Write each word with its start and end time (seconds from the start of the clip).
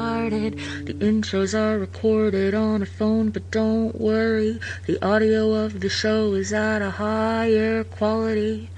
The 0.00 0.94
intros 0.94 1.52
are 1.52 1.78
recorded 1.78 2.54
on 2.54 2.82
a 2.82 2.86
phone, 2.86 3.30
but 3.30 3.50
don't 3.50 4.00
worry. 4.00 4.58
The 4.86 5.04
audio 5.04 5.52
of 5.52 5.80
the 5.80 5.90
show 5.90 6.32
is 6.34 6.52
at 6.52 6.80
a 6.80 6.90
higher 6.90 7.84
quality. 7.84 8.70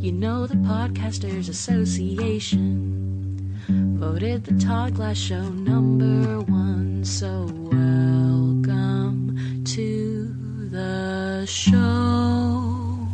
You 0.00 0.12
know 0.12 0.46
the 0.46 0.56
Podcasters 0.56 1.48
Association 1.48 3.60
voted 3.68 4.44
the 4.44 4.58
Todd 4.58 4.94
Glass 4.94 5.18
Show 5.18 5.48
number 5.50 6.40
one. 6.40 7.04
So 7.04 7.46
welcome 7.70 9.64
to 9.64 10.34
the 10.70 11.44
show. 11.46 13.06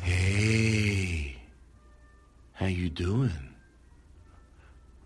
Hey, 0.00 1.36
how 2.54 2.66
you 2.66 2.88
doing? 2.88 3.32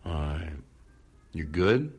Uh, 0.05 0.39
you 1.35 1.45
good? 1.45 1.93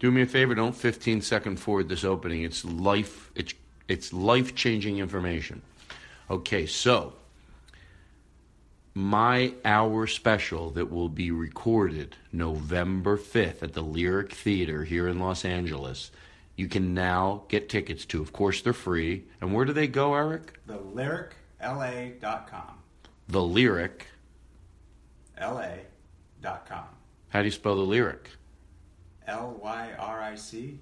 Do 0.00 0.10
me 0.10 0.22
a 0.22 0.26
favor. 0.26 0.54
Don't 0.54 0.74
15 0.74 1.20
second 1.20 1.60
forward 1.60 1.88
this 1.88 2.04
opening. 2.04 2.42
It's 2.42 2.64
life. 2.64 3.30
It's 3.34 3.54
it's 3.86 4.12
life 4.12 4.54
changing 4.54 4.98
information. 4.98 5.62
Okay, 6.30 6.66
so 6.66 7.14
my 8.94 9.52
hour 9.64 10.06
special 10.06 10.70
that 10.70 10.90
will 10.90 11.08
be 11.08 11.30
recorded 11.30 12.16
November 12.32 13.18
5th 13.18 13.62
at 13.62 13.74
the 13.74 13.82
Lyric 13.82 14.32
Theater 14.32 14.84
here 14.84 15.08
in 15.08 15.18
Los 15.18 15.44
Angeles. 15.44 16.10
You 16.56 16.68
can 16.68 16.94
now 16.94 17.42
get 17.48 17.68
tickets 17.68 18.04
to. 18.06 18.22
Of 18.22 18.32
course, 18.32 18.62
they're 18.62 18.72
free. 18.72 19.24
And 19.40 19.52
where 19.52 19.64
do 19.64 19.72
they 19.72 19.88
go, 19.88 20.14
Eric? 20.14 20.60
the 20.66 20.78
TheLyricLA.com. 20.78 22.78
The 23.28 23.42
Lyric. 23.42 24.06
LA.com. 25.40 26.84
How 27.30 27.40
do 27.40 27.46
you 27.46 27.50
spell 27.50 27.74
the 27.74 27.82
lyric? 27.82 28.30
L 29.26 29.58
Y 29.62 29.90
R 29.98 30.22
I 30.22 30.34
C. 30.34 30.78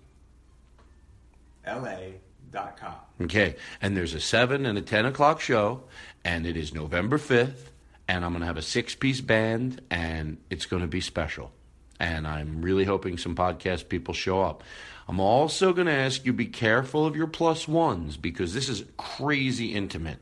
com. 2.77 2.95
Okay. 3.21 3.57
And 3.81 3.97
there's 3.97 4.15
a 4.15 4.21
7 4.21 4.67
and 4.67 4.77
a 4.77 4.83
10 4.83 5.07
o'clock 5.07 5.41
show, 5.41 5.83
and 6.25 6.47
it 6.47 6.57
is 6.57 6.75
November 6.75 7.19
5th, 7.19 7.71
and 8.09 8.25
I'm 8.25 8.33
going 8.33 8.41
to 8.41 8.47
have 8.47 8.57
a 8.57 8.63
six 8.63 8.95
piece 8.95 9.21
band, 9.21 9.81
and 9.91 10.39
it's 10.51 10.67
going 10.67 10.83
to 10.83 10.89
be 10.89 11.01
special. 11.01 11.53
And 12.01 12.27
I'm 12.27 12.63
really 12.63 12.85
hoping 12.85 13.17
some 13.17 13.37
podcast 13.37 13.89
people 13.89 14.13
show 14.13 14.43
up. 14.43 14.65
I'm 15.09 15.21
also 15.21 15.73
going 15.73 15.87
to 15.87 15.93
ask 15.93 16.25
you 16.25 16.33
be 16.33 16.47
careful 16.47 17.07
of 17.07 17.17
your 17.17 17.27
plus 17.27 17.69
ones 17.69 18.17
because 18.17 18.55
this 18.55 18.69
is 18.69 18.85
crazy 18.97 19.75
intimate. 19.75 20.19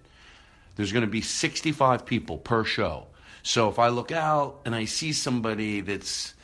There's 0.76 0.92
going 0.92 1.04
to 1.04 1.10
be 1.10 1.20
65 1.20 2.06
people 2.06 2.38
per 2.38 2.64
show. 2.64 3.06
So 3.42 3.69
if 3.69 3.78
I 3.78 3.88
look 3.88 4.12
out 4.12 4.60
and 4.64 4.75
I 4.75 4.84
see 4.84 5.12
somebody 5.12 5.80
that's 5.80 6.34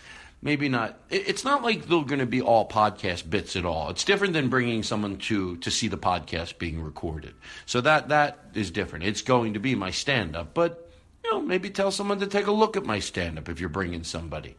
maybe 0.46 0.68
not 0.68 0.98
it's 1.10 1.44
not 1.44 1.62
like 1.62 1.86
they're 1.86 2.04
going 2.04 2.20
to 2.20 2.26
be 2.26 2.40
all 2.40 2.66
podcast 2.66 3.28
bits 3.28 3.56
at 3.56 3.66
all 3.66 3.90
it's 3.90 4.04
different 4.04 4.32
than 4.32 4.48
bringing 4.48 4.82
someone 4.82 5.18
to 5.18 5.56
to 5.58 5.70
see 5.70 5.88
the 5.88 5.98
podcast 5.98 6.56
being 6.58 6.80
recorded 6.82 7.34
so 7.66 7.80
that 7.80 8.08
that 8.08 8.38
is 8.54 8.70
different 8.70 9.04
it's 9.04 9.22
going 9.22 9.52
to 9.54 9.60
be 9.60 9.74
my 9.74 9.90
stand 9.90 10.34
up 10.34 10.54
but 10.54 10.90
you 11.24 11.30
know 11.32 11.40
maybe 11.40 11.68
tell 11.68 11.90
someone 11.90 12.20
to 12.20 12.26
take 12.26 12.46
a 12.46 12.52
look 12.52 12.76
at 12.76 12.84
my 12.84 12.98
stand 12.98 13.38
up 13.38 13.48
if 13.48 13.60
you're 13.60 13.68
bringing 13.68 14.04
somebody 14.04 14.56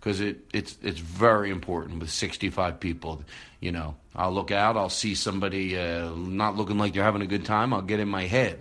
because 0.00 0.20
it, 0.20 0.38
it's 0.52 0.78
it's 0.82 1.00
very 1.00 1.50
important 1.50 2.00
with 2.00 2.10
65 2.10 2.80
people. 2.80 3.22
You 3.60 3.72
know, 3.72 3.96
I'll 4.14 4.32
look 4.32 4.50
out, 4.50 4.76
I'll 4.76 4.88
see 4.88 5.14
somebody 5.14 5.76
uh, 5.76 6.10
not 6.14 6.56
looking 6.56 6.78
like 6.78 6.94
they're 6.94 7.02
having 7.02 7.22
a 7.22 7.26
good 7.26 7.44
time. 7.44 7.72
I'll 7.72 7.82
get 7.82 8.00
in 8.00 8.08
my 8.08 8.26
head. 8.26 8.60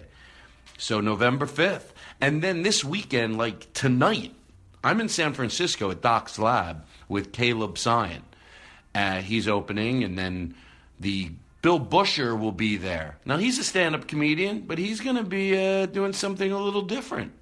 So 0.78 1.02
November 1.02 1.46
5th, 1.46 1.92
and 2.22 2.42
then 2.44 2.62
this 2.62 2.84
weekend, 2.84 3.38
like 3.38 3.72
tonight, 3.74 4.34
I'm 4.88 5.02
in 5.02 5.10
San 5.10 5.34
Francisco 5.34 5.92
at 5.92 6.02
Doc's 6.02 6.40
Lab 6.40 6.86
with 7.08 7.32
Caleb 7.32 7.76
Synan. 7.76 8.22
Uh, 8.96 9.22
he's 9.22 9.48
opening, 9.48 10.04
and 10.04 10.18
then 10.18 10.56
the 11.00 11.32
Bill 11.62 11.78
Busher 11.78 12.36
will 12.36 12.52
be 12.52 12.78
there. 12.78 13.18
Now 13.26 13.38
he's 13.38 13.60
a 13.60 13.64
stand-up 13.64 14.08
comedian, 14.08 14.62
but 14.62 14.78
he's 14.78 15.02
going 15.02 15.18
to 15.18 15.24
be 15.24 15.58
uh, 15.58 15.88
doing 15.88 16.14
something 16.14 16.52
a 16.52 16.58
little 16.58 16.82
different 16.82 17.34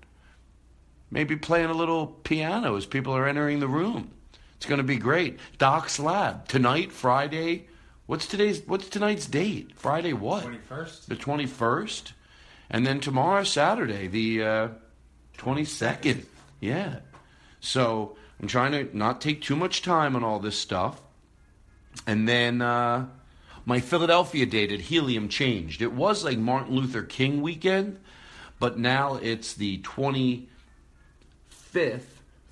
maybe 1.11 1.35
playing 1.35 1.69
a 1.69 1.73
little 1.73 2.07
piano 2.07 2.75
as 2.75 2.85
people 2.85 3.15
are 3.15 3.27
entering 3.27 3.59
the 3.59 3.67
room. 3.67 4.11
It's 4.57 4.65
going 4.65 4.79
to 4.79 4.83
be 4.83 4.97
great. 4.97 5.39
Doc's 5.57 5.99
Lab 5.99 6.47
tonight, 6.47 6.91
Friday. 6.91 7.67
What's 8.05 8.27
today's? 8.27 8.61
What's 8.67 8.89
tonight's 8.89 9.25
date? 9.25 9.71
Friday 9.75 10.13
what? 10.13 10.43
21st. 10.43 11.05
The 11.05 11.15
twenty 11.15 11.45
first, 11.45 12.13
and 12.69 12.85
then 12.85 12.99
tomorrow, 12.99 13.43
Saturday, 13.43 14.07
the 14.07 14.71
twenty 15.37 15.65
second. 15.65 16.25
yeah. 16.59 16.99
So 17.65 18.15
I'm 18.39 18.47
trying 18.47 18.71
to 18.71 18.97
not 18.97 19.21
take 19.21 19.41
too 19.41 19.55
much 19.55 19.81
time 19.81 20.15
on 20.15 20.23
all 20.23 20.39
this 20.39 20.57
stuff, 20.57 21.01
and 22.07 22.27
then. 22.27 22.61
Uh, 22.61 23.07
my 23.67 23.79
Philadelphia 23.79 24.45
date 24.45 24.71
at 24.71 24.79
Helium 24.79 25.27
changed. 25.27 25.81
It 25.81 25.91
was 25.91 26.23
like 26.23 26.37
Martin 26.37 26.75
Luther 26.75 27.01
King 27.01 27.41
weekend, 27.41 27.99
but 28.59 28.77
now 28.77 29.15
it's 29.15 29.55
the 29.55 29.79
25th 29.79 30.45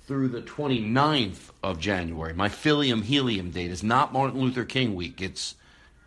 through 0.06 0.28
the 0.28 0.42
29th 0.42 1.50
of 1.62 1.78
January. 1.78 2.34
My 2.34 2.48
Philium 2.48 3.04
Helium 3.04 3.50
date 3.50 3.70
is 3.70 3.84
not 3.84 4.12
Martin 4.12 4.40
Luther 4.40 4.64
King 4.64 4.96
week. 4.96 5.22
It's 5.22 5.54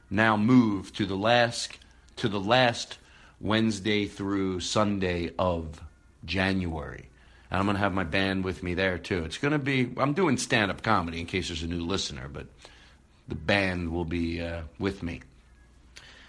now 0.10 0.36
moved 0.36 0.96
to 0.98 1.06
the 1.06 1.16
last 1.16 1.78
to 2.18 2.28
the 2.28 2.40
last 2.40 2.98
Wednesday 3.40 4.06
through 4.08 4.60
Sunday 4.60 5.32
of 5.40 5.82
January. 6.26 7.10
And 7.50 7.60
I'm 7.60 7.66
going 7.66 7.76
to 7.76 7.82
have 7.82 7.94
my 7.94 8.04
band 8.04 8.44
with 8.44 8.64
me 8.64 8.74
there 8.74 8.98
too. 8.98 9.24
It's 9.24 9.38
going 9.38 9.54
to 9.54 9.60
be 9.60 9.94
I'm 9.98 10.14
doing 10.14 10.38
stand-up 10.38 10.84
comedy 10.84 11.20
in 11.20 11.26
case 11.26 11.48
there's 11.48 11.64
a 11.64 11.68
new 11.68 11.86
listener, 11.86 12.28
but 12.32 12.48
the 13.28 13.36
band 13.36 13.92
will 13.92 14.06
be 14.06 14.42
uh, 14.42 14.62
with 14.80 15.04
me. 15.04 15.22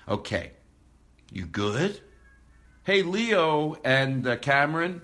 Okay. 0.08 0.52
You 1.32 1.46
good? 1.46 2.00
Hey 2.84 3.02
Leo 3.02 3.76
and 3.84 4.26
uh, 4.26 4.36
Cameron, 4.36 5.02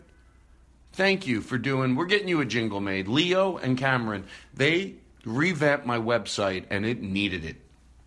Thank 0.95 1.27
you 1.27 1.41
for 1.41 1.59
doing. 1.59 1.97
We're 1.97 2.07
getting 2.07 2.29
you 2.29 2.41
a 2.41 2.45
jingle 2.45 2.81
made. 2.81 3.09
Leo 3.09 3.57
and 3.57 3.77
Cameron, 3.77 4.27
they 4.55 4.95
revamped 5.25 5.85
my 5.87 5.99
website 5.99 6.67
and 6.71 6.87
it 6.87 7.03
needed 7.03 7.45
it. 7.45 7.57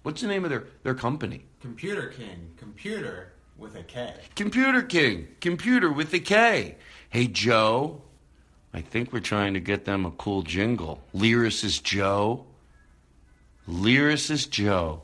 What's 0.03 0.21
the 0.21 0.27
name 0.27 0.45
of 0.45 0.49
their, 0.49 0.67
their 0.83 0.95
company? 0.95 1.43
Computer 1.59 2.07
King. 2.07 2.51
Computer 2.55 3.33
with 3.57 3.75
a 3.75 3.83
K. 3.83 4.13
Computer 4.35 4.81
King. 4.81 5.27
Computer 5.41 5.91
with 5.91 6.13
a 6.13 6.19
K. 6.19 6.77
Hey, 7.09 7.27
Joe. 7.27 8.01
I 8.73 8.81
think 8.81 9.11
we're 9.11 9.19
trying 9.21 9.53
to 9.53 9.59
get 9.59 9.85
them 9.85 10.05
a 10.05 10.11
cool 10.11 10.43
jingle. 10.43 11.01
Lyris 11.15 11.63
is 11.63 11.79
Joe. 11.79 12.45
Lyris 13.67 14.29
is 14.29 14.45
Joe. 14.45 15.01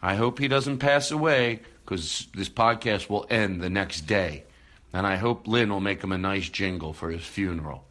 I 0.00 0.14
hope 0.14 0.38
he 0.38 0.48
doesn't 0.48 0.78
pass 0.78 1.10
away 1.10 1.60
because 1.84 2.26
this 2.34 2.48
podcast 2.48 3.08
will 3.08 3.26
end 3.28 3.60
the 3.60 3.70
next 3.70 4.02
day. 4.02 4.44
And 4.92 5.06
I 5.06 5.16
hope 5.16 5.46
Lynn 5.46 5.70
will 5.70 5.80
make 5.80 6.02
him 6.02 6.12
a 6.12 6.18
nice 6.18 6.48
jingle 6.48 6.92
for 6.92 7.10
his 7.10 7.22
funeral. 7.22 7.84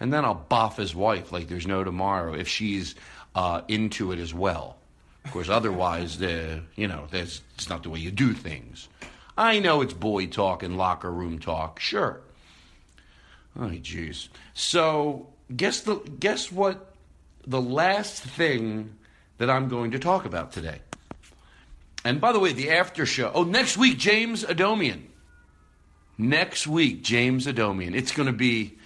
And 0.00 0.12
then 0.12 0.24
I'll 0.24 0.46
boff 0.50 0.76
his 0.76 0.94
wife 0.94 1.32
like 1.32 1.48
there's 1.48 1.66
no 1.66 1.84
tomorrow 1.84 2.34
if 2.34 2.48
she's 2.48 2.94
uh, 3.34 3.62
into 3.68 4.12
it 4.12 4.18
as 4.18 4.32
well. 4.32 4.76
Of 5.24 5.32
course, 5.32 5.48
otherwise, 5.48 6.18
the 6.18 6.62
you 6.76 6.88
know, 6.88 7.06
that's 7.10 7.42
it's 7.54 7.68
not 7.68 7.82
the 7.82 7.90
way 7.90 7.98
you 7.98 8.10
do 8.10 8.32
things. 8.32 8.88
I 9.38 9.60
know 9.60 9.82
it's 9.82 9.94
boy 9.94 10.26
talk 10.26 10.64
and 10.64 10.76
locker 10.76 11.10
room 11.10 11.38
talk, 11.38 11.78
sure. 11.78 12.20
Oh, 13.56 13.68
jeez. 13.68 14.28
So, 14.52 15.28
guess 15.56 15.80
the 15.82 15.94
guess 16.18 16.50
what? 16.50 16.92
The 17.46 17.60
last 17.60 18.20
thing 18.20 18.96
that 19.38 19.48
I'm 19.48 19.68
going 19.68 19.92
to 19.92 20.00
talk 20.00 20.24
about 20.24 20.50
today. 20.50 20.80
And 22.04 22.20
by 22.20 22.32
the 22.32 22.40
way, 22.40 22.52
the 22.52 22.70
after 22.70 23.06
show. 23.06 23.30
Oh, 23.32 23.44
next 23.44 23.78
week, 23.78 23.96
James 23.96 24.42
Adomian. 24.42 25.04
Next 26.18 26.66
week, 26.66 27.02
James 27.02 27.46
Adomian. 27.46 27.94
It's 27.94 28.10
going 28.10 28.26
to 28.26 28.32
be 28.32 28.76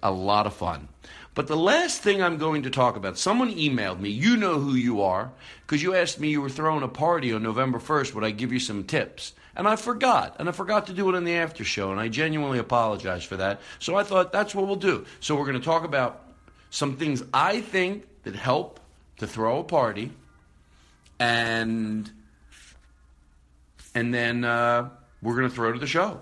a 0.00 0.12
lot 0.12 0.46
of 0.46 0.54
fun. 0.54 0.88
But 1.34 1.46
the 1.46 1.56
last 1.56 2.02
thing 2.02 2.22
I'm 2.22 2.36
going 2.36 2.62
to 2.64 2.70
talk 2.70 2.96
about, 2.96 3.16
someone 3.16 3.54
emailed 3.54 4.00
me, 4.00 4.10
you 4.10 4.36
know 4.36 4.58
who 4.58 4.74
you 4.74 5.00
are, 5.00 5.30
because 5.62 5.82
you 5.82 5.94
asked 5.94 6.20
me 6.20 6.28
you 6.28 6.42
were 6.42 6.50
throwing 6.50 6.82
a 6.82 6.88
party 6.88 7.32
on 7.32 7.42
November 7.42 7.78
1st, 7.78 8.14
would 8.14 8.24
I 8.24 8.32
give 8.32 8.52
you 8.52 8.58
some 8.58 8.84
tips? 8.84 9.32
And 9.56 9.66
I 9.66 9.76
forgot, 9.76 10.36
and 10.38 10.48
I 10.48 10.52
forgot 10.52 10.86
to 10.88 10.92
do 10.92 11.08
it 11.10 11.16
in 11.16 11.24
the 11.24 11.34
after 11.34 11.64
show, 11.64 11.90
and 11.90 11.98
I 11.98 12.08
genuinely 12.08 12.58
apologize 12.58 13.24
for 13.24 13.36
that. 13.38 13.60
So 13.78 13.96
I 13.96 14.02
thought 14.02 14.32
that's 14.32 14.54
what 14.54 14.66
we'll 14.66 14.76
do. 14.76 15.06
So 15.20 15.34
we're 15.34 15.46
going 15.46 15.58
to 15.58 15.64
talk 15.64 15.84
about 15.84 16.22
some 16.70 16.96
things 16.96 17.22
I 17.32 17.60
think 17.60 18.06
that 18.24 18.34
help 18.34 18.80
to 19.18 19.26
throw 19.26 19.60
a 19.60 19.64
party, 19.64 20.10
and 21.18 22.10
and 23.94 24.12
then 24.12 24.44
uh, 24.44 24.88
we're 25.20 25.36
going 25.36 25.48
to 25.48 25.54
throw 25.54 25.72
to 25.72 25.78
the 25.78 25.86
show. 25.86 26.20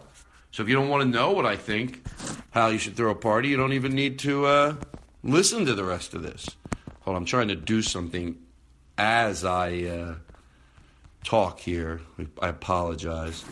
So 0.50 0.64
if 0.64 0.68
you 0.68 0.74
don't 0.74 0.88
want 0.88 1.02
to 1.02 1.08
know 1.08 1.30
what 1.30 1.46
I 1.46 1.54
think, 1.56 2.04
how 2.50 2.68
you 2.68 2.78
should 2.78 2.96
throw 2.96 3.12
a 3.12 3.14
party, 3.14 3.48
you 3.48 3.56
don't 3.56 3.72
even 3.72 3.92
need 3.92 4.18
to 4.20 4.46
uh, 4.46 4.74
listen 5.22 5.66
to 5.66 5.74
the 5.74 5.84
rest 5.84 6.14
of 6.14 6.22
this. 6.22 6.48
Hold 7.02 7.16
on, 7.16 7.22
I'm 7.22 7.26
trying 7.26 7.48
to 7.48 7.56
do 7.56 7.82
something 7.82 8.36
as 8.98 9.44
I 9.44 9.82
uh, 9.82 10.14
talk 11.24 11.60
here. 11.60 12.00
I 12.40 12.48
apologize. 12.48 13.44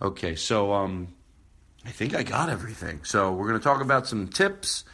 Okay, 0.00 0.34
so 0.34 0.72
um, 0.72 1.14
I 1.84 1.90
think 1.90 2.14
I 2.14 2.22
got 2.22 2.48
everything. 2.48 3.00
So 3.04 3.32
we're 3.32 3.48
going 3.48 3.58
to 3.58 3.64
talk 3.64 3.80
about 3.80 4.06
some 4.06 4.28
tips. 4.28 4.84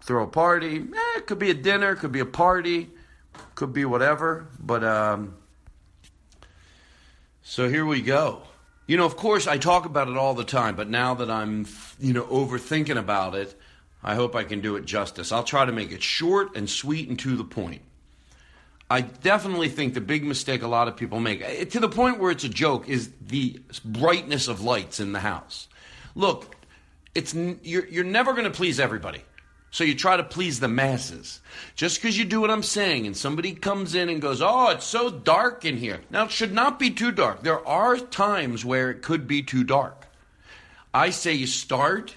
Throw 0.00 0.24
a 0.24 0.28
party. 0.28 0.78
Eh, 0.78 1.18
it 1.18 1.26
could 1.26 1.38
be 1.38 1.50
a 1.50 1.54
dinner, 1.54 1.94
could 1.94 2.12
be 2.12 2.20
a 2.20 2.26
party, 2.26 2.88
could 3.54 3.72
be 3.72 3.84
whatever. 3.84 4.48
But 4.58 4.82
um, 4.82 5.36
so 7.42 7.68
here 7.68 7.84
we 7.84 8.02
go. 8.02 8.42
You 8.86 8.96
know, 8.96 9.04
of 9.04 9.16
course, 9.16 9.46
I 9.46 9.58
talk 9.58 9.84
about 9.84 10.08
it 10.08 10.16
all 10.16 10.32
the 10.32 10.44
time, 10.44 10.74
but 10.74 10.88
now 10.88 11.14
that 11.14 11.30
I'm, 11.30 11.66
you 12.00 12.14
know, 12.14 12.24
overthinking 12.24 12.96
about 12.96 13.34
it, 13.34 13.54
I 14.08 14.14
hope 14.14 14.34
I 14.34 14.44
can 14.44 14.62
do 14.62 14.76
it 14.76 14.86
justice. 14.86 15.32
I'll 15.32 15.44
try 15.44 15.66
to 15.66 15.70
make 15.70 15.92
it 15.92 16.02
short 16.02 16.56
and 16.56 16.68
sweet 16.68 17.10
and 17.10 17.18
to 17.18 17.36
the 17.36 17.44
point. 17.44 17.82
I 18.90 19.02
definitely 19.02 19.68
think 19.68 19.92
the 19.92 20.00
big 20.00 20.24
mistake 20.24 20.62
a 20.62 20.66
lot 20.66 20.88
of 20.88 20.96
people 20.96 21.20
make, 21.20 21.42
eh, 21.42 21.66
to 21.66 21.78
the 21.78 21.90
point 21.90 22.18
where 22.18 22.30
it's 22.30 22.42
a 22.42 22.48
joke, 22.48 22.88
is 22.88 23.10
the 23.20 23.60
brightness 23.84 24.48
of 24.48 24.62
lights 24.62 24.98
in 24.98 25.12
the 25.12 25.20
house. 25.20 25.68
Look, 26.14 26.56
it's 27.14 27.34
you're, 27.34 27.86
you're 27.86 28.02
never 28.02 28.32
going 28.32 28.44
to 28.44 28.50
please 28.50 28.80
everybody. 28.80 29.20
So 29.70 29.84
you 29.84 29.94
try 29.94 30.16
to 30.16 30.24
please 30.24 30.58
the 30.58 30.68
masses. 30.68 31.42
Just 31.76 32.00
because 32.00 32.16
you 32.16 32.24
do 32.24 32.40
what 32.40 32.50
I'm 32.50 32.62
saying 32.62 33.06
and 33.06 33.14
somebody 33.14 33.52
comes 33.52 33.94
in 33.94 34.08
and 34.08 34.22
goes, 34.22 34.40
oh, 34.40 34.70
it's 34.70 34.86
so 34.86 35.10
dark 35.10 35.66
in 35.66 35.76
here. 35.76 36.00
Now, 36.08 36.24
it 36.24 36.30
should 36.30 36.54
not 36.54 36.78
be 36.78 36.90
too 36.90 37.12
dark. 37.12 37.42
There 37.42 37.66
are 37.68 37.98
times 37.98 38.64
where 38.64 38.90
it 38.90 39.02
could 39.02 39.26
be 39.26 39.42
too 39.42 39.64
dark. 39.64 40.06
I 40.94 41.10
say 41.10 41.34
you 41.34 41.46
start, 41.46 42.14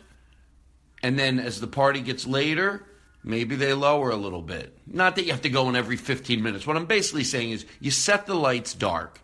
and 1.03 1.17
then 1.17 1.39
as 1.39 1.59
the 1.59 1.67
party 1.67 2.01
gets 2.01 2.27
later, 2.27 2.85
maybe 3.23 3.55
they 3.55 3.73
lower 3.73 4.09
a 4.09 4.15
little 4.15 4.41
bit. 4.41 4.77
Not 4.85 5.15
that 5.15 5.25
you 5.25 5.31
have 5.31 5.41
to 5.41 5.49
go 5.49 5.69
in 5.69 5.75
every 5.75 5.97
15 5.97 6.41
minutes. 6.41 6.67
What 6.67 6.77
I'm 6.77 6.85
basically 6.85 7.23
saying 7.23 7.51
is 7.51 7.65
you 7.79 7.91
set 7.91 8.25
the 8.25 8.35
lights 8.35 8.73
dark. 8.73 9.21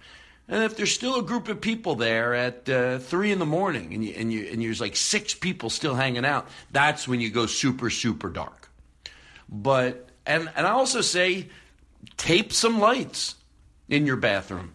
And 0.47 0.63
if 0.63 0.77
there's 0.77 0.93
still 0.93 1.19
a 1.19 1.23
group 1.23 1.49
of 1.49 1.59
people 1.59 1.95
there 1.95 2.33
at 2.33 2.69
uh, 2.69 2.99
three 2.99 3.31
in 3.31 3.39
the 3.39 3.45
morning, 3.45 3.93
and 3.93 4.03
you, 4.03 4.13
and 4.15 4.31
you 4.31 4.47
and 4.47 4.61
there's 4.61 4.79
like 4.79 4.95
six 4.95 5.33
people 5.33 5.69
still 5.69 5.93
hanging 5.93 6.23
out, 6.23 6.47
that's 6.71 7.05
when 7.05 7.19
you 7.19 7.29
go 7.29 7.47
super 7.47 7.89
super 7.89 8.29
dark. 8.29 8.69
But 9.49 10.07
and 10.25 10.49
and 10.55 10.65
I 10.65 10.71
also 10.71 11.01
say, 11.01 11.49
tape 12.15 12.53
some 12.53 12.79
lights 12.79 13.35
in 13.89 14.05
your 14.05 14.15
bathroom. 14.15 14.73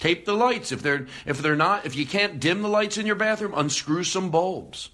Tape 0.00 0.24
the 0.24 0.34
lights 0.34 0.72
if 0.72 0.82
they're 0.82 1.06
if 1.26 1.38
they're 1.38 1.54
not 1.54 1.86
if 1.86 1.94
you 1.94 2.04
can't 2.04 2.40
dim 2.40 2.62
the 2.62 2.68
lights 2.68 2.98
in 2.98 3.06
your 3.06 3.16
bathroom, 3.16 3.52
unscrew 3.54 4.02
some 4.02 4.30
bulbs. 4.30 4.90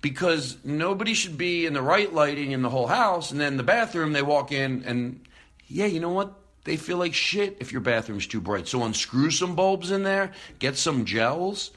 Because 0.00 0.56
nobody 0.64 1.14
should 1.14 1.38
be 1.38 1.66
in 1.66 1.72
the 1.72 1.82
right 1.82 2.12
lighting 2.12 2.52
in 2.52 2.62
the 2.62 2.70
whole 2.70 2.86
house, 2.86 3.30
and 3.30 3.40
then 3.40 3.56
the 3.56 3.62
bathroom 3.62 4.12
they 4.12 4.22
walk 4.22 4.52
in 4.52 4.84
and 4.84 5.26
yeah, 5.68 5.86
you 5.86 6.00
know 6.00 6.10
what? 6.10 6.32
They 6.64 6.76
feel 6.76 6.96
like 6.96 7.14
shit 7.14 7.58
if 7.60 7.72
your 7.72 7.80
bathroom's 7.80 8.26
too 8.26 8.40
bright. 8.40 8.68
So 8.68 8.82
unscrew 8.82 9.30
some 9.30 9.54
bulbs 9.54 9.90
in 9.90 10.02
there, 10.02 10.32
get 10.58 10.76
some 10.76 11.04
gels. 11.04 11.70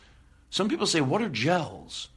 Some 0.50 0.70
people 0.70 0.88
say, 0.88 1.02
What 1.02 1.22
are 1.22 1.30
gels? 1.30 2.10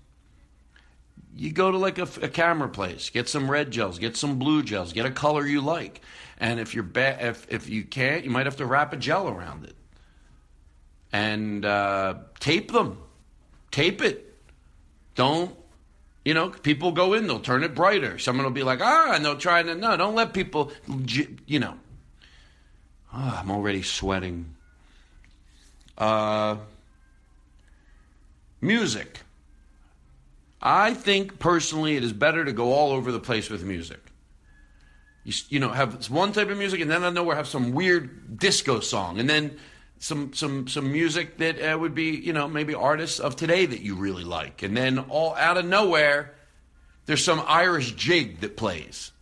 You 1.35 1.51
go 1.51 1.71
to 1.71 1.79
like 1.79 1.99
a, 1.99 2.09
a 2.23 2.29
camera 2.29 2.69
place, 2.69 3.09
get 3.11 3.29
some 3.29 3.51
red 3.51 3.71
gels, 3.71 3.99
get 3.99 4.17
some 4.17 4.39
blue 4.39 4.63
gels, 4.63 4.93
get 4.93 5.07
a 5.07 5.11
color 5.11 5.47
you 5.47 5.63
like. 5.63 6.03
And 6.39 6.61
if 6.61 6.75
you're 6.75 6.85
ba- 6.85 7.19
if, 7.21 7.47
if 7.51 7.69
you 7.71 7.85
can't, 7.85 8.25
you 8.25 8.31
might 8.31 8.47
have 8.47 8.57
to 8.57 8.67
wrap 8.67 8.93
a 8.93 8.97
gel 8.97 9.29
around 9.29 9.65
it. 9.65 9.77
And 11.13 11.65
uh, 11.65 12.15
tape 12.41 12.73
them. 12.73 12.99
Tape 13.71 14.03
it. 14.03 14.35
Don't 15.15 15.55
you 16.25 16.35
know, 16.35 16.51
people 16.51 16.93
go 16.93 17.15
in, 17.15 17.27
they'll 17.27 17.41
turn 17.41 17.65
it 17.65 17.75
brighter. 17.75 18.19
Someone 18.19 18.45
will 18.45 18.53
be 18.53 18.63
like, 18.63 18.81
ah, 18.81 19.13
and 19.15 19.25
they'll 19.25 19.37
try 19.37 19.63
to, 19.63 19.75
no, 19.75 19.97
don't 19.97 20.15
let 20.15 20.33
people, 20.33 20.73
you 21.47 21.59
know, 21.59 21.75
Oh, 23.15 23.39
I'm 23.41 23.51
already 23.51 23.83
sweating. 23.83 24.55
Uh, 25.99 26.57
music. 28.61 29.21
I 30.63 30.95
think 30.95 31.39
personally 31.39 31.97
it 31.97 32.05
is 32.05 32.13
better 32.13 32.45
to 32.45 32.53
go 32.53 32.73
all 32.73 32.93
over 32.93 33.13
the 33.13 33.21
place 33.21 33.51
with 33.51 33.65
music. 33.65 34.01
You, 35.25 35.35
you 35.51 35.61
know, 35.61 35.69
have 35.69 36.09
one 36.11 36.33
type 36.33 36.49
of 36.49 36.57
music, 36.57 36.81
and 36.81 36.91
then 36.91 37.05
I 37.05 37.11
know 37.11 37.25
we 37.25 37.35
have 37.35 37.49
some 37.49 37.73
weird 37.73 38.39
disco 38.39 38.81
song, 38.81 39.21
and 39.21 39.29
then 39.29 39.59
some 40.03 40.33
some 40.33 40.67
some 40.67 40.91
music 40.91 41.39
that 41.39 41.61
uh, 41.61 41.79
would 41.79 41.95
be 41.95 42.11
you 42.17 42.33
know 42.33 42.49
maybe 42.49 42.75
artists 42.75 43.21
of 43.21 43.37
today 43.37 43.65
that 43.67 43.83
you 43.83 43.95
really 43.95 44.25
like, 44.25 44.63
and 44.63 44.77
then 44.77 44.99
all 44.99 45.35
out 45.37 45.57
of 45.57 45.65
nowhere, 45.65 46.35
there's 47.07 47.23
some 47.23 47.43
Irish 47.47 47.93
jig 47.93 48.41
that 48.41 48.57
plays, 48.57 49.13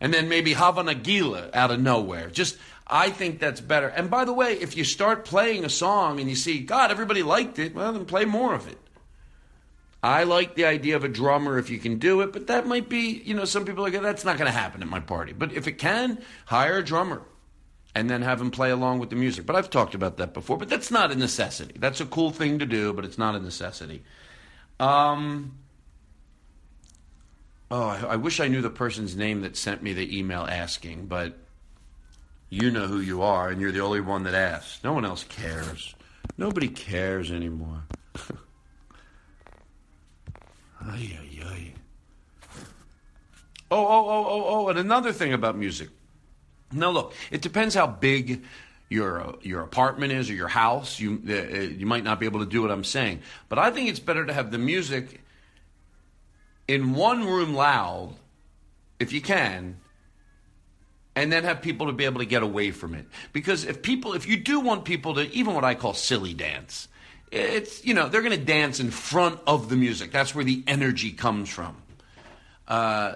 and 0.00 0.12
then 0.12 0.28
maybe 0.28 0.54
Hava 0.54 0.82
Nagila 0.82 1.54
out 1.54 1.70
of 1.70 1.80
nowhere. 1.80 2.30
Just 2.30 2.58
I 2.84 3.10
think 3.10 3.38
that's 3.38 3.60
better. 3.60 3.86
And 3.86 4.10
by 4.10 4.24
the 4.24 4.32
way, 4.32 4.54
if 4.54 4.76
you 4.76 4.82
start 4.82 5.24
playing 5.24 5.64
a 5.64 5.70
song 5.70 6.18
and 6.18 6.28
you 6.28 6.34
see, 6.34 6.58
God, 6.60 6.90
everybody 6.90 7.22
liked 7.22 7.60
it, 7.60 7.72
well, 7.72 7.92
then 7.92 8.04
play 8.04 8.24
more 8.24 8.54
of 8.54 8.66
it. 8.66 8.78
I 10.02 10.24
like 10.24 10.56
the 10.56 10.64
idea 10.64 10.96
of 10.96 11.04
a 11.04 11.08
drummer 11.08 11.58
if 11.58 11.70
you 11.70 11.78
can 11.78 11.98
do 11.98 12.22
it, 12.22 12.32
but 12.32 12.48
that 12.48 12.66
might 12.66 12.88
be, 12.88 13.22
you 13.24 13.34
know, 13.34 13.44
some 13.44 13.64
people 13.64 13.84
are 13.84 13.90
like, 13.90 14.00
that's 14.00 14.24
not 14.24 14.38
going 14.38 14.50
to 14.50 14.56
happen 14.56 14.82
at 14.82 14.88
my 14.88 15.00
party. 15.00 15.32
But 15.32 15.52
if 15.52 15.66
it 15.68 15.72
can, 15.72 16.22
hire 16.46 16.78
a 16.78 16.84
drummer. 16.84 17.22
And 17.98 18.08
then 18.08 18.22
have 18.22 18.38
them 18.38 18.52
play 18.52 18.70
along 18.70 19.00
with 19.00 19.10
the 19.10 19.16
music. 19.16 19.44
But 19.44 19.56
I've 19.56 19.70
talked 19.70 19.92
about 19.92 20.18
that 20.18 20.32
before. 20.32 20.56
But 20.56 20.68
that's 20.68 20.92
not 20.92 21.10
a 21.10 21.16
necessity. 21.16 21.74
That's 21.80 22.00
a 22.00 22.06
cool 22.06 22.30
thing 22.30 22.60
to 22.60 22.66
do, 22.66 22.92
but 22.92 23.04
it's 23.04 23.18
not 23.18 23.34
a 23.34 23.40
necessity. 23.40 24.04
Um, 24.78 25.58
oh, 27.72 27.88
I, 27.88 27.98
I 28.10 28.16
wish 28.16 28.38
I 28.38 28.46
knew 28.46 28.62
the 28.62 28.70
person's 28.70 29.16
name 29.16 29.40
that 29.40 29.56
sent 29.56 29.82
me 29.82 29.94
the 29.94 30.16
email 30.16 30.46
asking, 30.48 31.06
but 31.06 31.38
you 32.50 32.70
know 32.70 32.86
who 32.86 33.00
you 33.00 33.20
are, 33.20 33.48
and 33.48 33.60
you're 33.60 33.72
the 33.72 33.80
only 33.80 34.00
one 34.00 34.22
that 34.22 34.34
asked. 34.34 34.84
No 34.84 34.92
one 34.92 35.04
else 35.04 35.24
cares. 35.24 35.96
Nobody 36.36 36.68
cares 36.68 37.32
anymore. 37.32 37.82
ay, 40.84 41.18
ay, 41.20 41.42
ay. 41.44 41.74
Oh, 43.72 43.84
oh, 43.84 44.08
oh, 44.08 44.24
oh, 44.28 44.44
oh, 44.46 44.68
and 44.68 44.78
another 44.78 45.12
thing 45.12 45.32
about 45.32 45.58
music. 45.58 45.88
Now, 46.72 46.90
look, 46.90 47.14
it 47.30 47.42
depends 47.42 47.74
how 47.74 47.86
big 47.86 48.44
your 48.88 49.36
your 49.42 49.62
apartment 49.62 50.12
is 50.12 50.30
or 50.30 50.34
your 50.34 50.48
house. 50.48 50.98
You 50.98 51.20
uh, 51.28 51.32
you 51.32 51.86
might 51.86 52.04
not 52.04 52.20
be 52.20 52.26
able 52.26 52.40
to 52.40 52.46
do 52.46 52.62
what 52.62 52.70
I'm 52.70 52.84
saying, 52.84 53.20
but 53.48 53.58
I 53.58 53.70
think 53.70 53.88
it's 53.88 54.00
better 54.00 54.24
to 54.24 54.32
have 54.32 54.50
the 54.50 54.58
music 54.58 55.20
in 56.66 56.94
one 56.94 57.26
room 57.26 57.54
loud, 57.54 58.14
if 58.98 59.12
you 59.12 59.20
can, 59.20 59.78
and 61.16 61.32
then 61.32 61.44
have 61.44 61.62
people 61.62 61.86
to 61.86 61.92
be 61.92 62.04
able 62.04 62.20
to 62.20 62.26
get 62.26 62.42
away 62.42 62.70
from 62.70 62.94
it. 62.94 63.06
Because 63.32 63.64
if 63.64 63.82
people, 63.82 64.12
if 64.12 64.28
you 64.28 64.36
do 64.36 64.60
want 64.60 64.84
people 64.84 65.14
to, 65.14 65.30
even 65.32 65.54
what 65.54 65.64
I 65.64 65.74
call 65.74 65.94
silly 65.94 66.34
dance, 66.34 66.88
it's 67.30 67.84
you 67.84 67.94
know 67.94 68.08
they're 68.08 68.22
going 68.22 68.38
to 68.38 68.44
dance 68.44 68.80
in 68.80 68.90
front 68.90 69.40
of 69.46 69.68
the 69.68 69.76
music. 69.76 70.12
That's 70.12 70.34
where 70.34 70.44
the 70.44 70.62
energy 70.66 71.12
comes 71.12 71.48
from. 71.48 71.76
Uh, 72.66 73.14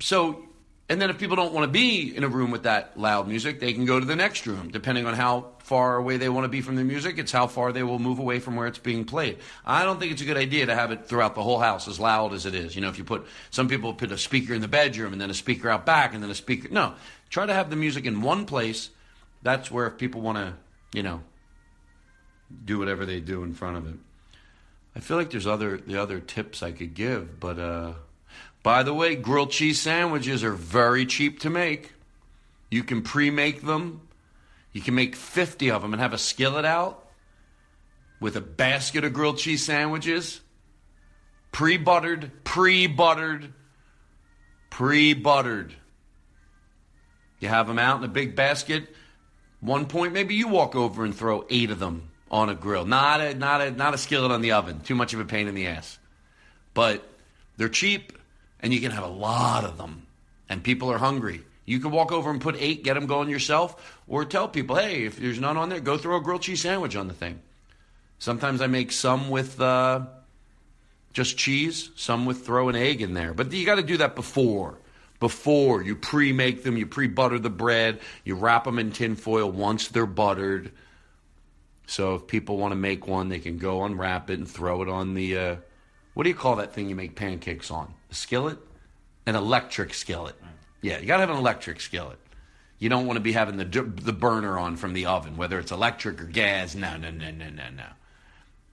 so 0.00 0.44
and 0.90 1.00
then 1.00 1.08
if 1.08 1.18
people 1.18 1.36
don't 1.36 1.52
want 1.52 1.62
to 1.62 1.70
be 1.70 2.16
in 2.16 2.24
a 2.24 2.28
room 2.28 2.50
with 2.50 2.64
that 2.64 2.98
loud 2.98 3.28
music, 3.28 3.60
they 3.60 3.72
can 3.72 3.84
go 3.84 4.00
to 4.00 4.04
the 4.04 4.16
next 4.16 4.44
room. 4.44 4.70
Depending 4.72 5.06
on 5.06 5.14
how 5.14 5.46
far 5.58 5.96
away 5.96 6.16
they 6.16 6.28
want 6.28 6.46
to 6.46 6.48
be 6.48 6.62
from 6.62 6.74
the 6.74 6.82
music, 6.82 7.16
it's 7.16 7.30
how 7.30 7.46
far 7.46 7.70
they 7.70 7.84
will 7.84 8.00
move 8.00 8.18
away 8.18 8.40
from 8.40 8.56
where 8.56 8.66
it's 8.66 8.80
being 8.80 9.04
played. 9.04 9.38
I 9.64 9.84
don't 9.84 10.00
think 10.00 10.10
it's 10.10 10.20
a 10.20 10.24
good 10.24 10.36
idea 10.36 10.66
to 10.66 10.74
have 10.74 10.90
it 10.90 11.06
throughout 11.06 11.36
the 11.36 11.44
whole 11.44 11.60
house 11.60 11.86
as 11.86 12.00
loud 12.00 12.32
as 12.32 12.44
it 12.44 12.56
is. 12.56 12.74
You 12.74 12.82
know, 12.82 12.88
if 12.88 12.98
you 12.98 13.04
put 13.04 13.24
some 13.50 13.68
people 13.68 13.94
put 13.94 14.10
a 14.10 14.18
speaker 14.18 14.52
in 14.52 14.60
the 14.60 14.66
bedroom 14.66 15.12
and 15.12 15.22
then 15.22 15.30
a 15.30 15.34
speaker 15.34 15.70
out 15.70 15.86
back 15.86 16.12
and 16.12 16.24
then 16.24 16.30
a 16.30 16.34
speaker. 16.34 16.66
No, 16.72 16.94
try 17.28 17.46
to 17.46 17.54
have 17.54 17.70
the 17.70 17.76
music 17.76 18.04
in 18.04 18.20
one 18.20 18.44
place. 18.44 18.90
That's 19.42 19.70
where 19.70 19.86
if 19.86 19.96
people 19.96 20.22
want 20.22 20.38
to, 20.38 20.54
you 20.92 21.04
know, 21.04 21.20
do 22.64 22.80
whatever 22.80 23.06
they 23.06 23.20
do 23.20 23.44
in 23.44 23.54
front 23.54 23.76
of 23.76 23.86
it. 23.86 23.94
I 24.96 24.98
feel 24.98 25.16
like 25.16 25.30
there's 25.30 25.46
other 25.46 25.76
the 25.76 26.02
other 26.02 26.18
tips 26.18 26.64
I 26.64 26.72
could 26.72 26.94
give, 26.94 27.38
but 27.38 27.60
uh 27.60 27.92
by 28.62 28.82
the 28.82 28.92
way, 28.92 29.16
grilled 29.16 29.50
cheese 29.50 29.80
sandwiches 29.80 30.44
are 30.44 30.52
very 30.52 31.06
cheap 31.06 31.40
to 31.40 31.50
make. 31.50 31.92
You 32.70 32.84
can 32.84 33.02
pre 33.02 33.30
make 33.30 33.62
them. 33.62 34.02
You 34.72 34.80
can 34.80 34.94
make 34.94 35.16
50 35.16 35.70
of 35.70 35.82
them 35.82 35.92
and 35.92 36.00
have 36.00 36.12
a 36.12 36.18
skillet 36.18 36.64
out 36.64 37.08
with 38.20 38.36
a 38.36 38.40
basket 38.40 39.04
of 39.04 39.12
grilled 39.12 39.38
cheese 39.38 39.64
sandwiches. 39.64 40.40
Pre 41.52 41.78
buttered, 41.78 42.30
pre 42.44 42.86
buttered, 42.86 43.52
pre 44.68 45.14
buttered. 45.14 45.74
You 47.40 47.48
have 47.48 47.66
them 47.66 47.78
out 47.78 47.98
in 47.98 48.04
a 48.04 48.08
big 48.08 48.36
basket. 48.36 48.94
One 49.60 49.86
point, 49.86 50.12
maybe 50.12 50.34
you 50.34 50.48
walk 50.48 50.76
over 50.76 51.04
and 51.04 51.14
throw 51.14 51.46
eight 51.50 51.70
of 51.70 51.78
them 51.78 52.10
on 52.30 52.50
a 52.50 52.54
grill. 52.54 52.84
Not 52.84 53.20
a, 53.20 53.34
not 53.34 53.60
a, 53.62 53.70
not 53.70 53.94
a 53.94 53.98
skillet 53.98 54.30
on 54.30 54.42
the 54.42 54.52
oven. 54.52 54.80
Too 54.80 54.94
much 54.94 55.14
of 55.14 55.20
a 55.20 55.24
pain 55.24 55.48
in 55.48 55.54
the 55.54 55.66
ass. 55.66 55.98
But 56.72 57.02
they're 57.56 57.68
cheap 57.68 58.12
and 58.62 58.72
you 58.72 58.80
can 58.80 58.90
have 58.90 59.04
a 59.04 59.08
lot 59.08 59.64
of 59.64 59.78
them, 59.78 60.06
and 60.48 60.62
people 60.62 60.90
are 60.90 60.98
hungry. 60.98 61.42
You 61.66 61.78
can 61.78 61.90
walk 61.90 62.10
over 62.10 62.30
and 62.30 62.40
put 62.40 62.56
eight, 62.58 62.82
get 62.82 62.94
them 62.94 63.06
going 63.06 63.28
yourself, 63.28 63.98
or 64.08 64.24
tell 64.24 64.48
people, 64.48 64.76
hey, 64.76 65.04
if 65.04 65.16
there's 65.16 65.38
none 65.38 65.56
on 65.56 65.68
there, 65.68 65.80
go 65.80 65.96
throw 65.96 66.16
a 66.16 66.20
grilled 66.20 66.42
cheese 66.42 66.62
sandwich 66.62 66.96
on 66.96 67.08
the 67.08 67.14
thing. 67.14 67.40
Sometimes 68.18 68.60
I 68.60 68.66
make 68.66 68.92
some 68.92 69.30
with 69.30 69.60
uh, 69.60 70.06
just 71.12 71.38
cheese, 71.38 71.90
some 71.96 72.26
with 72.26 72.44
throw 72.44 72.68
an 72.68 72.76
egg 72.76 73.00
in 73.02 73.14
there. 73.14 73.32
But 73.34 73.52
you 73.52 73.64
got 73.64 73.76
to 73.76 73.82
do 73.82 73.98
that 73.98 74.14
before. 74.14 74.78
Before 75.20 75.82
you 75.82 75.96
pre 75.96 76.32
make 76.32 76.62
them, 76.62 76.76
you 76.76 76.86
pre 76.86 77.06
butter 77.06 77.38
the 77.38 77.50
bread, 77.50 78.00
you 78.24 78.34
wrap 78.34 78.64
them 78.64 78.78
in 78.78 78.90
tin 78.90 79.16
foil 79.16 79.50
once 79.50 79.88
they're 79.88 80.06
buttered. 80.06 80.72
So 81.86 82.14
if 82.14 82.26
people 82.26 82.56
want 82.56 82.72
to 82.72 82.76
make 82.76 83.06
one, 83.06 83.28
they 83.28 83.38
can 83.38 83.58
go 83.58 83.84
unwrap 83.84 84.30
it 84.30 84.38
and 84.38 84.48
throw 84.48 84.82
it 84.82 84.88
on 84.88 85.14
the. 85.14 85.38
Uh, 85.38 85.56
what 86.14 86.24
do 86.24 86.28
you 86.28 86.34
call 86.34 86.56
that 86.56 86.72
thing 86.72 86.88
you 86.88 86.94
make 86.94 87.14
pancakes 87.14 87.70
on? 87.70 87.94
A 88.10 88.14
skillet? 88.14 88.58
An 89.26 89.36
electric 89.36 89.94
skillet. 89.94 90.34
Yeah, 90.82 90.98
you 90.98 91.06
got 91.06 91.16
to 91.16 91.20
have 91.20 91.30
an 91.30 91.36
electric 91.36 91.80
skillet. 91.80 92.18
You 92.78 92.88
don't 92.88 93.06
want 93.06 93.18
to 93.18 93.20
be 93.20 93.32
having 93.32 93.58
the 93.58 93.64
the 93.64 94.12
burner 94.12 94.58
on 94.58 94.76
from 94.76 94.94
the 94.94 95.06
oven, 95.06 95.36
whether 95.36 95.58
it's 95.58 95.70
electric 95.70 96.20
or 96.20 96.24
gas. 96.24 96.74
No, 96.74 96.96
no, 96.96 97.10
no, 97.10 97.30
no, 97.30 97.50
no, 97.50 97.70
no. 97.70 97.84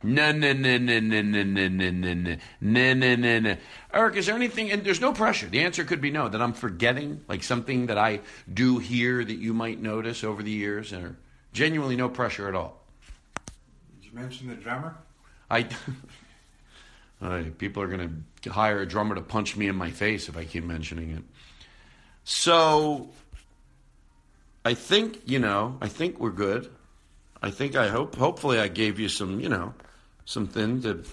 No, 0.03 0.31
no, 0.31 0.53
no, 0.53 0.77
no, 0.77 0.99
no, 0.99 1.21
no, 1.21 1.21
no, 1.21 1.43
no, 1.43 1.67
no, 1.67 1.99
no, 1.99 2.37
no, 2.61 2.93
no, 2.93 3.15
no, 3.15 3.39
no. 3.39 3.57
Eric, 3.91 4.15
is 4.15 4.27
there 4.27 4.35
anything, 4.35 4.71
and 4.71 4.83
there's 4.83 5.01
no 5.01 5.11
pressure. 5.11 5.47
The 5.47 5.61
answer 5.61 5.83
could 5.83 6.01
be 6.01 6.11
no, 6.11 6.29
that 6.29 6.39
I'm 6.39 6.53
forgetting, 6.53 7.21
like 7.27 7.43
something 7.43 7.87
that 7.87 7.97
I 7.97 8.21
do 8.53 8.77
here 8.77 9.25
that 9.25 9.37
you 9.37 9.55
might 9.55 9.81
notice 9.81 10.23
over 10.23 10.43
the 10.43 10.51
years, 10.51 10.93
or 10.93 11.17
genuinely 11.51 11.95
no 11.95 12.09
pressure 12.09 12.47
at 12.47 12.53
all. 12.53 12.85
Did 13.99 14.11
you 14.11 14.11
mention 14.13 14.47
the 14.49 14.55
drummer? 14.55 14.95
I. 15.49 15.67
Uh, 17.21 17.43
people 17.57 17.81
are 17.81 17.87
going 17.87 18.25
to 18.43 18.51
hire 18.51 18.79
a 18.79 18.87
drummer 18.87 19.15
to 19.15 19.21
punch 19.21 19.57
me 19.57 19.67
in 19.67 19.75
my 19.75 19.89
face 19.89 20.29
if 20.29 20.37
I 20.37 20.45
keep 20.45 20.63
mentioning 20.63 21.11
it. 21.11 21.23
So, 22.23 23.09
I 24.63 24.73
think 24.73 25.21
you 25.25 25.39
know. 25.39 25.77
I 25.81 25.87
think 25.87 26.19
we're 26.19 26.29
good. 26.29 26.69
I 27.41 27.51
think 27.51 27.75
I 27.75 27.87
hope. 27.87 28.15
Hopefully, 28.15 28.59
I 28.59 28.67
gave 28.67 28.99
you 28.99 29.07
some. 29.07 29.39
You 29.39 29.49
know, 29.49 29.73
something 30.25 30.81
to. 30.81 31.03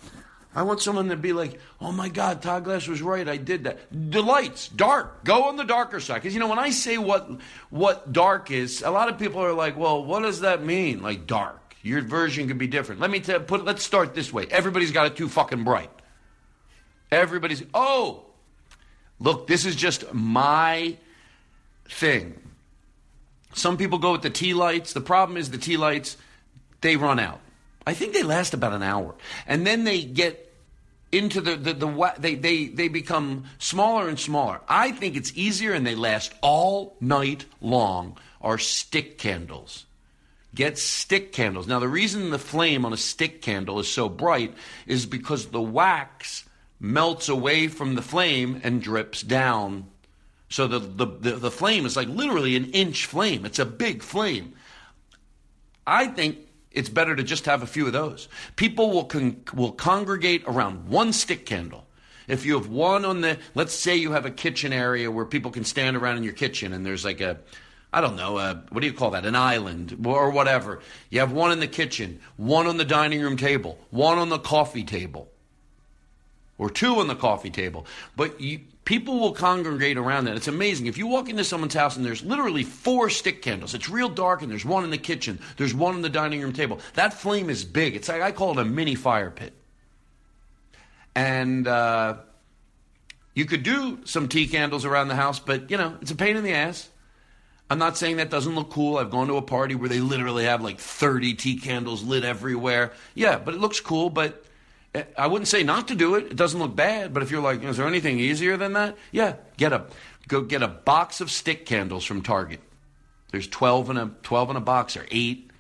I 0.57 0.63
want 0.63 0.81
someone 0.83 1.09
to 1.09 1.17
be 1.17 1.33
like, 1.33 1.61
"Oh 1.81 1.93
my 1.93 2.09
God, 2.09 2.43
Todd 2.43 2.65
Glass 2.65 2.89
was 2.89 3.01
right. 3.01 3.29
I 3.29 3.37
did 3.37 3.65
that." 3.65 3.79
The 3.93 4.23
lights, 4.23 4.69
dark. 4.69 5.25
Go 5.25 5.45
on 5.45 5.57
the 5.57 5.65
darker 5.65 6.01
side, 6.01 6.15
because 6.17 6.35
you 6.35 6.41
know 6.41 6.49
when 6.49 6.59
I 6.59 6.71
say 6.71 6.99
what 6.99 7.31
what 7.71 8.13
dark 8.13 8.51
is, 8.51 8.83
a 8.83 8.91
lot 8.91 9.09
of 9.09 9.19
people 9.19 9.41
are 9.41 9.53
like, 9.53 9.77
"Well, 9.77 10.05
what 10.05 10.21
does 10.21 10.41
that 10.41 10.65
mean?" 10.65 11.01
Like 11.03 11.27
dark. 11.27 11.61
Your 11.83 12.01
version 12.01 12.49
could 12.49 12.59
be 12.59 12.67
different. 12.67 13.01
Let 13.01 13.11
me 13.11 13.21
tell, 13.21 13.39
put. 13.39 13.65
Let's 13.65 13.85
start 13.85 14.15
this 14.15 14.33
way. 14.33 14.47
Everybody's 14.51 14.91
got 14.91 15.07
it 15.07 15.15
too 15.17 15.29
fucking 15.29 15.63
bright. 15.63 15.91
Everybody's. 17.15 17.63
Oh, 17.73 18.25
look, 19.21 19.47
this 19.47 19.65
is 19.65 19.77
just 19.77 20.13
my 20.13 20.97
thing. 21.89 22.41
Some 23.53 23.77
people 23.77 23.99
go 23.99 24.13
with 24.13 24.23
the 24.23 24.31
tea 24.31 24.53
lights. 24.53 24.93
The 24.93 25.01
problem 25.01 25.37
is 25.37 25.51
the 25.51 25.59
tea 25.59 25.77
lights, 25.77 26.17
they 26.81 26.97
run 26.97 27.21
out. 27.21 27.41
I 27.87 27.95
think 27.95 28.15
they 28.15 28.23
last 28.23 28.53
about 28.53 28.73
an 28.73 28.83
hour, 28.83 29.15
and 29.47 29.67
then 29.67 29.85
they 29.85 30.03
get 30.03 30.53
into 31.13 31.41
the, 31.41 31.55
the, 31.55 31.75
the, 31.75 32.15
they, 32.19 32.35
they, 32.35 32.67
they 32.67 32.89
become 32.89 33.45
smaller 33.59 34.09
and 34.09 34.19
smaller. 34.19 34.61
I 34.69 34.91
think 34.91 35.17
it's 35.17 35.33
easier 35.37 35.73
and 35.73 35.87
they 35.87 35.95
last 35.95 36.35
all 36.43 36.97
night 37.01 37.45
long 37.61 38.19
are 38.41 38.59
stick 38.59 39.17
candles. 39.19 39.87
Get 40.55 40.77
stick 40.79 41.33
candles. 41.33 41.69
Now, 41.69 41.79
the 41.79 41.89
reason 41.89 42.31
the 42.31 42.39
flame 42.39 42.85
on 42.85 42.93
a 42.93 42.97
stick 42.97 43.43
candle 43.43 43.79
is 43.79 43.89
so 43.89 44.09
bright 44.09 44.55
is 44.87 45.07
because 45.07 45.47
the 45.47 45.63
wax 45.63 46.44
melts 46.85 47.31
away 47.31 47.67
from 47.67 47.95
the 47.95 48.03
flame 48.03 48.61
and 48.63 48.83
drips 48.83 49.23
down. 49.23 49.87
So 50.51 50.67
the, 50.67 50.79
the, 50.79 51.07
the, 51.07 51.33
the, 51.37 51.51
flame 51.51 51.87
is 51.87 51.97
like 51.97 52.09
literally 52.09 52.57
an 52.57 52.67
inch 52.73 53.07
flame. 53.07 53.47
It's 53.47 53.59
a 53.59 53.65
big 53.65 54.03
flame. 54.03 54.53
I 55.87 56.09
think 56.09 56.39
it's 56.73 56.91
better 56.91 57.17
to 57.17 57.23
just 57.23 57.47
have 57.47 57.63
a 57.63 57.67
few 57.67 57.87
of 57.87 57.95
those. 57.95 58.29
People 58.57 58.91
will, 58.91 59.05
con- 59.05 59.43
will 59.55 59.73
congregate 59.73 60.45
around 60.47 60.89
one 60.89 61.15
stick 61.15 61.47
candle. 61.47 61.87
If 62.29 62.45
you 62.45 62.55
have 62.55 62.69
one 62.69 63.07
on 63.07 63.23
the, 63.23 63.39
let's 63.55 63.75
say 63.75 63.97
you 63.97 64.13
have 64.13 64.27
a 64.27 64.31
kitchen 64.31 64.73
area 64.73 65.11
where 65.11 65.25
people 65.25 65.51
can 65.51 65.65
stand 65.65 65.97
around 65.97 66.19
in 66.19 66.23
your 66.23 66.33
kitchen 66.35 66.75
and 66.75 66.85
there's 66.85 67.05
like 67.05 67.23
a, 67.23 67.39
I 67.95 68.03
don't 68.03 68.17
know, 68.17 68.35
what 68.71 68.81
do 68.81 68.87
you 68.87 68.93
call 68.93 69.13
that? 69.13 69.25
An 69.25 69.37
island 69.37 70.05
or 70.05 70.31
whatever. 70.31 70.81
You 71.09 71.21
have 71.21 71.33
one 71.33 71.51
in 71.51 71.61
the 71.61 71.67
kitchen, 71.67 72.21
one 72.37 72.67
on 72.67 72.77
the 72.77 72.85
dining 72.85 73.23
room 73.23 73.39
table, 73.39 73.79
one 73.91 74.19
on 74.19 74.29
the 74.29 74.39
coffee 74.39 74.85
table, 74.85 75.31
or 76.59 76.71
two 76.71 76.97
on 76.97 77.09
the 77.09 77.15
coffee 77.15 77.51
table. 77.51 77.87
But 78.17 78.41
you, 78.41 78.61
people 78.85 79.19
will 79.19 79.33
congregate 79.33 79.97
around 79.97 80.25
that. 80.25 80.37
It's 80.37 80.49
amazing. 80.49 80.87
If 80.87 80.99
you 80.99 81.07
walk 81.07 81.29
into 81.29 81.45
someone's 81.45 81.75
house 81.75 81.97
and 81.97 82.05
there's 82.05 82.23
literally 82.23 82.63
four 82.63 83.11
stick 83.11 83.43
candles, 83.43 83.75
it's 83.75 83.89
real 83.89 84.09
dark, 84.09 84.43
and 84.43 84.51
there's 84.51 84.65
one 84.65 84.85
in 84.85 84.91
the 84.91 84.99
kitchen, 84.99 85.41
there's 85.57 85.75
one 85.75 85.95
on 85.95 86.03
the 86.03 86.09
dining 86.09 86.41
room 86.41 86.53
table. 86.53 86.81
That 86.95 87.15
flame 87.15 87.51
is 87.51 87.65
big. 87.65 87.97
It's 87.97 88.09
like 88.09 88.23
I 88.23 88.33
call 88.33 88.59
it 88.59 88.63
a 88.63 88.65
mini 88.65 88.95
fire 88.95 89.31
pit. 89.31 89.53
And 91.17 91.67
uh, 91.67 92.17
you 93.35 93.45
could 93.45 93.63
do 93.63 94.01
some 94.05 94.29
tea 94.29 94.47
candles 94.47 94.85
around 94.85 95.09
the 95.09 95.15
house, 95.15 95.39
but 95.39 95.71
you 95.71 95.77
know, 95.77 95.97
it's 96.01 96.11
a 96.11 96.17
pain 96.17 96.37
in 96.37 96.45
the 96.45 96.53
ass. 96.53 96.89
I'm 97.71 97.79
not 97.79 97.97
saying 97.97 98.19
that 98.19 98.31
doesn't 98.31 98.55
look 98.55 98.71
cool. 98.71 98.99
I've 98.99 99.11
gone 99.11 99.29
to 99.29 99.37
a 99.37 99.43
party 99.43 99.75
where 99.75 99.89
they 99.89 100.01
literally 100.01 100.45
have 100.45 100.61
like 100.61 100.79
30 100.79 101.35
tea 101.35 101.57
candles 101.57 102.03
lit 102.03 102.23
everywhere. 102.23 102.93
Yeah, 103.15 103.39
but 103.39 103.55
it 103.55 103.61
looks 103.61 103.81
cool, 103.81 104.11
but 104.11 104.45
Eh, 104.95 105.03
I 105.19 105.27
wouldn't 105.27 105.49
say 105.49 105.63
not 105.63 105.89
to 105.89 105.95
do 105.95 106.15
it. 106.15 106.27
It 106.27 106.37
doesn't 106.37 106.59
look 106.61 106.77
bad, 106.77 107.13
but 107.13 107.23
if 107.23 107.31
you're 107.31 107.43
like, 107.43 107.63
is 107.63 107.77
there 107.77 107.87
anything 107.87 108.19
easier 108.19 108.57
than 108.57 108.75
that? 108.75 108.97
Yeah, 109.11 109.37
get 109.57 109.73
a 109.73 109.87
go 110.29 110.43
get 110.43 110.63
a 110.63 110.69
box 110.69 111.21
of 111.21 111.31
stick 111.31 111.67
candles 111.67 112.05
from 112.05 112.23
Target. 112.23 112.61
There's 113.31 113.49
12 113.49 113.91
in 113.91 113.97
a 113.97 114.11
12 114.23 114.51
in 114.51 114.57
a 114.57 114.61
box 114.61 114.97
or 114.97 115.07
8. 115.11 115.51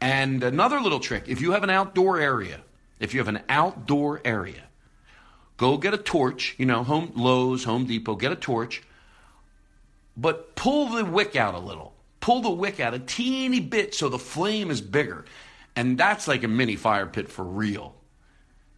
And 0.00 0.42
another 0.42 0.80
little 0.80 1.00
trick, 1.00 1.24
if 1.26 1.40
you 1.42 1.52
have 1.52 1.62
an 1.62 1.70
outdoor 1.70 2.20
area, 2.20 2.60
if 3.00 3.12
you 3.12 3.20
have 3.20 3.28
an 3.28 3.42
outdoor 3.48 4.20
area, 4.24 4.62
go 5.58 5.76
get 5.76 5.92
a 5.92 5.98
torch, 5.98 6.54
you 6.56 6.64
know, 6.64 6.82
Home 6.84 7.12
Lowe's, 7.14 7.64
Home 7.64 7.84
Depot, 7.84 8.14
get 8.14 8.32
a 8.32 8.36
torch, 8.36 8.82
but 10.16 10.54
pull 10.54 10.88
the 10.88 11.04
wick 11.04 11.36
out 11.36 11.54
a 11.54 11.58
little. 11.58 11.92
Pull 12.20 12.42
the 12.42 12.50
wick 12.50 12.80
out 12.80 12.94
a 12.94 12.98
teeny 12.98 13.60
bit 13.60 13.94
so 13.94 14.08
the 14.08 14.18
flame 14.18 14.70
is 14.70 14.80
bigger. 14.80 15.24
And 15.76 15.98
that's 15.98 16.28
like 16.28 16.44
a 16.44 16.48
mini 16.48 16.76
fire 16.76 17.06
pit 17.06 17.28
for 17.28 17.44
real. 17.44 17.94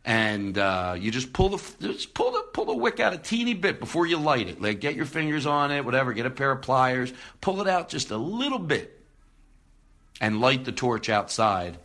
And 0.05 0.59
uh, 0.59 0.97
you 0.99 1.13
just 1.13 1.33
pull 1.33 1.51
the 1.51 1.63
just 1.81 2.13
pull 2.13 2.33
the 2.33 2.43
pull 2.53 2.65
the 2.65 2.75
wick 2.75 2.99
out 2.99 3.13
a 3.13 3.19
teeny 3.19 3.55
bit 3.55 3.79
before 3.79 4.07
you 4.07 4.17
light 4.17 4.49
it. 4.49 4.61
Like 4.61 4.81
get 4.81 4.97
your 4.97 5.07
fingers 5.07 5.47
on 5.47 5.71
it, 5.71 5.85
whatever. 5.85 6.13
Get 6.13 6.27
a 6.27 6.31
pair 6.31 6.51
of 6.51 6.63
pliers, 6.63 7.13
pull 7.41 7.61
it 7.61 7.69
out 7.69 7.89
just 7.89 8.11
a 8.11 8.17
little 8.17 8.59
bit, 8.59 9.01
and 10.21 10.41
light 10.41 10.65
the 10.65 10.73
torch 10.73 11.09
outside. 11.09 11.79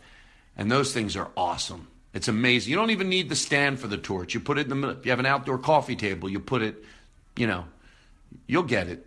And 0.56 0.68
those 0.68 0.92
things 0.92 1.16
are 1.16 1.30
awesome. 1.36 1.86
It's 2.12 2.26
amazing. 2.26 2.70
You 2.70 2.76
don't 2.76 2.90
even 2.90 3.08
need 3.08 3.28
the 3.28 3.36
stand 3.36 3.78
for 3.78 3.86
the 3.86 3.98
torch. 3.98 4.34
You 4.34 4.40
put 4.40 4.58
it 4.58 4.70
in 4.70 4.80
the. 4.80 4.88
If 4.88 5.04
you 5.04 5.12
have 5.12 5.20
an 5.20 5.26
outdoor 5.26 5.58
coffee 5.58 5.94
table, 5.94 6.28
you 6.28 6.40
put 6.40 6.62
it. 6.62 6.82
You 7.36 7.46
know, 7.46 7.64
you'll 8.48 8.64
get 8.64 8.88
it. 8.88 9.06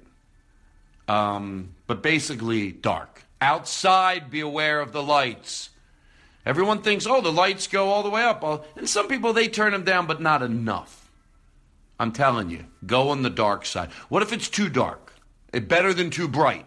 Um, 1.09 1.75
but 1.87 2.01
basically, 2.01 2.71
dark. 2.71 3.25
Outside, 3.41 4.29
be 4.29 4.39
aware 4.39 4.79
of 4.79 4.93
the 4.93 5.03
lights. 5.03 5.70
Everyone 6.45 6.81
thinks, 6.81 7.05
oh, 7.05 7.21
the 7.21 7.31
lights 7.31 7.67
go 7.67 7.89
all 7.89 8.03
the 8.03 8.10
way 8.10 8.24
up. 8.24 8.43
And 8.75 8.89
some 8.89 9.07
people, 9.07 9.33
they 9.33 9.48
turn 9.48 9.74
them 9.74 9.83
down, 9.83 10.07
but 10.07 10.21
not 10.21 10.41
enough. 10.41 11.10
I'm 12.00 12.12
telling 12.12 12.50
you, 12.50 12.65
go 12.86 13.10
on 13.10 13.21
the 13.21 13.29
dark 13.29 13.65
side. 13.65 13.91
What 14.10 14.24
if 14.24 14.33
it's 14.33 14.50
too 14.50 14.69
dark? 14.69 15.13
It 15.53 15.67
better 15.67 15.93
than 15.93 16.10
too 16.10 16.27
bright. 16.27 16.65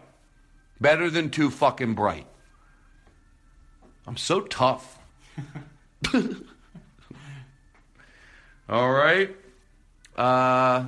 Better 0.79 1.09
than 1.09 1.29
too 1.29 1.49
fucking 1.49 1.93
bright. 1.93 2.27
I'm 4.07 4.15
so 4.17 4.41
tough. 4.41 4.97
all 8.69 8.91
right. 8.91 9.35
Uh, 10.15 10.85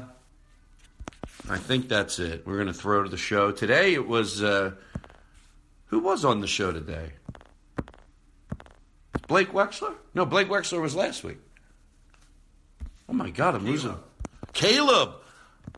I 1.49 1.57
think 1.57 1.89
that's 1.89 2.19
it. 2.19 2.45
We're 2.45 2.55
going 2.55 2.67
to 2.67 2.73
throw 2.73 3.03
to 3.03 3.09
the 3.09 3.17
show. 3.17 3.51
Today 3.51 3.93
it 3.93 4.07
was. 4.07 4.41
Uh, 4.41 4.71
who 5.87 5.99
was 5.99 6.25
on 6.25 6.41
the 6.41 6.47
show 6.47 6.71
today? 6.71 7.13
Blake 9.27 9.51
Wexler? 9.51 9.93
No, 10.13 10.25
Blake 10.25 10.47
Wexler 10.47 10.81
was 10.81 10.95
last 10.95 11.23
week. 11.23 11.37
Oh 13.09 13.13
my 13.13 13.29
God, 13.29 13.55
I'm 13.55 13.65
losing. 13.65 13.95
Caleb. 14.53 15.11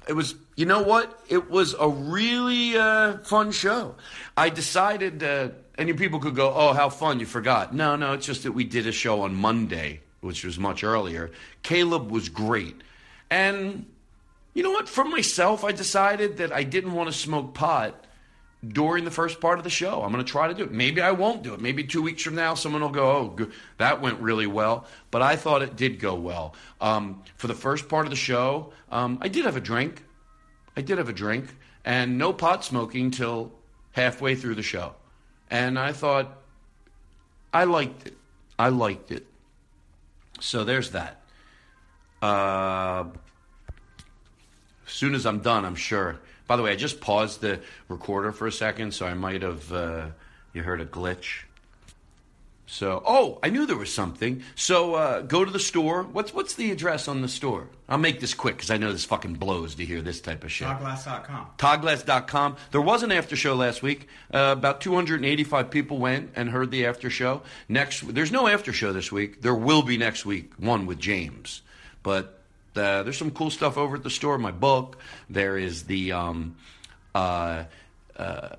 It 0.07 0.13
was, 0.13 0.35
you 0.55 0.65
know 0.65 0.81
what? 0.81 1.19
It 1.27 1.49
was 1.51 1.75
a 1.79 1.87
really 1.87 2.77
uh, 2.77 3.17
fun 3.19 3.51
show. 3.51 3.95
I 4.37 4.49
decided, 4.49 5.21
uh, 5.21 5.49
and 5.77 5.87
you 5.87 5.95
people 5.95 6.19
could 6.19 6.35
go, 6.35 6.53
oh, 6.53 6.73
how 6.73 6.89
fun, 6.89 7.19
you 7.19 7.25
forgot. 7.25 7.73
No, 7.73 7.95
no, 7.95 8.13
it's 8.13 8.25
just 8.25 8.43
that 8.43 8.53
we 8.53 8.63
did 8.63 8.87
a 8.87 8.91
show 8.91 9.21
on 9.21 9.35
Monday, 9.35 10.01
which 10.21 10.43
was 10.43 10.57
much 10.57 10.83
earlier. 10.83 11.31
Caleb 11.63 12.09
was 12.09 12.29
great. 12.29 12.81
And 13.29 13.85
you 14.53 14.63
know 14.63 14.71
what? 14.71 14.89
For 14.89 15.03
myself, 15.03 15.63
I 15.63 15.71
decided 15.71 16.37
that 16.37 16.51
I 16.51 16.63
didn't 16.63 16.93
want 16.93 17.11
to 17.11 17.17
smoke 17.17 17.53
pot 17.53 18.05
during 18.67 19.05
the 19.05 19.11
first 19.11 19.39
part 19.39 19.57
of 19.57 19.63
the 19.63 19.69
show. 19.69 20.01
I'm 20.03 20.11
going 20.11 20.23
to 20.23 20.29
try 20.29 20.47
to 20.47 20.53
do 20.53 20.63
it. 20.65 20.71
Maybe 20.71 21.01
I 21.01 21.11
won't 21.11 21.43
do 21.43 21.53
it. 21.53 21.61
Maybe 21.61 21.83
two 21.83 22.01
weeks 22.01 22.23
from 22.23 22.35
now, 22.35 22.55
someone 22.55 22.81
will 22.81 22.89
go, 22.89 23.09
oh, 23.09 23.47
that 23.77 24.01
went 24.01 24.19
really 24.19 24.47
well. 24.47 24.85
But 25.11 25.21
I 25.21 25.37
thought 25.37 25.61
it 25.61 25.75
did 25.75 25.99
go 25.99 26.15
well. 26.15 26.55
Um, 26.81 27.23
for 27.37 27.47
the 27.47 27.53
first 27.53 27.87
part 27.87 28.05
of 28.05 28.09
the 28.09 28.17
show, 28.17 28.73
um, 28.91 29.17
I 29.21 29.29
did 29.29 29.45
have 29.45 29.55
a 29.55 29.61
drink. 29.61 30.03
I 30.75 30.81
did 30.81 30.97
have 30.97 31.09
a 31.09 31.13
drink, 31.13 31.53
and 31.83 32.17
no 32.17 32.31
pot 32.31 32.63
smoking 32.63 33.11
till 33.11 33.51
halfway 33.91 34.35
through 34.35 34.55
the 34.55 34.63
show. 34.63 34.95
And 35.49 35.79
I 35.79 35.93
thought, 35.93 36.37
I 37.53 37.63
liked 37.63 38.07
it. 38.07 38.17
I 38.57 38.69
liked 38.69 39.11
it. 39.11 39.25
So 40.39 40.63
there's 40.63 40.91
that. 40.91 41.21
Uh, 42.21 43.05
as 44.85 44.93
soon 44.93 45.15
as 45.15 45.25
I'm 45.25 45.39
done, 45.39 45.65
I'm 45.65 45.75
sure 45.75 46.19
by 46.49 46.55
the 46.55 46.63
way, 46.63 46.71
I 46.71 46.75
just 46.75 46.99
paused 46.99 47.41
the 47.41 47.59
recorder 47.89 48.31
for 48.31 48.47
a 48.47 48.51
second, 48.51 48.95
so 48.95 49.05
I 49.05 49.13
might 49.13 49.43
have 49.43 49.71
uh, 49.71 50.07
you 50.51 50.63
heard 50.63 50.81
a 50.81 50.85
glitch. 50.85 51.43
So, 52.65 53.03
oh, 53.05 53.37
I 53.43 53.49
knew 53.49 53.67
there 53.67 53.77
was 53.77 53.93
something. 53.93 54.41
So, 54.55 54.95
uh, 54.95 55.21
go 55.21 55.45
to 55.45 55.51
the 55.51 55.59
store. 55.59 56.01
What's 56.01 56.33
what's 56.33 56.55
the 56.55 56.71
address 56.71 57.07
on 57.07 57.21
the 57.21 57.27
store? 57.27 57.67
I'll 57.87 57.99
make 57.99 58.19
this 58.19 58.33
quick 58.33 58.55
because 58.55 58.71
I 58.71 58.77
know 58.77 58.91
this 58.91 59.05
fucking 59.05 59.35
blows 59.35 59.75
to 59.75 59.85
hear 59.85 60.01
this 60.01 60.21
type 60.21 60.43
of 60.43 60.51
shit. 60.51 60.67
Toddglass.com. 60.67 61.47
Toddglass.com. 61.59 62.55
There 62.71 62.81
was 62.81 63.03
an 63.03 63.11
after 63.11 63.35
show 63.35 63.53
last 63.53 63.83
week. 63.83 64.07
Uh, 64.33 64.55
about 64.57 64.81
285 64.81 65.69
people 65.69 65.99
went 65.99 66.31
and 66.35 66.49
heard 66.49 66.71
the 66.71 66.87
after 66.87 67.11
show. 67.11 67.43
Next, 67.67 68.11
there's 68.11 68.31
no 68.31 68.47
after 68.47 68.73
show 68.73 68.91
this 68.91 69.11
week. 69.11 69.43
There 69.43 69.53
will 69.53 69.83
be 69.83 69.97
next 69.97 70.25
week, 70.25 70.53
one 70.57 70.87
with 70.87 70.97
James. 70.97 71.61
But 72.01 72.38
uh, 72.75 73.03
there's 73.03 73.17
some 73.17 73.31
cool 73.31 73.49
stuff 73.49 73.77
over 73.77 73.95
at 73.95 74.03
the 74.03 74.09
store. 74.09 74.37
My 74.37 74.51
book. 74.51 74.97
There 75.29 75.57
is 75.57 75.83
the 75.83 76.11
um, 76.13 76.55
uh, 77.13 77.65
uh, 78.15 78.49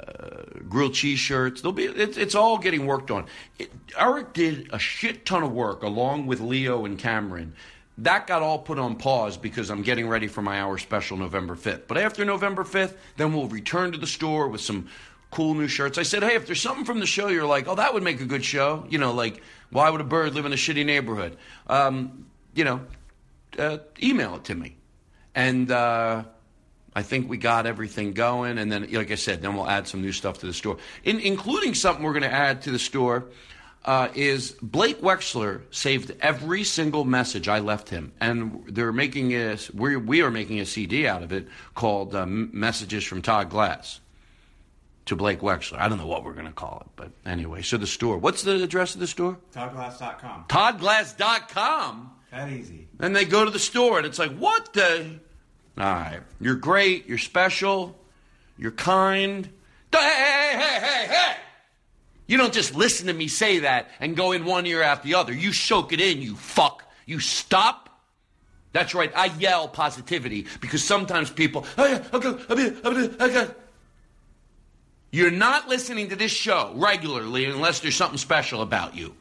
grilled 0.69 0.95
cheese 0.95 1.19
shirts. 1.19 1.61
There'll 1.61 1.73
be. 1.73 1.85
It, 1.85 2.17
it's 2.17 2.35
all 2.35 2.59
getting 2.59 2.87
worked 2.87 3.11
on. 3.11 3.27
It, 3.59 3.71
Eric 3.99 4.33
did 4.33 4.71
a 4.73 4.79
shit 4.79 5.27
ton 5.27 5.43
of 5.43 5.53
work 5.53 5.83
along 5.83 6.27
with 6.27 6.41
Leo 6.41 6.85
and 6.85 6.99
Cameron. 6.99 7.55
That 7.99 8.27
got 8.27 8.41
all 8.41 8.59
put 8.59 8.79
on 8.79 8.97
pause 8.97 9.37
because 9.37 9.69
I'm 9.71 9.83
getting 9.83 10.09
ready 10.09 10.27
for 10.27 10.41
my 10.41 10.61
hour 10.61 10.79
special 10.79 11.19
November 11.19 11.55
5th. 11.55 11.83
But 11.87 11.99
after 11.99 12.25
November 12.25 12.65
5th, 12.65 12.95
then 13.19 13.35
we'll 13.35 13.49
return 13.49 13.93
to 13.93 13.99
the 13.99 14.07
store 14.07 14.49
with 14.49 14.63
some 14.63 14.89
cool 15.31 15.53
new 15.53 15.69
shirts. 15.69 15.99
I 15.99 16.03
said, 16.03 16.23
hey, 16.23 16.35
if 16.35 16.47
there's 16.47 16.63
something 16.63 16.87
from 16.87 17.01
the 17.01 17.07
show 17.07 17.29
you're 17.29 17.47
like, 17.47 17.69
oh, 17.69 17.75
that 17.75 17.93
would 17.93 18.03
make 18.03 18.23
a 18.23 18.25
good 18.25 18.45
show, 18.45 18.87
you 18.89 18.99
know, 18.99 19.13
like, 19.13 19.43
why 19.71 19.91
would 19.91 20.01
a 20.01 20.05
bird 20.05 20.35
live 20.35 20.47
in 20.47 20.53
a 20.53 20.57
shitty 20.57 20.87
neighborhood? 20.87 21.37
Um, 21.67 22.25
you 22.55 22.65
know, 22.65 22.81
uh, 23.61 23.79
email 24.03 24.37
it 24.37 24.45
to 24.45 24.55
me. 24.55 24.77
And 25.35 25.71
uh, 25.71 26.25
I 26.95 27.03
think 27.03 27.29
we 27.29 27.37
got 27.37 27.67
everything 27.67 28.13
going. 28.13 28.59
And 28.59 28.71
then, 28.71 28.91
like 28.93 29.11
I 29.11 29.15
said, 29.15 29.43
then 29.43 29.55
we'll 29.55 29.69
add 29.69 29.87
some 29.87 30.03
new 30.03 30.13
stuff 30.13 30.39
to 30.39 30.47
the 30.47 30.53
store, 30.53 30.79
In, 31.05 31.21
including 31.21 31.75
something 31.75 32.05
we're 32.05 32.13
going 32.13 32.23
to 32.23 32.33
add 32.33 32.63
to 32.63 32.71
the 32.71 32.79
store. 32.79 33.27
Uh, 33.83 34.09
is 34.15 34.51
Blake 34.61 35.01
Wexler 35.01 35.63
saved 35.71 36.13
every 36.21 36.65
single 36.65 37.07
message 37.07 37.49
I 37.49 37.61
left 37.61 37.89
him, 37.89 38.13
and 38.21 38.63
they're 38.69 38.93
making 38.93 39.33
a 39.33 39.57
we 39.73 39.97
we 39.97 40.21
are 40.21 40.31
making 40.31 40.61
a 40.61 40.67
CD 40.67 41.07
out 41.07 41.23
of 41.23 41.33
it 41.33 41.49
called 41.75 42.15
uh, 42.15 42.27
Messages 42.27 43.05
from 43.05 43.23
Todd 43.23 43.49
Glass 43.49 44.01
to 45.07 45.17
Blake 45.17 45.41
Wexler. 45.41 45.79
I 45.79 45.89
don't 45.89 45.97
know 45.97 46.07
what 46.07 46.25
we're 46.25 46.35
going 46.35 46.47
to 46.47 46.53
call 46.53 46.83
it, 46.85 46.89
but 46.95 47.11
anyway. 47.25 47.63
So 47.63 47.79
the 47.79 47.87
store. 47.87 48.19
What's 48.19 48.43
the 48.43 48.63
address 48.63 48.93
of 48.93 49.01
the 49.01 49.07
store? 49.07 49.39
Toddglass.com. 49.55 50.45
Toddglass.com. 50.49 52.11
That 52.31 52.51
easy. 52.51 52.89
Then 52.99 53.13
they 53.13 53.25
go 53.25 53.45
to 53.45 53.51
the 53.51 53.59
store 53.59 53.99
and 53.99 54.07
it's 54.07 54.19
like, 54.19 54.37
what 54.37 54.73
the? 54.73 55.19
All 55.79 55.85
right. 55.85 56.21
You're 56.41 56.55
great. 56.55 57.07
You're 57.07 57.19
special. 57.19 57.97
You're 58.57 58.71
kind. 58.71 59.49
Hey, 59.93 59.99
hey, 59.99 60.59
hey, 60.59 60.81
hey, 60.81 61.07
hey! 61.09 61.37
You 62.27 62.37
don't 62.37 62.53
just 62.53 62.77
listen 62.77 63.09
to 63.09 63.13
me 63.13 63.27
say 63.27 63.61
that 63.61 63.89
and 63.99 64.17
go 64.17 64.31
in 64.31 64.45
one 64.45 64.65
ear 64.67 64.83
after 64.83 65.09
the 65.09 65.15
other. 65.15 65.33
You 65.33 65.53
soak 65.53 65.93
it 65.93 66.01
in, 66.01 66.23
you 66.23 66.37
fuck. 66.37 66.85
You 67.07 67.19
stop. 67.19 67.89
That's 68.73 68.95
right. 68.95 69.11
I 69.17 69.27
yell 69.39 69.67
positivity 69.67 70.47
because 70.61 70.85
sometimes 70.85 71.29
people, 71.29 71.67
you're 75.11 75.31
not 75.33 75.69
listening 75.69 76.11
to 76.11 76.17
this 76.17 76.31
show 76.31 76.73
regularly 76.77 77.47
unless 77.47 77.81
there's 77.81 77.97
something 77.97 78.19
special 78.19 78.63
about 78.63 78.95
you. 78.95 79.17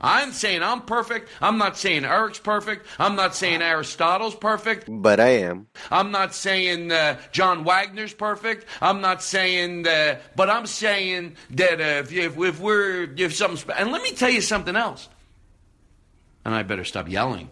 I'm 0.00 0.32
saying 0.32 0.62
I'm 0.62 0.82
perfect. 0.82 1.28
I'm 1.40 1.58
not 1.58 1.76
saying 1.76 2.04
Eric's 2.04 2.38
perfect. 2.38 2.86
I'm 2.98 3.16
not 3.16 3.34
saying 3.34 3.62
Aristotle's 3.62 4.34
perfect. 4.34 4.86
But 4.88 5.20
I 5.20 5.28
am. 5.28 5.68
I'm 5.90 6.10
not 6.10 6.34
saying 6.34 6.92
uh, 6.92 7.18
John 7.32 7.64
Wagner's 7.64 8.12
perfect. 8.12 8.66
I'm 8.80 9.00
not 9.00 9.22
saying, 9.22 9.86
uh, 9.86 10.18
but 10.36 10.50
I'm 10.50 10.66
saying 10.66 11.36
that 11.50 11.80
uh, 11.80 12.02
if, 12.02 12.12
if, 12.12 12.38
if, 12.38 12.60
we're 12.60 13.08
if 13.16 13.34
something, 13.34 13.74
and 13.76 13.92
let 13.92 14.02
me 14.02 14.10
tell 14.12 14.30
you 14.30 14.40
something 14.40 14.76
else. 14.76 15.08
And 16.44 16.54
I 16.54 16.62
better 16.62 16.84
stop 16.84 17.08
yelling. 17.08 17.48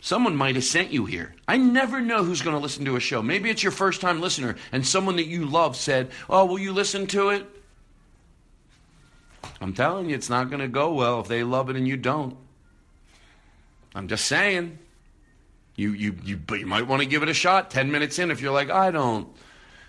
Someone 0.00 0.36
might 0.36 0.56
have 0.56 0.64
sent 0.64 0.92
you 0.92 1.04
here. 1.04 1.34
I 1.48 1.56
never 1.56 2.00
know 2.00 2.22
who's 2.22 2.42
going 2.42 2.56
to 2.56 2.62
listen 2.62 2.84
to 2.84 2.96
a 2.96 3.00
show. 3.00 3.22
Maybe 3.22 3.50
it's 3.50 3.62
your 3.62 3.72
first 3.72 4.00
time 4.00 4.20
listener, 4.20 4.56
and 4.72 4.86
someone 4.86 5.16
that 5.16 5.26
you 5.26 5.46
love 5.46 5.76
said, 5.76 6.10
"Oh, 6.28 6.44
will 6.44 6.58
you 6.58 6.72
listen 6.72 7.06
to 7.08 7.30
it?" 7.30 7.46
I'm 9.60 9.72
telling 9.72 10.10
you, 10.10 10.14
it's 10.14 10.30
not 10.30 10.48
going 10.48 10.60
to 10.60 10.68
go 10.68 10.92
well 10.92 11.20
if 11.20 11.28
they 11.28 11.42
love 11.42 11.70
it 11.70 11.76
and 11.76 11.88
you 11.88 11.96
don't. 11.96 12.36
I'm 13.94 14.08
just 14.08 14.26
saying. 14.26 14.78
You, 15.76 15.92
you, 15.92 16.16
you, 16.24 16.36
but 16.36 16.58
you 16.58 16.66
might 16.66 16.86
want 16.86 17.02
to 17.02 17.08
give 17.08 17.22
it 17.22 17.28
a 17.28 17.34
shot 17.34 17.70
10 17.70 17.90
minutes 17.90 18.18
in 18.18 18.30
if 18.30 18.40
you're 18.40 18.52
like, 18.52 18.70
I 18.70 18.90
don't 18.90 19.28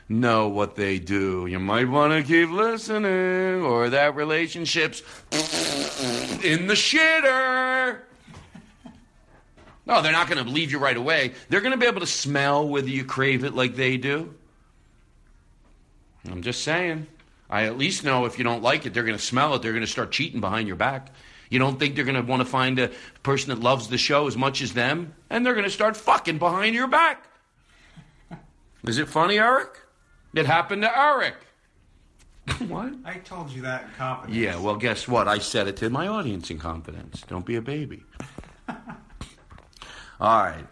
know 0.09 0.47
what 0.49 0.75
they 0.75 0.99
do. 0.99 1.45
You 1.45 1.59
might 1.59 1.87
want 1.87 2.13
to 2.13 2.23
keep 2.23 2.49
listening, 2.49 3.61
or 3.61 3.89
that 3.89 4.15
relationship's 4.15 5.01
in 6.43 6.67
the 6.67 6.73
shitter. 6.73 7.99
No, 9.85 10.01
they're 10.01 10.11
not 10.11 10.29
going 10.29 10.43
to 10.43 10.49
leave 10.49 10.71
you 10.71 10.79
right 10.79 10.97
away. 10.97 11.33
They're 11.47 11.61
going 11.61 11.71
to 11.71 11.77
be 11.77 11.85
able 11.85 12.01
to 12.01 12.07
smell 12.07 12.67
whether 12.67 12.89
you 12.89 13.05
crave 13.05 13.45
it 13.45 13.53
like 13.53 13.75
they 13.75 13.95
do. 13.95 14.33
I'm 16.29 16.41
just 16.41 16.63
saying. 16.63 17.07
I 17.49 17.63
at 17.63 17.77
least 17.77 18.03
know 18.03 18.25
if 18.25 18.37
you 18.37 18.43
don't 18.43 18.61
like 18.61 18.85
it, 18.85 18.93
they're 18.93 19.03
going 19.03 19.17
to 19.17 19.23
smell 19.23 19.53
it. 19.55 19.61
They're 19.61 19.71
going 19.71 19.85
to 19.85 19.91
start 19.91 20.11
cheating 20.11 20.41
behind 20.41 20.67
your 20.67 20.75
back. 20.75 21.11
You 21.49 21.59
don't 21.59 21.79
think 21.79 21.95
they're 21.95 22.03
going 22.03 22.15
to 22.15 22.29
want 22.29 22.41
to 22.41 22.45
find 22.45 22.77
a 22.77 22.91
person 23.23 23.49
that 23.49 23.61
loves 23.61 23.87
the 23.87 23.97
show 23.97 24.27
as 24.27 24.35
much 24.35 24.61
as 24.61 24.73
them, 24.73 25.13
and 25.29 25.45
they're 25.45 25.53
going 25.53 25.65
to 25.65 25.71
start 25.71 25.95
fucking 25.95 26.39
behind 26.39 26.75
your 26.75 26.87
back. 26.87 27.25
Is 28.83 28.97
it 28.97 29.07
funny, 29.07 29.39
Eric? 29.39 29.79
It 30.33 30.45
happened 30.45 30.81
to 30.81 30.99
Eric. 30.99 31.35
what? 32.67 32.93
I 33.05 33.15
told 33.15 33.49
you 33.49 33.61
that 33.61 33.83
in 33.83 33.89
confidence. 33.97 34.37
Yeah, 34.37 34.59
well, 34.59 34.75
guess 34.75 35.07
what? 35.07 35.27
I 35.27 35.39
said 35.39 35.67
it 35.67 35.77
to 35.77 35.89
my 35.89 36.07
audience 36.07 36.49
in 36.49 36.59
confidence. 36.59 37.23
Don't 37.27 37.45
be 37.45 37.55
a 37.55 37.61
baby. 37.61 38.03
All 40.19 40.43
right. 40.43 40.65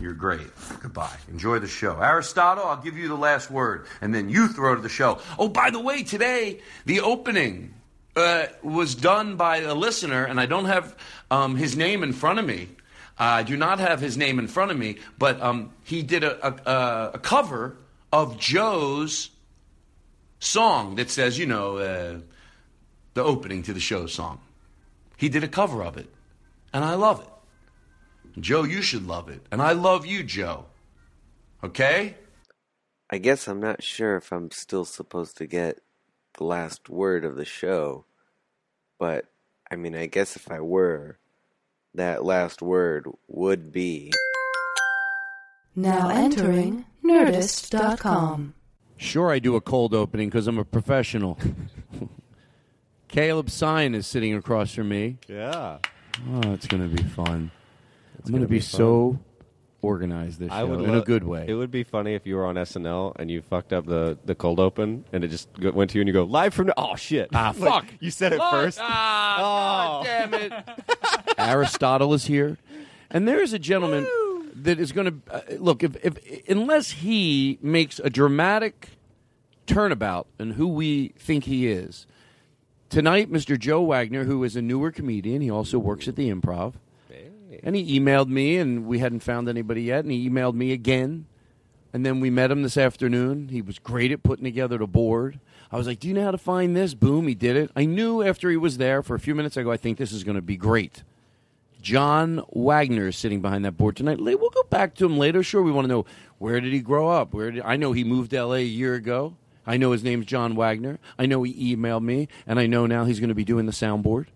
You're 0.00 0.14
great. 0.14 0.48
Goodbye. 0.80 1.16
Enjoy 1.30 1.58
the 1.58 1.68
show. 1.68 2.00
Aristotle, 2.00 2.64
I'll 2.64 2.80
give 2.80 2.96
you 2.96 3.08
the 3.08 3.16
last 3.16 3.50
word, 3.50 3.86
and 4.00 4.14
then 4.14 4.30
you 4.30 4.48
throw 4.48 4.74
to 4.74 4.80
the 4.80 4.88
show. 4.88 5.18
Oh, 5.38 5.48
by 5.48 5.70
the 5.70 5.78
way, 5.78 6.02
today, 6.02 6.60
the 6.86 7.00
opening 7.00 7.74
uh, 8.16 8.46
was 8.62 8.94
done 8.94 9.36
by 9.36 9.58
a 9.58 9.74
listener, 9.74 10.24
and 10.24 10.40
I 10.40 10.46
don't 10.46 10.64
have 10.64 10.96
um, 11.30 11.56
his 11.56 11.76
name 11.76 12.02
in 12.02 12.14
front 12.14 12.38
of 12.38 12.46
me. 12.46 12.68
I 13.18 13.42
do 13.42 13.58
not 13.58 13.78
have 13.78 14.00
his 14.00 14.16
name 14.16 14.38
in 14.38 14.48
front 14.48 14.70
of 14.70 14.78
me, 14.78 14.96
but 15.18 15.40
um, 15.42 15.70
he 15.84 16.02
did 16.02 16.24
a, 16.24 16.46
a, 16.46 17.10
a 17.14 17.18
cover 17.18 17.76
of 18.10 18.38
Joe's 18.38 19.28
song 20.38 20.94
that 20.94 21.10
says, 21.10 21.38
you 21.38 21.44
know, 21.44 21.76
uh, 21.76 22.20
the 23.12 23.22
opening 23.22 23.62
to 23.64 23.74
the 23.74 23.80
show 23.80 24.06
song. 24.06 24.40
He 25.18 25.28
did 25.28 25.44
a 25.44 25.48
cover 25.48 25.84
of 25.84 25.98
it, 25.98 26.08
and 26.72 26.82
I 26.82 26.94
love 26.94 27.20
it. 27.20 27.29
Joe, 28.38 28.62
you 28.62 28.82
should 28.82 29.06
love 29.06 29.28
it. 29.28 29.46
And 29.50 29.60
I 29.60 29.72
love 29.72 30.06
you, 30.06 30.22
Joe. 30.22 30.66
Okay? 31.62 32.16
I 33.10 33.18
guess 33.18 33.48
I'm 33.48 33.60
not 33.60 33.82
sure 33.82 34.16
if 34.16 34.32
I'm 34.32 34.50
still 34.50 34.84
supposed 34.84 35.36
to 35.38 35.46
get 35.46 35.80
the 36.38 36.44
last 36.44 36.88
word 36.88 37.24
of 37.24 37.36
the 37.36 37.44
show, 37.44 38.04
but 38.98 39.26
I 39.70 39.76
mean, 39.76 39.96
I 39.96 40.06
guess 40.06 40.36
if 40.36 40.50
I 40.50 40.60
were, 40.60 41.18
that 41.94 42.24
last 42.24 42.62
word 42.62 43.08
would 43.26 43.72
be. 43.72 44.12
Now 45.74 46.08
entering 46.08 46.84
Nerdist.com. 47.04 48.54
Sure, 48.96 49.30
I 49.30 49.38
do 49.38 49.56
a 49.56 49.60
cold 49.60 49.94
opening 49.94 50.28
because 50.28 50.46
I'm 50.46 50.58
a 50.58 50.64
professional. 50.64 51.38
Caleb 53.08 53.46
Synan 53.46 53.94
is 53.94 54.06
sitting 54.06 54.34
across 54.34 54.72
from 54.72 54.88
me. 54.88 55.18
Yeah. 55.26 55.78
Oh, 56.28 56.52
it's 56.52 56.66
going 56.66 56.88
to 56.88 57.02
be 57.02 57.02
fun. 57.08 57.50
I'm 58.26 58.32
going 58.32 58.42
gonna 58.42 58.48
be, 58.48 58.60
fun. 58.60 58.78
so 58.78 59.18
organized 59.82 60.38
this 60.40 60.50
I 60.52 60.60
show 60.60 60.66
would 60.66 60.80
in 60.82 60.94
a 60.94 61.00
good 61.00 61.24
way. 61.24 61.46
It 61.48 61.54
would 61.54 61.70
be 61.70 61.84
funny 61.84 62.14
if 62.14 62.26
you 62.26 62.36
were 62.36 62.44
on 62.44 62.56
SNL 62.56 63.14
and 63.16 63.30
you 63.30 63.40
fucked 63.40 63.72
up 63.72 63.86
the, 63.86 64.18
the 64.26 64.34
cold 64.34 64.60
open 64.60 65.04
and 65.12 65.24
it 65.24 65.28
just 65.28 65.48
go- 65.58 65.70
went 65.70 65.90
to 65.92 65.98
you 65.98 66.02
and 66.02 66.08
you 66.08 66.12
go 66.12 66.24
live 66.24 66.52
from 66.52 66.70
oh 66.76 66.96
shit 66.96 67.30
Ah, 67.32 67.52
fuck. 67.52 67.86
you 67.98 68.10
said 68.10 68.32
it 68.34 68.40
first 68.50 68.78
Ah, 68.82 70.00
Oh. 70.00 70.04
God 70.04 70.30
damn 70.30 70.34
it. 70.34 70.52
Aristotle 71.38 72.12
is 72.14 72.26
here. 72.26 72.58
And 73.10 73.26
there 73.26 73.40
is 73.42 73.52
a 73.54 73.58
gentleman 73.58 74.06
that 74.54 74.78
is 74.78 74.92
going 74.92 75.06
to 75.22 75.34
uh, 75.34 75.40
look 75.58 75.82
if, 75.82 75.96
if 76.04 76.48
unless 76.48 76.90
he 76.90 77.58
makes 77.62 77.98
a 78.00 78.10
dramatic 78.10 78.90
turnabout 79.66 80.26
in 80.38 80.52
who 80.52 80.68
we 80.68 81.08
think 81.18 81.44
he 81.44 81.68
is. 81.68 82.06
Tonight, 82.88 83.30
Mr. 83.32 83.58
Joe 83.58 83.82
Wagner, 83.82 84.24
who 84.24 84.42
is 84.44 84.56
a 84.56 84.62
newer 84.62 84.90
comedian, 84.90 85.40
he 85.40 85.50
also 85.50 85.78
works 85.78 86.08
at 86.08 86.16
the 86.16 86.28
Improv. 86.28 86.74
And 87.62 87.74
he 87.74 87.98
emailed 87.98 88.28
me, 88.28 88.56
and 88.58 88.86
we 88.86 89.00
hadn't 89.00 89.20
found 89.20 89.48
anybody 89.48 89.82
yet. 89.82 90.04
And 90.04 90.12
he 90.12 90.28
emailed 90.28 90.54
me 90.54 90.72
again, 90.72 91.26
and 91.92 92.06
then 92.06 92.20
we 92.20 92.30
met 92.30 92.50
him 92.50 92.62
this 92.62 92.76
afternoon. 92.76 93.48
He 93.48 93.60
was 93.60 93.78
great 93.78 94.12
at 94.12 94.22
putting 94.22 94.44
together 94.44 94.78
the 94.78 94.86
board. 94.86 95.40
I 95.72 95.76
was 95.76 95.86
like, 95.86 96.00
"Do 96.00 96.08
you 96.08 96.14
know 96.14 96.24
how 96.24 96.30
to 96.30 96.38
find 96.38 96.76
this?" 96.76 96.94
Boom, 96.94 97.26
he 97.26 97.34
did 97.34 97.56
it. 97.56 97.70
I 97.74 97.84
knew 97.84 98.22
after 98.22 98.50
he 98.50 98.56
was 98.56 98.78
there 98.78 99.02
for 99.02 99.14
a 99.14 99.20
few 99.20 99.34
minutes. 99.34 99.56
I 99.56 99.62
go, 99.62 99.72
"I 99.72 99.76
think 99.76 99.98
this 99.98 100.12
is 100.12 100.24
going 100.24 100.36
to 100.36 100.42
be 100.42 100.56
great." 100.56 101.02
John 101.82 102.42
Wagner 102.50 103.08
is 103.08 103.16
sitting 103.16 103.40
behind 103.40 103.64
that 103.64 103.76
board 103.76 103.96
tonight. 103.96 104.20
We'll 104.20 104.50
go 104.50 104.64
back 104.68 104.94
to 104.96 105.06
him 105.06 105.16
later. 105.16 105.42
Sure, 105.42 105.62
we 105.62 105.72
want 105.72 105.86
to 105.86 105.92
know 105.92 106.04
where 106.38 106.60
did 106.60 106.72
he 106.72 106.80
grow 106.80 107.08
up? 107.08 107.32
Where 107.32 107.50
did 107.50 107.62
I 107.64 107.76
know 107.76 107.92
he 107.92 108.04
moved 108.04 108.30
to 108.32 108.36
L.A. 108.36 108.58
a 108.58 108.64
year 108.64 108.94
ago? 108.94 109.34
I 109.66 109.76
know 109.76 109.92
his 109.92 110.04
name's 110.04 110.26
John 110.26 110.54
Wagner. 110.54 110.98
I 111.18 111.26
know 111.26 111.42
he 111.42 111.74
emailed 111.74 112.02
me, 112.02 112.28
and 112.46 112.58
I 112.58 112.66
know 112.66 112.86
now 112.86 113.04
he's 113.06 113.18
going 113.18 113.28
to 113.28 113.34
be 113.34 113.44
doing 113.44 113.66
the 113.66 113.72
soundboard. 113.72 114.26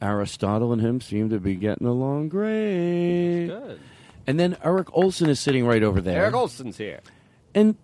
Aristotle 0.00 0.72
and 0.72 0.80
him 0.80 1.00
seem 1.00 1.30
to 1.30 1.38
be 1.38 1.54
getting 1.54 1.86
along 1.86 2.28
great. 2.28 3.46
Good. 3.48 3.80
And 4.26 4.38
then 4.38 4.56
Eric 4.62 4.88
Olson 4.92 5.28
is 5.28 5.40
sitting 5.40 5.66
right 5.66 5.82
over 5.82 6.00
there. 6.00 6.22
Eric 6.22 6.34
Olson's 6.34 6.76
here 6.76 7.00
And 7.54 7.76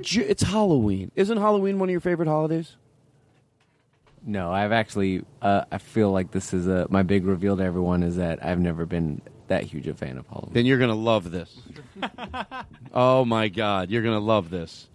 Ju- 0.00 0.24
it's 0.26 0.42
Halloween. 0.42 1.10
Isn't 1.16 1.36
Halloween 1.36 1.78
one 1.78 1.88
of 1.88 1.90
your 1.90 2.00
favorite 2.00 2.28
holidays? 2.28 2.76
No, 4.24 4.52
I've 4.52 4.72
actually. 4.72 5.24
Uh, 5.40 5.64
I 5.70 5.78
feel 5.78 6.10
like 6.12 6.30
this 6.30 6.54
is 6.54 6.66
a, 6.66 6.86
my 6.88 7.02
big 7.02 7.26
reveal 7.26 7.56
to 7.56 7.62
everyone 7.64 8.02
is 8.02 8.16
that 8.16 8.44
I've 8.44 8.60
never 8.60 8.86
been 8.86 9.20
that 9.48 9.64
huge 9.64 9.86
a 9.88 9.94
fan 9.94 10.16
of 10.16 10.26
Halloween. 10.28 10.54
Then 10.54 10.66
you're 10.66 10.78
going 10.78 10.90
to 10.90 10.96
love 10.96 11.30
this. 11.30 11.54
oh 12.94 13.24
my 13.24 13.48
God, 13.48 13.90
you're 13.90 14.02
going 14.02 14.18
to 14.18 14.24
love 14.24 14.48
this. 14.48 14.88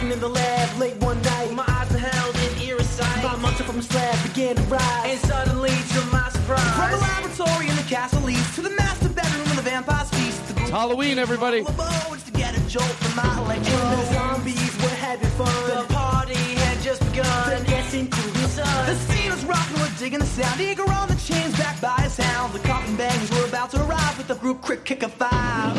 I 0.00 0.12
in 0.12 0.18
the 0.20 0.28
lab 0.28 0.78
late 0.78 0.96
one 1.02 1.20
night. 1.20 1.52
My 1.52 1.64
eyes 1.68 1.88
beheld 1.92 2.34
an 2.34 2.62
eerie 2.62 2.82
sight. 2.84 3.22
My 3.22 3.36
monster 3.36 3.64
from 3.64 3.76
the 3.76 3.82
slab 3.82 4.16
began 4.26 4.56
to 4.56 4.62
rise. 4.62 4.80
And 5.04 5.20
suddenly, 5.20 5.70
to 5.70 6.00
my 6.10 6.28
surprise, 6.30 6.74
from 6.74 6.90
the 6.92 6.96
laboratory 6.96 7.68
in 7.68 7.76
the 7.76 7.82
castle 7.82 8.22
leads 8.22 8.54
to 8.54 8.62
the 8.62 8.70
master 8.70 9.10
bedroom 9.10 9.46
in 9.48 9.56
the 9.56 9.62
vampire's 9.62 10.08
feast. 10.10 10.40
The 10.48 10.60
It's 10.62 10.70
Halloween, 10.70 11.18
everybody. 11.18 11.64
to 11.64 12.32
get 12.32 12.56
a 12.56 12.66
jolt 12.66 12.84
from 13.02 13.14
my 13.16 13.38
electro. 13.44 13.76
And 13.76 14.00
the 14.00 14.12
zombies 14.14 14.76
were 14.82 14.96
having 15.04 15.28
fun. 15.36 15.68
The 15.68 15.92
party 15.92 16.34
had 16.34 16.80
just 16.80 17.00
begun. 17.12 17.58
The 17.60 17.70
guests 17.70 17.92
including 17.94 18.48
son. 18.48 18.86
The 18.86 18.94
scene 18.94 19.30
was 19.30 19.44
rocking, 19.44 19.76
we're 19.80 19.98
digging 19.98 20.20
the 20.20 20.26
sound. 20.26 20.60
Eager 20.60 20.90
on 20.90 21.08
the 21.08 21.16
chains, 21.16 21.54
backed 21.58 21.82
by 21.82 22.00
his 22.00 22.16
hound. 22.16 22.54
The 22.54 22.60
coffin 22.60 22.96
bangs 22.96 23.30
were 23.32 23.44
about 23.44 23.70
to 23.72 23.84
arrive 23.84 24.16
with 24.16 24.28
the 24.28 24.36
group 24.36 24.62
quick 24.62 24.84
kick 24.86 25.02
of 25.02 25.12
five. 25.12 25.76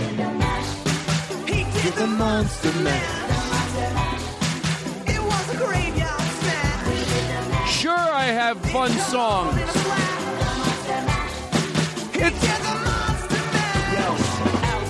He 1.50 1.64
did 1.82 1.94
the 1.96 2.06
monster 2.08 2.72
mash. 2.84 3.41
Sure, 7.82 7.92
I 7.92 8.26
have 8.26 8.62
fun 8.66 8.92
songs. 8.92 9.60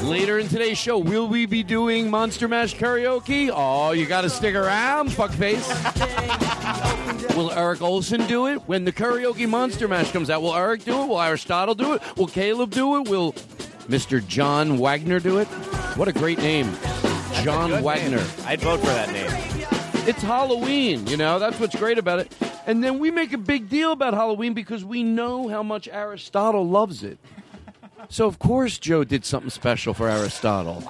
Later 0.03 0.39
in 0.39 0.49
today's 0.49 0.77
show, 0.77 0.97
will 0.97 1.29
we 1.29 1.45
be 1.45 1.63
doing 1.63 2.09
Monster 2.09 2.49
Mash 2.49 2.75
karaoke? 2.75 3.49
Oh, 3.53 3.91
you 3.91 4.05
got 4.05 4.21
to 4.21 4.29
stick 4.29 4.55
around, 4.55 5.09
fuckface. 5.09 5.65
will 7.35 7.51
Eric 7.51 7.81
Olson 7.81 8.27
do 8.27 8.47
it 8.47 8.57
when 8.67 8.83
the 8.83 8.91
karaoke 8.91 9.47
Monster 9.47 9.87
Mash 9.87 10.11
comes 10.11 10.29
out? 10.29 10.41
Will 10.41 10.53
Eric 10.53 10.83
do 10.83 11.03
it? 11.03 11.07
Will 11.07 11.21
Aristotle 11.21 11.75
do 11.75 11.93
it? 11.93 12.01
Will 12.17 12.27
Caleb 12.27 12.71
do 12.71 12.97
it? 12.97 13.07
Will 13.07 13.31
Mr. 13.87 14.25
John 14.27 14.77
Wagner 14.77 15.21
do 15.21 15.37
it? 15.37 15.47
What 15.95 16.09
a 16.09 16.13
great 16.13 16.39
name, 16.39 16.69
John 17.43 17.81
Wagner. 17.81 18.23
I'd 18.45 18.59
vote 18.59 18.81
for 18.81 18.87
that 18.87 19.11
name 19.13 19.50
It's 20.07 20.21
Halloween, 20.21 21.05
you 21.07 21.15
know, 21.15 21.37
that's 21.37 21.59
what's 21.59 21.75
great 21.75 21.97
about 21.97 22.19
it. 22.19 22.35
And 22.65 22.83
then 22.83 22.99
we 22.99 23.11
make 23.11 23.33
a 23.33 23.37
big 23.37 23.69
deal 23.69 23.91
about 23.91 24.13
Halloween 24.13 24.53
because 24.53 24.83
we 24.83 25.03
know 25.03 25.47
how 25.47 25.61
much 25.61 25.87
Aristotle 25.87 26.67
loves 26.67 27.03
it. 27.03 27.19
So, 28.09 28.25
of 28.25 28.39
course, 28.39 28.79
Joe 28.79 29.03
did 29.03 29.25
something 29.25 29.49
special 29.49 29.93
for 29.93 30.09
Aristotle. 30.09 30.83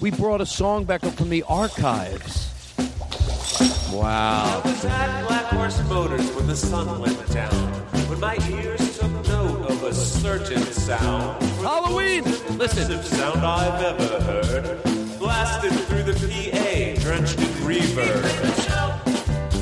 We 0.00 0.10
brought 0.10 0.40
a 0.40 0.46
song 0.46 0.84
back 0.84 1.04
up 1.04 1.12
from 1.12 1.28
the 1.28 1.42
archives. 1.42 2.48
Wow. 3.92 4.62
I 4.64 4.68
was 4.68 4.84
at 4.84 5.26
Black 5.26 5.44
Horse 5.46 5.88
Motors 5.88 6.30
when 6.34 6.46
the 6.46 6.56
sun 6.56 7.00
went 7.00 7.32
down. 7.32 7.52
When 8.08 8.20
my 8.20 8.38
ears 8.50 8.98
took 8.98 9.10
note 9.28 9.70
of 9.70 9.82
a 9.82 9.92
certain 9.92 10.62
sound. 10.62 11.42
Halloween! 11.42 12.24
Listen. 12.56 13.02
Sound 13.02 13.40
I've 13.40 13.82
ever 13.82 14.20
heard. 14.22 14.82
Blasted 15.18 15.72
through 15.72 16.04
the 16.04 16.14
PA, 16.14 17.00
drenched 17.02 17.38
in 17.38 17.57
reverb. 17.68 18.24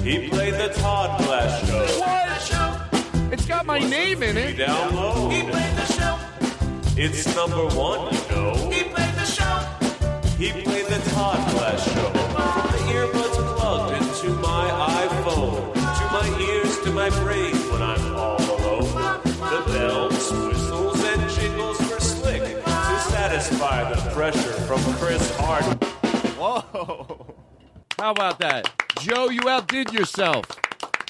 He 0.05 0.29
played 0.29 0.55
the 0.55 0.69
Todd 0.75 1.21
Glass 1.23 1.67
Show. 1.67 1.87
What? 1.99 3.33
It's 3.33 3.47
got 3.47 3.67
my 3.67 3.81
name 3.81 4.23
in 4.23 4.37
it. 4.37 4.57
Download. 4.57 5.33
He 5.33 5.43
played 5.43 5.75
the 5.75 5.87
show. 5.87 6.17
It's 6.97 7.27
number 7.35 7.67
one, 7.75 8.15
you 8.15 8.21
know. 8.31 8.55
He 8.71 8.85
played 8.85 9.15
the 9.15 9.25
show. 9.25 9.57
He 10.39 10.53
played 10.53 10.87
the 10.87 11.01
Todd 11.11 11.51
Glass 11.51 11.85
Show. 11.93 12.13
The 12.13 12.83
earbuds 12.95 13.37
plugged 13.57 13.93
into 14.01 14.29
my 14.39 14.65
iPhone. 15.03 15.75
To 15.75 16.05
my 16.17 16.29
ears, 16.49 16.79
to 16.83 16.93
my 16.93 17.11
brain 17.11 17.57
when 17.73 17.83
I'm 17.83 18.15
all 18.15 18.39
alone. 18.39 19.23
The 19.25 19.63
bells, 19.73 20.31
whistles, 20.31 21.05
and 21.05 21.31
jingles 21.31 21.79
were 21.91 22.01
slick 22.01 22.43
to 22.43 23.01
satisfy 23.11 23.93
the 23.93 24.01
pressure 24.13 24.53
from 24.69 24.81
Chris 24.95 25.37
Hart. 25.39 25.65
Whoa. 26.39 27.26
How 27.99 28.11
about 28.11 28.39
that? 28.41 28.71
Joe, 29.01 29.31
you 29.31 29.49
outdid 29.49 29.93
yourself. 29.93 30.45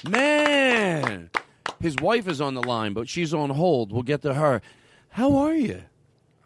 Man. 0.07 1.29
His 1.81 1.95
wife 1.97 2.27
is 2.27 2.39
on 2.39 2.53
the 2.53 2.63
line, 2.63 2.93
but 2.93 3.09
she's 3.09 3.33
on 3.33 3.49
hold. 3.49 3.91
We'll 3.91 4.03
get 4.03 4.21
to 4.21 4.33
her. 4.33 4.61
How 5.09 5.35
are 5.35 5.53
you? 5.53 5.83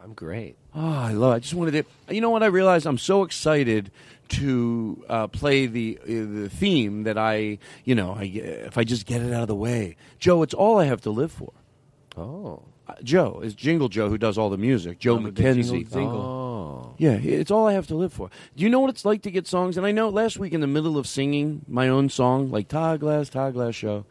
I'm 0.02 0.14
great. 0.14 0.56
Oh, 0.74 0.80
I 0.80 1.12
love. 1.12 1.32
It. 1.32 1.36
I 1.36 1.38
just 1.38 1.54
wanted 1.54 1.86
to. 2.08 2.14
You 2.14 2.20
know 2.20 2.30
what? 2.30 2.42
I 2.42 2.46
realized 2.46 2.86
I'm 2.86 2.98
so 2.98 3.22
excited 3.22 3.92
to 4.30 5.04
uh, 5.08 5.26
play 5.28 5.66
the 5.66 5.98
uh, 6.02 6.06
the 6.06 6.48
theme 6.48 7.04
that 7.04 7.16
I, 7.16 7.58
you 7.84 7.94
know, 7.94 8.14
I, 8.14 8.24
if 8.24 8.76
I 8.76 8.84
just 8.84 9.06
get 9.06 9.22
it 9.22 9.32
out 9.32 9.42
of 9.42 9.48
the 9.48 9.54
way, 9.54 9.96
Joe, 10.18 10.42
it's 10.42 10.54
all 10.54 10.78
I 10.78 10.86
have 10.86 11.02
to 11.02 11.10
live 11.10 11.30
for. 11.30 11.52
Oh, 12.16 12.62
uh, 12.88 12.94
Joe 13.04 13.40
is 13.44 13.54
Jingle 13.54 13.88
Joe 13.88 14.08
who 14.08 14.18
does 14.18 14.38
all 14.38 14.50
the 14.50 14.58
music. 14.58 14.98
Joe 14.98 15.16
I'm 15.16 15.26
a 15.26 15.30
big 15.30 15.44
McKenzie. 15.44 15.70
Jingle 15.70 15.84
Jingle. 15.84 16.20
Oh. 16.20 16.41
Yeah, 16.98 17.12
it's 17.22 17.50
all 17.50 17.66
I 17.66 17.72
have 17.72 17.86
to 17.88 17.94
live 17.94 18.12
for. 18.12 18.28
Do 18.56 18.62
you 18.64 18.70
know 18.70 18.80
what 18.80 18.90
it's 18.90 19.04
like 19.04 19.22
to 19.22 19.30
get 19.30 19.46
songs? 19.46 19.76
And 19.76 19.86
I 19.86 19.92
know 19.92 20.08
last 20.08 20.38
week 20.38 20.52
in 20.52 20.60
the 20.60 20.66
middle 20.66 20.98
of 20.98 21.06
singing 21.06 21.64
my 21.68 21.88
own 21.88 22.08
song, 22.08 22.50
like 22.50 22.68
Todd 22.68 23.00
Glass, 23.00 23.28
Todd 23.28 23.54
Glass 23.54 23.74
Show, 23.74 24.04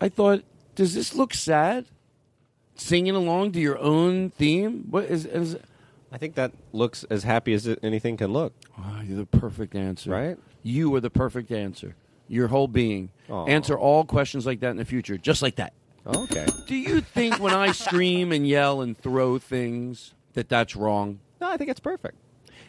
I 0.00 0.08
thought, 0.08 0.42
does 0.74 0.94
this 0.94 1.14
look 1.14 1.34
sad? 1.34 1.86
Singing 2.76 3.16
along 3.16 3.52
to 3.52 3.60
your 3.60 3.78
own 3.78 4.30
theme? 4.30 4.84
What 4.90 5.04
is, 5.06 5.24
is 5.26 5.56
I 6.12 6.18
think 6.18 6.36
that 6.36 6.52
looks 6.72 7.04
as 7.10 7.24
happy 7.24 7.52
as 7.52 7.66
it- 7.66 7.80
anything 7.82 8.16
can 8.16 8.32
look. 8.32 8.52
Oh, 8.78 9.00
you're 9.04 9.16
the 9.16 9.26
perfect 9.26 9.74
answer. 9.74 10.10
Right? 10.10 10.36
You 10.62 10.94
are 10.94 11.00
the 11.00 11.10
perfect 11.10 11.50
answer. 11.50 11.96
Your 12.28 12.48
whole 12.48 12.68
being. 12.68 13.10
Answer 13.28 13.76
all 13.78 14.04
questions 14.04 14.46
like 14.46 14.60
that 14.60 14.70
in 14.70 14.76
the 14.76 14.84
future, 14.84 15.16
just 15.18 15.42
like 15.42 15.56
that. 15.56 15.72
Okay. 16.06 16.46
Do 16.66 16.74
you 16.76 17.00
think 17.00 17.38
when 17.40 17.52
I 17.52 17.72
scream 17.72 18.32
and 18.32 18.46
yell 18.46 18.80
and 18.80 18.96
throw 18.96 19.38
things 19.38 20.14
that 20.34 20.48
that's 20.48 20.76
wrong? 20.76 21.20
No, 21.40 21.48
I 21.50 21.56
think 21.56 21.70
it's 21.70 21.80
perfect. 21.80 22.16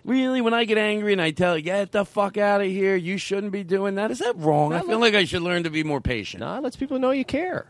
Really, 0.06 0.42
when 0.42 0.54
I 0.54 0.64
get 0.64 0.78
angry 0.78 1.12
and 1.12 1.22
I 1.22 1.32
tell 1.32 1.58
you, 1.58 1.64
get 1.64 1.92
the 1.92 2.06
fuck 2.06 2.38
out 2.38 2.62
of 2.62 2.68
here, 2.68 2.96
you 2.96 3.18
shouldn't 3.18 3.52
be 3.52 3.64
doing 3.64 3.96
that. 3.96 4.12
Is 4.12 4.20
that 4.20 4.38
wrong? 4.38 4.74
I 4.74 4.82
feel 4.82 5.00
like 5.00 5.14
I 5.14 5.26
should 5.26 5.42
learn 5.42 5.64
to 5.64 5.70
be 5.70 5.84
more 5.84 6.00
patient. 6.00 6.42
No, 6.42 6.56
it 6.56 6.64
lets 6.64 6.76
people 6.76 7.00
know 7.00 7.12
you 7.12 7.26
care. 7.26 7.68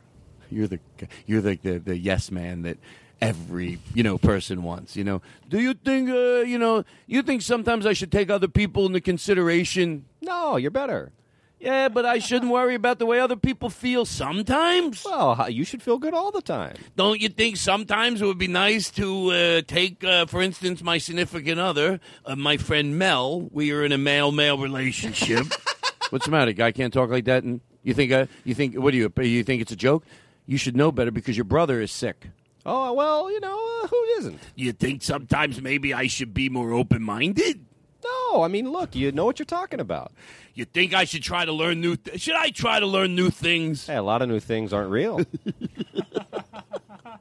You're 0.52 0.68
the 0.68 0.80
you're 1.26 1.42
the, 1.42 1.56
the 1.56 1.80
the 1.80 1.98
yes 1.98 2.32
man 2.32 2.64
that 2.64 2.78
every 3.22 3.80
you 3.94 4.04
know 4.04 4.18
person 4.18 4.64
wants. 4.64 4.96
You 4.96 5.04
know, 5.04 5.22
do 5.48 5.60
you 5.60 5.74
think 5.74 6.10
uh, 6.10 6.42
you 6.42 6.58
know 6.58 6.84
you 7.08 7.22
think 7.22 7.42
sometimes 7.42 7.86
I 7.86 7.94
should 7.94 8.12
take 8.12 8.30
other 8.30 8.48
people 8.48 8.86
into 8.86 9.02
consideration? 9.02 10.06
No, 10.22 10.58
you're 10.58 10.72
better. 10.72 11.12
Yeah, 11.60 11.90
but 11.90 12.06
I 12.06 12.20
shouldn't 12.20 12.52
worry 12.52 12.76
about 12.76 13.00
the 13.00 13.06
way 13.06 13.20
other 13.20 13.36
people 13.36 13.70
feel 13.70 14.06
sometimes. 14.06 15.04
Well, 15.04 15.50
you 15.50 15.66
should 15.66 15.84
feel 15.84 15.98
good 15.98 16.14
all 16.14 16.32
the 16.32 16.42
time. 16.42 16.76
Don't 16.96 17.20
you 17.20 17.28
think 17.28 17.58
sometimes 17.58 18.22
it 18.22 18.26
would 18.26 18.38
be 18.38 18.48
nice 18.48 18.90
to 18.92 19.32
uh, 19.32 19.62
take, 19.68 20.04
uh, 20.04 20.26
for 20.26 20.42
instance, 20.42 20.82
my 20.82 20.98
significant 20.98 21.60
other, 21.60 22.00
uh, 22.26 22.38
my 22.38 22.56
friend 22.56 22.98
Mel? 22.98 23.42
We 23.52 23.74
are 23.74 23.84
in 23.84 23.92
a 23.92 23.98
male-male 23.98 24.58
relationship. 24.58 25.48
What's 26.12 26.26
the 26.26 26.32
matter? 26.32 26.54
Guy 26.54 26.72
can't 26.72 26.94
talk 26.94 27.10
like 27.10 27.26
that, 27.26 27.44
and 27.44 27.60
you 27.84 27.94
think 27.94 28.12
uh, 28.12 28.26
you 28.44 28.56
think 28.56 28.76
what 28.76 28.92
do 28.92 28.98
you 28.98 29.12
you 29.22 29.44
think 29.44 29.62
it's 29.62 29.72
a 29.72 29.76
joke? 29.76 30.06
You 30.46 30.58
should 30.58 30.76
know 30.76 30.92
better 30.92 31.12
because 31.12 31.38
your 31.38 31.44
brother 31.44 31.82
is 31.82 31.92
sick. 31.92 32.28
Oh 32.66 32.94
well, 32.94 33.30
you 33.32 33.40
know 33.40 33.82
uh, 33.84 33.88
who 33.88 34.04
isn't? 34.18 34.40
You 34.56 34.72
think 34.72 35.04
sometimes 35.04 35.62
maybe 35.62 35.94
I 35.94 36.08
should 36.08 36.34
be 36.34 36.50
more 36.50 36.74
open-minded? 36.74 37.66
No, 38.04 38.44
I 38.44 38.48
mean, 38.48 38.72
look, 38.72 38.96
you 38.96 39.12
know 39.12 39.26
what 39.26 39.40
you're 39.40 39.46
talking 39.46 39.80
about. 39.80 40.12
You 40.54 40.66
think 40.66 40.94
I 40.94 41.04
should 41.04 41.24
try 41.24 41.46
to 41.46 41.52
learn 41.52 41.82
new? 41.82 41.96
Th- 41.96 42.20
should 42.20 42.36
I 42.36 42.50
try 42.50 42.80
to 42.80 42.86
learn 42.86 43.16
new 43.16 43.30
things? 43.30 43.88
Hey, 43.88 43.96
a 43.96 44.04
lot 44.04 44.22
of 44.22 44.30
new 44.30 44.40
things 44.40 44.72
aren't 44.74 44.92
real. 44.92 45.22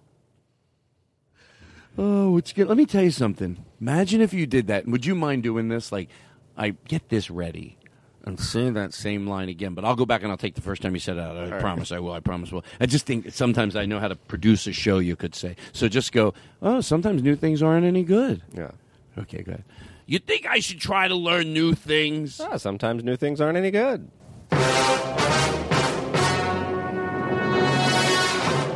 Oh, 2.00 2.36
it's 2.36 2.52
good. 2.52 2.68
Let 2.68 2.76
me 2.76 2.86
tell 2.86 3.02
you 3.02 3.10
something. 3.10 3.64
Imagine 3.80 4.20
if 4.20 4.32
you 4.32 4.46
did 4.46 4.68
that. 4.68 4.86
Would 4.86 5.04
you 5.04 5.16
mind 5.16 5.42
doing 5.42 5.66
this? 5.68 5.90
Like, 5.90 6.08
I 6.56 6.70
get 6.86 7.08
this 7.08 7.28
ready 7.28 7.76
and 8.24 8.38
say 8.38 8.70
that 8.70 8.94
same 8.94 9.26
line 9.26 9.48
again, 9.48 9.74
but 9.74 9.84
I'll 9.84 9.96
go 9.96 10.06
back 10.06 10.22
and 10.22 10.30
I'll 10.30 10.38
take 10.38 10.54
the 10.54 10.60
first 10.60 10.80
time 10.80 10.94
you 10.94 11.00
said 11.00 11.16
it 11.16 11.20
out. 11.20 11.36
I 11.36 11.50
right. 11.50 11.60
promise 11.60 11.90
I 11.90 11.98
will. 11.98 12.12
I 12.12 12.20
promise 12.20 12.52
I 12.52 12.56
will. 12.56 12.64
I 12.78 12.86
just 12.86 13.04
think 13.04 13.32
sometimes 13.32 13.74
I 13.74 13.84
know 13.84 13.98
how 13.98 14.06
to 14.06 14.14
produce 14.14 14.68
a 14.68 14.72
show, 14.72 14.98
you 15.00 15.16
could 15.16 15.34
say. 15.34 15.56
So 15.72 15.88
just 15.88 16.12
go, 16.12 16.34
oh, 16.62 16.80
sometimes 16.80 17.20
new 17.22 17.34
things 17.34 17.62
aren't 17.64 17.84
any 17.84 18.04
good. 18.04 18.42
yeah. 18.54 18.70
Okay, 19.18 19.42
good. 19.42 19.64
You 20.10 20.18
think 20.18 20.46
I 20.46 20.60
should 20.60 20.80
try 20.80 21.06
to 21.06 21.14
learn 21.14 21.52
new 21.52 21.74
things? 21.74 22.40
Ah, 22.40 22.56
sometimes 22.56 23.04
new 23.04 23.14
things 23.14 23.42
aren't 23.42 23.58
any 23.58 23.70
good. 23.70 24.10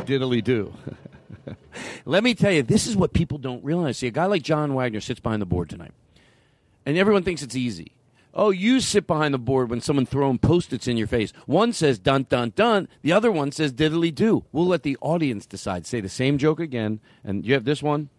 Diddly 0.05 0.43
do. 0.43 0.71
Let 2.05 2.23
me 2.23 2.35
tell 2.35 2.51
you, 2.51 2.61
this 2.61 2.85
is 2.85 2.95
what 2.95 3.13
people 3.13 3.39
don't 3.39 3.63
realize. 3.63 3.97
See, 3.97 4.05
a 4.05 4.11
guy 4.11 4.25
like 4.25 4.43
John 4.43 4.75
Wagner 4.75 4.99
sits 5.01 5.19
behind 5.19 5.41
the 5.41 5.47
board 5.47 5.71
tonight, 5.71 5.93
and 6.85 6.99
everyone 6.99 7.23
thinks 7.23 7.41
it's 7.41 7.55
easy. 7.55 7.93
Oh, 8.35 8.51
you 8.51 8.79
sit 8.79 9.07
behind 9.07 9.33
the 9.33 9.39
board 9.39 9.71
when 9.71 9.81
someone 9.81 10.05
throwing 10.05 10.37
post-its 10.37 10.87
in 10.87 10.97
your 10.97 11.07
face. 11.07 11.33
One 11.47 11.73
says 11.73 11.97
dun 11.97 12.27
dun 12.29 12.53
dun, 12.55 12.87
the 13.01 13.11
other 13.11 13.31
one 13.31 13.51
says 13.51 13.73
diddly 13.73 14.13
do. 14.13 14.45
We'll 14.51 14.67
let 14.67 14.83
the 14.83 14.99
audience 15.01 15.47
decide. 15.47 15.87
Say 15.87 15.99
the 15.99 16.09
same 16.09 16.37
joke 16.37 16.59
again, 16.59 16.99
and 17.23 17.43
you 17.43 17.55
have 17.55 17.65
this 17.65 17.81
one. 17.81 18.09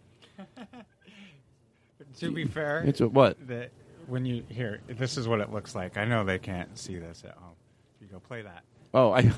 To 2.25 2.31
be 2.33 2.45
fair, 2.45 2.83
It's 2.87 3.01
a- 3.01 3.09
what? 3.09 3.37
The, 3.47 3.69
when 4.07 4.25
you 4.27 4.45
here, 4.49 4.81
this 4.89 5.17
is 5.17 5.27
what 5.29 5.41
it 5.41 5.51
looks 5.53 5.75
like. 5.75 5.97
I 5.97 6.05
know 6.05 6.25
they 6.25 6.39
can't 6.39 6.77
see 6.79 6.97
this 6.99 7.23
at 7.25 7.37
home. 7.37 7.55
If 7.97 8.03
you 8.03 8.09
go 8.09 8.19
play 8.21 8.43
that. 8.43 8.65
Oh, 8.93 9.11
I, 9.13 9.33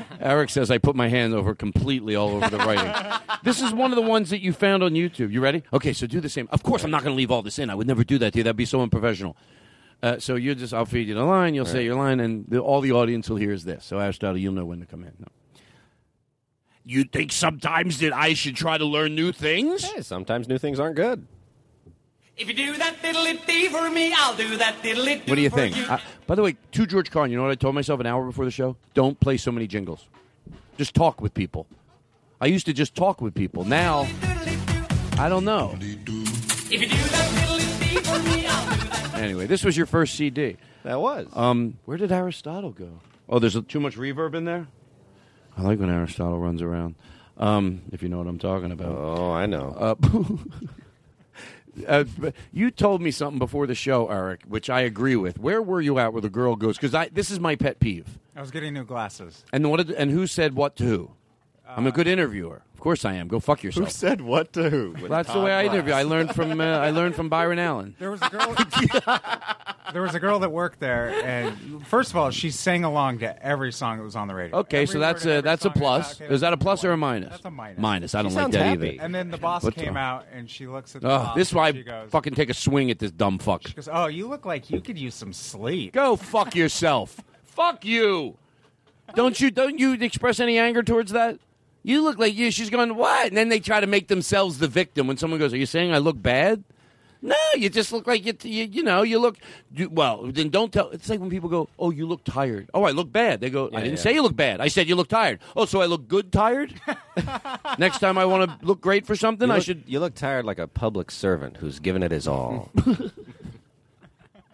Eric 0.20 0.50
says 0.50 0.70
I 0.70 0.78
put 0.78 0.94
my 0.94 1.08
hand 1.08 1.34
over 1.34 1.54
completely 1.56 2.14
all 2.14 2.28
over 2.30 2.48
the 2.48 2.58
writing. 2.58 2.92
this 3.42 3.60
is 3.60 3.72
one 3.72 3.90
of 3.90 3.96
the 3.96 4.02
ones 4.02 4.30
that 4.30 4.40
you 4.40 4.52
found 4.52 4.82
on 4.84 4.92
YouTube. 4.92 5.32
You 5.32 5.40
ready? 5.40 5.64
Okay, 5.72 5.92
so 5.92 6.06
do 6.06 6.20
the 6.20 6.28
same. 6.28 6.48
Of 6.52 6.62
course, 6.62 6.84
I'm 6.84 6.90
not 6.92 7.02
going 7.02 7.12
to 7.14 7.16
leave 7.16 7.30
all 7.32 7.42
this 7.42 7.58
in. 7.58 7.68
I 7.68 7.74
would 7.74 7.88
never 7.88 8.04
do 8.04 8.18
that 8.18 8.32
to 8.34 8.38
you. 8.38 8.44
That'd 8.44 8.56
be 8.56 8.64
so 8.64 8.80
unprofessional. 8.80 9.36
Uh, 10.04 10.18
so 10.18 10.36
you 10.36 10.54
just, 10.54 10.72
I'll 10.72 10.84
feed 10.84 11.08
you 11.08 11.14
the 11.14 11.24
line. 11.24 11.54
You'll 11.54 11.64
say 11.66 11.84
your 11.84 11.94
line, 11.96 12.20
and 12.20 12.44
the, 12.48 12.60
all 12.60 12.80
the 12.80 12.92
audience 12.92 13.28
will 13.28 13.36
hear 13.38 13.52
is 13.52 13.64
this. 13.64 13.84
So 13.84 13.98
Aristotle, 13.98 14.38
you'll 14.38 14.52
know 14.52 14.64
when 14.64 14.80
to 14.80 14.86
come 14.86 15.02
in. 15.02 15.12
No. 15.18 15.26
You 16.84 17.04
think 17.04 17.32
sometimes 17.32 17.98
that 17.98 18.12
I 18.12 18.34
should 18.34 18.56
try 18.56 18.78
to 18.78 18.84
learn 18.84 19.14
new 19.14 19.32
things? 19.32 19.82
Hey, 19.84 20.02
sometimes 20.02 20.48
new 20.48 20.58
things 20.58 20.80
aren't 20.80 20.96
good. 20.96 21.26
If 22.36 22.48
you 22.48 22.54
do 22.54 22.76
that 22.78 22.96
diddly 23.02 23.44
dee 23.46 23.68
for 23.68 23.90
me, 23.90 24.12
I'll 24.16 24.34
do 24.34 24.56
that 24.56 24.82
diddly 24.82 25.26
What 25.28 25.34
do 25.34 25.40
you 25.42 25.50
think? 25.50 25.76
Uh, 25.90 25.98
by 26.26 26.34
the 26.34 26.42
way, 26.42 26.56
to 26.72 26.86
George 26.86 27.10
Carlin, 27.10 27.30
you 27.30 27.36
know 27.36 27.42
what 27.42 27.52
I 27.52 27.56
told 27.56 27.74
myself 27.74 28.00
an 28.00 28.06
hour 28.06 28.24
before 28.24 28.44
the 28.44 28.50
show? 28.50 28.76
Don't 28.94 29.18
play 29.20 29.36
so 29.36 29.52
many 29.52 29.66
jingles. 29.66 30.06
Just 30.78 30.94
talk 30.94 31.20
with 31.20 31.34
people. 31.34 31.66
I 32.40 32.46
used 32.46 32.66
to 32.66 32.72
just 32.72 32.94
talk 32.94 33.20
with 33.20 33.34
people. 33.34 33.64
Now, 33.64 34.08
I 35.18 35.28
don't 35.28 35.44
know. 35.44 35.76
If 35.78 35.82
you 35.84 35.96
do 35.96 36.24
that 36.24 37.30
diddly 37.34 37.80
dee 37.80 38.00
for 38.00 38.18
me, 38.22 38.46
I'll 38.46 38.76
do 38.78 38.88
that. 38.88 39.14
Anyway, 39.14 39.46
this 39.46 39.62
was 39.62 39.76
your 39.76 39.86
first 39.86 40.14
CD. 40.14 40.56
That 40.84 41.00
was. 41.00 41.28
Um, 41.34 41.78
where 41.84 41.98
did 41.98 42.10
Aristotle 42.10 42.70
go? 42.70 42.88
Oh, 43.28 43.38
there's 43.38 43.60
too 43.68 43.78
much 43.78 43.96
reverb 43.96 44.34
in 44.34 44.46
there. 44.46 44.66
I 45.56 45.62
like 45.62 45.78
when 45.78 45.90
Aristotle 45.90 46.38
runs 46.38 46.62
around. 46.62 46.94
Um, 47.36 47.82
if 47.92 48.02
you 48.02 48.08
know 48.08 48.18
what 48.18 48.26
I'm 48.26 48.38
talking 48.38 48.72
about. 48.72 48.90
Oh, 48.90 49.32
I 49.32 49.46
know. 49.46 49.76
Uh, 49.78 49.94
uh, 51.86 52.04
you 52.52 52.70
told 52.70 53.02
me 53.02 53.10
something 53.10 53.38
before 53.38 53.66
the 53.66 53.74
show, 53.74 54.08
Eric, 54.08 54.42
which 54.46 54.68
I 54.70 54.80
agree 54.80 55.16
with. 55.16 55.38
Where 55.38 55.62
were 55.62 55.80
you 55.80 55.98
at 55.98 56.12
where 56.12 56.22
the 56.22 56.30
girl 56.30 56.56
goes? 56.56 56.76
Because 56.76 56.94
I 56.94 57.08
this 57.08 57.30
is 57.30 57.40
my 57.40 57.56
pet 57.56 57.80
peeve. 57.80 58.18
I 58.36 58.40
was 58.40 58.50
getting 58.50 58.74
new 58.74 58.84
glasses. 58.84 59.44
And 59.52 59.70
what? 59.70 59.86
Did, 59.86 59.96
and 59.96 60.10
who 60.10 60.26
said 60.26 60.54
what 60.54 60.76
to 60.76 60.84
who? 60.84 61.10
I'm 61.76 61.86
a 61.86 61.92
good 61.92 62.06
interviewer. 62.06 62.62
Of 62.74 62.80
course 62.80 63.04
I 63.04 63.14
am. 63.14 63.28
Go 63.28 63.38
fuck 63.38 63.62
yourself. 63.62 63.86
Who 63.86 63.92
said 63.92 64.20
what 64.20 64.52
to 64.54 64.68
who? 64.68 64.90
With 65.00 65.08
That's 65.10 65.28
the 65.28 65.34
Todd 65.34 65.44
way 65.44 65.52
I 65.52 65.64
interview. 65.66 65.92
I 65.92 66.02
learned 66.02 66.34
from 66.34 66.60
uh, 66.60 66.64
I 66.64 66.90
learned 66.90 67.14
from 67.14 67.28
Byron 67.28 67.60
Allen. 67.60 67.94
There 67.98 68.10
was 68.10 68.20
a 68.22 68.28
girl. 68.28 68.54
there 69.92 70.02
was 70.02 70.14
a 70.16 70.20
girl 70.20 70.40
that 70.40 70.50
worked 70.50 70.80
there, 70.80 71.10
and 71.24 71.86
first 71.86 72.10
of 72.10 72.16
all, 72.16 72.30
she 72.30 72.50
sang 72.50 72.82
along 72.82 73.20
to 73.20 73.40
every 73.44 73.72
song 73.72 73.98
that 73.98 74.02
was 74.02 74.16
on 74.16 74.26
the 74.26 74.34
radio. 74.34 74.56
Okay, 74.58 74.78
Every 74.82 74.86
so 74.88 74.94
word 74.98 75.02
that's 75.04 75.24
of 75.24 75.30
a 75.30 75.32
every 75.34 75.42
that's 75.42 75.60
a 75.64 75.68
song. 75.68 75.72
plus. 75.74 76.20
Okay, 76.20 76.34
Is 76.34 76.40
that 76.40 76.52
a 76.52 76.56
plus 76.56 76.84
or 76.84 76.90
a 76.90 76.96
minus? 76.96 77.30
That's 77.30 77.44
a 77.44 77.50
minus. 77.52 77.78
Minus. 77.78 78.14
I 78.16 78.22
don't 78.22 78.32
like 78.34 78.42
sounds 78.42 78.54
that 78.54 78.64
happy. 78.66 78.88
either. 78.94 79.02
And 79.04 79.14
then 79.14 79.30
the 79.30 79.38
boss 79.38 79.62
What's 79.62 79.76
came 79.76 79.94
wrong? 79.94 79.96
out, 79.98 80.26
and 80.32 80.50
she 80.50 80.66
looks 80.66 80.96
at 80.96 81.02
the 81.02 81.08
Oh, 81.08 81.18
boss. 81.18 81.34
this 81.36 81.48
is 81.48 81.54
why 81.54 81.68
and 81.68 81.78
I 81.78 81.80
she 81.80 81.84
goes, 81.84 82.10
fucking 82.10 82.34
take 82.34 82.50
a 82.50 82.54
swing 82.54 82.90
at 82.90 82.98
this 82.98 83.12
dumb 83.12 83.38
fuck. 83.38 83.62
She 83.68 83.74
goes, 83.74 83.88
"Oh, 83.90 84.06
you 84.06 84.26
look 84.26 84.44
like 84.44 84.70
you 84.70 84.80
could 84.80 84.98
use 84.98 85.14
some 85.14 85.32
sleep." 85.32 85.92
Go 85.92 86.16
fuck 86.16 86.56
yourself. 86.56 87.20
fuck 87.44 87.84
you. 87.84 88.36
Don't 89.14 89.40
you 89.40 89.50
don't 89.52 89.78
you 89.78 89.92
express 89.92 90.40
any 90.40 90.58
anger 90.58 90.82
towards 90.82 91.12
that? 91.12 91.38
You 91.82 92.02
look 92.02 92.18
like 92.18 92.34
you. 92.34 92.50
She's 92.50 92.70
going 92.70 92.94
what? 92.96 93.28
And 93.28 93.36
then 93.36 93.48
they 93.48 93.60
try 93.60 93.80
to 93.80 93.86
make 93.86 94.08
themselves 94.08 94.58
the 94.58 94.68
victim 94.68 95.06
when 95.06 95.16
someone 95.16 95.40
goes, 95.40 95.52
"Are 95.52 95.56
you 95.56 95.66
saying 95.66 95.92
I 95.92 95.98
look 95.98 96.20
bad?" 96.20 96.62
No, 97.24 97.36
you 97.54 97.70
just 97.70 97.92
look 97.92 98.08
like 98.08 98.26
you. 98.26 98.34
You, 98.42 98.64
you 98.64 98.82
know, 98.82 99.02
you 99.02 99.20
look 99.20 99.36
you, 99.72 99.88
well. 99.88 100.24
Then 100.24 100.48
don't 100.48 100.72
tell. 100.72 100.90
It's 100.90 101.08
like 101.08 101.20
when 101.20 101.30
people 101.30 101.48
go, 101.48 101.68
"Oh, 101.78 101.90
you 101.90 102.06
look 102.06 102.24
tired." 102.24 102.68
Oh, 102.74 102.82
I 102.82 102.90
look 102.90 103.12
bad. 103.12 103.40
They 103.40 103.48
go, 103.50 103.68
"I 103.72 103.80
didn't 103.80 103.98
yeah. 103.98 104.02
say 104.02 104.14
you 104.14 104.22
look 104.22 104.34
bad. 104.34 104.60
I 104.60 104.66
said 104.68 104.88
you 104.88 104.96
look 104.96 105.08
tired." 105.08 105.38
Oh, 105.56 105.64
so 105.64 105.80
I 105.80 105.86
look 105.86 106.08
good 106.08 106.32
tired. 106.32 106.74
Next 107.78 108.00
time 108.00 108.18
I 108.18 108.24
want 108.24 108.50
to 108.50 108.66
look 108.66 108.80
great 108.80 109.06
for 109.06 109.14
something, 109.14 109.48
You 109.48 109.54
I 109.54 109.58
should. 109.60 109.84
You 109.86 110.00
look 110.00 110.14
tired 110.14 110.44
like 110.44 110.58
a 110.58 110.66
public 110.66 111.12
servant 111.12 111.58
who's 111.58 111.78
given 111.78 112.02
it 112.02 112.10
his 112.10 112.26
all. 112.26 112.70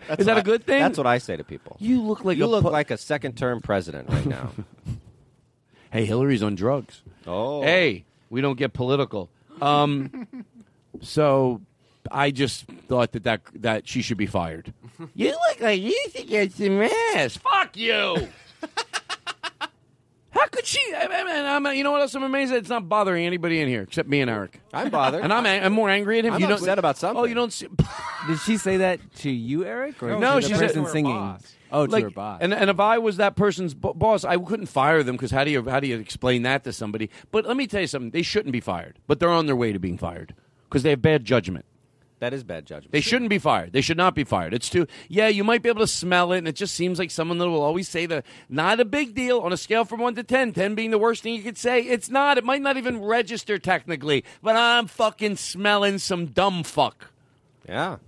That's 0.06 0.20
Is 0.20 0.26
that 0.26 0.36
what 0.36 0.40
a 0.40 0.42
good 0.44 0.64
thing? 0.64 0.80
That's 0.80 0.96
what 0.96 1.06
I 1.06 1.18
say 1.18 1.36
to 1.36 1.44
people. 1.44 1.76
You 1.80 2.00
look 2.02 2.24
like 2.24 2.38
you 2.38 2.44
a 2.44 2.46
look 2.46 2.62
pu- 2.64 2.70
like 2.70 2.90
a 2.90 2.96
second-term 2.96 3.60
president 3.60 4.08
right 4.08 4.24
now. 4.24 4.52
Hey, 5.90 6.04
Hillary's 6.04 6.42
on 6.42 6.54
drugs. 6.54 7.02
oh, 7.26 7.62
Hey, 7.62 8.04
we 8.30 8.40
don't 8.40 8.58
get 8.58 8.72
political. 8.72 9.30
Um, 9.62 10.26
so 11.00 11.60
I 12.10 12.30
just 12.30 12.64
thought 12.88 13.12
that, 13.12 13.24
that 13.24 13.40
that 13.56 13.88
she 13.88 14.02
should 14.02 14.18
be 14.18 14.26
fired. 14.26 14.72
you 15.14 15.30
look 15.30 15.60
like 15.60 15.80
you 15.80 15.96
should 16.14 16.28
get 16.28 16.52
some 16.52 16.82
ass. 16.82 17.36
Fuck 17.38 17.76
you. 17.76 18.28
How 20.30 20.46
could 20.48 20.66
she? 20.66 20.78
I, 20.94 21.06
I, 21.10 21.56
I'm, 21.56 21.66
you 21.74 21.82
know 21.82 21.90
what 21.90 22.00
else? 22.02 22.14
I'm 22.14 22.22
amazed 22.22 22.52
that 22.52 22.58
it's 22.58 22.68
not 22.68 22.88
bothering 22.88 23.26
anybody 23.26 23.60
in 23.60 23.68
here 23.68 23.82
except 23.82 24.08
me 24.08 24.20
and 24.20 24.30
Eric. 24.30 24.60
I'm 24.72 24.90
bothered. 24.90 25.24
and 25.24 25.32
I'm 25.32 25.44
I'm 25.46 25.72
more 25.72 25.88
angry 25.90 26.18
at 26.18 26.24
him. 26.26 26.34
I'm 26.34 26.40
you 26.40 26.46
don't 26.46 26.58
upset 26.58 26.78
about 26.78 26.98
something. 26.98 27.20
Oh, 27.20 27.24
you 27.24 27.34
don't 27.34 27.52
see. 27.52 27.66
Did 28.28 28.38
she 28.40 28.56
say 28.58 28.76
that 28.78 29.00
to 29.16 29.30
you, 29.30 29.64
Eric, 29.64 30.00
or 30.02 30.16
No, 30.18 30.38
to 30.38 30.46
she 30.46 30.52
the 30.52 30.58
said 30.58 30.66
person 30.68 30.84
to 30.84 30.90
singing? 30.90 31.16
boss. 31.16 31.54
Oh, 31.70 31.86
to 31.86 32.00
her 32.00 32.10
boss. 32.10 32.40
And 32.42 32.52
and 32.54 32.70
if 32.70 32.80
I 32.80 32.98
was 32.98 33.16
that 33.18 33.36
person's 33.36 33.74
b- 33.74 33.92
boss, 33.94 34.24
I 34.24 34.36
couldn't 34.36 34.66
fire 34.66 35.02
them 35.02 35.16
because 35.16 35.30
how 35.30 35.44
do 35.44 35.50
you 35.50 35.68
how 35.68 35.80
do 35.80 35.86
you 35.86 35.98
explain 35.98 36.42
that 36.42 36.64
to 36.64 36.72
somebody? 36.72 37.10
But 37.30 37.46
let 37.46 37.56
me 37.56 37.66
tell 37.66 37.80
you 37.80 37.86
something: 37.86 38.10
they 38.10 38.22
shouldn't 38.22 38.52
be 38.52 38.60
fired, 38.60 38.98
but 39.06 39.20
they're 39.20 39.30
on 39.30 39.46
their 39.46 39.56
way 39.56 39.72
to 39.72 39.78
being 39.78 39.98
fired 39.98 40.34
because 40.68 40.82
they 40.82 40.90
have 40.90 41.02
bad 41.02 41.24
judgment. 41.24 41.64
That 42.20 42.34
is 42.34 42.42
bad 42.42 42.66
judgment. 42.66 42.90
They 42.90 43.00
shouldn't 43.00 43.30
be 43.30 43.38
fired. 43.38 43.72
They 43.72 43.80
should 43.80 43.96
not 43.96 44.14
be 44.14 44.24
fired. 44.24 44.52
It's 44.52 44.68
too. 44.68 44.86
Yeah, 45.08 45.28
you 45.28 45.44
might 45.44 45.62
be 45.62 45.68
able 45.68 45.82
to 45.82 45.86
smell 45.86 46.32
it, 46.32 46.38
and 46.38 46.48
it 46.48 46.56
just 46.56 46.74
seems 46.74 46.98
like 46.98 47.12
someone 47.12 47.38
that 47.38 47.48
will 47.48 47.62
always 47.62 47.88
say 47.88 48.06
the 48.06 48.24
not 48.48 48.80
a 48.80 48.84
big 48.84 49.14
deal 49.14 49.38
on 49.38 49.52
a 49.52 49.56
scale 49.56 49.84
from 49.84 50.00
one 50.00 50.16
to 50.16 50.24
10, 50.24 50.52
10 50.52 50.74
being 50.74 50.90
the 50.90 50.98
worst 50.98 51.22
thing 51.22 51.34
you 51.34 51.42
could 51.42 51.58
say. 51.58 51.82
It's 51.82 52.10
not. 52.10 52.36
It 52.36 52.44
might 52.44 52.62
not 52.62 52.76
even 52.76 53.00
register 53.00 53.58
technically, 53.58 54.24
but 54.42 54.56
I'm 54.56 54.88
fucking 54.88 55.36
smelling 55.36 55.98
some 55.98 56.26
dumb 56.26 56.64
fuck. 56.64 57.12
Yeah. 57.68 57.98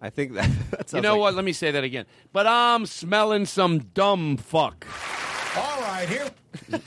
I 0.00 0.10
think 0.10 0.34
that. 0.34 0.50
that 0.70 0.92
You 0.92 1.00
know 1.00 1.12
like- 1.14 1.20
what? 1.20 1.34
Let 1.34 1.44
me 1.44 1.52
say 1.52 1.70
that 1.70 1.84
again. 1.84 2.06
But 2.32 2.46
I'm 2.46 2.86
smelling 2.86 3.46
some 3.46 3.78
dumb 3.80 4.36
fuck. 4.36 4.86
All 5.56 5.80
right, 5.82 6.08
here. 6.08 6.30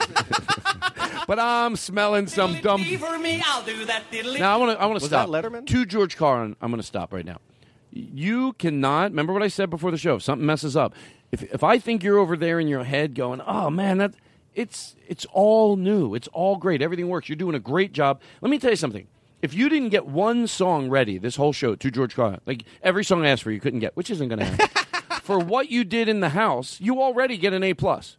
But 1.26 1.38
I'm 1.38 1.76
smelling 1.76 2.26
some 2.26 2.60
dumb. 2.60 2.84
for 2.84 3.18
me, 3.18 3.42
I'll 3.46 3.62
do 3.64 3.86
that 3.86 4.02
diddly. 4.12 4.38
Now 4.38 4.52
I 4.54 4.56
want 4.58 4.76
to. 4.78 4.82
I 4.82 4.86
want 4.86 5.00
to 5.00 5.06
stop. 5.06 5.30
that 5.30 5.42
Letterman? 5.44 5.66
To 5.68 5.86
George 5.86 6.18
Carlin, 6.18 6.54
I'm 6.60 6.70
going 6.70 6.80
to 6.82 6.86
stop 6.86 7.14
right 7.14 7.24
now. 7.24 7.38
You 7.90 8.52
cannot 8.54 9.10
remember 9.12 9.32
what 9.32 9.42
I 9.42 9.48
said 9.48 9.70
before 9.70 9.90
the 9.90 9.96
show. 9.96 10.16
If 10.16 10.22
something 10.22 10.44
messes 10.44 10.76
up, 10.76 10.94
if 11.32 11.42
if 11.44 11.62
I 11.64 11.78
think 11.78 12.02
you're 12.02 12.18
over 12.18 12.36
there 12.36 12.60
in 12.60 12.68
your 12.68 12.84
head 12.84 13.14
going, 13.14 13.40
"Oh 13.46 13.70
man, 13.70 13.98
that 13.98 14.14
it's 14.54 14.96
it's 15.08 15.24
all 15.32 15.76
new. 15.76 16.14
It's 16.14 16.28
all 16.28 16.56
great. 16.56 16.82
Everything 16.82 17.08
works. 17.08 17.28
You're 17.28 17.36
doing 17.36 17.54
a 17.54 17.60
great 17.60 17.92
job." 17.92 18.20
Let 18.42 18.50
me 18.50 18.58
tell 18.58 18.70
you 18.70 18.76
something. 18.76 19.06
If 19.44 19.52
you 19.52 19.68
didn't 19.68 19.90
get 19.90 20.06
one 20.06 20.46
song 20.46 20.88
ready 20.88 21.18
this 21.18 21.36
whole 21.36 21.52
show 21.52 21.74
to 21.74 21.90
George 21.90 22.14
Carlin, 22.14 22.40
like 22.46 22.64
every 22.82 23.04
song 23.04 23.26
I 23.26 23.28
asked 23.28 23.42
for, 23.42 23.50
you 23.50 23.60
couldn't 23.60 23.80
get, 23.80 23.94
which 23.94 24.10
isn't 24.10 24.28
going 24.28 24.38
to 24.38 24.46
happen. 24.46 25.20
for 25.20 25.38
what 25.38 25.68
you 25.68 25.84
did 25.84 26.08
in 26.08 26.20
the 26.20 26.30
house, 26.30 26.80
you 26.80 27.02
already 27.02 27.36
get 27.36 27.52
an 27.52 27.62
A 27.62 27.74
plus. 27.74 28.16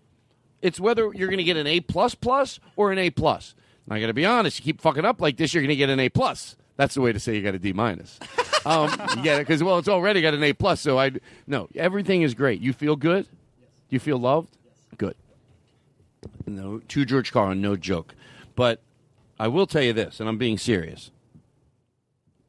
It's 0.61 0.79
whether 0.79 1.11
you're 1.15 1.27
going 1.27 1.39
to 1.39 1.43
get 1.43 1.57
an 1.57 1.65
A 1.65 1.79
plus 1.79 2.13
plus 2.13 2.59
or 2.75 2.91
an 2.91 2.99
A 2.99 3.09
plus. 3.09 3.55
I 3.89 3.99
got 3.99 4.05
to 4.05 4.13
be 4.13 4.23
honest. 4.23 4.59
You 4.59 4.65
keep 4.65 4.81
fucking 4.81 5.03
up 5.03 5.19
like 5.19 5.37
this, 5.37 5.51
you're 5.51 5.63
going 5.63 5.69
to 5.69 5.75
get 5.75 5.89
an 5.89 5.99
A 5.99 6.09
plus. 6.09 6.57
That's 6.77 6.93
the 6.93 7.01
way 7.01 7.11
to 7.11 7.19
say 7.19 7.35
you 7.35 7.41
got 7.41 7.55
a 7.55 7.59
D 7.59 7.73
minus. 7.73 8.19
Um, 8.67 8.89
you 9.15 9.21
get 9.21 9.35
it 9.39 9.47
because 9.47 9.61
well, 9.61 9.77
it's 9.77 9.87
already 9.87 10.23
got 10.23 10.33
an 10.33 10.43
A 10.43 10.51
plus. 10.51 10.81
So 10.81 10.97
I 10.97 11.11
no, 11.45 11.69
everything 11.75 12.23
is 12.23 12.33
great. 12.33 12.61
You 12.61 12.73
feel 12.73 12.95
good. 12.95 13.27
Yes. 13.27 13.69
You 13.91 13.99
feel 13.99 14.17
loved. 14.17 14.57
Good. 14.97 15.15
No, 16.47 16.79
to 16.79 17.05
George 17.05 17.31
Carlin, 17.31 17.61
no 17.61 17.75
joke. 17.75 18.15
But 18.55 18.81
I 19.39 19.49
will 19.49 19.67
tell 19.67 19.83
you 19.83 19.93
this, 19.93 20.19
and 20.19 20.27
I'm 20.27 20.39
being 20.39 20.57
serious. 20.57 21.11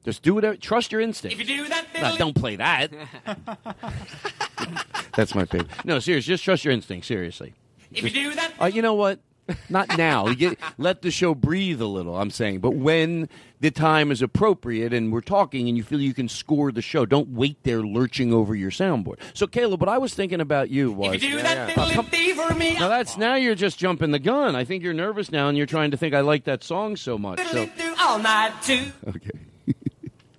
Just 0.06 0.22
do 0.22 0.34
whatever. 0.34 0.56
Trust 0.56 0.92
your 0.92 1.00
instinct. 1.00 1.34
If 1.34 1.40
you 1.40 1.56
do 1.64 1.68
that 1.68 1.84
No, 2.00 2.16
don't 2.16 2.36
play 2.36 2.54
that. 2.54 2.92
That's 5.16 5.34
my 5.34 5.44
favorite. 5.46 5.84
No, 5.84 5.98
serious. 5.98 6.24
Just 6.24 6.44
trust 6.44 6.64
your 6.64 6.72
instinct. 6.72 7.06
Seriously. 7.06 7.54
If 7.90 8.04
you 8.04 8.10
do 8.10 8.34
that. 8.36 8.52
Uh, 8.62 8.66
you 8.66 8.82
know 8.82 8.94
what? 8.94 9.18
Not 9.68 9.98
now. 9.98 10.32
Get, 10.32 10.60
let 10.78 11.02
the 11.02 11.10
show 11.10 11.34
breathe 11.34 11.80
a 11.80 11.86
little. 11.86 12.16
I'm 12.16 12.30
saying, 12.30 12.60
but 12.60 12.76
when 12.76 13.28
the 13.58 13.72
time 13.72 14.12
is 14.12 14.22
appropriate 14.22 14.92
and 14.92 15.12
we're 15.12 15.22
talking 15.22 15.66
and 15.66 15.76
you 15.76 15.82
feel 15.82 16.00
you 16.00 16.14
can 16.14 16.28
score 16.28 16.70
the 16.70 16.82
show, 16.82 17.04
don't 17.04 17.30
wait 17.30 17.64
there 17.64 17.82
lurching 17.82 18.32
over 18.32 18.54
your 18.54 18.70
soundboard. 18.70 19.18
So, 19.34 19.48
Caleb, 19.48 19.80
what 19.80 19.88
I 19.88 19.98
was 19.98 20.14
thinking 20.14 20.40
about 20.40 20.70
you 20.70 20.92
was 20.92 21.16
If 21.16 21.24
you 21.24 21.30
do 21.30 21.42
that 21.42 21.76
diddly 21.76 22.32
for 22.34 22.54
me, 22.54 22.74
now 22.74 22.88
that's 22.88 23.16
now 23.16 23.34
you're 23.34 23.56
just 23.56 23.76
jumping 23.76 24.12
the 24.12 24.20
gun. 24.20 24.54
I 24.54 24.62
think 24.64 24.84
you're 24.84 24.94
nervous 24.94 25.32
now 25.32 25.48
and 25.48 25.58
you're 25.58 25.66
trying 25.66 25.90
to 25.90 25.96
think 25.96 26.14
I 26.14 26.20
like 26.20 26.44
that 26.44 26.62
song 26.62 26.94
so 26.94 27.18
much. 27.18 27.44
So, 27.48 27.66
do 27.66 27.94
all 28.00 28.20
night 28.20 28.52
too. 28.62 28.92
okay. 29.08 29.30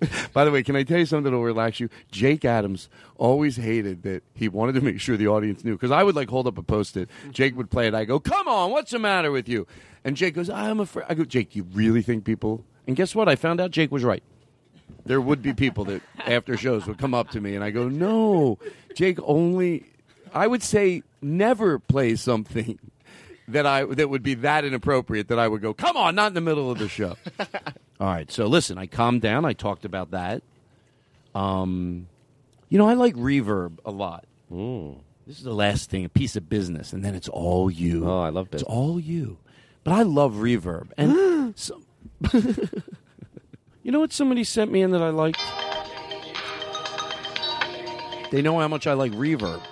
By 0.32 0.44
the 0.44 0.50
way, 0.50 0.62
can 0.62 0.76
I 0.76 0.82
tell 0.82 0.98
you 0.98 1.06
something 1.06 1.24
that'll 1.24 1.42
relax 1.42 1.80
you? 1.80 1.88
Jake 2.10 2.44
Adams 2.44 2.88
always 3.16 3.56
hated 3.56 4.02
that 4.04 4.22
he 4.34 4.48
wanted 4.48 4.74
to 4.74 4.80
make 4.80 5.00
sure 5.00 5.16
the 5.16 5.28
audience 5.28 5.64
knew 5.64 5.72
because 5.72 5.90
I 5.90 6.02
would 6.02 6.14
like 6.14 6.28
hold 6.28 6.46
up 6.46 6.58
a 6.58 6.62
post-it. 6.62 7.08
Jake 7.30 7.56
would 7.56 7.70
play 7.70 7.88
it. 7.88 7.94
I 7.94 8.04
go, 8.04 8.20
"Come 8.20 8.48
on, 8.48 8.70
what's 8.70 8.92
the 8.92 8.98
matter 8.98 9.30
with 9.30 9.48
you?" 9.48 9.66
And 10.04 10.16
Jake 10.16 10.34
goes, 10.34 10.48
"I'm 10.50 10.80
afraid." 10.80 11.06
I 11.08 11.14
go, 11.14 11.24
"Jake, 11.24 11.56
you 11.56 11.64
really 11.72 12.02
think 12.02 12.24
people?" 12.24 12.64
And 12.86 12.96
guess 12.96 13.14
what? 13.14 13.28
I 13.28 13.36
found 13.36 13.60
out 13.60 13.70
Jake 13.70 13.90
was 13.90 14.04
right. 14.04 14.22
There 15.04 15.20
would 15.20 15.42
be 15.42 15.52
people 15.52 15.84
that 15.86 16.02
after 16.18 16.56
shows 16.56 16.86
would 16.86 16.98
come 16.98 17.14
up 17.14 17.30
to 17.30 17.40
me 17.40 17.54
and 17.54 17.64
I 17.64 17.70
go, 17.70 17.88
"No, 17.88 18.58
Jake 18.94 19.18
only." 19.22 19.84
I 20.34 20.46
would 20.46 20.62
say 20.62 21.02
never 21.22 21.78
play 21.78 22.14
something 22.14 22.78
that 23.48 23.66
I 23.66 23.84
that 23.84 24.08
would 24.08 24.22
be 24.22 24.34
that 24.34 24.64
inappropriate 24.64 25.28
that 25.28 25.38
I 25.38 25.48
would 25.48 25.62
go, 25.62 25.74
"Come 25.74 25.96
on, 25.96 26.14
not 26.14 26.28
in 26.28 26.34
the 26.34 26.40
middle 26.40 26.70
of 26.70 26.78
the 26.78 26.88
show." 26.88 27.16
All 28.00 28.06
right, 28.06 28.30
so 28.30 28.46
listen, 28.46 28.78
I 28.78 28.86
calmed 28.86 29.22
down. 29.22 29.44
I 29.44 29.52
talked 29.52 29.84
about 29.84 30.12
that. 30.12 30.42
Um, 31.34 32.08
you 32.68 32.78
know, 32.78 32.88
I 32.88 32.94
like 32.94 33.14
reverb 33.14 33.78
a 33.84 33.90
lot. 33.90 34.24
This 35.26 35.38
is 35.38 35.44
the 35.44 35.54
last 35.54 35.90
thing, 35.90 36.04
a 36.04 36.08
piece 36.08 36.36
of 36.36 36.48
business, 36.48 36.92
and 36.92 37.04
then 37.04 37.14
it's 37.14 37.28
all 37.28 37.70
you. 37.70 38.08
Oh, 38.08 38.20
I 38.20 38.30
love 38.30 38.48
it. 38.48 38.54
It's 38.54 38.62
all 38.62 38.98
you. 38.98 39.38
But 39.84 39.92
I 39.92 40.02
love 40.02 40.34
reverb, 40.34 40.88
and 40.96 41.56
some, 41.56 41.84
you 43.82 43.92
know 43.92 44.00
what 44.00 44.12
somebody 44.12 44.44
sent 44.44 44.72
me 44.72 44.82
in 44.82 44.92
that 44.92 45.02
I 45.02 45.10
liked. 45.10 45.40
They 48.30 48.42
know 48.42 48.58
how 48.58 48.68
much 48.68 48.86
I 48.86 48.92
like 48.92 49.12
reverb. 49.12 49.62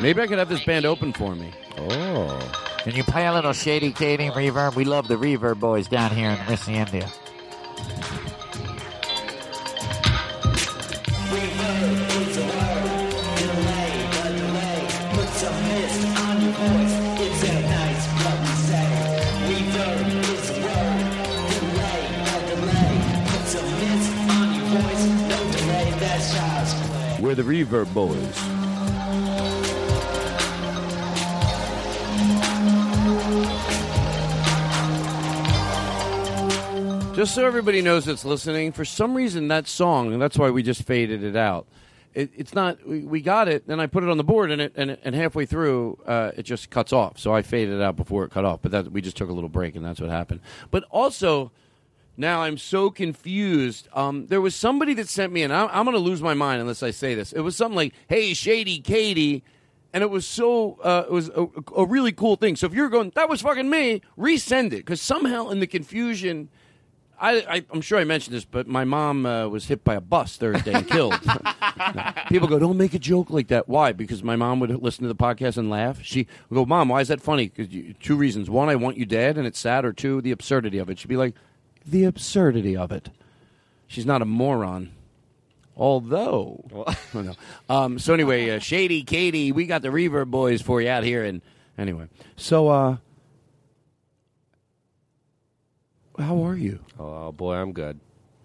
Maybe 0.00 0.20
I 0.20 0.26
could 0.26 0.38
have 0.38 0.48
this 0.48 0.64
band 0.64 0.84
open 0.84 1.12
for 1.12 1.34
me. 1.34 1.52
Oh. 1.78 2.65
Can 2.86 2.94
you 2.94 3.02
play 3.02 3.26
a 3.26 3.32
little 3.32 3.52
Shady 3.52 3.90
Katie 3.90 4.28
reverb? 4.28 4.76
We 4.76 4.84
love 4.84 5.08
the 5.08 5.16
reverb 5.16 5.58
boys 5.58 5.88
down 5.88 6.12
here 6.12 6.30
in 6.30 6.38
Missy, 6.48 6.74
India. 6.74 7.10
We're 27.20 27.34
the 27.34 27.42
reverb 27.42 27.92
boys. 27.92 28.45
Just 37.16 37.34
so 37.34 37.46
everybody 37.46 37.80
knows 37.80 38.04
that's 38.04 38.26
listening, 38.26 38.72
for 38.72 38.84
some 38.84 39.14
reason 39.14 39.48
that 39.48 39.66
song, 39.66 40.12
and 40.12 40.20
that's 40.20 40.36
why 40.36 40.50
we 40.50 40.62
just 40.62 40.82
faded 40.82 41.24
it 41.24 41.34
out. 41.34 41.66
It, 42.12 42.30
it's 42.36 42.52
not. 42.52 42.86
We, 42.86 43.04
we 43.04 43.22
got 43.22 43.48
it, 43.48 43.64
and 43.68 43.80
I 43.80 43.86
put 43.86 44.02
it 44.02 44.10
on 44.10 44.18
the 44.18 44.22
board, 44.22 44.50
and 44.50 44.60
it 44.60 44.74
and, 44.76 44.98
and 45.02 45.14
halfway 45.14 45.46
through, 45.46 45.98
uh, 46.04 46.32
it 46.36 46.42
just 46.42 46.68
cuts 46.68 46.92
off. 46.92 47.18
So 47.18 47.32
I 47.34 47.40
faded 47.40 47.76
it 47.76 47.82
out 47.82 47.96
before 47.96 48.24
it 48.24 48.32
cut 48.32 48.44
off. 48.44 48.60
But 48.60 48.72
that 48.72 48.92
we 48.92 49.00
just 49.00 49.16
took 49.16 49.30
a 49.30 49.32
little 49.32 49.48
break, 49.48 49.76
and 49.76 49.82
that's 49.82 49.98
what 49.98 50.10
happened. 50.10 50.40
But 50.70 50.84
also, 50.90 51.52
now 52.18 52.42
I'm 52.42 52.58
so 52.58 52.90
confused. 52.90 53.88
Um, 53.94 54.26
there 54.26 54.42
was 54.42 54.54
somebody 54.54 54.92
that 54.92 55.08
sent 55.08 55.32
me, 55.32 55.42
and 55.42 55.54
I'm, 55.54 55.70
I'm 55.72 55.86
going 55.86 55.96
to 55.96 56.02
lose 56.02 56.20
my 56.20 56.34
mind 56.34 56.60
unless 56.60 56.82
I 56.82 56.90
say 56.90 57.14
this. 57.14 57.32
It 57.32 57.40
was 57.40 57.56
something 57.56 57.76
like, 57.76 57.94
"Hey, 58.08 58.34
Shady 58.34 58.78
Katie," 58.78 59.42
and 59.94 60.02
it 60.02 60.10
was 60.10 60.26
so 60.26 60.78
uh, 60.84 61.04
it 61.06 61.12
was 61.12 61.30
a, 61.30 61.46
a 61.74 61.86
really 61.86 62.12
cool 62.12 62.36
thing. 62.36 62.56
So 62.56 62.66
if 62.66 62.74
you're 62.74 62.90
going, 62.90 63.12
that 63.14 63.30
was 63.30 63.40
fucking 63.40 63.70
me, 63.70 64.02
resend 64.18 64.66
it 64.66 64.84
because 64.84 65.00
somehow 65.00 65.48
in 65.48 65.60
the 65.60 65.66
confusion. 65.66 66.50
I, 67.18 67.36
I, 67.48 67.64
I'm 67.72 67.80
sure 67.80 67.98
I 67.98 68.04
mentioned 68.04 68.36
this, 68.36 68.44
but 68.44 68.66
my 68.66 68.84
mom 68.84 69.24
uh, 69.24 69.48
was 69.48 69.66
hit 69.66 69.84
by 69.84 69.94
a 69.94 70.00
bus 70.00 70.36
Thursday 70.36 70.72
and 70.72 70.86
killed. 70.86 71.18
People 72.28 72.48
go, 72.48 72.58
don't 72.58 72.76
make 72.76 72.94
a 72.94 72.98
joke 72.98 73.30
like 73.30 73.48
that. 73.48 73.68
Why? 73.68 73.92
Because 73.92 74.22
my 74.22 74.36
mom 74.36 74.60
would 74.60 74.70
listen 74.82 75.02
to 75.02 75.08
the 75.08 75.14
podcast 75.14 75.56
and 75.56 75.70
laugh. 75.70 76.02
She 76.02 76.26
would 76.48 76.56
go, 76.56 76.66
Mom, 76.66 76.88
why 76.88 77.00
is 77.00 77.08
that 77.08 77.20
funny? 77.20 77.48
Because 77.48 77.74
two 78.00 78.16
reasons: 78.16 78.50
one, 78.50 78.68
I 78.68 78.76
want 78.76 78.96
you 78.96 79.06
dead, 79.06 79.38
and 79.38 79.46
it's 79.46 79.58
sad; 79.58 79.84
or 79.84 79.92
two, 79.92 80.20
the 80.20 80.30
absurdity 80.30 80.78
of 80.78 80.90
it. 80.90 80.98
She'd 80.98 81.08
be 81.08 81.16
like, 81.16 81.34
the 81.86 82.04
absurdity 82.04 82.76
of 82.76 82.92
it. 82.92 83.10
She's 83.86 84.06
not 84.06 84.22
a 84.22 84.26
moron. 84.26 84.92
Although, 85.76 86.64
oh, 86.74 86.94
no. 87.12 87.34
um, 87.68 87.98
so 87.98 88.14
anyway, 88.14 88.50
uh, 88.50 88.58
Shady 88.58 89.02
Katie, 89.02 89.52
we 89.52 89.66
got 89.66 89.82
the 89.82 89.88
Reverb 89.88 90.30
Boys 90.30 90.62
for 90.62 90.80
you 90.80 90.88
out 90.88 91.04
here, 91.04 91.22
and 91.22 91.42
anyway, 91.76 92.08
so 92.36 92.68
uh, 92.68 92.96
how 96.18 96.44
are 96.44 96.56
you? 96.56 96.80
Oh 96.98 97.32
boy, 97.32 97.54
I'm 97.54 97.72
good. 97.72 98.00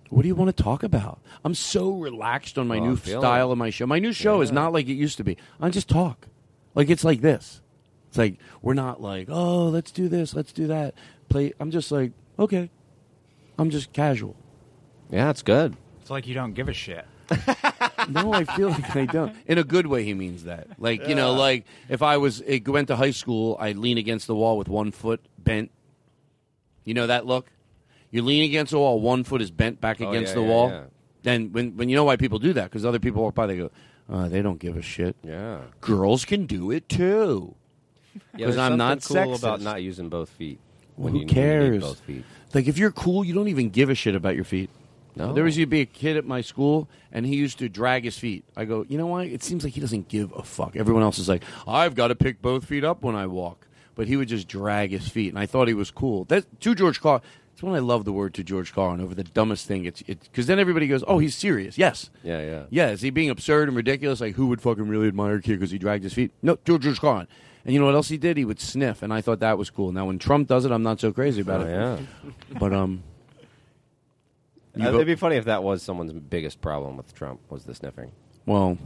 What 0.10 0.24
do 0.24 0.28
you 0.28 0.36
want 0.36 0.56
to 0.56 0.64
talk 0.64 0.84
about? 0.84 1.22
I'm 1.46 1.56
so 1.56 1.92
relaxed 1.94 2.58
on 2.58 2.68
my 2.68 2.80
Oh, 2.80 2.86
new 2.86 2.98
style 2.98 3.50
it. 3.50 3.52
of 3.54 3.58
my 3.58 3.70
show. 3.70 3.86
My 3.88 4.00
new 4.00 4.12
show 4.12 4.42
is 4.42 4.52
not 4.52 4.74
like 4.74 4.88
it 4.90 4.94
used 4.94 5.18
to 5.18 5.24
be. 5.24 5.38
I 5.62 5.70
just 5.70 5.88
talk. 5.88 6.28
Like 6.76 6.90
it's 6.90 7.04
like 7.06 7.22
this. 7.22 7.62
It's 8.10 8.18
like 8.18 8.38
we're 8.62 8.74
not 8.74 9.02
like, 9.02 9.28
oh, 9.30 9.68
let's 9.70 9.92
do 9.92 10.10
this, 10.10 10.34
let's 10.36 10.52
do 10.52 10.68
that. 10.68 10.96
Play. 11.30 11.54
I'm 11.60 11.72
just 11.72 11.92
like, 11.92 12.12
okay. 12.38 12.70
I'm 13.58 13.70
just 13.70 13.94
casual. 13.94 14.36
Yeah, 15.10 15.30
it's 15.30 15.44
good. 15.44 15.78
It's 16.02 16.10
like 16.10 16.28
you 16.28 16.34
don't 16.34 16.54
give 16.54 16.68
a 16.68 16.74
shit. 16.74 17.06
no, 18.10 18.34
I 18.34 18.44
feel 18.44 18.70
like 18.70 18.94
I 18.96 19.06
don't. 19.06 19.34
In 19.46 19.58
a 19.58 19.64
good 19.64 19.88
way, 19.88 20.04
he 20.04 20.14
means 20.14 20.44
that. 20.44 20.68
Like 20.78 21.08
you 21.08 21.16
know, 21.16 21.34
like 21.34 21.66
if 21.88 22.02
I 22.02 22.18
was 22.18 22.44
eh, 22.46 22.60
went 22.66 22.90
to 22.90 22.98
high 22.98 23.12
school, 23.12 23.56
I'd 23.62 23.78
lean 23.78 23.98
against 23.98 24.28
the 24.28 24.36
wall 24.36 24.58
with 24.58 24.68
one 24.68 24.92
foot 24.92 25.22
bent. 25.38 25.72
You 26.84 26.94
know 26.94 27.08
that 27.08 27.26
look? 27.26 27.48
You 28.12 28.22
lean 28.24 28.44
against 28.44 28.72
the 28.72 28.78
wall, 28.80 29.00
one 29.00 29.24
foot 29.24 29.42
is 29.42 29.52
bent 29.52 29.80
back 29.82 30.02
Oh, 30.02 30.10
against 30.10 30.30
yeah, 30.32 30.36
the 30.36 30.42
yeah, 30.42 30.48
wall. 30.48 30.70
yeah. 30.70 30.82
Then 31.24 31.52
when 31.54 31.78
when 31.78 31.88
you 31.90 31.96
know 31.96 32.04
why 32.04 32.16
people 32.18 32.40
do 32.40 32.54
that? 32.54 32.66
Because 32.66 32.86
other 32.86 33.00
people 33.00 33.22
walk 33.24 33.36
by, 33.36 33.46
they 33.48 33.58
go, 33.58 33.72
uh, 34.10 34.28
they 34.28 34.42
don't 34.42 34.60
give 34.60 34.76
a 34.76 34.82
shit. 34.82 35.16
Yeah. 35.24 35.60
Girls 35.80 36.26
can 36.26 36.46
do 36.46 36.72
it 36.72 36.90
too. 36.90 37.56
Because 38.36 38.58
I'm 38.58 38.78
not 38.78 39.02
cool 39.04 39.16
sexist. 39.16 39.40
about 39.40 39.62
not 39.62 39.82
using 39.82 40.10
both 40.10 40.30
feet. 40.30 40.60
When 40.98 41.14
Who 41.14 41.20
you, 41.22 41.26
cares? 41.26 41.82
both 41.84 42.00
feet. 42.02 42.26
Like 42.54 42.68
if 42.68 42.78
you're 42.78 42.92
cool, 42.92 43.24
you 43.24 43.34
don't 43.34 43.48
even 43.48 43.70
give 43.70 43.90
a 43.90 43.96
shit 43.96 44.16
about 44.16 44.36
your 44.36 44.44
feet. 44.44 44.70
No. 45.16 45.34
There 45.34 45.44
was 45.44 45.58
used 45.58 45.68
to 45.68 45.70
be 45.72 45.82
a 45.82 45.86
kid 45.86 46.16
at 46.18 46.26
my 46.26 46.40
school, 46.42 46.88
and 47.12 47.26
he 47.26 47.36
used 47.36 47.60
to 47.60 47.68
drag 47.70 48.04
his 48.06 48.18
feet. 48.18 48.46
I 48.56 48.64
go, 48.66 48.86
you 48.88 48.98
know 48.98 49.08
what? 49.08 49.28
It 49.28 49.44
seems 49.44 49.64
like 49.64 49.74
he 49.74 49.82
doesn't 49.82 50.08
give 50.08 50.32
a 50.34 50.42
fuck. 50.44 50.76
Everyone 50.78 51.04
else 51.04 51.20
is 51.20 51.28
like, 51.30 51.44
I've 51.68 51.96
got 51.96 52.08
to 52.10 52.16
pick 52.16 52.42
both 52.42 52.64
feet 52.66 52.84
up 52.86 53.04
when 53.04 53.16
I 53.16 53.28
walk, 53.28 53.68
but 53.96 54.08
he 54.08 54.16
would 54.16 54.30
just 54.30 54.48
drag 54.48 54.92
his 54.92 55.08
feet, 55.10 55.28
and 55.30 55.38
I 55.40 55.46
thought 55.46 55.68
he 55.68 55.74
was 55.74 55.92
cool. 55.92 56.24
That 56.26 56.46
to 56.62 56.76
George 56.76 57.00
Carlin. 57.02 57.22
That's 57.62 57.70
when 57.70 57.76
I 57.76 57.80
love 57.86 58.06
the 58.06 58.12
word 58.12 58.34
to 58.34 58.44
George 58.44 58.74
Carlin 58.74 59.02
over 59.02 59.14
the 59.14 59.24
dumbest 59.24 59.68
thing. 59.68 59.86
It's 59.86 60.02
because 60.02 60.48
then 60.48 60.58
everybody 60.58 60.88
goes, 60.88 61.04
oh, 61.08 61.20
he's 61.20 61.36
serious. 61.36 61.78
Yes. 61.78 62.10
Yeah, 62.24 62.42
yeah. 62.42 62.64
Yeah, 62.72 62.90
is 62.90 63.02
he 63.02 63.12
being 63.12 63.30
absurd 63.30 63.68
and 63.68 63.78
ridiculous? 63.78 64.20
Like, 64.20 64.34
who 64.34 64.48
would 64.48 64.64
fucking 64.64 64.88
really 64.88 65.08
admire 65.08 65.36
a 65.36 65.42
kid 65.44 65.60
because 65.60 65.70
he 65.70 65.78
dragged 65.78 66.04
his 66.04 66.12
feet? 66.14 66.32
No, 66.42 66.58
George 66.66 66.82
George 66.82 67.00
Carlin. 67.00 67.28
And 67.64 67.72
you 67.76 67.80
know 67.80 67.86
what 67.86 67.94
else 67.94 68.10
he 68.10 68.18
did? 68.18 68.36
He 68.38 68.46
would 68.46 68.60
sniff, 68.60 69.04
and 69.04 69.14
I 69.14 69.22
thought 69.22 69.42
that 69.42 69.60
was 69.60 69.70
cool. 69.70 69.92
Now, 69.92 70.08
when 70.08 70.18
Trump 70.18 70.48
does 70.48 70.66
it, 70.66 70.72
I'm 70.72 70.82
not 70.82 71.00
so 71.00 71.12
crazy 71.14 71.42
about 71.42 71.62
Oh, 71.62 71.66
it. 71.66 71.70
yeah. 71.70 72.00
But 72.60 72.74
um, 72.74 73.04
Uh, 74.80 74.88
it'd 74.96 75.06
be 75.06 75.14
funny 75.14 75.36
if 75.36 75.46
that 75.46 75.62
was 75.62 75.84
someone's 75.84 76.14
biggest 76.14 76.62
problem 76.62 76.98
with 76.98 77.14
Trump 77.14 77.42
was 77.52 77.66
the 77.66 77.76
sniffing. 77.76 78.12
well, 78.48 78.80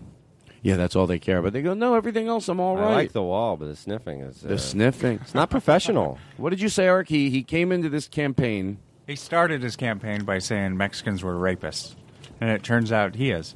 yeah, 0.65 0.77
that's 0.77 0.95
all 0.95 1.05
they 1.05 1.19
care 1.19 1.37
about. 1.37 1.53
They 1.53 1.61
go, 1.61 1.75
no, 1.75 1.93
everything 1.93 2.27
else, 2.27 2.49
I'm 2.49 2.59
all 2.59 2.75
I 2.75 2.81
right. 2.81 2.93
like 2.95 3.11
the 3.11 3.21
wall, 3.21 3.55
but 3.55 3.67
the 3.67 3.75
sniffing 3.75 4.21
is 4.21 4.41
The 4.41 4.55
uh, 4.55 4.57
sniffing. 4.57 5.19
It's 5.21 5.35
not 5.35 5.51
professional. 5.51 6.17
What 6.37 6.49
did 6.49 6.59
you 6.59 6.69
say, 6.69 6.87
Eric? 6.87 7.07
He 7.07 7.29
he 7.29 7.43
came 7.43 7.71
into 7.71 7.87
this 7.87 8.07
campaign. 8.07 8.79
He 9.05 9.15
started 9.15 9.61
his 9.61 9.75
campaign 9.75 10.23
by 10.25 10.39
saying 10.39 10.75
Mexicans 10.75 11.23
were 11.23 11.35
rapists, 11.35 11.93
and 12.41 12.49
it 12.49 12.63
turns 12.63 12.91
out 12.91 13.13
he 13.13 13.29
is. 13.29 13.55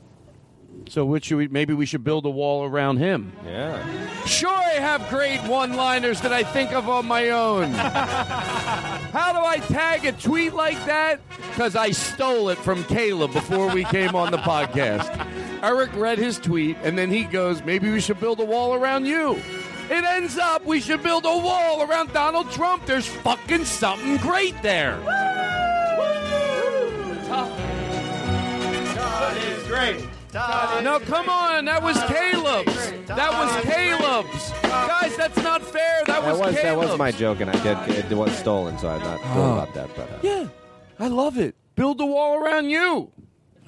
So, 0.90 1.06
which 1.06 1.26
should 1.26 1.38
we, 1.38 1.48
maybe 1.48 1.74
we 1.76 1.86
should 1.86 2.04
build 2.04 2.26
a 2.26 2.32
wall 2.32 2.66
around 2.66 2.98
him. 2.98 3.32
Yeah. 3.46 4.26
Sure, 4.26 4.50
I 4.50 4.74
have 4.80 5.08
great 5.10 5.40
one-liners 5.44 6.20
that 6.22 6.34
I 6.34 6.42
think 6.44 6.74
of 6.74 6.90
on 6.90 7.06
my 7.06 7.30
own. 7.30 7.72
How 7.74 9.32
do 9.34 9.40
I 9.40 9.60
tag 9.60 10.06
a 10.06 10.14
tweet 10.14 10.54
like 10.54 10.84
that? 10.88 11.22
Because 11.52 11.76
I 11.76 11.92
stole 11.92 12.50
it 12.50 12.58
from 12.58 12.84
Caleb 12.86 13.34
before 13.34 13.70
we 13.72 13.84
came 13.84 14.16
on 14.16 14.32
the 14.32 14.38
podcast. 14.38 15.10
Eric 15.62 15.94
read 15.96 16.18
his 16.18 16.40
tweet, 16.40 16.76
and 16.84 16.98
then 16.98 17.12
he 17.12 17.24
goes, 17.24 17.64
"Maybe 17.64 17.92
we 17.92 18.00
should 18.00 18.20
build 18.20 18.40
a 18.40 18.46
wall 18.46 18.74
around 18.74 19.06
you." 19.06 19.36
It 19.90 20.04
ends 20.04 20.38
up 20.38 20.66
we 20.66 20.80
should 20.80 21.04
build 21.04 21.26
a 21.26 21.38
wall 21.38 21.82
around 21.82 22.14
Donald 22.14 22.50
Trump. 22.52 22.86
There's 22.86 23.08
fucking 23.08 23.66
something 23.66 24.18
great 24.18 24.60
there. 24.62 25.00
Todd 28.96 29.38
is 29.38 29.68
great. 29.68 30.08
No, 30.34 31.00
come 31.06 31.30
on. 31.30 31.66
That 31.66 31.82
was 31.82 31.98
Caleb's. 32.04 32.92
That 33.08 33.32
was 33.32 33.64
Caleb's. 33.66 34.52
Guys, 34.62 35.18
that's 35.18 35.38
not 35.38 35.62
fair. 35.64 36.04
That 36.06 36.24
was 36.24 36.38
that 36.40 36.46
was 36.46 36.56
that 36.56 36.62
Caleb's. 36.62 36.90
was 36.92 36.98
my 37.00 37.12
joke, 37.12 37.40
and 37.42 37.50
I 37.50 37.64
did 37.86 38.12
it 38.12 38.16
was 38.16 38.32
stolen, 38.38 38.78
so 38.78 38.90
I'm 38.90 39.02
not 39.02 39.20
cool 39.22 39.42
Oh. 39.44 39.54
about 39.54 39.74
that. 39.74 39.90
But 39.96 40.10
uh, 40.12 40.18
Yeah, 40.22 40.48
I 41.00 41.08
love 41.08 41.38
it. 41.38 41.56
Build 41.76 42.00
a 42.02 42.06
wall 42.06 42.38
around 42.38 42.70
you. 42.70 43.12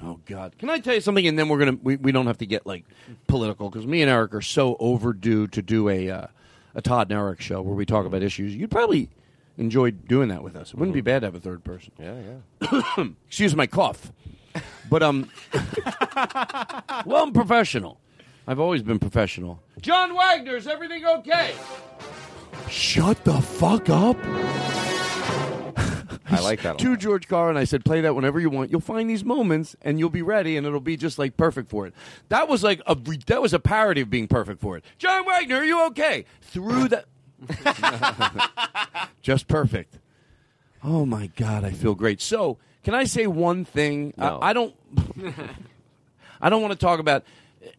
Oh 0.04 0.18
God! 0.26 0.56
Can 0.58 0.68
I 0.70 0.78
tell 0.80 0.94
you 0.94 1.00
something? 1.00 1.26
And 1.26 1.38
then 1.38 1.48
we're 1.48 1.58
gonna 1.58 1.78
we, 1.82 1.96
we 1.96 2.12
don't 2.12 2.26
have 2.26 2.38
to 2.38 2.46
get 2.46 2.66
like 2.66 2.84
political 3.28 3.70
because 3.70 3.86
me 3.86 4.02
and 4.02 4.10
Eric 4.10 4.34
are 4.34 4.40
so 4.42 4.76
overdue 4.80 5.46
to 5.48 5.62
do 5.62 5.88
a 5.88 6.10
uh, 6.10 6.26
a 6.74 6.82
Todd 6.82 7.10
and 7.10 7.18
Eric 7.18 7.40
show 7.40 7.62
where 7.62 7.74
we 7.74 7.86
talk 7.86 8.04
about 8.06 8.22
issues. 8.22 8.54
You'd 8.54 8.70
probably 8.70 9.10
enjoy 9.58 9.92
doing 9.92 10.28
that 10.28 10.42
with 10.42 10.56
us. 10.56 10.70
It 10.70 10.76
wouldn't 10.78 10.94
be 10.94 11.00
bad 11.02 11.20
to 11.20 11.26
have 11.28 11.34
a 11.34 11.40
third 11.40 11.62
person. 11.64 11.92
Yeah, 12.00 12.16
yeah. 13.00 13.04
Excuse 13.28 13.54
my 13.54 13.66
cough, 13.68 14.12
but 14.88 15.02
um, 15.02 15.28
well, 17.06 17.22
I'm 17.24 17.32
professional. 17.32 17.98
I've 18.46 18.58
always 18.60 18.82
been 18.82 18.98
professional. 18.98 19.60
John 19.80 20.14
Wagner, 20.14 20.56
is 20.56 20.66
everything 20.66 21.04
okay? 21.04 21.54
Shut 22.68 23.24
the 23.24 23.40
fuck 23.40 23.88
up. 23.88 24.16
I 26.32 26.40
like 26.40 26.62
that. 26.62 26.76
a 26.76 26.78
to 26.84 26.90
lot. 26.90 26.98
George 26.98 27.28
Carlin, 27.28 27.56
I 27.56 27.64
said, 27.64 27.84
play 27.84 28.00
that 28.00 28.14
whenever 28.14 28.40
you 28.40 28.50
want. 28.50 28.70
You'll 28.70 28.80
find 28.80 29.08
these 29.08 29.24
moments, 29.24 29.76
and 29.82 29.98
you'll 29.98 30.10
be 30.10 30.22
ready, 30.22 30.56
and 30.56 30.66
it'll 30.66 30.80
be 30.80 30.96
just 30.96 31.18
like 31.18 31.36
perfect 31.36 31.68
for 31.68 31.86
it. 31.86 31.94
That 32.30 32.48
was 32.48 32.62
like 32.62 32.80
a 32.86 32.96
that 33.26 33.42
was 33.42 33.52
a 33.52 33.58
parody 33.60 34.00
of 34.00 34.10
being 34.10 34.28
perfect 34.28 34.60
for 34.60 34.76
it. 34.76 34.84
John 34.98 35.26
Wagner, 35.26 35.56
are 35.56 35.64
you 35.64 35.86
okay? 35.88 36.24
Through 36.40 36.88
that, 36.88 37.04
just 39.22 39.48
perfect. 39.48 39.98
Oh 40.82 41.06
my 41.06 41.28
God, 41.36 41.64
I 41.64 41.70
feel 41.70 41.94
great. 41.94 42.20
So, 42.20 42.58
can 42.82 42.94
I 42.94 43.04
say 43.04 43.26
one 43.26 43.64
thing? 43.64 44.14
No. 44.16 44.38
I, 44.40 44.50
I 44.50 44.52
don't. 44.52 44.74
I 46.40 46.50
don't 46.50 46.60
want 46.60 46.72
to 46.72 46.78
talk 46.78 46.98
about, 46.98 47.24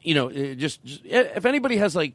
you 0.02 0.16
know, 0.16 0.30
uh, 0.30 0.54
just, 0.54 0.84
just 0.86 1.02
if 1.06 1.46
anybody 1.46 1.78
has 1.78 1.96
like 1.96 2.14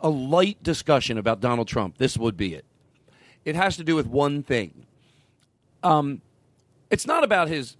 a 0.00 0.08
light 0.08 0.62
discussion 0.62 1.18
about 1.18 1.40
Donald 1.40 1.66
Trump, 1.66 1.98
this 1.98 2.16
would 2.16 2.36
be 2.36 2.54
it. 2.54 2.64
It 3.44 3.56
has 3.56 3.76
to 3.76 3.84
do 3.84 3.96
with 3.96 4.06
one 4.06 4.42
thing. 4.44 4.86
Um, 5.82 6.22
it's 6.90 7.06
not 7.06 7.24
about 7.24 7.48
his 7.48 7.76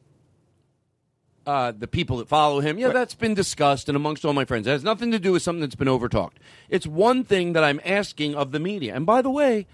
uh, 1.47 1.73
the 1.77 1.87
people 1.87 2.17
that 2.17 2.29
follow 2.29 2.59
him. 2.61 2.79
Yeah, 2.79 2.89
that's 2.89 3.15
been 3.15 3.35
discussed 3.35 3.89
and 3.89 3.95
amongst 3.95 4.25
all 4.25 4.33
my 4.33 4.45
friends. 4.45 4.67
It 4.67 4.71
has 4.71 4.83
nothing 4.83 5.13
to 5.13 5.19
do 5.19 5.33
with 5.33 5.43
something 5.43 5.61
that's 5.61 5.77
been 5.77 5.89
overtalked. 5.89 6.39
It's 6.69 6.87
one 6.87 7.23
thing 7.23 7.53
that 7.53 7.63
I'm 7.63 7.81
asking 7.85 8.35
of 8.35 8.51
the 8.51 8.59
media. 8.59 8.95
And 8.97 9.07
by 9.07 9.23
the 9.23 9.31
way, 9.31 9.67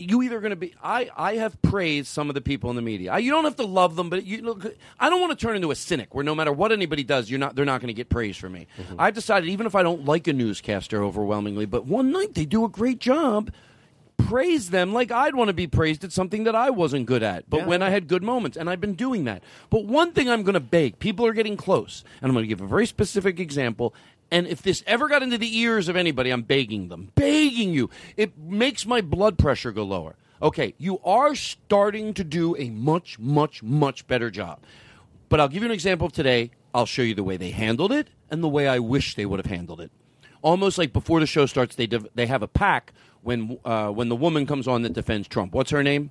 you 0.00 0.22
either 0.22 0.40
going 0.40 0.50
to 0.50 0.56
be 0.56 0.74
I, 0.82 1.10
I 1.16 1.34
have 1.36 1.60
praised 1.62 2.08
some 2.08 2.28
of 2.28 2.34
the 2.34 2.40
people 2.40 2.70
in 2.70 2.76
the 2.76 2.82
media. 2.82 3.12
I, 3.12 3.18
you 3.18 3.30
don't 3.30 3.44
have 3.44 3.56
to 3.56 3.66
love 3.66 3.96
them, 3.96 4.10
but 4.10 4.24
you 4.24 4.42
look. 4.42 4.74
I 4.98 5.10
don't 5.10 5.20
want 5.20 5.38
to 5.38 5.46
turn 5.46 5.56
into 5.56 5.70
a 5.70 5.74
cynic 5.74 6.14
where 6.14 6.24
no 6.24 6.34
matter 6.34 6.52
what 6.52 6.72
anybody 6.72 7.04
does, 7.04 7.30
you're 7.30 7.38
not 7.38 7.54
they're 7.54 7.64
not 7.64 7.80
going 7.80 7.88
to 7.88 7.94
get 7.94 8.08
praise 8.08 8.36
from 8.36 8.52
me. 8.52 8.66
Mm-hmm. 8.78 8.96
I've 8.98 9.14
decided 9.14 9.48
even 9.48 9.66
if 9.66 9.74
I 9.74 9.82
don't 9.82 10.04
like 10.04 10.26
a 10.26 10.32
newscaster 10.32 11.02
overwhelmingly, 11.02 11.66
but 11.66 11.86
one 11.86 12.10
night 12.10 12.34
they 12.34 12.44
do 12.44 12.64
a 12.64 12.68
great 12.68 12.98
job, 12.98 13.52
praise 14.18 14.70
them 14.70 14.92
like 14.92 15.10
I'd 15.10 15.34
want 15.34 15.48
to 15.48 15.54
be 15.54 15.66
praised 15.66 16.04
at 16.04 16.12
something 16.12 16.44
that 16.44 16.54
I 16.54 16.70
wasn't 16.70 17.06
good 17.06 17.22
at, 17.22 17.48
but 17.48 17.66
when 17.66 17.82
I 17.82 17.90
had 17.90 18.08
good 18.08 18.22
moments, 18.22 18.56
and 18.56 18.68
I've 18.68 18.80
been 18.80 18.94
doing 18.94 19.24
that. 19.24 19.42
But 19.70 19.84
one 19.84 20.12
thing 20.12 20.28
I'm 20.28 20.42
going 20.42 20.54
to 20.54 20.60
beg 20.60 20.98
people 20.98 21.26
are 21.26 21.32
getting 21.32 21.56
close, 21.56 22.04
and 22.20 22.30
I'm 22.30 22.34
going 22.34 22.44
to 22.44 22.48
give 22.48 22.60
a 22.60 22.66
very 22.66 22.86
specific 22.86 23.40
example. 23.40 23.94
And 24.30 24.46
if 24.46 24.62
this 24.62 24.84
ever 24.86 25.08
got 25.08 25.22
into 25.22 25.38
the 25.38 25.58
ears 25.58 25.88
of 25.88 25.96
anybody, 25.96 26.30
I'm 26.30 26.42
begging 26.42 26.88
them, 26.88 27.10
begging 27.14 27.74
you. 27.74 27.90
It 28.16 28.38
makes 28.38 28.86
my 28.86 29.00
blood 29.00 29.38
pressure 29.38 29.72
go 29.72 29.82
lower. 29.84 30.16
Okay, 30.42 30.74
you 30.78 31.00
are 31.00 31.34
starting 31.34 32.14
to 32.14 32.24
do 32.24 32.56
a 32.56 32.70
much, 32.70 33.18
much, 33.18 33.62
much 33.62 34.06
better 34.06 34.30
job. 34.30 34.60
But 35.28 35.40
I'll 35.40 35.48
give 35.48 35.62
you 35.62 35.68
an 35.68 35.74
example 35.74 36.06
of 36.06 36.12
today. 36.12 36.52
I'll 36.72 36.86
show 36.86 37.02
you 37.02 37.14
the 37.14 37.24
way 37.24 37.36
they 37.36 37.50
handled 37.50 37.92
it 37.92 38.08
and 38.30 38.42
the 38.42 38.48
way 38.48 38.68
I 38.68 38.78
wish 38.78 39.16
they 39.16 39.26
would 39.26 39.38
have 39.40 39.50
handled 39.50 39.80
it. 39.80 39.90
Almost 40.42 40.78
like 40.78 40.92
before 40.92 41.20
the 41.20 41.26
show 41.26 41.44
starts, 41.46 41.76
they 41.76 41.86
they 41.86 42.26
have 42.26 42.42
a 42.42 42.48
pack 42.48 42.94
when 43.22 43.58
uh, 43.64 43.90
when 43.90 44.08
the 44.08 44.16
woman 44.16 44.46
comes 44.46 44.66
on 44.66 44.82
that 44.82 44.94
defends 44.94 45.28
Trump. 45.28 45.52
What's 45.52 45.70
her 45.70 45.82
name? 45.82 46.10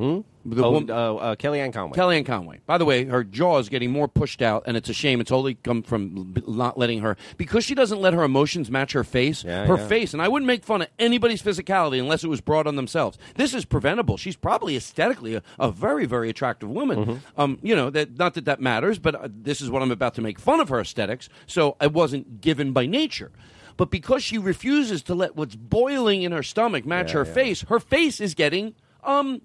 Hmm? 0.00 0.20
The 0.46 0.64
oh, 0.64 0.70
wom- 0.70 0.88
uh, 0.88 0.94
uh, 0.94 1.36
Kellyanne 1.36 1.74
Conway. 1.74 1.94
Kellyanne 1.94 2.24
Conway. 2.24 2.60
By 2.64 2.78
the 2.78 2.86
way, 2.86 3.04
her 3.04 3.22
jaw 3.22 3.58
is 3.58 3.68
getting 3.68 3.90
more 3.90 4.08
pushed 4.08 4.40
out, 4.40 4.62
and 4.64 4.74
it's 4.74 4.88
a 4.88 4.94
shame. 4.94 5.20
It's 5.20 5.30
only 5.30 5.56
come 5.56 5.82
from 5.82 6.34
not 6.48 6.78
letting 6.78 7.00
her 7.00 7.18
because 7.36 7.66
she 7.66 7.74
doesn't 7.74 8.00
let 8.00 8.14
her 8.14 8.22
emotions 8.22 8.70
match 8.70 8.92
her 8.92 9.04
face. 9.04 9.44
Yeah, 9.44 9.66
her 9.66 9.76
yeah. 9.76 9.86
face, 9.86 10.14
and 10.14 10.22
I 10.22 10.28
wouldn't 10.28 10.46
make 10.46 10.64
fun 10.64 10.80
of 10.80 10.88
anybody's 10.98 11.42
physicality 11.42 12.00
unless 12.00 12.24
it 12.24 12.28
was 12.28 12.40
brought 12.40 12.66
on 12.66 12.76
themselves. 12.76 13.18
This 13.34 13.52
is 13.52 13.66
preventable. 13.66 14.16
She's 14.16 14.36
probably 14.36 14.74
aesthetically 14.74 15.34
a, 15.34 15.42
a 15.58 15.70
very, 15.70 16.06
very 16.06 16.30
attractive 16.30 16.70
woman. 16.70 17.04
Mm-hmm. 17.04 17.40
Um, 17.40 17.58
you 17.60 17.76
know 17.76 17.90
that 17.90 18.16
not 18.18 18.32
that 18.34 18.46
that 18.46 18.58
matters, 18.58 18.98
but 18.98 19.14
uh, 19.14 19.28
this 19.30 19.60
is 19.60 19.70
what 19.70 19.82
I'm 19.82 19.92
about 19.92 20.14
to 20.14 20.22
make 20.22 20.38
fun 20.38 20.60
of 20.60 20.70
her 20.70 20.80
aesthetics. 20.80 21.28
So 21.46 21.76
it 21.78 21.92
wasn't 21.92 22.40
given 22.40 22.72
by 22.72 22.86
nature. 22.86 23.32
But 23.76 23.90
because 23.90 24.22
she 24.22 24.38
refuses 24.38 25.02
to 25.02 25.14
let 25.14 25.36
what's 25.36 25.56
boiling 25.56 26.22
in 26.22 26.32
her 26.32 26.42
stomach 26.42 26.86
match 26.86 27.08
Yeah, 27.08 27.18
her 27.18 27.26
yeah. 27.26 27.32
face, 27.34 27.60
her 27.62 27.80
face 27.80 28.18
is 28.20 28.34
getting 28.34 28.74
um, 29.04 29.42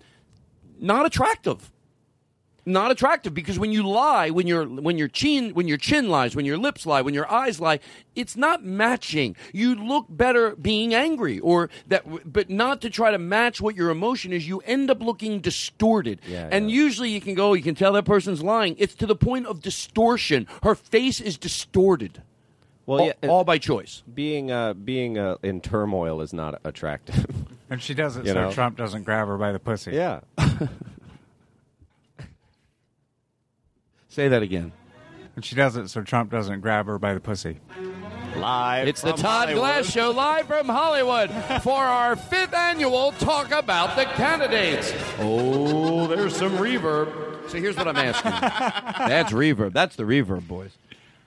not 0.79 1.05
attractive. 1.05 1.71
Not 2.67 2.89
attractive 2.89 3.35
because 3.35 3.59
when 3.59 3.71
you 3.71 3.87
lie 3.87 4.31
when 4.31 4.47
your 4.47 4.65
when 4.65 4.97
your 4.97 5.07
chin 5.07 5.51
when 5.51 5.67
your 5.67 5.77
chin 5.77 6.09
lies 6.09 6.35
when 6.35 6.45
your 6.45 6.57
lips 6.57 6.87
lie 6.87 7.01
when 7.03 7.13
your 7.13 7.31
eyes 7.31 7.59
lie 7.59 7.79
it's 8.15 8.35
not 8.35 8.63
matching. 8.63 9.35
You 9.53 9.75
look 9.75 10.07
better 10.09 10.55
being 10.55 10.95
angry 10.95 11.37
or 11.39 11.69
that 11.89 12.03
but 12.25 12.49
not 12.49 12.81
to 12.81 12.89
try 12.89 13.11
to 13.11 13.19
match 13.19 13.61
what 13.61 13.75
your 13.75 13.91
emotion 13.91 14.33
is. 14.33 14.47
You 14.47 14.63
end 14.65 14.89
up 14.89 14.99
looking 14.99 15.41
distorted. 15.41 16.21
Yeah, 16.27 16.49
and 16.51 16.71
usually 16.71 17.11
you 17.11 17.21
can 17.21 17.35
go 17.35 17.53
you 17.53 17.61
can 17.61 17.75
tell 17.75 17.93
that 17.93 18.05
person's 18.05 18.41
lying. 18.41 18.75
It's 18.79 18.95
to 18.95 19.05
the 19.05 19.15
point 19.15 19.45
of 19.45 19.61
distortion. 19.61 20.47
Her 20.63 20.73
face 20.73 21.21
is 21.21 21.37
distorted. 21.37 22.23
Well, 22.87 22.99
all, 22.99 23.05
yeah, 23.07 23.29
all 23.29 23.43
by 23.43 23.59
choice. 23.59 24.01
Being 24.11 24.49
uh, 24.49 24.73
being 24.73 25.19
uh, 25.19 25.37
in 25.43 25.61
turmoil 25.61 26.19
is 26.19 26.33
not 26.33 26.59
attractive. 26.63 27.45
And 27.69 27.81
she 27.81 27.93
does 27.93 28.17
it 28.17 28.25
You 28.25 28.33
so 28.33 28.41
know? 28.45 28.51
Trump 28.51 28.77
doesn't 28.77 29.03
grab 29.03 29.27
her 29.27 29.37
by 29.37 29.51
the 29.51 29.59
pussy. 29.59 29.91
yeah. 29.91 30.19
say 34.07 34.27
that 34.29 34.41
again 34.43 34.71
And 35.35 35.43
she 35.43 35.55
does 35.55 35.75
it 35.75 35.89
so 35.89 36.01
Trump 36.01 36.31
doesn't 36.31 36.61
grab 36.61 36.85
her 36.85 36.97
by 36.97 37.13
the 37.13 37.19
pussy. 37.19 37.59
Live. 38.37 38.87
It's 38.87 39.01
the 39.01 39.11
from 39.11 39.19
Todd 39.19 39.47
Hollywood. 39.49 39.61
Glass 39.61 39.89
Show 39.91 40.11
live 40.11 40.47
from 40.47 40.67
Hollywood 40.67 41.31
for 41.63 41.81
our 41.83 42.15
fifth 42.15 42.53
annual 42.53 43.13
Talk 43.13 43.51
About 43.51 43.95
the 43.95 44.03
Candidates. 44.05 44.93
Oh, 45.19 46.07
there's 46.07 46.35
some 46.35 46.51
reverb. 46.57 47.49
So 47.49 47.57
here's 47.59 47.77
what 47.77 47.87
I'm 47.87 47.95
asking. 47.95 48.31
That's 48.31 49.31
reverb. 49.31 49.71
That's 49.73 49.95
the 49.95 50.03
reverb, 50.03 50.47
boys. 50.47 50.71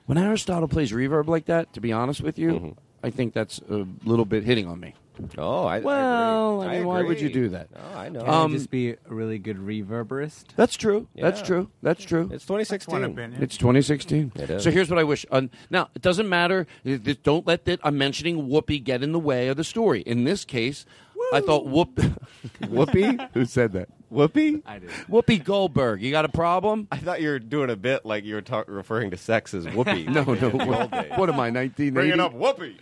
When 0.06 0.18
Aristotle 0.18 0.68
plays 0.68 0.92
reverb 0.92 1.28
like 1.28 1.46
that, 1.46 1.72
to 1.74 1.80
be 1.80 1.92
honest 1.92 2.20
with 2.20 2.38
you, 2.38 2.50
mm-hmm. 2.50 2.70
I 3.02 3.10
think 3.10 3.32
that's 3.34 3.60
a 3.70 3.86
little 4.04 4.24
bit 4.24 4.44
hitting 4.44 4.66
on 4.66 4.80
me. 4.80 4.94
Oh, 5.36 5.64
I, 5.66 5.80
well, 5.80 6.62
I, 6.62 6.66
I 6.66 6.78
mean, 6.78 6.86
why 6.86 7.02
would 7.02 7.20
you 7.20 7.30
do 7.32 7.48
that? 7.50 7.68
No, 7.74 7.98
I 7.98 8.08
know. 8.08 8.20
Can 8.20 8.28
Um, 8.28 8.50
I 8.52 8.54
just 8.56 8.70
be 8.70 8.90
a 8.90 8.96
really 9.08 9.38
good 9.38 9.56
reverberist? 9.56 10.44
That's 10.56 10.76
true. 10.76 11.08
That's 11.16 11.42
true. 11.42 11.70
That's 11.82 12.04
true. 12.04 12.30
It's 12.32 12.44
2016. 12.44 13.18
It's 13.40 13.56
2016. 13.56 14.32
It 14.36 14.50
is. 14.50 14.62
So 14.62 14.70
here's 14.70 14.90
what 14.90 14.98
I 14.98 15.04
wish. 15.04 15.26
Uh, 15.30 15.42
now 15.70 15.88
it 15.94 16.02
doesn't 16.02 16.28
matter. 16.28 16.66
Th- 16.84 17.02
th- 17.02 17.22
Don't 17.22 17.46
let 17.46 17.64
that 17.66 17.80
I'm 17.82 17.98
mentioning 17.98 18.48
Whoopi 18.48 18.82
get 18.82 19.02
in 19.02 19.12
the 19.12 19.18
way 19.20 19.48
of 19.48 19.56
the 19.56 19.64
story. 19.64 20.00
In 20.02 20.24
this 20.24 20.44
case, 20.44 20.86
I 21.32 21.40
thought 21.40 21.66
Whoop 21.66 21.96
Whoopi. 22.62 23.28
Who 23.34 23.44
said 23.44 23.72
that? 23.72 23.88
Whoopi. 24.12 24.62
I 24.64 24.78
did. 24.78 24.88
Whoopi 25.10 25.42
Goldberg. 25.44 26.00
You 26.00 26.10
got 26.10 26.24
a 26.24 26.30
problem? 26.30 26.88
I 26.90 26.96
thought 26.96 27.20
you 27.20 27.28
were 27.28 27.38
doing 27.38 27.68
a 27.68 27.76
bit 27.76 28.06
like 28.06 28.24
you 28.24 28.34
were 28.36 28.40
talk- 28.42 28.66
referring 28.68 29.10
to 29.10 29.16
sex 29.18 29.52
as 29.52 29.66
Whoopi. 29.66 30.06
No, 30.18 30.22
no. 30.24 30.48
in 30.48 30.66
What, 30.66 30.80
old 30.80 30.90
days. 30.90 31.12
what 31.16 31.28
am 31.28 31.34
I? 31.40 31.50
1980. 31.50 31.90
Bringing 31.90 32.20
up 32.20 32.32
Whoopi. 32.34 32.76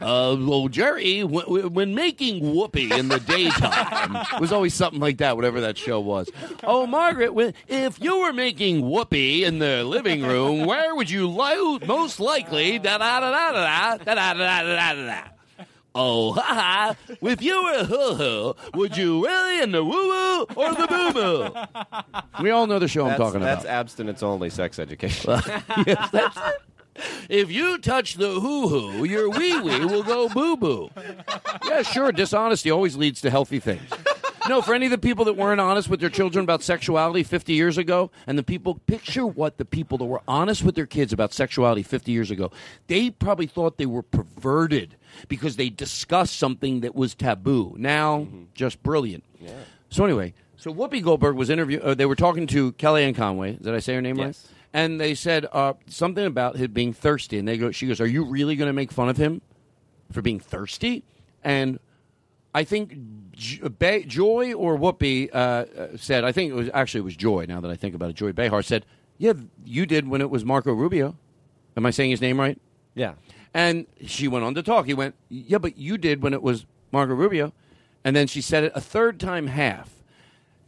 Uh, 0.00 0.36
well, 0.44 0.66
Jerry, 0.68 1.20
w- 1.20 1.42
w- 1.42 1.68
when 1.68 1.94
making 1.94 2.42
Whoopi 2.42 2.90
in 2.96 3.08
the 3.08 3.20
daytime, 3.20 4.16
it 4.34 4.40
was 4.40 4.50
always 4.52 4.74
something 4.74 5.00
like 5.00 5.18
that, 5.18 5.36
whatever 5.36 5.60
that 5.60 5.78
show 5.78 6.00
was. 6.00 6.28
Oh, 6.64 6.86
Margaret, 6.86 7.32
when, 7.32 7.54
if 7.68 8.00
you 8.02 8.18
were 8.20 8.32
making 8.32 8.82
Whoopi 8.82 9.42
in 9.42 9.60
the 9.60 9.84
living 9.84 10.22
room, 10.22 10.66
where 10.66 10.94
would 10.96 11.08
you 11.10 11.28
li- 11.28 11.78
most 11.86 12.18
likely 12.18 12.78
da 12.80 12.98
da 12.98 13.20
da 13.20 13.30
da 13.30 13.52
da 13.52 13.96
da 13.98 14.14
da 14.14 14.34
da 14.34 14.62
da 14.62 14.94
da 14.94 15.06
da? 15.06 15.22
Oh, 15.94 16.32
ha 16.32 16.40
ha! 16.42 16.96
If 17.20 17.42
you 17.42 17.62
were 17.62 17.72
a 17.74 17.84
hoo 17.84 18.14
hoo, 18.14 18.54
would 18.74 18.96
you 18.96 19.24
really 19.24 19.62
in 19.62 19.72
the 19.72 19.84
woo 19.84 19.90
woo 20.08 20.40
or 20.56 20.74
the 20.74 20.86
boo 20.88 21.12
boo? 21.12 22.42
We 22.42 22.50
all 22.50 22.66
know 22.66 22.78
the 22.78 22.88
show 22.88 23.02
I'm 23.02 23.08
That's, 23.10 23.18
talking 23.20 23.40
that's 23.40 23.64
about. 23.64 23.74
abstinence 23.74 24.22
only 24.22 24.48
sex 24.48 24.78
education. 24.78 25.30
yes, 25.86 26.10
that's 26.10 26.36
it. 26.36 26.62
If 27.28 27.50
you 27.50 27.78
touch 27.78 28.14
the 28.14 28.28
hoo 28.40 28.68
hoo, 28.68 29.04
your 29.04 29.28
wee 29.30 29.58
wee 29.60 29.84
will 29.84 30.02
go 30.02 30.28
boo 30.28 30.56
boo. 30.56 30.90
Yeah, 31.66 31.82
sure. 31.82 32.12
Dishonesty 32.12 32.70
always 32.70 32.96
leads 32.96 33.20
to 33.22 33.30
healthy 33.30 33.60
things. 33.60 33.82
No, 34.48 34.60
for 34.60 34.74
any 34.74 34.86
of 34.86 34.90
the 34.90 34.98
people 34.98 35.24
that 35.26 35.34
weren't 35.34 35.60
honest 35.60 35.88
with 35.88 36.00
their 36.00 36.10
children 36.10 36.42
about 36.42 36.62
sexuality 36.62 37.22
50 37.22 37.52
years 37.52 37.78
ago, 37.78 38.10
and 38.26 38.36
the 38.36 38.42
people, 38.42 38.74
picture 38.86 39.26
what 39.26 39.58
the 39.58 39.64
people 39.64 39.98
that 39.98 40.04
were 40.04 40.22
honest 40.26 40.62
with 40.64 40.74
their 40.74 40.86
kids 40.86 41.12
about 41.12 41.32
sexuality 41.32 41.82
50 41.82 42.10
years 42.12 42.30
ago, 42.30 42.50
they 42.88 43.10
probably 43.10 43.46
thought 43.46 43.78
they 43.78 43.86
were 43.86 44.02
perverted 44.02 44.96
because 45.28 45.56
they 45.56 45.68
discussed 45.68 46.38
something 46.38 46.80
that 46.80 46.94
was 46.94 47.14
taboo. 47.14 47.74
Now, 47.78 48.26
just 48.54 48.82
brilliant. 48.82 49.24
Yeah. 49.40 49.52
So, 49.90 50.04
anyway, 50.04 50.34
so 50.56 50.72
Whoopi 50.72 51.02
Goldberg 51.02 51.36
was 51.36 51.50
interviewed, 51.50 51.82
uh, 51.82 51.94
they 51.94 52.06
were 52.06 52.16
talking 52.16 52.46
to 52.48 52.72
Kellyanne 52.72 53.14
Conway. 53.14 53.54
Did 53.54 53.74
I 53.74 53.78
say 53.80 53.94
her 53.94 54.00
name 54.00 54.16
right? 54.16 54.26
Yes. 54.26 54.48
And 54.72 55.00
they 55.00 55.14
said 55.14 55.46
uh, 55.52 55.74
something 55.86 56.24
about 56.24 56.56
him 56.56 56.72
being 56.72 56.92
thirsty, 56.92 57.38
and 57.38 57.46
they 57.46 57.58
go, 57.58 57.72
she 57.72 57.86
goes, 57.86 58.00
"Are 58.00 58.06
you 58.06 58.24
really 58.24 58.56
going 58.56 58.68
to 58.68 58.72
make 58.72 58.90
fun 58.90 59.10
of 59.10 59.18
him 59.18 59.42
for 60.10 60.22
being 60.22 60.40
thirsty?" 60.40 61.04
And 61.44 61.78
I 62.54 62.64
think 62.64 62.96
Joy 63.34 64.52
or 64.52 64.78
Whoopi 64.78 65.30
uh, 65.32 65.36
uh, 65.36 65.96
said, 65.96 66.24
I 66.24 66.32
think 66.32 66.50
it 66.50 66.54
was 66.54 66.70
actually 66.72 67.00
it 67.00 67.04
was 67.04 67.16
Joy. 67.16 67.46
Now 67.48 67.60
that 67.60 67.70
I 67.70 67.76
think 67.76 67.94
about 67.94 68.10
it, 68.10 68.16
Joy 68.16 68.32
Behar 68.32 68.62
said, 68.62 68.84
"Yeah, 69.18 69.32
you 69.64 69.86
did 69.86 70.08
when 70.08 70.20
it 70.20 70.30
was 70.30 70.44
Marco 70.44 70.72
Rubio." 70.72 71.16
Am 71.76 71.86
I 71.86 71.90
saying 71.90 72.10
his 72.10 72.20
name 72.20 72.38
right? 72.38 72.58
yeah. 72.94 73.14
And 73.54 73.86
she 74.06 74.28
went 74.28 74.44
on 74.44 74.54
to 74.54 74.62
talk. 74.62 74.86
He 74.86 74.94
went, 74.94 75.14
"Yeah, 75.28 75.58
but 75.58 75.76
you 75.76 75.98
did 75.98 76.22
when 76.22 76.32
it 76.32 76.42
was 76.42 76.64
Marco 76.90 77.14
Rubio," 77.14 77.52
and 78.04 78.16
then 78.16 78.26
she 78.26 78.40
said 78.40 78.64
it 78.64 78.72
a 78.74 78.80
third 78.80 79.20
time, 79.20 79.46
half. 79.46 79.90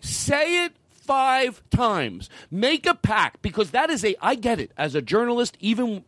Say 0.00 0.64
it 0.64 0.72
five 0.90 1.62
times. 1.70 2.28
Make 2.50 2.86
a 2.86 2.94
pact 2.94 3.40
because 3.42 3.70
that 3.70 3.88
is 3.90 4.04
a. 4.04 4.16
I 4.20 4.34
get 4.34 4.60
it 4.60 4.70
as 4.76 4.94
a 4.94 5.02
journalist, 5.02 5.56
even 5.60 6.04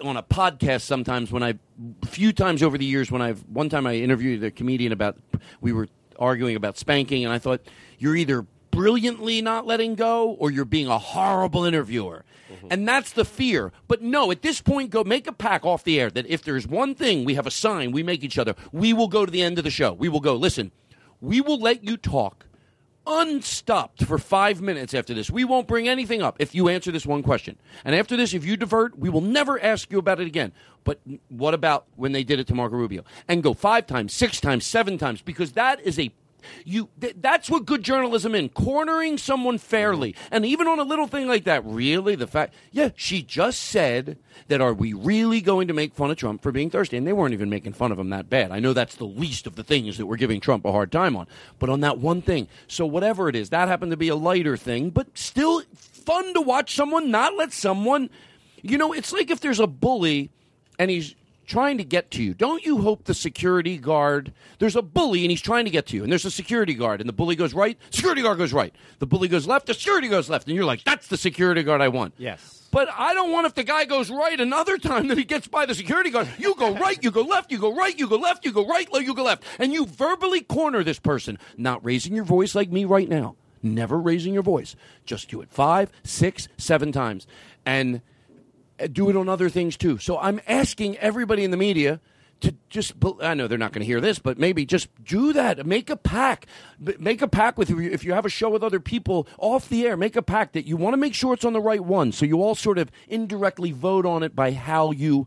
on 0.00 0.16
a 0.16 0.22
podcast. 0.22 0.82
Sometimes 0.82 1.32
when 1.32 1.42
I, 1.42 1.54
a 2.02 2.06
few 2.06 2.32
times 2.32 2.62
over 2.62 2.78
the 2.78 2.84
years, 2.84 3.10
when 3.10 3.22
I've 3.22 3.44
one 3.48 3.68
time 3.68 3.86
I 3.86 3.96
interviewed 3.96 4.42
a 4.44 4.50
comedian 4.50 4.92
about, 4.92 5.16
we 5.60 5.72
were 5.72 5.88
arguing 6.18 6.56
about 6.56 6.78
spanking, 6.78 7.24
and 7.24 7.32
I 7.32 7.38
thought 7.38 7.60
you're 7.98 8.16
either 8.16 8.46
brilliantly 8.70 9.40
not 9.40 9.66
letting 9.66 9.94
go 9.94 10.30
or 10.30 10.50
you're 10.50 10.64
being 10.64 10.88
a 10.88 10.98
horrible 10.98 11.64
interviewer. 11.64 12.24
Mm-hmm. 12.52 12.68
And 12.70 12.88
that's 12.88 13.12
the 13.12 13.24
fear. 13.24 13.72
But 13.88 14.02
no, 14.02 14.30
at 14.30 14.42
this 14.42 14.60
point, 14.60 14.90
go 14.90 15.04
make 15.04 15.26
a 15.26 15.32
pack 15.32 15.64
off 15.64 15.84
the 15.84 16.00
air 16.00 16.10
that 16.10 16.26
if 16.26 16.42
there's 16.42 16.66
one 16.66 16.94
thing 16.94 17.24
we 17.24 17.34
have 17.34 17.46
a 17.46 17.50
sign 17.50 17.92
we 17.92 18.02
make 18.02 18.24
each 18.24 18.38
other, 18.38 18.54
we 18.72 18.92
will 18.92 19.08
go 19.08 19.24
to 19.24 19.30
the 19.30 19.42
end 19.42 19.58
of 19.58 19.64
the 19.64 19.70
show. 19.70 19.92
We 19.92 20.08
will 20.08 20.20
go, 20.20 20.34
listen, 20.34 20.72
we 21.20 21.40
will 21.40 21.58
let 21.58 21.84
you 21.84 21.96
talk 21.96 22.46
unstopped 23.06 24.04
for 24.04 24.18
five 24.18 24.60
minutes 24.60 24.94
after 24.94 25.14
this. 25.14 25.30
We 25.30 25.44
won't 25.44 25.68
bring 25.68 25.88
anything 25.88 26.22
up 26.22 26.36
if 26.38 26.54
you 26.54 26.68
answer 26.68 26.90
this 26.90 27.06
one 27.06 27.22
question. 27.22 27.58
And 27.84 27.94
after 27.94 28.16
this, 28.16 28.34
if 28.34 28.44
you 28.44 28.56
divert, 28.56 28.98
we 28.98 29.10
will 29.10 29.20
never 29.20 29.62
ask 29.62 29.90
you 29.90 29.98
about 29.98 30.20
it 30.20 30.26
again. 30.26 30.52
But 30.84 31.00
what 31.28 31.54
about 31.54 31.86
when 31.96 32.12
they 32.12 32.24
did 32.24 32.40
it 32.40 32.46
to 32.48 32.54
Marco 32.54 32.76
Rubio? 32.76 33.04
And 33.28 33.42
go 33.42 33.54
five 33.54 33.86
times, 33.86 34.12
six 34.12 34.40
times, 34.40 34.66
seven 34.66 34.98
times, 34.98 35.22
because 35.22 35.52
that 35.52 35.80
is 35.80 35.98
a 35.98 36.12
you 36.64 36.88
th- 37.00 37.16
that's 37.20 37.50
what 37.50 37.64
good 37.64 37.82
journalism 37.82 38.34
in 38.34 38.48
cornering 38.48 39.18
someone 39.18 39.58
fairly. 39.58 40.12
Mm-hmm. 40.12 40.34
And 40.34 40.46
even 40.46 40.66
on 40.66 40.78
a 40.78 40.84
little 40.84 41.06
thing 41.06 41.28
like 41.28 41.44
that 41.44 41.64
really 41.64 42.14
the 42.14 42.26
fact 42.26 42.54
yeah 42.72 42.90
she 42.96 43.22
just 43.22 43.60
said 43.60 44.18
that 44.48 44.60
are 44.60 44.74
we 44.74 44.92
really 44.92 45.40
going 45.40 45.68
to 45.68 45.74
make 45.74 45.94
fun 45.94 46.10
of 46.10 46.16
trump 46.16 46.42
for 46.42 46.52
being 46.52 46.70
thirsty? 46.70 46.96
And 46.96 47.06
they 47.06 47.12
weren't 47.12 47.34
even 47.34 47.50
making 47.50 47.72
fun 47.72 47.92
of 47.92 47.98
him 47.98 48.10
that 48.10 48.28
bad. 48.28 48.50
I 48.50 48.60
know 48.60 48.72
that's 48.72 48.96
the 48.96 49.04
least 49.04 49.46
of 49.46 49.56
the 49.56 49.64
things 49.64 49.98
that 49.98 50.06
we're 50.06 50.16
giving 50.16 50.40
trump 50.40 50.64
a 50.64 50.72
hard 50.72 50.92
time 50.92 51.16
on. 51.16 51.26
But 51.58 51.70
on 51.70 51.80
that 51.80 51.98
one 51.98 52.22
thing 52.22 52.48
so 52.68 52.86
whatever 52.86 53.28
it 53.28 53.36
is 53.36 53.50
that 53.50 53.68
happened 53.68 53.90
to 53.90 53.96
be 53.96 54.08
a 54.08 54.16
lighter 54.16 54.56
thing 54.56 54.90
but 54.90 55.06
still 55.16 55.62
fun 55.74 56.34
to 56.34 56.40
watch 56.40 56.74
someone 56.74 57.10
not 57.10 57.34
let 57.36 57.52
someone 57.52 58.10
you 58.62 58.78
know 58.78 58.92
it's 58.92 59.12
like 59.12 59.30
if 59.30 59.40
there's 59.40 59.60
a 59.60 59.66
bully 59.66 60.30
and 60.78 60.90
he's 60.90 61.14
trying 61.46 61.78
to 61.78 61.84
get 61.84 62.10
to 62.12 62.22
you. 62.22 62.34
Don't 62.34 62.64
you 62.64 62.78
hope 62.78 63.04
the 63.04 63.14
security 63.14 63.78
guard, 63.78 64.32
there's 64.58 64.76
a 64.76 64.82
bully 64.82 65.22
and 65.22 65.30
he's 65.30 65.40
trying 65.40 65.64
to 65.64 65.70
get 65.70 65.86
to 65.86 65.96
you, 65.96 66.02
and 66.02 66.10
there's 66.10 66.24
a 66.24 66.30
security 66.30 66.74
guard, 66.74 67.00
and 67.00 67.08
the 67.08 67.12
bully 67.12 67.36
goes 67.36 67.54
right, 67.54 67.78
security 67.90 68.22
guard 68.22 68.38
goes 68.38 68.52
right. 68.52 68.74
The 68.98 69.06
bully 69.06 69.28
goes 69.28 69.46
left, 69.46 69.66
the 69.66 69.74
security 69.74 70.08
goes 70.08 70.28
left, 70.28 70.46
and 70.46 70.56
you're 70.56 70.64
like, 70.64 70.84
that's 70.84 71.08
the 71.08 71.16
security 71.16 71.62
guard 71.62 71.80
I 71.80 71.88
want. 71.88 72.14
Yes. 72.18 72.68
But 72.70 72.88
I 72.92 73.14
don't 73.14 73.30
want 73.30 73.46
if 73.46 73.54
the 73.54 73.62
guy 73.62 73.84
goes 73.84 74.10
right 74.10 74.40
another 74.40 74.78
time 74.78 75.06
that 75.06 75.16
he 75.16 75.22
gets 75.22 75.46
by 75.46 75.64
the 75.64 75.76
security 75.76 76.10
guard. 76.10 76.28
You 76.38 76.56
go 76.56 76.74
right, 76.78 76.98
you 77.04 77.12
go 77.12 77.22
left, 77.22 77.52
you 77.52 77.58
go 77.58 77.72
right, 77.72 77.96
you 77.96 78.08
go 78.08 78.16
left, 78.16 78.44
you 78.44 78.50
go 78.50 78.66
right, 78.66 78.88
you 78.92 79.14
go 79.14 79.22
left. 79.22 79.44
And 79.60 79.72
you 79.72 79.86
verbally 79.86 80.40
corner 80.40 80.82
this 80.82 80.98
person, 80.98 81.38
not 81.56 81.84
raising 81.84 82.16
your 82.16 82.24
voice 82.24 82.54
like 82.56 82.72
me 82.72 82.84
right 82.84 83.08
now. 83.08 83.36
Never 83.62 83.98
raising 83.98 84.34
your 84.34 84.42
voice. 84.42 84.74
Just 85.06 85.30
do 85.30 85.40
it 85.40 85.50
five, 85.50 85.90
six, 86.02 86.48
seven 86.58 86.90
times. 86.90 87.28
And 87.64 88.02
Uh, 88.80 88.86
do 88.86 89.08
it 89.10 89.16
on 89.16 89.28
other 89.28 89.48
things 89.48 89.76
too. 89.76 89.98
So 89.98 90.18
I'm 90.18 90.40
asking 90.46 90.96
everybody 90.98 91.44
in 91.44 91.50
the 91.50 91.56
media 91.56 92.00
to 92.40 92.54
just 92.68 92.94
I 93.20 93.34
know 93.34 93.46
they're 93.46 93.58
not 93.58 93.72
going 93.72 93.80
to 93.80 93.86
hear 93.86 94.00
this, 94.00 94.18
but 94.18 94.38
maybe 94.38 94.66
just 94.66 94.88
do 95.04 95.32
that. 95.32 95.64
Make 95.66 95.90
a 95.90 95.96
pack. 95.96 96.46
Make 96.78 97.22
a 97.22 97.28
pack 97.28 97.56
with 97.56 97.70
you 97.70 97.80
if 97.80 98.04
you 98.04 98.12
have 98.12 98.26
a 98.26 98.30
show 98.30 98.50
with 98.50 98.62
other 98.62 98.80
people 98.80 99.26
off 99.38 99.68
the 99.68 99.86
air. 99.86 99.96
Make 99.96 100.16
a 100.16 100.22
pack 100.22 100.52
that 100.52 100.66
you 100.66 100.76
want 100.76 100.94
to 100.94 100.98
make 100.98 101.14
sure 101.14 101.34
it's 101.34 101.44
on 101.44 101.52
the 101.52 101.60
right 101.60 101.80
one. 101.80 102.12
So 102.12 102.26
you 102.26 102.42
all 102.42 102.54
sort 102.54 102.78
of 102.78 102.90
indirectly 103.08 103.72
vote 103.72 104.04
on 104.04 104.22
it 104.22 104.34
by 104.34 104.52
how 104.52 104.90
you 104.90 105.26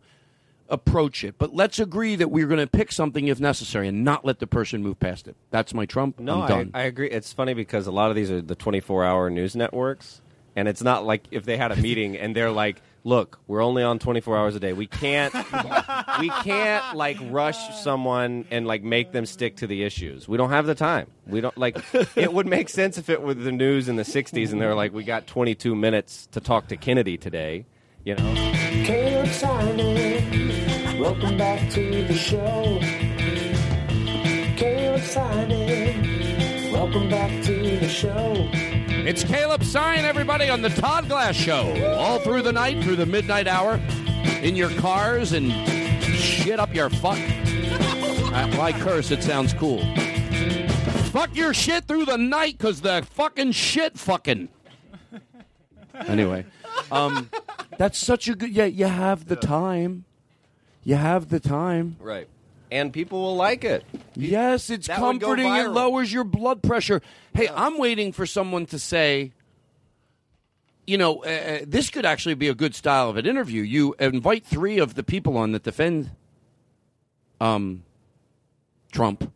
approach 0.70 1.24
it. 1.24 1.36
But 1.38 1.56
let's 1.56 1.80
agree 1.80 2.16
that 2.18 2.30
we're 2.30 2.48
going 2.48 2.60
to 2.60 2.68
pick 2.68 2.92
something 2.92 3.28
if 3.28 3.40
necessary 3.40 3.88
and 3.88 4.04
not 4.04 4.26
let 4.26 4.40
the 4.40 4.48
person 4.48 4.84
move 4.84 5.00
past 5.00 5.28
it. 5.28 5.36
That's 5.50 5.74
my 5.74 5.86
trump. 5.86 6.20
No, 6.20 6.42
I. 6.42 6.82
I 6.82 6.84
agree. 6.84 7.10
It's 7.10 7.32
funny 7.32 7.54
because 7.54 7.88
a 7.88 7.92
lot 7.92 8.10
of 8.10 8.16
these 8.16 8.30
are 8.30 8.42
the 8.42 8.56
24 8.56 9.06
hour 9.06 9.30
news 9.30 9.56
networks. 9.56 10.22
And 10.56 10.68
it's 10.68 10.82
not 10.82 11.06
like 11.06 11.24
if 11.32 11.46
they 11.46 11.56
had 11.56 11.72
a 11.72 11.76
meeting 11.76 12.18
and 12.18 12.36
they're 12.36 12.52
like, 12.52 12.82
look, 13.08 13.40
we're 13.48 13.64
only 13.64 13.84
on 13.84 14.00
24 14.00 14.38
hours 14.38 14.56
a 14.56 14.60
day. 14.60 14.74
We 14.74 14.86
can't, 14.86 15.34
we 16.20 16.30
can't 16.30 16.96
like 16.96 17.18
rush 17.30 17.80
someone 17.80 18.46
and 18.52 18.68
like 18.68 18.84
make 18.84 19.14
them 19.14 19.26
stick 19.26 19.56
to 19.58 19.68
the 19.68 19.84
issues. 19.84 20.28
We 20.28 20.36
don't 20.36 20.50
have 20.50 20.66
the 20.66 20.76
time. 20.76 21.08
We 21.26 21.40
don't 21.40 21.58
like, 21.58 21.78
it 22.18 22.34
would 22.34 22.48
make 22.48 22.68
sense 22.68 22.98
if 22.98 23.10
it 23.10 23.22
were 23.22 23.34
the 23.34 23.54
news 23.54 23.88
in 23.88 23.96
the 23.96 24.04
60s 24.04 24.52
and 24.52 24.60
they're 24.62 24.76
like, 24.76 24.94
we 24.94 25.06
got 25.06 25.26
22 25.26 25.74
minutes 25.74 26.28
to 26.34 26.42
talk 26.42 26.68
to 26.68 26.76
Kennedy 26.76 27.18
today, 27.18 27.66
you 28.04 28.16
know? 28.16 28.34
Caleb 28.84 29.28
Synan, 29.28 31.00
welcome 31.00 31.38
back 31.38 31.72
to 31.72 32.04
the 32.04 32.14
show. 32.14 32.80
Caleb 34.58 35.02
Synan, 35.02 36.74
welcome 36.74 37.10
back 37.10 37.44
to 37.46 37.78
the 37.80 37.88
show. 37.88 38.87
It's 39.08 39.24
Caleb 39.24 39.62
Synan, 39.62 40.04
everybody, 40.04 40.50
on 40.50 40.62
the 40.62 40.68
Todd 40.68 41.08
Glass 41.08 41.34
Show. 41.34 41.96
All 41.96 42.20
through 42.20 42.42
the 42.42 42.52
night, 42.52 42.84
through 42.84 42.98
the 42.98 43.06
midnight 43.06 43.48
hour, 43.48 43.80
in 44.42 44.58
your 44.58 44.70
cars 44.72 45.32
and 45.32 45.50
shit 46.04 46.60
up 46.60 46.76
your 46.76 46.90
fuck. 46.90 47.18
Uh, 47.18 48.52
Why 48.58 48.74
curse? 48.74 49.10
It 49.10 49.24
sounds 49.24 49.54
cool. 49.54 49.80
Fuck 51.14 51.34
your 51.38 51.54
shit 51.54 51.86
through 51.86 52.04
the 52.04 52.18
night 52.18 52.58
because 52.58 52.82
the 52.82 53.08
fucking 53.12 53.54
shit 53.54 53.98
fucking. 53.98 54.50
Anyway, 56.06 56.46
um, 56.92 57.30
That's 57.78 57.98
such 57.98 58.28
a 58.28 58.36
good. 58.36 58.52
Yeah, 58.52 58.66
you 58.66 58.88
have 58.88 59.28
the 59.28 59.38
time. 59.38 60.04
You 60.84 60.96
have 60.96 61.30
the 61.30 61.40
time. 61.40 61.96
Right. 62.02 62.28
And 62.70 62.92
people 62.92 63.22
will 63.22 63.36
like 63.36 63.64
it. 63.64 63.86
Yes, 64.16 64.70
it's 64.70 64.88
That 64.88 64.98
comforting. 64.98 65.54
It 65.56 65.70
lowers 65.70 66.12
your 66.12 66.24
blood 66.26 66.62
pressure. 66.62 67.02
Hey, 67.34 67.48
I'm 67.48 67.78
waiting 67.78 68.12
for 68.12 68.26
someone 68.26 68.66
to 68.68 68.80
say, 68.80 69.32
you 70.86 70.98
know, 70.98 71.24
uh, 71.24 71.28
uh, 71.28 71.60
this 71.66 71.90
could 71.90 72.06
actually 72.06 72.36
be 72.36 72.48
a 72.48 72.56
good 72.56 72.76
style 72.76 73.10
of 73.10 73.18
an 73.18 73.26
interview. 73.26 73.62
You 73.62 73.96
invite 74.00 74.46
three 74.46 74.80
of 74.80 74.96
the 74.96 75.04
people 75.04 75.38
on 75.38 75.52
that 75.54 75.64
defend 75.64 76.12
um, 77.40 77.84
Trump, 78.92 79.32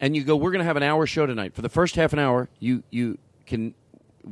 and 0.00 0.16
you 0.16 0.24
go, 0.24 0.36
"We're 0.36 0.52
going 0.52 0.60
to 0.60 0.64
have 0.64 0.76
an 0.76 0.82
hour 0.82 1.06
show 1.06 1.26
tonight. 1.26 1.54
For 1.54 1.62
the 1.62 1.68
first 1.68 1.96
half 1.96 2.12
an 2.12 2.18
hour, 2.18 2.48
you 2.58 2.82
you 2.90 3.18
can." 3.46 3.74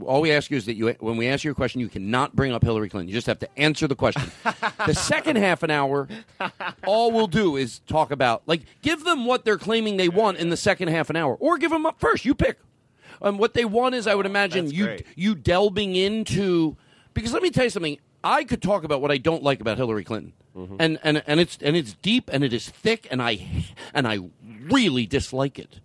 All 0.02 0.20
we 0.20 0.32
ask 0.32 0.50
you 0.50 0.56
is 0.56 0.66
that 0.66 0.74
you, 0.74 0.88
when 0.98 1.16
we 1.16 1.28
ask 1.28 1.44
you 1.44 1.52
a 1.52 1.54
question, 1.54 1.80
you 1.80 1.88
cannot 1.88 2.34
bring 2.34 2.52
up 2.52 2.62
Hillary 2.62 2.88
Clinton. 2.88 3.08
You 3.08 3.14
just 3.14 3.28
have 3.28 3.38
to 3.40 3.58
answer 3.58 3.86
the 3.86 3.94
question. 3.94 4.30
the 4.86 4.94
second 4.94 5.36
half 5.36 5.62
an 5.62 5.70
hour, 5.70 6.08
all 6.86 7.12
we'll 7.12 7.28
do 7.28 7.56
is 7.56 7.78
talk 7.80 8.10
about, 8.10 8.42
like, 8.46 8.62
give 8.82 9.04
them 9.04 9.24
what 9.24 9.44
they're 9.44 9.58
claiming 9.58 9.96
they 9.96 10.08
want 10.08 10.38
in 10.38 10.50
the 10.50 10.56
second 10.56 10.88
half 10.88 11.10
an 11.10 11.16
hour, 11.16 11.36
or 11.36 11.58
give 11.58 11.70
them 11.70 11.86
up 11.86 12.00
first. 12.00 12.24
You 12.24 12.34
pick. 12.34 12.58
Um, 13.22 13.38
what 13.38 13.54
they 13.54 13.64
want 13.64 13.94
is, 13.94 14.06
I 14.08 14.14
would 14.14 14.26
imagine, 14.26 14.70
you 14.70 14.84
great. 14.86 15.06
you 15.14 15.34
delving 15.36 15.94
into 15.94 16.76
because 17.14 17.32
let 17.32 17.42
me 17.42 17.50
tell 17.50 17.64
you 17.64 17.70
something. 17.70 17.98
I 18.24 18.44
could 18.44 18.62
talk 18.62 18.84
about 18.84 19.00
what 19.00 19.10
I 19.10 19.18
don't 19.18 19.42
like 19.42 19.60
about 19.60 19.76
Hillary 19.76 20.02
Clinton, 20.02 20.32
and, 20.80 20.98
and 21.04 21.22
and 21.26 21.38
it's 21.40 21.58
and 21.60 21.76
it's 21.76 21.94
deep 22.02 22.28
and 22.32 22.42
it 22.42 22.52
is 22.52 22.68
thick, 22.68 23.06
and 23.10 23.22
I 23.22 23.66
and 23.94 24.08
I 24.08 24.18
really 24.68 25.06
dislike 25.06 25.58
it. 25.58 25.80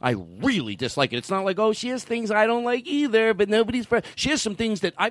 I 0.00 0.12
really 0.42 0.76
dislike 0.76 1.12
it. 1.12 1.16
It's 1.16 1.30
not 1.30 1.44
like 1.44 1.58
oh 1.58 1.72
she 1.72 1.88
has 1.88 2.04
things 2.04 2.30
I 2.30 2.46
don't 2.46 2.64
like 2.64 2.86
either, 2.86 3.34
but 3.34 3.48
nobody's. 3.48 3.86
fr- 3.86 3.98
She 4.14 4.30
has 4.30 4.40
some 4.40 4.54
things 4.54 4.80
that 4.80 4.94
I. 4.98 5.10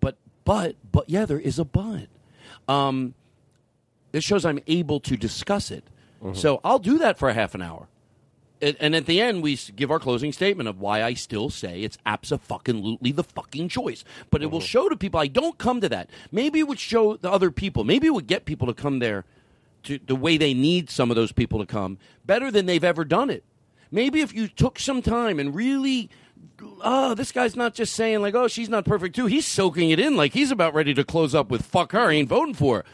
But 0.00 0.16
but 0.44 0.76
but 0.90 1.08
yeah, 1.08 1.24
there 1.26 1.38
is 1.40 1.58
a 1.58 1.64
but. 1.64 2.08
Um, 2.68 3.14
this 4.12 4.22
shows 4.24 4.44
I'm 4.44 4.60
able 4.66 5.00
to 5.00 5.16
discuss 5.16 5.70
it. 5.70 5.84
So 6.34 6.60
I'll 6.62 6.78
do 6.78 6.98
that 6.98 7.18
for 7.18 7.28
a 7.28 7.34
half 7.34 7.54
an 7.56 7.62
hour. 7.62 7.88
And, 8.60 8.76
and 8.78 8.94
at 8.94 9.06
the 9.06 9.20
end, 9.20 9.42
we 9.42 9.56
give 9.74 9.90
our 9.90 9.98
closing 9.98 10.30
statement 10.32 10.68
of 10.68 10.78
why 10.78 11.02
I 11.02 11.14
still 11.14 11.50
say 11.50 11.82
it's 11.82 11.98
absolutely 12.06 13.10
the 13.10 13.24
fucking 13.24 13.68
choice. 13.70 14.04
But 14.30 14.40
it 14.40 14.52
will 14.52 14.60
show 14.60 14.88
to 14.88 14.96
people 14.96 15.18
I 15.18 15.26
don't 15.26 15.58
come 15.58 15.80
to 15.80 15.88
that. 15.88 16.10
Maybe 16.30 16.60
it 16.60 16.68
would 16.68 16.78
show 16.78 17.16
the 17.16 17.28
other 17.28 17.50
people. 17.50 17.82
Maybe 17.82 18.06
it 18.06 18.14
would 18.14 18.28
get 18.28 18.44
people 18.44 18.68
to 18.68 18.74
come 18.74 19.00
there 19.00 19.24
to 19.82 19.98
the 20.06 20.14
way 20.14 20.36
they 20.36 20.54
need 20.54 20.90
some 20.90 21.10
of 21.10 21.16
those 21.16 21.32
people 21.32 21.58
to 21.58 21.66
come 21.66 21.98
better 22.24 22.52
than 22.52 22.66
they've 22.66 22.84
ever 22.84 23.04
done 23.04 23.30
it. 23.30 23.42
Maybe 23.92 24.22
if 24.22 24.34
you 24.34 24.48
took 24.48 24.78
some 24.78 25.02
time 25.02 25.38
and 25.38 25.54
really, 25.54 26.08
oh, 26.82 27.14
this 27.14 27.30
guy's 27.30 27.54
not 27.54 27.74
just 27.74 27.94
saying 27.94 28.22
like, 28.22 28.34
oh, 28.34 28.48
she's 28.48 28.70
not 28.70 28.86
perfect 28.86 29.14
too. 29.14 29.26
He's 29.26 29.46
soaking 29.46 29.90
it 29.90 30.00
in 30.00 30.16
like 30.16 30.32
he's 30.32 30.50
about 30.50 30.74
ready 30.74 30.94
to 30.94 31.04
close 31.04 31.34
up 31.34 31.50
with 31.50 31.64
fuck 31.64 31.92
her, 31.92 32.08
I 32.08 32.14
ain't 32.14 32.28
voting 32.28 32.54
for 32.54 32.78
her. 32.78 32.84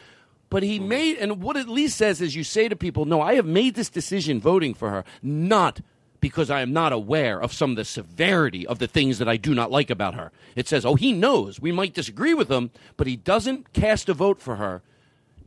But 0.49 0.63
he 0.63 0.77
mm-hmm. 0.77 0.87
made, 0.87 1.17
and 1.17 1.41
what 1.41 1.55
it 1.55 1.61
at 1.61 1.69
least 1.69 1.97
says 1.97 2.21
is 2.21 2.35
you 2.35 2.43
say 2.43 2.67
to 2.67 2.75
people, 2.75 3.05
no, 3.05 3.21
I 3.21 3.35
have 3.35 3.45
made 3.45 3.75
this 3.75 3.89
decision 3.89 4.41
voting 4.41 4.73
for 4.73 4.89
her, 4.89 5.05
not 5.23 5.79
because 6.19 6.49
I 6.49 6.59
am 6.61 6.73
not 6.73 6.91
aware 6.91 7.41
of 7.41 7.53
some 7.53 7.71
of 7.71 7.75
the 7.77 7.85
severity 7.85 8.67
of 8.67 8.79
the 8.79 8.87
things 8.87 9.19
that 9.19 9.29
I 9.29 9.37
do 9.37 9.55
not 9.55 9.71
like 9.71 9.89
about 9.89 10.15
her. 10.15 10.33
It 10.55 10.67
says, 10.67 10.85
oh, 10.85 10.95
he 10.95 11.13
knows. 11.13 11.61
We 11.61 11.71
might 11.71 11.93
disagree 11.93 12.33
with 12.33 12.49
him, 12.49 12.71
but 12.97 13.07
he 13.07 13.15
doesn't 13.15 13.71
cast 13.71 14.09
a 14.09 14.13
vote 14.13 14.41
for 14.41 14.57
her 14.57 14.81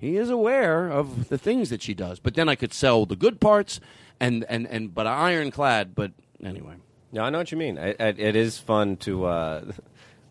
he 0.02 0.16
is 0.16 0.30
aware 0.30 0.88
of 0.88 1.28
the 1.28 1.38
things 1.38 1.70
that 1.70 1.80
she 1.80 1.94
does. 1.94 2.18
But 2.18 2.34
then 2.34 2.48
I 2.48 2.56
could 2.56 2.74
sell 2.74 3.06
the 3.06 3.14
good 3.14 3.40
parts, 3.40 3.78
and 4.18 4.44
and 4.48 4.66
and 4.66 4.92
but 4.92 5.06
ironclad. 5.06 5.94
But 5.94 6.10
anyway, 6.44 6.74
Yeah, 7.12 7.22
I 7.22 7.30
know 7.30 7.38
what 7.38 7.52
you 7.52 7.56
mean. 7.56 7.78
It, 7.78 7.96
it, 8.00 8.18
it 8.18 8.36
is 8.36 8.58
fun 8.58 8.96
to. 8.98 9.24
Uh, 9.26 9.72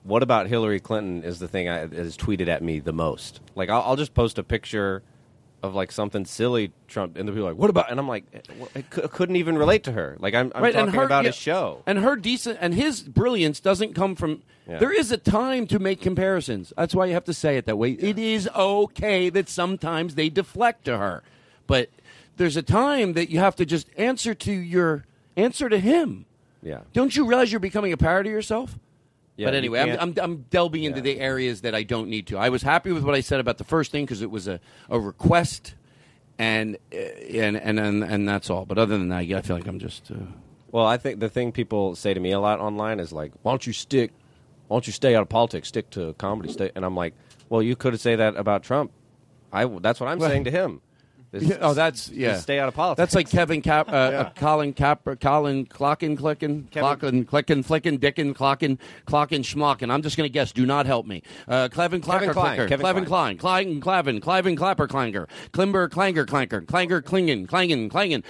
what 0.03 0.23
about 0.23 0.47
Hillary 0.47 0.79
Clinton 0.81 1.23
is 1.23 1.39
the 1.39 1.47
thing 1.47 1.67
that 1.67 1.93
is 1.93 2.17
tweeted 2.17 2.49
at 2.49 2.61
me 2.61 2.79
the 2.79 2.91
most. 2.91 3.39
Like, 3.55 3.69
I'll, 3.69 3.81
I'll 3.83 3.95
just 3.95 4.13
post 4.13 4.37
a 4.37 4.43
picture 4.43 5.03
of 5.63 5.75
like 5.75 5.91
something 5.91 6.25
silly 6.25 6.71
Trump, 6.87 7.17
and 7.17 7.27
the 7.27 7.31
people 7.31 7.47
are 7.47 7.51
like, 7.51 7.59
"What 7.59 7.69
about?" 7.69 7.91
And 7.91 7.99
I'm 7.99 8.07
like, 8.07 8.23
I 8.75 8.81
couldn't 8.81 9.35
even 9.35 9.57
relate 9.57 9.83
to 9.83 9.91
her. 9.91 10.17
Like, 10.19 10.33
I'm, 10.33 10.51
I'm 10.55 10.63
right, 10.63 10.73
talking 10.73 10.93
her, 10.93 11.03
about 11.03 11.23
yeah, 11.23 11.29
his 11.29 11.35
show. 11.35 11.83
and 11.85 11.99
her 11.99 12.15
decent 12.15 12.57
and 12.61 12.73
his 12.73 13.01
brilliance 13.01 13.59
doesn't 13.59 13.93
come 13.93 14.15
from. 14.15 14.43
Yeah. 14.67 14.79
There 14.79 14.91
is 14.91 15.11
a 15.11 15.17
time 15.17 15.67
to 15.67 15.79
make 15.79 16.01
comparisons. 16.01 16.73
That's 16.77 16.95
why 16.95 17.05
you 17.05 17.13
have 17.13 17.25
to 17.25 17.33
say 17.33 17.57
it 17.57 17.65
that 17.65 17.77
way. 17.77 17.91
It 17.91 18.17
is 18.17 18.47
okay 18.55 19.29
that 19.29 19.49
sometimes 19.49 20.15
they 20.15 20.29
deflect 20.29 20.85
to 20.85 20.97
her, 20.97 21.23
but 21.67 21.89
there's 22.37 22.57
a 22.57 22.63
time 22.63 23.13
that 23.13 23.29
you 23.29 23.39
have 23.39 23.55
to 23.57 23.65
just 23.65 23.87
answer 23.97 24.33
to 24.33 24.51
your 24.51 25.05
answer 25.35 25.69
to 25.69 25.79
him. 25.79 26.25
Yeah. 26.63 26.81
Don't 26.93 27.15
you 27.15 27.25
realize 27.25 27.51
you're 27.51 27.59
becoming 27.59 27.91
a 27.93 27.97
parody 27.97 28.29
of 28.29 28.33
yourself? 28.33 28.77
Yeah, 29.41 29.47
but 29.47 29.55
anyway, 29.55 29.79
I'm, 29.79 29.99
I'm, 29.99 30.13
I'm 30.21 30.37
delving 30.49 30.83
into 30.83 31.01
the 31.01 31.19
areas 31.19 31.61
that 31.61 31.73
I 31.75 31.83
don't 31.83 32.09
need 32.09 32.27
to. 32.27 32.37
I 32.37 32.49
was 32.49 32.61
happy 32.63 32.91
with 32.91 33.03
what 33.03 33.15
I 33.15 33.21
said 33.21 33.39
about 33.39 33.57
the 33.57 33.63
first 33.63 33.91
thing 33.91 34.05
because 34.05 34.21
it 34.21 34.31
was 34.31 34.47
a, 34.47 34.59
a 34.89 34.99
request, 34.99 35.75
and, 36.39 36.77
uh, 36.93 36.97
and 36.97 37.57
and 37.57 37.79
and 37.79 38.03
and 38.03 38.27
that's 38.29 38.49
all. 38.49 38.65
But 38.65 38.77
other 38.77 38.97
than 38.97 39.09
that, 39.09 39.19
I 39.19 39.41
feel 39.41 39.55
like 39.55 39.67
I'm 39.67 39.79
just. 39.79 40.11
Uh, 40.11 40.15
Well, 40.71 40.85
I 40.85 40.97
think 40.97 41.19
the 41.19 41.29
thing 41.29 41.51
people 41.51 41.95
say 41.95 42.13
to 42.13 42.19
me 42.19 42.31
a 42.31 42.39
lot 42.39 42.59
online 42.59 42.99
is 42.99 43.11
like, 43.11 43.31
"Why 43.41 43.51
don't 43.51 43.65
you 43.67 43.73
stick? 43.73 44.11
Why 44.67 44.75
don't 44.75 44.87
you 44.87 44.93
stay 44.93 45.15
out 45.15 45.21
of 45.23 45.29
politics? 45.29 45.67
Stick 45.67 45.89
to 45.91 46.13
comedy." 46.13 46.51
Stay, 46.51 46.71
and 46.75 46.85
I'm 46.85 46.95
like, 46.95 47.13
"Well, 47.49 47.61
you 47.61 47.75
could 47.75 47.99
say 47.99 48.15
that 48.15 48.35
about 48.37 48.63
Trump. 48.63 48.91
I 49.51 49.65
that's 49.65 49.99
what 49.99 50.07
I'm 50.09 50.19
Well- 50.19 50.29
saying 50.29 50.45
to 50.45 50.51
him. 50.51 50.81
Yeah, 51.33 51.57
oh, 51.61 51.73
that's 51.73 52.09
yeah. 52.09 52.37
Stay 52.37 52.59
out 52.59 52.67
of 52.67 52.73
politics. 52.75 52.97
That's 52.97 53.15
like 53.15 53.29
Kevin 53.29 53.61
Cap, 53.61 53.87
uh, 53.87 53.91
Yeah. 54.11 54.19
uh, 54.19 54.29
Colin 54.35 54.73
Cap, 54.73 55.07
Colin 55.21 55.65
Clockin, 55.65 56.17
Clickin, 56.17 56.69
Clockin, 56.71 57.25
Clickin, 57.25 57.63
Flickin, 57.63 57.97
Dickin, 57.99 58.33
Clockin, 58.33 58.77
Clockin, 59.05 59.41
Schmockin. 59.41 59.89
I'm 59.91 60.01
just 60.01 60.17
going 60.17 60.27
to 60.27 60.33
guess. 60.33 60.51
Do 60.51 60.65
not 60.65 60.85
help 60.85 61.05
me. 61.05 61.23
Uh, 61.47 61.69
Clevin 61.71 62.01
Clacker, 62.01 62.33
Clicker, 62.33 62.67
Clevin 62.77 63.05
Klein, 63.05 63.37
Klein, 63.37 63.79
Clavin, 63.81 64.19
Clavin, 64.19 64.57
Clapper, 64.57 64.87
Clanger, 64.87 65.27
Klimber, 65.53 65.89
Clanger, 65.89 66.25
Clanker, 66.25 66.65
Clanger, 66.65 67.01
Klingen, 67.01 67.47
Klingen, 67.47 67.89
Klingen, 67.89 68.23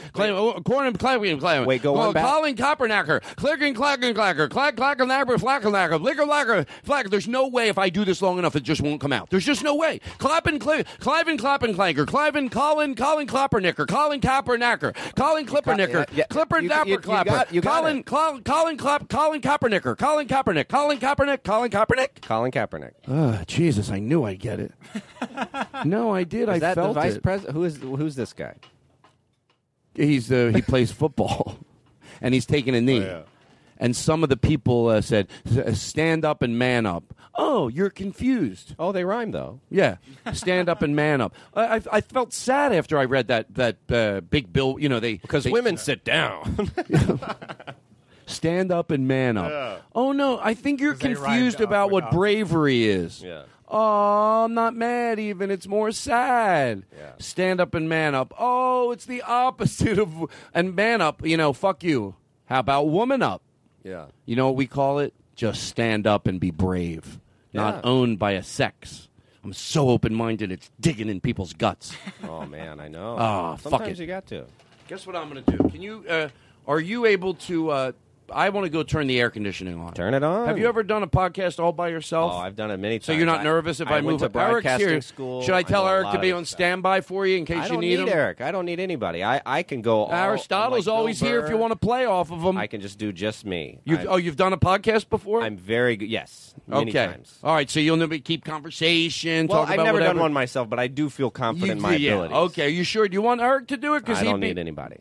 Corn, 0.64 0.94
Clavin, 0.94 1.40
Clavin. 1.40 1.66
Wait, 1.66 1.82
go 1.82 1.94
one 1.94 2.14
back. 2.14 2.24
Colin 2.26 2.56
Coppernacker, 2.56 3.22
Clickin, 3.36 3.74
Clackin, 3.74 4.14
Clacker, 4.14 4.50
Clack, 4.50 4.76
Clacker, 4.76 5.08
Napper, 5.08 5.38
Flackinacker, 5.40 5.98
Blicker, 6.00 6.24
Lacker, 6.24 6.68
Flacker. 6.86 7.10
There's 7.10 7.28
no 7.28 7.48
way 7.48 7.70
if 7.70 7.80
I 7.80 7.90
do 7.90 8.06
this 8.06 8.22
long 8.22 8.38
enough, 8.38 8.56
it 8.56 8.64
just 8.64 8.82
won't 8.82 9.02
come 9.02 9.12
out. 9.14 9.30
There's 9.32 9.46
just 9.46 9.64
no 9.64 9.76
way. 9.76 10.00
Clappin, 10.20 10.60
Cliven, 10.60 10.86
Clappin, 11.00 11.38
Clanker, 11.76 12.06
Cliven, 12.06 12.52
Colin, 12.52 12.91
Colin 12.96 13.28
Kloppernicker, 13.28 13.88
Colin 13.88 14.22
Coppernacker, 14.22 14.96
Colin 15.16 15.46
Clippernicker, 15.46 16.06
yeah, 16.10 16.16
yeah. 16.18 16.24
Clipper 16.30 16.60
You- 16.60 16.70
Dapper 16.70 16.88
you- 16.90 16.94
you 16.96 17.00
Clapper, 17.00 17.30
got- 17.30 17.54
you 17.54 17.62
got 17.62 17.80
Colin, 17.82 17.98
it. 18.00 18.06
Colin, 18.06 18.44
Colin 18.44 18.78
Clap, 18.78 19.10
Colin 19.10 19.42
Kaepernicker, 19.42 19.98
Colin 19.98 20.28
Kaepernick, 20.28 20.68
Colin 20.68 20.98
Kaepernick, 21.00 21.44
Colin 21.44 21.70
Kaepernick. 21.72 22.22
Colin 22.22 22.52
Kaepernick. 22.52 22.92
Oh, 23.08 23.42
Jesus, 23.48 23.90
I 23.92 24.00
knew 24.00 24.24
I'd 24.24 24.40
get 24.40 24.60
it. 24.60 24.72
no, 25.86 26.14
I 26.14 26.24
did. 26.24 26.50
I 26.50 26.60
that 26.60 26.76
felt 26.76 26.94
the 26.96 27.02
vice 27.02 27.16
it. 27.16 27.24
president? 27.24 27.56
Who 27.56 27.64
is 27.64 27.78
who's 27.78 28.16
this 28.16 28.34
guy? 28.34 28.56
He's 29.94 30.32
uh, 30.32 30.52
he 30.56 30.62
plays 30.62 30.92
football, 30.92 31.58
and 32.22 32.34
he's 32.34 32.46
taking 32.46 32.76
a 32.76 32.82
knee. 32.82 33.06
And 33.84 33.96
some 33.96 34.22
of 34.22 34.30
the 34.30 34.38
people 34.38 34.90
uh, 34.90 35.02
said, 35.02 35.28
"Stand 35.74 36.24
up 36.24 36.44
and 36.44 36.58
man 36.60 36.86
up." 36.86 37.16
Oh, 37.34 37.68
you're 37.68 37.90
confused. 37.90 38.76
Oh, 38.78 38.92
they 38.92 39.04
rhyme 39.04 39.32
though. 39.32 39.60
Yeah, 39.72 39.98
stand 40.34 40.70
up 40.70 40.84
and 40.84 40.96
man 40.96 41.20
up. 41.20 41.34
I, 41.56 41.78
I, 41.78 41.82
I 41.94 42.02
felt 42.02 42.32
sad 42.32 42.74
after 42.74 42.98
I 43.00 43.06
read 43.06 43.30
that 43.30 43.56
that 43.56 43.78
uh, 43.92 44.22
big 44.22 44.54
bill. 44.54 44.78
You 44.80 44.88
know, 44.88 45.00
they 45.00 45.16
Because 45.16 45.46
they- 45.46 45.50
women 45.52 45.78
sit 45.90 46.04
down. 46.06 46.70
stand 48.26 48.72
up 48.72 48.92
and 48.92 49.08
man 49.08 49.38
up. 49.38 49.50
Yeah. 49.50 49.78
Oh 49.94 50.12
no, 50.12 50.40
I 50.42 50.54
think 50.54 50.80
you're 50.80 50.94
confused 50.94 51.60
about 51.62 51.92
what 51.92 52.06
up. 52.06 52.12
bravery 52.12 52.86
is. 52.86 53.22
yeah. 53.24 53.44
Oh, 53.74 54.44
I'm 54.44 54.54
not 54.54 54.76
mad 54.76 55.18
even. 55.18 55.50
It's 55.50 55.66
more 55.68 55.92
sad. 55.94 56.84
Yeah. 56.96 57.14
Stand 57.20 57.62
up 57.62 57.74
and 57.74 57.88
man 57.88 58.14
up. 58.16 58.34
Oh, 58.38 58.92
it's 58.92 59.06
the 59.06 59.22
opposite 59.22 59.98
of 59.98 60.30
and 60.54 60.76
man 60.76 61.00
up, 61.02 61.26
you 61.26 61.38
know, 61.38 61.54
fuck 61.54 61.82
you. 61.84 62.16
How 62.46 62.60
about 62.60 62.90
woman 62.90 63.22
up? 63.24 63.42
Yeah. 63.84 64.06
You 64.26 64.36
know 64.36 64.48
what 64.48 64.56
we 64.56 64.68
call 64.68 65.00
it? 65.00 65.14
Just 65.36 65.64
stand 65.64 66.08
up 66.08 66.28
and 66.28 66.40
be 66.40 66.52
brave. 66.52 67.20
Not 67.54 67.82
owned 67.84 68.18
by 68.20 68.32
a 68.34 68.44
sex. 68.44 69.10
I'm 69.44 69.54
so 69.54 69.90
open 69.90 70.14
minded 70.14 70.52
it's 70.52 70.70
digging 70.80 71.10
in 71.10 71.20
people's 71.20 71.54
guts. 71.54 71.94
Oh 72.24 72.46
man, 72.46 72.80
I 72.80 72.88
know. 72.88 73.16
Ah, 73.20 73.56
fuck 73.56 73.72
Sometimes 73.72 74.00
it. 74.00 74.04
you 74.04 74.08
got 74.08 74.26
to. 74.28 74.46
Guess 74.88 75.06
what 75.08 75.16
I'm 75.16 75.28
gonna 75.28 75.42
do? 75.42 75.58
Can 75.70 75.82
you 75.82 76.06
uh 76.08 76.30
are 76.68 76.80
you 76.80 77.06
able 77.06 77.34
to 77.36 77.70
uh 77.72 77.92
I 78.34 78.50
want 78.50 78.66
to 78.66 78.70
go 78.70 78.84
turn 78.84 79.08
the 79.08 79.20
air 79.20 79.30
conditioning 79.30 79.80
on. 79.80 79.94
Turn 79.94 80.14
it 80.14 80.24
on. 80.24 80.48
Have 80.48 80.58
you 80.58 80.68
ever 80.68 80.84
done 80.84 81.04
a 81.04 81.08
podcast 81.08 81.60
all 81.60 81.72
by 81.72 81.90
yourself? 81.90 82.32
Oh, 82.34 82.38
I've 82.38 82.56
done 82.56 82.72
it 82.72 82.78
many 82.78 83.00
times. 83.00 83.06
So 83.06 83.12
you're 83.14 83.26
not 83.26 83.42
I- 83.42 83.44
nervous 83.44 83.80
if 83.80 83.90
I, 83.90 83.98
I 83.98 84.02
move 84.02 84.20
to 84.20 84.26
it? 84.26 84.36
Eric's 84.36 84.52
broadcasting 84.64 84.90
here. 84.90 85.02
school. 85.02 85.42
Should 85.42 85.54
I 85.54 85.60
I 85.60 85.64
tell 85.64 85.88
a 85.88 85.92
Eric 85.92 86.12
to 86.12 86.20
be 86.20 86.32
on 86.32 86.46
stuff. 86.46 86.58
standby 86.58 87.02
for 87.02 87.28
you 87.28 87.38
in 87.38 87.46
case 87.46 87.58
I 87.58 87.64
you 87.66 87.70
don't 87.72 87.80
need 87.82 88.00
need 88.00 88.08
him? 88.08 88.10
Eric. 88.10 88.42
I 88.42 88.52
don't 88.52 88.66
need 88.66 88.80
anybody. 88.80 89.24
I, 89.24 89.42
I 89.46 89.64
can 89.64 89.82
go. 89.82 90.06
all, 90.06 90.12
Aristotle's 90.14 90.88
like 90.88 90.96
always 90.96 91.20
here 91.20 91.44
if 91.44 91.50
you 91.50 91.58
want 91.58 91.72
to 91.72 91.78
play 91.78 92.06
off 92.06 92.32
of 92.32 92.42
him. 92.42 92.58
I 92.58 92.68
can 92.68 92.82
just 92.82 92.98
do 92.98 93.12
just 93.14 93.46
me. 93.46 93.80
You've, 93.84 94.06
oh, 94.08 94.16
you've 94.18 94.38
done 94.38 94.54
a 94.54 94.58
podcast 94.58 95.10
before? 95.10 95.42
I'm 95.42 95.58
very 95.58 95.96
good. 95.98 96.10
Yes, 96.10 96.56
many 96.68 96.92
okay. 96.92 97.08
times. 97.08 97.38
All 97.44 97.54
right, 97.54 97.70
so 97.70 97.80
you'll 97.80 97.98
never 97.98 98.18
keep 98.18 98.44
conversation. 98.46 99.48
Well, 99.48 99.62
I've 99.64 99.78
never 99.78 99.94
whatever. 99.94 100.14
done 100.14 100.20
one 100.20 100.34
myself, 100.34 100.70
but 100.70 100.80
I 100.80 100.88
do 100.88 101.10
feel 101.10 101.30
confident 101.30 101.68
You- 101.68 101.74
in 101.74 101.82
my 101.82 101.96
yeah. 101.96 102.12
abilities. 102.14 102.38
Okay, 102.38 102.66
Are 102.66 102.70
you 102.70 102.84
sure? 102.84 103.08
Do 103.08 103.14
you 103.14 103.22
want 103.22 103.42
Eric 103.42 103.68
to 103.68 103.78
do 103.78 103.96
it? 103.96 104.08
I 104.08 104.16
he'd 104.16 104.26
don't 104.26 104.40
be- 104.40 104.48
need 104.48 104.58
anybody. 104.58 104.98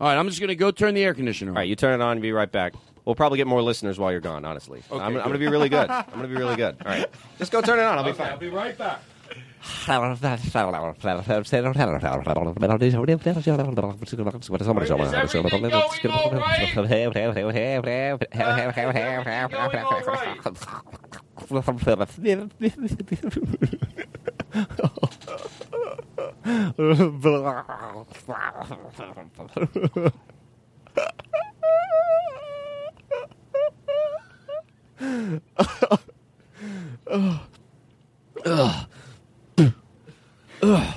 All 0.00 0.08
right, 0.08 0.18
I'm 0.18 0.28
just 0.28 0.40
going 0.40 0.48
to 0.48 0.56
go 0.56 0.70
turn 0.70 0.94
the 0.94 1.04
air 1.04 1.14
conditioner 1.14 1.52
on. 1.52 1.56
All 1.56 1.60
right, 1.60 1.68
you 1.68 1.76
turn 1.76 2.00
it 2.00 2.02
on. 2.02 2.12
And 2.12 2.22
be 2.22 2.32
right 2.32 2.50
back. 2.50 2.74
We'll 3.04 3.14
probably 3.14 3.36
get 3.36 3.46
more 3.46 3.62
listeners 3.62 3.98
while 3.98 4.10
you're 4.10 4.20
gone. 4.20 4.44
Honestly, 4.44 4.82
I'm, 4.90 5.00
I'm 5.00 5.12
going 5.12 5.32
to 5.32 5.38
be 5.38 5.46
really 5.48 5.68
good. 5.68 5.90
I'm 5.90 6.04
going 6.06 6.22
to 6.22 6.28
be 6.28 6.34
really 6.36 6.56
good. 6.56 6.76
All 6.84 6.90
right, 6.90 7.06
just 7.38 7.52
go 7.52 7.60
turn 7.60 7.78
it 7.78 7.82
on. 7.82 7.98
I'll 7.98 8.04
be 8.04 8.10
Okay, 8.10 8.18
fine. 8.18 8.32
I'll 8.32 8.38
be 8.38 8.48
right 8.48 8.76
back. 8.76 9.00
Ugh. 38.46 38.86
Ugh. 40.62 40.94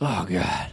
Oh 0.00 0.26
God. 0.28 0.72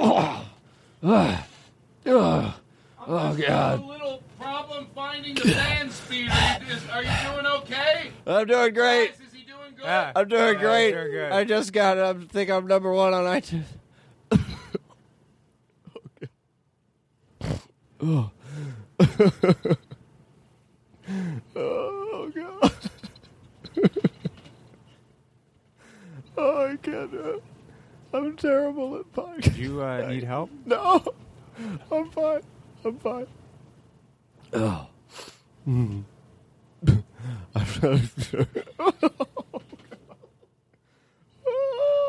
Ugh. 0.00 0.44
Ugh. 1.02 1.38
Oh. 2.06 2.54
Ugh. 3.08 3.34
Oh 3.40 3.46
God. 3.46 3.80
A 3.80 3.82
little 3.86 4.22
problem 4.38 4.86
finding 4.94 5.34
the 5.34 5.40
fan 5.40 5.90
speed. 5.90 6.30
Are 6.92 7.02
you 7.02 7.10
doing 7.32 7.46
okay? 7.46 8.10
I'm 8.26 8.46
doing 8.46 8.74
great. 8.74 9.12
Is 9.12 9.16
he 9.32 9.44
doing 9.44 9.74
good? 9.76 9.86
I'm 9.86 10.28
doing 10.28 10.54
Yeah, 10.56 10.60
great. 10.60 10.92
doing 10.92 11.10
good. 11.12 11.32
I 11.32 11.44
just 11.44 11.72
got. 11.72 11.98
I 11.98 12.12
think 12.26 12.50
I'm 12.50 12.66
number 12.66 12.92
one 12.92 13.14
on 13.14 13.24
iTunes. 13.24 13.64
oh. 18.02 18.30
oh 21.56 22.30
God. 22.34 22.72
oh, 26.36 26.66
I 26.66 26.76
can't. 26.76 27.10
do 27.10 27.18
it. 27.20 27.42
I'm 28.12 28.36
terrible 28.36 28.96
at 28.96 29.10
podcasts. 29.14 29.54
Do 29.54 29.60
you 29.62 29.82
uh, 29.82 30.06
need 30.08 30.24
help? 30.24 30.50
No, 30.66 31.02
I'm 31.90 32.10
fine. 32.10 32.40
I'm 32.84 32.98
fine. 32.98 33.26
Oh. 34.52 34.86
Mm. 35.68 36.04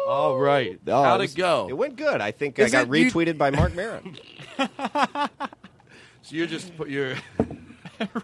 All 0.07 0.37
right. 0.39 0.79
Oh, 0.87 1.03
How'd 1.03 1.21
it 1.21 1.31
it 1.31 1.35
go? 1.37 1.67
It 1.69 1.73
went 1.77 1.95
good. 1.95 2.19
I 2.21 2.31
think 2.31 2.57
Is 2.57 2.73
I 2.73 2.85
got 2.85 2.93
it- 2.93 2.99
you- 2.99 3.11
retweeted 3.11 3.37
by 3.37 3.49
Marc 3.51 3.75
Maron. 3.75 4.17
So 6.21 6.35
you're 6.35 6.47
just 6.47 6.75
put 6.77 6.89
your. 6.89 7.15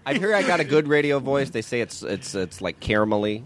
I 0.05 0.13
hear 0.13 0.35
I 0.35 0.43
got 0.43 0.59
a 0.59 0.63
good 0.63 0.87
radio 0.87 1.17
voice. 1.19 1.49
They 1.49 1.63
say 1.63 1.81
it's 1.81 2.03
it's 2.03 2.35
it's 2.35 2.61
like 2.61 2.79
caramelly. 2.79 3.43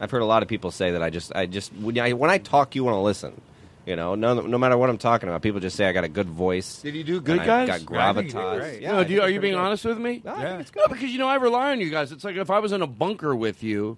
I've 0.00 0.10
heard 0.10 0.22
a 0.22 0.26
lot 0.26 0.42
of 0.42 0.48
people 0.48 0.70
say 0.72 0.90
that 0.92 1.02
I 1.02 1.10
just 1.10 1.34
I 1.36 1.46
just 1.46 1.72
when 1.74 1.96
I 1.98 2.12
when 2.14 2.28
I 2.28 2.38
talk, 2.38 2.74
you 2.74 2.82
want 2.82 2.96
to 2.96 3.00
listen. 3.00 3.40
You 3.86 3.94
know, 3.94 4.16
no 4.16 4.34
no 4.40 4.58
matter 4.58 4.76
what 4.76 4.90
I'm 4.90 4.98
talking 4.98 5.28
about, 5.28 5.42
people 5.42 5.60
just 5.60 5.76
say 5.76 5.86
I 5.86 5.92
got 5.92 6.02
a 6.02 6.08
good 6.08 6.28
voice. 6.28 6.82
Did 6.82 6.96
you 6.96 7.04
do 7.04 7.20
good, 7.20 7.38
and 7.38 7.46
guys? 7.46 7.68
I've 7.70 7.86
got 7.86 7.94
Yeah, 7.94 8.10
I 8.10 8.12
think 8.14 8.26
you 8.26 8.32
did 8.32 8.36
gravitas. 8.42 8.58
great. 8.58 8.82
Yeah, 8.82 8.92
no, 8.92 8.98
I 8.98 9.04
do 9.04 9.12
you, 9.12 9.18
think 9.20 9.28
are 9.28 9.30
you 9.30 9.40
being 9.40 9.52
good. 9.54 9.60
honest 9.60 9.84
with 9.84 9.98
me? 9.98 10.22
No, 10.24 10.34
I 10.34 10.42
think 10.44 10.60
it's 10.62 10.72
No, 10.74 10.86
because 10.88 11.10
you 11.10 11.18
know 11.18 11.28
I 11.28 11.36
rely 11.36 11.70
on 11.70 11.80
you 11.80 11.88
guys. 11.90 12.10
It's 12.10 12.24
like 12.24 12.34
if 12.36 12.50
I 12.50 12.58
was 12.58 12.72
in 12.72 12.82
a 12.82 12.86
bunker 12.88 13.34
with 13.36 13.62
you, 13.62 13.96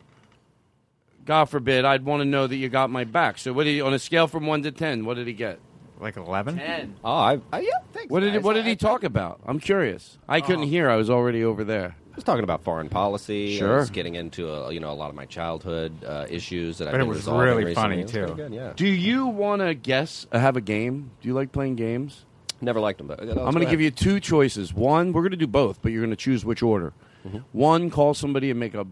God 1.25 1.47
forbid, 1.47 1.85
I'd 1.87 2.05
want 2.05 2.21
to 2.21 2.25
know 2.27 2.47
that 2.47 2.57
you 2.57 2.69
got 2.69 2.91
my 2.91 3.05
back. 3.05 3.39
So, 3.39 3.53
what 3.55 3.65
did 3.65 3.71
he, 3.73 3.81
on 3.81 3.93
a 3.95 3.99
scale 3.99 4.29
from 4.29 4.47
one 4.47 4.63
to 4.63 4.73
ten? 4.73 5.05
What 5.07 5.15
did 5.15 5.27
he 5.27 5.33
get? 5.33 5.59
Like 6.01 6.17
11? 6.17 6.57
Ten. 6.59 6.95
Oh, 7.03 7.11
I, 7.13 7.41
I 7.53 7.61
yeah. 7.61 7.71
Thanks. 7.93 8.11
What 8.11 8.21
did 8.21 8.27
he, 8.29 8.39
guys. 8.39 8.45
what 8.45 8.53
did 8.55 8.67
I- 8.67 8.69
he 8.69 8.77
talk 8.77 9.03
about? 9.05 9.41
I'm 9.47 9.59
curious. 9.59 10.17
I 10.29 10.41
couldn't 10.41 10.65
Oh. 10.65 10.69
hear. 10.69 10.89
I 10.91 10.97
was 10.97 11.11
already 11.11 11.43
over 11.43 11.65
there. 11.65 11.97
I 12.19 12.21
was 12.21 12.25
talking 12.25 12.43
about 12.43 12.65
foreign 12.65 12.89
policy. 12.89 13.55
I 13.55 13.59
Sure. 13.61 13.77
was 13.77 13.91
getting 13.91 14.17
into 14.17 14.51
a, 14.53 14.73
you 14.73 14.81
know 14.81 14.91
a 14.91 14.95
lot 14.99 15.09
of 15.09 15.15
my 15.15 15.25
childhood 15.27 15.93
uh, 16.05 16.27
issues 16.29 16.79
that 16.79 16.89
I've 16.89 16.93
But 16.95 16.97
it 16.97 17.03
been 17.03 17.09
was 17.11 17.19
resolving 17.19 17.47
really 17.47 17.65
recently. 17.67 17.75
funny, 17.75 18.01
It 18.01 18.03
was 18.03 18.13
pretty 18.13 18.27
too. 18.27 18.35
good, 18.35 18.53
yeah. 18.53 18.73
Do 18.75 18.87
you 18.89 19.27
want 19.29 19.63
to 19.63 19.73
guess? 19.77 20.27
Uh, 20.33 20.41
have 20.41 20.57
a 20.57 20.61
game? 20.61 21.13
Do 21.23 21.29
you 21.29 21.35
like 21.35 21.53
playing 21.53 21.77
games? 21.77 22.25
Never 22.61 22.81
liked 22.81 22.99
them, 22.99 23.07
but 23.07 23.21
I'm 23.21 23.29
going 23.37 23.61
to 23.61 23.67
give 23.71 23.81
you 23.81 23.93
two 23.93 24.19
choices. 24.19 24.75
One, 24.75 25.13
we're 25.13 25.23
going 25.23 25.31
to 25.31 25.37
do 25.37 25.47
both, 25.47 25.81
but 25.81 25.93
you're 25.93 26.01
going 26.01 26.11
to 26.11 26.17
choose 26.17 26.45
which 26.45 26.61
order. 26.61 26.93
Mm-hmm. 27.25 27.39
One, 27.53 27.89
call 27.89 28.15
somebody 28.15 28.51
and 28.51 28.59
make 28.59 28.75
a 28.75 28.85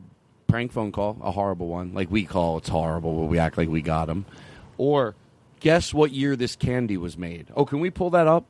prank 0.46 0.70
phone 0.70 0.92
call, 0.92 1.16
a 1.20 1.32
horrible 1.32 1.66
one, 1.66 1.94
like 1.94 2.08
we 2.08 2.24
call. 2.26 2.58
It's 2.58 2.68
horrible, 2.68 3.22
but 3.22 3.26
we 3.26 3.40
act 3.40 3.58
like 3.58 3.68
we 3.68 3.82
got 3.82 4.06
them. 4.06 4.24
Or 4.78 5.16
guess 5.58 5.92
what 5.92 6.12
year 6.12 6.36
this 6.36 6.54
candy 6.54 6.96
was 6.96 7.18
made. 7.18 7.48
Oh, 7.56 7.64
can 7.64 7.80
we 7.80 7.90
pull 7.90 8.10
that 8.10 8.28
up? 8.28 8.44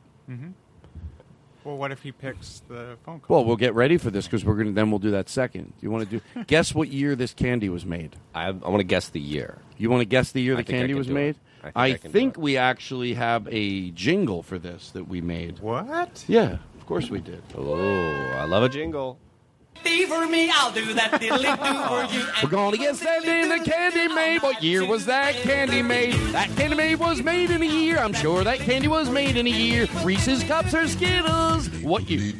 Well, 1.67 1.77
what 1.77 1.91
if 1.91 2.01
he 2.01 2.13
picks 2.13 2.63
the 2.69 2.97
phone 3.05 3.19
call? 3.19 3.39
Well, 3.39 3.45
we'll 3.45 3.57
get 3.57 3.75
ready 3.75 3.99
for 3.99 4.09
this 4.09 4.27
because 4.27 4.45
we're 4.45 4.55
going 4.55 4.69
to. 4.69 4.73
Then 4.73 4.93
we'll 4.93 5.01
do 5.01 5.11
that 5.11 5.29
second. 5.29 5.73
You 5.81 5.91
want 5.91 6.09
to 6.09 6.21
do? 6.21 6.45
guess 6.47 6.73
what 6.73 6.89
year 6.91 7.17
this 7.17 7.35
candy 7.35 7.69
was 7.69 7.85
made. 7.85 8.15
I, 8.37 8.47
I 8.47 8.53
want 8.53 8.79
to 8.79 8.85
guess 8.85 9.09
the 9.09 9.19
year. 9.19 9.59
You 9.77 9.91
want 9.91 10.01
to 10.01 10.05
guess 10.05 10.31
the 10.31 10.41
year 10.41 10.55
I 10.55 10.59
the 10.59 10.63
candy 10.63 10.91
can 10.91 10.99
was 10.99 11.09
do 11.09 11.13
it. 11.13 11.15
made? 11.17 11.37
I 11.65 11.65
think 11.65 11.77
I 11.77 11.87
I 11.87 11.97
think 11.97 12.39
we 12.39 12.57
actually 12.57 13.15
have 13.15 13.49
a 13.51 13.91
jingle 13.91 14.45
for 14.45 14.61
this 14.61 14.91
that 14.91 15.09
we 15.09 15.21
made. 15.21 15.59
What? 15.59 16.25
Yeah, 16.29 16.59
of 16.79 16.87
course 16.87 17.11
we 17.11 17.19
did. 17.19 17.43
Oh, 17.57 17.75
I 18.37 18.45
love 18.45 18.63
a 18.63 18.69
jingle. 18.69 19.19
For 20.09 20.27
me, 20.27 20.51
I'll 20.53 20.73
do 20.73 20.93
that 20.95 21.13
diddly 21.13 21.43
do 21.57 22.09
for 22.09 22.15
you. 22.15 22.27
We're 22.43 22.49
gonna 22.51 22.77
get 22.77 22.97
Sandy 22.97 23.29
in 23.29 23.49
the 23.49 23.59
candy 23.59 24.09
made. 24.15 24.43
What 24.43 24.63
year 24.63 24.87
was 24.87 25.07
that 25.07 25.35
candy 25.37 25.83
made? 25.83 26.15
That 26.33 26.49
candy 26.57 26.77
made 26.77 26.97
was 26.97 27.23
made 27.23 27.51
in 27.51 27.63
a 27.63 27.67
year. 27.67 27.99
I'm 27.99 28.13
sure 28.13 28.45
that 28.45 28.59
candy 28.59 28.89
was 28.89 29.11
made 29.11 29.37
in 29.37 29.47
a 29.47 29.51
year. 29.51 29.87
Reese's 30.03 30.43
cups 30.45 30.75
or 30.75 30.87
Skittles. 30.89 31.69
What 31.83 32.09
year? 32.09 32.33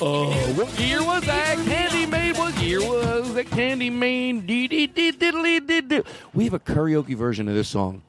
Oh, 0.00 0.30
what 0.56 0.78
year 0.80 1.04
was 1.04 1.22
that 1.26 1.56
candy 1.66 2.06
made? 2.06 2.36
What 2.36 2.56
year 2.62 2.80
was 2.80 3.34
that 3.34 3.50
candy 3.50 3.90
made? 3.90 4.46
Dee 4.46 4.68
dee 4.68 4.86
dee 4.86 5.12
diddly 5.12 5.88
dee. 5.88 6.02
We 6.32 6.44
have 6.44 6.54
a 6.54 6.58
karaoke 6.58 7.14
version 7.16 7.48
of 7.48 7.54
this 7.54 7.68
song. 7.68 8.02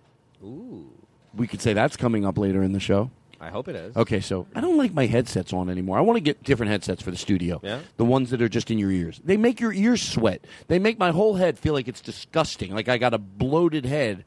Ooh, 0.43 0.89
We 1.35 1.47
could 1.47 1.61
say 1.61 1.73
that's 1.73 1.97
coming 1.97 2.25
up 2.25 2.37
later 2.37 2.63
in 2.63 2.71
the 2.71 2.79
show. 2.79 3.11
I 3.41 3.49
hope 3.49 3.67
it 3.67 3.75
is. 3.75 3.97
Okay, 3.97 4.19
so 4.19 4.45
I 4.55 4.61
don't 4.61 4.77
like 4.77 4.93
my 4.93 5.07
headsets 5.07 5.51
on 5.51 5.69
anymore. 5.69 5.97
I 5.97 6.01
want 6.01 6.17
to 6.17 6.21
get 6.21 6.43
different 6.43 6.71
headsets 6.71 7.01
for 7.01 7.09
the 7.09 7.17
studio. 7.17 7.59
Yeah? 7.63 7.79
The 7.97 8.05
ones 8.05 8.29
that 8.29 8.41
are 8.41 8.47
just 8.47 8.69
in 8.69 8.77
your 8.77 8.91
ears. 8.91 9.19
They 9.23 9.35
make 9.35 9.59
your 9.59 9.73
ears 9.73 10.01
sweat. 10.01 10.45
They 10.67 10.77
make 10.77 10.99
my 10.99 11.09
whole 11.09 11.35
head 11.35 11.57
feel 11.57 11.73
like 11.73 11.87
it's 11.87 12.01
disgusting, 12.01 12.73
like 12.73 12.87
I 12.87 12.99
got 12.99 13.15
a 13.15 13.17
bloated 13.17 13.85
head 13.85 14.25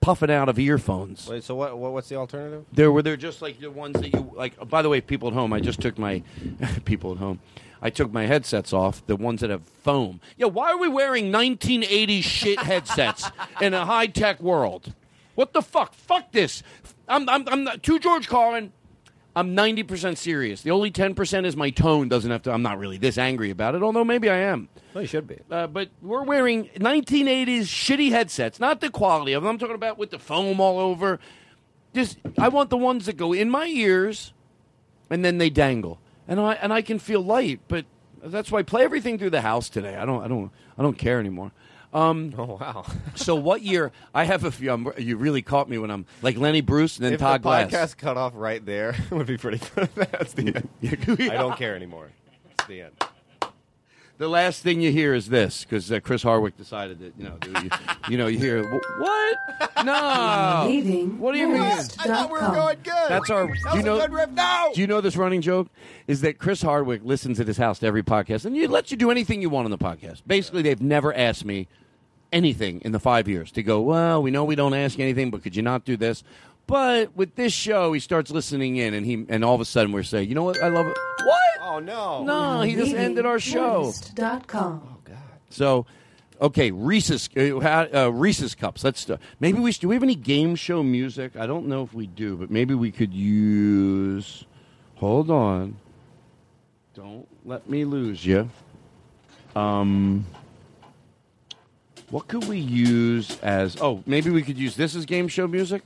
puffing 0.00 0.30
out 0.30 0.48
of 0.48 0.58
earphones. 0.58 1.28
Wait, 1.28 1.44
so 1.44 1.54
what, 1.54 1.78
what? 1.78 1.92
What's 1.92 2.08
the 2.08 2.16
alternative? 2.16 2.64
There 2.72 2.90
were 2.90 3.02
they're 3.02 3.16
just 3.16 3.42
like 3.42 3.60
the 3.60 3.70
ones 3.70 4.00
that 4.00 4.12
you 4.12 4.32
like. 4.34 4.68
By 4.68 4.82
the 4.82 4.88
way, 4.88 5.00
people 5.00 5.28
at 5.28 5.34
home, 5.34 5.52
I 5.52 5.60
just 5.60 5.80
took 5.80 5.98
my 5.98 6.22
people 6.84 7.12
at 7.12 7.18
home. 7.18 7.40
I 7.82 7.90
took 7.90 8.12
my 8.12 8.26
headsets 8.26 8.72
off, 8.72 9.06
the 9.06 9.16
ones 9.16 9.40
that 9.40 9.50
have 9.50 9.62
foam. 9.82 10.20
Yeah, 10.36 10.46
why 10.46 10.70
are 10.70 10.78
we 10.78 10.88
wearing 10.88 11.32
1980s 11.32 12.22
shit 12.24 12.58
headsets 12.58 13.30
in 13.60 13.72
a 13.72 13.86
high 13.86 14.06
tech 14.06 14.40
world? 14.40 14.94
What 15.34 15.54
the 15.54 15.62
fuck? 15.62 15.94
Fuck 15.94 16.32
this. 16.32 16.62
I'm 17.10 17.28
I'm 17.28 17.48
I'm 17.48 17.64
not, 17.64 17.82
to 17.82 17.98
George 17.98 18.28
Carlin. 18.28 18.72
I'm 19.36 19.54
90% 19.54 20.16
serious. 20.16 20.62
The 20.62 20.72
only 20.72 20.90
10% 20.90 21.46
is 21.46 21.56
my 21.56 21.70
tone 21.70 22.08
doesn't 22.08 22.30
have 22.30 22.42
to 22.42 22.52
I'm 22.52 22.62
not 22.62 22.78
really 22.78 22.98
this 22.98 23.16
angry 23.16 23.50
about 23.50 23.76
it, 23.76 23.82
although 23.82 24.04
maybe 24.04 24.28
I 24.28 24.38
am. 24.38 24.68
Well, 24.92 25.02
you 25.02 25.08
should 25.08 25.28
be. 25.28 25.38
Uh, 25.48 25.68
but 25.68 25.88
we're 26.02 26.24
wearing 26.24 26.64
1980s 26.70 27.62
shitty 27.62 28.10
headsets, 28.10 28.58
not 28.58 28.80
the 28.80 28.90
quality 28.90 29.32
of 29.32 29.42
them. 29.42 29.50
I'm 29.50 29.58
talking 29.58 29.76
about 29.76 29.98
with 29.98 30.10
the 30.10 30.18
foam 30.18 30.60
all 30.60 30.80
over. 30.80 31.20
Just, 31.94 32.18
I 32.38 32.48
want 32.48 32.70
the 32.70 32.76
ones 32.76 33.06
that 33.06 33.16
go 33.16 33.32
in 33.32 33.50
my 33.50 33.66
ears, 33.66 34.32
and 35.10 35.24
then 35.24 35.38
they 35.38 35.50
dangle, 35.50 36.00
and 36.26 36.40
I 36.40 36.54
and 36.54 36.72
I 36.72 36.82
can 36.82 36.98
feel 36.98 37.20
light. 37.20 37.60
But 37.68 37.84
that's 38.22 38.50
why 38.50 38.60
I 38.60 38.62
play 38.62 38.82
everything 38.82 39.18
through 39.18 39.30
the 39.30 39.40
house 39.40 39.68
today. 39.68 39.96
I 39.96 40.04
don't, 40.04 40.22
I 40.22 40.28
don't, 40.28 40.50
I 40.76 40.82
don't 40.82 40.98
care 40.98 41.20
anymore. 41.20 41.52
Um, 41.92 42.32
oh 42.38 42.58
wow! 42.60 42.84
so 43.16 43.34
what 43.34 43.62
year? 43.62 43.90
I 44.14 44.24
have 44.24 44.44
a 44.44 44.50
few. 44.52 44.70
I'm, 44.70 44.92
you 44.96 45.16
really 45.16 45.42
caught 45.42 45.68
me 45.68 45.76
when 45.78 45.90
I'm 45.90 46.06
like 46.22 46.36
Lenny 46.36 46.60
Bruce 46.60 46.96
and 46.96 47.06
then 47.06 47.14
if 47.14 47.20
Todd 47.20 47.40
the 47.40 47.42
Glass. 47.42 47.70
podcast 47.70 47.96
cut 47.96 48.16
off 48.16 48.32
right 48.36 48.64
there, 48.64 48.90
it 49.10 49.10
would 49.10 49.26
be 49.26 49.36
pretty. 49.36 49.58
That's 49.94 50.32
the 50.34 50.54
end. 50.54 50.68
I 51.30 51.36
don't 51.36 51.56
care 51.56 51.74
anymore. 51.74 52.08
It's 52.52 52.68
the 52.68 52.82
end. 52.82 52.92
The 54.18 54.28
last 54.28 54.62
thing 54.62 54.82
you 54.82 54.92
hear 54.92 55.14
is 55.14 55.30
this 55.30 55.64
because 55.64 55.90
uh, 55.90 55.98
Chris 55.98 56.22
Hardwick 56.22 56.54
decided 56.58 56.98
that 56.98 57.14
you 57.16 57.24
know, 57.24 57.38
dude, 57.40 57.62
you, 57.64 57.70
you 58.10 58.18
know, 58.18 58.26
you 58.26 58.38
hear 58.38 58.62
what? 58.70 59.38
No, 59.82 60.66
Leaving 60.68 61.18
What 61.18 61.32
do 61.32 61.38
you 61.38 61.48
mean? 61.48 61.62
Nerdist 61.62 62.04
dot 62.04 62.28
com. 62.84 63.08
That's 63.08 63.30
our. 63.30 63.46
Do 63.46 63.78
you 63.78 63.82
know? 63.82 64.06
Do 64.74 64.80
you 64.80 64.86
know 64.86 65.00
this 65.00 65.16
running 65.16 65.40
joke? 65.40 65.68
Is 66.06 66.20
that 66.20 66.38
Chris 66.38 66.60
Hardwick 66.60 67.00
listens 67.02 67.40
at 67.40 67.46
his 67.46 67.56
house 67.56 67.78
to 67.78 67.86
every 67.86 68.02
podcast, 68.02 68.44
and 68.44 68.54
he 68.54 68.66
lets 68.66 68.90
you 68.90 68.98
do 68.98 69.10
anything 69.10 69.40
you 69.40 69.48
want 69.48 69.64
on 69.64 69.70
the 69.70 69.78
podcast. 69.78 70.20
Basically, 70.26 70.60
they've 70.60 70.82
never 70.82 71.14
asked 71.14 71.46
me 71.46 71.66
anything 72.32 72.80
in 72.82 72.92
the 72.92 73.00
five 73.00 73.28
years 73.28 73.50
to 73.52 73.62
go. 73.62 73.80
Well, 73.80 74.22
we 74.22 74.30
know 74.30 74.44
we 74.44 74.54
don't 74.54 74.74
ask 74.74 74.98
anything, 74.98 75.30
but 75.30 75.42
could 75.42 75.56
you 75.56 75.62
not 75.62 75.84
do 75.84 75.96
this? 75.96 76.22
But 76.66 77.16
with 77.16 77.34
this 77.34 77.52
show, 77.52 77.92
he 77.92 78.00
starts 78.00 78.30
listening 78.30 78.76
in, 78.76 78.94
and 78.94 79.04
he 79.04 79.24
and 79.28 79.44
all 79.44 79.54
of 79.54 79.60
a 79.60 79.64
sudden 79.64 79.92
we're 79.92 80.04
saying, 80.04 80.28
you 80.28 80.34
know 80.34 80.44
what? 80.44 80.62
I 80.62 80.68
love 80.68 80.86
it. 80.86 80.96
What? 81.24 81.42
Oh 81.62 81.78
no! 81.80 82.22
No, 82.24 82.62
he 82.62 82.76
just 82.76 82.94
ended 82.94 83.26
our 83.26 83.40
show. 83.40 83.86
Nerdist.com. 83.86 84.98
So 85.52 85.86
Okay, 86.40 86.70
Reese's 86.70 87.28
uh, 87.36 87.86
uh, 87.92 88.08
Reese's 88.08 88.54
cups. 88.54 88.82
Let's 88.82 89.08
uh, 89.10 89.18
maybe 89.40 89.58
we 89.60 89.72
should, 89.72 89.82
do. 89.82 89.88
We 89.88 89.94
have 89.94 90.02
any 90.02 90.14
game 90.14 90.56
show 90.56 90.82
music? 90.82 91.36
I 91.36 91.46
don't 91.46 91.66
know 91.66 91.82
if 91.82 91.92
we 91.92 92.06
do, 92.06 92.36
but 92.36 92.50
maybe 92.50 92.74
we 92.74 92.90
could 92.90 93.12
use. 93.12 94.44
Hold 94.96 95.30
on. 95.30 95.76
Don't 96.94 97.28
let 97.44 97.68
me 97.68 97.84
lose 97.84 98.24
you. 98.24 98.48
Um, 99.54 100.24
what 102.10 102.28
could 102.28 102.46
we 102.48 102.58
use 102.58 103.38
as? 103.40 103.76
Oh, 103.80 104.02
maybe 104.06 104.30
we 104.30 104.42
could 104.42 104.58
use 104.58 104.76
this 104.76 104.94
as 104.94 105.06
game 105.06 105.28
show 105.28 105.46
music. 105.46 105.82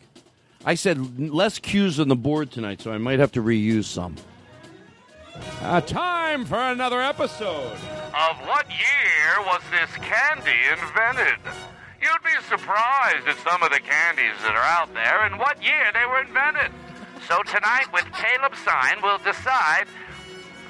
I 0.65 0.75
said 0.75 1.21
less 1.21 1.59
cues 1.59 2.01
on 2.01 2.09
the 2.09 2.17
board 2.17 2.51
tonight, 2.51 2.81
so 2.81 2.91
I 2.91 2.99
might 2.99 3.19
have 3.19 3.33
to 3.33 3.43
reuse 3.43 3.85
some. 3.85 4.17
Uh, 5.61 5.81
time 5.81 6.45
for 6.45 6.59
another 6.59 7.03
episode. 7.03 7.73
Of 7.73 8.37
what 8.47 8.67
year 8.71 9.45
was 9.45 9.61
this 9.71 9.91
candy 9.97 10.57
invented? 10.71 11.39
You'd 12.01 12.25
be 12.25 12.37
surprised 12.49 13.27
at 13.27 13.37
some 13.39 13.63
of 13.63 13.71
the 13.71 13.81
candies 13.81 14.37
that 14.43 14.55
are 14.55 14.69
out 14.81 14.93
there 14.95 15.25
and 15.25 15.39
what 15.39 15.63
year 15.63 15.91
they 15.93 16.07
were 16.07 16.21
invented. 16.21 16.71
So 17.29 17.43
tonight, 17.43 17.87
with 17.93 18.05
Caleb 18.13 18.53
Synan, 18.53 19.03
we'll 19.03 19.19
decide 19.19 19.87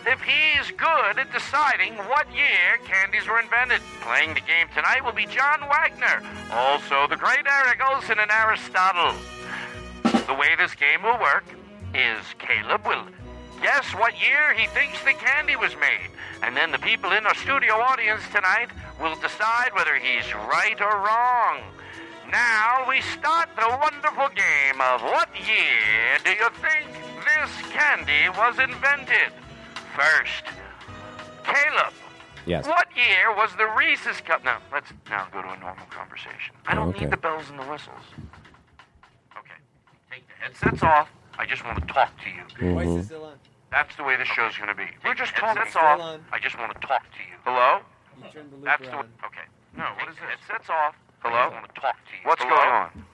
if 0.07 0.21
he's 0.23 0.71
good 0.77 1.19
at 1.19 1.33
deciding 1.33 1.95
what 2.09 2.27
year 2.35 2.79
candies 2.85 3.27
were 3.29 3.41
invented. 3.41 3.81
Playing 4.01 4.35
the 4.35 4.41
game 4.41 4.69
tonight 4.75 5.05
will 5.05 5.13
be 5.13 5.27
John 5.27 5.61
Wagner, 5.69 6.23
also 6.53 7.07
the 7.09 7.17
great 7.17 7.47
Eric 7.47 7.81
Olson 7.89 8.19
and 8.19 8.31
Aristotle. 8.31 9.15
The 10.03 10.35
way 10.35 10.55
this 10.57 10.75
game 10.75 11.03
will 11.03 11.19
work 11.21 11.45
is 11.95 12.25
Caleb 12.39 12.87
will 12.87 13.07
guess 13.65 13.95
what 13.95 14.13
year 14.21 14.53
he 14.53 14.67
thinks 14.77 15.03
the 15.05 15.15
candy 15.15 15.57
was 15.57 15.73
made. 15.81 16.11
And 16.43 16.55
then 16.55 16.71
the 16.71 16.79
people 16.79 17.13
in 17.13 17.25
our 17.25 17.35
studio 17.35 17.75
audience 17.75 18.23
tonight 18.29 18.69
will 19.01 19.17
decide 19.17 19.73
whether 19.73 19.97
he's 19.97 20.29
right 20.35 20.77
or 20.81 21.01
wrong. 21.01 21.65
Now 22.31 22.85
we 22.87 23.01
start 23.01 23.49
the 23.57 23.69
wonderful 23.81 24.29
game 24.37 24.81
of 24.93 25.01
what 25.01 25.29
year 25.41 26.21
do 26.25 26.31
you 26.31 26.49
think 26.61 26.93
this 27.25 27.73
candy 27.73 28.29
was 28.37 28.59
invented? 28.59 29.33
First, 29.95 30.45
Caleb. 31.45 31.95
Yes. 32.47 32.67
What 32.67 32.89
year 32.97 33.35
was 33.35 33.51
the 33.57 33.67
Reese's 33.79 34.21
cup? 34.21 34.43
Now 34.45 34.59
let's 34.73 34.93
now 35.09 35.29
go 35.33 35.41
to 35.41 35.49
a 35.49 35.59
normal 35.61 35.87
conversation. 35.89 36.55
I 36.67 36.75
don't 36.75 36.89
oh, 36.89 36.91
Okay. 36.91 37.05
need 37.05 37.13
the 37.13 37.17
bells 37.17 37.49
and 37.49 37.59
the 37.59 37.65
whistles. 37.65 38.05
Okay, 39.39 39.55
take 40.11 40.25
the 40.27 40.35
headsets 40.43 40.83
off. 40.83 41.09
I 41.39 41.47
just 41.47 41.65
want 41.65 41.79
to 41.81 41.87
talk 41.87 42.11
to 42.25 42.29
you. 42.29 42.43
Mm-hmm. 42.43 42.75
Why 42.75 42.83
is 42.83 42.97
this 42.97 43.07
still 43.07 43.25
on? 43.25 43.39
That's 43.71 43.95
the 43.97 44.03
way 44.03 44.17
this 44.17 44.29
show's 44.29 44.57
going 44.57 44.69
to 44.69 44.75
be. 44.75 44.87
We're 45.05 45.15
just 45.15 45.35
talking. 45.37 45.63
Headsets 45.63 45.77
off. 45.77 46.21
I 46.33 46.39
just 46.39 46.59
want 46.59 46.75
to 46.75 46.87
talk 46.87 47.03
to 47.03 47.23
you. 47.23 47.39
Hello? 47.45 47.81
That's 48.63 48.83
the 48.83 48.97
way. 48.99 49.09
Okay. 49.25 49.47
No, 49.77 49.85
what 49.99 50.09
is 50.11 50.17
this? 50.17 50.43
Headsets 50.47 50.71
off. 50.71 50.95
Hello? 51.21 51.35
I 51.35 51.49
want 51.49 51.73
to 51.73 51.81
talk 51.81 51.97
to 51.97 52.13
you. 52.19 52.27
What's 52.29 52.43
going 52.43 52.53
on? 52.53 53.05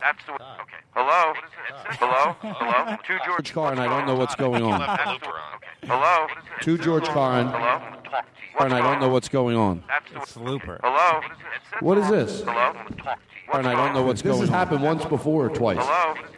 That's 0.00 0.24
the 0.26 0.32
way. 0.32 0.38
Okay. 0.40 0.82
Hello? 0.94 1.32
Hello? 1.98 2.36
Hello? 2.40 2.96
To 3.06 3.18
George 3.24 3.26
George 3.26 3.52
Carr, 3.54 3.72
and 3.72 3.80
I 3.80 3.86
don't 3.86 4.06
know 4.06 4.14
what's 4.16 4.34
going 4.34 4.62
on. 4.62 4.82
Okay. 4.82 5.18
Hello? 5.86 6.26
To 6.62 6.78
George 6.78 7.04
Carlin, 7.04 7.46
Hello? 7.48 7.58
I 7.58 7.78
talk 8.08 8.24
to 8.24 8.42
you. 8.58 8.64
and 8.64 8.74
I 8.74 8.80
don't 8.80 9.00
know 9.00 9.08
what's 9.08 9.28
going 9.28 9.56
on. 9.56 9.82
That's 10.12 10.34
the 10.34 10.40
Looper. 10.42 10.80
Hello? 10.82 11.20
What 11.80 11.98
is 11.98 12.08
this? 12.10 12.40
Hello? 12.40 12.52
I 12.52 12.72
want 12.72 12.88
to 12.88 12.94
talk 13.02 13.18
to 13.18 13.20
you. 13.52 13.52
And 13.58 13.66
I 13.68 13.72
don't 13.74 13.94
know 13.94 14.02
what's 14.02 14.22
going. 14.22 14.40
This 14.40 14.48
going 14.48 14.48
has 14.48 14.50
on. 14.50 14.54
happened 14.54 14.82
once 14.82 15.04
before 15.04 15.46
or 15.46 15.50
twice. 15.50 15.78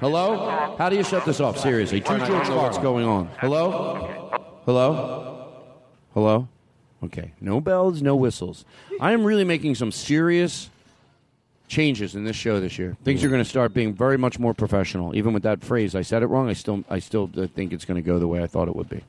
Hello? 0.00 0.36
Hello? 0.36 0.76
How 0.78 0.88
do 0.88 0.96
you 0.96 1.04
shut 1.04 1.24
this 1.24 1.40
off? 1.40 1.58
Seriously, 1.58 2.00
to 2.02 2.12
And 2.12 2.22
I 2.22 2.26
George 2.28 2.46
don't 2.46 2.56
know 2.56 2.62
what's 2.62 2.78
going 2.78 3.06
on. 3.06 3.28
Hello? 3.38 4.30
Hello? 4.66 5.52
Hello? 6.14 6.48
Okay. 7.04 7.32
No 7.40 7.60
bells, 7.60 8.02
no 8.02 8.14
whistles. 8.16 8.64
I 9.00 9.12
am 9.12 9.24
really 9.24 9.44
making 9.44 9.74
some 9.76 9.92
serious 9.92 10.68
changes 11.68 12.14
in 12.14 12.24
this 12.24 12.36
show 12.36 12.60
this 12.60 12.78
year. 12.78 12.96
Things 13.04 13.22
are 13.22 13.28
going 13.28 13.42
to 13.42 13.48
start 13.48 13.72
being 13.74 13.94
very 13.94 14.16
much 14.18 14.38
more 14.38 14.54
professional. 14.54 15.14
Even 15.14 15.32
with 15.32 15.42
that 15.44 15.62
phrase, 15.62 15.94
I 15.94 16.02
said 16.02 16.22
it 16.22 16.26
wrong. 16.26 16.48
I 16.48 16.54
still, 16.54 16.84
I 16.88 16.98
still 16.98 17.30
uh, 17.36 17.46
think 17.46 17.72
it's 17.72 17.84
going 17.84 17.96
to 17.96 18.06
go 18.06 18.18
the 18.18 18.28
way 18.28 18.42
I 18.42 18.46
thought 18.46 18.68
it 18.68 18.74
would 18.74 18.88
be. 18.88 19.04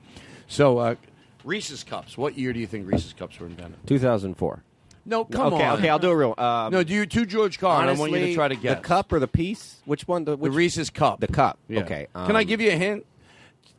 So, 0.48 0.78
uh, 0.78 0.96
Reese's 1.44 1.84
cups. 1.84 2.18
What 2.18 2.38
year 2.38 2.54
do 2.54 2.60
you 2.60 2.68
think 2.68 2.88
Reese's 2.92 3.14
cups 3.14 3.40
were 3.40 3.48
invented? 3.48 3.80
2004. 3.88 4.64
No, 5.06 5.26
come 5.26 5.54
okay, 5.54 5.66
on. 5.66 5.80
Okay, 5.80 5.90
I'll 5.90 5.98
do 5.98 6.12
a 6.12 6.16
real. 6.16 6.36
Um, 6.38 6.72
no, 6.72 6.84
do 6.84 6.94
you 6.94 7.06
to 7.06 7.26
George 7.26 7.58
Carr? 7.58 7.82
and 7.82 7.90
I 7.90 7.94
want 7.94 8.12
you 8.12 8.20
to 8.20 8.36
try 8.36 8.48
to 8.48 8.56
guess 8.56 8.78
the 8.78 8.84
cup 8.84 9.12
or 9.12 9.20
the 9.20 9.28
piece. 9.28 9.78
Which 9.86 10.08
one? 10.08 10.26
The, 10.26 10.36
which, 10.36 10.52
the 10.52 10.56
Reese's 10.56 10.90
cup. 10.90 11.20
The 11.20 11.28
cup. 11.28 11.58
Yeah. 11.68 11.82
Okay. 11.82 12.08
Can 12.14 12.36
I 12.36 12.42
um, 12.42 12.48
give 12.48 12.62
you 12.62 12.70
a 12.70 12.76
hint? 12.76 13.06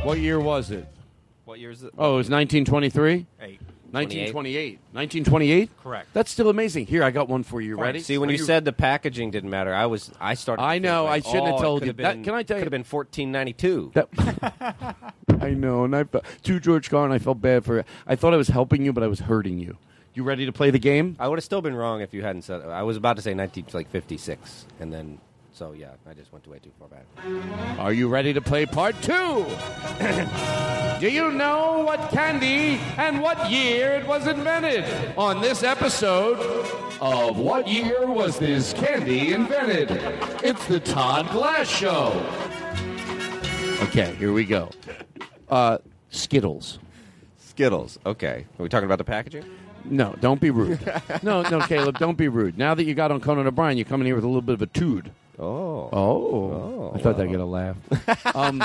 What 0.07 0.21
year 0.21 0.39
was 0.39 0.71
it? 0.71 0.87
What 1.47 1.59
year 1.59 1.73
is 1.73 1.83
it? 1.83 1.93
Oh, 1.99 2.15
it 2.15 2.19
was 2.19 2.31
1923? 2.31 3.27
Eight. 3.41 3.61
1928. 3.91 4.79
1928? 4.93 5.71
Correct. 5.83 6.09
That's 6.13 6.31
still 6.31 6.49
amazing. 6.49 6.87
Here, 6.87 7.03
I 7.03 7.11
got 7.11 7.29
one 7.29 7.43
for 7.43 7.61
you. 7.61 7.71
You 7.71 7.81
Ready? 7.81 7.99
See, 7.99 8.17
when 8.17 8.29
Are 8.29 8.33
you, 8.33 8.39
said 8.39 8.65
the 8.65 8.73
packaging 8.73 9.33
didn't 9.33 9.51
matter, 9.51 9.75
I 9.75 9.87
was 9.87 10.13
I 10.21 10.35
started. 10.35 10.63
I 10.63 10.79
know, 10.79 11.07
like, 11.07 11.27
I 11.27 11.29
shouldn't 11.29 11.47
have 11.47 11.55
oh, 11.55 11.59
it 11.59 11.61
told 11.61 11.83
you. 11.83 11.89
have 11.89 11.97
That- 11.97 12.23
can 12.23 12.35
I 12.35 12.45
tell 12.45 12.57
you- 12.57 12.63
Could 12.63 12.73
have 12.73 12.85
been 12.85 12.85
1492. 12.85 13.91
That, 13.95 15.03
I 15.43 15.51
know, 15.55 15.83
and 15.83 15.97
I 15.97 16.05
fe- 16.05 16.21
to 16.45 16.61
George 16.61 16.89
Carr, 16.89 17.05
and 17.05 17.13
I 17.13 17.19
felt 17.19 17.41
bad 17.41 17.65
for. 17.65 17.81
It. 17.81 17.87
I 18.07 18.15
thought 18.15 18.33
I 18.33 18.37
was 18.37 18.49
helping 18.49 18.85
you, 18.85 18.93
but 18.93 19.03
I 19.03 19.09
was 19.09 19.19
hurting 19.19 19.59
you. 19.59 19.77
You 20.15 20.23
ready 20.23 20.47
to 20.47 20.53
play 20.53 20.71
the 20.71 20.79
game? 20.79 21.17
I 21.19 21.27
would 21.27 21.39
have 21.39 21.45
still 21.45 21.63
been 21.63 21.75
wrong 21.75 22.01
if 22.01 22.15
you 22.15 22.23
hadn't 22.23 22.43
said. 22.43 22.63
I 22.63 22.85
was 22.85 22.97
about 22.97 23.17
to 23.17 23.23
say 23.23 23.35
19 23.35 23.67
like 23.73 23.91
56, 23.91 24.67
and 24.79 24.93
then 24.93 25.19
so 25.57 25.73
yeah, 25.73 25.93
I 26.07 26.13
just 26.13 26.31
went 26.35 26.47
way 26.47 26.59
too 26.59 26.71
far 26.79 26.89
back. 26.89 27.07
Are 27.79 27.93
you 27.93 28.09
ready 28.09 28.35
to 28.35 28.43
play 28.43 28.67
part 28.67 28.95
two? 29.01 29.47
Do 31.01 31.09
you 31.09 31.33
know 31.33 31.83
what 31.83 32.11
candy 32.11 32.79
and 32.99 33.23
what 33.23 33.51
year 33.51 33.93
it 33.93 34.07
was 34.07 34.27
invented? 34.27 34.85
On 35.17 35.41
this 35.41 35.63
episode 35.63 36.39
of 37.01 37.39
What 37.39 37.69
Year 37.69 38.07
Was 38.07 38.39
This 38.39 38.75
Candy 38.75 39.33
Invented? 39.33 39.89
It's 40.45 40.67
the 40.67 40.79
Todd 40.79 41.31
Glass 41.31 41.67
Show. 41.67 42.13
Okay, 43.85 44.15
here 44.17 44.35
we 44.35 44.45
go. 44.45 44.69
Uh, 45.49 45.79
Skittles. 46.11 46.79
Skittles. 47.39 47.99
Okay, 48.05 48.45
are 48.59 48.63
we 48.63 48.69
talking 48.69 48.87
about 48.87 48.99
the 48.99 49.05
packaging? 49.05 49.45
No, 49.87 50.15
don't 50.21 50.41
be 50.41 50.51
rude. 50.51 50.81
no, 51.23 51.41
no, 51.43 51.61
Caleb, 51.61 51.99
don't 51.99 52.19
be 52.19 52.29
rude. 52.29 52.59
Now 52.59 52.75
that 52.75 52.85
you 52.85 52.95
got 52.95 53.11
on 53.11 53.21
Conan 53.23 53.47
O'Brien, 53.47 53.79
you're 53.79 53.87
coming 53.87 54.05
here 54.05 54.17
with 54.17 54.25
a 54.25 54.29
little 54.29 54.43
bit 54.43 54.55
of 54.55 54.61
a 54.61 54.67
tude. 54.67 55.13
Oh. 55.39 55.89
Oh. 55.93 56.93
I 56.95 56.99
thought 56.99 57.17
that'd 57.17 57.31
get 57.31 57.41
a 57.41 57.45
laugh. 57.45 57.77
um, 58.37 58.63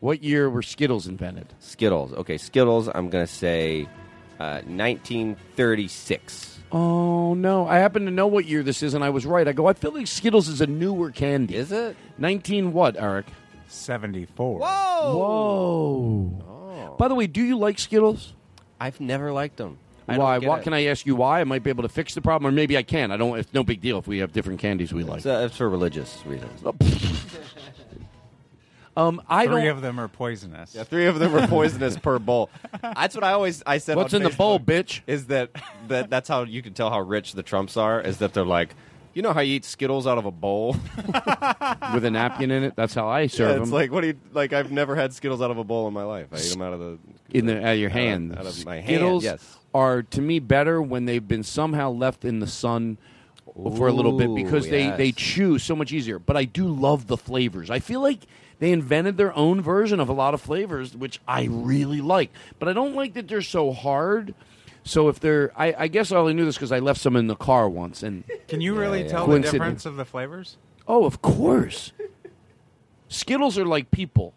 what 0.00 0.22
year 0.22 0.48
were 0.48 0.62
Skittles 0.62 1.06
invented? 1.06 1.52
Skittles. 1.60 2.12
Okay, 2.12 2.38
Skittles. 2.38 2.88
I'm 2.88 3.10
gonna 3.10 3.26
say 3.26 3.88
uh, 4.38 4.62
1936. 4.66 6.60
Oh 6.74 7.34
no! 7.34 7.66
I 7.66 7.78
happen 7.78 8.06
to 8.06 8.10
know 8.10 8.26
what 8.26 8.46
year 8.46 8.62
this 8.62 8.82
is, 8.82 8.94
and 8.94 9.04
I 9.04 9.10
was 9.10 9.26
right. 9.26 9.46
I 9.46 9.52
go. 9.52 9.66
I 9.66 9.74
feel 9.74 9.92
like 9.92 10.06
Skittles 10.06 10.48
is 10.48 10.60
a 10.60 10.66
newer 10.66 11.10
candy. 11.10 11.54
Is 11.56 11.70
it? 11.70 11.96
Nineteen 12.16 12.72
what, 12.72 12.96
Eric? 12.96 13.26
74. 13.68 14.58
Whoa! 14.58 14.66
Oh. 16.46 16.96
By 16.98 17.08
the 17.08 17.14
way, 17.14 17.26
do 17.26 17.42
you 17.42 17.56
like 17.58 17.78
Skittles? 17.78 18.34
I've 18.80 19.00
never 19.00 19.32
liked 19.32 19.56
them. 19.56 19.78
I 20.14 20.18
why? 20.18 20.38
get 20.40 20.48
Why 20.48 20.58
it. 20.58 20.62
can 20.62 20.72
I 20.74 20.84
ask 20.86 21.06
you 21.06 21.16
why? 21.16 21.40
I 21.40 21.44
might 21.44 21.62
be 21.62 21.70
able 21.70 21.82
to 21.82 21.88
fix 21.88 22.14
the 22.14 22.20
problem, 22.20 22.48
or 22.48 22.52
maybe 22.54 22.76
I 22.76 22.82
can. 22.82 23.10
I 23.12 23.16
don't. 23.16 23.38
It's 23.38 23.52
no 23.54 23.62
big 23.64 23.80
deal 23.80 23.98
if 23.98 24.06
we 24.06 24.18
have 24.18 24.32
different 24.32 24.60
candies 24.60 24.92
we 24.92 25.02
like. 25.04 25.18
It's, 25.18 25.26
uh, 25.26 25.44
it's 25.46 25.56
for 25.56 25.68
religious 25.68 26.22
reasons. 26.26 26.62
Um, 28.94 29.22
I 29.26 29.46
Three 29.46 29.62
don't. 29.62 29.68
of 29.76 29.80
them 29.80 29.98
are 29.98 30.06
poisonous. 30.08 30.74
Yeah, 30.74 30.84
three 30.84 31.06
of 31.06 31.18
them 31.18 31.34
are 31.34 31.46
poisonous 31.46 31.96
per 31.96 32.18
bowl. 32.18 32.50
That's 32.82 33.14
what 33.14 33.24
I 33.24 33.32
always 33.32 33.62
I 33.66 33.78
said. 33.78 33.96
What's 33.96 34.12
on 34.12 34.20
in 34.22 34.28
the 34.30 34.36
bowl, 34.36 34.60
bitch? 34.60 35.00
Is 35.06 35.28
that 35.28 35.50
that 35.88 36.10
that's 36.10 36.28
how 36.28 36.42
you 36.42 36.60
can 36.60 36.74
tell 36.74 36.90
how 36.90 37.00
rich 37.00 37.32
the 37.32 37.42
Trumps 37.42 37.78
are? 37.78 38.02
Is 38.02 38.18
that 38.18 38.34
they're 38.34 38.44
like, 38.44 38.74
you 39.14 39.22
know 39.22 39.32
how 39.32 39.40
you 39.40 39.54
eat 39.54 39.64
Skittles 39.64 40.06
out 40.06 40.18
of 40.18 40.26
a 40.26 40.30
bowl 40.30 40.72
with 41.94 42.04
a 42.04 42.10
napkin 42.12 42.50
in 42.50 42.64
it. 42.64 42.76
That's 42.76 42.92
how 42.92 43.08
I 43.08 43.28
serve 43.28 43.48
Yeah, 43.48 43.54
them. 43.54 43.62
it's 43.62 43.72
like 43.72 43.90
what 43.90 44.02
do 44.02 44.08
you 44.08 44.18
like? 44.34 44.52
I've 44.52 44.70
never 44.70 44.94
had 44.94 45.14
Skittles 45.14 45.40
out 45.40 45.50
of 45.50 45.56
a 45.56 45.64
bowl 45.64 45.88
in 45.88 45.94
my 45.94 46.04
life. 46.04 46.26
I 46.30 46.36
eat 46.36 46.50
them 46.52 46.60
out 46.60 46.74
of 46.74 46.80
the 46.80 46.98
in 47.30 47.46
the 47.46 47.66
out 47.66 47.72
of 47.72 47.78
your 47.78 47.88
out 47.88 47.96
of- 47.96 48.02
hand. 48.02 48.32
out 48.38 48.44
of 48.46 48.66
my 48.66 48.74
hand, 48.74 48.86
Skittles 48.88 49.24
yes. 49.24 49.58
Are 49.74 50.02
to 50.02 50.20
me 50.20 50.38
better 50.38 50.80
when 50.82 51.04
they've 51.06 51.26
been 51.26 51.42
somehow 51.42 51.90
left 51.90 52.24
in 52.24 52.40
the 52.40 52.46
sun 52.46 52.98
for 53.54 53.88
a 53.88 53.92
little 53.92 54.16
bit 54.18 54.34
because 54.34 54.68
they 54.68 54.84
yes. 54.84 54.96
they 54.98 55.12
chew 55.12 55.58
so 55.58 55.76
much 55.76 55.92
easier. 55.92 56.18
But 56.18 56.36
I 56.36 56.44
do 56.44 56.66
love 56.66 57.06
the 57.06 57.16
flavors. 57.16 57.70
I 57.70 57.78
feel 57.80 58.00
like 58.00 58.20
they 58.58 58.70
invented 58.72 59.16
their 59.16 59.34
own 59.36 59.60
version 59.60 59.98
of 60.00 60.08
a 60.08 60.12
lot 60.12 60.34
of 60.34 60.40
flavors, 60.40 60.96
which 60.96 61.20
I 61.26 61.48
really 61.50 62.00
like. 62.00 62.30
But 62.58 62.68
I 62.68 62.72
don't 62.72 62.94
like 62.94 63.14
that 63.14 63.28
they're 63.28 63.42
so 63.42 63.72
hard. 63.72 64.34
So 64.84 65.08
if 65.08 65.20
they're, 65.20 65.52
I, 65.56 65.74
I 65.78 65.88
guess 65.88 66.10
I 66.12 66.16
only 66.16 66.32
knew 66.34 66.44
this 66.44 66.56
because 66.56 66.72
I 66.72 66.78
left 66.80 67.00
some 67.00 67.14
in 67.16 67.26
the 67.28 67.36
car 67.36 67.68
once. 67.68 68.02
And 68.02 68.24
Can 68.48 68.60
you 68.60 68.74
really 68.74 69.08
tell 69.08 69.26
the 69.26 69.32
Coincidence. 69.32 69.52
difference 69.52 69.86
of 69.86 69.96
the 69.96 70.04
flavors? 70.04 70.56
Oh, 70.88 71.04
of 71.04 71.22
course. 71.22 71.92
Skittles 73.08 73.58
are 73.58 73.64
like 73.64 73.90
people. 73.90 74.34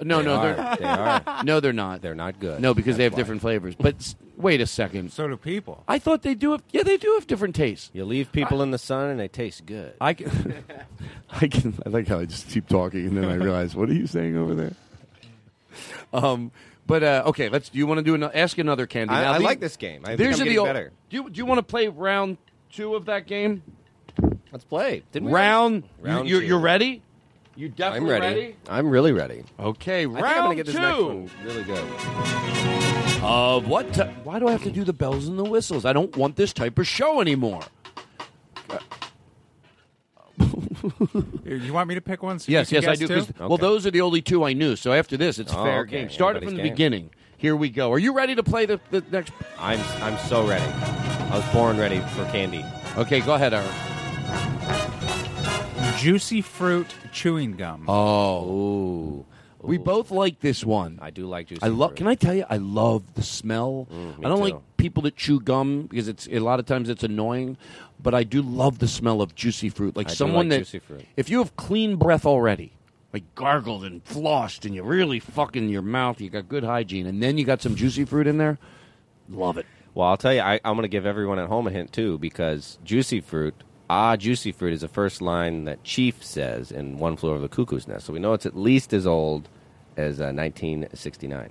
No, 0.00 0.18
They 0.18 0.24
no, 0.24 0.34
are. 0.36 0.54
they're 0.54 0.76
They 0.76 0.84
are. 0.84 1.22
No, 1.44 1.60
they're 1.60 1.72
not. 1.72 2.02
They're 2.02 2.14
not 2.14 2.38
good. 2.40 2.60
No, 2.60 2.74
because 2.74 2.96
they 2.96 3.04
have 3.04 3.12
why. 3.14 3.16
different 3.18 3.40
flavors. 3.40 3.74
But 3.74 3.96
s- 3.96 4.14
wait 4.36 4.60
a 4.60 4.66
second. 4.66 5.12
So 5.12 5.26
do 5.28 5.36
people. 5.36 5.82
I 5.88 5.98
thought 5.98 6.22
they 6.22 6.34
do 6.34 6.52
have. 6.52 6.62
Yeah, 6.70 6.82
they 6.82 6.96
do 6.96 7.12
have 7.14 7.26
different 7.26 7.54
tastes. 7.56 7.90
You 7.92 8.04
leave 8.04 8.30
people 8.32 8.62
in 8.62 8.70
the 8.70 8.78
sun 8.78 9.10
and 9.10 9.18
they 9.20 9.28
taste 9.28 9.66
good. 9.66 9.94
I 10.00 10.14
can. 10.14 10.64
I 11.30 11.48
can. 11.48 11.74
I 11.84 11.88
like 11.88 12.08
how 12.08 12.18
I 12.18 12.26
just 12.26 12.48
keep 12.48 12.68
talking 12.68 13.06
and 13.06 13.16
then 13.16 13.24
I 13.24 13.34
realize 13.34 13.74
what 13.74 13.88
are 13.88 13.94
you 13.94 14.06
saying 14.06 14.36
over 14.36 14.54
there. 14.54 14.72
Um. 16.12 16.52
But 16.86 17.02
uh, 17.02 17.22
okay, 17.26 17.48
let's. 17.48 17.68
Do 17.68 17.78
you 17.78 17.86
want 17.86 17.98
to 17.98 18.04
do 18.04 18.14
an, 18.14 18.22
ask 18.22 18.56
another 18.58 18.86
candy? 18.86 19.12
I- 19.12 19.22
Now, 19.22 19.32
I 19.32 19.38
the- 19.38 19.44
like 19.44 19.58
this 19.58 19.76
game. 19.76 20.02
I 20.04 20.10
think 20.10 20.18
There's 20.18 20.40
I'm 20.40 20.46
the 20.46 20.52
getting 20.52 20.64
better. 20.66 20.92
Do 21.10 21.16
you, 21.16 21.30
do 21.30 21.38
you 21.38 21.44
want 21.44 21.58
to 21.58 21.64
play 21.64 21.88
round 21.88 22.38
two 22.70 22.94
of 22.94 23.06
that 23.06 23.26
game? 23.26 23.62
Let's 24.52 24.64
play. 24.64 25.02
Didn't 25.10 25.26
we 25.26 25.34
round. 25.34 25.82
Round 26.00 26.28
you, 26.28 26.40
two. 26.40 26.46
You're 26.46 26.60
ready. 26.60 27.02
You 27.56 27.68
definitely 27.70 28.14
I'm 28.14 28.20
definitely 28.20 28.42
ready. 28.44 28.56
I'm 28.68 28.88
really 28.88 29.12
ready. 29.12 29.44
Okay, 29.58 30.02
I 30.02 30.04
round 30.04 30.24
think 30.24 30.36
I'm 30.36 30.42
gonna 30.44 30.54
get 30.54 30.66
this 30.66 30.74
two. 30.76 30.80
next 30.80 31.02
one 31.02 31.30
really 31.42 31.64
good. 31.64 32.92
Of 33.22 33.66
what? 33.68 33.92
ti- 33.92 34.02
why 34.24 34.38
do 34.38 34.46
I 34.48 34.52
have 34.52 34.62
to 34.64 34.70
do 34.70 34.84
the 34.84 34.92
bells 34.92 35.26
and 35.26 35.38
the 35.38 35.44
whistles? 35.44 35.84
I 35.84 35.92
don't 35.92 36.14
want 36.16 36.36
this 36.36 36.52
type 36.52 36.78
of 36.78 36.86
show 36.86 37.20
anymore. 37.20 37.62
You 41.44 41.72
want 41.72 41.88
me 41.88 41.94
to 41.94 42.00
pick 42.00 42.22
one? 42.22 42.38
So 42.38 42.52
yes, 42.52 42.70
yes, 42.70 42.86
I 42.86 42.94
do. 42.94 43.06
do. 43.08 43.14
'cause- 43.14 43.26
too? 43.26 43.32
Well, 43.48 43.56
those 43.58 43.86
are 43.86 43.90
the 43.90 44.02
only 44.02 44.20
two 44.22 44.44
I 44.44 44.52
knew. 44.52 44.76
So 44.76 44.92
after 44.92 45.16
this, 45.16 45.38
it's 45.38 45.52
Oh, 45.52 45.64
fair 45.64 45.80
okay. 45.80 46.00
game. 46.02 46.10
Start 46.10 46.36
it 46.36 46.44
from 46.44 46.54
the 46.56 46.62
game. 46.62 46.72
beginning. 46.72 47.10
Here 47.38 47.56
we 47.56 47.68
go. 47.70 47.90
Are 47.92 47.98
you 47.98 48.12
ready 48.14 48.34
to 48.34 48.42
play 48.42 48.66
the, 48.66 48.78
the 48.90 49.02
next? 49.10 49.32
I'm 49.58 49.80
I'm 50.02 50.16
so 50.28 50.46
ready. 50.46 50.64
I 50.64 51.36
was 51.36 51.44
born 51.52 51.78
ready 51.78 52.00
for 52.14 52.24
candy. 52.26 52.64
Okay, 52.96 53.20
go 53.20 53.34
ahead, 53.34 53.52
Eric. 53.54 53.66
Juicy 55.98 56.40
fruit 56.42 56.86
chewing 57.12 57.52
gum. 57.56 57.84
Oh, 57.88 58.44
Ooh. 58.48 59.26
We 59.60 59.78
both 59.78 60.10
like 60.10 60.40
this 60.40 60.64
one. 60.64 60.98
I 61.00 61.10
do 61.10 61.26
like 61.26 61.48
juicy. 61.48 61.62
I 61.62 61.68
love. 61.68 61.94
Can 61.94 62.06
I 62.06 62.14
tell 62.14 62.34
you? 62.34 62.44
I 62.48 62.56
love 62.56 63.14
the 63.14 63.22
smell. 63.22 63.88
Mm, 63.92 64.24
I 64.24 64.28
don't 64.28 64.38
too. 64.38 64.44
like 64.44 64.76
people 64.76 65.02
that 65.04 65.16
chew 65.16 65.40
gum 65.40 65.82
because 65.82 66.08
it's 66.08 66.28
a 66.30 66.38
lot 66.40 66.60
of 66.60 66.66
times 66.66 66.88
it's 66.88 67.02
annoying. 67.02 67.56
But 68.02 68.14
I 68.14 68.24
do 68.24 68.42
love 68.42 68.78
the 68.78 68.88
smell 68.88 69.22
of 69.22 69.34
juicy 69.34 69.70
fruit. 69.70 69.96
Like 69.96 70.10
I 70.10 70.12
someone 70.12 70.48
like 70.48 70.58
that, 70.58 70.64
juicy 70.64 70.78
fruit. 70.80 71.06
if 71.16 71.30
you 71.30 71.38
have 71.38 71.56
clean 71.56 71.96
breath 71.96 72.26
already, 72.26 72.72
like 73.12 73.34
gargled 73.34 73.84
and 73.84 74.04
flossed, 74.04 74.64
and 74.64 74.74
you 74.74 74.82
really 74.82 75.20
fucking 75.20 75.68
your 75.68 75.82
mouth, 75.82 76.20
you 76.20 76.28
got 76.28 76.48
good 76.48 76.64
hygiene, 76.64 77.06
and 77.06 77.22
then 77.22 77.38
you 77.38 77.44
got 77.44 77.62
some 77.62 77.74
juicy 77.74 78.04
fruit 78.04 78.26
in 78.26 78.38
there. 78.38 78.58
Love 79.28 79.58
it. 79.58 79.66
Well, 79.94 80.08
I'll 80.08 80.18
tell 80.18 80.34
you, 80.34 80.40
I, 80.40 80.60
I'm 80.62 80.74
going 80.74 80.82
to 80.82 80.88
give 80.88 81.06
everyone 81.06 81.38
at 81.38 81.48
home 81.48 81.66
a 81.66 81.70
hint 81.70 81.92
too, 81.92 82.18
because 82.18 82.78
juicy 82.84 83.20
fruit, 83.22 83.54
ah, 83.88 84.16
juicy 84.16 84.52
fruit 84.52 84.72
is 84.72 84.80
the 84.80 84.88
first 84.88 85.20
line 85.20 85.64
that 85.64 85.82
Chief 85.84 86.22
says 86.24 86.70
in 86.70 86.98
One 86.98 87.16
Flew 87.16 87.30
Over 87.30 87.40
the 87.40 87.48
Cuckoo's 87.48 87.86
Nest. 87.88 88.06
So 88.06 88.12
we 88.12 88.18
know 88.18 88.32
it's 88.32 88.46
at 88.46 88.56
least 88.56 88.92
as 88.92 89.06
old 89.06 89.48
as 89.96 90.20
uh, 90.20 90.32
1969. 90.32 91.50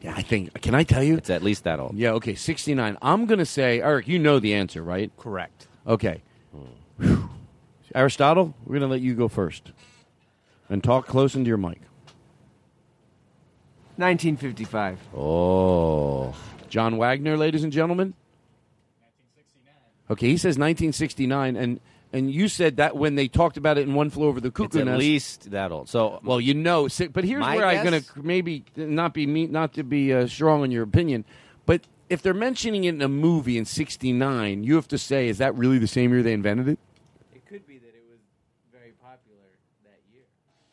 Yeah, 0.00 0.14
I 0.16 0.22
think. 0.22 0.60
Can 0.62 0.74
I 0.74 0.82
tell 0.82 1.02
you? 1.02 1.16
It's 1.16 1.30
at 1.30 1.42
least 1.42 1.64
that 1.64 1.78
old. 1.78 1.94
Yeah. 1.94 2.12
Okay. 2.12 2.34
Sixty 2.34 2.74
nine. 2.74 2.96
I'm 3.02 3.26
gonna 3.26 3.44
say, 3.44 3.82
Eric. 3.82 4.08
You 4.08 4.18
know 4.18 4.38
the 4.38 4.54
answer, 4.54 4.82
right? 4.82 5.12
Correct. 5.18 5.68
Okay. 5.86 6.22
Whew. 6.98 7.28
Aristotle, 7.94 8.54
we're 8.64 8.76
gonna 8.76 8.90
let 8.90 9.00
you 9.00 9.14
go 9.14 9.28
first, 9.28 9.72
and 10.68 10.82
talk 10.82 11.06
close 11.06 11.34
into 11.34 11.48
your 11.48 11.58
mic. 11.58 11.80
1955. 13.96 14.98
Oh, 15.14 16.34
John 16.70 16.96
Wagner, 16.96 17.36
ladies 17.36 17.64
and 17.64 17.72
gentlemen. 17.72 18.14
Okay, 20.10 20.28
he 20.28 20.36
says 20.36 20.58
1969, 20.58 21.56
and 21.56 21.80
and 22.12 22.30
you 22.32 22.48
said 22.48 22.78
that 22.78 22.96
when 22.96 23.14
they 23.14 23.28
talked 23.28 23.56
about 23.56 23.78
it 23.78 23.82
in 23.86 23.94
One 23.94 24.10
Flew 24.10 24.26
Over 24.26 24.40
the 24.40 24.48
it's 24.48 24.56
Cuckoo 24.56 24.80
at 24.80 24.86
Nest. 24.86 24.98
least 24.98 25.50
that 25.52 25.70
old. 25.70 25.88
So, 25.88 26.18
well, 26.24 26.40
you 26.40 26.54
know, 26.54 26.88
but 27.12 27.22
here's 27.22 27.40
My 27.40 27.54
where 27.54 27.64
I'm 27.66 27.84
going 27.86 28.02
to 28.02 28.06
maybe 28.20 28.64
not 28.74 29.14
be 29.14 29.26
me, 29.28 29.46
not 29.46 29.74
to 29.74 29.84
be 29.84 30.12
uh, 30.12 30.26
strong 30.26 30.64
in 30.64 30.72
your 30.72 30.82
opinion, 30.82 31.24
but 31.66 31.82
if 32.08 32.20
they're 32.22 32.34
mentioning 32.34 32.82
it 32.84 32.88
in 32.94 33.02
a 33.02 33.08
movie 33.08 33.56
in 33.56 33.64
'69, 33.64 34.64
you 34.64 34.74
have 34.74 34.88
to 34.88 34.98
say, 34.98 35.28
is 35.28 35.38
that 35.38 35.54
really 35.56 35.78
the 35.78 35.86
same 35.86 36.12
year 36.12 36.24
they 36.24 36.32
invented 36.32 36.66
it? 36.68 36.78
It 37.32 37.46
could 37.46 37.64
be 37.68 37.78
that 37.78 37.86
it 37.86 38.02
was 38.10 38.18
very 38.72 38.90
popular 39.00 39.38
that 39.84 40.00
year. 40.12 40.24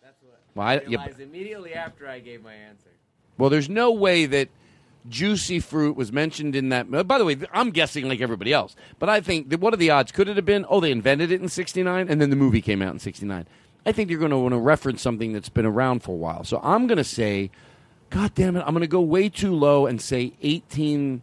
That's 0.01 0.19
what 0.23 0.39
Well, 0.55 0.67
I- 0.67 0.73
I 0.77 0.81
yeah, 0.87 1.07
immediately 1.23 1.75
after 1.75 2.07
I 2.07 2.19
gave 2.19 2.43
my 2.43 2.55
answer. 2.55 2.89
Well, 3.37 3.51
there's 3.51 3.69
no 3.69 3.91
way 3.91 4.25
that 4.25 4.49
juicy 5.09 5.59
fruit 5.59 5.95
was 5.95 6.11
mentioned 6.11 6.55
in 6.55 6.69
that. 6.69 6.87
uh, 6.93 7.03
By 7.03 7.17
the 7.17 7.25
way, 7.25 7.37
I'm 7.53 7.69
guessing 7.71 8.07
like 8.07 8.21
everybody 8.21 8.53
else, 8.53 8.75
but 8.99 9.09
I 9.09 9.21
think 9.21 9.49
that 9.49 9.59
what 9.59 9.73
are 9.73 9.77
the 9.77 9.89
odds? 9.91 10.11
Could 10.11 10.27
it 10.29 10.35
have 10.35 10.45
been? 10.45 10.65
Oh, 10.69 10.79
they 10.79 10.91
invented 10.91 11.31
it 11.31 11.41
in 11.41 11.49
'69, 11.49 12.07
and 12.09 12.21
then 12.21 12.29
the 12.29 12.35
movie 12.35 12.61
came 12.61 12.81
out 12.81 12.93
in 12.93 12.99
'69. 12.99 13.47
I 13.85 13.91
think 13.91 14.09
you're 14.09 14.19
going 14.19 14.31
to 14.31 14.37
want 14.37 14.53
to 14.53 14.59
reference 14.59 15.01
something 15.01 15.31
that's 15.33 15.49
been 15.49 15.65
around 15.65 16.03
for 16.03 16.11
a 16.11 16.15
while. 16.15 16.43
So 16.43 16.59
I'm 16.61 16.87
going 16.87 16.97
to 16.97 17.03
say, 17.05 17.51
God 18.09 18.33
damn 18.35 18.57
it, 18.57 18.61
I'm 18.65 18.73
going 18.73 18.81
to 18.81 18.87
go 18.87 18.99
way 19.01 19.29
too 19.29 19.53
low 19.53 19.85
and 19.85 20.01
say 20.01 20.33
18. 20.41 21.21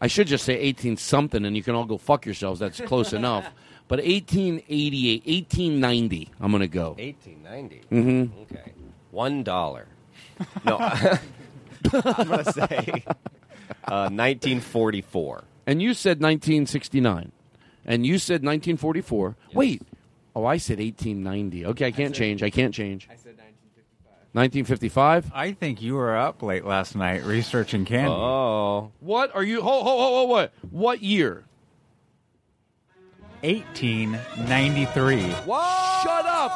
I 0.00 0.08
should 0.08 0.26
just 0.26 0.44
say 0.44 0.54
18 0.58 0.96
something, 0.96 1.44
and 1.44 1.56
you 1.56 1.62
can 1.62 1.76
all 1.76 1.84
go 1.84 1.96
fuck 1.98 2.26
yourselves. 2.26 2.58
That's 2.60 2.80
close 2.80 3.12
enough. 3.12 3.46
But 3.88 3.98
1888, 4.04 5.26
1890, 5.26 6.30
I'm 6.40 6.50
going 6.50 6.60
to 6.62 6.68
go. 6.68 6.90
1890. 6.98 7.82
Mm-hmm. 7.90 8.40
Okay, 8.42 8.72
one 9.10 9.42
dollar. 9.42 9.86
No, 10.64 10.78
I'm 11.92 12.28
going 12.28 12.44
to 12.44 12.52
say 12.52 13.04
uh, 13.86 14.08
1944. 14.10 15.44
And 15.66 15.80
you 15.82 15.94
said 15.94 16.20
1969. 16.20 17.32
And 17.84 18.06
you 18.06 18.18
said 18.18 18.44
1944. 18.44 19.36
Wait. 19.54 19.82
Oh, 20.34 20.44
I 20.44 20.56
said 20.56 20.78
1890. 20.78 21.66
Okay, 21.66 21.86
I 21.86 21.90
can't 21.90 22.14
change. 22.14 22.42
I 22.42 22.50
can't 22.50 22.72
change. 22.72 23.08
I 23.10 23.16
said 23.16 23.36
1955. 23.36 24.32
1955? 24.32 25.32
I 25.34 25.52
think 25.52 25.82
you 25.82 25.94
were 25.94 26.16
up 26.16 26.42
late 26.42 26.64
last 26.64 26.96
night 26.96 27.24
researching 27.24 27.84
candy. 27.84 28.10
Oh, 28.10 28.92
What 29.00 29.34
are 29.34 29.42
you? 29.42 29.60
Ho, 29.62 29.68
ho, 29.68 29.84
ho, 29.84 30.14
ho, 30.16 30.24
what? 30.24 30.52
What 30.70 31.02
year? 31.02 31.44
1893. 33.42 35.20
Shut 36.02 36.26
up! 36.26 36.52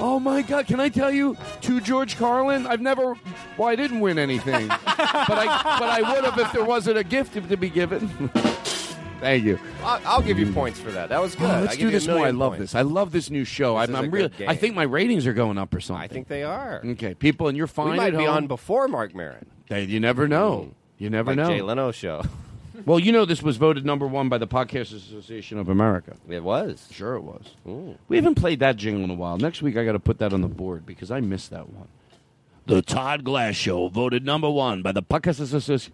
Oh 0.10 0.18
my 0.18 0.40
God! 0.40 0.66
Can 0.66 0.80
I 0.80 0.88
tell 0.88 1.10
you, 1.10 1.36
to 1.60 1.80
George 1.80 2.16
Carlin, 2.16 2.66
I've 2.66 2.80
never. 2.80 3.16
Well, 3.58 3.68
I 3.68 3.76
didn't 3.76 4.00
win 4.00 4.18
anything, 4.18 4.68
but 4.68 4.78
I 4.86 5.78
but 5.78 5.88
I 5.90 6.00
would 6.14 6.24
have 6.24 6.38
if 6.38 6.52
there 6.52 6.64
wasn't 6.64 6.96
a 6.96 7.04
gift 7.04 7.34
to 7.34 7.56
be 7.56 7.68
given. 7.68 8.08
Thank 9.20 9.44
you. 9.44 9.58
I'll, 9.82 10.00
I'll 10.06 10.22
give 10.22 10.38
you 10.38 10.50
points 10.52 10.80
for 10.80 10.90
that. 10.92 11.10
That 11.10 11.20
was 11.20 11.36
oh, 11.36 11.40
good. 11.40 11.50
Oh, 11.50 11.52
I 11.52 11.60
let's 11.60 11.76
give 11.76 11.88
do 11.88 11.90
this 11.90 12.08
more. 12.08 12.24
I 12.24 12.30
love 12.30 12.52
points. 12.52 12.72
this. 12.72 12.74
I 12.74 12.80
love 12.80 13.12
this 13.12 13.28
new 13.28 13.44
show. 13.44 13.78
This 13.78 13.90
I'm, 13.90 13.94
is 13.94 14.00
I'm 14.00 14.10
really. 14.10 14.32
I 14.46 14.56
think 14.56 14.74
my 14.74 14.84
ratings 14.84 15.26
are 15.26 15.34
going 15.34 15.58
up 15.58 15.74
or 15.74 15.80
something. 15.80 16.02
I 16.02 16.08
think 16.08 16.28
they 16.28 16.44
are. 16.44 16.80
Okay, 16.82 17.14
people, 17.14 17.48
and 17.48 17.56
you're 17.56 17.66
fine. 17.66 17.90
we 17.90 17.96
might 17.98 18.14
at 18.14 18.18
be 18.18 18.24
home? 18.24 18.36
on 18.36 18.46
before 18.46 18.88
Marc 18.88 19.14
Maron. 19.14 19.46
You 19.68 20.00
never 20.00 20.26
know. 20.26 20.60
Mm-hmm. 20.60 21.04
You 21.04 21.10
never 21.10 21.30
like 21.32 21.36
know. 21.36 21.48
Jay 21.48 21.60
Leno 21.60 21.92
show. 21.92 22.22
Well, 22.86 22.98
you 22.98 23.12
know 23.12 23.24
this 23.24 23.42
was 23.42 23.56
voted 23.56 23.84
number 23.84 24.06
one 24.06 24.28
by 24.28 24.38
the 24.38 24.46
Podcast 24.46 24.94
Association 24.94 25.58
of 25.58 25.68
America. 25.68 26.16
It 26.28 26.42
was. 26.42 26.88
Sure, 26.90 27.14
it 27.14 27.22
was. 27.22 27.50
Ooh. 27.66 27.96
We 28.08 28.16
haven't 28.16 28.36
played 28.36 28.60
that 28.60 28.76
jingle 28.76 29.04
in 29.04 29.10
a 29.10 29.14
while. 29.14 29.36
Next 29.38 29.62
week, 29.62 29.76
I 29.76 29.84
got 29.84 29.92
to 29.92 30.00
put 30.00 30.18
that 30.18 30.32
on 30.32 30.40
the 30.40 30.48
board 30.48 30.86
because 30.86 31.10
I 31.10 31.20
missed 31.20 31.50
that 31.50 31.68
one. 31.70 31.88
The 32.66 32.82
Todd 32.82 33.24
Glass 33.24 33.54
Show 33.54 33.88
voted 33.88 34.24
number 34.24 34.48
one 34.48 34.82
by 34.82 34.92
the 34.92 35.02
Podcast 35.02 35.40
Association. 35.40 35.92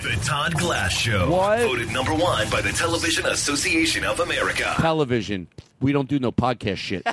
The 0.00 0.18
Todd 0.24 0.54
Glass 0.54 0.92
Show. 0.92 1.30
What? 1.30 1.60
Voted 1.60 1.92
number 1.92 2.14
one 2.14 2.48
by 2.48 2.60
the 2.62 2.72
Television 2.72 3.26
Association 3.26 4.04
of 4.04 4.20
America. 4.20 4.74
Television. 4.78 5.48
We 5.80 5.92
don't 5.92 6.08
do 6.08 6.18
no 6.18 6.32
podcast 6.32 6.78
shit. 6.78 7.06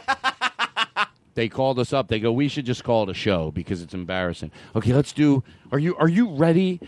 they 1.33 1.49
called 1.49 1.79
us 1.79 1.91
up. 1.91 2.07
They 2.07 2.19
go, 2.19 2.31
we 2.31 2.47
should 2.47 2.65
just 2.65 2.83
call 2.83 3.03
it 3.03 3.09
a 3.09 3.13
show 3.13 3.51
because 3.51 3.81
it's 3.81 3.93
embarrassing. 3.93 4.51
Okay, 4.75 4.93
let's 4.93 5.11
do. 5.11 5.43
Are 5.71 5.79
you 5.79 5.97
Are 5.97 6.07
you 6.07 6.29
ready 6.29 6.79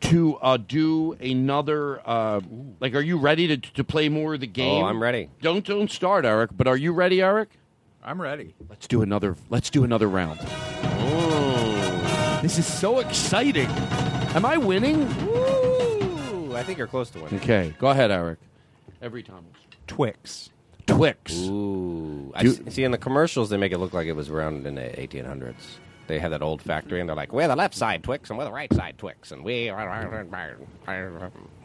to 0.00 0.36
uh, 0.36 0.56
do 0.56 1.12
another. 1.14 2.00
Uh, 2.06 2.40
like, 2.80 2.94
are 2.94 3.00
you 3.00 3.18
ready 3.18 3.46
to 3.48 3.56
to 3.56 3.84
play 3.84 4.08
more 4.08 4.34
of 4.34 4.40
the 4.40 4.46
game? 4.46 4.82
Oh, 4.84 4.86
I'm 4.86 5.02
ready. 5.02 5.28
Don't 5.42 5.64
don't 5.64 5.90
start, 5.90 6.24
Eric. 6.24 6.50
But 6.56 6.66
are 6.68 6.76
you 6.76 6.92
ready, 6.92 7.20
Eric? 7.22 7.48
I'm 8.02 8.20
ready. 8.22 8.54
Let's 8.68 8.86
do 8.86 9.02
another. 9.02 9.36
Let's 9.50 9.70
do 9.70 9.84
another 9.84 10.08
round. 10.08 10.40
This 12.42 12.56
is 12.58 12.66
so 12.66 13.00
exciting. 13.00 13.66
Am 14.34 14.46
I 14.46 14.56
winning? 14.56 15.02
Ooh, 15.24 16.54
I 16.54 16.62
think 16.62 16.78
you're 16.78 16.86
close 16.86 17.10
to 17.10 17.20
winning. 17.20 17.40
Okay, 17.40 17.74
go 17.80 17.88
ahead, 17.88 18.10
Eric. 18.12 18.38
Every 19.02 19.22
time. 19.24 19.44
Twix. 19.88 20.50
Twix. 20.86 21.34
Ooh. 21.36 22.32
I 22.34 22.42
Do- 22.44 22.50
s- 22.50 22.74
see, 22.74 22.84
in 22.84 22.92
the 22.92 22.98
commercials, 22.98 23.50
they 23.50 23.56
make 23.56 23.72
it 23.72 23.78
look 23.78 23.92
like 23.92 24.06
it 24.06 24.12
was 24.12 24.30
around 24.30 24.66
in 24.66 24.76
the 24.76 24.82
1800s. 24.82 25.54
They 26.08 26.18
have 26.18 26.30
that 26.32 26.42
old 26.42 26.62
factory, 26.62 27.00
and 27.00 27.08
they're 27.08 27.14
like, 27.14 27.32
we're 27.32 27.46
the 27.48 27.54
left 27.54 27.74
side 27.74 28.02
Twix, 28.02 28.30
and 28.30 28.38
we're 28.38 28.46
the 28.46 28.52
right 28.52 28.72
side 28.72 28.96
Twix, 28.98 29.30
and 29.30 29.44
we. 29.44 29.70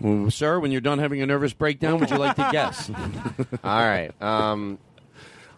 Well, 0.02 0.32
sir, 0.32 0.60
when 0.60 0.72
you're 0.72 0.82
done 0.82 1.00
having 1.00 1.22
a 1.22 1.26
nervous 1.26 1.54
breakdown, 1.54 2.00
would 2.00 2.12
you 2.12 2.18
like 2.18 2.36
to 2.36 2.50
guess? 2.52 2.90
All 3.64 3.80
right. 3.80 4.12
Um, 4.22 4.78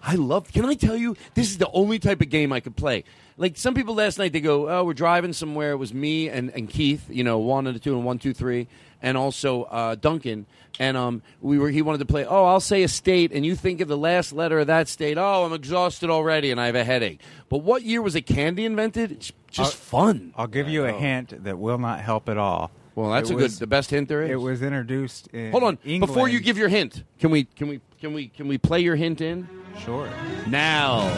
I 0.04 0.16
love. 0.16 0.54
Can 0.54 0.66
I 0.66 0.76
tell 0.76 0.96
you? 0.96 1.18
This 1.34 1.50
is 1.50 1.58
the 1.58 1.70
only 1.72 1.98
type 1.98 2.22
of 2.22 2.30
game 2.30 2.54
I 2.54 2.60
could 2.60 2.76
play. 2.76 3.04
Like 3.38 3.58
some 3.58 3.74
people 3.74 3.96
last 3.96 4.18
night, 4.18 4.32
they 4.32 4.40
go, 4.40 4.70
"Oh, 4.70 4.84
we're 4.86 4.94
driving 4.94 5.34
somewhere." 5.34 5.72
It 5.72 5.78
was 5.78 5.94
me 5.94 6.30
and, 6.30 6.50
and 6.52 6.70
Keith, 6.70 7.06
you 7.10 7.24
know, 7.24 7.38
one 7.40 7.68
and 7.68 7.76
a 7.76 7.80
two 7.80 7.94
and 7.96 8.06
one, 8.06 8.18
two, 8.18 8.34
three, 8.34 8.68
and 9.02 9.18
also 9.18 9.64
uh, 9.64 9.96
Duncan. 9.96 10.46
And 10.80 10.96
um, 10.98 11.22
we 11.42 11.58
were. 11.58 11.70
He 11.70 11.82
wanted 11.82 11.98
to 12.00 12.06
play. 12.06 12.26
Oh, 12.26 12.46
I'll 12.46 12.60
say 12.62 12.84
a 12.84 12.88
state, 12.88 13.32
and 13.34 13.46
you 13.46 13.56
think 13.56 13.82
of 13.82 13.88
the 13.90 13.98
last 13.98 14.32
letter 14.34 14.60
of 14.60 14.68
that 14.68 14.88
state. 14.88 15.18
Oh, 15.18 15.46
I'm 15.46 15.54
exhausted 15.54 16.10
already, 16.10 16.52
and 16.52 16.60
I 16.62 16.66
have 16.68 16.76
a 16.76 16.84
headache. 16.84 17.22
But 17.50 17.58
what 17.60 17.84
year 17.84 18.02
was 18.02 18.16
a 18.16 18.22
candy 18.22 18.66
invented? 18.66 19.12
It's 19.12 19.32
just 19.50 19.74
I'll- 19.74 19.80
fun. 20.06 20.34
I'll 20.38 20.48
give 20.48 20.68
you 20.70 20.86
a 20.86 20.92
hint 20.94 21.44
that 21.44 21.58
will 21.60 21.78
not 21.78 22.00
help 22.02 22.30
at 22.30 22.38
all. 22.38 22.72
Well, 22.96 23.12
that's 23.12 23.30
It 23.30 23.34
a 23.34 23.38
good. 23.38 23.52
The 23.52 23.68
best 23.68 23.90
hint 23.90 24.08
there 24.08 24.24
is. 24.24 24.32
It 24.32 24.36
was 24.36 24.62
introduced 24.62 25.28
in 25.28 25.52
Hold 25.52 25.64
on, 25.64 25.78
England. 25.84 26.08
before 26.14 26.30
you 26.30 26.40
give 26.40 26.58
your 26.58 26.70
hint, 26.70 27.04
can 27.20 27.32
we 27.32 27.44
can 27.44 27.68
we 27.68 27.82
can 28.00 28.14
we 28.14 28.28
can 28.30 28.48
we 28.48 28.58
play 28.58 28.80
your 28.80 28.96
hint 28.96 29.20
in? 29.20 29.48
Sure. 29.80 30.10
Now, 30.48 31.10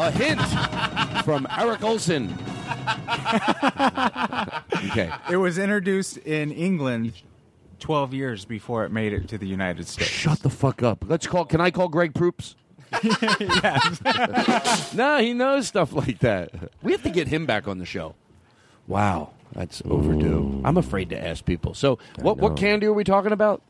a 0.00 0.10
hint 0.10 0.40
from 1.24 1.46
Eric 1.58 1.84
Olson. 1.84 2.28
okay. 4.90 5.12
It 5.30 5.36
was 5.36 5.58
introduced 5.58 6.16
in 6.18 6.52
England 6.52 7.12
12 7.80 8.14
years 8.14 8.44
before 8.44 8.84
it 8.84 8.92
made 8.92 9.12
it 9.12 9.28
to 9.28 9.38
the 9.38 9.46
United 9.46 9.86
States. 9.86 10.10
Shut 10.10 10.40
the 10.40 10.50
fuck 10.50 10.82
up. 10.82 11.04
Let's 11.06 11.26
call. 11.26 11.44
Can 11.44 11.60
I 11.60 11.70
call 11.70 11.88
Greg 11.88 12.14
Proops? 12.14 12.56
no, 14.94 15.18
he 15.18 15.34
knows 15.34 15.68
stuff 15.68 15.92
like 15.92 16.20
that. 16.20 16.50
We 16.82 16.92
have 16.92 17.02
to 17.02 17.10
get 17.10 17.28
him 17.28 17.46
back 17.46 17.68
on 17.68 17.78
the 17.78 17.86
show. 17.86 18.14
Wow, 18.86 19.30
that's 19.52 19.82
overdue. 19.84 20.60
I'm 20.64 20.76
afraid 20.76 21.10
to 21.10 21.28
ask 21.28 21.44
people. 21.44 21.74
So, 21.74 21.98
what 22.20 22.38
what 22.38 22.52
know. 22.52 22.56
candy 22.56 22.86
are 22.86 22.92
we 22.92 23.04
talking 23.04 23.32
about? 23.32 23.62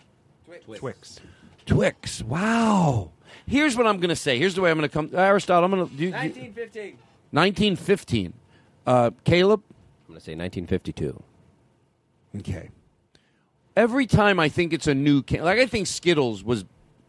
Twix. 0.77 1.21
Twix. 1.67 2.23
Wow. 2.23 3.11
Here's 3.51 3.77
what 3.77 3.89
I'm 3.89 3.97
going 3.97 4.11
to 4.11 4.17
say. 4.17 4.39
Here's 4.39 4.55
the 4.55 4.61
way 4.61 4.71
I'm 4.71 4.79
going 4.79 4.89
to 4.89 4.93
come. 4.93 5.11
Aristotle, 5.13 5.65
I'm 5.65 5.73
going 5.73 5.89
to. 5.89 6.11
1915. 6.13 6.99
1915. 7.33 8.33
Uh, 8.87 9.11
Caleb? 9.25 9.63
I'm 9.69 10.15
going 10.15 10.21
to 10.21 10.25
say 10.25 10.37
1952. 10.37 11.21
Okay. 12.39 12.71
Every 13.77 14.07
time 14.07 14.39
I 14.39 14.49
think 14.49 14.73
it's 14.73 14.87
a 14.87 14.95
new 14.95 15.23
can, 15.23 15.43
like 15.43 15.59
I 15.59 15.67
think 15.67 15.89
Skittles 15.89 16.45
was 16.45 16.65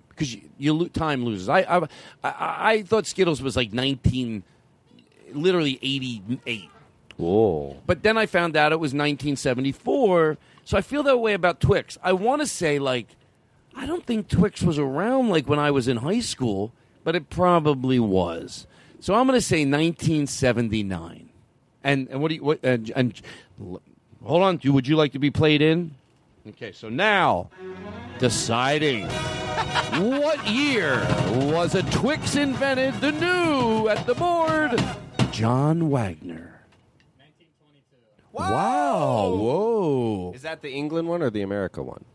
because 0.09 0.33
you, 0.33 0.41
you 0.57 0.89
time 0.89 1.23
loses. 1.25 1.47
I, 1.47 1.59
I 1.59 1.77
I 2.23 2.33
I 2.73 2.83
thought 2.83 3.05
Skittles 3.05 3.41
was 3.41 3.55
like 3.55 3.71
19, 3.71 4.41
literally 5.33 5.77
88. 5.81 6.69
Whoa. 7.17 7.77
But 7.85 8.01
then 8.01 8.17
I 8.17 8.25
found 8.25 8.57
out 8.57 8.71
it 8.71 8.79
was 8.79 8.93
1974. 8.93 10.39
So 10.65 10.77
I 10.77 10.81
feel 10.81 11.03
that 11.03 11.17
way 11.17 11.33
about 11.33 11.59
Twix. 11.59 11.99
I 12.01 12.13
want 12.13 12.41
to 12.41 12.47
say 12.47 12.79
like 12.79 13.07
I 13.75 13.85
don't 13.85 14.05
think 14.05 14.27
Twix 14.27 14.61
was 14.61 14.77
around 14.77 15.29
like 15.29 15.47
when 15.47 15.59
I 15.59 15.71
was 15.71 15.87
in 15.87 15.97
high 15.97 16.19
school, 16.19 16.71
but 17.03 17.15
it 17.15 17.29
probably 17.29 17.99
was. 17.99 18.67
So 18.99 19.15
I'm 19.15 19.25
going 19.27 19.37
to 19.37 19.45
say 19.45 19.65
1979. 19.65 21.29
And 21.83 22.07
and 22.09 22.21
what 22.21 22.29
do 22.29 22.35
you 22.35 22.43
what 22.43 22.59
and, 22.63 22.91
and 22.95 23.21
hold 24.23 24.43
on, 24.43 24.57
do 24.57 24.71
would 24.71 24.87
you 24.87 24.95
like 24.95 25.13
to 25.13 25.19
be 25.19 25.31
played 25.31 25.61
in? 25.61 25.95
Okay, 26.49 26.71
so 26.71 26.89
now 26.89 27.49
deciding 28.19 29.07
what 29.97 30.47
year 30.47 31.05
was 31.51 31.73
a 31.73 31.83
Twix 31.83 32.35
invented? 32.35 32.93
The 33.01 33.11
new 33.11 33.87
at 33.87 34.05
the 34.05 34.13
board, 34.13 34.83
John 35.31 35.89
Wagner. 35.89 36.61
1922. 37.17 37.97
Wow! 38.31 39.35
Whoa! 39.35 40.31
Is 40.35 40.43
that 40.43 40.61
the 40.61 40.71
England 40.71 41.07
one 41.07 41.23
or 41.23 41.31
the 41.31 41.41
America 41.41 41.81
one? 41.81 42.05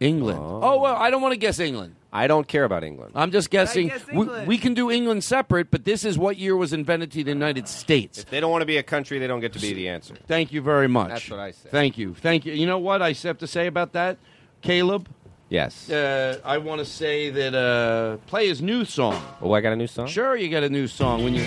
England. 0.00 0.38
Oh, 0.40 0.80
well, 0.80 0.94
I 0.96 1.10
don't 1.10 1.22
want 1.22 1.32
to 1.32 1.38
guess 1.38 1.58
England. 1.58 1.96
I 2.12 2.26
don't 2.26 2.48
care 2.48 2.64
about 2.64 2.84
England. 2.84 3.12
I'm 3.14 3.30
just 3.30 3.50
guessing. 3.50 3.88
guess 3.88 4.06
we, 4.06 4.26
we 4.46 4.58
can 4.58 4.72
do 4.72 4.90
England 4.90 5.24
separate, 5.24 5.70
but 5.70 5.84
this 5.84 6.04
is 6.04 6.16
what 6.16 6.38
year 6.38 6.56
was 6.56 6.72
invented 6.72 7.12
to 7.12 7.22
the 7.22 7.30
United 7.30 7.68
States. 7.68 8.20
If 8.20 8.30
they 8.30 8.40
don't 8.40 8.50
want 8.50 8.62
to 8.62 8.66
be 8.66 8.78
a 8.78 8.82
country, 8.82 9.18
they 9.18 9.26
don't 9.26 9.40
get 9.40 9.52
to 9.52 9.60
be 9.60 9.74
the 9.74 9.88
answer. 9.88 10.14
Thank 10.26 10.52
you 10.52 10.62
very 10.62 10.88
much. 10.88 11.10
That's 11.10 11.30
what 11.30 11.40
I 11.40 11.50
say. 11.50 11.68
Thank 11.68 11.98
you. 11.98 12.14
Thank 12.14 12.46
you. 12.46 12.54
You 12.54 12.66
know 12.66 12.78
what 12.78 13.02
I 13.02 13.12
have 13.12 13.38
to 13.38 13.46
say 13.46 13.66
about 13.66 13.92
that, 13.92 14.16
Caleb? 14.62 15.08
Yes. 15.50 15.90
Uh, 15.90 16.38
I 16.44 16.58
want 16.58 16.78
to 16.80 16.84
say 16.84 17.30
that 17.30 17.54
uh, 17.54 18.18
play 18.26 18.48
his 18.48 18.60
new 18.60 18.84
song. 18.84 19.22
Oh, 19.40 19.52
I 19.52 19.60
got 19.60 19.72
a 19.72 19.76
new 19.76 19.86
song. 19.86 20.06
Sure, 20.06 20.36
you 20.36 20.50
got 20.50 20.62
a 20.62 20.68
new 20.68 20.86
song 20.86 21.24
when 21.24 21.34
you. 21.34 21.42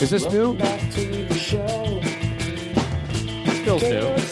Is 0.00 0.10
this 0.10 0.30
new? 0.30 0.54
Back 0.54 0.80
to 0.92 1.24
the 1.24 1.34
show. 1.34 2.00
Still 3.62 3.78
new. 3.80 4.25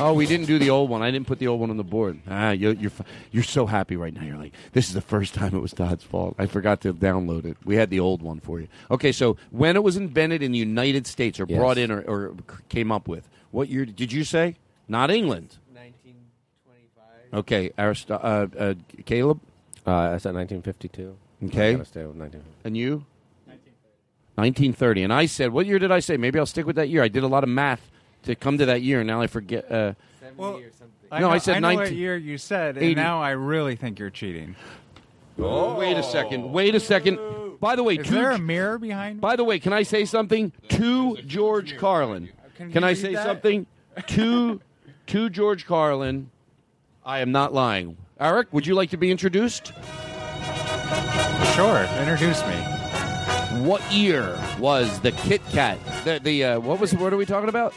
Oh, 0.00 0.12
we 0.14 0.26
didn't 0.26 0.46
do 0.46 0.58
the 0.58 0.70
old 0.70 0.88
one. 0.90 1.02
I 1.02 1.10
didn't 1.10 1.26
put 1.26 1.38
the 1.40 1.48
old 1.48 1.60
one 1.60 1.70
on 1.70 1.76
the 1.76 1.84
board. 1.84 2.20
Ah, 2.28 2.50
you're 2.50 2.72
you're, 2.74 2.92
you're 3.32 3.42
so 3.42 3.66
happy 3.66 3.96
right 3.96 4.14
now. 4.14 4.22
You're 4.22 4.36
like, 4.36 4.52
this 4.72 4.86
is 4.88 4.94
the 4.94 5.00
first 5.00 5.34
time 5.34 5.54
it 5.54 5.60
was 5.60 5.72
Todd's 5.72 6.04
fault. 6.04 6.36
I 6.38 6.46
forgot 6.46 6.80
to 6.82 6.94
download 6.94 7.44
it. 7.44 7.56
We 7.64 7.76
had 7.76 7.90
the 7.90 8.00
old 8.00 8.22
one 8.22 8.38
for 8.40 8.60
you. 8.60 8.68
Okay, 8.90 9.10
so 9.12 9.36
when 9.50 9.74
it 9.76 9.82
was 9.82 9.96
invented 9.96 10.42
in 10.42 10.52
the 10.52 10.58
United 10.58 11.06
States 11.06 11.40
or 11.40 11.46
Yes. 11.48 11.58
brought 11.58 11.78
in 11.78 11.90
or, 11.90 12.02
or 12.02 12.34
came 12.68 12.92
up 12.92 13.08
with, 13.08 13.28
what 13.50 13.68
year 13.68 13.84
did 13.86 14.12
you 14.12 14.22
say? 14.24 14.56
Not 14.86 15.10
England. 15.10 15.56
1925. 15.74 17.38
Okay, 17.40 17.70
Arist- 17.76 18.10
uh, 18.10 18.46
uh, 18.58 18.74
Caleb. 19.04 19.40
Uh, 19.86 19.90
I 20.14 20.18
said 20.18 20.34
1952. 20.34 21.16
Okay. 21.46 21.70
I 21.74 21.82
stay 21.84 22.04
with 22.04 22.16
1950. 22.16 22.50
And 22.64 22.76
you? 22.76 23.04
1930. 23.46 24.34
1930. 24.36 25.02
And 25.04 25.12
I 25.12 25.26
said, 25.26 25.52
what 25.52 25.66
year 25.66 25.78
did 25.78 25.90
I 25.90 26.00
say? 26.00 26.16
Maybe 26.16 26.38
I'll 26.38 26.46
stick 26.46 26.66
with 26.66 26.76
that 26.76 26.88
year. 26.88 27.02
I 27.02 27.08
did 27.08 27.22
a 27.22 27.28
lot 27.28 27.42
of 27.42 27.48
math 27.50 27.90
to 28.24 28.34
come 28.34 28.58
to 28.58 28.66
that 28.66 28.82
year, 28.82 29.00
and 29.00 29.06
now 29.06 29.20
I 29.20 29.26
forget. 29.26 29.70
Uh, 29.70 29.94
Well, 30.36 30.60
No, 31.10 31.18
know, 31.20 31.30
I 31.30 31.38
said 31.38 31.54
know 31.62 31.68
19 31.68 31.78
what 31.78 31.92
year 31.94 32.16
you 32.16 32.36
said, 32.38 32.76
and 32.76 32.84
80. 32.84 32.94
now 32.96 33.20
I 33.22 33.30
really 33.30 33.76
think 33.76 33.98
you're 33.98 34.10
cheating. 34.10 34.56
Oh, 35.38 35.74
wait 35.78 35.96
a 35.96 36.02
second. 36.02 36.52
Wait 36.52 36.74
a 36.74 36.80
second. 36.80 37.18
By 37.60 37.76
the 37.76 37.82
way, 37.82 37.96
Is 37.96 38.06
to- 38.06 38.12
there 38.12 38.30
a 38.32 38.38
mirror 38.38 38.78
behind? 38.78 39.20
by 39.20 39.34
the 39.36 39.42
way, 39.44 39.58
can 39.58 39.72
I 39.72 39.82
say 39.84 40.04
something 40.04 40.52
to 40.68 41.16
George 41.22 41.76
Carlin? 41.78 42.28
Can 42.56 42.72
Can 42.72 42.84
I 42.84 42.94
say 42.94 43.14
that? 43.14 43.24
something 43.24 43.66
to 44.08 44.60
to 45.06 45.30
George 45.30 45.64
Carlin? 45.66 46.30
I 47.06 47.20
am 47.20 47.32
not 47.32 47.54
lying. 47.54 47.96
Eric, 48.20 48.48
would 48.52 48.66
you 48.66 48.74
like 48.74 48.90
to 48.90 48.96
be 48.98 49.10
introduced? 49.10 49.72
Sure, 51.54 51.88
introduce 52.00 52.44
me. 52.46 52.77
What 53.64 53.82
year 53.92 54.38
was 54.58 55.00
the 55.00 55.12
Kit 55.12 55.42
Kat? 55.50 55.78
The, 56.04 56.20
the 56.22 56.44
uh, 56.44 56.60
what 56.60 56.80
was 56.80 56.94
what 56.94 57.12
are 57.12 57.16
we 57.16 57.26
talking 57.26 57.48
about? 57.48 57.74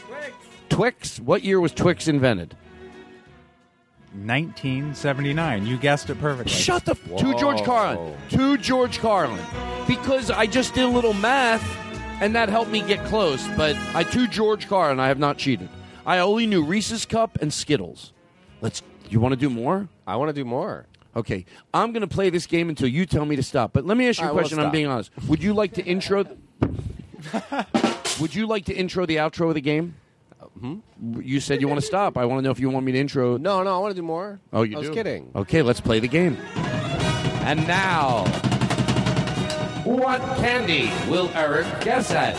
Twix. 0.68 1.18
What 1.18 1.44
year 1.44 1.60
was 1.60 1.72
Twix 1.72 2.08
invented? 2.08 2.56
1979. 4.14 5.66
You 5.66 5.76
guessed 5.78 6.10
it 6.10 6.20
perfectly. 6.20 6.52
Shut 6.52 6.84
the 6.84 6.92
f- 6.92 7.16
to 7.18 7.34
George 7.38 7.62
Carlin. 7.62 8.14
To 8.30 8.58
George 8.58 8.98
Carlin, 8.98 9.40
because 9.86 10.30
I 10.30 10.46
just 10.46 10.74
did 10.74 10.84
a 10.84 10.88
little 10.88 11.14
math, 11.14 11.64
and 12.20 12.34
that 12.34 12.48
helped 12.48 12.70
me 12.70 12.82
get 12.82 13.04
close. 13.06 13.46
But 13.56 13.76
I 13.94 14.02
to 14.04 14.26
George 14.28 14.68
Carlin, 14.68 15.00
I 15.00 15.08
have 15.08 15.18
not 15.18 15.38
cheated. 15.38 15.68
I 16.04 16.18
only 16.18 16.46
knew 16.46 16.62
Reese's 16.62 17.06
Cup 17.06 17.38
and 17.40 17.52
Skittles. 17.52 18.12
Let's. 18.60 18.82
You 19.08 19.20
want 19.20 19.32
to 19.32 19.36
do 19.40 19.50
more? 19.50 19.88
I 20.06 20.16
want 20.16 20.28
to 20.28 20.34
do 20.34 20.44
more. 20.44 20.86
Okay, 21.14 21.44
I'm 21.74 21.92
going 21.92 22.00
to 22.00 22.06
play 22.06 22.30
this 22.30 22.46
game 22.46 22.68
until 22.68 22.88
you 22.88 23.04
tell 23.06 23.24
me 23.26 23.36
to 23.36 23.42
stop. 23.42 23.72
But 23.72 23.84
let 23.84 23.96
me 23.98 24.08
ask 24.08 24.18
you 24.20 24.26
All 24.26 24.32
a 24.32 24.34
question. 24.34 24.58
I'm 24.58 24.64
stop. 24.64 24.72
being 24.72 24.86
honest. 24.86 25.10
Would 25.28 25.42
you 25.42 25.52
like 25.52 25.74
to 25.74 25.84
intro? 25.84 26.24
Would 28.20 28.34
you 28.34 28.46
like 28.46 28.64
to 28.66 28.74
intro 28.74 29.04
the 29.06 29.16
outro 29.16 29.48
of 29.48 29.54
the 29.54 29.60
game? 29.60 29.94
Hmm? 30.60 30.78
You 31.20 31.40
said 31.40 31.60
you 31.60 31.68
want 31.68 31.80
to 31.80 31.86
stop. 31.86 32.16
I 32.16 32.24
want 32.24 32.38
to 32.38 32.42
know 32.42 32.50
if 32.50 32.60
you 32.60 32.68
want 32.70 32.84
me 32.86 32.92
to 32.92 32.98
intro. 32.98 33.36
No, 33.36 33.62
no, 33.62 33.74
I 33.74 33.78
want 33.78 33.92
to 33.94 34.00
do 34.00 34.06
more. 34.06 34.38
Oh, 34.52 34.62
you 34.62 34.76
I 34.76 34.80
was 34.80 34.88
do? 34.88 34.94
kidding. 34.94 35.30
Okay, 35.34 35.62
let's 35.62 35.80
play 35.80 35.98
the 35.98 36.08
game. 36.08 36.36
And 37.44 37.66
now, 37.66 38.24
what 39.84 40.20
candy 40.38 40.90
will 41.10 41.30
Eric 41.34 41.66
guess 41.82 42.10
at? 42.12 42.34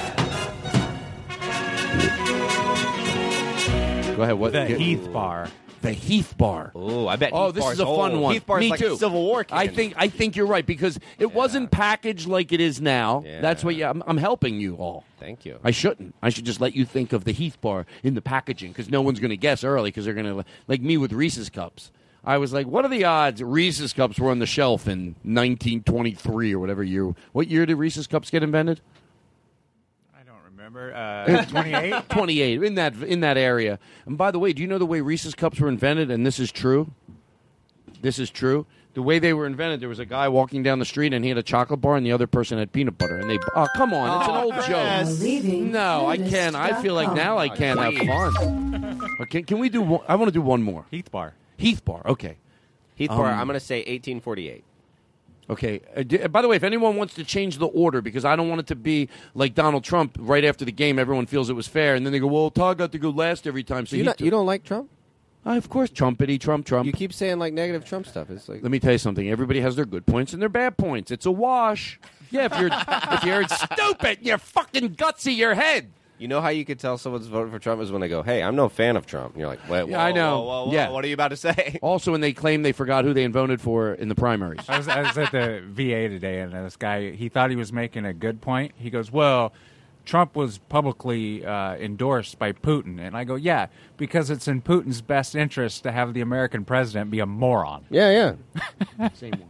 Go 4.16 4.22
ahead. 4.22 4.36
What? 4.36 4.54
The 4.54 4.66
get- 4.68 4.80
Heath 4.80 5.12
bar. 5.12 5.48
The 5.84 5.92
Heath 5.92 6.38
Bar. 6.38 6.72
Oh, 6.74 7.08
I 7.08 7.18
bet. 7.18 7.32
Oh, 7.34 7.48
Heath 7.48 7.56
this 7.56 7.64
Bar's 7.64 7.74
is 7.74 7.80
a 7.82 7.86
fun 7.86 8.14
old. 8.14 8.22
one. 8.22 8.34
Heath 8.34 8.46
Bar's 8.46 8.62
Me 8.62 8.70
like 8.70 8.80
too. 8.80 8.96
Civil 8.96 9.22
War. 9.22 9.46
I 9.52 9.68
think 9.68 9.94
I 9.98 10.08
think 10.08 10.36
you're 10.36 10.48
right 10.48 10.66
because 10.66 10.98
it 11.20 11.34
wasn't 11.34 11.72
packaged 11.72 12.26
like 12.28 12.52
it 12.54 12.62
is 12.62 12.80
now. 12.82 13.24
That's 13.26 13.64
what 13.64 13.76
you, 13.76 13.86
I'm, 13.86 14.02
I'm 14.08 14.18
helping 14.18 14.60
you 14.60 14.76
all. 14.78 15.04
Thank 15.20 15.46
you. 15.46 15.60
I 15.64 15.72
shouldn't. 15.72 16.16
I 16.22 16.30
should 16.30 16.46
just 16.46 16.62
let 16.62 16.76
you 16.76 16.86
think 16.86 17.12
of 17.14 17.26
the 17.26 17.34
Heath 17.34 17.60
Bar 17.62 17.86
in 18.02 18.14
the 18.14 18.22
packaging 18.22 18.72
because 18.72 18.90
no 18.90 19.02
one's 19.02 19.20
going 19.20 19.32
to 19.32 19.38
guess 19.38 19.64
early 19.64 19.90
because 19.90 20.06
they're 20.06 20.14
going 20.14 20.26
to 20.26 20.46
like 20.68 20.82
me 20.82 20.98
with 20.98 21.12
Reese's 21.12 21.50
cups. 21.50 21.92
I 22.26 22.38
was 22.38 22.54
like, 22.54 22.68
what 22.68 22.86
are 22.86 22.90
the 22.90 23.04
odds 23.04 23.44
Reese's 23.44 23.92
cups 23.92 24.18
were 24.18 24.32
on 24.32 24.40
the 24.40 24.46
shelf 24.46 24.88
in 24.88 25.16
1923 25.24 26.54
or 26.54 26.60
whatever 26.60 26.82
year? 26.84 27.14
What 27.34 27.50
year 27.50 27.66
did 27.66 27.76
Reese's 27.76 28.08
cups 28.08 28.30
get 28.30 28.44
invented? 28.44 28.80
Remember, 30.88 31.44
uh, 31.44 31.46
28? 31.50 31.94
28 32.10 32.64
in 32.64 32.76
that 32.76 32.96
in 33.04 33.20
that 33.22 33.38
area. 33.38 33.80
And 34.06 34.18
by 34.18 34.32
the 34.32 34.40
way, 34.40 34.54
do 34.54 34.62
you 34.62 34.68
know 34.68 34.78
the 34.78 34.86
way 34.86 35.02
Reese's 35.02 35.36
cups 35.36 35.60
were 35.60 35.70
invented? 35.70 36.12
And 36.12 36.26
this 36.26 36.40
is 36.40 36.52
true. 36.52 36.92
This 38.02 38.20
is 38.20 38.30
true. 38.30 38.66
The 38.94 39.02
way 39.02 39.18
they 39.18 39.34
were 39.34 39.48
invented, 39.48 39.80
there 39.82 39.90
was 39.90 39.98
a 39.98 40.06
guy 40.06 40.30
walking 40.30 40.62
down 40.62 40.78
the 40.78 40.86
street 40.86 41.14
and 41.14 41.26
he 41.26 41.30
had 41.30 41.38
a 41.40 41.44
chocolate 41.44 41.82
bar, 41.82 41.96
and 41.96 42.06
the 42.06 42.12
other 42.12 42.28
person 42.28 42.60
had 42.60 42.72
peanut 42.72 42.96
butter. 42.98 43.18
And 43.18 43.28
they, 43.28 43.40
oh 43.56 43.68
come 43.76 43.92
on, 43.92 44.20
it's 44.22 44.30
an 44.30 44.44
old 44.44 44.54
Chris. 44.54 45.20
joke. 45.20 45.44
No, 45.72 46.06
I 46.08 46.18
can't. 46.18 46.56
I 46.56 46.80
feel 46.80 46.94
like 46.94 47.12
now 47.14 47.40
I 47.40 47.50
can't 47.50 47.80
have 47.80 47.96
fun. 48.08 49.00
Okay, 49.22 49.42
can 49.44 49.60
we 49.60 49.70
do? 49.70 49.82
One, 49.82 50.02
I 50.08 50.16
want 50.16 50.28
to 50.28 50.34
do 50.34 50.42
one 50.42 50.64
more. 50.64 50.86
Heath 50.92 51.12
Bar. 51.12 51.34
Heath 51.58 51.86
Bar. 51.86 52.02
Okay. 52.06 52.38
Heath 52.96 53.10
Bar. 53.10 53.32
Um, 53.32 53.40
I'm 53.40 53.48
going 53.48 53.60
to 53.60 53.66
say 53.66 53.78
1848. 53.80 54.64
Okay. 55.50 55.82
Uh, 55.96 56.28
by 56.28 56.42
the 56.42 56.48
way, 56.48 56.56
if 56.56 56.64
anyone 56.64 56.96
wants 56.96 57.14
to 57.16 57.24
change 57.24 57.58
the 57.58 57.68
order, 57.68 58.02
because 58.02 58.26
I 58.26 58.36
don't 58.36 58.50
want 58.50 58.62
it 58.62 58.68
to 58.68 58.76
be 58.76 59.10
like 59.36 59.54
Donald 59.54 59.84
Trump 59.84 60.18
right 60.20 60.44
after 60.44 60.64
the 60.66 60.72
game, 60.72 60.98
everyone 60.98 61.26
feels 61.26 61.50
it 61.50 61.54
was 61.54 61.68
fair, 61.68 61.96
and 61.96 62.06
then 62.06 62.14
they 62.14 62.20
go, 62.20 62.28
"Well, 62.28 62.50
Todd 62.50 62.78
got 62.78 62.92
to 62.94 63.00
go 63.00 63.10
last 63.10 63.46
every 63.46 63.64
time." 63.64 63.86
So 63.86 63.96
you, 63.96 64.04
not, 64.04 64.22
you 64.22 64.32
don't 64.32 64.46
like 64.46 64.64
Trump? 64.64 64.90
Uh, 65.46 65.58
of 65.58 65.70
course, 65.70 65.90
Trumpity, 65.90 66.40
Trump, 66.40 66.66
Trump. 66.66 66.86
You 66.86 66.94
keep 66.94 67.12
saying 67.12 67.40
like 67.40 67.54
negative 67.54 67.84
Trump 67.84 68.08
stuff. 68.08 68.30
It's 68.30 68.48
like 68.48 68.64
Let 68.64 68.72
me 68.72 68.80
tell 68.80 68.94
you 68.94 68.98
something. 68.98 69.30
Everybody 69.30 69.60
has 69.60 69.76
their 69.76 69.86
good 69.86 70.06
points 70.06 70.32
and 70.34 70.42
their 70.42 70.50
bad 70.50 70.78
points. 70.78 71.12
It's 71.12 71.26
a 71.26 71.32
wash. 71.32 72.00
Yeah, 72.32 72.46
if 72.46 72.58
you're 72.58 72.70
if 73.12 73.24
you're 73.24 73.48
stupid, 73.48 74.20
you're 74.22 74.38
fucking 74.38 74.96
gutsy 74.96 75.36
your 75.36 75.54
head. 75.54 75.92
You 76.20 76.28
know 76.28 76.42
how 76.42 76.50
you 76.50 76.64
could 76.64 76.80
tell 76.80 76.98
someone's 76.98 77.28
voting 77.28 77.52
for 77.52 77.60
Trump 77.60 77.82
is 77.82 77.92
when 77.92 78.00
they 78.00 78.08
go, 78.08 78.22
"Hey, 78.22 78.42
I'm 78.44 78.56
no 78.56 78.70
fan 78.70 78.96
of 78.96 79.06
Trump." 79.06 79.34
And 79.34 79.40
you're 79.40 79.50
like, 79.50 79.68
"Wait, 79.68 79.90
Yeah, 79.90 80.02
I 80.04 80.12
know. 80.12 80.40
whoa, 80.42 80.46
whoa, 80.46 80.66
whoa, 80.68 80.72
yeah. 80.74 80.90
what 80.90 81.04
are 81.04 81.08
you 81.08 81.14
about 81.16 81.30
to 81.30 81.36
say?" 81.38 81.80
Also, 81.82 82.12
when 82.12 82.22
they 82.22 82.32
claim 82.34 82.62
they 82.62 82.72
forgot 82.72 83.04
who 83.04 83.14
they 83.14 83.26
voted 83.28 83.60
for 83.60 83.94
in 83.94 84.10
the 84.10 84.16
primaries. 84.16 84.62
I 84.70 84.78
was, 84.78 84.88
I 84.88 85.02
was 85.02 85.18
at 85.18 85.32
the 85.32 85.62
VA 85.68 86.08
today, 86.10 86.40
and 86.40 86.54
this 86.54 86.78
guy 86.78 87.12
he 87.12 87.30
thought 87.30 87.50
he 87.50 87.56
was 87.56 87.74
making 87.74 88.06
a 88.06 88.14
good 88.14 88.42
point. 88.42 88.74
He 88.78 88.90
goes, 88.90 89.12
"Well, 89.12 89.52
Trump 90.06 90.36
was 90.36 90.60
publicly 90.60 91.46
uh, 91.46 91.76
endorsed 91.76 92.38
by 92.38 92.52
Putin," 92.54 93.00
and 93.00 93.18
I 93.18 93.24
go, 93.24 93.36
"Yeah, 93.36 93.68
because 93.98 94.30
it's 94.30 94.48
in 94.48 94.62
Putin's 94.62 95.02
best 95.02 95.36
interest 95.36 95.84
to 95.84 95.92
have 95.92 96.14
the 96.14 96.22
American 96.22 96.64
president 96.64 97.10
be 97.12 97.20
a 97.20 97.26
moron." 97.26 97.86
Yeah, 97.90 98.36
yeah. 99.00 99.10
Same 99.14 99.32
one. 99.32 99.50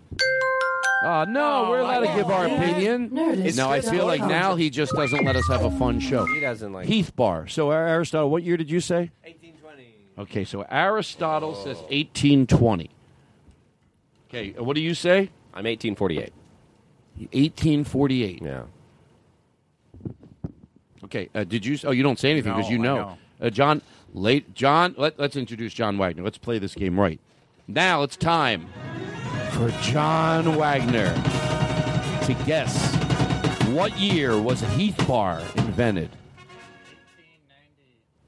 Oh 1.05 1.25
no, 1.25 1.69
we're 1.69 1.79
allowed 1.79 1.99
to 2.01 2.15
give 2.15 2.29
our 2.31 2.45
opinion. 2.45 3.09
Nerdist. 3.09 3.57
No, 3.57 3.69
I 3.69 3.81
feel 3.81 4.05
like 4.05 4.21
now 4.21 4.55
he 4.55 4.69
just 4.69 4.93
doesn't 4.93 5.25
let 5.25 5.35
us 5.35 5.45
have 5.49 5.65
a 5.65 5.71
fun 5.71 5.99
show. 5.99 6.25
He 6.25 6.39
doesn't 6.39 6.71
like 6.71 6.87
Heath 6.87 7.13
Bar. 7.15 7.47
So 7.49 7.71
Ar- 7.71 7.87
Aristotle, 7.87 8.29
what 8.29 8.43
year 8.43 8.55
did 8.55 8.71
you 8.71 8.79
say? 8.79 9.11
1820. 9.23 9.95
Okay, 10.19 10.45
so 10.45 10.61
Aristotle 10.69 11.55
says 11.55 11.77
1820. 11.89 12.89
Okay, 14.29 14.55
uh, 14.57 14.63
what 14.63 14.75
do 14.75 14.81
you 14.81 14.93
say? 14.93 15.29
I'm 15.53 15.65
1848. 15.65 16.31
1848. 17.17 18.41
Yeah. 18.41 18.63
Okay, 21.03 21.29
uh, 21.35 21.43
did 21.43 21.65
you? 21.65 21.77
Oh, 21.83 21.91
you 21.91 22.01
don't 22.03 22.17
say 22.17 22.31
anything 22.31 22.53
because 22.53 22.69
No, 22.69 22.75
you 22.75 22.79
I 22.79 22.83
know. 22.85 22.95
know. 22.95 23.17
Uh, 23.41 23.49
John, 23.49 23.81
late 24.13 24.53
John. 24.55 24.95
Let, 24.97 25.19
let's 25.19 25.35
introduce 25.35 25.73
John 25.73 25.97
Wagner. 25.97 26.23
Let's 26.23 26.37
play 26.37 26.59
this 26.59 26.75
game 26.75 26.97
right. 26.97 27.19
Now 27.67 28.03
it's 28.03 28.15
time 28.15 28.67
for 29.53 29.69
John 29.81 30.55
Wagner 30.55 31.13
to 32.25 32.33
guess 32.45 32.95
what 33.67 33.97
year 33.99 34.39
was 34.39 34.61
a 34.63 34.67
Heath 34.69 35.07
Bar 35.07 35.41
invented. 35.55 36.09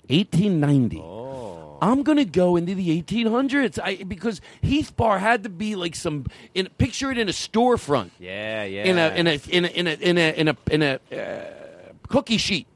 1890. 0.07 0.99
Oh. 0.99 1.77
I'm 1.81 2.03
gonna 2.03 2.25
go 2.25 2.55
into 2.55 2.75
the 2.75 3.01
1800s 3.01 3.79
I, 3.83 4.03
because 4.03 4.39
Heath 4.61 4.95
Bar 4.95 5.19
had 5.19 5.43
to 5.43 5.49
be 5.49 5.75
like 5.75 5.95
some. 5.95 6.25
In, 6.53 6.69
picture 6.77 7.11
it 7.11 7.17
in 7.17 7.27
a 7.27 7.31
storefront 7.31 8.11
Yeah, 8.19 8.63
yeah. 8.63 8.83
in 8.83 8.97
a 8.97 9.07
in 9.15 9.27
a 9.27 9.41
in 9.49 9.65
a 9.65 9.67
in 9.67 9.87
a 9.87 9.93
in 9.93 10.17
a 10.17 10.29
in 10.29 10.47
a, 10.47 10.57
in 10.71 10.81
a 10.83 10.99
uh, 11.11 11.93
cookie 12.07 12.37
sheet. 12.37 12.67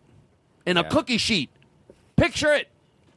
In 0.65 0.77
a 0.77 0.84
cookie 0.84 1.17
sheet. 1.17 1.49
Picture 2.15 2.53
it. 2.53 2.67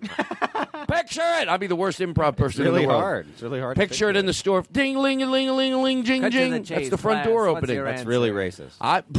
picture 0.88 1.20
it. 1.40 1.48
I'd 1.48 1.60
be 1.60 1.66
the 1.66 1.76
worst 1.76 1.98
improv 2.00 2.36
person 2.36 2.64
really 2.64 2.82
in 2.82 2.88
the 2.88 2.88
world. 2.88 3.02
hard. 3.02 3.26
It's 3.32 3.42
really 3.42 3.60
hard. 3.60 3.76
to 3.76 3.80
Picture 3.80 4.08
it 4.10 4.16
in 4.16 4.26
the 4.26 4.32
store. 4.32 4.64
Ding 4.72 4.96
ling 4.98 5.22
a 5.22 5.26
ling 5.26 5.48
a 5.48 5.52
ling 5.54 5.72
a 5.72 5.80
ling 5.80 6.04
jing 6.04 6.22
Cut 6.22 6.32
to 6.32 6.38
the 6.38 6.50
jing. 6.50 6.64
chase, 6.64 6.76
That's 6.78 6.90
the 6.90 6.98
front 6.98 7.18
Lance. 7.18 7.28
door 7.28 7.46
What's 7.52 7.58
opening. 7.58 7.76
your 7.76 7.84
That's 7.84 8.00
answer? 8.00 8.08
really 8.10 8.30
racist. 8.30 8.72
I 8.80 9.02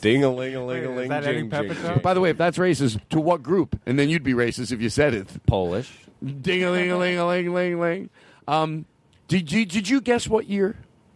Ding 0.00 0.24
a 0.24 0.30
ling 0.30 0.54
a 0.56 0.64
ling 0.64 0.84
a 0.84 0.88
Wait, 0.88 0.92
is 0.92 0.96
ling 0.96 1.08
that 1.10 1.24
Eddie 1.24 1.40
jing 1.42 1.50
jing. 1.50 1.68
Pepitone? 1.68 1.94
jing. 1.94 2.02
By 2.02 2.14
the 2.14 2.20
way, 2.20 2.30
if 2.30 2.38
that's 2.38 2.56
racist, 2.58 3.00
to 3.10 3.20
what 3.20 3.42
group? 3.42 3.78
And 3.84 3.98
then 3.98 4.08
you'd 4.08 4.22
be 4.22 4.32
racist 4.32 4.72
if 4.72 4.80
you 4.80 4.88
said 4.88 5.12
it. 5.12 5.28
Polish. 5.46 5.92
Ding 6.40 6.64
a 6.64 6.70
ling 6.70 6.90
a 6.90 6.96
ling 6.98 7.18
a 7.18 7.26
ling 7.26 7.52
ling 7.52 7.80
ling. 7.80 8.10
Um, 8.48 8.86
did 9.28 9.52
you 9.52 9.66
did 9.66 9.88
you 9.88 10.00
guess 10.00 10.26
what 10.26 10.46
year? 10.46 10.68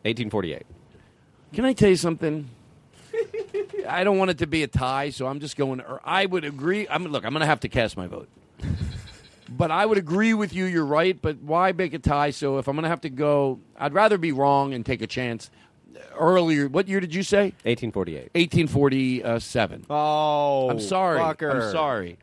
1848. 0.03 0.63
Can 1.55 1.65
I 1.65 1.73
tell 1.73 1.89
you 1.89 1.97
something? 1.97 2.51
I 3.89 4.05
don't 4.05 4.19
want 4.19 4.31
it 4.31 4.39
to 4.39 4.47
be 4.47 4.63
a 4.63 4.67
tie, 4.67 5.11
so 5.11 5.27
I'm 5.27 5.41
just 5.41 5.57
going. 5.57 5.81
Or 5.81 6.01
I 6.05 6.27
would 6.27 6.45
agree. 6.45 6.87
I'm 6.89 7.07
look. 7.07 7.25
I'm 7.25 7.33
going 7.33 7.41
to 7.41 7.47
have 7.47 7.61
to 7.61 7.69
cast 7.69 7.97
my 7.97 8.07
vote. 8.07 8.29
but 9.49 9.71
I 9.71 9.87
would 9.87 9.99
agree 9.99 10.35
with 10.35 10.53
you. 10.53 10.65
You're 10.65 10.85
right. 10.85 11.21
But 11.21 11.39
why 11.39 11.73
make 11.73 11.95
a 11.95 11.99
tie? 11.99 12.31
So 12.31 12.59
if 12.59 12.69
I'm 12.69 12.75
going 12.75 12.85
to 12.85 12.89
have 12.89 13.03
to 13.03 13.11
go, 13.11 13.61
I'd 13.79 13.95
rather 13.95 14.19
be 14.19 14.33
wrong 14.33 14.75
and 14.75 14.85
take 14.85 15.03
a 15.03 15.07
chance. 15.07 15.51
Earlier, 16.19 16.69
what 16.69 16.89
year 16.89 17.01
did 17.01 17.15
you 17.15 17.23
say? 17.23 17.55
1848. 17.65 18.31
1847. 18.35 19.87
Oh, 19.91 20.71
I'm 20.71 20.81
sorry. 20.81 21.21
fucker. 21.21 21.55
I'm 21.55 21.73
sorry. 21.73 22.19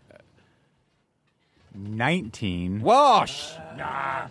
19. 1.73 2.81
Wash. 2.81 3.53
Nah. 3.77 4.27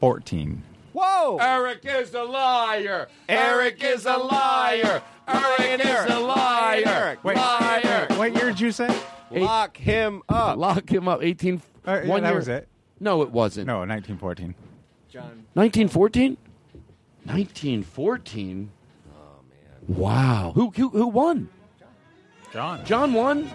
14. 0.00 0.62
Whoa. 0.94 1.38
Eric 1.40 1.84
is 1.84 2.14
a 2.14 2.22
liar. 2.22 3.08
Eric 3.28 3.82
is 3.82 4.06
a 4.06 4.16
liar. 4.16 5.02
Eric 5.26 5.84
is 5.84 6.10
a 6.10 6.20
liar. 6.20 7.18
Wait, 7.24 7.36
Liar. 7.36 8.06
What 8.10 8.32
year 8.36 8.50
did 8.50 8.60
you 8.60 8.70
say? 8.70 8.96
Lock 9.32 9.76
him 9.76 10.22
up. 10.28 10.56
Lock 10.56 10.88
him 10.88 11.08
up. 11.08 11.20
18. 11.20 11.60
Uh, 11.86 12.00
yeah, 12.04 12.08
one 12.08 12.22
that 12.22 12.28
year. 12.28 12.36
was 12.36 12.46
it. 12.46 12.68
No, 13.00 13.22
it 13.22 13.32
wasn't. 13.32 13.66
No, 13.66 13.78
1914. 13.78 14.54
John. 15.08 15.22
1914? 15.54 16.36
1914? 17.24 18.70
Oh, 19.10 19.18
man. 19.48 19.98
Wow. 19.98 20.52
Who, 20.54 20.70
who, 20.70 20.90
who 20.90 21.08
won? 21.08 21.48
John. 22.52 22.84
John 22.84 23.12
won? 23.14 23.50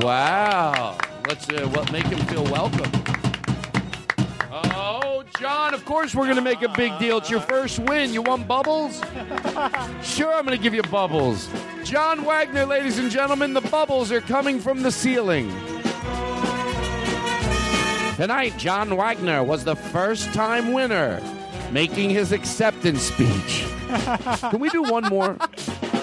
Wow. 0.00 0.98
Let's 1.28 1.48
uh, 1.48 1.68
what, 1.68 1.92
make 1.92 2.06
him 2.06 2.18
feel 2.26 2.42
welcome. 2.44 2.90
Oh, 4.64 5.22
John, 5.38 5.74
of 5.74 5.84
course 5.84 6.14
we're 6.14 6.24
going 6.24 6.36
to 6.36 6.42
make 6.42 6.62
a 6.62 6.68
big 6.68 6.98
deal. 6.98 7.18
It's 7.18 7.28
your 7.28 7.40
first 7.40 7.78
win. 7.78 8.12
You 8.12 8.22
want 8.22 8.48
bubbles? 8.48 9.00
Sure, 10.02 10.32
I'm 10.32 10.46
going 10.46 10.56
to 10.56 10.62
give 10.62 10.72
you 10.72 10.82
bubbles. 10.84 11.48
John 11.84 12.24
Wagner, 12.24 12.64
ladies 12.64 12.98
and 12.98 13.10
gentlemen, 13.10 13.52
the 13.52 13.60
bubbles 13.60 14.10
are 14.10 14.20
coming 14.20 14.60
from 14.60 14.82
the 14.82 14.90
ceiling. 14.90 15.48
Tonight, 18.16 18.54
John 18.56 18.96
Wagner 18.96 19.44
was 19.44 19.64
the 19.64 19.76
first 19.76 20.32
time 20.32 20.72
winner 20.72 21.20
making 21.70 22.08
his 22.10 22.32
acceptance 22.32 23.02
speech. 23.02 23.66
Can 24.50 24.58
we 24.58 24.70
do 24.70 24.82
one 24.82 25.04
more? 25.04 25.36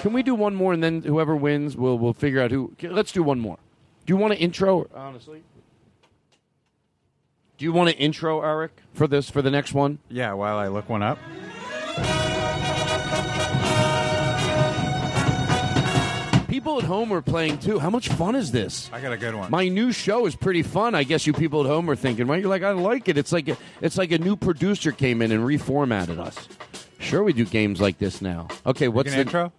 Can 0.02 0.12
we 0.12 0.22
do 0.22 0.34
one 0.34 0.54
more 0.54 0.72
and 0.72 0.82
then 0.82 1.02
whoever 1.02 1.34
wins, 1.34 1.76
we'll, 1.76 1.98
we'll 1.98 2.12
figure 2.12 2.40
out 2.40 2.52
who. 2.52 2.72
Let's 2.82 3.10
do 3.10 3.22
one 3.22 3.40
more. 3.40 3.58
Do 4.06 4.12
you 4.12 4.16
want 4.16 4.34
an 4.34 4.38
intro, 4.38 4.86
honestly? 4.94 5.42
Do 7.56 7.64
you 7.64 7.72
want 7.72 7.88
to 7.90 7.96
intro, 7.96 8.42
Eric, 8.42 8.72
for 8.94 9.06
this, 9.06 9.30
for 9.30 9.40
the 9.40 9.50
next 9.50 9.74
one? 9.74 9.98
Yeah, 10.08 10.32
while 10.32 10.56
I 10.56 10.66
look 10.66 10.88
one 10.88 11.02
up. 11.02 11.18
People 16.48 16.78
at 16.78 16.84
home 16.84 17.12
are 17.12 17.22
playing 17.22 17.58
too. 17.58 17.78
How 17.78 17.90
much 17.90 18.08
fun 18.08 18.34
is 18.34 18.50
this? 18.50 18.90
I 18.92 19.00
got 19.00 19.12
a 19.12 19.16
good 19.16 19.34
one. 19.34 19.50
My 19.50 19.68
new 19.68 19.92
show 19.92 20.26
is 20.26 20.34
pretty 20.34 20.62
fun. 20.62 20.94
I 20.94 21.04
guess 21.04 21.26
you 21.26 21.32
people 21.32 21.60
at 21.60 21.66
home 21.66 21.88
are 21.90 21.96
thinking, 21.96 22.26
right? 22.26 22.40
You're 22.40 22.48
like, 22.50 22.62
I 22.62 22.72
like 22.72 23.08
it. 23.08 23.18
It's 23.18 23.32
like 23.32 23.48
a, 23.48 23.56
it's 23.80 23.98
like 23.98 24.10
a 24.12 24.18
new 24.18 24.34
producer 24.34 24.90
came 24.90 25.22
in 25.22 25.30
and 25.30 25.44
reformatted 25.44 26.18
us. 26.18 26.48
Sure, 26.98 27.22
we 27.22 27.32
do 27.32 27.44
games 27.44 27.80
like 27.80 27.98
this 27.98 28.22
now. 28.22 28.48
Okay, 28.66 28.88
what's 28.88 29.12
the 29.12 29.20
intro? 29.20 29.52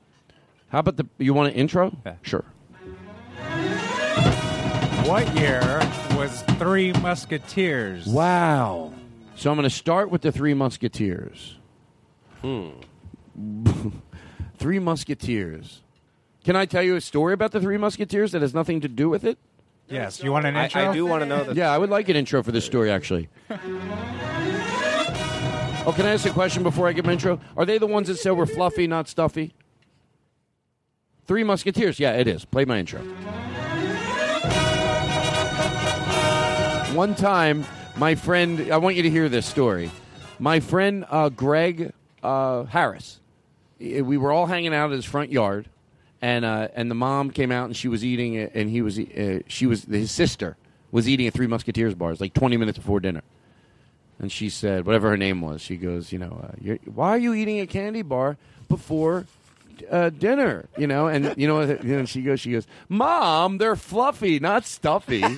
How 0.69 0.79
about 0.79 0.97
the? 0.97 1.07
You 1.17 1.33
want 1.33 1.53
an 1.53 1.55
intro? 1.55 1.95
Yeah. 2.05 2.15
Sure. 2.23 2.43
What 5.05 5.33
year 5.37 5.61
was 6.15 6.41
Three 6.57 6.93
Musketeers? 6.93 8.05
Wow. 8.07 8.93
So 9.35 9.51
I'm 9.51 9.57
going 9.57 9.67
to 9.69 9.75
start 9.75 10.09
with 10.09 10.21
the 10.21 10.31
Three 10.31 10.53
Musketeers. 10.53 11.57
Hmm. 12.41 12.69
Three 14.57 14.79
Musketeers. 14.79 15.81
Can 16.43 16.55
I 16.55 16.65
tell 16.65 16.83
you 16.83 16.95
a 16.95 17.01
story 17.01 17.33
about 17.33 17.51
the 17.51 17.59
Three 17.59 17.77
Musketeers 17.77 18.31
that 18.31 18.41
has 18.41 18.53
nothing 18.53 18.79
to 18.81 18.87
do 18.87 19.09
with 19.09 19.25
it? 19.25 19.37
Yes, 19.89 20.23
you 20.23 20.31
want 20.31 20.45
an 20.45 20.55
I- 20.55 20.63
intro? 20.65 20.89
I 20.89 20.93
do 20.93 21.05
want 21.05 21.21
to 21.21 21.25
know 21.25 21.43
the. 21.43 21.53
Yeah, 21.53 21.71
I 21.71 21.77
would 21.77 21.89
like 21.89 22.07
an 22.09 22.15
intro 22.15 22.41
for 22.41 22.51
this 22.51 22.65
story, 22.65 22.89
actually. 22.89 23.27
Oh, 25.87 25.93
can 25.95 26.05
I 26.07 26.13
ask 26.13 26.25
a 26.25 26.31
question 26.31 26.63
before 26.63 26.87
I 26.87 26.93
give 26.93 27.05
my 27.05 27.11
intro? 27.11 27.39
Are 27.55 27.65
they 27.65 27.77
the 27.77 27.85
ones 27.85 28.07
that 28.07 28.15
said 28.17 28.31
we're 28.31 28.47
fluffy, 28.47 28.87
not 28.87 29.07
stuffy? 29.07 29.53
Three 31.27 31.43
Musketeers. 31.43 31.99
Yeah, 31.99 32.13
it 32.13 32.27
is. 32.27 32.45
Play 32.45 32.65
my 32.65 32.79
intro. 32.79 33.01
One 36.95 37.13
time, 37.13 37.65
my 37.97 38.15
friend, 38.15 38.71
I 38.71 38.77
want 38.77 38.95
you 38.95 39.03
to 39.03 39.09
hear 39.09 39.27
this 39.27 39.45
story. 39.45 39.91
My 40.39 40.61
friend 40.61 41.03
uh, 41.09 41.27
Greg 41.27 41.91
uh, 42.23 42.63
Harris, 42.63 43.19
eh, 43.81 43.99
we 43.99 44.15
were 44.15 44.31
all 44.31 44.45
hanging 44.45 44.73
out 44.73 44.85
in 44.85 44.91
his 44.93 45.03
front 45.03 45.29
yard, 45.29 45.67
and 46.21 46.45
uh, 46.45 46.69
and 46.73 46.89
the 46.89 46.95
mom 46.95 47.31
came 47.31 47.51
out 47.51 47.65
and 47.65 47.75
she 47.75 47.89
was 47.89 48.05
eating 48.05 48.35
it, 48.35 48.53
and 48.55 48.69
he 48.69 48.81
was 48.81 48.97
uh, 48.97 49.39
she 49.47 49.65
was 49.65 49.83
his 49.83 50.09
sister 50.09 50.55
was 50.89 51.09
eating 51.09 51.27
at 51.27 51.33
Three 51.33 51.47
Musketeers 51.47 51.95
bars 51.95 52.21
like 52.21 52.33
twenty 52.33 52.55
minutes 52.55 52.77
before 52.77 53.01
dinner, 53.01 53.23
and 54.17 54.31
she 54.31 54.49
said 54.49 54.85
whatever 54.85 55.09
her 55.09 55.17
name 55.17 55.41
was, 55.41 55.59
she 55.59 55.75
goes, 55.75 56.13
you 56.13 56.19
know, 56.19 56.45
uh, 56.47 56.75
why 56.85 57.09
are 57.09 57.17
you 57.17 57.33
eating 57.33 57.59
a 57.59 57.67
candy 57.67 58.03
bar 58.03 58.37
before 58.69 59.25
uh, 59.91 60.09
dinner, 60.11 60.69
you 60.77 60.87
know, 60.87 61.07
and 61.07 61.33
you 61.37 61.47
know, 61.47 61.59
and 61.59 62.07
she 62.07 62.21
goes, 62.21 62.39
she 62.39 62.53
goes, 62.53 62.67
Mom, 62.87 63.57
they're 63.57 63.75
fluffy, 63.75 64.39
not 64.39 64.63
stuffy. 64.65 65.23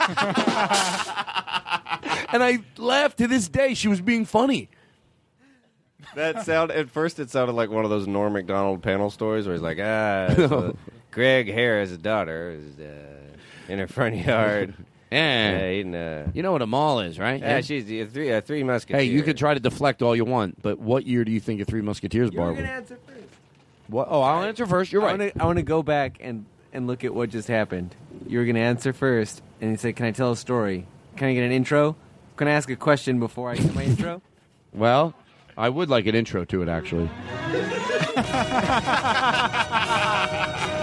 and 2.31 2.43
I 2.43 2.59
laugh 2.77 3.15
to 3.17 3.27
this 3.27 3.47
day. 3.47 3.73
She 3.73 3.87
was 3.87 4.01
being 4.01 4.25
funny. 4.25 4.69
That 6.15 6.45
sound 6.45 6.71
at 6.71 6.89
first 6.89 7.19
it 7.19 7.29
sounded 7.29 7.53
like 7.53 7.69
one 7.69 7.83
of 7.83 7.89
those 7.89 8.07
Norm 8.07 8.33
Macdonald 8.33 8.81
panel 8.81 9.09
stories 9.09 9.45
where 9.45 9.53
he's 9.55 9.61
like, 9.61 9.77
ah, 9.79 10.27
so 10.35 10.77
Greg 11.11 11.51
Harris' 11.51 11.97
daughter 11.97 12.51
is 12.51 12.79
uh, 12.79 13.71
in 13.71 13.79
her 13.79 13.87
front 13.87 14.15
yard. 14.15 14.73
Yeah. 15.09 15.59
uh, 15.61 15.65
eating, 15.69 15.95
uh, 15.95 16.29
You 16.33 16.43
know 16.43 16.51
what 16.51 16.61
a 16.61 16.65
mall 16.67 16.99
is, 16.99 17.17
right? 17.17 17.39
yeah, 17.39 17.61
she's 17.61 17.85
the 17.85 18.03
three 18.07 18.29
uh, 18.29 18.41
three 18.41 18.61
musketeers. 18.63 19.03
Hey, 19.03 19.09
you 19.09 19.23
could 19.23 19.37
try 19.37 19.53
to 19.53 19.59
deflect 19.61 20.01
all 20.01 20.13
you 20.13 20.25
want, 20.25 20.61
but 20.61 20.79
what 20.79 21.05
year 21.07 21.23
do 21.23 21.31
you 21.31 21.39
think 21.39 21.61
a 21.61 21.65
Three 21.65 21.79
Musketeers 21.81 22.29
bar 22.31 22.51
was? 22.51 22.59
answer 22.59 22.97
first. 23.07 23.19
What? 23.87 24.07
Oh, 24.11 24.19
I'll 24.21 24.43
answer 24.43 24.65
first. 24.65 24.91
You're 24.91 25.01
right. 25.03 25.31
I 25.39 25.45
want 25.45 25.59
to 25.59 25.63
go 25.63 25.81
back 25.81 26.17
and, 26.19 26.45
and 26.73 26.87
look 26.87 27.05
at 27.05 27.13
what 27.13 27.29
just 27.29 27.47
happened. 27.47 27.95
You 28.27 28.39
were 28.39 28.43
going 28.43 28.55
to 28.57 28.61
answer 28.61 28.91
first, 28.91 29.41
and 29.61 29.71
he 29.71 29.77
said, 29.77 29.95
"Can 29.95 30.05
I 30.07 30.11
tell 30.11 30.33
a 30.33 30.35
story? 30.35 30.85
Can 31.15 31.29
I 31.29 31.33
get 31.35 31.43
an 31.45 31.53
intro? 31.53 31.95
Can 32.37 32.47
I 32.47 32.51
ask 32.51 32.69
a 32.69 32.75
question 32.75 33.19
before 33.19 33.49
I 33.49 33.55
get 33.55 33.75
my 33.75 33.83
intro?" 33.83 34.21
Well, 34.73 35.15
I 35.57 35.69
would 35.69 35.89
like 35.89 36.05
an 36.05 36.13
intro 36.13 36.45
to 36.45 36.61
it, 36.61 36.69
actually. 36.69 37.09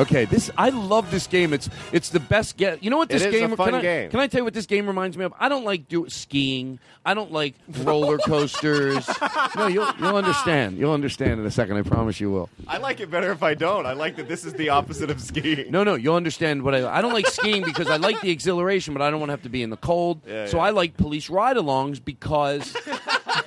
Okay, 0.00 0.24
this 0.24 0.50
I 0.56 0.70
love 0.70 1.10
this 1.10 1.26
game. 1.26 1.52
It's 1.52 1.68
it's 1.92 2.08
the 2.08 2.20
best 2.20 2.56
get. 2.56 2.82
You 2.82 2.88
know 2.88 2.96
what 2.96 3.10
this 3.10 3.22
is 3.22 3.30
game? 3.30 3.54
fun 3.54 3.66
can 3.66 3.74
I, 3.74 3.82
game. 3.82 4.10
Can 4.10 4.20
I 4.20 4.28
tell 4.28 4.40
you 4.40 4.44
what 4.44 4.54
this 4.54 4.64
game 4.64 4.86
reminds 4.86 5.18
me 5.18 5.26
of? 5.26 5.34
I 5.38 5.50
don't 5.50 5.64
like 5.64 5.88
do 5.88 6.08
skiing. 6.08 6.78
I 7.04 7.12
don't 7.12 7.30
like 7.30 7.54
roller 7.82 8.16
coasters. 8.16 9.06
no, 9.56 9.66
you'll 9.66 9.92
you'll 9.98 10.16
understand. 10.16 10.78
You'll 10.78 10.94
understand 10.94 11.38
in 11.38 11.44
a 11.44 11.50
second. 11.50 11.76
I 11.76 11.82
promise 11.82 12.18
you 12.18 12.30
will. 12.30 12.48
I 12.66 12.78
like 12.78 13.00
it 13.00 13.10
better 13.10 13.30
if 13.30 13.42
I 13.42 13.52
don't. 13.52 13.84
I 13.84 13.92
like 13.92 14.16
that 14.16 14.26
this 14.26 14.46
is 14.46 14.54
the 14.54 14.70
opposite 14.70 15.10
of 15.10 15.20
skiing. 15.20 15.70
No, 15.70 15.84
no, 15.84 15.96
you'll 15.96 16.16
understand 16.16 16.62
what 16.62 16.74
I. 16.74 16.88
I 16.90 17.02
don't 17.02 17.12
like 17.12 17.26
skiing 17.26 17.62
because 17.62 17.90
I 17.90 17.96
like 17.96 18.22
the 18.22 18.30
exhilaration, 18.30 18.94
but 18.94 19.02
I 19.02 19.10
don't 19.10 19.20
want 19.20 19.28
to 19.28 19.34
have 19.34 19.42
to 19.42 19.50
be 19.50 19.62
in 19.62 19.68
the 19.68 19.76
cold. 19.76 20.22
Yeah, 20.26 20.46
so 20.46 20.56
yeah. 20.56 20.64
I 20.64 20.70
like 20.70 20.96
police 20.96 21.28
ride-alongs 21.28 22.02
because 22.02 22.74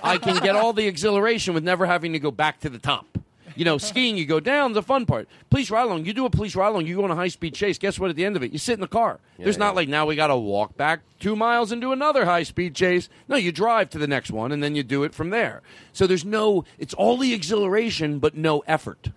I 0.04 0.20
can 0.20 0.38
get 0.44 0.56
all 0.56 0.72
the 0.72 0.86
exhilaration 0.86 1.56
with 1.56 1.64
never 1.64 1.88
having 1.88 2.14
to 2.14 2.20
go 2.20 2.30
back 2.30 2.60
to 2.60 2.70
the 2.70 2.80
top. 2.80 3.08
You 3.56 3.66
know, 3.66 3.78
skiing, 3.78 4.18
you 4.18 4.26
go 4.26 4.40
down, 4.40 4.74
the 4.74 4.82
fun 4.82 5.06
part. 5.06 5.28
Police 5.50 5.70
ride 5.70 5.84
along, 5.84 6.06
you 6.06 6.14
do 6.14 6.26
a 6.26 6.30
police 6.30 6.56
ride 6.56 6.70
along, 6.70 6.88
you 6.88 6.96
go 6.96 7.04
on 7.04 7.12
a 7.12 7.16
high 7.16 7.28
speed 7.28 7.54
chase. 7.54 7.78
Guess 7.78 8.00
what? 8.00 8.10
At 8.10 8.16
the 8.16 8.26
end 8.26 8.36
of 8.36 8.44
it, 8.44 8.52
you 8.52 8.60
sit 8.60 8.74
in 8.74 8.80
the 8.80 8.88
car. 8.88 9.20
There's 9.38 9.58
not 9.58 9.76
like 9.76 9.90
now 9.90 10.06
we 10.06 10.16
got 10.16 10.28
to 10.28 10.38
walk 10.38 10.78
back 10.78 11.02
two 11.20 11.36
miles 11.36 11.72
and 11.72 11.82
do 11.82 11.92
another 11.92 12.26
high 12.26 12.44
speed 12.44 12.76
chase. 12.76 13.10
No, 13.28 13.36
you 13.36 13.52
drive 13.52 13.90
to 13.92 13.98
the 13.98 14.08
next 14.08 14.32
one 14.32 14.52
and 14.52 14.64
then 14.64 14.76
you 14.76 14.84
do 14.84 15.04
it 15.04 15.14
from 15.14 15.30
there. 15.30 15.62
So 15.92 16.08
there's 16.08 16.26
no, 16.26 16.66
it's 16.78 16.94
all 16.94 17.18
the 17.18 17.34
exhilaration, 17.34 18.20
but 18.20 18.36
no 18.36 18.60
effort. 18.68 19.10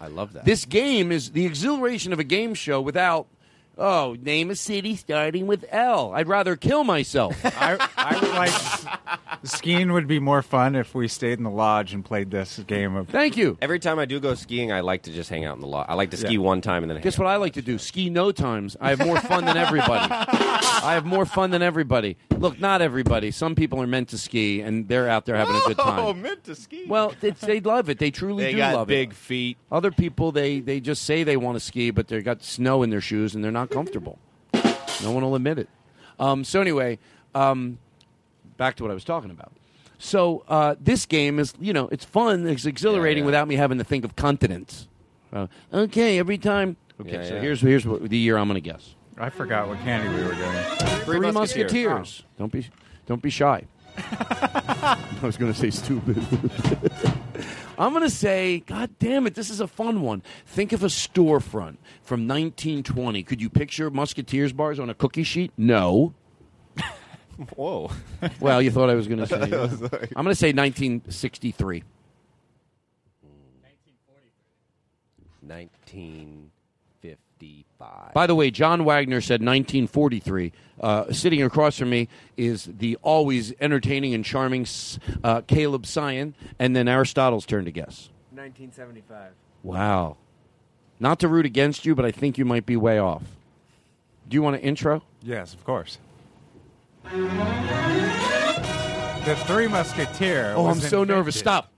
I 0.00 0.08
love 0.08 0.32
that. 0.34 0.44
This 0.44 0.64
game 0.64 1.12
is 1.12 1.30
the 1.30 1.46
exhilaration 1.46 2.12
of 2.12 2.18
a 2.18 2.24
game 2.24 2.54
show 2.54 2.80
without, 2.80 3.26
oh, 3.78 4.16
name 4.20 4.50
a 4.50 4.56
city 4.56 4.96
starting 4.96 5.46
with 5.46 5.64
L. 5.70 6.12
I'd 6.14 6.28
rather 6.28 6.56
kill 6.56 6.84
myself. 6.84 7.36
I, 7.44 7.76
I 7.96 8.20
would 8.20 8.30
like 8.34 8.52
skiing 9.44 9.92
would 9.92 10.06
be 10.06 10.18
more 10.18 10.42
fun 10.42 10.74
if 10.74 10.94
we 10.94 11.08
stayed 11.08 11.38
in 11.38 11.44
the 11.44 11.50
lodge 11.50 11.92
and 11.92 12.04
played 12.04 12.30
this 12.30 12.58
game 12.60 12.96
of. 12.96 13.08
Thank 13.08 13.36
you. 13.36 13.58
Every 13.60 13.78
time 13.78 13.98
I 13.98 14.04
do 14.04 14.20
go 14.20 14.34
skiing, 14.34 14.72
I 14.72 14.80
like 14.80 15.02
to 15.02 15.12
just 15.12 15.28
hang 15.30 15.44
out 15.44 15.54
in 15.56 15.60
the 15.60 15.66
lodge. 15.66 15.86
I 15.88 15.94
like 15.94 16.10
to 16.10 16.16
ski 16.16 16.34
Yeah. 16.34 16.38
one 16.38 16.60
time 16.60 16.82
and 16.82 16.90
then. 16.90 17.00
Guess 17.00 17.18
what 17.18 17.28
I 17.28 17.36
like 17.36 17.54
to 17.54 17.62
do? 17.62 17.78
Ski 17.78 18.10
no 18.10 18.32
times. 18.32 18.76
I 18.80 18.90
have 18.90 19.04
more 19.04 19.20
fun 19.20 19.44
than 19.44 19.56
everybody. 19.56 20.06
I 20.14 20.92
have 20.94 21.04
more 21.04 21.26
fun 21.26 21.50
than 21.50 21.62
everybody. 21.62 22.16
Look, 22.30 22.60
not 22.60 22.82
everybody. 22.82 23.30
Some 23.30 23.54
people 23.54 23.80
are 23.80 23.86
meant 23.86 24.08
to 24.10 24.18
ski, 24.18 24.60
and 24.60 24.88
they're 24.88 25.08
out 25.08 25.24
there 25.26 25.36
having 25.36 25.56
a 25.56 25.60
good 25.66 25.76
time. 25.78 25.94
Oh, 26.04 26.12
meant 26.12 26.44
to 26.44 26.54
ski. 26.54 26.84
Well, 26.88 27.14
it's, 27.22 27.40
they 27.40 27.60
love 27.60 27.88
it. 27.88 27.98
They 27.98 28.10
truly 28.10 28.44
They 28.44 28.52
do 28.52 28.58
got 28.58 28.74
love 28.74 28.88
big 28.88 29.10
it. 29.10 29.16
feet. 29.16 29.56
Other 29.70 29.90
people, 29.90 30.32
they 30.32 30.60
they 30.60 30.80
just 30.80 31.02
say 31.04 31.22
they 31.24 31.36
want 31.36 31.56
to 31.56 31.60
ski, 31.60 31.90
but 31.90 32.08
they've 32.08 32.24
got 32.24 32.42
snow 32.42 32.82
in 32.82 32.90
their 32.90 33.00
shoes 33.00 33.34
and 33.34 33.42
they're 33.44 33.52
not 33.52 33.63
comfortable. 33.66 34.18
no 35.02 35.10
one 35.12 35.22
will 35.22 35.34
admit 35.34 35.58
it. 35.58 35.68
Um, 36.18 36.44
so 36.44 36.60
anyway, 36.60 36.98
um, 37.34 37.78
back 38.56 38.76
to 38.76 38.82
what 38.84 38.90
I 38.90 38.94
was 38.94 39.04
talking 39.04 39.30
about. 39.30 39.52
So 39.98 40.44
uh, 40.48 40.74
this 40.80 41.06
game 41.06 41.38
is, 41.38 41.54
you 41.60 41.72
know, 41.72 41.88
it's 41.88 42.04
fun, 42.04 42.46
it's 42.46 42.66
exhilarating 42.66 43.24
without 43.24 43.48
me 43.48 43.56
having 43.56 43.78
to 43.78 43.84
think 43.84 44.04
of 44.04 44.16
continents. 44.16 44.88
Uh, 45.32 45.46
okay, 45.72 46.18
every 46.18 46.38
time. 46.38 46.76
Okay, 47.00 47.12
Yeah, 47.12 47.24
so 47.24 47.34
yeah. 47.34 47.40
here's 47.40 47.60
here's 47.60 47.86
what, 47.86 48.08
the 48.08 48.16
year 48.16 48.36
I'm 48.36 48.48
going 48.48 48.62
to 48.62 48.68
guess. 48.68 48.94
I 49.18 49.30
forgot 49.30 49.68
what 49.68 49.78
candy 49.80 50.08
we 50.08 50.24
were 50.24 50.34
doing. 50.34 50.64
Three, 51.04 51.32
Musketeers. 51.32 52.24
Don't 52.38 52.52
be 52.52 52.68
don't 53.06 53.22
be 53.22 53.30
shy. 53.30 53.64
I 53.96 54.98
was 55.22 55.36
going 55.36 55.52
to 55.52 55.58
say 55.58 55.70
stupid. 55.70 56.16
I'm 57.78 57.92
going 57.92 58.02
to 58.04 58.10
say, 58.10 58.60
God 58.60 58.90
damn 58.98 59.26
it, 59.26 59.34
this 59.34 59.50
is 59.50 59.60
a 59.60 59.66
fun 59.66 60.00
one. 60.02 60.22
Think 60.46 60.72
of 60.72 60.82
a 60.82 60.86
storefront 60.88 61.76
from 62.02 62.26
1920. 62.28 63.22
Could 63.22 63.40
you 63.40 63.50
picture 63.50 63.90
Musketeers 63.90 64.52
bars 64.52 64.78
on 64.78 64.90
a 64.90 64.94
cookie 64.94 65.24
sheet? 65.24 65.52
No. 65.56 66.14
Whoa. 67.56 67.90
Well, 68.40 68.62
you 68.62 68.70
thought 68.70 68.90
I 68.90 68.94
was 68.94 69.06
going 69.08 69.18
to 69.24 69.26
say. 69.26 69.40
I 69.40 69.60
was 69.62 69.80
like- 69.82 70.12
I'm 70.16 70.24
going 70.24 70.26
to 70.26 70.34
say 70.34 70.48
1963. 70.52 71.82
1955. 75.40 76.43
By 78.14 78.26
the 78.28 78.34
way, 78.34 78.50
John 78.50 78.84
Wagner 78.84 79.20
said 79.20 79.40
1943. 79.40 80.52
Uh, 80.80 81.12
sitting 81.12 81.42
across 81.42 81.78
from 81.78 81.90
me 81.90 82.08
is 82.36 82.68
the 82.78 82.96
always 83.02 83.52
entertaining 83.60 84.14
and 84.14 84.24
charming 84.24 84.66
uh, 85.22 85.40
Caleb 85.42 85.82
Synan, 85.84 86.34
and 86.58 86.74
then 86.76 86.86
Aristotle's 86.88 87.44
turn 87.46 87.64
to 87.64 87.72
guess. 87.72 88.10
1975. 88.30 89.32
Wow. 89.62 90.16
Not 91.00 91.18
to 91.20 91.28
root 91.28 91.44
against 91.46 91.84
you, 91.84 91.94
but 91.94 92.04
I 92.04 92.10
think 92.12 92.38
you 92.38 92.44
might 92.44 92.66
be 92.66 92.76
way 92.76 92.98
off. 92.98 93.22
Do 94.28 94.34
you 94.36 94.42
want 94.42 94.56
an 94.56 94.62
intro? 94.62 95.02
Yes, 95.22 95.52
of 95.54 95.64
course. 95.64 95.98
The 99.24 99.36
Three 99.46 99.68
Musketeer. 99.68 100.54
Oh, 100.56 100.66
I'm 100.66 100.74
so 100.80 101.02
invented- 101.02 101.08
nervous. 101.08 101.38
Stop. 101.38 101.70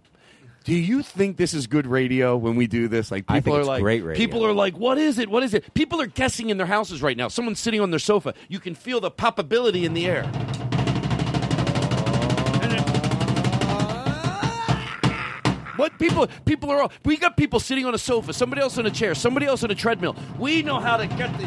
Do 0.66 0.74
you 0.74 1.04
think 1.04 1.36
this 1.36 1.54
is 1.54 1.68
good 1.68 1.86
radio 1.86 2.36
when 2.36 2.56
we 2.56 2.66
do 2.66 2.88
this? 2.88 3.12
Like 3.12 3.22
people 3.22 3.36
I 3.36 3.40
think 3.40 3.56
are 3.56 3.60
it's 3.60 3.68
like, 3.68 3.82
great 3.82 4.02
radio. 4.02 4.16
people 4.16 4.44
are 4.44 4.52
like, 4.52 4.76
what 4.76 4.98
is 4.98 5.20
it? 5.20 5.28
What 5.28 5.44
is 5.44 5.54
it? 5.54 5.72
People 5.74 6.00
are 6.00 6.08
guessing 6.08 6.50
in 6.50 6.56
their 6.56 6.66
houses 6.66 7.00
right 7.02 7.16
now. 7.16 7.28
Someone's 7.28 7.60
sitting 7.60 7.80
on 7.80 7.92
their 7.92 8.00
sofa. 8.00 8.34
You 8.48 8.58
can 8.58 8.74
feel 8.74 8.98
the 8.98 9.12
poppability 9.12 9.84
in 9.84 9.94
the 9.94 10.06
air. 10.06 10.24
What 15.76 15.96
people? 16.00 16.26
People 16.44 16.72
are 16.72 16.82
all. 16.82 16.92
We 17.04 17.16
got 17.16 17.36
people 17.36 17.60
sitting 17.60 17.86
on 17.86 17.94
a 17.94 17.98
sofa. 17.98 18.32
Somebody 18.32 18.60
else 18.60 18.76
on 18.76 18.86
a 18.86 18.90
chair. 18.90 19.14
Somebody 19.14 19.46
else 19.46 19.62
on 19.62 19.70
a 19.70 19.74
treadmill. 19.74 20.16
We 20.36 20.64
know 20.64 20.80
how 20.80 20.96
to 20.96 21.06
get 21.06 21.32
the. 21.38 21.46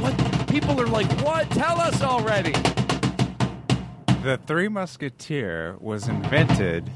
What? 0.00 0.48
People 0.48 0.80
are 0.80 0.86
like, 0.86 1.10
what? 1.20 1.50
Tell 1.50 1.78
us 1.78 2.00
already. 2.00 2.52
The 4.22 4.40
Three 4.46 4.68
Musketeer 4.68 5.76
was 5.78 6.08
invented 6.08 6.90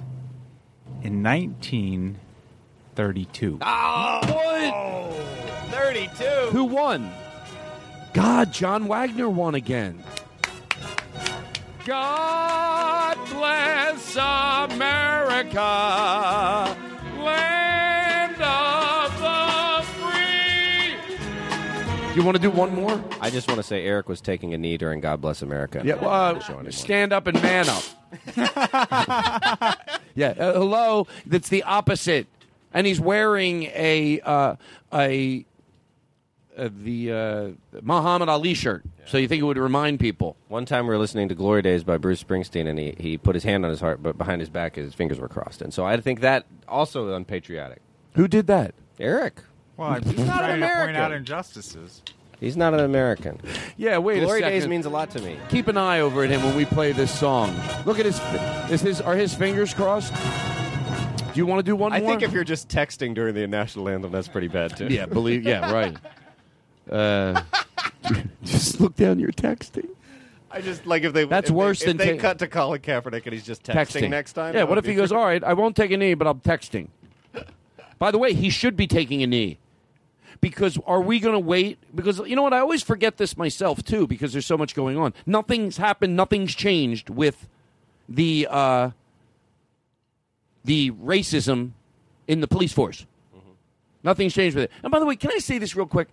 in 1.02 1.22
1932. 1.22 3.58
Oh, 3.62 4.20
what? 4.22 5.14
32. 5.72 6.24
Who 6.50 6.64
won? 6.64 7.10
God, 8.12 8.52
John 8.52 8.88
Wagner 8.88 9.28
won 9.28 9.54
again. 9.54 10.02
God 11.86 13.16
bless 13.30 14.16
America, 14.16 15.56
You 22.20 22.26
want 22.26 22.36
to 22.36 22.42
do 22.42 22.50
one 22.50 22.74
more? 22.74 23.02
I 23.18 23.30
just 23.30 23.48
want 23.48 23.60
to 23.60 23.62
say 23.62 23.86
Eric 23.86 24.06
was 24.06 24.20
taking 24.20 24.52
a 24.52 24.58
knee 24.58 24.76
during 24.76 25.00
God 25.00 25.22
Bless 25.22 25.40
America. 25.40 25.80
Yeah, 25.82 25.94
well, 25.94 26.36
uh, 26.36 26.70
stand 26.70 27.14
up 27.14 27.26
and 27.26 27.42
man 27.42 27.66
up. 27.66 27.82
yeah, 30.14 30.34
uh, 30.38 30.52
hello. 30.52 31.06
That's 31.24 31.48
the 31.48 31.62
opposite. 31.62 32.26
And 32.74 32.86
he's 32.86 33.00
wearing 33.00 33.62
a 33.74 34.20
uh, 34.20 34.56
a 34.92 35.46
uh, 36.58 36.68
the 36.84 37.10
uh, 37.10 37.80
Muhammad 37.80 38.28
Ali 38.28 38.52
shirt. 38.52 38.84
So 39.06 39.16
you 39.16 39.26
think 39.26 39.40
it 39.40 39.46
would 39.46 39.56
remind 39.56 39.98
people? 39.98 40.36
One 40.48 40.66
time 40.66 40.84
we 40.84 40.90
were 40.90 40.98
listening 40.98 41.30
to 41.30 41.34
Glory 41.34 41.62
Days 41.62 41.84
by 41.84 41.96
Bruce 41.96 42.22
Springsteen, 42.22 42.68
and 42.68 42.78
he, 42.78 42.94
he 42.98 43.16
put 43.16 43.34
his 43.34 43.44
hand 43.44 43.64
on 43.64 43.70
his 43.70 43.80
heart, 43.80 44.02
but 44.02 44.18
behind 44.18 44.42
his 44.42 44.50
back, 44.50 44.76
his 44.76 44.92
fingers 44.92 45.18
were 45.18 45.28
crossed. 45.28 45.62
And 45.62 45.72
so 45.72 45.86
I 45.86 45.98
think 45.98 46.20
that 46.20 46.44
also 46.68 47.14
unpatriotic. 47.14 47.80
Who 48.12 48.28
did 48.28 48.46
that? 48.48 48.74
Eric. 48.98 49.40
Well, 49.80 49.94
He's 49.94 50.18
not 50.18 50.38
trying 50.40 50.50
an 50.54 50.60
to 50.60 50.66
point 50.66 50.72
American. 50.90 50.96
out 50.96 51.12
injustices. 51.12 52.02
He's 52.38 52.56
not 52.56 52.74
an 52.74 52.80
American. 52.80 53.40
Yeah, 53.78 53.96
wait 53.98 54.20
Glory 54.20 54.40
a 54.40 54.42
second. 54.44 54.58
Days 54.60 54.68
means 54.68 54.84
a 54.86 54.90
lot 54.90 55.10
to 55.12 55.22
me. 55.22 55.38
Keep 55.48 55.68
an 55.68 55.76
eye 55.78 56.00
over 56.00 56.22
at 56.22 56.28
him 56.30 56.42
when 56.42 56.54
we 56.54 56.66
play 56.66 56.92
this 56.92 57.10
song. 57.18 57.54
Look 57.86 57.98
at 57.98 58.04
his. 58.06 58.20
Is 58.70 58.82
his 58.82 59.00
are 59.00 59.16
his 59.16 59.34
fingers 59.34 59.72
crossed? 59.74 60.12
Do 60.14 61.38
you 61.38 61.46
want 61.46 61.60
to 61.60 61.62
do 61.62 61.74
one 61.76 61.92
more? 61.92 61.96
I 61.96 62.00
more? 62.02 62.10
think 62.10 62.22
if 62.22 62.32
you're 62.32 62.44
just 62.44 62.68
texting 62.68 63.14
during 63.14 63.34
the 63.34 63.46
national 63.46 63.88
anthem, 63.88 64.12
that's 64.12 64.28
pretty 64.28 64.48
bad 64.48 64.76
too. 64.76 64.88
Yeah, 64.88 65.06
believe. 65.06 65.44
Yeah, 65.44 65.70
right. 65.72 65.96
Uh, 66.90 67.42
just 68.44 68.80
look 68.80 68.96
down 68.96 69.18
your 69.18 69.32
texting. 69.32 69.88
I 70.50 70.60
just 70.60 70.84
like 70.86 71.04
if 71.04 71.12
they. 71.14 71.24
That's 71.24 71.48
if 71.48 71.54
they- 71.54 71.58
worse 71.58 71.80
if 71.80 71.86
than 71.86 71.96
they 71.96 72.16
ta- 72.16 72.20
cut 72.22 72.38
to 72.40 72.48
Colin 72.48 72.80
Kaepernick 72.80 73.24
and 73.24 73.32
he's 73.32 73.44
just 73.46 73.62
texting, 73.62 74.10
next 74.10 74.32
time. 74.34 74.52
Yeah. 74.54 74.60
that 74.60 74.68
What 74.68 74.76
would 74.76 74.84
if 74.84 74.84
he 74.86 74.92
be 74.92 74.96
goes? 74.96 75.12
All 75.12 75.24
right, 75.24 75.42
I 75.44 75.52
won't 75.54 75.76
take 75.76 75.90
a 75.90 75.96
knee, 75.96 76.14
but 76.14 76.26
I'm 76.26 76.40
texting. 76.40 76.88
By 77.98 78.10
the 78.10 78.18
way, 78.18 78.32
he 78.34 78.50
should 78.50 78.76
be 78.76 78.86
taking 78.86 79.22
a 79.22 79.26
knee. 79.26 79.58
Because 80.40 80.78
are 80.86 81.00
we 81.00 81.20
going 81.20 81.34
to 81.34 81.38
wait? 81.38 81.78
Because 81.94 82.18
you 82.20 82.34
know 82.34 82.42
what? 82.42 82.54
I 82.54 82.60
always 82.60 82.82
forget 82.82 83.18
this 83.18 83.36
myself 83.36 83.82
too. 83.82 84.06
Because 84.06 84.32
there's 84.32 84.46
so 84.46 84.56
much 84.56 84.74
going 84.74 84.96
on. 84.96 85.12
Nothing's 85.26 85.76
happened. 85.76 86.16
Nothing's 86.16 86.54
changed 86.54 87.10
with 87.10 87.48
the 88.08 88.48
uh, 88.50 88.90
the 90.64 90.90
racism 90.92 91.72
in 92.26 92.40
the 92.40 92.48
police 92.48 92.72
force. 92.72 93.06
Nothing's 94.02 94.32
changed 94.34 94.56
with 94.56 94.64
it. 94.64 94.70
And 94.82 94.90
by 94.90 94.98
the 94.98 95.04
way, 95.06 95.16
can 95.16 95.30
I 95.30 95.38
say 95.38 95.58
this 95.58 95.76
real 95.76 95.86
quick? 95.86 96.08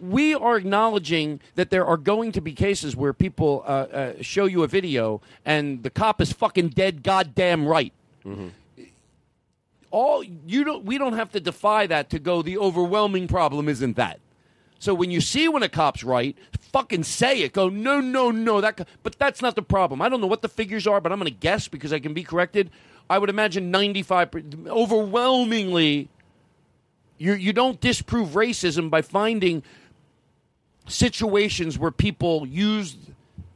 We 0.00 0.34
are 0.34 0.56
acknowledging 0.56 1.40
that 1.56 1.70
there 1.70 1.84
are 1.84 1.96
going 1.96 2.32
to 2.32 2.40
be 2.40 2.52
cases 2.52 2.94
where 2.96 3.12
people 3.12 3.64
uh, 3.66 3.70
uh, 3.70 4.12
show 4.20 4.44
you 4.44 4.62
a 4.62 4.68
video 4.68 5.20
and 5.44 5.82
the 5.82 5.90
cop 5.90 6.20
is 6.20 6.32
fucking 6.32 6.70
dead 6.70 7.02
goddamn 7.02 7.66
right. 7.66 7.92
All 9.90 10.22
you 10.22 10.64
don't, 10.64 10.84
we 10.84 10.98
don't 10.98 11.14
have 11.14 11.32
to 11.32 11.40
defy 11.40 11.86
that 11.86 12.10
to 12.10 12.18
go. 12.18 12.42
The 12.42 12.58
overwhelming 12.58 13.28
problem 13.28 13.68
isn't 13.68 13.96
that. 13.96 14.20
So 14.78 14.94
when 14.94 15.10
you 15.10 15.20
see 15.20 15.48
when 15.48 15.62
a 15.62 15.68
cop's 15.68 16.04
right, 16.04 16.36
fucking 16.72 17.02
say 17.04 17.40
it. 17.40 17.52
Go 17.52 17.68
no, 17.68 18.00
no, 18.00 18.30
no. 18.30 18.60
That, 18.60 18.86
but 19.02 19.18
that's 19.18 19.42
not 19.42 19.56
the 19.56 19.62
problem. 19.62 20.00
I 20.00 20.08
don't 20.08 20.20
know 20.20 20.26
what 20.26 20.42
the 20.42 20.48
figures 20.48 20.86
are, 20.86 21.00
but 21.00 21.10
I'm 21.10 21.18
going 21.18 21.32
to 21.32 21.38
guess 21.38 21.68
because 21.68 21.92
I 21.92 21.98
can 21.98 22.14
be 22.14 22.22
corrected. 22.22 22.70
I 23.10 23.18
would 23.18 23.30
imagine 23.30 23.70
95, 23.70 24.30
overwhelmingly, 24.66 26.08
you 27.16 27.32
you 27.32 27.52
don't 27.52 27.80
disprove 27.80 28.30
racism 28.30 28.90
by 28.90 29.02
finding 29.02 29.62
situations 30.86 31.78
where 31.78 31.90
people 31.90 32.46
used 32.46 32.98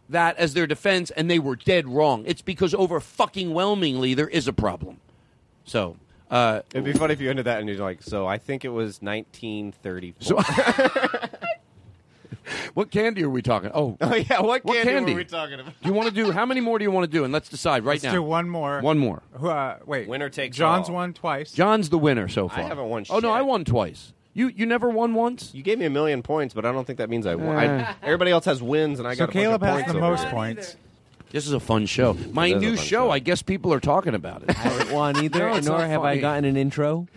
that 0.08 0.36
as 0.38 0.54
their 0.54 0.66
defense 0.66 1.10
and 1.10 1.30
they 1.30 1.38
were 1.38 1.56
dead 1.56 1.86
wrong. 1.86 2.24
It's 2.26 2.42
because 2.42 2.74
over 2.74 2.98
fucking 2.98 3.52
whelmingly 3.52 4.14
there 4.14 4.28
is 4.28 4.48
a 4.48 4.52
problem. 4.52 4.98
So. 5.64 5.96
Uh, 6.32 6.62
It'd 6.70 6.84
be 6.84 6.92
funny 6.94 7.12
if 7.12 7.20
you 7.20 7.28
ended 7.30 7.44
that 7.44 7.60
and 7.60 7.68
you're 7.68 7.78
like, 7.78 8.02
so 8.02 8.26
I 8.26 8.38
think 8.38 8.64
it 8.64 8.70
was 8.70 9.00
1934. 9.02 10.42
So- 10.42 11.28
what 12.74 12.90
candy 12.90 13.22
are 13.22 13.30
we 13.30 13.42
talking? 13.42 13.70
Oh, 13.74 13.96
Oh, 14.00 14.14
yeah, 14.14 14.40
what 14.40 14.64
candy 14.64 14.78
were 14.78 14.84
candy 14.84 15.14
we 15.14 15.24
talking 15.24 15.60
about? 15.60 15.74
Do 15.82 15.88
you 15.88 15.94
want 15.94 16.08
to 16.08 16.14
do? 16.14 16.30
How 16.32 16.46
many 16.46 16.60
more 16.60 16.78
do 16.78 16.84
you 16.84 16.90
want 16.90 17.04
to 17.04 17.10
do? 17.18 17.24
And 17.24 17.32
let's 17.32 17.48
decide 17.48 17.84
right 17.84 17.94
Let's 17.94 18.04
now. 18.04 18.12
do 18.12 18.22
one 18.22 18.48
more. 18.48 18.80
One 18.80 18.98
more. 18.98 19.22
Uh, 19.40 19.76
wait. 19.86 20.08
Winner 20.08 20.28
takes 20.30 20.56
John's 20.56 20.88
all. 20.88 20.94
won 20.96 21.12
twice. 21.12 21.52
John's 21.52 21.90
the 21.90 21.98
winner 21.98 22.28
so 22.28 22.48
far. 22.48 22.60
I 22.60 22.62
haven't 22.62 22.88
won 22.88 23.04
Oh 23.10 23.16
no, 23.20 23.28
shit. 23.28 23.30
I 23.30 23.42
won 23.42 23.64
twice. 23.64 24.12
You 24.34 24.48
you 24.48 24.64
never 24.64 24.88
won 24.88 25.12
once. 25.14 25.50
You 25.52 25.62
gave 25.62 25.78
me 25.78 25.84
a 25.84 25.90
million 25.90 26.22
points, 26.22 26.54
but 26.54 26.64
I 26.64 26.72
don't 26.72 26.86
think 26.86 26.96
that 26.98 27.10
means 27.10 27.26
I 27.26 27.34
won. 27.34 27.56
Eh. 27.58 27.82
I, 27.92 27.94
everybody 28.02 28.30
else 28.30 28.46
has 28.46 28.62
wins, 28.62 28.98
and 28.98 29.06
I 29.06 29.12
So 29.14 29.26
got 29.26 29.28
a 29.28 29.32
Caleb 29.32 29.60
bunch 29.60 29.70
of 29.70 29.76
has 29.76 29.82
points 29.84 29.92
the 29.92 29.98
over 29.98 30.10
most 30.10 30.22
here. 30.22 30.30
points. 30.30 30.76
This 31.32 31.46
is 31.46 31.52
a 31.54 31.60
fun 31.60 31.86
show. 31.86 32.16
My 32.32 32.46
It 32.46 32.50
is 32.50 32.56
a 32.56 32.60
new 32.60 32.76
fun 32.76 32.84
show, 32.84 33.04
show. 33.06 33.10
I 33.10 33.18
guess 33.18 33.42
people 33.42 33.72
are 33.72 33.80
talking 33.80 34.14
about 34.14 34.42
it. 34.42 34.50
I 34.50 34.52
haven't 34.52 34.92
won 34.94 35.16
either, 35.24 35.38
No, 35.40 35.54
it's 35.56 35.66
nor 35.66 35.78
not 35.78 35.88
have 35.88 36.02
I 36.02 36.10
funny. 36.12 36.20
gotten 36.20 36.44
an 36.44 36.56
intro. 36.56 37.08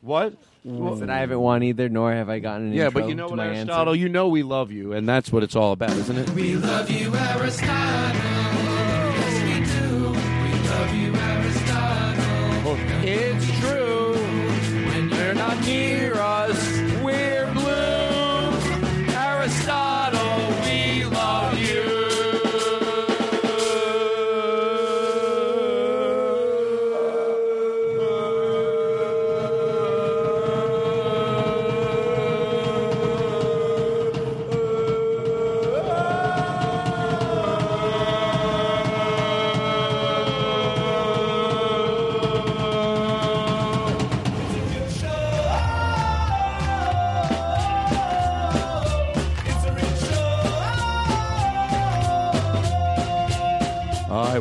What? 0.00 0.34
I 0.66 0.98
said 0.98 1.10
I 1.10 1.18
haven't 1.18 1.40
won 1.40 1.62
either, 1.62 1.88
nor 1.88 2.12
have 2.12 2.28
I 2.28 2.38
gotten 2.38 2.68
an 2.68 2.72
yeah, 2.74 2.86
intro 2.86 3.00
but 3.00 3.08
you 3.08 3.14
know 3.14 3.26
to 3.26 3.30
what, 3.30 3.36
my 3.38 3.46
Aristotle? 3.46 3.92
answer. 3.92 4.00
You 4.00 4.08
know 4.08 4.28
we 4.28 4.42
love 4.42 4.70
you, 4.70 4.92
and 4.92 5.08
that's 5.08 5.32
what 5.32 5.42
it's 5.42 5.56
all 5.56 5.72
about, 5.72 5.90
isn't 5.90 6.16
it? 6.18 6.30
We 6.30 6.54
love 6.56 6.90
you, 6.90 7.14
Aristotle. 7.14 8.59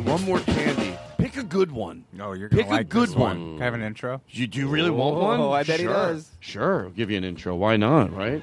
One 0.02 0.24
more 0.24 0.40
candy. 0.40 0.96
Pick 1.18 1.38
a 1.38 1.44
good 1.44 1.72
one. 1.72 2.06
No, 2.14 2.34
you're 2.34 2.50
gonna 2.50 2.64
Pick 2.64 2.72
like 2.72 2.82
a 2.82 2.84
good 2.86 3.10
this 3.10 3.16
one. 3.16 3.40
one. 3.40 3.54
Can 3.56 3.62
I 3.62 3.66
have 3.66 3.74
an 3.74 3.82
intro? 3.84 4.22
You 4.30 4.48
do 4.48 4.60
you 4.60 4.68
really 4.68 4.90
want 4.90 5.16
one? 5.18 5.40
Oh, 5.40 5.52
I 5.52 5.64
bet 5.64 5.80
he 5.80 5.86
Sure. 5.86 5.94
does. 5.94 6.30
Sure, 6.40 6.84
I'll 6.86 6.90
give 6.92 7.12
you 7.12 7.18
an 7.18 7.24
intro. 7.24 7.56
Why 7.56 7.76
not? 7.78 8.14
Right? 8.16 8.42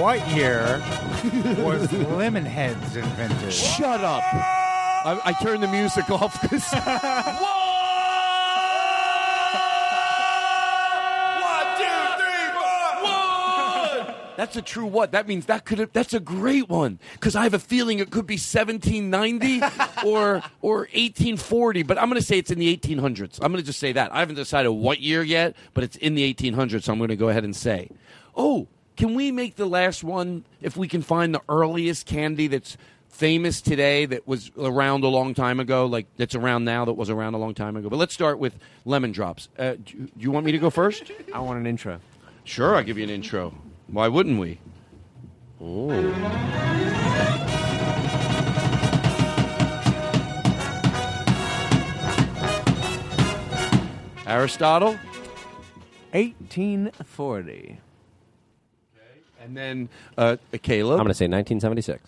What 0.00 0.26
year 0.30 0.62
was 1.64 1.88
Lemonheads 1.88 2.96
invented? 2.96 3.52
Shut 3.52 4.00
up. 4.02 4.22
I, 4.32 5.20
I 5.24 5.32
turned 5.42 5.62
the 5.62 5.68
music 5.68 6.10
off 6.10 6.40
because. 6.42 6.64
That's 14.38 14.54
a 14.54 14.62
true 14.62 14.86
what? 14.86 15.10
That 15.10 15.26
means 15.26 15.46
that 15.46 15.64
could 15.64 15.80
have. 15.80 15.92
That's 15.92 16.14
a 16.14 16.20
great 16.20 16.68
one 16.68 17.00
because 17.14 17.34
I 17.34 17.42
have 17.42 17.54
a 17.54 17.58
feeling 17.58 17.98
it 17.98 18.12
could 18.12 18.24
be 18.24 18.34
1790 18.34 19.62
or 20.06 20.44
or 20.62 20.76
1840. 20.94 21.82
But 21.82 21.98
I'm 21.98 22.08
going 22.08 22.20
to 22.20 22.24
say 22.24 22.38
it's 22.38 22.52
in 22.52 22.60
the 22.60 22.76
1800s. 22.76 23.40
I'm 23.42 23.50
going 23.50 23.60
to 23.60 23.66
just 23.66 23.80
say 23.80 23.90
that. 23.90 24.14
I 24.14 24.20
haven't 24.20 24.36
decided 24.36 24.70
what 24.70 25.00
year 25.00 25.24
yet, 25.24 25.56
but 25.74 25.82
it's 25.82 25.96
in 25.96 26.14
the 26.14 26.32
1800s. 26.32 26.84
So 26.84 26.92
I'm 26.92 26.98
going 26.98 27.08
to 27.08 27.16
go 27.16 27.30
ahead 27.30 27.42
and 27.42 27.56
say, 27.56 27.90
oh, 28.36 28.68
can 28.96 29.16
we 29.16 29.32
make 29.32 29.56
the 29.56 29.66
last 29.66 30.04
one 30.04 30.44
if 30.62 30.76
we 30.76 30.86
can 30.86 31.02
find 31.02 31.34
the 31.34 31.42
earliest 31.48 32.06
candy 32.06 32.46
that's 32.46 32.76
famous 33.08 33.60
today 33.60 34.06
that 34.06 34.28
was 34.28 34.52
around 34.56 35.02
a 35.02 35.08
long 35.08 35.34
time 35.34 35.58
ago, 35.58 35.86
like 35.86 36.06
that's 36.16 36.36
around 36.36 36.64
now 36.64 36.84
that 36.84 36.92
was 36.92 37.10
around 37.10 37.34
a 37.34 37.38
long 37.38 37.54
time 37.54 37.76
ago. 37.76 37.88
But 37.88 37.96
let's 37.96 38.14
start 38.14 38.38
with 38.38 38.56
lemon 38.84 39.10
drops. 39.10 39.48
Uh, 39.58 39.72
do, 39.84 39.94
do 39.94 40.10
you 40.16 40.30
want 40.30 40.46
me 40.46 40.52
to 40.52 40.58
go 40.58 40.70
first? 40.70 41.10
I 41.34 41.40
want 41.40 41.58
an 41.58 41.66
intro. 41.66 41.98
Sure, 42.44 42.76
I'll 42.76 42.84
give 42.84 42.98
you 42.98 43.04
an 43.04 43.10
intro. 43.10 43.52
Why 43.90 44.08
wouldn't 44.08 44.38
we? 44.38 44.60
Oh, 45.60 45.90
Aristotle, 54.26 54.98
1840. 56.12 57.78
and 59.40 59.56
then 59.56 59.88
uh, 60.18 60.36
Caleb. 60.62 60.92
I'm 61.00 61.04
going 61.04 61.08
to 61.08 61.14
say 61.14 61.24
1976. 61.24 62.02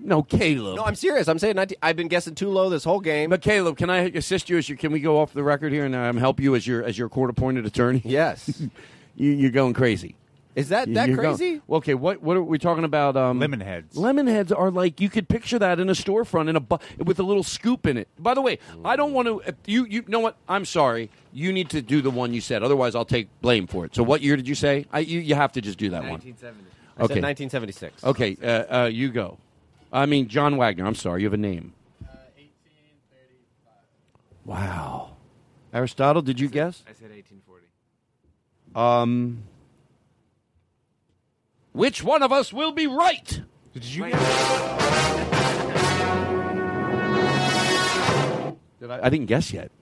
no, 0.00 0.22
Caleb. 0.24 0.76
No, 0.76 0.84
I'm 0.84 0.96
serious. 0.96 1.28
I'm 1.28 1.38
saying 1.38 1.54
19, 1.54 1.78
I've 1.80 1.96
been 1.96 2.08
guessing 2.08 2.34
too 2.34 2.50
low 2.50 2.68
this 2.68 2.82
whole 2.82 2.98
game. 2.98 3.30
But 3.30 3.40
Caleb, 3.40 3.76
can 3.76 3.88
I 3.88 4.06
assist 4.08 4.50
you? 4.50 4.58
As 4.58 4.68
your, 4.68 4.76
can 4.76 4.90
we 4.90 4.98
go 4.98 5.20
off 5.20 5.32
the 5.32 5.44
record 5.44 5.72
here 5.72 5.84
and 5.84 5.94
um, 5.94 6.16
help 6.16 6.40
you 6.40 6.56
as 6.56 6.66
your 6.66 6.82
as 6.82 6.98
your 6.98 7.08
court 7.08 7.30
appointed 7.30 7.64
attorney? 7.66 8.02
yes. 8.04 8.60
you, 9.14 9.30
you're 9.30 9.52
going 9.52 9.74
crazy. 9.74 10.16
Is 10.54 10.68
that 10.68 10.92
that 10.94 11.08
you're 11.08 11.16
going- 11.16 11.36
crazy? 11.36 11.60
Okay, 11.68 11.94
what 11.94 12.22
what 12.22 12.36
are 12.36 12.42
we 12.42 12.58
talking 12.58 12.84
about? 12.84 13.16
Um, 13.16 13.40
Lemonheads. 13.40 13.94
Lemonheads 13.94 14.56
are 14.56 14.70
like 14.70 15.00
you 15.00 15.08
could 15.10 15.28
picture 15.28 15.58
that 15.58 15.80
in 15.80 15.88
a 15.88 15.92
storefront 15.94 16.48
in 16.48 16.54
a 16.54 16.60
bu- 16.60 16.78
with 16.98 17.18
a 17.18 17.24
little 17.24 17.42
scoop 17.42 17.86
in 17.86 17.96
it. 17.96 18.06
By 18.18 18.34
the 18.34 18.40
way, 18.40 18.58
I 18.84 18.94
don't 18.94 19.12
want 19.12 19.26
to. 19.26 19.54
You 19.66 19.84
you 19.86 20.04
know 20.06 20.20
what? 20.20 20.36
I'm 20.48 20.64
sorry. 20.64 21.10
You 21.32 21.52
need 21.52 21.70
to 21.70 21.82
do 21.82 22.00
the 22.00 22.10
one 22.10 22.32
you 22.32 22.40
said. 22.40 22.62
Otherwise, 22.62 22.94
I'll 22.94 23.04
take 23.04 23.28
blame 23.40 23.66
for 23.66 23.84
it. 23.84 23.94
So, 23.96 24.04
what 24.04 24.20
year 24.22 24.36
did 24.36 24.46
you 24.46 24.54
say? 24.54 24.86
I 24.92 25.00
you, 25.00 25.18
you 25.18 25.34
have 25.34 25.50
to 25.52 25.60
just 25.60 25.76
do 25.78 25.90
that 25.90 26.02
one. 26.02 26.20
1970. 26.20 26.70
I 26.96 27.02
Okay. 27.02 27.14
said 27.14 27.22
1976. 27.22 28.04
Okay, 28.04 28.36
uh, 28.40 28.82
uh, 28.82 28.86
you 28.86 29.10
go. 29.10 29.38
I 29.92 30.06
mean, 30.06 30.28
John 30.28 30.56
Wagner. 30.56 30.86
I'm 30.86 30.94
sorry. 30.94 31.22
You 31.22 31.26
have 31.26 31.34
a 31.34 31.36
name. 31.36 31.72
Wow. 34.44 35.16
Aristotle, 35.72 36.22
did 36.22 36.38
you 36.38 36.48
guess? 36.48 36.82
I 36.88 36.92
said 36.92 37.10
1840. 37.10 37.64
Um, 38.76 39.42
Which 41.74 42.04
one 42.04 42.22
of 42.22 42.30
us 42.30 42.52
will 42.52 42.70
be 42.70 42.86
right? 42.86 43.42
Did 43.72 43.84
you? 43.84 44.04
Did 44.04 44.12
I, 48.90 49.00
I 49.02 49.08
didn't 49.10 49.26
guess 49.26 49.52
yet. 49.52 49.72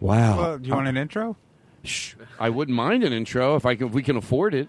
Wow. 0.00 0.36
Well, 0.38 0.58
do 0.58 0.68
you 0.68 0.74
want 0.74 0.88
an 0.88 0.96
intro? 0.96 1.36
Shh. 1.84 2.16
I 2.40 2.50
wouldn't 2.50 2.76
mind 2.76 3.04
an 3.04 3.12
intro 3.12 3.54
if 3.54 3.64
I 3.64 3.76
can, 3.76 3.86
if 3.86 3.92
we 3.92 4.02
can 4.02 4.16
afford 4.16 4.54
it. 4.54 4.66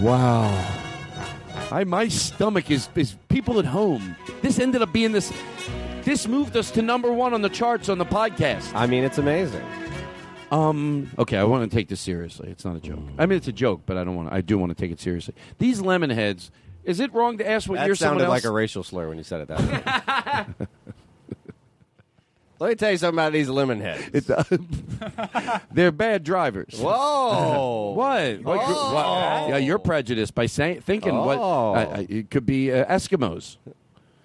Wow. 0.00 0.54
I 1.72 1.82
my 1.84 2.06
stomach 2.06 2.70
is 2.70 2.88
is 2.94 3.16
people 3.28 3.58
at 3.58 3.64
home. 3.64 4.14
This 4.40 4.60
ended 4.60 4.82
up 4.82 4.92
being 4.92 5.10
this. 5.10 5.32
This 6.02 6.28
moved 6.28 6.56
us 6.56 6.70
to 6.70 6.80
number 6.80 7.10
one 7.10 7.34
on 7.34 7.42
the 7.42 7.48
charts 7.48 7.88
on 7.88 7.98
the 7.98 8.06
podcast. 8.06 8.72
I 8.72 8.86
mean, 8.86 9.02
it's 9.02 9.18
amazing. 9.18 9.64
Um. 10.50 11.10
Okay, 11.18 11.36
I 11.36 11.44
want 11.44 11.70
to 11.70 11.76
take 11.76 11.88
this 11.88 12.00
seriously. 12.00 12.50
It's 12.50 12.64
not 12.64 12.76
a 12.76 12.80
joke. 12.80 13.00
I 13.18 13.26
mean, 13.26 13.36
it's 13.36 13.48
a 13.48 13.52
joke, 13.52 13.82
but 13.86 13.96
I 13.96 14.04
don't 14.04 14.16
want. 14.16 14.28
To, 14.30 14.34
I 14.34 14.40
do 14.40 14.56
want 14.58 14.70
to 14.70 14.74
take 14.74 14.90
it 14.90 15.00
seriously. 15.00 15.34
These 15.58 15.80
lemon 15.80 16.10
heads. 16.10 16.50
Is 16.84 17.00
it 17.00 17.12
wrong 17.12 17.36
to 17.38 17.46
ask 17.48 17.68
what 17.68 17.76
that 17.76 17.84
year 17.86 17.94
someone 17.94 18.20
sounded 18.20 18.24
else? 18.32 18.44
like 18.44 18.44
a 18.44 18.50
racial 18.54 18.82
slur 18.82 19.08
when 19.08 19.18
you 19.18 19.24
said 19.24 19.42
it 19.42 19.48
that 19.48 20.56
way. 20.58 20.66
Let 22.60 22.68
me 22.70 22.74
tell 22.74 22.90
you 22.90 22.96
something 22.96 23.14
about 23.16 23.32
these 23.32 23.48
lemon 23.48 23.80
heads. 23.80 24.26
They're 25.72 25.92
bad 25.92 26.24
drivers. 26.24 26.74
Whoa. 26.80 27.92
what? 27.96 28.40
What- 28.42 28.58
Oh. 28.62 28.94
what- 28.94 29.48
Yeah, 29.50 29.56
you're 29.58 29.78
prejudiced 29.78 30.34
by 30.34 30.46
saying 30.46 30.80
thinking 30.80 31.14
what 31.16 31.38
Oh. 31.38 31.74
uh, 31.74 31.78
uh, 31.98 32.04
it 32.08 32.30
could 32.30 32.46
be 32.46 32.72
uh, 32.72 32.84
Eskimos. 32.86 33.58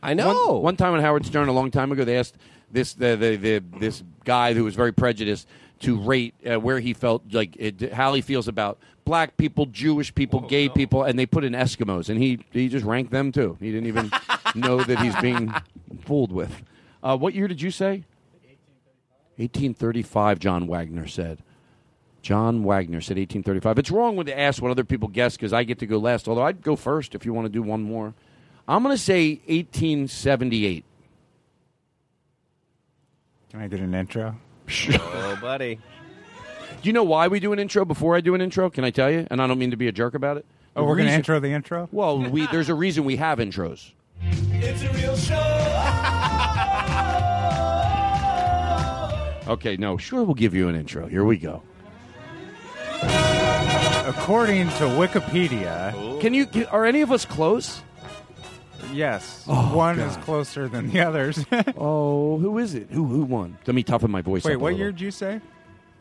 I 0.01 0.15
know. 0.15 0.53
One, 0.53 0.61
one 0.63 0.75
time 0.77 0.93
on 0.93 1.01
Howard 1.01 1.25
Stern, 1.27 1.47
a 1.47 1.53
long 1.53 1.69
time 1.69 1.91
ago, 1.91 2.03
they 2.03 2.17
asked 2.17 2.35
this 2.71 2.93
the, 2.93 3.15
the, 3.15 3.35
the 3.35 3.63
this 3.79 4.03
guy 4.25 4.53
who 4.55 4.63
was 4.63 4.73
very 4.73 4.91
prejudiced 4.93 5.47
to 5.83 5.99
rate 5.99 6.33
uh, 6.45 6.59
where 6.59 6.79
he 6.79 6.93
felt 6.93 7.23
like 7.31 7.55
it, 7.57 7.93
how 7.93 8.13
he 8.13 8.21
feels 8.21 8.47
about 8.47 8.79
black 9.05 9.37
people, 9.37 9.65
Jewish 9.65 10.13
people, 10.15 10.41
gay 10.41 10.69
people, 10.69 11.03
and 11.03 11.17
they 11.19 11.25
put 11.25 11.43
in 11.43 11.53
Eskimos, 11.53 12.09
and 12.09 12.21
he 12.21 12.39
he 12.51 12.69
just 12.69 12.85
ranked 12.85 13.11
them 13.11 13.31
too. 13.31 13.57
He 13.59 13.71
didn't 13.71 13.87
even 13.87 14.11
know 14.55 14.83
that 14.83 14.99
he's 14.99 15.15
being 15.17 15.53
fooled 16.01 16.31
with. 16.31 16.63
Uh, 17.01 17.17
what 17.17 17.33
year 17.33 17.47
did 17.47 17.61
you 17.61 17.71
say? 17.71 18.03
1835. 19.37 20.39
John 20.39 20.67
Wagner 20.67 21.07
said. 21.07 21.39
John 22.21 22.63
Wagner 22.63 23.01
said 23.01 23.17
1835. 23.17 23.79
It's 23.79 23.91
wrong 23.91 24.15
when 24.15 24.25
they 24.25 24.33
ask 24.33 24.61
what 24.61 24.71
other 24.71 24.85
people 24.85 25.09
guess 25.09 25.35
because 25.35 25.51
I 25.51 25.63
get 25.63 25.79
to 25.79 25.85
go 25.85 25.97
last. 25.97 26.27
Although 26.27 26.43
I'd 26.43 26.61
go 26.61 26.75
first 26.77 27.15
if 27.15 27.25
you 27.25 27.33
want 27.33 27.45
to 27.45 27.51
do 27.51 27.61
one 27.61 27.83
more. 27.83 28.13
I'm 28.67 28.81
going 28.81 28.95
to 28.95 29.01
say 29.01 29.41
1878. 29.47 30.85
Can 33.51 33.59
I 33.59 33.67
get 33.67 33.81
an 33.81 33.93
intro? 33.93 34.37
Oh, 34.69 35.37
buddy. 35.41 35.79
Do 36.81 36.89
you 36.89 36.93
know 36.93 37.03
why 37.03 37.27
we 37.27 37.39
do 37.39 37.53
an 37.53 37.59
intro 37.59 37.85
before 37.85 38.15
I 38.15 38.21
do 38.21 38.35
an 38.35 38.41
intro? 38.41 38.69
Can 38.69 38.83
I 38.83 38.89
tell 38.91 39.09
you? 39.09 39.25
And 39.29 39.41
I 39.41 39.47
don't 39.47 39.57
mean 39.59 39.71
to 39.71 39.77
be 39.77 39.87
a 39.87 39.91
jerk 39.91 40.15
about 40.15 40.37
it. 40.37 40.45
Oh, 40.75 40.81
The 40.81 40.87
we're 40.87 40.95
going 40.97 41.07
to 41.07 41.13
intro 41.13 41.39
the 41.39 41.51
intro? 41.51 41.87
Well, 41.91 42.19
we 42.19 42.47
there's 42.47 42.69
a 42.69 42.75
reason 42.75 43.05
we 43.05 43.15
have 43.17 43.39
intros. 43.39 43.91
It's 44.21 44.83
a 44.83 44.89
real 44.93 45.15
show. 45.17 45.69
Okay, 49.45 49.75
no, 49.75 49.97
sure 49.97 50.23
we'll 50.23 50.35
give 50.35 50.53
you 50.55 50.69
an 50.69 50.75
intro. 50.75 51.05
Here 51.07 51.25
we 51.25 51.35
go. 51.37 51.61
According 54.05 54.69
to 54.69 54.85
Wikipedia, 54.85 56.21
Can 56.21 56.33
you? 56.33 56.45
Can, 56.45 56.65
are 56.67 56.85
any 56.85 57.01
of 57.01 57.11
us 57.11 57.25
close? 57.25 57.81
Yes, 58.93 59.43
Oh, 59.47 59.75
one 59.75 59.99
is 59.99 60.15
God. 60.15 60.25
closer 60.25 60.67
than 60.67 60.91
the 60.91 60.99
others. 61.01 61.43
oh, 61.77 62.37
who 62.37 62.57
is 62.59 62.75
it? 62.75 62.87
Who 62.91 63.05
who 63.05 63.23
won? 63.23 63.57
Let 63.65 63.73
me 63.75 63.83
toughen 63.83 64.11
my 64.11 64.21
voice. 64.21 64.43
Wait, 64.45 64.53
up 64.53 64.59
a 64.59 64.59
what 64.59 64.67
little. 64.73 64.79
year 64.79 64.91
did 64.91 65.01
you 65.01 65.11
say? 65.11 65.39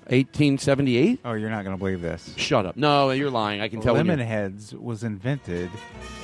1878. 0.08 1.20
Oh, 1.24 1.32
you're 1.34 1.48
not 1.50 1.62
going 1.64 1.76
to 1.76 1.78
believe 1.78 2.00
this. 2.00 2.34
Shut 2.36 2.66
up. 2.66 2.76
No, 2.76 3.10
you're 3.10 3.30
lying. 3.30 3.60
I 3.60 3.68
can 3.68 3.80
tell. 3.80 3.94
when 3.94 4.06
you're- 4.06 4.16
Lemonheads 4.18 4.74
was 4.74 5.04
invented 5.04 5.70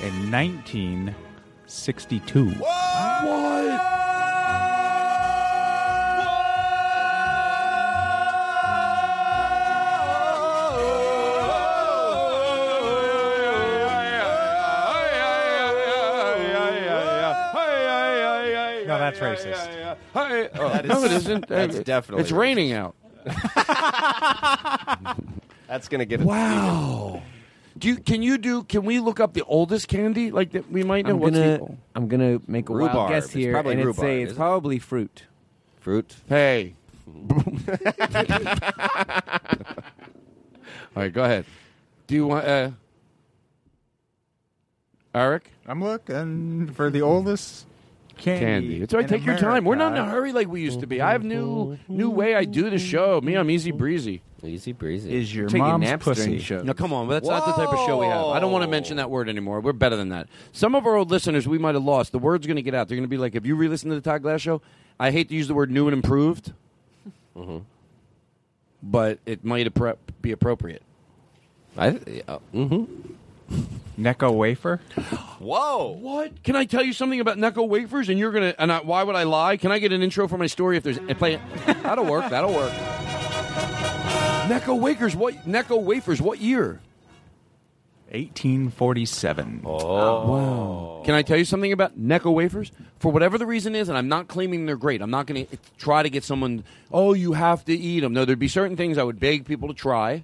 in 0.03 0.29
1962. 0.31 2.49
What? 2.51 2.69
No, 19.11 19.19
that's 19.19 19.45
racist. 19.45 19.97
Hey, 20.13 20.49
oh, 20.55 20.69
That 20.69 20.85
no, 20.85 21.03
it 21.03 21.11
isn't. 21.11 21.47
that's 21.47 21.77
Uh, 21.79 21.83
definitely 21.83 22.21
It's 22.23 22.31
raining 22.31 22.73
out. 22.73 22.95
That's 25.67 25.87
going 25.87 25.99
to 25.99 26.05
get 26.05 26.21
it. 26.21 26.25
Wow. 26.25 27.21
Do 27.77 27.87
you, 27.89 27.97
can 27.97 28.23
you 28.23 28.37
do? 28.39 28.63
Can 28.63 28.83
we 28.85 28.99
look 28.99 29.19
up 29.19 29.33
the 29.33 29.43
oldest 29.43 29.87
candy 29.87 30.31
like 30.31 30.51
that 30.53 30.71
we 30.71 30.83
might 30.83 31.05
know? 31.05 31.11
I'm 31.13 31.19
What's 31.19 31.35
gonna, 31.37 31.57
the, 31.59 31.77
I'm 31.95 32.07
gonna 32.07 32.41
make 32.47 32.69
a 32.69 32.73
Rhubarb. 32.73 32.95
wild 32.95 33.09
guess 33.11 33.29
here 33.31 33.51
probably 33.53 33.73
and 33.73 33.81
it's 33.81 33.85
rhubarb, 33.87 34.01
say 34.03 34.21
it's 34.23 34.31
isn't 34.31 34.35
it? 34.35 34.39
probably 34.39 34.79
fruit. 34.79 35.23
Fruit. 35.79 36.15
Hey. 36.27 36.73
All 40.95 41.03
right, 41.03 41.13
go 41.13 41.23
ahead. 41.23 41.45
Do 42.07 42.15
you 42.15 42.25
want 42.27 42.45
uh, 42.47 42.71
Eric? 45.13 45.51
I'm 45.67 45.83
looking 45.83 46.71
for 46.73 46.89
the 46.89 47.01
oldest 47.01 47.65
candy. 48.19 48.45
Candy. 48.45 48.81
It's 48.81 48.93
all 48.93 48.99
right. 48.99 49.11
in 49.11 49.17
Take 49.17 49.25
your 49.25 49.37
time. 49.37 49.65
We're 49.65 49.75
not 49.75 49.93
in 49.93 49.97
a 49.99 50.05
hurry 50.09 50.31
like 50.33 50.47
we 50.47 50.61
used 50.61 50.79
to 50.81 50.87
be. 50.87 51.01
I 51.01 51.11
have 51.11 51.23
new 51.23 51.77
new 51.87 52.09
way 52.09 52.35
I 52.35 52.45
do 52.45 52.69
the 52.69 52.77
show. 52.79 53.19
Me, 53.21 53.35
I'm 53.35 53.49
easy 53.49 53.71
breezy. 53.71 54.21
Easy 54.43 54.71
breezy. 54.71 55.13
Is 55.13 55.35
your 55.35 55.47
Taking 55.47 55.63
mom's 55.63 55.83
naps 55.83 56.05
during 56.05 56.17
pussy? 56.17 56.39
show. 56.39 56.61
No, 56.61 56.73
come 56.73 56.93
on. 56.93 57.09
That's 57.09 57.27
not 57.27 57.45
the 57.45 57.51
type 57.53 57.73
of 57.73 57.79
show 57.85 57.99
we 57.99 58.05
have. 58.05 58.25
I 58.27 58.39
don't 58.39 58.51
want 58.53 58.63
to 58.63 58.69
mention 58.69 58.95
that 58.97 59.09
word 59.09 59.27
anymore. 59.27 59.59
We're 59.59 59.73
better 59.73 59.97
than 59.97 60.09
that. 60.09 60.27
Some 60.53 60.75
of 60.75 60.85
our 60.87 60.95
old 60.95 61.11
listeners 61.11 61.45
we 61.47 61.57
might 61.57 61.75
have 61.75 61.83
lost. 61.83 62.11
The 62.13 62.19
word's 62.19 62.47
going 62.47 62.55
to 62.55 62.61
get 62.61 62.73
out. 62.73 62.87
They're 62.87 62.95
going 62.95 63.03
to 63.07 63.09
be 63.09 63.17
like, 63.17 63.35
if 63.35 63.45
you 63.45 63.55
re-listen 63.55 63.89
to 63.89 63.95
the 63.95 64.01
Todd 64.01 64.21
Glass 64.21 64.39
show?" 64.41 64.61
I 64.99 65.11
hate 65.11 65.27
to 65.29 65.35
use 65.35 65.47
the 65.49 65.53
word 65.53 65.71
"new 65.71 65.87
and 65.87 65.93
improved," 65.93 66.53
Mhm. 67.37 67.63
but 68.81 69.19
it 69.25 69.43
might 69.43 69.73
appro- 69.73 69.97
be 70.21 70.31
appropriate. 70.31 70.81
I, 71.77 71.87
uh, 72.27 72.39
mm-hmm. 72.53 73.13
Necco 73.97 74.33
wafer? 74.33 74.77
Whoa. 75.39 75.97
What? 75.99 76.43
Can 76.43 76.55
I 76.55 76.65
tell 76.65 76.83
you 76.83 76.93
something 76.93 77.19
about 77.19 77.37
Necco 77.37 77.67
wafers? 77.67 78.09
And 78.09 78.17
you're 78.17 78.31
gonna. 78.31 78.55
And 78.57 78.71
I, 78.71 78.79
why 78.79 79.03
would 79.03 79.15
I 79.15 79.23
lie? 79.23 79.57
Can 79.57 79.71
I 79.71 79.79
get 79.79 79.91
an 79.91 80.01
intro 80.01 80.27
for 80.27 80.37
my 80.37 80.47
story? 80.47 80.77
If 80.77 80.83
there's 80.83 80.97
and 80.97 81.17
play, 81.17 81.39
that'll 81.65 82.05
work. 82.05 82.29
That'll 82.29 82.53
work. 82.53 82.71
Necco 84.49 84.79
wafers. 84.79 85.15
What? 85.15 85.35
Necco 85.45 85.81
wafers. 85.81 86.21
What 86.21 86.39
year? 86.39 86.79
1847. 88.11 89.61
Oh. 89.65 90.27
Wow. 90.27 91.01
Can 91.05 91.13
I 91.13 91.21
tell 91.21 91.37
you 91.37 91.45
something 91.45 91.71
about 91.71 91.99
Necco 91.99 92.33
wafers? 92.33 92.71
For 92.99 93.11
whatever 93.11 93.37
the 93.37 93.45
reason 93.45 93.75
is, 93.75 93.87
and 93.87 93.97
I'm 93.97 94.07
not 94.07 94.27
claiming 94.27 94.65
they're 94.65 94.75
great. 94.75 95.01
I'm 95.01 95.11
not 95.11 95.27
going 95.27 95.45
to 95.45 95.57
try 95.77 96.03
to 96.03 96.09
get 96.09 96.23
someone. 96.23 96.63
Oh, 96.91 97.13
you 97.13 97.33
have 97.33 97.63
to 97.65 97.73
eat 97.73 97.99
them. 97.99 98.13
No, 98.13 98.25
there'd 98.25 98.39
be 98.39 98.47
certain 98.47 98.75
things 98.75 98.97
I 98.97 99.03
would 99.03 99.19
beg 99.19 99.45
people 99.45 99.67
to 99.67 99.73
try. 99.75 100.23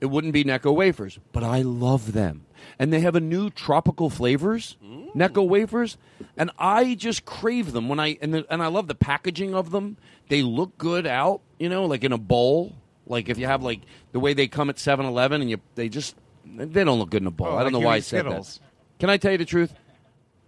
It 0.00 0.06
wouldn't 0.06 0.34
be 0.34 0.44
Necco 0.44 0.74
wafers, 0.74 1.18
but 1.32 1.42
I 1.42 1.62
love 1.62 2.12
them, 2.12 2.44
and 2.78 2.92
they 2.92 3.00
have 3.00 3.14
a 3.16 3.20
new 3.20 3.50
tropical 3.50 4.10
flavors. 4.10 4.76
Mm. 4.84 5.14
Necco 5.14 5.48
wafers, 5.48 5.96
and 6.36 6.50
I 6.58 6.94
just 6.94 7.24
crave 7.24 7.72
them 7.72 7.88
when 7.88 7.98
I 7.98 8.18
and 8.20 8.34
the, 8.34 8.46
and 8.50 8.62
I 8.62 8.66
love 8.66 8.86
the 8.86 8.94
packaging 8.94 9.54
of 9.54 9.70
them. 9.70 9.96
They 10.28 10.42
look 10.42 10.76
good 10.76 11.06
out, 11.06 11.40
you 11.58 11.68
know, 11.68 11.86
like 11.86 12.04
in 12.04 12.12
a 12.12 12.18
bowl. 12.18 12.74
Like 13.06 13.28
if 13.28 13.38
you 13.38 13.46
have 13.46 13.62
like 13.62 13.80
the 14.12 14.20
way 14.20 14.34
they 14.34 14.48
come 14.48 14.68
at 14.68 14.76
7-Eleven 14.76 15.40
and 15.40 15.48
you 15.48 15.60
they 15.74 15.88
just 15.88 16.16
they 16.44 16.84
don't 16.84 16.98
look 16.98 17.10
good 17.10 17.22
in 17.22 17.26
a 17.28 17.30
bowl. 17.30 17.48
Oh, 17.48 17.56
I 17.56 17.62
don't 17.62 17.72
like 17.72 17.80
know 17.80 17.86
why 17.86 17.94
I 17.94 17.98
eat 17.98 18.04
said 18.04 18.20
Skittles. 18.20 18.58
that. 18.58 18.98
Can 18.98 19.10
I 19.10 19.16
tell 19.16 19.32
you 19.32 19.38
the 19.38 19.44
truth? 19.44 19.72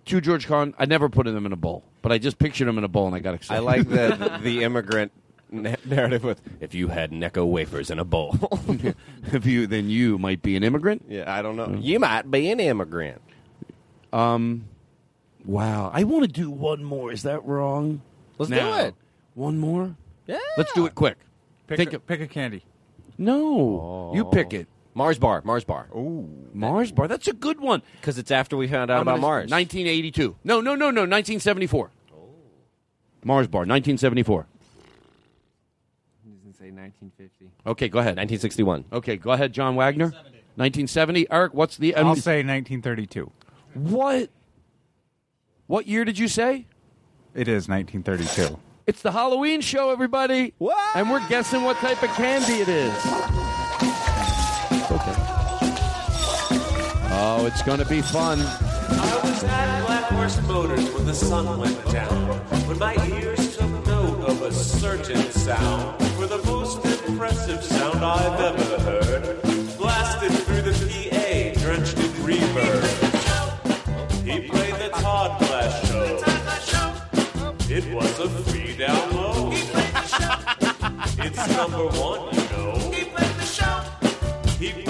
To 0.07 0.21
George 0.21 0.47
Carlin, 0.47 0.75
I 0.79 0.87
never 0.87 1.09
put 1.09 1.27
them 1.27 1.45
in 1.47 1.53
a 1.53 1.57
bowl, 1.57 1.85
but 2.03 2.13
I 2.13 2.19
just 2.19 2.39
pictured 2.39 2.67
them 2.67 2.79
in 2.79 2.85
a 2.85 2.89
bowl 2.89 3.07
and 3.07 3.15
I 3.15 3.21
got 3.21 3.35
excited. 3.35 3.61
I 3.61 3.63
like 3.63 3.89
the 3.89 4.39
the 4.43 4.65
immigrant 4.65 5.13
na- 5.51 5.77
narrative 5.85 6.25
with 6.25 6.41
if 6.61 6.75
you 6.75 6.89
had 6.89 7.11
Necco 7.11 7.47
wafers 7.47 7.91
in 7.91 7.99
a 7.99 8.05
bowl. 8.05 8.37
if 9.33 9.47
you 9.47 9.67
then 9.67 9.89
you 9.91 10.19
might 10.19 10.43
be 10.43 10.57
an 10.57 10.63
immigrant. 10.65 11.05
yeah, 11.09 11.33
I 11.33 11.43
don't 11.43 11.57
know. 11.57 11.77
You 11.81 11.99
might 11.99 12.31
be 12.31 12.51
an 12.51 12.61
immigrant. 12.61 13.21
Um, 14.13 14.67
wow. 15.45 15.91
I 15.93 16.05
want 16.05 16.25
to 16.25 16.31
do 16.33 16.51
one 16.51 16.83
more. 16.85 17.13
Is 17.13 17.23
that 17.25 17.45
wrong? 17.45 18.03
Let's 18.39 18.51
Now. 18.51 18.77
do 18.81 18.87
it. 18.87 18.95
One 19.35 19.59
more. 19.59 19.97
Yeah. 20.27 20.39
Let's 20.57 20.73
do 20.73 20.87
it 20.87 20.95
quick. 20.95 21.17
Pick, 21.67 21.77
Think 21.77 21.93
a, 21.93 21.97
of- 21.97 22.07
pick 22.07 22.21
a 22.21 22.27
candy. 22.27 22.65
No, 23.21 24.13
you 24.15 24.25
pick 24.27 24.53
it. 24.53 24.69
Mars 24.95 25.19
bar. 25.19 25.43
Mars 25.45 25.65
bar. 25.65 25.89
Ooh. 25.95 26.29
Mars 26.53 26.91
bar. 26.93 27.09
That's 27.09 27.29
a 27.29 27.33
good 27.33 27.61
one. 27.61 27.83
Because 28.01 28.17
it's 28.19 28.31
after 28.31 28.57
we 28.57 28.67
found 28.69 28.91
out 28.91 28.97
I'm 28.97 29.03
about 29.03 29.21
Mars. 29.21 29.51
1982. 29.51 30.37
No, 30.45 30.61
no, 30.61 30.75
no, 30.75 30.91
no. 30.91 31.03
1974. 31.03 31.91
Mars 33.25 33.47
bar. 33.49 33.61
1974. 33.61 34.47
1950. 36.71 37.51
Okay, 37.67 37.89
go 37.89 37.99
ahead. 37.99 38.17
1961. 38.17 38.85
Okay, 38.93 39.17
go 39.17 39.33
ahead, 39.33 39.53
John 39.53 39.75
Wagner. 39.75 40.07
1970. 40.57 41.31
Eric, 41.31 41.55
what's 41.55 41.77
the? 41.77 41.95
I'll 41.95 42.17
say 42.17 42.39
1932. 42.39 43.31
What? 43.75 44.31
What 45.67 45.87
year 45.87 46.05
did 46.05 46.19
you 46.19 46.29
say? 46.29 46.67
It 47.35 47.47
is 47.47 47.69
1932. 47.69 48.59
It's 48.87 49.03
the 49.03 49.13
Halloween 49.13 49.61
show, 49.61 49.91
everybody. 49.91 50.55
What? 50.59 50.97
And 50.97 51.11
we're 51.11 51.27
guessing 51.29 51.63
what 51.63 51.77
type 51.77 52.03
of 52.03 52.09
candy 52.11 52.55
it 52.55 52.69
is. 52.69 52.93
Okay. 54.91 55.15
Oh, 57.21 57.45
it's 57.47 57.63
going 57.63 57.81
to 57.81 57.85
be 57.85 58.01
fun. 58.01 58.41
I 58.41 59.21
was 59.23 59.45
at 59.45 59.87
Black 59.87 60.05
Horse 60.05 60.41
Motors 60.49 60.91
when 60.95 61.05
the 61.05 61.15
sun 61.15 61.59
went 61.59 61.93
down. 61.93 62.29
When 62.67 62.79
my 62.79 62.95
ears 63.09 63.48
a 64.49 64.53
certain 64.53 65.31
sound. 65.31 66.03
For 66.17 66.27
the 66.27 66.43
most 66.45 66.83
impressive 67.07 67.63
sound 67.63 68.03
I've 68.03 68.41
ever 68.41 68.81
heard. 68.81 69.43
Blasted 69.77 70.33
through 70.45 70.63
the 70.63 70.73
PA, 70.73 71.61
drenched 71.61 71.99
in 71.99 72.11
reverb. 72.25 72.85
He 74.25 74.49
played 74.49 74.75
the 74.77 74.89
Todd 74.89 75.39
Glass 75.41 75.89
Show. 75.89 76.17
It 77.71 77.95
was 77.95 78.19
a 78.21 78.29
free 78.29 78.75
download. 78.75 79.53
It's 81.25 81.57
number 81.57 81.87
one, 81.99 82.35
you 82.35 82.49
know. 82.57 82.73
He 82.91 83.05
played 83.05 83.35
the 83.37 83.45
show. 83.45 84.88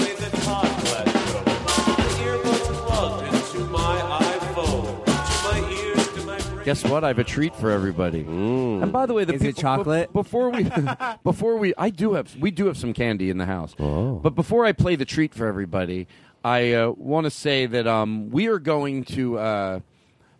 Guess 6.69 6.85
what? 6.85 7.03
I 7.03 7.09
have 7.09 7.19
a 7.19 7.24
treat 7.24 7.57
for 7.57 7.70
everybody. 7.70 8.20
And 8.20 8.93
by 8.93 9.07
the 9.07 9.15
way, 9.15 9.24
the 9.24 9.32
Is 9.32 9.40
it 9.40 9.57
people- 9.57 9.62
chocolate? 9.62 10.12
be- 10.12 10.19
before 10.19 10.51
we, 10.51 10.69
before 11.24 11.57
we, 11.57 11.73
I 11.78 11.89
do 11.89 12.12
have, 12.12 12.36
we 12.36 12.51
do 12.51 12.66
have 12.66 12.77
some 12.77 12.93
candy 12.93 13.31
in 13.31 13.39
the 13.39 13.47
house. 13.47 13.74
But 13.74 14.35
before 14.35 14.66
I 14.66 14.73
play 14.73 14.95
the 14.95 15.07
treat 15.07 15.32
for 15.32 15.47
everybody, 15.47 16.09
I 16.45 16.74
uh, 16.74 16.90
want 16.90 17.24
to 17.24 17.31
say 17.31 17.65
that 17.65 17.86
um, 17.86 18.28
we 18.28 18.49
are 18.49 18.59
going 18.59 19.05
to. 19.05 19.39
Uh, 19.39 19.81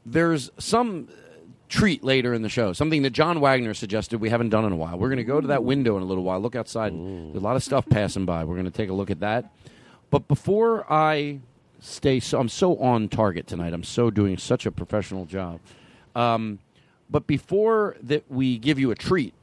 there's 0.05 0.51
some 0.59 1.09
treat 1.71 2.05
later 2.05 2.35
in 2.35 2.43
the 2.43 2.51
show, 2.51 2.75
something 2.75 3.01
that 3.05 3.15
John 3.15 3.41
Wagner 3.41 3.73
suggested 3.73 4.21
we 4.21 4.29
haven't 4.29 4.51
done 4.51 4.67
in 4.67 4.73
a 4.73 4.77
while. 4.77 4.99
We're 4.99 5.09
going 5.09 5.17
to 5.17 5.25
go 5.25 5.41
to 5.41 5.47
that 5.47 5.65
window 5.65 5.97
in 5.97 6.03
a 6.03 6.07
little 6.07 6.25
while, 6.25 6.41
look 6.41 6.57
outside. 6.57 6.93
There's 6.93 7.37
a 7.37 7.41
lot 7.41 7.57
of 7.57 7.63
stuff 7.63 7.89
passing 7.89 8.27
by. 8.27 8.45
We're 8.45 8.57
going 8.57 8.67
to 8.67 8.71
take 8.71 8.91
a 8.91 8.95
look 8.95 9.11
at 9.11 9.21
that. 9.21 9.51
But 10.11 10.29
before 10.29 10.85
I 10.93 11.41
stay, 11.81 12.21
so 12.21 12.39
I'm 12.39 12.51
so 12.51 12.77
on 12.77 13.09
target 13.09 13.47
tonight. 13.47 13.73
I'm 13.73 13.83
so 13.83 14.11
doing 14.11 14.37
such 14.37 14.67
a 14.67 14.71
professional 14.71 15.25
job. 15.25 15.61
Um, 16.15 16.59
but 17.11 17.27
before 17.27 17.97
that, 18.03 18.31
we 18.31 18.59
give 18.59 18.79
you 18.79 18.91
a 18.91 18.95
treat. 18.95 19.35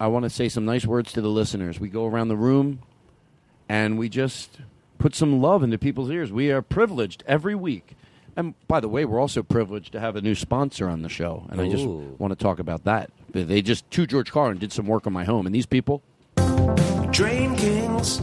I 0.00 0.06
want 0.08 0.24
to 0.24 0.30
say 0.30 0.48
some 0.48 0.64
nice 0.64 0.84
words 0.84 1.12
to 1.12 1.20
the 1.20 1.28
listeners. 1.28 1.80
We 1.80 1.88
go 1.88 2.06
around 2.06 2.28
the 2.28 2.36
room, 2.36 2.80
and 3.68 3.98
we 3.98 4.08
just 4.08 4.58
put 4.98 5.14
some 5.14 5.40
love 5.40 5.62
into 5.62 5.78
people's 5.78 6.10
ears. 6.10 6.30
We 6.32 6.50
are 6.50 6.60
privileged 6.62 7.22
every 7.26 7.54
week. 7.54 7.96
And 8.36 8.54
by 8.68 8.80
the 8.80 8.88
way, 8.88 9.04
we're 9.04 9.20
also 9.20 9.42
privileged 9.42 9.92
to 9.92 10.00
have 10.00 10.16
a 10.16 10.20
new 10.20 10.34
sponsor 10.34 10.88
on 10.88 11.02
the 11.02 11.08
show, 11.08 11.46
and 11.50 11.60
I 11.60 11.68
just 11.68 11.86
want 11.86 12.30
to 12.32 12.36
talk 12.36 12.58
about 12.58 12.84
that. 12.84 13.10
They 13.32 13.62
just 13.62 13.90
to 13.92 14.06
George 14.06 14.30
Carlin 14.30 14.58
did 14.58 14.72
some 14.72 14.86
work 14.86 15.06
on 15.06 15.12
my 15.12 15.24
home, 15.24 15.46
and 15.46 15.54
these 15.54 15.66
people 15.66 16.02
Drain 17.10 17.56
Kings, 17.56 18.18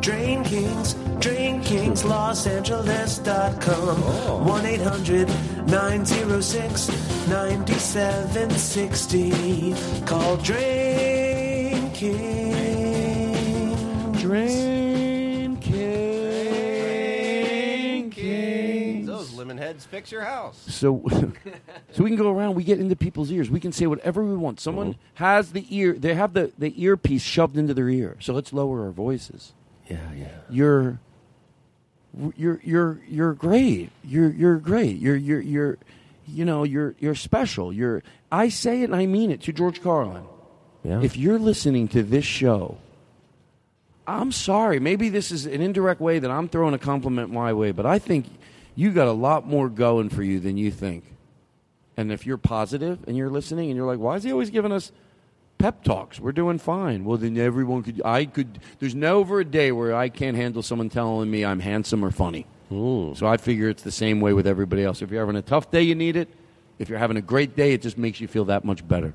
Drain 0.00 0.44
Kings, 0.44 0.94
Drain 1.18 1.43
Kings, 1.74 2.04
Los 2.04 2.46
Angeles.com. 2.46 4.46
1 4.46 4.66
800 4.66 5.28
906 5.68 6.88
9760. 7.28 9.74
Call 10.06 10.36
Drain 10.36 11.90
Kings. 11.90 13.72
Drain 14.22 15.58
Kings. 18.10 19.06
Those 19.08 19.34
lemon 19.34 19.58
heads 19.58 19.84
fix 19.84 20.12
your 20.12 20.22
house. 20.22 20.56
So, 20.68 21.02
so 21.90 22.04
we 22.04 22.10
can 22.10 22.16
go 22.16 22.30
around. 22.30 22.54
We 22.54 22.62
get 22.62 22.78
into 22.78 22.94
people's 22.94 23.32
ears. 23.32 23.50
We 23.50 23.58
can 23.58 23.72
say 23.72 23.88
whatever 23.88 24.22
we 24.24 24.36
want. 24.36 24.60
Someone 24.60 24.92
Mm-hmm. 24.94 25.24
has 25.24 25.50
the 25.50 25.66
ear. 25.70 25.94
They 25.94 26.14
have 26.14 26.34
the 26.34 26.52
the 26.56 26.80
earpiece 26.80 27.22
shoved 27.22 27.56
into 27.58 27.74
their 27.74 27.88
ear. 27.88 28.16
So 28.20 28.32
let's 28.32 28.52
lower 28.52 28.84
our 28.84 28.92
voices. 28.92 29.54
Yeah, 29.90 29.98
yeah. 30.16 30.28
You're, 30.48 31.00
you're, 32.36 32.60
you're, 32.62 33.00
you're 33.08 33.34
great. 33.34 33.90
You're, 34.04 34.30
you're 34.30 34.56
great. 34.56 34.98
You're, 34.98 35.16
you're, 35.16 35.40
you're, 35.40 35.78
you 36.26 36.44
know, 36.44 36.64
you're, 36.64 36.94
you're 36.98 37.14
special. 37.14 37.72
You're. 37.72 38.02
I 38.30 38.48
say 38.48 38.82
it 38.82 38.84
and 38.84 38.96
I 38.96 39.06
mean 39.06 39.30
it 39.30 39.42
to 39.42 39.52
George 39.52 39.82
Carlin. 39.82 40.24
Yeah. 40.82 41.00
If 41.02 41.16
you're 41.16 41.38
listening 41.38 41.88
to 41.88 42.02
this 42.02 42.24
show, 42.24 42.78
I'm 44.06 44.32
sorry. 44.32 44.80
Maybe 44.80 45.08
this 45.08 45.32
is 45.32 45.46
an 45.46 45.60
indirect 45.60 46.00
way 46.00 46.18
that 46.18 46.30
I'm 46.30 46.48
throwing 46.48 46.74
a 46.74 46.78
compliment 46.78 47.30
my 47.30 47.52
way, 47.52 47.72
but 47.72 47.86
I 47.86 47.98
think 47.98 48.26
you 48.74 48.92
got 48.92 49.08
a 49.08 49.12
lot 49.12 49.46
more 49.46 49.68
going 49.68 50.10
for 50.10 50.22
you 50.22 50.40
than 50.40 50.56
you 50.56 50.70
think. 50.70 51.04
And 51.96 52.12
if 52.12 52.26
you're 52.26 52.38
positive 52.38 52.98
and 53.06 53.16
you're 53.16 53.30
listening 53.30 53.70
and 53.70 53.76
you're 53.76 53.86
like, 53.86 53.98
why 53.98 54.16
is 54.16 54.24
he 54.24 54.32
always 54.32 54.50
giving 54.50 54.72
us 54.72 54.92
pep 55.64 55.82
talks? 55.82 56.20
We're 56.20 56.32
doing 56.32 56.58
fine. 56.58 57.06
Well, 57.06 57.16
then 57.16 57.38
everyone 57.38 57.82
could. 57.82 58.02
I 58.04 58.26
could. 58.26 58.58
There's 58.80 58.94
never 58.94 59.40
a 59.40 59.46
day 59.46 59.72
where 59.72 59.94
I 59.94 60.10
can't 60.10 60.36
handle 60.36 60.62
someone 60.62 60.90
telling 60.90 61.30
me 61.30 61.42
I'm 61.42 61.58
handsome 61.58 62.04
or 62.04 62.10
funny. 62.10 62.44
So 63.16 63.26
I 63.26 63.38
figure 63.38 63.70
it's 63.70 63.82
the 63.82 63.90
same 63.90 64.20
way 64.20 64.34
with 64.34 64.46
everybody 64.46 64.84
else. 64.84 65.00
If 65.00 65.10
you're 65.10 65.20
having 65.20 65.36
a 65.36 65.42
tough 65.42 65.70
day, 65.70 65.80
you 65.80 65.94
need 65.94 66.16
it. 66.16 66.28
If 66.78 66.90
you're 66.90 66.98
having 66.98 67.16
a 67.16 67.22
great 67.22 67.56
day, 67.56 67.72
it 67.72 67.80
just 67.80 67.96
makes 67.96 68.20
you 68.20 68.28
feel 68.28 68.44
that 68.46 68.66
much 68.66 68.86
better. 68.86 69.14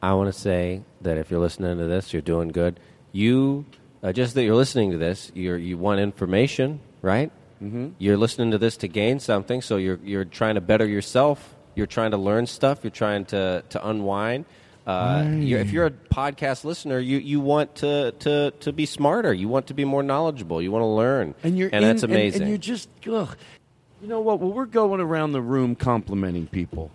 I 0.00 0.12
want 0.14 0.32
to 0.32 0.38
say 0.38 0.82
that 1.00 1.18
if 1.18 1.32
you're 1.32 1.40
listening 1.40 1.78
to 1.78 1.86
this, 1.86 2.12
you're 2.12 2.22
doing 2.22 2.50
good. 2.50 2.78
You, 3.10 3.64
uh, 4.04 4.12
just 4.12 4.34
that 4.34 4.44
you're 4.44 4.54
listening 4.54 4.92
to 4.92 4.98
this, 4.98 5.32
you're, 5.34 5.56
you 5.56 5.78
want 5.78 5.98
information, 5.98 6.78
right? 7.02 7.32
Mm-hmm. 7.60 7.88
You're 7.98 8.18
listening 8.18 8.52
to 8.52 8.58
this 8.58 8.76
to 8.78 8.88
gain 8.88 9.18
something, 9.18 9.62
so 9.62 9.78
you're, 9.78 9.98
you're 10.04 10.26
trying 10.26 10.56
to 10.56 10.60
better 10.60 10.86
yourself. 10.86 11.56
You're 11.74 11.88
trying 11.88 12.12
to 12.12 12.18
learn 12.18 12.46
stuff. 12.46 12.84
You're 12.84 12.92
trying 12.92 13.24
to, 13.26 13.64
to 13.70 13.88
unwind. 13.88 14.44
Uh, 14.86 15.26
you're, 15.38 15.60
if 15.60 15.72
you're 15.72 15.86
a 15.86 15.90
podcast 15.90 16.64
listener, 16.64 16.98
you, 16.98 17.18
you 17.18 17.40
want 17.40 17.74
to, 17.76 18.12
to, 18.18 18.50
to 18.60 18.72
be 18.72 18.84
smarter. 18.84 19.32
You 19.32 19.48
want 19.48 19.66
to 19.68 19.74
be 19.74 19.84
more 19.84 20.02
knowledgeable. 20.02 20.60
You 20.60 20.70
want 20.72 20.82
to 20.82 20.86
learn. 20.86 21.34
and 21.42 21.56
you're 21.56 21.70
and 21.72 21.84
in- 21.84 21.90
that's 21.90 22.02
amazing. 22.02 22.42
And, 22.42 22.50
you're 22.50 22.58
just 22.58 22.88
ugh. 23.10 23.36
You 24.02 24.08
know 24.08 24.20
what? 24.20 24.40
Well, 24.40 24.52
we're 24.52 24.66
going 24.66 25.00
around 25.00 25.32
the 25.32 25.40
room 25.40 25.74
complimenting 25.74 26.46
people. 26.46 26.90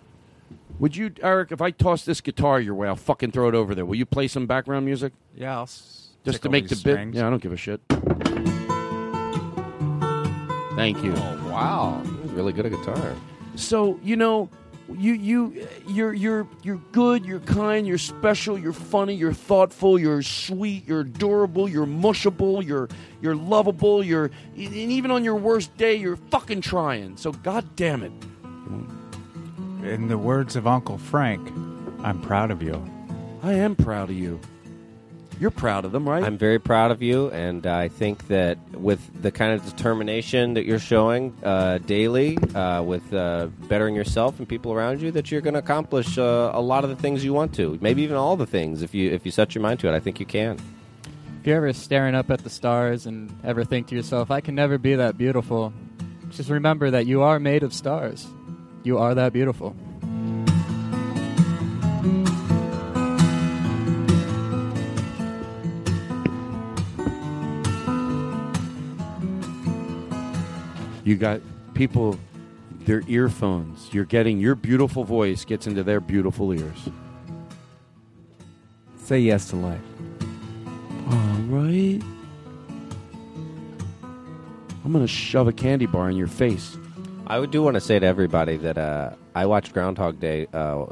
Would 0.78 0.96
you, 0.96 1.10
Eric? 1.20 1.50
If 1.52 1.60
I 1.60 1.72
toss 1.72 2.04
this 2.04 2.20
guitar 2.20 2.60
your 2.60 2.74
way, 2.74 2.86
I'll 2.88 2.94
fucking 2.96 3.32
throw 3.32 3.48
it 3.48 3.54
over 3.54 3.74
there. 3.74 3.84
Will 3.84 3.96
you 3.96 4.06
play 4.06 4.28
some 4.28 4.46
background 4.46 4.86
music? 4.86 5.12
Yeah, 5.36 5.56
I'll 5.56 5.62
s- 5.64 6.10
just 6.24 6.42
to 6.42 6.48
make 6.48 6.68
the 6.68 6.76
these 6.76 6.84
bit. 6.84 7.14
Yeah, 7.14 7.26
I 7.26 7.30
don't 7.30 7.42
give 7.42 7.52
a 7.52 7.56
shit. 7.56 7.80
Thank 10.76 11.02
you. 11.02 11.12
Oh, 11.14 11.50
wow, 11.50 12.02
He's 12.22 12.30
really 12.30 12.52
good 12.52 12.64
at 12.64 12.72
guitar. 12.72 13.14
So 13.56 13.98
you 14.02 14.16
know, 14.16 14.48
you 14.96 15.12
you 15.12 15.68
you're 15.88 16.12
you're 16.12 16.46
you're 16.62 16.80
good. 16.92 17.24
You're 17.24 17.40
kind. 17.40 17.86
You're 17.86 17.98
special. 17.98 18.58
You're 18.58 18.72
funny. 18.72 19.14
You're 19.14 19.32
thoughtful. 19.32 19.98
You're 19.98 20.22
sweet. 20.22 20.86
You're 20.86 21.04
durable, 21.04 21.68
You're 21.68 21.86
mushable. 21.86 22.64
You're 22.64 22.88
you're 23.20 23.36
lovable. 23.36 24.04
You're 24.04 24.30
and 24.56 24.74
even 24.74 25.10
on 25.10 25.24
your 25.24 25.36
worst 25.36 25.76
day, 25.76 25.96
you're 25.96 26.16
fucking 26.16 26.60
trying. 26.60 27.16
So 27.16 27.32
god 27.32 27.76
damn 27.76 28.02
it. 28.02 28.12
In 29.84 30.08
the 30.08 30.18
words 30.18 30.56
of 30.56 30.66
Uncle 30.66 30.98
Frank, 30.98 31.48
I'm 32.02 32.20
proud 32.20 32.50
of 32.50 32.62
you. 32.62 32.82
I 33.42 33.54
am 33.54 33.74
proud 33.74 34.10
of 34.10 34.16
you. 34.16 34.38
You're 35.40 35.50
proud 35.50 35.86
of 35.86 35.92
them, 35.92 36.06
right? 36.06 36.22
I'm 36.22 36.36
very 36.36 36.58
proud 36.58 36.90
of 36.90 37.00
you, 37.00 37.30
and 37.30 37.66
I 37.66 37.88
think 37.88 38.28
that 38.28 38.58
with 38.72 39.00
the 39.22 39.32
kind 39.32 39.54
of 39.54 39.64
determination 39.64 40.52
that 40.52 40.66
you're 40.66 40.78
showing 40.78 41.34
uh, 41.42 41.78
daily, 41.78 42.36
uh, 42.54 42.82
with 42.82 43.14
uh, 43.14 43.46
bettering 43.66 43.94
yourself 43.94 44.38
and 44.38 44.46
people 44.46 44.70
around 44.70 45.00
you, 45.00 45.10
that 45.12 45.30
you're 45.30 45.40
going 45.40 45.54
to 45.54 45.60
accomplish 45.60 46.18
uh, 46.18 46.50
a 46.52 46.60
lot 46.60 46.84
of 46.84 46.90
the 46.90 46.96
things 46.96 47.24
you 47.24 47.32
want 47.32 47.54
to. 47.54 47.78
Maybe 47.80 48.02
even 48.02 48.16
all 48.16 48.36
the 48.36 48.44
things 48.44 48.82
if 48.82 48.94
you 48.94 49.10
if 49.10 49.24
you 49.24 49.32
set 49.32 49.54
your 49.54 49.62
mind 49.62 49.80
to 49.80 49.88
it. 49.88 49.94
I 49.94 50.00
think 50.00 50.20
you 50.20 50.26
can. 50.26 50.58
If 51.40 51.46
you're 51.46 51.56
ever 51.56 51.72
staring 51.72 52.14
up 52.14 52.30
at 52.30 52.44
the 52.44 52.50
stars 52.50 53.06
and 53.06 53.34
ever 53.42 53.64
think 53.64 53.86
to 53.88 53.94
yourself, 53.94 54.30
I 54.30 54.42
can 54.42 54.54
never 54.54 54.76
be 54.76 54.94
that 54.96 55.16
beautiful, 55.16 55.72
just 56.28 56.50
remember 56.50 56.90
that 56.90 57.06
you 57.06 57.22
are 57.22 57.40
made 57.40 57.62
of 57.62 57.72
stars. 57.72 58.28
You 58.82 58.98
are 58.98 59.14
that 59.14 59.32
beautiful. 59.32 59.74
You 71.10 71.16
got 71.16 71.40
people, 71.74 72.16
their 72.84 73.02
earphones. 73.08 73.92
You're 73.92 74.04
getting 74.04 74.38
your 74.38 74.54
beautiful 74.54 75.02
voice 75.02 75.44
gets 75.44 75.66
into 75.66 75.82
their 75.82 75.98
beautiful 76.00 76.52
ears. 76.52 76.88
Say 78.94 79.18
yes 79.18 79.50
to 79.50 79.56
life. 79.56 79.80
All 81.10 81.40
right. 81.48 82.00
I'm 84.84 84.92
gonna 84.92 85.08
shove 85.08 85.48
a 85.48 85.52
candy 85.52 85.86
bar 85.86 86.08
in 86.08 86.16
your 86.16 86.28
face. 86.28 86.76
I 87.26 87.40
would 87.40 87.50
do 87.50 87.60
want 87.60 87.74
to 87.74 87.80
say 87.80 87.98
to 87.98 88.06
everybody 88.06 88.56
that 88.58 88.78
uh, 88.78 89.10
I 89.34 89.46
watched 89.46 89.72
Groundhog 89.72 90.20
Day 90.20 90.46
uh, 90.52 90.86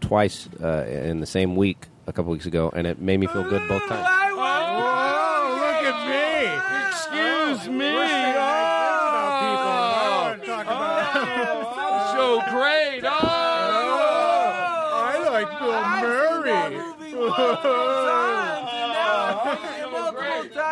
twice 0.00 0.48
uh, 0.60 0.84
in 0.88 1.20
the 1.20 1.26
same 1.26 1.54
week 1.54 1.86
a 2.08 2.12
couple 2.12 2.32
weeks 2.32 2.46
ago, 2.46 2.72
and 2.74 2.88
it 2.88 3.00
made 3.00 3.20
me 3.20 3.28
feel 3.28 3.44
good 3.44 3.62
both 3.68 3.86
times. 3.86 4.04
Oh, 4.32 5.60
look 5.60 5.94
at 5.94 6.08
me! 6.10 6.88
Excuse 6.88 7.68
me. 7.72 8.19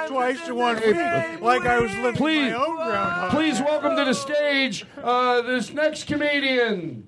Twice 0.09 0.48
in 0.48 0.56
one 0.56 0.76
week, 0.76 0.97
like 1.40 1.62
I 1.66 1.78
was 1.80 1.93
living 1.97 2.14
Please, 2.14 2.52
my 2.52 2.59
own 2.59 2.76
groundhog. 2.76 3.30
please 3.30 3.60
welcome 3.60 3.97
to 3.97 4.05
the 4.05 4.14
stage 4.14 4.86
uh, 5.02 5.43
this 5.43 5.72
next 5.72 6.06
comedian. 6.06 7.06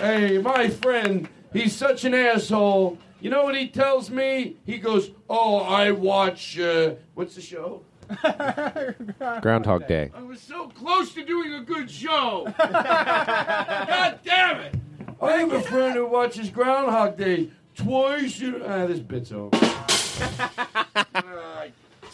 Hey, 0.00 0.38
my 0.38 0.68
friend, 0.68 1.28
he's 1.52 1.76
such 1.76 2.04
an 2.04 2.14
asshole. 2.14 2.98
You 3.20 3.30
know 3.30 3.44
what 3.44 3.54
he 3.56 3.68
tells 3.68 4.10
me? 4.10 4.56
He 4.64 4.78
goes, 4.78 5.10
"Oh, 5.28 5.58
I 5.58 5.90
watch 5.92 6.58
uh, 6.58 6.94
what's 7.14 7.34
the 7.34 7.42
show?" 7.42 7.82
Groundhog 9.42 9.86
Day. 9.86 10.10
I 10.14 10.22
was 10.22 10.40
so 10.40 10.68
close 10.68 11.12
to 11.14 11.24
doing 11.24 11.52
a 11.54 11.60
good 11.60 11.90
show. 11.90 12.52
God 12.58 14.18
damn 14.24 14.60
it! 14.62 14.74
I 15.22 15.32
have 15.32 15.52
a 15.52 15.60
friend 15.60 15.94
who 15.94 16.06
watches 16.06 16.50
Groundhog 16.50 17.16
Day 17.16 17.50
twice. 17.74 18.40
In, 18.40 18.62
ah, 18.66 18.86
this 18.86 19.00
bit's 19.00 19.32
over. 19.32 19.50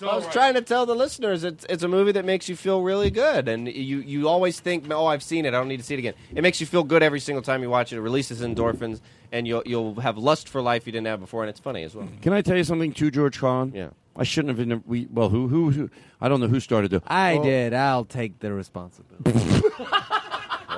I 0.03 0.15
was 0.15 0.27
trying 0.28 0.55
to 0.55 0.61
tell 0.61 0.85
the 0.85 0.95
listeners 0.95 1.43
it's 1.43 1.65
it's 1.70 1.83
a 1.83 1.89
movie 1.89 2.12
that 2.12 2.24
makes 2.27 2.49
you 2.51 2.57
feel 2.57 2.83
really 2.83 3.11
good, 3.11 3.49
and 3.49 3.66
you 3.66 3.99
you 4.01 4.28
always 4.28 4.61
think, 4.61 4.85
oh, 4.91 5.07
I've 5.07 5.23
seen 5.23 5.47
it, 5.47 5.49
I 5.49 5.53
don't 5.53 5.69
need 5.69 5.78
to 5.78 5.83
see 5.83 5.95
it 5.95 5.99
again. 5.99 6.15
It 6.35 6.43
makes 6.43 6.61
you 6.61 6.66
feel 6.66 6.85
good 6.85 7.03
every 7.03 7.20
single 7.20 7.41
time 7.43 7.62
you 7.62 7.70
watch 7.70 7.93
it. 7.93 7.97
It 7.97 8.01
releases 8.03 8.43
endorphins, 8.43 9.01
and 9.33 9.49
you'll 9.49 9.62
you'll 9.65 9.99
have 10.01 10.19
lust 10.19 10.49
for 10.51 10.61
life 10.61 10.85
you 10.87 10.93
didn't 10.93 11.07
have 11.07 11.20
before, 11.20 11.43
and 11.45 11.51
it's 11.51 11.61
funny 11.61 11.83
as 11.83 11.95
well. 11.95 12.09
Can 12.20 12.35
I 12.35 12.43
tell 12.43 12.57
you 12.59 12.65
something 12.65 12.93
too, 12.93 13.11
George 13.11 13.39
Carlin? 13.39 13.73
Yeah. 13.74 13.89
I 14.19 14.24
shouldn't 14.24 14.57
have 14.59 14.69
been. 14.69 14.83
We 14.87 15.07
well, 15.11 15.31
who 15.31 15.49
who, 15.49 15.70
who 15.70 15.91
I 16.20 16.28
don't 16.28 16.41
know 16.41 16.49
who 16.49 16.61
started 16.61 16.91
to. 16.91 17.03
I 17.07 17.37
Oh, 17.39 17.43
did. 17.43 17.73
I'll 17.73 18.05
take 18.05 18.41
the 18.41 18.53
responsibility. 18.53 19.62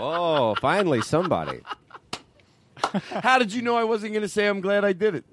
Oh, 0.01 0.55
finally 0.61 1.01
somebody. 1.03 1.59
How 3.23 3.39
did 3.39 3.53
you 3.53 3.63
know 3.63 3.77
I 3.77 3.85
wasn't 3.85 4.13
going 4.13 4.23
to 4.23 4.29
say 4.29 4.47
I'm 4.47 4.61
glad 4.61 4.85
I 4.85 4.93
did 4.93 5.15
it? 5.15 5.25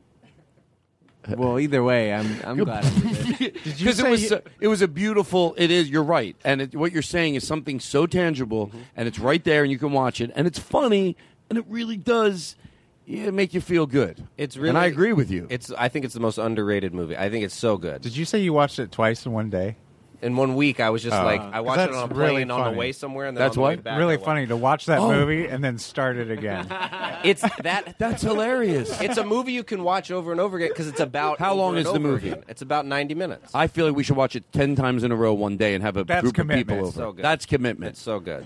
well, 1.29 1.59
either 1.59 1.83
way, 1.83 2.13
I'm 2.13 2.39
I'm 2.45 2.57
glad. 2.57 2.85
I 2.85 2.89
did 2.89 3.41
it. 3.41 3.55
Because 3.63 3.99
it 3.99 4.09
was 4.09 4.27
so- 4.29 4.41
it 4.59 4.67
was 4.67 4.81
a 4.83 4.87
beautiful. 4.87 5.55
It 5.57 5.71
is. 5.71 5.89
You're 5.89 6.03
right, 6.03 6.35
and 6.43 6.61
it, 6.61 6.75
what 6.75 6.91
you're 6.91 7.01
saying 7.01 7.35
is 7.35 7.45
something 7.47 7.79
so 7.79 8.05
tangible, 8.05 8.67
Mm-hmm. 8.67 8.77
and 8.95 9.07
it's 9.07 9.17
right 9.19 9.43
there, 9.43 9.63
and 9.63 9.71
you 9.71 9.79
can 9.79 9.91
watch 9.91 10.21
it, 10.21 10.31
and 10.35 10.45
it's 10.45 10.59
funny, 10.59 11.17
and 11.49 11.57
it 11.57 11.65
really 11.67 11.97
does 11.97 12.55
yeah, 13.07 13.31
make 13.31 13.53
you 13.55 13.61
feel 13.61 13.85
good. 13.87 14.27
It's 14.37 14.55
really, 14.55 14.69
and 14.69 14.77
I 14.77 14.85
agree 14.85 15.13
with 15.13 15.31
you. 15.31 15.47
It's 15.49 15.71
I 15.71 15.89
think 15.89 16.05
it's 16.05 16.13
the 16.13 16.19
most 16.19 16.37
underrated 16.37 16.93
movie. 16.93 17.17
I 17.17 17.29
think 17.31 17.43
it's 17.43 17.55
so 17.55 17.77
good. 17.77 18.01
Did 18.01 18.15
you 18.15 18.25
say 18.25 18.39
you 18.39 18.53
watched 18.53 18.77
it 18.79 18.91
twice 18.91 19.25
in 19.25 19.31
one 19.31 19.49
day? 19.49 19.77
In 20.21 20.35
one 20.35 20.55
week, 20.55 20.79
I 20.79 20.89
was 20.89 21.03
just 21.03 21.15
like, 21.15 21.41
uh, 21.41 21.49
I 21.53 21.59
watched 21.61 21.81
it 21.81 21.91
That's 21.91 21.97
on 21.97 22.11
a 22.11 22.15
really 22.15 22.43
on 22.43 22.49
funny. 22.49 22.73
the 22.73 22.77
way 22.79 22.91
somewhere, 22.91 23.27
and 23.27 23.35
then 23.37 23.43
That's 23.43 23.57
on 23.57 23.61
the 23.63 23.67
way 23.69 23.75
what? 23.75 23.83
back, 23.83 23.97
really 23.99 24.13
I 24.13 24.15
watched- 24.17 24.25
funny 24.25 24.47
to 24.47 24.55
watch 24.57 24.85
that 24.87 24.99
Oh. 24.99 25.11
movie 25.11 25.45
and 25.47 25.63
then 25.63 25.77
start 25.77 26.17
it 26.17 26.31
again. 26.31 26.67
It's 27.25 27.41
that. 27.63 27.95
That's 27.99 28.21
hilarious. 28.21 29.01
It's 29.01 29.17
a 29.17 29.23
movie 29.25 29.51
you 29.51 29.63
can 29.63 29.83
watch 29.83 30.11
over 30.11 30.31
and 30.31 30.39
over 30.39 30.57
again 30.57 30.69
because 30.69 30.87
it's 30.87 30.99
about. 30.99 31.39
How 31.39 31.53
over 31.53 31.61
long 31.61 31.69
and 31.71 31.79
is 31.79 31.85
the 31.85 31.89
over 31.91 31.99
movie? 31.99 32.29
again. 32.29 32.43
It's 32.47 32.61
about 32.61 32.85
ninety 32.85 33.15
minutes. 33.15 33.49
I 33.55 33.65
feel 33.67 33.87
like 33.87 33.95
we 33.95 34.03
should 34.03 34.15
watch 34.15 34.35
it 34.35 34.43
ten 34.53 34.75
times 34.75 35.03
in 35.03 35.11
a 35.11 35.15
row 35.15 35.33
one 35.33 35.57
day 35.57 35.73
and 35.73 35.83
have 35.83 35.97
a 35.97 36.03
That's 36.03 36.21
group 36.21 36.33
of 36.33 36.41
commitment. 36.41 36.67
people 36.67 36.87
It's 36.89 36.97
over. 36.97 37.05
so 37.07 37.11
good. 37.13 37.25
That's 37.25 37.45
commitment. 37.47 37.91
It's 37.93 38.01
so 38.01 38.19
good. 38.19 38.45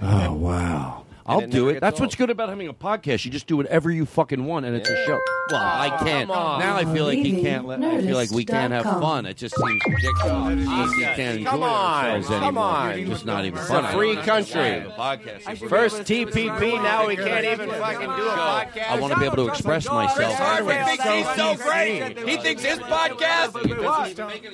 Oh 0.00 0.32
wow. 0.34 1.04
I'll 1.28 1.46
do 1.46 1.68
it. 1.68 1.74
gets 1.74 1.80
That's 1.82 2.00
what's 2.00 2.14
good 2.14 2.30
about 2.30 2.48
having 2.48 2.68
a 2.68 2.74
podcast. 2.74 3.24
You 3.24 3.30
just 3.30 3.46
do 3.46 3.56
whatever 3.56 3.90
you 3.90 4.06
fucking 4.06 4.44
want, 4.44 4.66
and 4.66 4.74
it's 4.76 4.88
a 4.88 5.04
show. 5.06 5.20
Well, 5.50 5.60
I 5.62 5.88
Oh, 6.00 6.04
can't. 6.04 6.28
come. 6.30 6.58
Now 6.60 6.76
I 6.76 6.84
feel 6.84 7.04
like 7.06 7.18
he 7.18 7.40
can't. 7.42 7.66
Let, 7.66 7.82
I 7.82 8.00
feel 8.02 8.16
like 8.16 8.30
we 8.30 8.44
can't 8.44 8.72
have 8.72 8.84
fun. 8.84 9.24
It 9.26 9.36
just 9.38 9.54
seems 9.56 9.82
ridiculous. 9.86 10.66
Ah, 10.68 10.92
we 10.96 11.02
can't 11.04 11.44
Come 11.46 11.54
enjoy 11.54 11.66
on. 11.66 12.04
ourselves 12.04 12.28
Come 12.28 12.42
anymore. 12.44 12.64
on. 12.64 12.90
It's 12.98 13.08
just 13.10 13.26
not 13.26 13.44
even 13.46 13.58
fun. 13.58 13.62
It's 13.62 13.70
fun. 13.70 13.84
a 13.86 13.92
free 13.92 14.16
country. 14.16 14.60
I 14.60 15.16
have. 15.16 15.58
First 15.68 16.02
TPP, 16.02 16.82
now 16.82 17.06
we 17.06 17.16
can't 17.16 17.44
even 17.44 17.70
fucking 17.70 18.00
do 18.00 18.26
a 18.28 18.30
podcast. 18.36 18.88
I 18.90 19.00
want 19.00 19.14
to 19.14 19.20
be 19.20 19.26
able 19.26 19.36
to 19.36 19.48
express 19.48 19.88
myself. 19.88 20.36
thinks 20.38 21.04
he's 21.04 21.34
so 21.36 21.54
great. 21.56 22.18
He 22.28 22.36
thinks 22.36 22.62
his 22.62 22.78
podcast. 22.80 23.54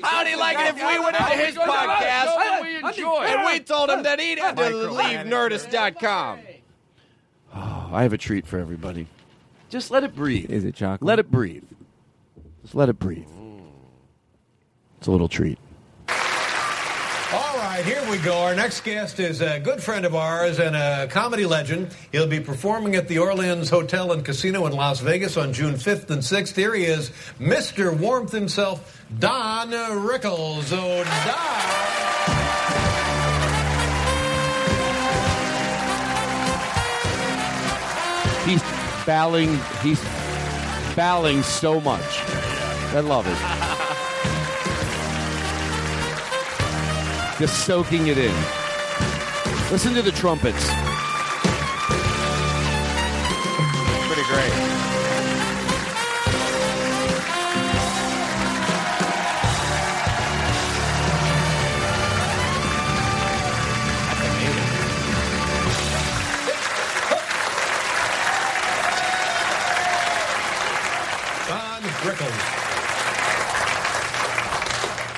How'd 0.03 0.27
he 0.27 0.37
like 0.37 0.59
it 0.59 0.77
if 0.77 0.77
we 0.77 0.99
went 1.01 1.17
into 1.17 1.33
his 1.33 1.55
podcast 1.57 2.63
we 2.63 2.77
enjoy. 2.89 3.25
and 3.25 3.47
we 3.47 3.61
told 3.61 3.91
him 3.91 4.03
that 4.05 4.21
he'd 4.21 4.39
have 4.39 4.57
to 4.57 4.69
leave 4.91 5.21
Nerdist.com? 5.27 6.39
I 7.95 8.03
have 8.03 8.13
a 8.13 8.19
treat 8.19 8.47
for 8.47 8.59
everybody. 8.59 9.07
Just 9.71 9.91
let 9.91 10.05
it 10.05 10.15
breathe. 10.17 10.51
Is 10.51 10.65
it 10.65 10.75
chocolate? 10.75 11.07
Let 11.07 11.19
it 11.19 11.31
breathe. 11.31 11.65
Just 12.63 12.75
let 12.75 12.89
it 12.89 12.99
breathe. 12.99 13.29
It's 14.99 15.07
a 15.07 15.13
little 15.13 15.29
treat. 15.29 15.59
All 16.09 17.57
right, 17.57 17.85
here 17.85 18.03
we 18.11 18.19
go. 18.19 18.37
Our 18.39 18.55
next 18.55 18.83
guest 18.85 19.21
is 19.21 19.41
a 19.41 19.61
good 19.61 19.83
friend 19.83 20.05
of 20.05 20.15
ours 20.15 20.59
and 20.59 20.77
a 20.77 21.09
comedy 21.09 21.47
legend. 21.47 21.95
He'll 22.13 22.27
be 22.27 22.41
performing 22.41 22.95
at 22.97 23.09
the 23.09 23.19
Orleans 23.19 23.71
Hotel 23.71 24.13
and 24.13 24.25
Casino 24.25 24.67
in 24.67 24.73
Las 24.73 25.01
Vegas 25.01 25.37
on 25.37 25.53
June 25.53 25.75
5th 25.75 26.11
and 26.11 26.23
6th. 26.23 26.55
Here 26.57 26.75
he 26.75 26.85
is, 26.85 27.11
Mr. 27.39 27.97
Warmth 27.97 28.33
himself, 28.33 29.05
Don 29.19 29.71
Rickles. 29.71 30.73
Oh, 30.73 31.05
Don. 31.05 32.44
Bowing. 39.07 39.59
He's 39.83 40.03
bowing 40.97 41.43
so 41.43 41.81
much. 41.81 42.23
I 42.95 43.01
love 43.01 43.27
it. 43.27 43.37
Just 47.39 47.67
soaking 47.67 48.07
it 48.07 48.17
in. 48.17 48.35
Listen 49.71 49.93
to 49.95 50.03
the 50.03 50.13
trumpets. 50.13 50.71
Pretty 54.07 54.23
great. 54.29 54.74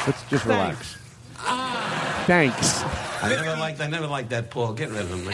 Let's 0.06 0.22
just 0.30 0.44
relax. 0.44 0.96
Thanks. 2.26 2.82
I 3.22 3.28
never 3.30 3.56
liked, 3.58 3.80
I 3.80 3.86
never 3.88 4.06
liked 4.06 4.30
that, 4.30 4.50
Paul. 4.50 4.72
Get 4.74 4.90
rid 4.90 5.00
of 5.02 5.10
him. 5.10 5.32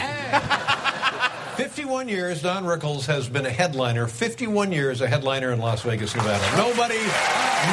51 1.57 2.09
years, 2.09 2.41
Don 2.41 2.63
Rickles 2.63 3.05
has 3.05 3.29
been 3.29 3.45
a 3.45 3.49
headliner. 3.51 4.07
51 4.07 4.71
years 4.71 5.01
a 5.01 5.07
headliner 5.07 5.51
in 5.51 5.59
Las 5.59 5.83
Vegas, 5.83 6.15
Nevada. 6.15 6.43
Nobody, 6.57 6.97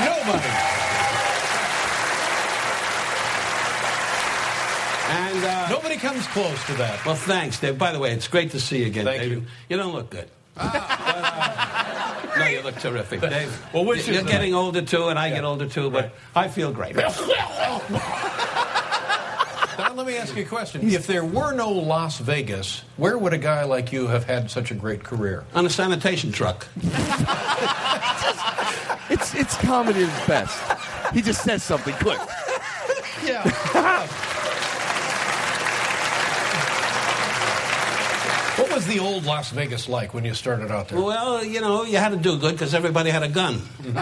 nobody. 0.05 0.49
And 5.13 5.45
uh, 5.45 5.69
Nobody 5.71 5.97
comes 5.97 6.27
close 6.29 6.65
to 6.67 6.75
that. 6.75 7.05
well, 7.05 7.15
thanks, 7.17 7.59
Dave. 7.59 7.79
By 7.79 7.93
the 7.93 7.99
way, 7.99 8.13
it's 8.13 8.29
great 8.29 8.53
to 8.53 8.61
see 8.61 8.81
you 8.81 8.87
again, 8.87 9.07
Thank 9.07 9.23
Dave. 9.23 9.33
you. 9.33 9.43
You 9.69 9.77
don't 9.77 9.93
look 9.93 10.11
good. 10.11 10.29
But, 10.55 10.71
uh, 10.75 11.80
no, 12.39 12.47
you 12.47 12.63
look 12.63 12.77
terrific, 12.77 13.21
Dave. 13.21 13.67
Well, 13.73 13.85
which 13.85 14.07
you're 14.07 14.17
is 14.19 14.25
the- 14.25 14.31
getting 14.31 14.55
older 14.55 14.83
too, 14.83 15.09
and 15.09 15.19
I 15.19 15.31
get 15.31 15.45
older 15.45 15.67
too, 15.67 15.91
but 15.91 16.15
I 16.35 16.49
feel 16.49 16.73
great. 16.73 16.97
Don, 19.77 19.97
let 19.97 20.07
me 20.07 20.17
ask 20.17 20.37
you 20.37 20.43
a 20.43 20.47
question. 20.47 20.91
If 20.91 21.07
there 21.07 21.25
were 21.25 21.53
no 21.55 21.71
Las 21.71 22.19
Vegas, 22.19 22.83
where 22.99 23.17
would 23.17 23.33
a 23.33 23.39
guy 23.39 23.65
like 23.65 23.93
you 23.93 24.09
have 24.09 24.25
had 24.25 24.51
such 24.51 24.71
a 24.71 24.75
great 24.75 25.03
career? 25.03 25.45
On 25.55 25.65
a 25.65 25.71
sanitation 25.71 26.33
truck. 26.33 26.67
It's 29.13 29.35
it's 29.35 29.57
comedy 29.57 30.05
at 30.05 30.09
its 30.09 30.27
best. 30.29 31.13
He 31.13 31.21
just 31.21 31.43
says 31.43 31.65
something 31.65 31.95
quick. 31.95 32.21
Yeah. 33.25 33.43
what 38.57 38.73
was 38.73 38.80
the 38.91 38.99
old 38.99 39.25
Las 39.25 39.51
Vegas 39.51 39.89
like 39.89 40.13
when 40.13 40.25
you 40.25 40.35
started 40.35 40.71
out 40.71 40.89
there? 40.89 41.01
Well, 41.01 41.45
you 41.45 41.61
know, 41.61 41.85
you 41.85 41.97
had 41.97 42.11
to 42.11 42.17
do 42.17 42.37
good 42.39 42.53
because 42.53 42.75
everybody 42.75 43.11
had 43.11 43.23
a 43.23 43.29
gun. 43.29 43.63
no, 43.85 43.93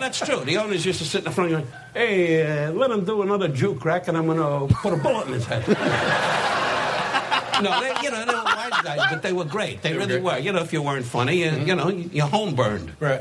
that's 0.00 0.18
true. 0.18 0.40
The 0.40 0.58
owners 0.58 0.84
used 0.84 0.98
to 0.98 1.04
sit 1.04 1.18
in 1.18 1.24
the 1.24 1.30
front 1.30 1.50
going, 1.50 1.66
hey, 1.94 2.66
uh, 2.66 2.72
let 2.72 2.90
him 2.90 3.04
do 3.04 3.22
another 3.22 3.48
juke 3.48 3.80
crack 3.80 4.08
and 4.08 4.18
I'm 4.18 4.26
going 4.26 4.38
to 4.38 4.74
put 4.74 4.92
a 4.92 4.96
bullet 4.96 5.28
in 5.28 5.34
his 5.34 5.46
head. 5.46 5.66
no, 7.62 7.80
they, 7.80 7.94
you 8.02 8.10
know, 8.10 8.24
they 8.24 8.34
were 8.34 8.42
wise 8.44 8.82
guys, 8.82 9.00
but 9.10 9.22
they 9.22 9.32
were 9.32 9.44
great. 9.44 9.82
They, 9.82 9.96
really 9.96 10.20
were. 10.20 10.38
You 10.38 10.52
know, 10.52 10.60
if 10.60 10.72
you 10.72 10.82
weren't 10.82 11.06
funny, 11.06 11.44
you, 11.44 11.50
you 11.50 11.74
know, 11.76 11.88
you, 11.88 12.10
your 12.12 12.26
home 12.26 12.54
burned. 12.54 12.92
Right. 12.98 13.20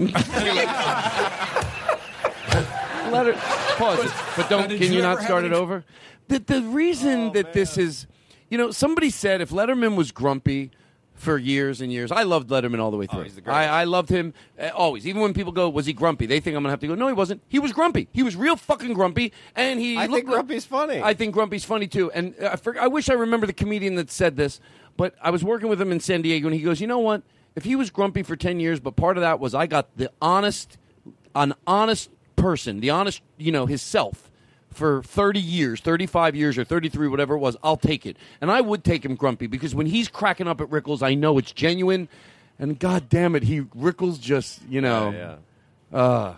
Let 3.11 3.25
her 3.25 3.33
pause 3.77 4.05
it. 4.05 4.11
But 4.37 4.49
don't. 4.49 4.69
Can 4.69 4.79
you 4.79 4.93
you, 4.93 5.01
not 5.01 5.21
start 5.21 5.43
any 5.43 5.53
it 5.53 5.57
over? 5.57 5.83
The 6.29 6.39
the 6.39 6.61
reason 6.61 7.33
that 7.33 7.51
this 7.51 7.77
is, 7.77 8.07
you 8.51 8.57
know, 8.59 8.69
somebody 8.69 9.09
said 9.09 9.41
if 9.41 9.49
Letterman 9.49 9.95
was 9.95 10.11
grumpy 10.11 10.69
for 11.15 11.37
years 11.37 11.81
and 11.81 11.91
years, 11.91 12.11
I 12.11 12.23
loved 12.23 12.49
Letterman 12.49 12.79
all 12.79 12.91
the 12.91 12.97
way 12.97 13.07
through. 13.07 13.23
he's 13.23 13.35
the 13.35 13.41
greatest. 13.41 13.71
I, 13.71 13.81
I 13.81 13.83
loved 13.85 14.09
him 14.09 14.33
uh, 14.59 14.69
always. 14.75 15.07
Even 15.07 15.21
when 15.21 15.33
people 15.33 15.51
go, 15.51 15.69
"Was 15.69 15.85
he 15.87 15.93
grumpy?" 15.93 16.25
They 16.27 16.39
think 16.39 16.55
I'm 16.55 16.61
gonna 16.61 16.71
have 16.71 16.79
to 16.81 16.87
go. 16.87 16.95
No, 16.95 17.07
he 17.07 17.13
wasn't. 17.13 17.41
He 17.47 17.57
was 17.57 17.71
grumpy. 17.71 18.07
He 18.11 18.21
was 18.21 18.35
real 18.35 18.55
fucking 18.55 18.93
grumpy, 18.93 19.33
and 19.55 19.79
he. 19.79 19.97
I 19.97 20.07
think 20.07 20.25
Grumpy's 20.25 20.65
funny. 20.65 21.01
I 21.01 21.13
think 21.13 21.33
Grumpy's 21.33 21.65
funny 21.65 21.87
too. 21.87 22.11
And 22.11 22.35
uh, 22.39 22.49
I, 22.53 22.55
for, 22.57 22.79
I 22.79 22.87
wish 22.87 23.09
I 23.09 23.13
remember 23.13 23.47
the 23.47 23.53
comedian 23.53 23.95
that 23.95 24.11
said 24.11 24.35
this, 24.35 24.59
but 24.97 25.15
I 25.21 25.31
was 25.31 25.43
working 25.43 25.69
with 25.69 25.81
him 25.81 25.91
in 25.91 25.99
San 25.99 26.21
Diego, 26.21 26.47
and 26.47 26.55
he 26.55 26.61
goes, 26.61 26.79
"You 26.81 26.87
know 26.87 26.99
what? 26.99 27.23
if 27.55 27.63
he 27.65 27.75
was 27.75 27.89
grumpy 27.89 28.23
for 28.23 28.35
ten 28.35 28.59
years, 28.59 28.79
but 28.79 28.95
part 28.95 29.17
of 29.17 29.21
that 29.21 29.39
was 29.39 29.53
I 29.53 29.67
got 29.67 29.95
the 29.97 30.11
honest, 30.21 30.77
an 31.35 31.53
honest 31.67 32.09
person, 32.35 32.79
the 32.79 32.89
honest, 32.89 33.21
you 33.37 33.51
know, 33.51 33.65
his 33.65 33.81
self. 33.81 34.30
For 34.71 35.03
30 35.03 35.39
years, 35.39 35.81
35 35.81 36.35
years, 36.35 36.57
or 36.57 36.63
33, 36.63 37.07
whatever 37.09 37.35
it 37.35 37.39
was, 37.39 37.57
I'll 37.61 37.75
take 37.77 38.05
it. 38.05 38.15
And 38.39 38.49
I 38.49 38.61
would 38.61 38.83
take 38.85 39.03
him 39.03 39.15
grumpy 39.15 39.47
because 39.47 39.75
when 39.75 39.85
he's 39.85 40.07
cracking 40.07 40.47
up 40.47 40.61
at 40.61 40.69
Rickles, 40.69 41.03
I 41.03 41.13
know 41.13 41.37
it's 41.37 41.51
genuine. 41.51 42.07
And 42.57 42.79
God 42.79 43.09
damn 43.09 43.35
it, 43.35 43.43
he 43.43 43.61
Rickles 43.61 44.19
just, 44.19 44.61
you 44.69 44.79
know. 44.81 45.11
Yeah, 45.11 45.97
Uh, 45.97 46.33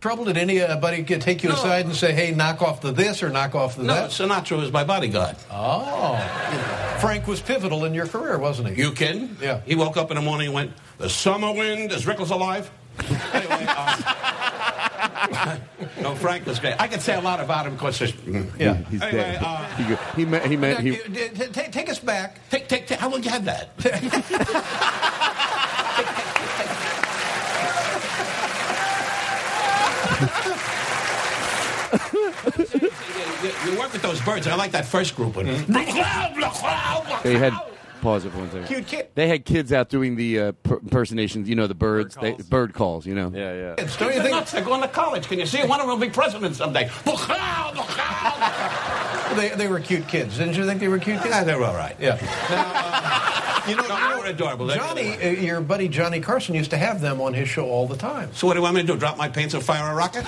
Trouble? 0.00 0.24
Did 0.24 0.36
anybody 0.36 1.02
get- 1.02 1.20
take 1.22 1.44
you 1.44 1.50
aside 1.52 1.86
and 1.86 1.94
say, 1.94 2.12
"Hey, 2.12 2.32
knock 2.32 2.60
off 2.60 2.80
the 2.80 2.90
this 2.90 3.22
or 3.22 3.30
knock 3.30 3.54
off 3.54 3.76
the 3.76 3.84
No, 3.84 3.94
that"? 3.94 4.10
Sinatra 4.10 4.58
was 4.58 4.72
my 4.72 4.82
bodyguard. 4.82 5.36
Oh, 5.48 6.18
Frank 7.00 7.26
was 7.28 7.40
pivotal 7.40 7.84
in 7.84 7.94
your 7.94 8.06
career, 8.08 8.36
wasn't 8.38 8.70
he? 8.70 8.82
You 8.82 8.90
kidding? 8.92 9.36
Yeah. 9.40 9.60
He 9.64 9.76
woke 9.76 9.96
up 9.96 10.10
in 10.10 10.16
the 10.16 10.20
morning 10.22 10.46
and 10.48 10.54
went, 10.54 10.72
"The 10.98 11.08
summer 11.08 11.52
wind 11.52 11.92
is 11.92 12.04
Rickles 12.04 12.30
alive." 12.30 12.68
anyway, 13.32 13.64
uh, 13.68 13.96
no, 16.00 16.14
Frank 16.16 16.46
was 16.46 16.58
great. 16.58 16.74
I 16.80 16.88
could 16.88 17.00
say 17.02 17.14
a 17.14 17.20
lot 17.20 17.40
about 17.40 17.66
him 17.66 17.74
because 17.74 18.00
Yeah. 18.00 18.74
he's 18.90 19.02
Anyway, 19.02 19.22
dead. 19.22 19.42
uh, 19.42 19.64
he, 19.76 19.96
he 20.20 20.24
meant, 20.24 20.46
he 20.46 20.56
meant, 20.56 20.80
he, 20.80 20.90
Now, 20.90 20.96
you- 20.96 21.28
t- 21.28 21.46
t- 21.48 21.68
take 21.70 21.88
us 21.90 21.98
back. 21.98 22.38
Take, 22.50 22.68
take, 22.68 22.86
take. 22.86 22.98
How 22.98 23.08
long 23.08 23.22
you 23.22 23.30
had 23.30 23.44
that? 23.44 23.70
you, 23.82 23.90
you 33.72 33.78
work 33.78 33.92
with 33.92 34.02
those 34.02 34.20
birds. 34.22 34.46
and 34.46 34.52
I 34.52 34.56
like 34.56 34.72
that 34.72 34.86
first 34.86 35.14
group. 35.16 35.36
One. 35.36 35.46
They 35.46 35.84
had 37.38 37.52
pause 38.02 38.24
it 38.26 38.30
for 38.32 38.38
one 38.38 38.50
second. 38.50 38.66
Cute 38.66 38.86
kid. 38.86 39.08
They 39.14 39.28
had 39.28 39.44
kids 39.46 39.72
out 39.72 39.88
doing 39.88 40.16
the 40.16 40.38
uh, 40.38 40.52
per- 40.52 40.78
impersonations. 40.78 41.48
You 41.48 41.54
know, 41.54 41.66
the 41.66 41.74
birds. 41.74 42.14
Bird 42.16 42.20
calls. 42.20 42.36
They, 42.36 42.42
bird 42.50 42.74
calls 42.74 43.06
you 43.06 43.14
know. 43.14 43.32
Yeah, 43.34 43.54
yeah. 43.54 43.74
Don't 43.76 43.78
you 43.78 43.96
They're 43.96 44.22
think 44.22 44.30
nuts. 44.34 44.52
They're 44.52 44.64
going 44.64 44.82
to 44.82 44.88
college. 44.88 45.26
Can 45.28 45.38
you 45.38 45.46
see? 45.46 45.64
One 45.64 45.80
of 45.80 45.86
them 45.86 45.98
will 45.98 46.06
be 46.06 46.12
president 46.12 46.56
someday. 46.56 46.90
they, 49.36 49.48
they 49.56 49.68
were 49.68 49.80
cute 49.80 50.06
kids? 50.08 50.36
Didn't 50.36 50.56
you 50.56 50.66
think 50.66 50.80
they 50.80 50.88
were 50.88 50.98
cute 50.98 51.18
kids? 51.22 51.30
Yeah, 51.30 51.44
they 51.44 51.54
were 51.54 51.64
all 51.64 51.74
right. 51.74 51.96
Yeah. 51.98 52.18
You 53.64 53.76
know, 53.76 53.82
No, 53.86 53.94
you 53.94 54.00
know, 54.00 54.16
they 54.16 54.22
were 54.22 54.26
adorable. 54.26 54.68
Johnny, 54.70 55.12
uh, 55.22 55.28
your 55.28 55.60
buddy 55.60 55.86
Johnny 55.86 56.18
Carson 56.18 56.56
used 56.56 56.70
to 56.70 56.76
have 56.76 57.00
them 57.00 57.20
on 57.20 57.32
his 57.32 57.48
show 57.48 57.66
all 57.70 57.86
the 57.86 57.96
time. 57.96 58.28
So 58.34 58.48
what 58.48 58.54
do 58.54 58.58
you 58.58 58.64
want 58.64 58.74
me 58.74 58.80
to 58.80 58.86
do? 58.88 58.96
Drop 58.96 59.16
my 59.16 59.28
pants 59.28 59.54
and 59.54 59.62
fire 59.62 59.88
a 59.88 59.94
rocket? 59.94 60.24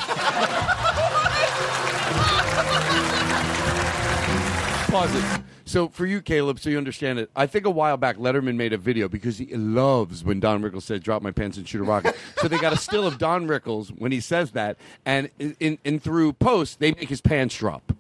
Pause 4.89 5.15
it. 5.17 5.44
So 5.65 5.89
for 5.89 6.07
you, 6.07 6.21
Caleb, 6.21 6.59
so 6.59 6.71
you 6.71 6.79
understand 6.79 7.19
it, 7.19 7.31
I 7.35 7.47
think 7.47 7.65
a 7.65 7.71
while 7.71 7.97
back 7.97 8.17
Letterman 8.17 8.57
made 8.57 8.73
a 8.73 8.79
video 8.79 9.09
because 9.09 9.39
he 9.39 9.47
loves 9.55 10.23
when 10.23 10.41
Don 10.41 10.63
Rickles 10.63 10.83
said, 10.83 11.03
"drop 11.03 11.23
my 11.23 11.31
pants 11.31 11.57
and 11.57 11.67
shoot 11.67 11.81
a 11.81 11.85
rocket." 11.85 12.17
so 12.39 12.49
they 12.49 12.59
got 12.59 12.73
a 12.73 12.77
still 12.77 13.07
of 13.07 13.19
Don 13.19 13.47
Rickles 13.47 13.89
when 13.89 14.13
he 14.13 14.21
says 14.21 14.53
that, 14.53 14.77
and 15.05 15.31
in, 15.39 15.79
in, 15.85 16.01
through 16.01 16.35
post 16.35 16.81
they 16.81 16.93
make 16.93 17.09
his 17.09 17.21
pants 17.21 17.57
drop. 17.57 17.93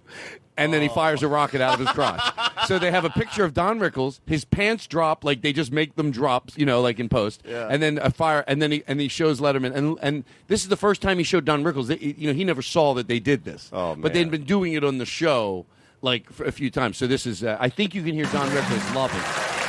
And 0.56 0.72
then 0.72 0.82
he 0.82 0.88
oh. 0.88 0.92
fires 0.92 1.24
a 1.24 1.26
rocket 1.26 1.60
out 1.60 1.74
of 1.74 1.80
his 1.80 1.88
crotch. 1.88 2.22
so 2.66 2.78
they 2.78 2.92
have 2.92 3.04
a 3.04 3.10
picture 3.10 3.42
of 3.42 3.54
Don 3.54 3.80
Rickles. 3.80 4.20
His 4.24 4.44
pants 4.44 4.86
drop 4.86 5.24
like 5.24 5.42
they 5.42 5.52
just 5.52 5.72
make 5.72 5.96
them 5.96 6.12
drop, 6.12 6.52
you 6.54 6.64
know, 6.64 6.80
like 6.80 7.00
in 7.00 7.08
post. 7.08 7.42
Yeah. 7.44 7.66
And 7.68 7.82
then 7.82 7.98
a 7.98 8.10
fire, 8.10 8.44
and 8.46 8.62
then 8.62 8.70
he 8.70 8.84
and 8.86 9.00
he 9.00 9.08
shows 9.08 9.40
Letterman, 9.40 9.74
and 9.74 9.98
and 10.02 10.24
this 10.48 10.62
is 10.62 10.68
the 10.68 10.76
first 10.76 11.02
time 11.02 11.18
he 11.18 11.24
showed 11.24 11.44
Don 11.44 11.64
Rickles. 11.64 11.88
That, 11.88 12.02
you 12.02 12.28
know, 12.28 12.34
he 12.34 12.44
never 12.44 12.62
saw 12.62 12.94
that 12.94 13.08
they 13.08 13.18
did 13.18 13.44
this. 13.44 13.70
Oh, 13.72 13.96
But 13.96 14.12
they'd 14.12 14.30
been 14.30 14.44
doing 14.44 14.74
it 14.74 14.84
on 14.84 14.98
the 14.98 15.06
show 15.06 15.66
like 16.04 16.28
a 16.40 16.52
few 16.52 16.70
times. 16.70 16.96
So 16.98 17.06
this 17.06 17.26
is, 17.26 17.42
uh, 17.42 17.56
I 17.58 17.68
think 17.68 17.94
you 17.94 18.02
can 18.02 18.14
hear 18.14 18.26
Don 18.26 18.48
Rickles 18.50 18.94
loving. 18.94 19.20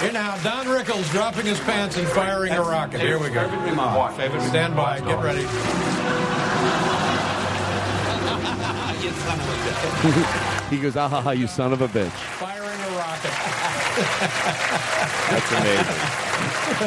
Here 0.01 0.11
now, 0.11 0.35
Don 0.43 0.67
Rickles 0.67 1.09
dropping 1.11 1.45
his 1.45 1.59
pants 1.61 1.97
and 1.97 2.05
firing 2.09 2.51
a 2.51 2.61
rocket. 2.61 2.99
Here 2.99 3.17
we 3.17 3.29
go. 3.29 3.47
Favorite 3.47 3.69
remark. 3.69 4.15
Favorite 4.15 4.41
Stand 4.41 4.75
by. 4.75 4.99
Get 4.99 5.23
ready. 5.23 5.41
You 9.01 9.11
son 9.11 9.39
of 9.39 9.47
a 9.47 9.53
bitch. 9.65 10.69
he 10.69 10.77
goes, 10.77 10.95
ah 10.97 11.07
ha 11.07 11.21
ha, 11.21 11.31
you 11.31 11.47
son 11.47 11.71
of 11.73 11.81
a 11.81 11.87
bitch. 11.87 12.11
Firing 12.11 12.79
a 12.79 12.89
rocket. 12.97 13.31
That's 15.31 15.51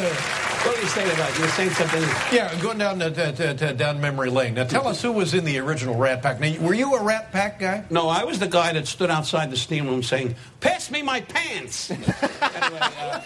amazing. 0.04 0.44
What 0.64 0.74
do 0.76 0.82
you 0.82 0.88
saying 0.88 1.10
to 1.10 1.16
that? 1.16 1.36
You 1.36 1.42
were 1.42 1.48
saying 1.48 1.70
something. 1.70 2.02
Yeah, 2.32 2.60
going 2.60 2.78
down 2.78 2.98
to, 2.98 3.10
to, 3.10 3.54
to, 3.54 3.74
down 3.74 4.00
memory 4.00 4.30
lane. 4.30 4.54
Now, 4.54 4.64
tell 4.64 4.88
us 4.88 5.00
who 5.00 5.12
was 5.12 5.34
in 5.34 5.44
the 5.44 5.58
original 5.58 5.94
Rat 5.94 6.22
Pack. 6.22 6.40
Now, 6.40 6.52
were 6.60 6.74
you 6.74 6.94
a 6.94 7.02
Rat 7.02 7.32
Pack 7.32 7.60
guy? 7.60 7.84
No, 7.90 8.08
I 8.08 8.24
was 8.24 8.38
the 8.38 8.48
guy 8.48 8.72
that 8.72 8.86
stood 8.86 9.10
outside 9.10 9.50
the 9.50 9.56
steam 9.56 9.86
room 9.86 10.02
saying, 10.02 10.34
"Pass 10.60 10.90
me 10.90 11.02
my 11.02 11.20
pants." 11.20 11.90
anyway, 11.90 12.08
uh, 12.10 13.20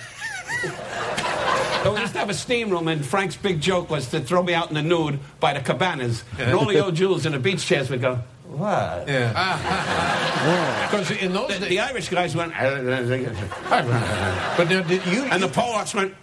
so 1.83 1.95
we 1.95 2.01
used 2.01 2.13
to 2.13 2.19
have 2.19 2.31
a 2.31 2.35
steam 2.35 2.71
room, 2.71 2.87
and 2.89 3.05
Frank's 3.05 3.37
big 3.37 3.61
joke 3.61 3.91
was 3.91 4.09
to 4.11 4.21
throw 4.21 4.43
me 4.43 4.55
out 4.55 4.69
in 4.69 4.75
the 4.75 4.83
nude 4.83 5.19
by 5.41 5.53
the 5.53 5.61
cabanas, 5.61 6.23
and 6.39 6.53
all 6.55 6.67
the 6.67 6.85
old 6.85 6.95
Jews 6.95 7.27
in 7.27 7.33
the 7.33 7.39
beach 7.39 7.67
chairs 7.67 7.91
would 7.91 8.01
go, 8.01 8.21
"What?" 8.57 9.09
Yeah. 9.13 10.89
Because 10.91 11.11
in 11.13 11.33
those 11.33 11.49
The, 11.49 11.59
days, 11.61 11.69
the 11.69 11.81
Irish 11.81 12.09
guys 12.09 12.35
went, 12.37 12.53
but 12.59 12.73
now, 14.69 14.83
did 14.83 15.07
you? 15.07 15.25
and 15.25 15.43
the 15.43 15.49
Polacks 15.49 15.95
went. 15.95 16.15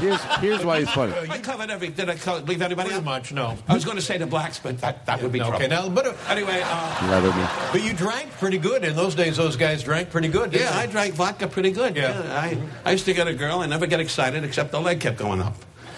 Here's, 0.00 0.22
here's 0.40 0.64
why 0.64 0.80
he's 0.80 0.90
funny. 0.90 1.12
I 1.28 1.38
covered 1.38 1.70
every. 1.70 1.88
Did 1.88 2.10
I 2.10 2.16
co- 2.16 2.38
leave 2.38 2.62
anybody 2.62 2.88
Pretty 2.88 2.98
out? 2.98 3.04
much, 3.04 3.32
no. 3.32 3.56
I 3.68 3.74
was 3.74 3.84
going 3.84 3.96
to 3.96 4.02
say 4.02 4.18
the 4.18 4.26
blacks, 4.26 4.58
but 4.58 4.78
that, 4.80 5.06
that 5.06 5.22
would 5.22 5.32
be 5.32 5.38
No, 5.38 5.46
trouble. 5.48 5.64
okay, 5.64 5.74
now, 5.74 5.88
but, 5.88 6.06
uh, 6.06 6.12
Anyway, 6.28 6.60
uh, 6.64 6.94
Letterman. 7.10 7.72
but 7.72 7.82
you 7.82 7.92
drank 7.92 8.30
pretty 8.32 8.58
good. 8.58 8.84
In 8.84 8.96
those 8.96 9.14
days, 9.14 9.36
those 9.36 9.56
guys 9.56 9.82
drank 9.82 10.10
pretty 10.10 10.28
good. 10.28 10.50
didn't 10.50 10.64
yeah, 10.66 10.72
they? 10.72 10.82
I 10.82 10.86
drank 10.86 11.14
vodka 11.14 11.48
pretty 11.48 11.70
good. 11.70 11.96
Yeah. 11.96 12.22
Yeah, 12.22 12.38
I, 12.40 12.58
I 12.84 12.92
used 12.92 13.04
to 13.06 13.14
get 13.14 13.28
a 13.28 13.34
girl 13.34 13.62
and 13.62 13.70
never 13.70 13.86
get 13.86 14.00
excited 14.00 14.44
except 14.44 14.70
the 14.70 14.80
leg 14.80 15.00
kept 15.00 15.18
going 15.18 15.40
up. 15.40 15.56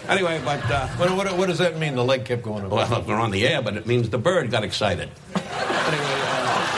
Anyway, 0.09 0.41
but 0.45 0.63
uh, 0.71 0.87
What, 0.97 1.11
what, 1.17 1.37
what 1.37 1.47
does 1.49 1.59
that 1.59 1.77
mean? 1.79 1.95
The 1.97 2.05
leg 2.05 2.25
kept 2.25 2.43
going 2.43 2.65
up. 2.65 2.71
well, 2.71 3.03
we're 3.07 3.15
on 3.17 3.31
the 3.33 3.47
air, 3.47 3.61
but 3.63 3.77
it 3.77 3.87
means 3.87 4.09
the 4.11 4.19
bird 4.19 4.51
got 4.51 4.63
excited. 4.65 5.09
anyway, 5.35 6.23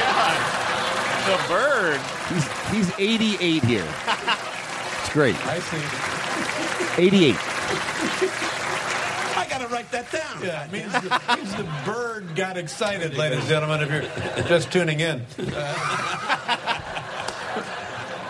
uh, 0.05 1.27
The 1.27 1.39
bird. 1.53 2.01
He's, 2.71 2.89
he's 2.89 2.99
88 2.99 3.65
here. 3.65 3.87
It's 5.01 5.11
great. 5.13 5.37
I 5.47 5.59
see. 5.61 7.03
88. 7.03 7.37
I 9.37 9.47
got 9.49 9.61
to 9.61 9.69
write 9.69 9.91
that 9.93 10.11
down. 10.11 10.43
Yeah, 10.43 10.65
it 10.65 10.73
means 10.73 10.93
the, 10.93 11.21
means 11.37 11.55
the 11.55 11.67
bird 11.85 12.35
got 12.35 12.57
excited, 12.57 13.15
ladies 13.17 13.39
and 13.41 13.49
gentlemen, 13.49 13.81
if 13.83 13.91
you're 13.91 14.49
just 14.49 14.71
tuning 14.73 15.01
in. 15.01 15.25
Uh, 15.39 16.28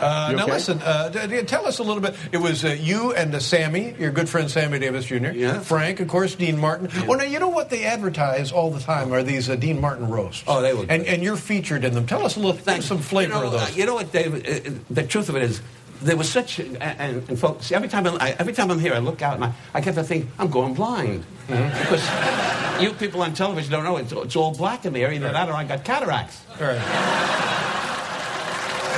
You 0.01 0.37
now 0.37 0.43
okay? 0.45 0.53
listen, 0.53 0.81
uh, 0.83 1.11
tell 1.47 1.67
us 1.67 1.79
a 1.79 1.83
little 1.83 2.03
bit. 2.03 2.15
It 2.33 2.39
was 2.39 2.65
uh, 2.65 2.69
you 2.69 3.13
and 3.15 3.35
uh, 3.35 3.41
Sammy, 3.41 3.95
your 3.99 4.11
good 4.11 4.29
friend 4.29 4.51
Sammy 4.51 4.79
Davis 4.79 5.07
Jr. 5.07 5.29
Yeah. 5.29 5.61
Frank, 5.61 6.01
of 6.01 6.09
course, 6.09 6.35
Dean 6.35 6.59
Martin. 6.59 6.89
Well, 7.07 7.19
now 7.19 7.25
you 7.25 7.39
know 7.39 7.49
what 7.49 7.71
they 7.71 7.85
advertise 7.85 8.53
all 8.53 8.71
the 8.71 8.81
time 8.81 9.13
are 9.13 9.23
these 9.23 9.49
uh, 9.49 9.57
Dean 9.57 9.81
Martin 9.81 10.09
roasts. 10.09 10.45
Oh, 10.47 10.63
they 10.63 10.75
were 10.75 10.85
And, 10.89 11.05
and 11.07 11.23
you're 11.23 11.37
featured 11.37 11.85
in 11.85 11.95
them. 11.95 12.07
Tell 12.07 12.25
us 12.25 12.37
a 12.37 12.41
little, 12.41 12.61
give 12.61 12.85
some 12.85 12.99
flavor 12.99 13.35
you 13.35 13.41
know, 13.41 13.47
of 13.47 13.53
those. 13.53 13.63
uh, 13.63 13.73
you 13.75 13.87
know 13.87 13.95
what, 13.95 14.13
Dave? 14.13 14.35
Uh, 14.35 14.71
uh, 14.71 14.75
the 14.91 15.03
truth 15.05 15.29
of 15.29 15.37
it 15.37 15.43
is, 15.43 15.61
there 16.01 16.17
was 16.17 16.31
such, 16.31 16.61
and, 16.61 16.81
and, 16.81 17.29
and 17.29 17.39
folks, 17.39 17.67
see, 17.67 17.75
every 17.75 17.89
time, 17.89 18.07
I, 18.07 18.37
every 18.39 18.53
time 18.53 18.71
I'm 18.71 18.79
here, 18.79 18.95
I 18.95 18.99
look 18.99 19.21
out 19.21 19.35
and 19.35 19.45
I, 19.47 19.53
I 19.75 19.81
get 19.81 19.97
to 19.97 20.05
think, 20.05 20.29
I'm 20.39 20.49
going 20.49 20.75
blind. 20.75 21.25
Mm-hmm. 21.49 21.79
Because 21.81 22.83
you 22.83 22.93
people 22.93 23.23
on 23.23 23.35
television 23.35 23.73
don't 23.73 23.85
know, 23.85 23.97
it's, 23.97 24.13
it's 24.13 24.37
all 24.37 24.55
black 24.55 24.85
in 24.85 24.93
there. 24.93 25.13
Either 25.13 25.33
that 25.33 25.49
or 25.49 25.55
I 25.55 25.65
got 25.65 25.85
cataracts. 25.85 26.41
Right. 26.61 27.65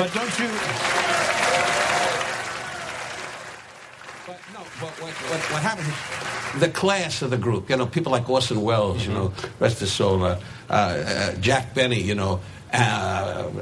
But 0.01 0.14
don't 0.14 0.39
you? 0.39 0.48
But 4.27 4.40
no, 4.55 4.60
but 4.81 4.93
what, 4.98 5.12
what, 5.12 5.40
what 5.52 5.62
happened 5.62 5.89
is 6.55 6.60
the 6.62 6.70
class 6.70 7.20
of 7.20 7.28
the 7.28 7.36
group, 7.36 7.68
you 7.68 7.77
know, 7.77 7.85
people 7.85 8.10
like 8.10 8.31
Orson 8.31 8.62
Welles, 8.62 9.06
you 9.06 9.12
know, 9.12 9.31
rest 9.59 9.81
his 9.81 9.93
soul, 9.93 10.24
uh, 10.24 10.40
uh, 10.70 10.72
uh, 10.72 11.35
Jack 11.35 11.74
Benny, 11.74 12.01
you 12.01 12.14
know, 12.14 12.40
uh, 12.72 12.77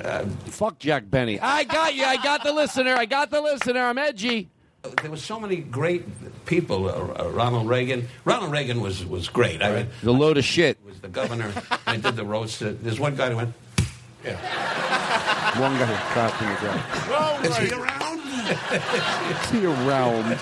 uh, 0.05 0.27
Fuck 0.47 0.79
Jack 0.79 1.11
Benny. 1.11 1.41
I 1.41 1.65
got 1.65 1.97
you. 1.97 2.05
I 2.05 2.23
got 2.23 2.45
the 2.45 2.53
listener. 2.53 2.95
I 2.95 3.07
got 3.07 3.31
the 3.31 3.41
listener. 3.41 3.81
I'm 3.81 3.99
edgy. 3.99 4.49
there 5.03 5.11
were 5.11 5.17
so 5.17 5.41
many 5.41 5.57
great 5.57 6.05
people. 6.47 6.89
Uh, 6.89 7.25
uh, 7.25 7.31
Ronald 7.31 7.69
Reagan. 7.69 8.07
Ronald 8.25 8.53
Reagan 8.53 8.81
was, 8.81 9.05
was 9.05 9.29
great. 9.29 9.61
I 9.61 9.73
mean, 9.75 9.89
The 10.05 10.13
load 10.13 10.39
of 10.39 10.45
shit. 10.45 10.79
was 10.87 11.01
the 11.01 11.09
governor. 11.09 11.53
I 11.85 11.97
did 11.97 12.15
the 12.15 12.25
roast. 12.25 12.63
Uh, 12.63 12.75
there's 12.81 13.01
one 13.01 13.17
guy 13.17 13.31
who 13.31 13.37
went, 13.39 13.55
One 14.25 15.79
guy 15.79 15.87
clapped 16.13 16.43
in 16.43 16.49
the 16.49 16.55
ground. 16.57 17.47
"Is 17.47 17.57
he 17.57 17.73
around?" 17.73 18.19
Is 18.49 19.51
he 19.51 19.65
around? 19.67 20.39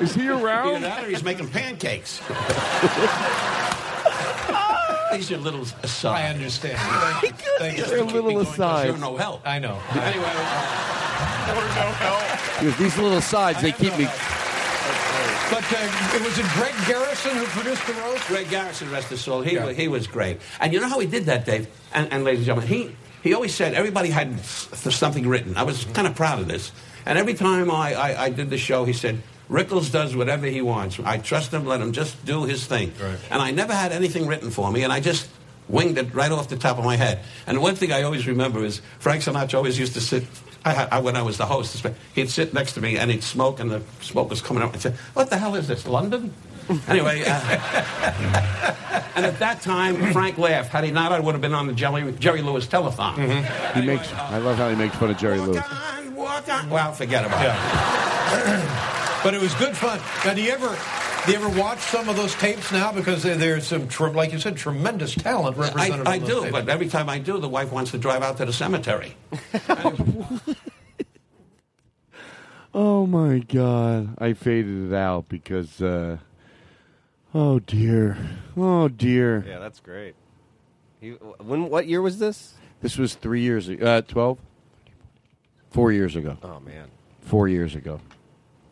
Is 0.00 0.14
he 0.14 0.22
Either 0.22 0.34
around? 0.34 0.82
that 0.82 1.04
or 1.04 1.08
he's 1.08 1.22
making 1.22 1.48
pancakes. 1.48 2.20
These 5.12 5.32
are 5.32 5.36
little 5.38 5.64
I 6.04 6.28
understand. 6.28 6.78
Thank. 7.20 7.36
Thank. 7.58 7.78
They're 7.86 8.04
little 8.04 8.40
asides. 8.40 8.88
You're 8.90 8.98
no 8.98 9.16
help. 9.16 9.46
I 9.46 9.58
know. 9.58 9.78
Anyway, 9.92 10.24
uh, 10.26 11.50
Because 12.60 12.76
these 12.78 12.98
little 12.98 13.20
sides, 13.22 13.62
they 13.62 13.72
keep 13.72 13.96
me. 13.96 14.08
But 15.50 15.64
uh, 15.72 16.24
was 16.24 16.38
it 16.38 16.46
Greg 16.54 16.74
Garrison 16.86 17.36
who 17.36 17.44
produced 17.46 17.86
the 17.86 17.92
roast? 17.94 18.26
Greg 18.26 18.50
Garrison, 18.50 18.90
rest 18.90 19.08
his 19.08 19.20
soul, 19.20 19.42
he, 19.42 19.54
Yeah. 19.54 19.66
was, 19.66 19.76
he 19.76 19.88
was 19.88 20.06
great. 20.06 20.38
And 20.60 20.72
you 20.72 20.80
know 20.80 20.88
how 20.88 20.98
he 20.98 21.06
did 21.06 21.26
that, 21.26 21.44
Dave? 21.46 21.68
And, 21.94 22.12
and 22.12 22.24
ladies 22.24 22.40
and 22.40 22.46
gentlemen, 22.46 22.68
he, 22.68 22.96
he 23.22 23.32
always 23.34 23.54
said 23.54 23.74
everybody 23.74 24.10
had 24.10 24.40
something 24.44 25.26
written. 25.28 25.56
I 25.56 25.62
was 25.62 25.84
kind 25.94 26.06
of 26.08 26.14
proud 26.16 26.40
of 26.40 26.48
this. 26.48 26.72
And 27.06 27.16
every 27.18 27.34
time 27.34 27.70
I, 27.70 27.94
I, 27.94 28.24
I 28.24 28.30
did 28.30 28.50
the 28.50 28.58
show, 28.58 28.84
he 28.84 28.92
said, 28.92 29.22
Rickles 29.48 29.92
does 29.92 30.16
whatever 30.16 30.46
he 30.46 30.60
wants. 30.60 30.98
I 31.04 31.18
trust 31.18 31.52
him. 31.52 31.64
Let 31.64 31.80
him 31.80 31.92
just 31.92 32.24
do 32.24 32.42
his 32.44 32.66
thing. 32.66 32.92
And 33.30 33.40
I 33.40 33.52
never 33.52 33.72
had 33.72 33.92
anything 33.92 34.26
written 34.26 34.50
for 34.50 34.72
me, 34.72 34.82
and 34.82 34.92
I 34.92 34.98
just 34.98 35.28
winged 35.68 35.98
it 35.98 36.12
right 36.14 36.32
off 36.32 36.48
the 36.48 36.56
top 36.56 36.78
of 36.78 36.84
my 36.84 36.96
head. 36.96 37.20
And 37.46 37.62
one 37.62 37.76
thing 37.76 37.92
I 37.92 38.02
always 38.02 38.26
remember 38.26 38.64
is 38.64 38.80
Frank 38.98 39.22
Sinatra 39.22 39.54
always 39.54 39.78
used 39.78 39.94
to 39.94 40.00
sit. 40.00 40.24
I, 40.66 40.72
had- 40.72 40.88
I, 40.92 40.98
when 40.98 41.16
I 41.16 41.22
was 41.22 41.38
the 41.38 41.46
host, 41.46 41.86
he'd 42.14 42.28
sit 42.30 42.52
next 42.52 42.72
to 42.74 42.80
me 42.80 42.98
and 42.98 43.10
he'd 43.10 43.22
smoke, 43.22 43.60
and 43.60 43.70
the 43.70 43.80
smoke 44.00 44.28
was 44.28 44.42
coming 44.42 44.62
up. 44.62 44.72
And 44.74 44.82
say, 44.82 44.92
"What 45.14 45.30
the 45.30 45.38
hell 45.38 45.54
is 45.54 45.68
this, 45.68 45.86
London?" 45.86 46.34
Anyway, 46.88 47.22
uh, 47.24 47.30
and 49.14 49.24
at 49.24 49.38
that 49.38 49.60
time, 49.62 50.12
Frank 50.12 50.36
laughed. 50.36 50.70
Had 50.70 50.82
he 50.82 50.90
not, 50.90 51.12
I 51.12 51.20
would 51.20 51.32
have 51.32 51.40
been 51.40 51.54
on 51.54 51.68
the 51.68 51.72
Jerry, 51.72 52.10
Jerry 52.18 52.42
Lewis 52.42 52.66
telethon. 52.66 53.14
He 53.74 53.86
makes. 53.86 54.12
I 54.12 54.38
love 54.38 54.56
how 54.56 54.68
he 54.68 54.74
makes 54.74 54.96
fun 54.96 55.10
of 55.10 55.16
Jerry 55.16 55.38
Lewis. 55.38 55.64
Walk 56.14 56.48
on. 56.48 56.68
Well, 56.68 56.92
forget 56.92 57.24
about 57.24 57.44
it. 57.46 58.82
But 59.22 59.34
it 59.34 59.40
was 59.40 59.54
good 59.54 59.76
fun. 59.76 59.98
Now, 60.24 60.34
do 60.34 60.42
you 60.42 60.50
ever, 60.52 60.68
do 61.26 61.32
you 61.32 61.38
ever 61.38 61.60
watch 61.60 61.80
some 61.80 62.08
of 62.08 62.16
those 62.16 62.34
tapes 62.36 62.72
now? 62.72 62.92
Because 62.92 63.22
there's 63.22 63.66
some, 63.66 63.88
like 64.14 64.32
you 64.32 64.38
said, 64.38 64.56
tremendous 64.56 65.14
talent 65.14 65.56
represented. 65.56 66.06
I, 66.06 66.14
I 66.14 66.18
on 66.20 66.26
do, 66.26 66.40
tapes. 66.42 66.52
but 66.52 66.68
every 66.68 66.88
time 66.88 67.08
I 67.08 67.18
do, 67.18 67.38
the 67.38 67.48
wife 67.48 67.72
wants 67.72 67.90
to 67.90 67.98
drive 67.98 68.22
out 68.22 68.36
to 68.38 68.44
the 68.44 68.52
cemetery. 68.52 69.16
Oh 72.78 73.06
my 73.06 73.38
god! 73.38 74.16
I 74.18 74.34
faded 74.34 74.92
it 74.92 74.94
out 74.94 75.30
because. 75.30 75.80
Uh, 75.80 76.18
oh 77.34 77.58
dear. 77.58 78.18
Oh 78.54 78.88
dear. 78.88 79.42
Yeah, 79.48 79.60
that's 79.60 79.80
great. 79.80 80.14
He, 81.00 81.12
when? 81.12 81.70
What 81.70 81.86
year 81.86 82.02
was 82.02 82.18
this? 82.18 82.52
This 82.82 82.98
was 82.98 83.14
three 83.14 83.40
years 83.40 83.70
ago. 83.70 83.86
Uh, 83.86 84.02
Twelve. 84.02 84.38
Four 85.70 85.90
years 85.90 86.16
ago. 86.16 86.36
Oh 86.42 86.60
man. 86.60 86.88
Four 87.22 87.48
years 87.48 87.74
ago. 87.74 87.98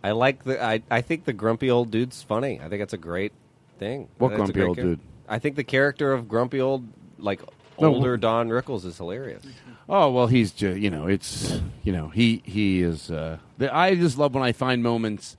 I 0.05 0.13
like 0.13 0.45
the. 0.45 0.63
I, 0.63 0.83
I 0.91 1.01
think 1.01 1.25
the 1.25 1.33
grumpy 1.33 1.71
old 1.71 1.91
dude's 1.91 2.23
funny. 2.23 2.61
I 2.63 2.69
think 2.69 2.83
it's 2.83 2.93
a 2.93 2.99
great 2.99 3.33
thing. 3.79 4.09
What 4.19 4.33
a 4.33 4.37
grumpy 4.37 4.53
great 4.53 4.67
old 4.69 4.77
char- 4.77 4.85
dude? 4.85 5.01
I 5.29 5.39
think 5.39 5.57
the 5.57 5.65
character 5.65 6.13
of 6.13 6.29
grumpy 6.29 6.61
old, 6.61 6.87
like 7.19 7.41
No, 7.81 7.95
older 7.95 8.17
wh- 8.17 8.21
Don 8.21 8.49
Rickles, 8.51 8.85
is 8.85 8.99
hilarious. 8.99 9.43
Oh 9.89 10.11
well, 10.11 10.27
he's 10.27 10.53
just 10.53 10.79
you 10.79 10.91
know 10.91 11.07
it's 11.07 11.61
you 11.83 11.93
know 11.93 12.09
he 12.09 12.43
he 12.45 12.83
is. 12.83 13.11
Uh, 13.11 13.39
the, 13.59 13.75
I 13.75 13.95
just 13.95 14.19
love 14.19 14.35
when 14.35 14.45
I 14.45 14.53
find 14.53 14.83
moments 14.83 15.37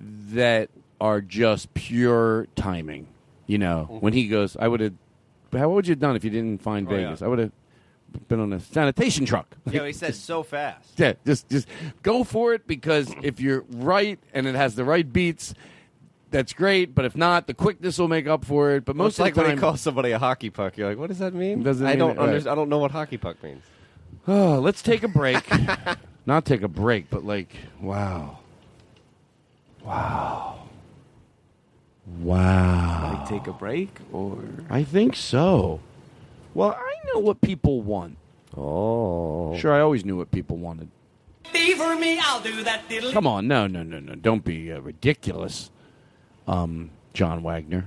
that 0.00 0.70
are 1.00 1.20
just 1.20 1.72
pure 1.74 2.48
timing. 2.56 3.06
You 3.46 3.58
know 3.58 3.98
when 4.00 4.14
he 4.14 4.26
goes, 4.28 4.56
I 4.58 4.68
would 4.68 4.80
have. 4.80 4.94
How 5.52 5.68
would 5.68 5.86
you 5.86 5.92
have 5.92 6.00
done 6.00 6.16
if 6.16 6.24
you 6.24 6.30
didn't 6.30 6.62
find 6.62 6.88
Oh, 6.88 6.92
yeah. 6.92 7.04
Vegas? 7.08 7.20
I 7.20 7.26
would 7.26 7.38
have 7.38 7.52
been 8.28 8.40
on 8.40 8.52
a 8.52 8.60
sanitation 8.60 9.26
truck. 9.26 9.56
You 9.70 9.78
know, 9.78 9.84
he 9.84 9.92
says 9.92 10.18
so 10.18 10.42
fast. 10.42 10.98
Yeah, 10.98 11.14
just 11.26 11.48
just 11.48 11.68
go 12.02 12.24
for 12.24 12.54
it 12.54 12.66
because 12.66 13.12
if 13.22 13.40
you're 13.40 13.64
right 13.70 14.18
and 14.32 14.46
it 14.46 14.54
has 14.54 14.74
the 14.74 14.84
right 14.84 15.10
beats, 15.10 15.54
that's 16.30 16.52
great. 16.52 16.94
But 16.94 17.04
if 17.04 17.16
not, 17.16 17.46
the 17.46 17.54
quickness 17.54 17.98
will 17.98 18.08
make 18.08 18.26
up 18.26 18.44
for 18.44 18.72
it. 18.72 18.84
But 18.84 18.96
Most 18.96 19.04
most 19.04 19.20
like 19.20 19.34
the 19.34 19.40
when 19.40 19.50
time, 19.50 19.58
he 19.58 19.60
calls 19.60 19.80
somebody 19.80 20.12
a 20.12 20.18
hockey 20.18 20.50
puck. 20.50 20.76
You're 20.76 20.88
like, 20.88 20.98
what 20.98 21.08
does 21.08 21.18
that 21.18 21.34
mean? 21.34 21.62
Doesn't 21.62 21.86
I 21.86 21.90
mean 21.90 21.98
don't 21.98 22.18
it, 22.18 22.20
right. 22.20 22.46
I 22.46 22.54
don't 22.54 22.68
know 22.68 22.78
what 22.78 22.90
hockey 22.90 23.18
puck 23.18 23.42
means. 23.42 23.62
Oh, 24.26 24.58
let's 24.58 24.82
take 24.82 25.02
a 25.02 25.08
break. 25.08 25.44
Not 26.26 26.44
take 26.44 26.62
a 26.62 26.68
break, 26.68 27.10
but 27.10 27.24
like, 27.24 27.54
wow. 27.80 28.38
Wow. 29.84 30.62
Wow. 32.18 33.18
Like 33.18 33.28
take 33.28 33.46
a 33.46 33.52
break 33.52 33.90
or 34.12 34.38
I 34.70 34.84
think 34.84 35.16
so. 35.16 35.80
Well, 36.54 36.76
I 36.78 36.94
know 37.06 37.20
what 37.20 37.40
people 37.40 37.80
want. 37.82 38.18
Oh. 38.56 39.56
Sure, 39.56 39.72
I 39.72 39.80
always 39.80 40.04
knew 40.04 40.16
what 40.16 40.30
people 40.30 40.58
wanted. 40.58 40.90
Fever 41.44 41.96
me, 41.96 42.18
I'll 42.20 42.40
do 42.40 42.62
that 42.64 42.88
diddle. 42.88 43.12
Come 43.12 43.26
on, 43.26 43.48
no, 43.48 43.66
no, 43.66 43.82
no, 43.82 43.98
no. 44.00 44.14
Don't 44.14 44.44
be 44.44 44.72
uh, 44.72 44.80
ridiculous, 44.80 45.70
um, 46.46 46.90
John 47.14 47.42
Wagner. 47.42 47.86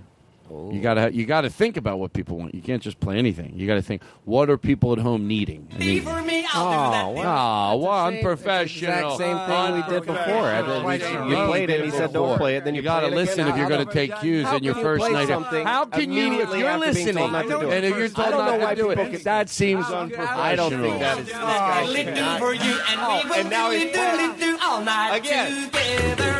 You 0.50 0.80
gotta 0.80 1.12
you 1.14 1.26
gotta 1.26 1.50
think 1.50 1.76
about 1.76 1.98
what 2.00 2.14
people 2.14 2.38
want. 2.38 2.54
You 2.54 2.62
can't 2.62 2.82
just 2.82 3.00
play 3.00 3.18
anything. 3.18 3.54
You 3.56 3.66
gotta 3.66 3.82
think 3.82 4.04
what 4.26 4.50
are 4.50 4.58
people 4.58 4.94
at 4.94 5.00
home 5.00 5.28
needing. 5.28 5.68
I 5.74 5.78
mean, 5.80 6.00
Fever 6.02 6.22
me, 6.22 6.46
oh, 6.46 6.50
I'll 6.54 6.72
do 6.72 6.92
that 6.92 7.08
diddle. 7.08 7.24
wow, 7.24 7.76
well, 7.78 8.06
unprofessional. 8.08 9.14
Exact 9.14 9.18
same 9.18 9.38
thing 9.48 9.76
we 9.76 9.82
did 9.90 10.06
before. 10.06 10.46
I 10.46 10.62
did- 10.62 11.02
you, 11.02 11.30
you 11.30 11.36
played 11.48 11.70
it, 11.72 11.82
and 11.82 11.92
he 11.92 11.98
said, 11.98 12.14
"Don't 12.14 12.38
play 12.38 12.58
it." 12.58 12.64
Then 12.64 12.76
you, 12.76 12.82
You 12.82 12.86
gotta 12.86 13.08
play 13.08 13.14
it 13.14 13.26
listen 13.26 13.40
again. 13.42 13.54
if 13.54 13.58
you're 13.58 13.70
gonna 13.70 13.92
take 13.92 14.16
cues 14.20 14.46
how 14.46 14.58
in 14.58 14.64
your 14.64 14.76
first 14.76 15.12
night. 15.12 15.30
How 15.30 15.86
can 15.86 16.12
you, 16.14 16.22
if 16.22 16.28
immediately 16.28 16.60
you're 16.60 16.70
after 16.70 16.94
being 16.94 17.06
listening, 17.06 17.16
told 17.18 17.32
not 17.32 17.42
to 17.44 17.50
do 17.50 17.62
it? 17.72 17.76
and 17.78 17.86
if 17.86 17.98
you're 17.98 18.10
told 18.10 18.28
I 18.28 18.32
don't 18.32 18.46
know 18.46 18.52
not 18.52 18.60
why 18.62 18.76
to 18.76 18.82
do 18.82 18.90
people 18.90 19.06
it, 19.06 19.12
can- 19.12 19.24
that 19.24 19.50
seems 19.50 19.90
unprofessional. 19.90 20.40
I 20.42 20.56
don't 20.56 20.72
think 20.72 21.00
that 21.00 21.18
is. 21.20 21.26
This 21.26 21.34
guy 21.36 21.86
should 21.88 22.40
for 22.40 22.54
you, 22.54 22.80
and 22.92 23.00
Oh, 23.02 23.22
we 23.24 23.30
will 23.30 23.36
and 23.38 23.50
now 23.50 23.72
he's 23.72 23.92
diddly 23.96 24.40
do 24.40 24.58
all 24.64 24.82
night 24.82 25.16
Again. 25.18 25.72
together. 25.72 26.36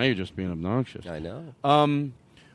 Now 0.00 0.06
you're 0.06 0.14
just 0.14 0.34
being 0.34 0.50
obnoxious. 0.50 1.06
I 1.06 1.18
know. 1.18 1.54
Um, 1.62 2.14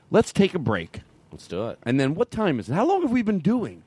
let's 0.09 0.34
take 0.34 0.53
a 0.55 0.59
break. 0.59 1.01
Let's 1.31 1.47
do 1.47 1.67
it. 1.69 1.77
And 1.84 1.99
then 1.99 2.15
what 2.15 2.31
time 2.31 2.59
is 2.59 2.69
it? 2.69 2.73
How 2.73 2.85
long 2.85 3.03
have 3.03 3.11
we 3.11 3.22
been 3.22 3.39
doing? 3.39 3.84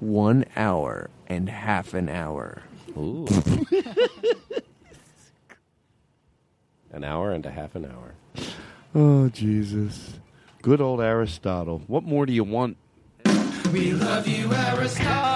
one 0.00 0.44
hour 0.56 1.08
and 1.26 1.48
half 1.48 1.94
an 1.94 2.08
hour. 2.08 2.62
Ooh. 2.96 3.26
An 6.92 7.02
hour 7.02 7.32
and 7.32 7.44
a 7.44 7.50
half 7.50 7.74
an 7.74 7.86
hour. 7.86 8.14
Oh 8.94 9.28
Jesus! 9.28 10.14
Good 10.62 10.80
old 10.80 11.00
Aristotle. 11.00 11.82
What 11.88 12.04
more 12.04 12.24
do 12.24 12.32
you 12.32 12.44
want? 12.44 12.76
We 13.72 13.92
love 13.94 14.28
you, 14.28 14.52
Aristotle. 14.52 15.33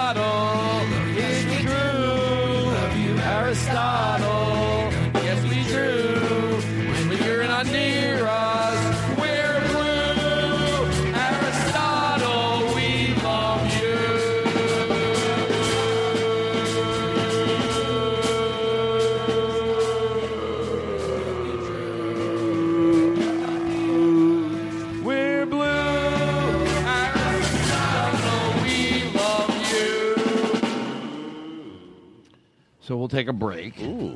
We'll 33.11 33.19
take 33.19 33.27
a 33.27 33.33
break. 33.33 33.79
Ooh. 33.81 34.15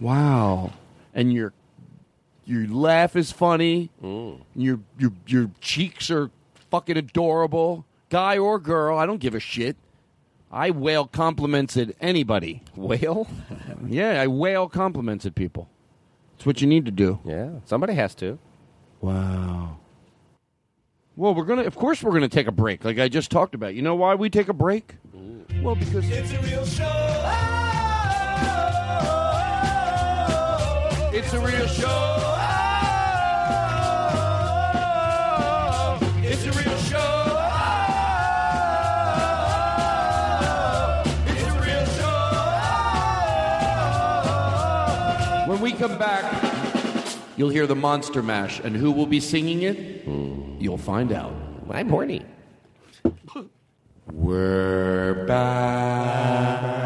Wow. 0.00 0.72
And 1.14 1.32
your 1.32 1.52
your 2.44 2.66
laugh 2.68 3.16
is 3.16 3.32
funny. 3.32 3.90
Mm. 4.02 4.40
Your 4.54 4.80
your 4.98 5.12
your 5.26 5.50
cheeks 5.60 6.10
are 6.10 6.30
fucking 6.70 6.96
adorable. 6.96 7.84
Guy 8.10 8.38
or 8.38 8.58
girl, 8.58 8.98
I 8.98 9.06
don't 9.06 9.18
give 9.20 9.34
a 9.34 9.40
shit. 9.40 9.76
I 10.50 10.70
wail 10.70 11.06
compliments 11.06 11.76
at 11.76 11.94
anybody. 12.00 12.62
Whale? 12.74 13.26
Yeah, 13.86 14.22
I 14.22 14.28
wail 14.28 14.66
compliments 14.66 15.26
at 15.26 15.34
people. 15.34 15.68
It's 16.36 16.46
what 16.46 16.62
you 16.62 16.66
need 16.66 16.86
to 16.86 16.90
do. 16.90 17.18
Yeah, 17.22 17.50
somebody 17.66 17.92
has 17.92 18.14
to. 18.14 18.38
Wow. 19.02 19.76
Well, 21.16 21.34
we're 21.34 21.44
gonna. 21.44 21.64
Of 21.64 21.76
course, 21.76 22.02
we're 22.02 22.12
gonna 22.12 22.30
take 22.30 22.46
a 22.46 22.52
break, 22.52 22.82
like 22.82 22.98
I 22.98 23.08
just 23.08 23.30
talked 23.30 23.54
about. 23.54 23.74
You 23.74 23.82
know 23.82 23.94
why 23.94 24.14
we 24.14 24.30
take 24.30 24.48
a 24.48 24.54
break? 24.54 24.94
Mm. 25.14 25.62
Well, 25.62 25.74
because 25.74 26.08
It's 26.08 26.32
a 26.32 26.40
real 26.40 26.64
show. 26.64 27.60
It's 31.24 31.32
a 31.32 31.40
real 31.40 31.66
show. 31.66 31.88
Oh, 35.26 35.98
it's 36.22 36.44
a 36.44 36.52
real 36.52 36.76
show. 36.78 36.98
Oh, 40.46 41.02
it's 41.26 41.42
a 41.42 41.52
real 41.62 41.86
show. 41.96 42.18
Oh. 45.46 45.48
When 45.48 45.60
we 45.62 45.72
come 45.72 45.96
back, 45.98 46.24
you'll 47.38 47.48
hear 47.48 47.66
the 47.66 47.74
Monster 47.74 48.22
Mash, 48.22 48.60
and 48.60 48.76
who 48.76 48.92
will 48.92 49.06
be 49.06 49.18
singing 49.18 49.62
it? 49.62 50.04
You'll 50.60 50.76
find 50.76 51.10
out. 51.10 51.32
I'm 51.70 51.88
horny. 51.88 52.22
We're 54.12 55.24
back. 55.26 56.84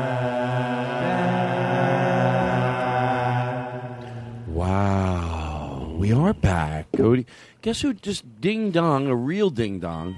Wow. 4.78 5.92
We 5.96 6.12
are 6.12 6.32
back. 6.32 6.86
Cody, 6.96 7.26
guess 7.62 7.80
who 7.80 7.94
just 7.94 8.40
ding 8.40 8.70
dong, 8.70 9.08
a 9.08 9.16
real 9.16 9.50
ding 9.50 9.80
dong? 9.80 10.16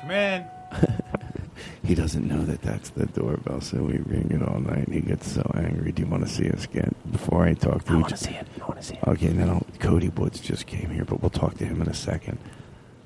Come 0.00 0.10
in. 0.10 0.46
He 1.82 1.94
doesn't 1.94 2.26
know 2.26 2.42
that 2.44 2.62
that's 2.62 2.90
the 2.90 3.06
doorbell, 3.06 3.60
so 3.60 3.78
we 3.78 3.98
ring 3.98 4.28
it 4.32 4.42
all 4.42 4.58
night, 4.58 4.88
and 4.88 4.94
he 4.94 5.00
gets 5.00 5.30
so 5.30 5.48
angry. 5.54 5.92
Do 5.92 6.02
you 6.02 6.08
want 6.08 6.26
to 6.26 6.28
see 6.28 6.50
us 6.50 6.66
get 6.66 6.90
before 7.12 7.44
I 7.44 7.54
talk 7.54 7.84
to 7.84 7.92
you? 7.92 7.98
I 7.98 8.00
want 8.00 8.10
to 8.10 8.16
see 8.16 8.34
it. 8.34 8.46
I 8.60 8.64
want 8.64 8.80
to 8.80 8.82
see 8.82 8.94
it. 8.96 9.06
Okay, 9.06 9.28
now 9.28 9.64
Cody 9.78 10.08
Woods 10.08 10.40
just 10.40 10.66
came 10.66 10.90
here, 10.90 11.04
but 11.04 11.22
we'll 11.22 11.30
talk 11.30 11.56
to 11.58 11.64
him 11.64 11.80
in 11.80 11.88
a 11.88 11.94
second. 11.94 12.38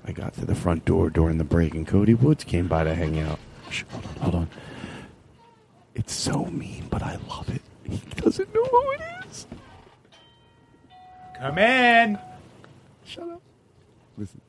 I 0.06 0.12
got 0.12 0.32
to 0.34 0.46
the 0.46 0.54
front 0.54 0.86
door 0.86 1.10
during 1.10 1.36
the 1.36 1.44
break, 1.44 1.74
and 1.74 1.86
Cody 1.86 2.14
Woods 2.14 2.42
came 2.42 2.68
by 2.68 2.84
to 2.84 2.94
hang 2.94 3.20
out. 3.20 3.38
Shh, 3.68 3.84
hold 3.90 4.06
on, 4.06 4.14
hold 4.22 4.34
on. 4.34 4.48
It's 5.94 6.14
so 6.14 6.46
mean, 6.46 6.86
but 6.88 7.02
I 7.02 7.18
love 7.28 7.50
it. 7.50 7.62
He 7.84 7.98
doesn't 8.16 8.54
know 8.54 8.64
who 8.64 8.92
it 8.92 9.02
is. 9.28 9.46
Come 11.40 11.58
in. 11.58 12.18
Shut 13.04 13.28
up. 13.28 13.40
Listen. 14.18 14.40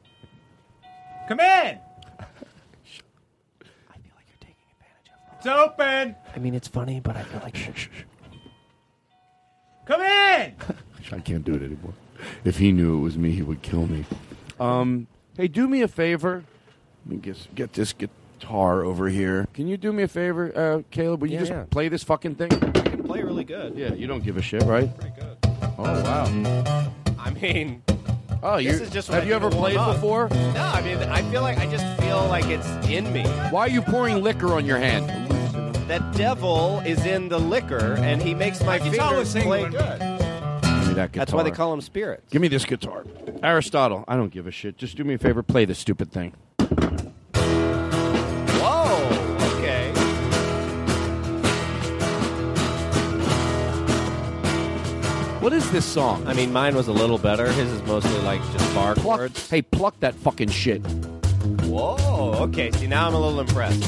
Come 1.28 1.40
in. 1.40 1.46
I 1.46 1.78
feel 2.20 4.14
like 4.16 4.28
you're 4.28 4.42
taking 4.42 4.68
advantage 4.76 5.12
of 5.14 5.18
me. 5.18 5.38
It's 5.38 5.48
open. 5.48 6.16
I 6.36 6.40
mean, 6.40 6.54
it's 6.54 6.68
funny, 6.68 7.00
but 7.00 7.16
I 7.16 7.24
feel 7.24 7.40
like. 7.44 7.56
shh, 7.56 7.70
shh, 7.74 7.84
shh. 7.84 8.04
Come 9.86 10.02
in. 10.02 10.56
I 11.14 11.20
can't 11.20 11.44
do 11.46 11.56
it 11.56 11.62
anymore. 11.64 11.94
If 12.44 12.58
he 12.58 12.72
knew 12.72 12.98
it 12.98 13.02
was 13.02 13.18
me, 13.18 13.32
he 13.32 13.42
would 13.42 13.62
kill 13.62 13.88
me. 13.88 14.06
Um, 14.60 15.08
hey, 15.38 15.48
do 15.48 15.68
me 15.68 15.82
a 15.82 15.88
favor. 15.88 16.44
Let 17.06 17.12
me 17.12 17.18
get, 17.18 17.56
get 17.56 17.74
this 17.74 17.94
guitar 17.94 18.84
over 18.84 19.08
here. 19.10 19.48
Can 19.54 19.68
you 19.68 19.76
do 19.78 19.92
me 19.92 20.04
a 20.04 20.08
favor, 20.08 20.52
uh, 20.56 20.82
Caleb? 20.92 21.22
Will 21.22 21.30
you 21.30 21.34
Yeah, 21.36 21.40
just 21.40 21.52
yeah. 21.52 21.66
play 21.70 21.88
this 21.90 22.04
fucking 22.04 22.36
thing? 22.36 22.52
I 22.54 22.58
can 22.82 23.04
play 23.04 23.24
really 23.24 23.44
good. 23.44 23.76
Yeah, 23.76 23.94
you 23.94 24.06
don't 24.08 24.24
give 24.24 24.38
a 24.38 24.42
shit, 24.42 24.62
right? 24.64 24.96
Pretty 24.98 25.16
good. 25.20 25.31
Oh 25.86 26.04
wow. 26.04 26.94
I 27.20 27.30
mean, 27.32 27.84
Oh, 28.44 28.58
this 28.58 28.66
you 28.66 28.72
is 28.86 28.90
just 28.90 29.10
what 29.10 29.16
have 29.16 29.24
I 29.24 29.28
you 29.28 29.32
do 29.32 29.36
ever 29.36 29.50
warm 29.50 29.62
played 29.62 29.78
up. 29.78 29.96
before? 29.96 30.28
No, 30.30 30.62
I 30.64 30.82
mean, 30.82 30.98
I 30.98 31.22
feel 31.32 31.42
like 31.44 31.58
I 31.60 31.68
just 31.70 31.86
feel 32.02 32.26
like 32.28 32.46
it's 32.46 32.68
in 32.88 33.12
me. 33.14 33.24
Why 33.52 33.62
are 33.62 33.70
you 33.70 33.82
pouring 33.84 34.24
liquor 34.24 34.54
on 34.54 34.66
your 34.66 34.80
hand? 34.80 35.08
That 35.88 36.16
devil 36.16 36.80
is 36.86 37.06
in 37.06 37.30
the 37.30 37.38
liquor, 37.40 37.96
and 38.00 38.22
he 38.22 38.34
makes 38.34 38.64
my 38.64 38.80
guitar 38.80 39.10
fingers 39.10 39.36
was 39.36 39.44
play 39.44 39.64
England. 39.66 39.74
good. 39.74 40.00
Give 40.62 40.88
me 40.88 40.94
that 40.96 41.12
guitar. 41.12 41.26
That's 41.26 41.34
why 41.34 41.44
they 41.44 41.52
call 41.52 41.74
him 41.74 41.82
spirits. 41.82 42.32
Give 42.32 42.42
me 42.42 42.48
this 42.48 42.66
guitar. 42.66 43.06
Aristotle, 43.44 44.06
I 44.08 44.16
don't 44.16 44.32
give 44.32 44.48
a 44.48 44.52
shit. 44.52 44.78
Just 44.78 44.96
do 44.98 45.04
me 45.04 45.16
a 45.16 45.18
favor, 45.18 45.44
play 45.44 45.66
this 45.66 45.80
stupid 45.80 46.12
thing. 46.12 46.34
What 55.42 55.54
is 55.54 55.70
this 55.72 55.86
song? 55.86 56.26
I 56.28 56.34
mean, 56.34 56.54
mine 56.54 56.76
was 56.76 56.88
a 56.88 56.92
little 56.94 57.18
better. 57.18 57.52
His 57.52 57.68
is 57.72 57.82
mostly 57.84 58.20
like 58.22 58.42
just 58.52 58.76
bar 58.76 58.94
Pluck, 58.94 59.18
chords. 59.20 59.50
hey, 59.50 59.62
pluck 59.64 60.00
that 60.00 60.14
fucking 60.14 60.50
shit. 60.50 60.82
Whoa. 61.66 62.34
Okay. 62.44 62.70
See, 62.72 62.86
now 62.88 63.08
I'm 63.08 63.16
a 63.16 63.20
little 63.20 63.40
impressed. 63.40 63.82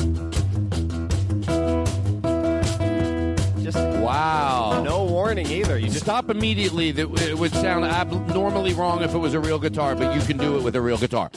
Just 3.64 3.78
Wow. 4.02 4.82
no 4.84 5.04
warning 5.06 5.46
either. 5.48 5.78
You 5.78 5.88
just 5.88 6.02
Stop 6.02 6.30
immediately. 6.32 6.92
That 6.92 7.08
it 7.22 7.38
would 7.38 7.52
sound 7.54 7.86
abnormally 7.86 8.74
wrong 8.74 9.04
if 9.04 9.14
it 9.14 9.18
was 9.20 9.34
a 9.36 9.40
real 9.40 9.60
guitar, 9.60 9.96
but 9.96 10.16
you 10.16 10.22
can 10.22 10.38
do 10.38 10.58
it 10.58 10.64
with 10.64 10.76
a 10.76 10.82
real 10.82 10.98
guitar. 10.98 11.30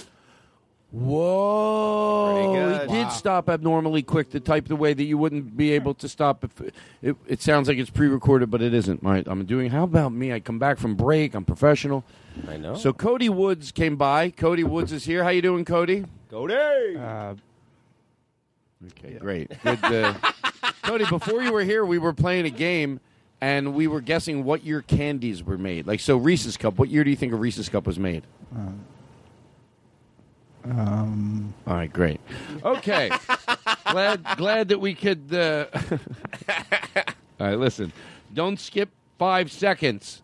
Whoa! 0.96 2.86
He 2.88 2.92
did 2.92 3.12
stop 3.12 3.48
abnormally 3.48 4.02
quick 4.02 4.30
to 4.30 4.40
type 4.40 4.66
the 4.68 4.76
way 4.76 4.94
that 4.94 5.04
you 5.04 5.18
wouldn't 5.18 5.56
be 5.56 5.72
able 5.72 5.94
to 5.94 6.08
stop 6.08 6.42
if 6.44 6.60
it, 7.02 7.16
it 7.26 7.42
sounds 7.42 7.68
like 7.68 7.78
it's 7.78 7.90
pre-recorded, 7.90 8.50
but 8.50 8.62
it 8.62 8.72
isn't. 8.72 9.02
Right? 9.02 9.26
I'm 9.26 9.44
doing. 9.44 9.70
How 9.70 9.84
about 9.84 10.12
me? 10.12 10.32
I 10.32 10.40
come 10.40 10.58
back 10.58 10.78
from 10.78 10.94
break. 10.94 11.34
I'm 11.34 11.44
professional. 11.44 12.04
I 12.48 12.56
know. 12.56 12.76
So 12.76 12.92
Cody 12.92 13.28
Woods 13.28 13.72
came 13.72 13.96
by. 13.96 14.30
Cody 14.30 14.64
Woods 14.64 14.92
is 14.92 15.04
here. 15.04 15.22
How 15.22 15.30
you 15.30 15.42
doing, 15.42 15.64
Cody? 15.64 16.04
Cody. 16.30 16.54
Uh, 16.96 17.34
Okay, 18.98 19.14
great. 19.14 19.50
Good, 19.62 19.84
uh, 19.84 20.14
Cody, 20.82 21.06
before 21.06 21.42
you 21.42 21.52
were 21.52 21.62
here, 21.64 21.84
we 21.84 21.98
were 21.98 22.12
playing 22.12 22.44
a 22.44 22.50
game, 22.50 23.00
and 23.40 23.74
we 23.74 23.86
were 23.86 24.00
guessing 24.00 24.44
what 24.44 24.64
year 24.64 24.82
candies 24.82 25.42
were 25.42 25.58
made. 25.58 25.86
Like, 25.86 25.98
so 25.98 26.16
Reese's 26.16 26.56
Cup. 26.56 26.78
What 26.78 26.90
year 26.90 27.02
do 27.02 27.10
you 27.10 27.16
think 27.16 27.32
a 27.32 27.36
Reese's 27.36 27.68
Cup 27.68 27.86
was 27.86 27.98
made? 27.98 28.22
Um, 30.70 31.54
All 31.66 31.74
right, 31.74 31.92
great. 31.92 32.20
Okay, 32.64 33.10
glad 33.90 34.24
glad 34.36 34.68
that 34.68 34.80
we 34.80 34.94
could. 34.94 35.32
Uh... 35.32 35.66
All 37.40 37.46
right, 37.46 37.58
listen. 37.58 37.92
Don't 38.32 38.58
skip 38.58 38.90
five 39.18 39.50
seconds. 39.52 40.22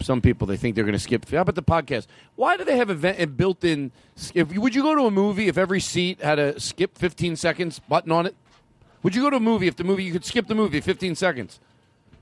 Some 0.00 0.20
people 0.20 0.46
they 0.46 0.56
think 0.56 0.74
they're 0.74 0.84
going 0.84 0.92
to 0.92 0.98
skip. 0.98 1.28
How 1.30 1.40
about 1.40 1.54
the 1.54 1.62
podcast? 1.62 2.06
Why 2.36 2.56
do 2.56 2.64
they 2.64 2.76
have 2.76 2.90
event 2.90 3.20
a 3.20 3.26
built-in? 3.26 3.90
If 4.34 4.54
would 4.54 4.74
you 4.74 4.82
go 4.82 4.94
to 4.94 5.06
a 5.06 5.10
movie 5.10 5.48
if 5.48 5.56
every 5.56 5.80
seat 5.80 6.20
had 6.20 6.38
a 6.38 6.60
skip 6.60 6.98
fifteen 6.98 7.36
seconds 7.36 7.78
button 7.78 8.12
on 8.12 8.26
it? 8.26 8.34
Would 9.02 9.14
you 9.14 9.22
go 9.22 9.30
to 9.30 9.36
a 9.36 9.40
movie 9.40 9.66
if 9.66 9.76
the 9.76 9.84
movie 9.84 10.04
you 10.04 10.12
could 10.12 10.24
skip 10.24 10.46
the 10.46 10.54
movie 10.54 10.80
fifteen 10.80 11.14
seconds? 11.14 11.60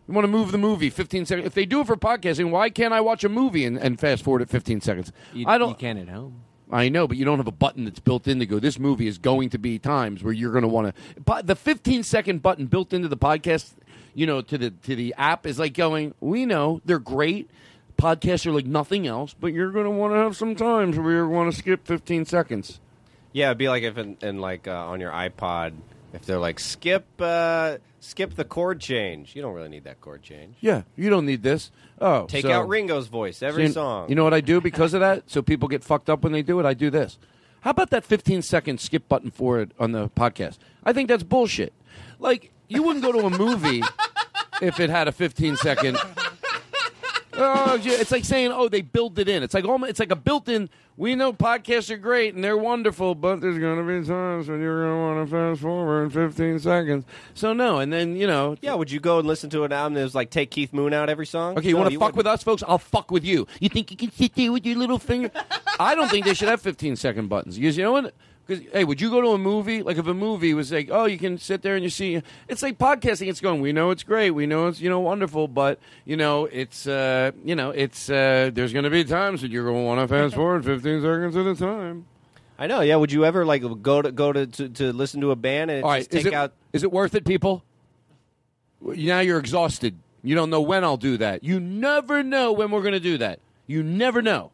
You 0.07 0.15
want 0.15 0.25
to 0.25 0.31
move 0.31 0.53
the 0.53 0.59
movie 0.59 0.91
fifteen 0.91 1.27
seconds? 1.27 1.47
If 1.47 1.55
they 1.55 1.65
do 1.65 1.81
it 1.81 1.87
for 1.87 1.97
podcasting, 1.97 2.51
why 2.51 2.71
can't 2.71 2.93
I 2.93 3.01
watch 3.01 3.25
a 3.25 3.29
movie 3.29 3.65
and, 3.65 3.79
and 3.79 3.99
fast 3.99 4.23
forward 4.23 4.43
at 4.43 4.51
fifteen 4.51 4.81
seconds? 4.81 5.13
You, 5.33 5.47
I 5.49 5.59
don't. 5.59 5.71
You 5.71 5.75
can 5.75 5.99
at 5.99 6.09
home. 6.09 6.43
I 6.73 6.89
know, 6.89 7.07
but 7.07 7.19
you 7.19 7.27
don't 7.27 7.37
have 7.37 7.47
a 7.47 7.53
button 7.53 7.85
that's 7.85 8.01
built 8.01 8.27
in 8.27 8.39
to 8.39 8.47
go. 8.47 8.59
This 8.59 8.79
movie 8.79 9.07
is 9.07 9.19
going 9.19 9.51
to 9.51 9.59
be 9.59 9.79
times 9.79 10.25
where 10.25 10.33
you're 10.33 10.53
going 10.53 10.63
to 10.63 10.69
want 10.69 10.95
to. 10.95 11.43
The 11.43 11.55
15 11.55 12.03
second 12.03 12.41
button 12.41 12.67
built 12.67 12.95
into 12.95 13.09
the 13.09 13.17
podcast, 13.17 13.75
you 14.15 14.27
know, 14.27 14.41
to 14.41 14.57
the 14.57 14.71
to 14.71 14.97
the 14.97 15.15
app 15.19 15.47
is 15.47 15.59
like 15.59 15.75
going. 15.75 16.15
We 16.21 16.47
know 16.47 16.81
they're 16.87 16.99
great. 16.99 17.51
Podcasts 17.99 18.47
are 18.47 18.53
like 18.53 18.65
nothing 18.65 19.07
else, 19.07 19.35
but 19.39 19.53
you're 19.53 19.71
going 19.71 19.85
to 19.85 19.91
want 19.91 20.15
to 20.15 20.17
have 20.17 20.35
some 20.35 20.57
times 20.57 20.99
where 20.99 21.13
you 21.13 21.29
want 21.29 21.53
to 21.53 21.59
skip 21.59 21.87
15 21.87 22.25
seconds. 22.25 22.81
Yeah, 23.33 23.49
it'd 23.49 23.59
be 23.59 23.69
like 23.69 23.83
if 23.83 23.99
in, 23.99 24.17
in 24.23 24.41
like 24.41 24.67
uh, 24.67 24.87
on 24.87 24.99
your 24.99 25.13
iPod, 25.13 25.75
if 26.13 26.25
they're 26.27 26.39
like 26.39 26.59
skip 26.61 27.07
uh, 27.21 27.79
skip 28.01 28.35
the 28.35 28.45
chord 28.45 28.81
change. 28.81 29.35
You 29.37 29.43
don't 29.43 29.55
really 29.55 29.69
need 29.69 29.85
that 29.85 30.01
chord 30.01 30.23
change. 30.23 30.57
Yeah, 30.61 30.83
you 30.97 31.11
don't 31.11 31.27
need 31.27 31.43
this. 31.43 31.71
Oh, 32.01 32.27
Take 32.27 32.43
so- 32.43 32.53
out 32.53 32.69
Ringo's 32.69 33.07
voice 33.09 33.43
every 33.43 33.69
So, 33.69 33.73
song. 33.75 34.09
You 34.09 34.15
know 34.15 34.25
what 34.25 34.35
I 34.35 34.41
do 34.41 34.61
because 34.61 34.95
of 34.95 35.01
that? 35.01 35.31
So 35.31 35.43
people 35.43 35.69
get 35.69 35.85
fucked 35.85 36.11
up 36.11 36.23
when 36.23 36.33
they 36.33 36.43
do 36.43 36.59
it. 36.61 36.67
I 36.67 36.75
do 36.75 36.91
this. 36.91 37.19
How 37.61 37.71
about 37.71 37.91
that 37.91 38.05
15 38.05 38.43
second 38.43 38.81
skip 38.81 39.09
button 39.09 39.31
for 39.31 39.61
it 39.61 39.71
on 39.79 39.93
the 39.93 40.09
podcast? 40.11 40.59
I 40.85 40.93
think 40.93 41.09
that's 41.09 41.23
bullshit. 41.23 41.73
Like 42.19 42.51
you 42.69 42.83
wouldn't 42.83 43.05
go 43.05 43.13
to 43.13 43.27
a 43.27 43.31
movie 43.31 43.83
if 44.63 44.81
it 44.81 44.91
had 44.91 45.07
a 45.09 45.13
15 45.13 45.57
second. 45.57 45.97
Oh, 47.35 47.79
it's 47.83 48.11
like 48.11 48.25
saying, 48.25 48.53
"Oh, 48.53 48.69
they 48.69 48.83
built 48.83 49.19
it 49.19 49.29
in." 49.29 49.43
It's 49.43 49.55
like 49.55 49.65
almost, 49.65 49.91
it's 49.91 50.01
like 50.01 50.11
a 50.11 50.17
built-in. 50.17 50.69
We 50.99 51.15
know 51.15 51.33
podcasts 51.33 51.89
are 51.91 51.97
great 51.97 52.35
and 52.35 52.45
they're 52.45 52.57
wonderful, 52.59 53.15
but 53.15 53.41
there's 53.41 53.59
going 53.59 53.79
to 53.79 53.83
be 54.01 54.07
times 54.07 54.49
when 54.49 54.61
you're 54.61 54.85
going 54.85 54.95
to 54.95 55.01
want 55.01 55.31
to 55.31 55.35
fast 55.35 55.63
forward 55.63 56.13
15 56.13 56.59
seconds. 56.59 57.05
So 57.33 57.55
no, 57.55 57.79
and 57.79 57.91
then 57.91 58.17
you 58.17 58.27
know, 58.27 58.57
yeah, 58.61 58.75
would 58.75 58.91
you 58.91 59.01
go 59.01 59.19
and 59.19 59.27
listen 59.27 59.49
to 59.51 59.65
an 59.65 59.73
album 59.73 59.95
that 59.95 60.03
was 60.03 60.15
like 60.15 60.29
take 60.31 60.51
Keith 60.51 60.73
Moon 60.75 60.93
out 60.93 61.09
every 61.09 61.25
song? 61.27 61.57
Okay, 61.57 61.69
you 61.69 61.75
No, 61.75 61.81
want 61.81 61.93
to 61.93 61.99
fuck 61.99 62.09
wouldn't. 62.09 62.17
with 62.19 62.27
us, 62.27 62.43
folks? 62.43 62.63
I'll 62.69 62.77
fuck 62.79 63.11
with 63.11 63.25
you. 63.25 63.47
You 63.61 63.71
think 63.71 63.91
you 63.91 63.97
can 63.97 64.11
sit 64.13 64.35
there 64.35 64.53
with 64.53 64.67
your 64.67 64.77
little 64.77 64.99
finger? 64.99 65.31
I 65.81 65.95
don't 65.95 66.11
think 66.11 66.27
they 66.27 66.35
should 66.35 66.49
have 66.49 66.61
15 66.61 66.97
second 66.97 67.29
buttons. 67.29 67.57
Because 67.57 67.79
you 67.79 67.85
know 67.85 67.93
what? 67.93 68.15
Because 68.47 68.65
hey, 68.73 68.85
would 68.85 69.01
you 69.01 69.11
go 69.11 69.21
to 69.21 69.29
a 69.29 69.39
movie? 69.39 69.83
Like 69.83 69.99
if 69.99 70.07
a 70.07 70.15
movie 70.15 70.53
was 70.55 70.73
like, 70.73 70.89
oh, 70.91 71.05
you 71.05 71.19
can 71.19 71.39
sit 71.39 71.63
there 71.63 71.75
and 71.75 71.85
you 71.85 71.91
see. 71.91 72.21
It's 72.49 72.63
like 72.63 72.79
podcasting. 72.79 73.29
It's 73.29 73.41
going. 73.41 73.61
We 73.61 73.73
know 73.73 73.91
it's 73.91 74.03
great. 74.03 74.31
We 74.33 74.47
know 74.47 74.67
it's 74.67 74.81
you 74.81 74.91
know 74.91 75.01
wonderful, 75.01 75.47
but 75.49 75.79
you 76.05 76.17
know 76.17 76.47
it's 76.47 76.87
uh, 76.87 77.33
you 77.45 77.55
know 77.55 77.71
it's 77.71 78.11
uh, 78.11 78.51
there's 78.53 78.73
going 78.73 78.85
to 78.85 78.91
be 78.91 79.05
times 79.05 79.43
that 79.43 79.51
you're 79.51 79.65
going 79.65 79.77
to 79.77 79.83
want 79.83 80.01
to 80.01 80.09
fast 80.09 80.35
forward 80.35 80.65
15 80.65 81.03
seconds 81.03 81.37
at 81.37 81.47
a 81.47 81.55
time. 81.55 82.07
I 82.59 82.67
know. 82.67 82.81
Yeah. 82.81 82.97
Would 82.97 83.13
you 83.13 83.25
ever 83.25 83.45
like 83.45 83.63
go 83.81 84.03
to 84.03 84.11
go 84.11 84.33
to 84.33 84.47
to, 84.47 84.69
to 84.69 84.93
listen 84.93 85.21
to 85.21 85.31
a 85.31 85.37
band 85.37 85.71
and 85.71 85.85
All 85.85 85.91
right, 85.91 86.01
just 86.01 86.15
is 86.15 86.25
take 86.25 86.33
it, 86.33 86.37
out? 86.37 86.53
is 86.73 86.83
it 86.83 86.91
worth 86.91 87.15
it, 87.15 87.25
people? 87.25 87.65
Now 88.81 89.21
you're 89.21 89.39
exhausted. 89.39 89.99
You 90.25 90.35
don't 90.35 90.51
know 90.51 90.61
when 90.61 90.85
I'll 90.85 90.97
do 90.97 91.17
that. 91.19 91.43
You 91.43 91.61
never 91.61 92.23
know 92.23 92.53
when 92.53 92.71
we're 92.71 92.83
going 92.83 92.93
to 92.93 93.01
do 93.01 93.19
that. 93.19 93.41
You 93.67 93.83
never 93.83 94.23
know. 94.23 94.51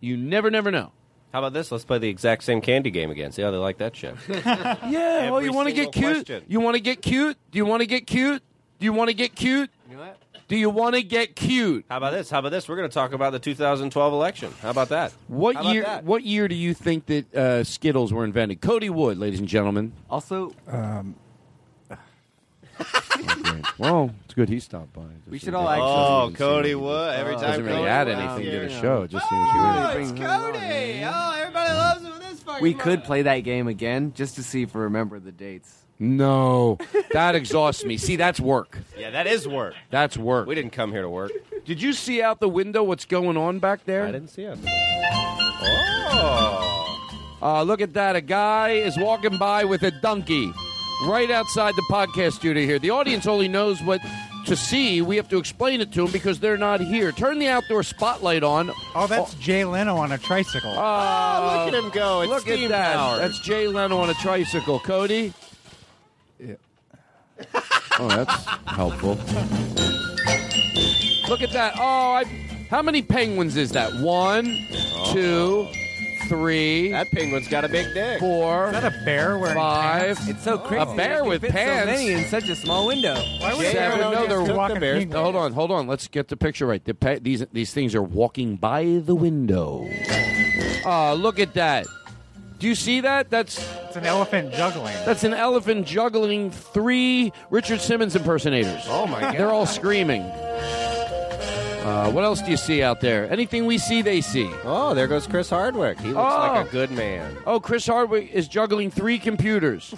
You 0.00 0.16
never, 0.16 0.50
never 0.50 0.70
know. 0.70 0.92
How 1.32 1.38
about 1.38 1.52
this? 1.52 1.70
Let's 1.70 1.84
play 1.84 1.98
the 1.98 2.08
exact 2.08 2.42
same 2.42 2.60
candy 2.60 2.90
game 2.90 3.10
again. 3.10 3.30
See 3.32 3.42
how 3.42 3.50
they 3.50 3.56
like 3.56 3.78
that 3.78 3.94
shit. 3.94 4.14
Yeah, 4.28 5.30
well, 5.30 5.42
you 5.42 5.52
want 5.52 5.68
to 5.68 5.74
get 5.74 5.92
cute? 5.92 6.14
question. 6.14 6.44
You 6.48 6.60
want 6.60 6.74
to 6.76 6.80
get 6.80 7.02
cute? 7.02 7.36
Do 7.52 7.58
you 7.58 7.64
want 7.64 7.80
to 7.80 7.86
get 7.86 8.06
cute? 8.06 8.42
Do 8.80 8.84
you 8.84 8.92
want 8.92 9.08
to 9.08 9.14
get 9.14 9.34
cute? 9.36 9.70
You 9.88 9.96
know 9.96 10.02
what? 10.02 10.18
Do 10.48 10.56
you 10.56 10.68
want 10.68 10.96
to 10.96 11.02
get 11.04 11.36
cute? 11.36 11.84
How 11.88 11.98
about 11.98 12.10
this? 12.10 12.28
How 12.28 12.40
about 12.40 12.48
this? 12.50 12.68
We're 12.68 12.74
going 12.76 12.88
to 12.88 12.92
talk 12.92 13.12
about 13.12 13.30
the 13.30 13.38
2012 13.38 14.12
election. 14.12 14.52
How 14.60 14.70
about 14.70 14.88
that? 14.88 15.12
What 15.28 15.54
How 15.54 15.60
about 15.62 15.74
year? 15.74 15.82
that? 15.84 16.04
What 16.04 16.24
year 16.24 16.48
do 16.48 16.56
you 16.56 16.74
think 16.74 17.06
that 17.06 17.34
uh, 17.34 17.62
Skittles 17.62 18.12
were 18.12 18.24
invented? 18.24 18.60
Cody 18.60 18.90
Wood, 18.90 19.16
ladies 19.18 19.38
and 19.38 19.46
gentlemen. 19.48 19.92
Also, 20.08 20.52
um, 20.66 21.14
Well, 23.78 24.10
it's 24.24 24.34
good 24.34 24.48
he 24.48 24.60
stopped 24.60 24.92
by. 24.92 25.02
we 25.28 25.38
should 25.38 25.54
all 25.54 25.64
like 25.64 25.80
Oh, 25.82 26.24
actually. 26.28 26.34
Cody 26.36 26.74
Wood. 26.74 27.14
Every 27.16 27.34
time 27.34 27.42
doesn't 27.42 27.64
really 27.64 27.78
Cody 27.78 27.88
add 27.88 28.06
Wood. 28.08 28.16
anything 28.18 28.44
to 28.52 28.58
the 28.60 28.70
Yeah. 28.70 28.80
show. 28.80 29.02
It 29.02 29.10
just 29.10 29.28
seems 29.28 29.48
Oh, 29.54 29.92
weird. 29.94 30.02
it's 30.02 30.10
Cody. 30.12 31.02
Oh, 31.04 31.34
everybody 31.38 31.72
loves 31.72 32.02
him 32.02 32.12
this 32.20 32.40
fucking. 32.42 32.62
We 32.62 32.74
could 32.74 33.04
play 33.04 33.22
that 33.22 33.38
game 33.40 33.68
again 33.68 34.12
just 34.14 34.34
to 34.36 34.42
see 34.42 34.62
if 34.62 34.74
we 34.74 34.82
remember 34.82 35.18
the 35.18 35.32
dates. 35.32 35.76
No, 35.98 36.78
that 37.12 37.34
exhausts 37.34 37.84
me. 37.84 37.96
See, 37.98 38.16
that's 38.16 38.40
work. 38.40 38.78
Yeah, 38.98 39.10
that 39.10 39.26
is 39.26 39.46
work. 39.46 39.74
That's 39.90 40.16
work. 40.16 40.46
We 40.46 40.54
didn't 40.54 40.72
come 40.72 40.92
here 40.92 41.02
to 41.02 41.10
work. 41.10 41.30
Did 41.66 41.80
you 41.82 41.92
see 41.92 42.22
out 42.22 42.40
the 42.40 42.48
window 42.48 42.82
what's 42.82 43.04
going 43.04 43.36
on 43.36 43.58
back 43.58 43.84
there? 43.84 44.04
I 44.06 44.12
didn't 44.12 44.28
see 44.28 44.42
it. 44.44 44.58
Oh. 46.12 46.86
Uh, 47.42 47.62
look 47.62 47.80
at 47.80 47.94
that. 47.94 48.16
A 48.16 48.20
guy 48.20 48.70
is 48.70 48.98
walking 48.98 49.36
by 49.38 49.64
with 49.64 49.82
a 49.82 49.90
donkey 49.90 50.52
right 51.02 51.30
outside 51.30 51.74
the 51.76 51.86
podcast 51.90 52.34
studio 52.34 52.64
here. 52.64 52.78
The 52.78 52.90
audience 52.90 53.26
only 53.26 53.48
knows 53.48 53.82
what 53.82 54.00
to 54.46 54.56
see. 54.56 55.02
We 55.02 55.16
have 55.16 55.28
to 55.28 55.38
explain 55.38 55.80
it 55.80 55.92
to 55.92 56.02
them 56.02 56.12
because 56.12 56.40
they're 56.40 56.56
not 56.56 56.80
here. 56.80 57.12
Turn 57.12 57.38
the 57.38 57.48
outdoor 57.48 57.82
spotlight 57.82 58.42
on. 58.42 58.70
oh, 58.94 59.06
that's 59.06 59.34
Jay 59.34 59.64
Leno 59.64 59.96
on 59.96 60.12
a 60.12 60.18
tricycle. 60.18 60.72
Oh, 60.74 60.76
oh 60.76 61.64
look 61.64 61.74
at 61.74 61.84
him 61.84 61.90
go. 61.90 62.20
It's 62.22 62.30
look 62.30 62.48
at 62.48 62.68
that. 62.68 62.96
powered. 62.96 63.20
That's 63.20 63.40
Jay 63.40 63.66
Leno 63.66 63.98
on 63.98 64.10
a 64.10 64.14
tricycle. 64.14 64.80
Cody? 64.80 65.32
Yeah. 66.38 66.54
oh, 67.98 68.08
that's 68.08 68.44
helpful. 68.66 69.18
Look 71.28 71.42
at 71.42 71.52
that. 71.52 71.74
Oh, 71.78 72.12
I, 72.12 72.24
how 72.70 72.82
many 72.82 73.02
penguins 73.02 73.56
is 73.56 73.70
that? 73.72 73.92
One, 74.00 74.66
two, 75.12 75.68
three. 76.30 76.90
That 76.92 77.10
penguin's 77.10 77.48
got 77.48 77.64
a 77.66 77.68
big 77.68 77.92
dick. 77.92 78.20
Four. 78.20 78.68
Is 78.68 78.72
that 78.72 78.84
a 78.84 79.04
bear 79.04 79.36
wearing 79.36 79.56
five. 79.56 80.16
pants? 80.16 80.28
It's 80.28 80.42
so 80.44 80.56
crazy. 80.56 80.82
A 80.90 80.96
bear 80.96 81.24
with 81.24 81.42
can 81.42 81.50
fit 81.52 81.56
pants. 81.66 81.90
So 81.90 81.96
many 81.98 82.12
in 82.12 82.24
such 82.30 82.48
a 82.48 82.56
small 82.56 82.86
window. 82.86 83.14
Why 83.40 83.52
would 83.54 83.66
Seven. 83.66 83.76
everyone 84.00 84.12
No, 84.12 84.26
just 84.26 84.28
they're 84.46 84.56
walking 84.56 84.76
a 84.78 84.80
bears. 84.80 84.98
penguin? 85.00 85.22
Hold 85.22 85.36
on, 85.36 85.52
hold 85.52 85.70
on. 85.70 85.86
Let's 85.86 86.08
get 86.08 86.28
the 86.28 86.36
picture 86.38 86.66
right. 86.66 86.82
The 86.82 86.94
pe- 86.94 87.18
these 87.18 87.44
these 87.52 87.74
things 87.74 87.94
are 87.94 88.02
walking 88.02 88.56
by 88.56 89.02
the 89.04 89.14
window. 89.14 89.86
Oh, 90.86 91.14
look 91.18 91.38
at 91.38 91.52
that. 91.54 91.86
Do 92.58 92.66
you 92.68 92.74
see 92.74 93.00
that? 93.00 93.30
That's 93.30 93.58
It's 93.88 93.96
an 93.96 94.04
elephant 94.06 94.52
juggling. 94.52 94.94
that's 95.06 95.24
an 95.24 95.32
elephant 95.34 95.86
juggling 95.86 96.50
three 96.50 97.32
Richard 97.50 97.80
Simmons 97.80 98.14
impersonators. 98.14 98.82
Oh 98.86 99.06
my 99.06 99.20
god. 99.20 99.34
They're 99.34 99.50
all 99.50 99.66
screaming. 99.66 100.22
Uh, 101.82 102.10
what 102.12 102.24
else 102.24 102.42
do 102.42 102.50
you 102.50 102.56
see 102.56 102.82
out 102.82 103.00
there? 103.00 103.30
Anything 103.32 103.64
we 103.66 103.78
see, 103.78 104.02
they 104.02 104.20
see. 104.20 104.50
Oh, 104.64 104.92
there 104.94 105.06
goes 105.06 105.26
Chris 105.26 105.48
Hardwick. 105.50 105.98
He 106.00 106.08
looks 106.08 106.18
Oh. 106.34 106.52
like 106.52 106.68
a 106.68 106.70
good 106.70 106.90
man. 106.90 107.36
Oh, 107.46 107.58
Chris 107.58 107.86
Hardwick 107.86 108.30
is 108.32 108.46
juggling 108.48 108.90
three 108.90 109.18
computers. 109.18 109.94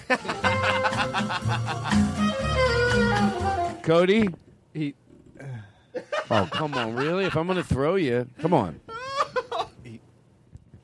Cody? 3.83 4.29
He, 4.73 4.95
Oh, 6.31 6.49
come 6.51 6.75
on, 6.75 6.95
really? 6.95 7.25
If 7.25 7.37
I'm 7.37 7.47
going 7.47 7.59
to 7.59 7.65
throw 7.65 7.97
you, 7.97 8.27
come 8.41 8.55
on. 8.55 8.81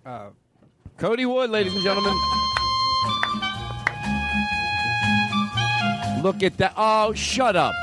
Uh, 0.05 0.31
Cody 0.99 1.25
Wood, 1.27 1.51
ladies 1.51 1.75
and 1.75 1.83
gentlemen. 1.83 2.13
Look 6.23 6.43
at 6.43 6.57
that. 6.59 6.73
Oh, 6.77 7.13
shut 7.15 7.55
up. 7.57 7.75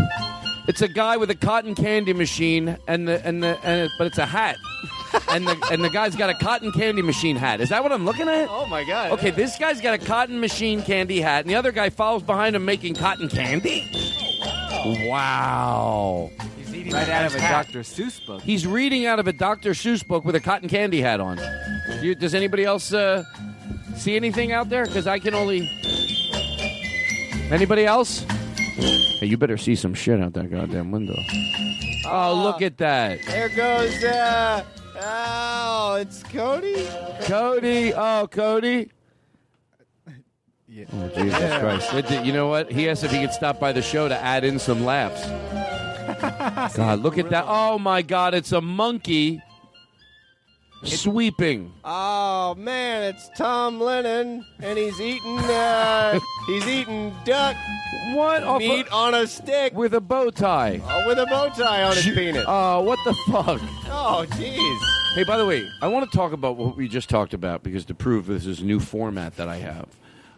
It's 0.68 0.82
a 0.82 0.88
guy 0.88 1.18
with 1.18 1.30
a 1.30 1.36
cotton 1.36 1.76
candy 1.76 2.14
machine 2.14 2.78
and 2.88 3.08
the 3.08 3.26
and 3.26 3.44
the 3.44 3.60
and 3.64 3.82
it, 3.82 3.92
but 3.98 4.08
it's 4.08 4.18
a 4.18 4.26
hat. 4.26 4.58
and 5.30 5.48
the 5.48 5.68
and 5.72 5.84
the 5.84 5.90
guy's 5.90 6.16
got 6.16 6.30
a 6.30 6.34
cotton 6.34 6.72
candy 6.72 7.02
machine 7.02 7.36
hat. 7.36 7.62
Is 7.62 7.70
that 7.70 7.84
what 7.84 7.92
I'm 7.92 8.04
looking 8.04 8.28
at? 8.28 8.48
Oh 8.50 8.66
my 8.66 8.84
god. 8.84 9.12
Okay, 9.12 9.30
this 9.30 9.58
guy's 9.58 9.80
got 9.80 9.94
a 9.94 10.04
cotton 10.04 10.40
machine 10.40 10.82
candy 10.82 11.22
hat, 11.22 11.42
and 11.42 11.50
the 11.50 11.56
other 11.56 11.72
guy 11.72 11.90
follows 11.90 12.24
behind 12.24 12.56
him 12.56 12.66
making 12.66 12.96
cotton 12.96 13.30
candy. 13.30 13.88
Wow. 15.08 16.32
he's 16.58 16.74
eating 16.74 16.94
right 16.94 17.10
out 17.10 17.26
of 17.26 17.36
a 17.36 17.40
hat. 17.40 17.68
Dr. 17.68 17.80
Seuss 17.80 18.26
book. 18.26 18.42
He's 18.42 18.68
reading 18.68 19.06
out 19.06 19.20
of 19.20 19.28
a 19.28 19.34
Dr. 19.34 19.72
Seuss 19.72 20.06
book 20.06 20.26
with 20.26 20.36
a 20.36 20.40
cotton 20.40 20.70
candy 20.70 21.02
hat 21.02 21.20
on. 21.20 21.40
You, 22.02 22.16
does 22.16 22.36
anybody 22.36 22.64
else 22.64 22.94
uh, 22.94 23.24
see 23.96 24.16
anything 24.16 24.52
out 24.52 24.70
there? 24.70 24.86
Because 24.86 25.08
I 25.08 25.20
can 25.20 25.34
only. 25.34 25.70
Anybody 27.52 27.86
else? 27.86 28.26
Hey, 28.78 29.28
you 29.28 29.38
better 29.38 29.58
see 29.58 29.76
some 29.76 29.94
shit 29.94 30.20
out 30.22 30.34
that 30.34 30.52
goddamn 30.52 30.92
window. 30.92 31.16
Oh, 32.06 32.42
look 32.44 32.62
at 32.62 32.78
that. 32.78 33.20
There 33.26 33.50
goes. 33.50 34.04
Uh, 34.04 34.64
oh, 35.02 35.96
it's 35.96 36.22
Cody. 36.24 36.86
Cody. 37.22 37.94
Oh, 37.94 38.28
Cody. 38.30 38.92
Yeah. 40.68 40.86
Oh, 40.94 41.08
Jesus 41.16 41.58
Christ. 41.60 41.94
It 41.94 42.08
did- 42.08 42.26
You 42.26 42.34
know 42.34 42.48
what? 42.48 42.72
He 42.72 42.90
asked 42.90 43.04
if 43.04 43.12
he 43.12 43.22
could 43.22 43.32
stop 43.32 43.60
by 43.60 43.72
the 43.72 43.82
show 43.82 44.10
to 44.10 44.18
add 44.18 44.44
in 44.44 44.60
some 44.60 44.84
laughs. 44.84 45.26
God, 46.76 47.00
look 47.00 47.18
at 47.18 47.30
that. 47.30 47.46
Oh, 47.48 47.80
my 47.80 48.02
God. 48.02 48.34
It's 48.34 48.52
a 48.52 48.62
monkey 48.62 49.42
sweeping. 50.84 51.74
Oh 51.84 52.56
man, 52.56 53.04
it's 53.04 53.30
Tom 53.38 53.80
Lennon, 53.80 54.46
and 54.60 54.78
he's 54.78 55.00
eating. 55.02 55.38
Uh, 55.40 56.20
he's 56.48 56.68
eating 56.68 57.16
duck 57.26 57.56
What? 58.14 58.44
Off 58.44 58.62
a- 58.62 58.68
meat 58.68 58.88
on 58.92 59.14
a 59.14 59.28
stick 59.28 59.74
with 59.74 59.94
a 59.94 60.02
bow 60.02 60.30
tie. 60.30 60.82
uh, 60.86 61.04
with 61.08 61.18
a 61.20 61.26
bow 61.26 61.50
tie 61.50 61.84
on 61.84 61.96
his 61.96 62.06
penis. 62.06 62.46
Oh, 62.48 62.82
what 62.82 63.00
the 63.06 63.14
fuck? 63.32 63.62
Oh, 63.88 64.26
jeez. 64.30 64.80
Hey, 65.16 65.24
by 65.24 65.38
the 65.38 65.46
way, 65.46 65.66
I 65.82 65.88
want 65.88 66.10
to 66.12 66.18
talk 66.18 66.34
about 66.34 66.58
what 66.58 66.76
we 66.76 66.88
just 66.88 67.10
talked 67.10 67.34
about 67.34 67.64
because 67.64 67.86
to 67.86 67.94
prove 67.96 68.26
this 68.28 68.46
is 68.46 68.60
a 68.60 68.66
new 68.66 68.80
format 68.80 69.38
that 69.38 69.48
I 69.48 69.58
have. 69.58 69.88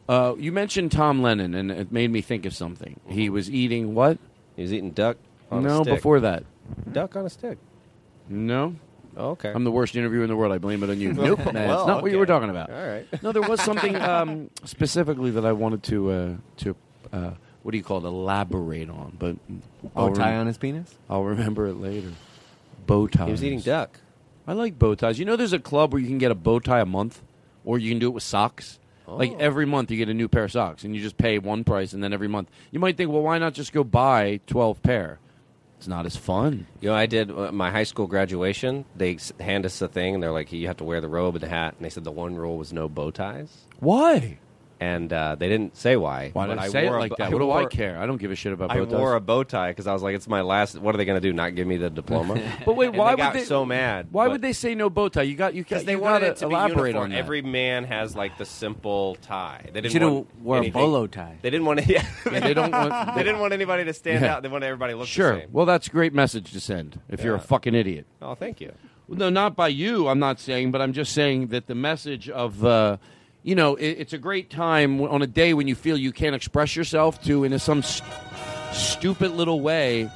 Uh, 0.08 0.36
you 0.38 0.52
mentioned 0.54 0.92
Tom 0.92 1.22
Lennon, 1.22 1.54
and 1.54 1.70
it 1.72 1.92
made 1.92 2.12
me 2.12 2.22
think 2.22 2.46
of 2.46 2.54
something. 2.54 3.00
He 3.08 3.30
was 3.30 3.50
eating 3.50 3.94
what? 3.96 4.18
He 4.56 4.62
was 4.62 4.72
eating 4.72 4.92
duck 4.92 5.18
on 5.52 5.66
a 5.66 5.68
no, 5.68 5.84
before 5.84 6.20
that. 6.22 6.44
duck 6.94 7.16
on 7.16 7.26
a 7.26 7.30
stick. 7.30 7.58
No. 8.30 8.76
Oh, 9.18 9.30
okay. 9.32 9.52
I'm 9.54 9.64
the 9.64 9.72
worst 9.72 9.96
interviewer 9.96 10.24
in 10.24 10.30
the 10.30 10.36
world. 10.36 10.54
I 10.54 10.60
blame 10.60 10.84
it 10.84 10.90
on 10.90 11.00
you. 11.02 11.12
nope, 11.14 11.40
Well, 11.40 11.54
that's 11.54 11.88
not 11.88 12.02
what 12.04 12.12
you 12.12 12.20
were 12.20 12.26
talking 12.28 12.50
about. 12.50 12.70
All 12.70 12.88
right. 12.88 13.08
No, 13.24 13.32
there 13.32 13.42
was 13.42 13.62
something 13.70 13.96
um, 13.96 14.50
specifically 14.64 15.32
that 15.32 15.46
I 15.46 15.52
wanted 15.54 15.84
to 15.84 16.12
uh, 16.12 16.34
to 16.58 16.76
uh, 17.12 17.32
what 17.64 17.72
do 17.72 17.78
you 17.78 17.84
call 17.84 17.98
it? 17.98 18.08
Elaborate 18.08 18.90
on, 18.90 19.16
but 19.20 19.36
Bow 19.96 20.14
tie 20.14 20.32
rem- 20.32 20.42
on 20.42 20.48
his 20.48 20.58
penis? 20.58 20.94
I'll 21.10 21.24
remember 21.24 21.68
it 21.68 21.76
later. 21.76 22.12
Bow 22.86 23.08
tie. 23.08 23.26
He 23.26 23.32
was 23.32 23.44
eating 23.44 23.60
duck. 23.62 24.00
I 24.48 24.54
like 24.54 24.80
bow 24.80 24.96
ties. 24.96 25.20
You 25.20 25.26
know, 25.26 25.36
there's 25.36 25.52
a 25.54 25.60
club 25.60 25.92
where 25.92 26.02
you 26.02 26.08
can 26.08 26.20
get 26.20 26.32
a 26.32 26.36
bow 26.36 26.60
tie 26.60 26.80
a 26.80 26.86
month, 26.86 27.22
or 27.66 27.78
you 27.80 27.90
can 27.92 28.00
do 28.00 28.08
it 28.08 28.12
with 28.14 28.24
socks. 28.24 28.80
Like 29.06 29.32
Oh. 29.34 29.38
every 29.40 29.66
month, 29.66 29.90
you 29.90 29.98
get 29.98 30.10
a 30.10 30.14
new 30.14 30.28
pair 30.28 30.44
of 30.44 30.52
socks, 30.52 30.84
and 30.84 30.94
you 30.96 31.02
just 31.02 31.18
pay 31.18 31.40
one 31.40 31.64
price, 31.64 31.94
and 31.94 32.04
then 32.04 32.12
every 32.14 32.28
month 32.28 32.50
you 32.72 32.80
might 32.80 32.98
think, 32.98 33.10
well, 33.12 33.22
why 33.22 33.38
not 33.40 33.54
just 33.54 33.72
go 33.74 33.84
buy 33.84 34.40
twelve 34.48 34.82
pair? 34.84 35.20
It's 35.78 35.88
not 35.88 36.06
as 36.08 36.16
fun. 36.16 36.66
You 36.82 36.90
know, 36.90 36.96
I 36.96 37.06
did 37.06 37.30
uh, 37.32 37.52
my 37.52 37.70
high 37.72 37.84
school 37.84 38.08
graduation. 38.08 38.86
They 38.96 39.16
s- 39.16 39.32
hand 39.40 39.66
us 39.66 39.80
a 39.82 39.88
thing, 39.88 40.16
and 40.16 40.24
they're 40.24 40.32
like, 40.32 40.52
"You 40.52 40.66
have 40.68 40.78
to 40.78 40.84
wear 40.84 41.02
the 41.02 41.08
robe 41.08 41.36
and 41.36 41.44
the 41.44 41.48
hat." 41.50 41.76
And 41.78 41.86
they 41.86 41.90
said 41.90 42.04
the 42.04 42.12
one 42.12 42.36
rule 42.36 42.58
was 42.58 42.74
no 42.74 42.90
bow 42.90 43.12
ties. 43.12 43.66
Why? 43.80 44.40
And 44.80 45.12
uh, 45.12 45.34
they 45.34 45.50
didn't 45.50 45.76
say 45.76 45.96
why. 45.96 46.30
Why 46.34 46.46
did 46.46 46.60
I 46.60 46.66
I 46.66 46.68
say 46.70 46.86
it 46.86 46.90
wore 46.90 46.98
a 46.98 47.00
like 47.00 47.10
bo- 47.10 47.16
that? 47.18 47.32
What 47.32 47.40
do 47.40 47.48
wore- 47.48 47.62
I 47.62 47.66
care? 47.66 47.98
I 48.00 48.06
don't 48.06 48.18
give 48.18 48.30
a 48.30 48.36
shit 48.36 48.54
about 48.54 48.70
I 48.70 48.76
bow 48.78 48.86
ties. 48.86 48.94
wore 48.94 49.16
a 49.16 49.20
bow 49.20 49.44
tie 49.44 49.72
because 49.72 49.88
I 49.88 49.94
was 49.94 50.04
like, 50.04 50.16
"It's 50.16 50.28
my 50.28 50.42
last." 50.42 50.78
What 50.78 50.94
are 50.94 51.00
they 51.00 51.06
going 51.06 51.20
to 51.20 51.28
do? 51.28 51.34
Not 51.34 51.56
give 51.56 51.66
me 51.66 51.78
the 51.78 51.90
diploma? 51.90 52.40
But 52.66 52.76
wait, 52.76 52.90
And 52.90 52.98
why 52.98 53.08
they 53.08 53.12
would 53.16 53.18
got 53.18 53.34
they 53.34 53.44
so 53.46 53.66
mad? 53.66 54.10
Why 54.12 54.26
but- 54.26 54.34
would 54.34 54.42
they 54.44 54.54
say 54.54 54.76
no 54.76 54.92
bow 54.92 55.10
tie? 55.10 55.24
You 55.24 55.36
got 55.36 55.56
you 55.56 55.64
Because 55.64 55.84
they 55.86 55.96
wanted 55.96 56.20
gotta 56.20 56.32
it 56.34 56.38
to 56.38 56.48
be 56.48 56.54
elaborate 56.54 56.78
uniform. 56.90 57.04
on 57.06 57.10
that. 57.10 57.18
Every 57.18 57.42
man 57.42 57.86
has 57.86 58.16
like 58.16 58.38
the 58.38 58.46
simple 58.46 59.16
tie. 59.24 59.62
They 59.74 59.82
didn't 59.82 59.94
should've 59.94 60.12
want 60.12 60.44
wore 60.44 60.64
a 60.64 60.70
bolo 60.70 61.08
tie. 61.08 61.38
They 61.42 61.50
didn't 61.50 61.66
want 61.66 61.80
to. 61.80 61.92
Yeah, 61.92 62.06
Yeah, 62.32 62.40
they 62.42 62.54
don't 62.54 62.72
want- 62.72 62.94
they 63.16 63.24
didn't 63.24 63.40
want 63.40 63.54
anybody 63.54 63.84
to 63.86 63.94
stand 63.94 64.24
Yeah. 64.24 64.36
out. 64.36 64.44
They 64.44 64.50
wanted 64.50 64.68
everybody 64.68 64.94
to 64.94 65.00
look 65.00 65.08
sure. 65.08 65.30
the 65.32 65.34
same. 65.38 65.42
Sure. 65.48 65.50
Well, 65.54 65.66
that's 65.66 65.88
a 65.88 65.90
great 65.92 66.14
message 66.14 66.52
to 66.52 66.60
send 66.60 67.00
if 67.10 67.24
you're 67.24 67.36
a 67.36 67.40
fucking 67.40 67.74
idiot. 67.74 68.06
Oh, 68.22 68.36
thank 68.36 68.62
you. 68.62 68.74
No, 69.10 69.30
not 69.30 69.56
by 69.56 69.70
you. 69.70 70.08
I'm 70.08 70.20
not 70.20 70.40
saying, 70.40 70.72
but 70.72 70.82
I'm 70.82 70.94
just 70.94 71.14
saying 71.14 71.48
that 71.48 71.68
the 71.68 71.76
message 71.76 72.30
of, 72.30 72.64
uh, 72.66 72.98
you 73.48 73.56
know, 73.56 73.76
it, 73.78 73.86
it's 74.00 74.12
a 74.12 74.18
great 74.18 74.50
time 74.50 75.00
on 75.00 75.22
a 75.22 75.28
day 75.28 75.54
when 75.54 75.70
you 75.70 75.76
feel 75.76 75.98
you 75.98 76.12
can't 76.12 76.36
express 76.36 76.76
yourself 76.76 77.24
to, 77.24 77.46
in 77.46 77.54
a, 77.54 77.60
some 77.60 77.82
st- 77.82 78.04
stupid 78.74 79.32
little 79.32 79.62
way, 79.62 80.12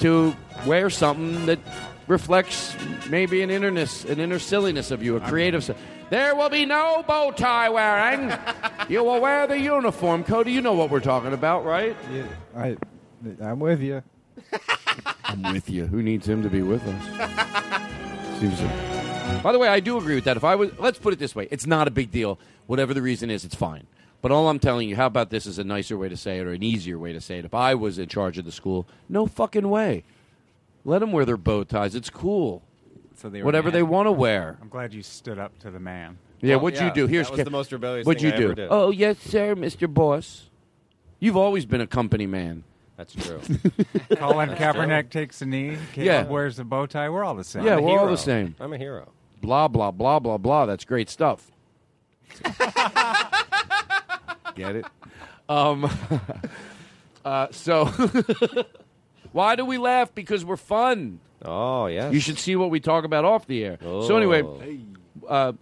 to 0.00 0.34
wear 0.66 0.90
something 0.90 1.46
that 1.46 1.60
reflects 2.08 2.74
maybe 3.08 3.40
an 3.42 3.50
innerness, 3.50 4.04
an 4.04 4.18
inner 4.18 4.40
silliness 4.40 4.90
of 4.90 5.00
you, 5.00 5.14
a 5.14 5.20
creative. 5.20 5.62
si- 5.62 5.74
There 6.10 6.34
will 6.34 6.48
be 6.48 6.66
no 6.66 7.04
bow 7.06 7.30
tie 7.30 7.68
wearing. 7.68 8.36
you 8.88 9.04
will 9.04 9.20
wear 9.20 9.46
the 9.46 9.60
uniform, 9.60 10.24
Cody. 10.24 10.50
You 10.50 10.60
know 10.60 10.72
what 10.74 10.90
we're 10.90 10.98
talking 10.98 11.32
about, 11.34 11.64
right? 11.64 11.96
Yeah, 12.12 12.26
I, 12.56 12.76
I'm 13.40 13.60
with 13.60 13.80
you. 13.80 14.02
I'm 15.24 15.52
with 15.52 15.70
you. 15.70 15.86
Who 15.86 16.02
needs 16.02 16.28
him 16.28 16.42
to 16.42 16.48
be 16.50 16.62
with 16.62 16.82
us? 16.84 18.40
Seems 18.40 18.58
By 19.44 19.52
the 19.52 19.58
way, 19.60 19.68
I 19.68 19.78
do 19.78 19.98
agree 19.98 20.14
with 20.16 20.24
that. 20.24 20.36
If 20.36 20.42
I 20.42 20.54
was, 20.56 20.70
let's 20.78 20.98
put 20.98 21.12
it 21.12 21.18
this 21.20 21.34
way: 21.36 21.46
it's 21.50 21.66
not 21.66 21.86
a 21.86 21.90
big 21.90 22.10
deal. 22.10 22.38
Whatever 22.66 22.94
the 22.94 23.02
reason 23.02 23.30
is, 23.30 23.44
it's 23.44 23.54
fine. 23.54 23.86
But 24.22 24.32
all 24.32 24.48
I'm 24.48 24.58
telling 24.58 24.88
you, 24.88 24.96
how 24.96 25.04
about 25.06 25.28
this 25.28 25.44
is 25.44 25.58
a 25.58 25.64
nicer 25.64 25.98
way 25.98 26.08
to 26.08 26.16
say 26.16 26.38
it 26.38 26.46
or 26.46 26.52
an 26.52 26.62
easier 26.62 26.98
way 26.98 27.12
to 27.12 27.20
say 27.20 27.38
it? 27.38 27.44
If 27.44 27.52
I 27.54 27.74
was 27.74 27.98
in 27.98 28.08
charge 28.08 28.38
of 28.38 28.46
the 28.46 28.52
school, 28.52 28.88
no 29.08 29.26
fucking 29.26 29.68
way. 29.68 30.02
Let 30.86 31.00
them 31.00 31.12
wear 31.12 31.24
their 31.26 31.36
bow 31.36 31.64
ties. 31.64 31.94
It's 31.94 32.08
cool. 32.10 32.62
So 33.16 33.28
they 33.28 33.40
were 33.40 33.44
Whatever 33.44 33.68
mad. 33.68 33.74
they 33.74 33.82
want 33.82 34.06
to 34.06 34.12
wear. 34.12 34.56
I'm 34.62 34.68
glad 34.70 34.92
you 34.94 35.02
stood 35.02 35.38
up 35.38 35.58
to 35.60 35.70
the 35.70 35.78
man. 35.78 36.16
Yeah, 36.40 36.56
Well, 36.56 36.64
what'd 36.64 36.80
yeah, 36.80 36.88
you 36.88 36.94
do? 36.94 37.06
Here's 37.06 37.26
that 37.28 37.32
was 37.36 37.40
Ke- 37.42 37.44
the 37.44 37.50
most 37.50 37.70
rebellious 37.72 38.06
What'd 38.06 38.20
thing 38.22 38.30
you 38.30 38.34
I 38.34 38.38
do? 38.38 38.44
ever 38.46 38.54
did. 38.54 38.68
Oh 38.70 38.90
yes, 38.90 39.18
sir, 39.20 39.54
Mr. 39.54 39.92
Boss. 39.92 40.48
You've 41.20 41.36
always 41.36 41.64
been 41.66 41.80
a 41.82 41.86
company 41.86 42.26
man. 42.26 42.64
That's 42.96 43.14
true. 43.14 43.40
Colin 44.16 44.50
Kaepernick 44.50 45.10
takes 45.10 45.42
a 45.42 45.46
knee. 45.46 45.76
Caleb 45.92 46.06
Yeah. 46.06 46.22
wears 46.24 46.58
a 46.58 46.64
bow 46.64 46.86
tie. 46.86 47.08
We're 47.10 47.24
all 47.24 47.34
the 47.34 47.44
same. 47.44 47.64
yeah, 47.64 47.76
I'm 47.76 47.82
we're 47.84 47.90
all 47.92 47.98
hero. 48.00 48.10
the 48.10 48.16
same. 48.16 48.54
I'm 48.60 48.72
a 48.72 48.78
hero. 48.78 49.10
Blah 49.44 49.68
blah 49.68 49.90
blah 49.90 50.18
blah 50.20 50.38
blah. 50.38 50.64
That's 50.64 50.86
great 50.86 51.10
stuff. 51.10 51.52
Get 54.54 54.76
it? 54.76 54.86
Um, 55.50 55.90
uh, 57.26 57.48
so, 57.50 57.84
why 59.32 59.54
do 59.54 59.66
we 59.66 59.76
laugh? 59.76 60.14
Because 60.14 60.46
we're 60.46 60.56
fun. 60.56 61.20
Oh 61.44 61.86
yeah. 61.86 62.10
You 62.10 62.20
should 62.20 62.38
see 62.38 62.56
what 62.56 62.70
we 62.70 62.80
talk 62.80 63.04
about 63.04 63.26
off 63.26 63.46
the 63.46 63.64
air. 63.64 63.78
So 63.82 64.16
anyway, 64.16 64.44
uh, 65.28 65.52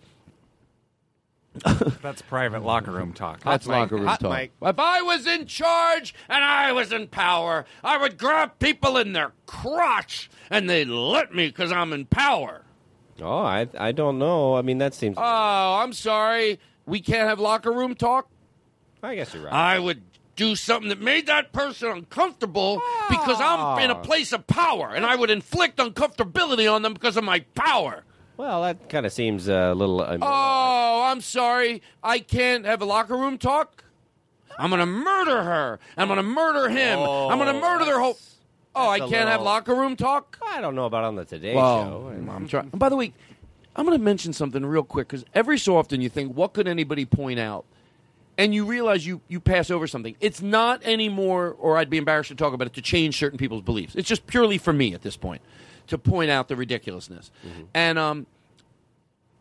That's 2.03 2.23
private 2.23 2.63
locker 2.63 2.93
room 2.93 3.13
talk. 3.13 3.41
that's 3.41 3.67
mic. 3.67 3.75
locker 3.77 3.97
room 3.97 4.07
Hot 4.07 4.21
talk. 4.21 4.31
mic. 4.31 4.53
If 4.63 4.79
I 4.79 5.03
was 5.03 5.27
in 5.27 5.47
charge 5.47 6.15
and 6.29 6.45
I 6.45 6.71
was 6.73 6.93
in 6.93 7.09
power, 7.09 7.67
I 7.83 7.99
would 7.99 8.17
grab 8.17 8.59
people 8.61 8.97
in 8.97 9.13
their 9.13 9.33
crotch 9.47 10.31
and 10.51 10.71
they'd 10.71 10.89
let 10.89 11.35
me 11.35 11.49
because 11.49 11.73
I'm 11.73 11.93
in 11.93 12.07
power. 12.07 12.63
Oh, 13.21 13.39
I 13.41 13.69
I 13.79 13.93
don't 13.93 14.19
know. 14.19 14.55
I 14.57 14.63
mean, 14.63 14.79
that 14.79 14.95
seems. 14.95 15.17
Oh, 15.19 15.23
I'm 15.83 15.93
sorry. 15.93 16.59
We 16.87 17.01
can't 17.01 17.29
have 17.29 17.39
locker 17.39 17.71
room 17.73 17.95
talk. 17.95 18.29
I 19.03 19.15
guess 19.17 19.35
you're 19.35 19.45
right. 19.45 19.53
I 19.53 19.79
would 19.79 20.03
do 20.37 20.57
something 20.57 20.89
that 20.89 21.01
made 21.01 21.27
that 21.27 21.53
person 21.53 21.91
uncomfortable 21.91 22.81
because 23.11 23.39
I'm 23.41 23.79
in 23.81 23.91
a 23.91 23.95
Ah. 23.95 24.01
place 24.03 24.33
of 24.33 24.47
power, 24.47 24.89
and 24.95 25.05
I 25.05 25.15
would 25.17 25.31
inflict 25.31 25.77
uncomfortability 25.79 26.73
on 26.73 26.83
them 26.83 26.95
because 26.95 27.17
of 27.17 27.25
my 27.25 27.41
power. 27.55 28.05
Well, 28.39 28.63
that 28.63 28.89
kind 28.89 29.05
of 29.05 29.13
seems 29.13 29.47
a 29.49 29.75
little. 29.75 30.01
Um, 30.01 30.21
Oh, 30.23 31.03
I'm 31.05 31.21
sorry. 31.21 31.83
I 32.03 32.19
can't 32.21 32.65
have 32.65 32.81
a 32.81 32.85
locker 32.87 33.17
room 33.17 33.37
talk. 33.39 33.85
I'm 34.59 34.71
going 34.71 34.81
to 34.81 34.87
murder 34.87 35.43
her. 35.45 35.79
I'm 35.97 36.09
going 36.09 36.17
to 36.19 36.23
murder 36.23 36.69
him. 36.69 36.99
I'm 36.99 37.39
going 37.39 37.55
to 37.55 37.61
murder 37.61 37.85
their 37.85 37.99
whole. 38.01 38.19
Oh, 38.75 38.89
I 38.89 38.99
can't 39.01 39.29
a 39.29 39.33
have 39.33 39.43
locker 39.43 39.75
room 39.75 39.97
talk. 39.97 40.39
I 40.47 40.61
don't 40.61 40.75
know 40.75 40.87
about 40.87 41.05
on 41.05 41.17
the 41.17 41.25
Today 41.25 41.55
Well, 41.55 41.85
Show. 41.85 42.31
I'm 42.31 42.49
trying. 42.49 42.69
By 42.71 42.89
the 42.89 42.97
way, 42.97 43.13
I'm 43.77 43.85
going 43.85 43.99
to 43.99 44.03
mention 44.03 44.33
something 44.33 44.65
real 44.65 44.83
quick 44.83 45.09
because 45.09 45.25
every 45.35 45.59
so 45.59 45.77
often 45.77 46.01
you 46.01 46.09
think, 46.09 46.35
what 46.35 46.53
could 46.53 46.67
anybody 46.67 47.05
point 47.05 47.39
out? 47.39 47.65
And 48.39 48.55
you 48.55 48.65
realize 48.65 49.07
you, 49.07 49.21
you 49.29 49.41
pass 49.41 49.71
over 49.71 49.87
something. 49.87 50.17
It's 50.21 50.41
not 50.41 50.83
anymore, 50.85 51.55
or 51.59 51.77
I'd 51.77 51.91
be 51.91 51.99
embarrassed 51.99 52.29
to 52.29 52.35
talk 52.35 52.55
about 52.55 52.67
it, 52.67 52.73
to 52.75 52.83
change 52.83 53.19
certain 53.19 53.39
people's 53.39 53.63
beliefs. 53.63 53.95
It's 53.95 54.09
just 54.09 54.27
purely 54.27 54.57
for 54.57 54.73
me 54.73 54.95
at 54.95 55.03
this 55.03 55.17
point 55.17 55.43
to 55.89 55.99
point 55.99 56.31
out 56.31 56.49
the 56.49 56.57
ridiculousness. 56.57 57.31
And 57.75 57.99
um, 57.99 58.27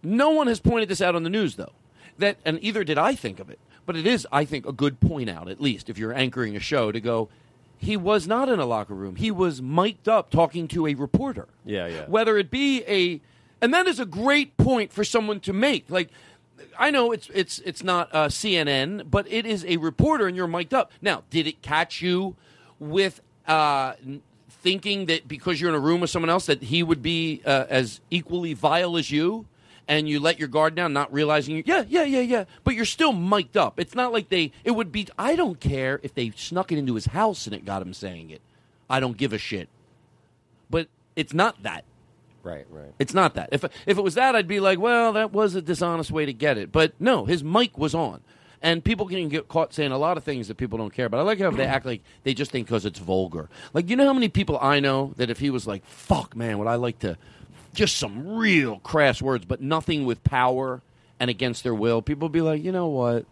no 0.03 0.31
one 0.31 0.47
has 0.47 0.59
pointed 0.59 0.89
this 0.89 1.01
out 1.01 1.15
on 1.15 1.23
the 1.23 1.29
news, 1.29 1.55
though. 1.55 1.71
That 2.17 2.37
and 2.43 2.59
either 2.61 2.83
did 2.83 2.97
I 2.97 3.15
think 3.15 3.39
of 3.39 3.49
it, 3.49 3.59
but 3.85 3.95
it 3.95 4.05
is, 4.05 4.27
I 4.31 4.43
think, 4.43 4.65
a 4.67 4.73
good 4.73 4.99
point 4.99 5.29
out. 5.29 5.47
At 5.49 5.61
least 5.61 5.89
if 5.89 5.97
you're 5.97 6.13
anchoring 6.13 6.55
a 6.55 6.59
show, 6.59 6.91
to 6.91 6.99
go, 6.99 7.29
he 7.81 7.97
was 7.97 8.27
not 8.27 8.47
in 8.47 8.59
a 8.59 8.65
locker 8.65 8.93
room. 8.93 9.15
He 9.15 9.31
was 9.31 9.59
mic'd 9.59 10.07
up 10.07 10.29
talking 10.29 10.67
to 10.67 10.85
a 10.85 10.93
reporter. 10.93 11.47
Yeah, 11.65 11.87
yeah. 11.87 12.05
Whether 12.05 12.37
it 12.37 12.51
be 12.51 12.83
a, 12.87 13.19
and 13.59 13.73
that 13.73 13.87
is 13.87 13.99
a 13.99 14.05
great 14.05 14.55
point 14.55 14.93
for 14.93 15.03
someone 15.03 15.39
to 15.41 15.51
make. 15.51 15.89
Like, 15.89 16.09
I 16.77 16.91
know 16.91 17.11
it's 17.11 17.27
it's 17.33 17.57
it's 17.59 17.83
not 17.83 18.13
uh, 18.13 18.27
CNN, 18.27 19.09
but 19.09 19.25
it 19.31 19.47
is 19.47 19.65
a 19.65 19.77
reporter, 19.77 20.27
and 20.27 20.37
you're 20.37 20.47
mic'd 20.47 20.75
up. 20.75 20.91
Now, 21.01 21.23
did 21.31 21.47
it 21.47 21.63
catch 21.63 22.03
you 22.03 22.35
with 22.77 23.19
uh, 23.47 23.93
thinking 24.47 25.07
that 25.07 25.27
because 25.27 25.59
you're 25.59 25.71
in 25.71 25.75
a 25.75 25.79
room 25.79 26.01
with 26.01 26.11
someone 26.11 26.29
else 26.29 26.45
that 26.45 26.61
he 26.61 26.83
would 26.83 27.01
be 27.01 27.41
uh, 27.47 27.65
as 27.67 27.99
equally 28.11 28.53
vile 28.53 28.95
as 28.95 29.09
you? 29.09 29.47
And 29.91 30.07
you 30.07 30.21
let 30.21 30.39
your 30.39 30.47
guard 30.47 30.73
down, 30.73 30.93
not 30.93 31.11
realizing 31.11 31.53
you. 31.53 31.63
Yeah, 31.65 31.83
yeah, 31.85 32.05
yeah, 32.05 32.21
yeah. 32.21 32.45
But 32.63 32.75
you're 32.75 32.85
still 32.85 33.11
mic'd 33.11 33.57
up. 33.57 33.77
It's 33.77 33.93
not 33.93 34.13
like 34.13 34.29
they. 34.29 34.53
It 34.63 34.71
would 34.71 34.89
be. 34.89 35.09
I 35.17 35.35
don't 35.35 35.59
care 35.59 35.99
if 36.01 36.15
they 36.15 36.31
snuck 36.31 36.71
it 36.71 36.77
into 36.77 36.95
his 36.95 37.07
house 37.07 37.45
and 37.45 37.53
it 37.53 37.65
got 37.65 37.81
him 37.81 37.93
saying 37.93 38.29
it. 38.29 38.41
I 38.89 39.01
don't 39.01 39.17
give 39.17 39.33
a 39.33 39.37
shit. 39.37 39.67
But 40.69 40.87
it's 41.17 41.33
not 41.33 41.61
that. 41.63 41.83
Right, 42.41 42.65
right. 42.69 42.93
It's 42.99 43.13
not 43.13 43.35
that. 43.35 43.49
If 43.51 43.63
if 43.63 43.97
it 43.97 44.01
was 44.01 44.15
that, 44.15 44.33
I'd 44.33 44.47
be 44.47 44.61
like, 44.61 44.79
well, 44.79 45.11
that 45.13 45.33
was 45.33 45.55
a 45.55 45.61
dishonest 45.61 46.09
way 46.09 46.25
to 46.25 46.33
get 46.33 46.57
it. 46.57 46.71
But 46.71 46.93
no, 46.99 47.25
his 47.25 47.43
mic 47.43 47.77
was 47.77 47.93
on, 47.93 48.21
and 48.61 48.83
people 48.83 49.05
can 49.07 49.29
get 49.29 49.47
caught 49.47 49.73
saying 49.73 49.91
a 49.91 49.97
lot 49.97 50.17
of 50.17 50.23
things 50.23 50.47
that 50.47 50.55
people 50.55 50.77
don't 50.77 50.93
care 50.93 51.05
about. 51.05 51.19
I 51.19 51.23
like 51.23 51.39
how 51.39 51.51
they 51.51 51.65
act 51.65 51.85
like 51.85 52.01
they 52.23 52.33
just 52.33 52.51
think 52.51 52.67
because 52.67 52.85
it's 52.85 52.99
vulgar. 52.99 53.49
Like 53.73 53.89
you 53.89 53.95
know 53.95 54.05
how 54.05 54.13
many 54.13 54.29
people 54.29 54.57
I 54.59 54.79
know 54.79 55.13
that 55.17 55.29
if 55.29 55.39
he 55.39 55.49
was 55.49 55.67
like, 55.67 55.85
fuck, 55.85 56.35
man, 56.35 56.57
would 56.57 56.67
I 56.67 56.75
like 56.75 56.99
to, 56.99 57.17
just 57.73 57.97
some 57.97 58.35
real 58.37 58.79
crass 58.79 59.21
words, 59.21 59.45
but 59.45 59.61
nothing 59.61 60.05
with 60.05 60.23
power 60.23 60.81
and 61.19 61.29
against 61.29 61.63
their 61.63 61.75
will. 61.75 62.01
People 62.01 62.29
be 62.29 62.41
like, 62.41 62.63
you 62.63 62.71
know 62.71 62.87
what? 62.87 63.25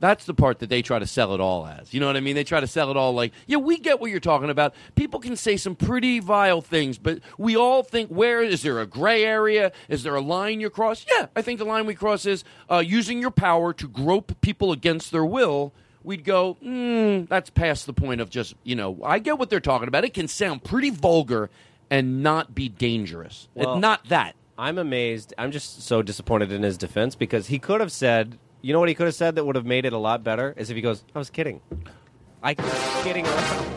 That's 0.00 0.24
the 0.24 0.34
part 0.34 0.58
that 0.58 0.68
they 0.68 0.82
try 0.82 0.98
to 0.98 1.06
sell 1.06 1.32
it 1.32 1.40
all 1.40 1.64
as. 1.64 1.94
You 1.94 2.00
know 2.00 2.08
what 2.08 2.16
I 2.16 2.20
mean? 2.20 2.34
They 2.34 2.42
try 2.42 2.58
to 2.58 2.66
sell 2.66 2.90
it 2.90 2.96
all 2.96 3.12
like, 3.12 3.32
yeah, 3.46 3.58
we 3.58 3.78
get 3.78 4.00
what 4.00 4.10
you're 4.10 4.18
talking 4.18 4.50
about. 4.50 4.74
People 4.96 5.20
can 5.20 5.36
say 5.36 5.56
some 5.56 5.76
pretty 5.76 6.18
vile 6.18 6.60
things, 6.60 6.98
but 6.98 7.20
we 7.38 7.56
all 7.56 7.84
think, 7.84 8.08
where 8.08 8.42
is 8.42 8.62
there 8.62 8.80
a 8.80 8.86
gray 8.86 9.24
area? 9.24 9.70
Is 9.88 10.02
there 10.02 10.16
a 10.16 10.20
line 10.20 10.60
you 10.60 10.70
cross? 10.70 11.06
Yeah, 11.08 11.26
I 11.36 11.42
think 11.42 11.60
the 11.60 11.64
line 11.64 11.86
we 11.86 11.94
cross 11.94 12.26
is 12.26 12.42
uh, 12.68 12.78
using 12.78 13.20
your 13.20 13.30
power 13.30 13.72
to 13.74 13.86
grope 13.86 14.40
people 14.40 14.72
against 14.72 15.12
their 15.12 15.24
will. 15.24 15.72
We'd 16.02 16.24
go, 16.24 16.56
mm, 16.60 17.28
that's 17.28 17.50
past 17.50 17.86
the 17.86 17.92
point 17.92 18.20
of 18.20 18.28
just, 18.28 18.56
you 18.64 18.74
know, 18.74 18.98
I 19.04 19.20
get 19.20 19.38
what 19.38 19.50
they're 19.50 19.60
talking 19.60 19.86
about. 19.86 20.04
It 20.04 20.14
can 20.14 20.26
sound 20.26 20.64
pretty 20.64 20.90
vulgar 20.90 21.48
and 21.92 22.22
not 22.22 22.54
be 22.54 22.70
dangerous. 22.70 23.48
Well, 23.54 23.78
not 23.78 24.08
that. 24.08 24.34
I'm 24.56 24.78
amazed. 24.78 25.34
I'm 25.36 25.52
just 25.52 25.82
so 25.82 26.00
disappointed 26.00 26.50
in 26.50 26.62
his 26.62 26.78
defense 26.78 27.14
because 27.14 27.48
he 27.48 27.58
could 27.58 27.80
have 27.80 27.92
said, 27.92 28.38
you 28.62 28.72
know 28.72 28.80
what 28.80 28.88
he 28.88 28.94
could 28.94 29.04
have 29.04 29.14
said 29.14 29.34
that 29.34 29.44
would 29.44 29.56
have 29.56 29.66
made 29.66 29.84
it 29.84 29.92
a 29.92 29.98
lot 29.98 30.24
better 30.24 30.54
is 30.56 30.70
if 30.70 30.76
he 30.76 30.80
goes, 30.80 31.04
I 31.14 31.18
was 31.18 31.28
kidding. 31.28 31.60
I 32.42 32.54
was 32.56 33.02
kidding 33.04 33.26
around. 33.26 33.76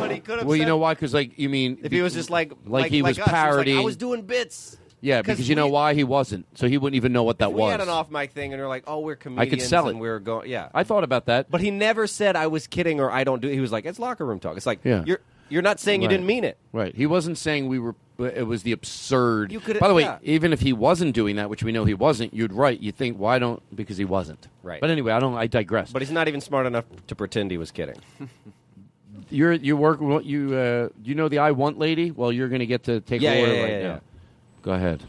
But 0.00 0.12
he 0.12 0.20
could 0.20 0.38
have 0.38 0.46
Well, 0.46 0.56
you 0.56 0.64
know 0.64 0.78
why? 0.78 0.94
Because, 0.94 1.12
like, 1.12 1.38
you 1.38 1.50
mean. 1.50 1.78
If 1.82 1.92
he 1.92 2.00
was 2.00 2.14
just 2.14 2.30
like, 2.30 2.54
like, 2.64 2.90
he 2.90 3.02
was 3.02 3.18
us, 3.18 3.26
like, 3.26 3.34
parodying. 3.34 3.78
I 3.78 3.82
was 3.82 3.96
doing 3.96 4.22
bits. 4.22 4.78
Yeah, 5.04 5.16
'Cause 5.20 5.34
because 5.36 5.48
you 5.48 5.56
know 5.56 5.66
we- 5.66 5.72
why 5.72 5.94
he 5.94 6.04
wasn't, 6.04 6.46
so 6.56 6.68
he 6.68 6.78
wouldn't 6.78 6.94
even 6.96 7.12
know 7.12 7.24
what 7.24 7.38
that 7.40 7.52
we 7.52 7.60
was. 7.60 7.72
had 7.72 7.80
an 7.80 7.88
off 7.88 8.08
mic 8.10 8.30
thing, 8.32 8.52
and 8.52 8.62
we're 8.62 8.68
like, 8.68 8.84
"Oh, 8.86 9.00
we're 9.00 9.16
comedians," 9.16 9.46
I 9.46 9.50
could 9.50 9.60
sell 9.60 9.88
it. 9.88 9.90
and 9.90 10.00
we 10.00 10.08
are 10.08 10.20
going, 10.20 10.48
yeah. 10.48 10.68
I 10.72 10.84
thought 10.84 11.02
about 11.02 11.26
that, 11.26 11.50
but 11.50 11.60
he 11.60 11.72
never 11.72 12.06
said 12.06 12.36
I 12.36 12.46
was 12.46 12.66
kidding 12.68 13.00
or 13.00 13.10
I 13.10 13.24
don't 13.24 13.42
do. 13.42 13.48
it. 13.48 13.54
He 13.54 13.60
was 13.60 13.72
like, 13.72 13.84
"It's 13.84 13.98
locker 13.98 14.24
room 14.24 14.38
talk." 14.38 14.56
It's 14.56 14.64
like, 14.66 14.78
Yeah. 14.84 15.02
you're 15.04 15.18
you're 15.48 15.60
not 15.60 15.80
saying 15.80 16.00
you 16.02 16.08
Right. 16.08 16.12
didn't 16.14 16.26
mean 16.26 16.44
it. 16.44 16.56
Right. 16.72 16.94
He 16.94 17.04
wasn't 17.04 17.36
saying 17.36 17.66
we 17.68 17.78
were. 17.80 17.94
It 18.18 18.46
was 18.46 18.62
the 18.62 18.70
absurd. 18.72 19.50
You 19.50 19.58
could- 19.58 19.80
By 19.80 19.88
the 19.88 19.94
way, 19.94 20.02
yeah. 20.02 20.18
even 20.22 20.52
if 20.52 20.60
he 20.60 20.72
wasn't 20.72 21.12
doing 21.14 21.34
that, 21.36 21.50
which 21.50 21.64
we 21.64 21.72
know 21.72 21.84
he 21.84 21.94
wasn't, 21.94 22.32
you'd 22.32 22.52
write. 22.52 22.80
You 22.80 22.92
think 22.92 23.18
why 23.18 23.40
don't 23.40 23.60
because 23.74 23.96
he 23.96 24.04
wasn't. 24.04 24.46
Right. 24.62 24.80
But 24.80 24.90
anyway, 24.90 25.12
I 25.12 25.18
don't. 25.18 25.34
I 25.34 25.48
digress. 25.48 25.90
But 25.92 26.02
he's 26.02 26.12
not 26.12 26.28
even 26.28 26.40
smart 26.40 26.66
enough 26.66 26.84
to 27.08 27.14
pretend 27.16 27.50
he 27.50 27.58
was 27.58 27.72
kidding. 27.72 27.96
you're 29.30 29.52
you 29.54 29.76
work 29.76 30.00
what 30.00 30.24
you 30.24 30.54
uh, 30.54 30.88
you 31.04 31.14
know 31.14 31.28
the 31.28 31.38
I 31.38 31.50
want 31.50 31.78
lady. 31.78 32.10
Well, 32.12 32.30
you're 32.32 32.48
going 32.48 32.60
to 32.60 32.66
get 32.66 32.84
to 32.84 33.00
take 33.00 33.20
Yeah, 33.22 33.32
a 33.32 33.40
order 33.40 33.54
yeah, 33.54 33.62
right 33.62 33.70
yeah, 33.70 33.82
now. 33.82 33.88
yeah. 33.94 33.98
Go 34.62 34.72
ahead. 34.72 35.02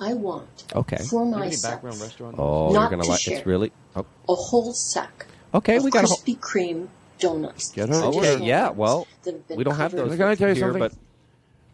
I 0.00 0.14
want 0.14 0.64
Okay. 0.74 0.96
for 0.96 1.24
You 1.24 1.30
have 1.32 1.40
myself 1.40 1.74
background 1.74 2.00
restaurant? 2.00 2.36
Oh, 2.38 2.72
Not 2.72 2.80
you're 2.82 2.90
gonna 2.90 3.02
to 3.04 3.10
like. 3.10 3.20
share. 3.20 3.38
It's 3.38 3.46
really. 3.46 3.72
Oh. 3.94 4.04
a 4.28 4.34
whole 4.34 4.72
sack 4.72 5.26
Okay, 5.54 5.76
of 5.76 5.84
we 5.84 5.90
got 5.90 6.04
a 6.04 6.06
whole- 6.08 6.16
Krispy 6.16 6.38
Kreme 6.38 6.88
donuts. 7.18 7.70
Get 7.72 7.88
her. 7.88 7.94
Oh, 7.96 8.10
Traditional 8.12 8.36
okay, 8.36 8.44
yeah. 8.46 8.66
ones 8.68 8.78
Well, 8.78 9.06
that 9.24 9.34
have 9.34 9.48
been 9.48 9.56
we 9.58 9.64
don't 9.64 9.74
have 9.76 9.90
covered 9.92 10.08
those. 10.10 10.16
Can 10.18 10.26
I 10.28 10.34
tell 10.34 10.48
you 10.48 10.54
here, 10.54 10.72
something? 10.72 10.98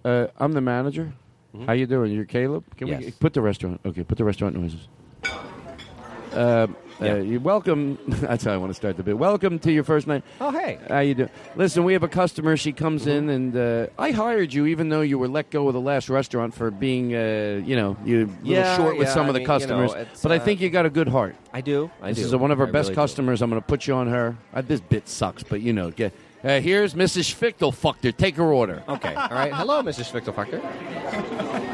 Uh, 0.05 0.27
I'm 0.39 0.53
the 0.53 0.61
manager. 0.61 1.13
How 1.67 1.73
you 1.73 1.87
doing? 1.87 2.13
You're 2.13 2.25
Caleb. 2.25 2.65
Can 2.77 2.89
we 2.89 2.97
Yes. 3.07 3.15
put 3.19 3.33
the 3.35 3.41
restaurant? 3.41 3.81
Okay, 3.85 4.03
put 4.05 4.19
the 4.19 4.25
restaurant 4.25 4.55
noises. 4.57 4.87
Uh, 6.33 6.67
uh, 7.01 7.15
you 7.17 7.39
welcome. 7.39 7.97
That's 8.09 8.45
how 8.47 8.53
I 8.53 8.57
want 8.57 8.71
to 8.71 8.75
start 8.75 8.97
the 8.97 9.03
bit. 9.05 9.17
Welcome 9.17 9.59
to 9.61 9.73
your 9.73 9.85
first 9.85 10.07
night. 10.09 10.25
Oh, 10.41 10.51
hey. 10.51 10.79
How 10.89 10.99
you 10.99 11.15
doing? 11.15 11.31
Listen, 11.55 11.85
we 11.85 11.93
have 11.93 12.03
a 12.03 12.09
customer. 12.09 12.57
She 12.57 12.73
comes 12.73 13.07
in, 13.07 13.29
and 13.29 13.57
uh, 13.57 13.87
I 13.99 14.11
hired 14.11 14.53
you, 14.53 14.67
even 14.67 14.89
though 14.89 15.03
you 15.03 15.17
were 15.19 15.29
let 15.29 15.51
go 15.51 15.69
of 15.69 15.75
the 15.75 15.81
last 15.81 16.09
restaurant 16.09 16.55
for 16.55 16.71
being, 16.73 17.15
uh, 17.15 17.63
you 17.65 17.77
know, 17.77 17.97
you 18.05 18.19
a 18.19 18.27
little 18.27 18.35
Yeah, 18.43 18.77
short 18.77 18.99
with 18.99 19.09
some 19.09 19.27
I 19.27 19.29
of 19.29 19.35
the 19.35 19.41
mean, 19.41 19.43
you 19.43 19.47
know, 19.47 19.59
customers. 19.59 19.95
it's, 19.95 20.23
but 20.23 20.33
I 20.33 20.37
uh, 20.39 20.45
think 20.45 20.61
you 20.61 20.71
got 20.71 20.87
a 20.87 20.91
good 20.91 21.09
heart. 21.09 21.37
I 21.53 21.61
do. 21.61 21.89
I 22.03 22.09
this 22.09 22.19
do. 22.19 22.25
is 22.27 22.37
one 22.37 22.51
of 22.51 22.61
our 22.61 22.67
I 22.67 22.71
best 22.71 22.89
really 22.89 22.97
do. 22.97 23.01
customers. 23.03 23.43
I'm 23.43 23.51
going 23.51 23.63
to 23.63 23.67
put 23.67 23.87
you 23.87 23.95
on 23.95 24.09
her. 24.09 24.37
Uh, 24.53 24.63
this 24.63 24.81
bit 24.81 25.09
sucks, 25.09 25.43
but 25.45 25.61
you 25.61 25.73
know, 25.73 25.91
get. 25.93 26.13
Uh, 26.43 26.61
here's 26.61 26.95
Mrs. 26.95 27.33
Fichtelfuchter. 27.35 28.17
Take 28.17 28.37
her 28.37 28.53
order. 28.53 28.83
Okay. 28.89 29.15
All 29.15 29.29
right. 29.31 29.53
Hello, 29.53 29.83
Mrs. 29.83 30.11
Fichtelfucker. 30.11 31.65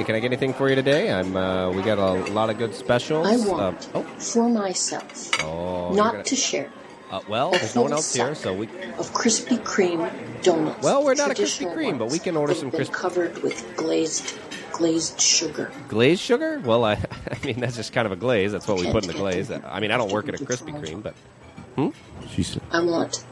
Hey, 0.00 0.04
can 0.04 0.14
I 0.14 0.20
get 0.20 0.28
anything 0.28 0.54
for 0.54 0.70
you 0.70 0.74
today? 0.74 1.12
I'm. 1.12 1.36
Uh, 1.36 1.70
we 1.72 1.82
got 1.82 1.98
a 1.98 2.32
lot 2.32 2.48
of 2.48 2.56
good 2.56 2.74
specials. 2.74 3.26
I 3.26 3.34
Uh, 3.34 3.52
want 3.54 3.84
for 4.18 4.48
myself, 4.48 5.30
oh, 5.44 5.92
not 5.92 6.12
gonna- 6.12 6.24
to 6.24 6.36
share, 6.36 6.70
Uh, 7.10 7.20
well, 7.28 7.50
there's 7.50 7.74
no 7.74 7.82
one 7.82 7.92
else 7.92 8.14
here, 8.14 8.34
so 8.34 8.54
we. 8.54 8.64
of 8.96 9.12
Krispy 9.12 9.58
Kreme 9.58 10.10
donuts. 10.42 10.82
Well, 10.82 11.04
we're 11.04 11.16
not 11.16 11.30
a 11.30 11.34
Krispy 11.34 11.66
Kreme, 11.76 11.98
but 11.98 12.10
we 12.10 12.18
can 12.18 12.34
order 12.34 12.54
some 12.54 12.70
Krispy- 12.70 12.90
covered 12.92 13.42
with 13.42 13.62
glazed 13.76 14.38
glazed 14.72 15.20
sugar. 15.20 15.70
Glazed 15.88 16.22
sugar? 16.22 16.62
Well, 16.64 16.82
I, 16.86 16.92
I 17.30 17.44
mean 17.44 17.60
that's 17.60 17.76
just 17.76 17.92
kind 17.92 18.06
of 18.06 18.12
a 18.12 18.16
glaze. 18.16 18.52
That's 18.52 18.66
what 18.66 18.78
we 18.80 18.90
put 18.90 19.02
in 19.04 19.08
the 19.08 19.18
glaze. 19.18 19.50
I 19.50 19.80
mean, 19.80 19.90
I 19.90 19.98
don't 19.98 20.10
work 20.10 20.30
at 20.30 20.34
a 20.40 20.42
Krispy 20.42 20.72
Kreme, 20.80 21.02
but 21.02 21.14
hmm? 21.76 21.90
She 22.34 22.42
said, 22.42 22.62
I 22.72 22.80
want 22.80 23.22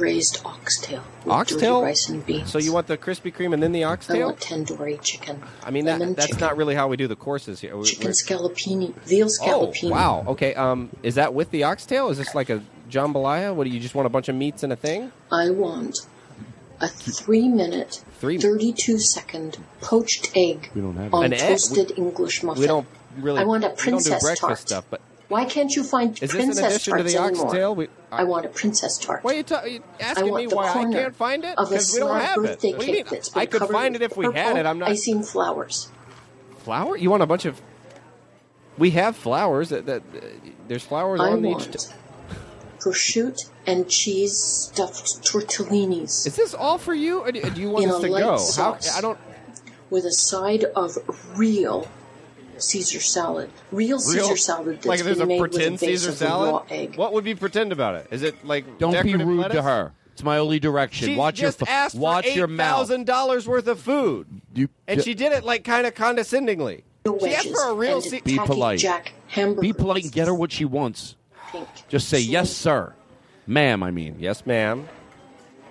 braised 0.00 0.40
oxtail, 0.46 1.02
with 1.24 1.32
oxtail. 1.32 1.80
dirty 1.80 1.84
rice 1.90 2.08
and 2.08 2.24
beans. 2.24 2.50
So 2.50 2.58
you 2.58 2.72
want 2.72 2.86
the 2.86 2.96
Krispy 2.96 3.32
Kreme 3.32 3.52
and 3.52 3.62
then 3.62 3.72
the 3.72 3.84
oxtail? 3.84 4.22
I 4.22 4.24
want 4.24 4.40
tandoori 4.40 5.00
chicken. 5.02 5.42
I 5.62 5.70
mean, 5.70 5.84
that, 5.84 5.98
that's 6.16 6.26
chicken, 6.28 6.40
not 6.40 6.56
really 6.56 6.74
how 6.74 6.88
we 6.88 6.96
do 6.96 7.06
the 7.06 7.16
courses 7.16 7.60
here. 7.60 7.76
We- 7.76 7.84
chicken 7.84 8.04
we're- 8.06 8.14
scallopini, 8.14 8.94
veal 9.04 9.26
scallopini. 9.28 9.88
Oh, 9.90 9.90
wow. 9.90 10.24
Okay. 10.28 10.54
Um, 10.54 10.88
is 11.02 11.16
that 11.16 11.34
with 11.34 11.50
the 11.50 11.64
oxtail? 11.64 12.08
Is 12.08 12.16
this 12.16 12.34
like 12.34 12.48
a 12.48 12.62
jambalaya? 12.90 13.54
What 13.54 13.64
do 13.64 13.70
you 13.70 13.78
just 13.80 13.94
want 13.94 14.06
a 14.06 14.10
bunch 14.10 14.28
of 14.30 14.34
meats 14.34 14.62
and 14.62 14.72
a 14.72 14.76
thing? 14.76 15.12
I 15.30 15.50
want 15.50 15.98
a 16.80 16.88
three-minute, 16.88 18.02
Three- 18.20 18.38
32-second 18.38 19.58
poached 19.82 20.30
egg 20.34 20.70
We 20.74 20.80
don't 20.80 20.96
have 20.96 21.12
on 21.12 21.24
An 21.26 21.34
egg? 21.34 21.40
toasted 21.40 21.92
English 21.98 22.42
muffin. 22.42 22.60
We 22.62 22.66
don't 22.66 22.86
really. 23.18 23.40
I 23.40 23.44
want 23.44 23.64
a 23.64 23.68
we 23.68 23.70
don't 23.74 23.78
princess 23.78 24.20
do 24.22 24.26
breakfast 24.26 24.40
tart. 24.40 24.58
stuff, 24.60 24.84
but 24.88 25.00
Why 25.30 25.44
can't 25.44 25.72
you 25.76 25.84
find 25.84 26.20
is 26.20 26.32
princess 26.32 26.84
tarts 26.84 27.12
the 27.12 27.20
anymore? 27.20 27.74
We, 27.74 27.88
I 28.10 28.24
want 28.24 28.46
a 28.46 28.48
princess 28.48 28.98
tart. 28.98 29.22
why 29.22 29.34
are 29.34 29.36
you, 29.36 29.42
ta- 29.44 29.62
you 29.62 29.80
I 30.00 30.02
asking 30.02 30.34
me 30.34 30.48
why 30.48 30.68
I 30.68 30.92
can't 30.92 31.14
find 31.14 31.44
it? 31.44 31.56
of 31.56 31.68
a 31.68 31.70
Because 31.70 31.92
we 31.94 32.00
don't 32.00 32.20
have 32.20 32.38
it. 32.38 32.42
birthday 32.42 32.72
What 32.72 32.80
do 32.80 32.86
you 32.86 32.92
mean? 32.94 33.04
cake 33.04 33.10
that's 33.10 33.28
been 33.28 33.42
I 33.42 33.46
could 33.46 33.62
find 33.68 33.94
it 33.94 34.02
if 34.02 34.16
we 34.16 34.24
had 34.34 34.56
it. 34.56 34.66
I'm 34.66 34.80
not. 34.80 34.88
I 34.88 34.92
icing 34.92 35.22
flowers. 35.22 35.88
Flower? 36.58 36.96
You 36.96 37.10
want 37.10 37.22
a 37.22 37.26
bunch 37.26 37.44
of? 37.44 37.62
We 38.76 38.90
have 38.90 39.14
flowers. 39.14 39.68
That, 39.68 39.86
that 39.86 40.02
uh, 40.02 40.20
there's 40.66 40.82
flowers 40.82 41.20
I 41.20 41.30
on 41.30 41.44
want 41.44 41.68
each. 41.68 41.84
T- 41.84 41.94
prosciutto 42.80 43.50
and 43.68 43.88
cheese 43.88 44.36
stuffed 44.36 45.22
tortellinis. 45.22 46.26
Is 46.26 46.34
this 46.34 46.54
all 46.54 46.76
for 46.76 46.92
you, 46.94 47.20
or 47.20 47.30
do, 47.30 47.40
you 47.60 47.70
want 47.70 47.84
In 47.84 47.90
us 47.90 48.00
to 48.00 48.08
go? 48.08 48.38
How? 48.56 48.78
I 48.96 49.00
don't. 49.00 49.18
with 49.90 50.04
a 50.06 50.12
side 50.12 50.64
of 50.74 50.98
real 51.36 51.86
Caesar 52.60 53.00
salad. 53.00 53.50
Real 53.72 53.98
Caesar 53.98 54.26
Real- 54.28 54.36
salad 54.36 54.76
that's 54.76 54.86
like 54.86 55.00
there's 55.02 55.18
been 55.18 55.24
a 55.24 55.26
made 55.26 55.40
with 55.40 55.52
pretend 55.52 55.76
a 55.76 55.78
base 55.86 56.02
Caesar 56.02 56.10
of 56.10 56.22
a 56.22 56.24
raw 56.24 56.30
salad. 56.30 56.62
egg. 56.70 56.96
What 56.96 57.12
would 57.12 57.24
be 57.24 57.34
pretend 57.34 57.72
about 57.72 57.94
it? 57.96 58.06
Is 58.10 58.22
it 58.22 58.44
like 58.44 58.78
Don't 58.78 58.90
be 58.92 58.96
decorative 58.98 59.26
rude 59.26 59.40
lettuce? 59.40 59.56
to 59.56 59.62
her. 59.62 59.92
It's 60.12 60.22
my 60.22 60.38
only 60.38 60.58
direction. 60.60 61.08
She 61.08 61.16
watch 61.16 61.36
just 61.36 61.60
your 61.60 61.68
f- 61.68 61.74
asked 61.74 61.94
watch 61.94 62.26
for 62.28 62.32
your 62.36 62.46
mouth. 62.46 62.76
thousand 62.78 63.06
dollars 63.06 63.48
worth 63.48 63.66
of 63.66 63.80
food, 63.80 64.26
You 64.54 64.68
and 64.86 65.02
she 65.02 65.14
did 65.14 65.32
it 65.32 65.44
like 65.44 65.64
kind 65.64 65.86
of 65.86 65.94
condescendingly. 65.94 66.84
She 67.22 67.34
asked 67.34 67.48
for 67.48 67.70
a 67.70 67.74
real. 67.74 67.94
and 67.96 68.04
Se- 68.04 68.20
be 68.24 68.36
polite. 68.38 68.78
Jack 68.80 69.12
hamburger. 69.28 69.60
Be 69.62 69.72
polite 69.72 70.04
and 70.04 70.12
get 70.12 70.26
her 70.26 70.34
what 70.34 70.52
she 70.52 70.66
wants. 70.66 71.16
Pink. 71.50 71.66
Just 71.88 72.08
say 72.08 72.20
yes, 72.20 72.52
sir, 72.52 72.92
ma'am. 73.46 73.82
I 73.82 73.90
mean, 73.90 74.16
yes, 74.18 74.44
ma'am. 74.44 74.86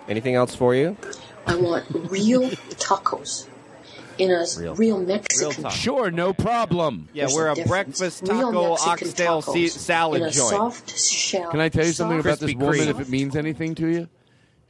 Anything 0.08 0.34
else 0.34 0.56
for 0.56 0.74
you? 0.74 0.98
I 1.46 1.56
want 1.56 1.86
real 2.10 2.50
tacos 2.50 3.48
in 4.20 4.32
a 4.32 4.46
real, 4.74 5.00
Mexican. 5.00 5.70
Sure, 5.72 6.12
no 6.12 6.34
problem. 6.34 7.08
Yeah, 7.14 7.24
There's 7.26 7.36
we're 7.36 7.48
a 7.48 7.60
a 7.60 7.66
breakfast 7.66 8.26
taco 8.26 8.74
oxtail 8.74 9.42
tacos 9.42 9.54
se- 9.54 9.68
salad 9.70 10.22
in 10.22 10.28
a 10.28 10.32
joint. 10.32 10.50
soft 10.50 10.98
shell. 11.00 11.52
Can 11.52 11.60
I 11.60 11.70
tell 11.70 11.86
you 11.86 11.94
something 11.94 12.20
about 12.20 12.40
this 12.40 12.52
Krispy 12.52 12.58
woman? 12.58 12.80
Kreme. 12.80 12.88
If 12.90 13.00
it 13.00 13.10
means 13.10 13.36
anything 13.36 13.76
to 13.76 13.88
you, 13.88 14.10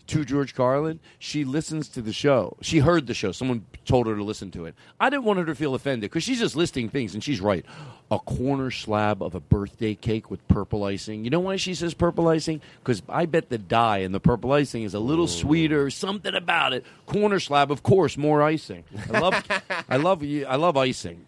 to 0.08 0.26
George 0.26 0.56
Carlin, 0.56 1.00
she 1.20 1.44
listens 1.44 1.88
to 1.90 2.02
the 2.02 2.14
show. 2.14 2.58
She 2.62 2.80
heard 2.80 3.08
the 3.08 3.14
show. 3.14 3.32
Someone 3.32 3.66
told 3.90 4.08
her 4.08 4.16
to 4.16 4.24
listen 4.24 4.52
to 4.52 4.66
it. 4.66 4.76
I 5.00 5.10
didn't 5.10 5.26
want 5.26 5.40
her 5.40 5.46
to 5.46 5.56
feel 5.56 5.76
offended 5.76 6.10
because 6.10 6.24
she's 6.24 6.40
just 6.40 6.56
listing 6.56 6.88
things, 6.88 7.14
and 7.14 7.22
she's 7.24 7.42
right. 7.42 7.66
A 8.12 8.20
corner 8.20 8.72
slab 8.72 9.22
of 9.22 9.36
a 9.36 9.40
birthday 9.42 9.96
cake 9.96 10.32
with 10.32 10.48
purple 10.48 10.86
icing. 10.86 11.26
You 11.26 11.30
know 11.32 11.42
why 11.42 11.58
she 11.58 11.74
says 11.76 11.94
purple 11.94 12.28
icing? 12.30 12.62
Because 12.82 13.02
I 13.10 13.26
bet 13.26 13.50
the 13.50 13.58
dye 13.58 13.98
and 14.00 14.16
the 14.16 14.20
purple 14.22 14.54
icing 14.54 14.84
is 14.84 14.94
a 14.94 15.00
little 15.00 15.28
sweeter. 15.28 15.90
Something 15.90 16.36
about 16.36 16.72
it. 16.72 16.86
Corner 17.06 17.40
slab, 17.42 17.72
of 17.72 17.84
course, 17.84 18.16
more 18.16 18.42
icing. 18.42 18.84
I 19.12 19.20
love, 19.20 19.44
I 19.90 19.98
love, 19.98 20.24
you- 20.24 20.46
I 20.46 20.56
love 20.56 20.78
icing. 20.78 21.26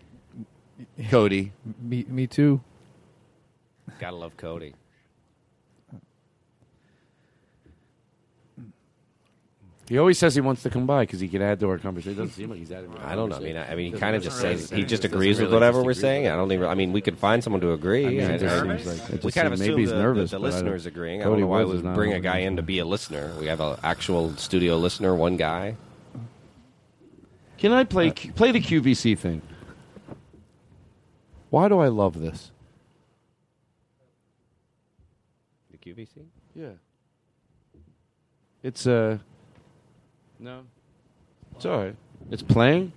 Cody, 1.10 1.52
Me, 1.82 2.06
me 2.08 2.28
too. 2.28 2.62
Gotta 4.00 4.16
love 4.16 4.38
Cody. 4.38 4.74
He 9.92 9.98
always 9.98 10.18
says 10.18 10.34
he 10.36 10.40
wants 10.40 10.64
to 10.64 10.70
come 10.70 10.86
by 10.86 11.04
because 11.04 11.20
he 11.20 11.28
can 11.28 11.42
add 11.42 11.60
to 11.60 11.68
our 11.70 11.78
conversation. 11.78 12.14
It 12.14 12.16
doesn't 12.16 12.34
seem 12.34 12.50
like 12.50 12.60
he's 12.60 12.72
adding. 12.72 12.94
I 13.04 13.14
don't 13.14 13.28
know. 13.28 13.36
I 13.36 13.40
mean. 13.40 13.58
I, 13.58 13.74
I 13.74 13.76
mean, 13.76 13.92
he 13.92 14.00
kind 14.00 14.16
of 14.16 14.24
just 14.24 14.40
says 14.40 14.70
he 14.70 14.86
just 14.86 15.04
agrees 15.04 15.42
with 15.42 15.52
whatever 15.52 15.84
we're 15.84 15.94
saying. 15.94 16.30
I 16.30 16.38
don't 16.38 16.50
even. 16.54 16.66
I 16.66 16.76
mean, 16.76 16.94
we 16.94 17.02
could 17.02 17.18
find 17.18 17.44
someone 17.44 17.60
to 17.60 17.74
agree. 17.74 18.06
I 18.26 18.36
I- 18.36 18.38
just 18.38 18.64
seems 18.64 18.86
like- 19.02 19.10
it 19.10 19.24
we 19.26 19.34
kind 19.34 19.48
of 19.48 19.52
assume 19.54 19.68
maybe 19.68 19.82
he's 19.82 19.90
the, 19.90 19.98
nervous, 19.98 20.32
the, 20.32 20.40
but 20.40 20.46
I 20.46 20.50
don't- 20.50 20.54
listeners 20.56 20.86
agreeing. 20.86 21.20
I 21.20 21.26
Cody 21.26 21.42
don't 21.42 21.42
know 21.42 21.48
why 21.48 21.66
we 21.66 21.76
is 21.76 21.84
not 21.84 21.96
bring 21.96 22.14
a 22.14 22.22
guy 22.22 22.38
in 22.38 22.56
to 22.56 22.62
be 22.62 22.80
a 22.80 22.86
listener. 22.86 23.34
We 23.38 23.48
have 23.48 23.60
an 23.60 23.80
actual 23.84 24.34
studio 24.38 24.78
listener, 24.78 25.14
one 25.14 25.36
guy. 25.36 25.76
Can 27.58 27.74
I 27.74 27.84
play 27.84 28.12
play 28.12 28.54
the 28.54 28.62
QVC 28.62 29.18
thing? 29.18 29.42
Why 31.50 31.68
do 31.68 31.80
I 31.80 31.90
love 31.90 32.18
this? 32.18 32.50
The 35.70 35.78
QVC. 35.80 36.28
Yeah. 36.56 36.70
It's 38.64 38.88
uh 38.88 39.18
no. 40.42 40.64
It's 41.56 41.66
all 41.66 41.84
right. 41.84 41.96
It's 42.32 42.42
playing. 42.42 42.92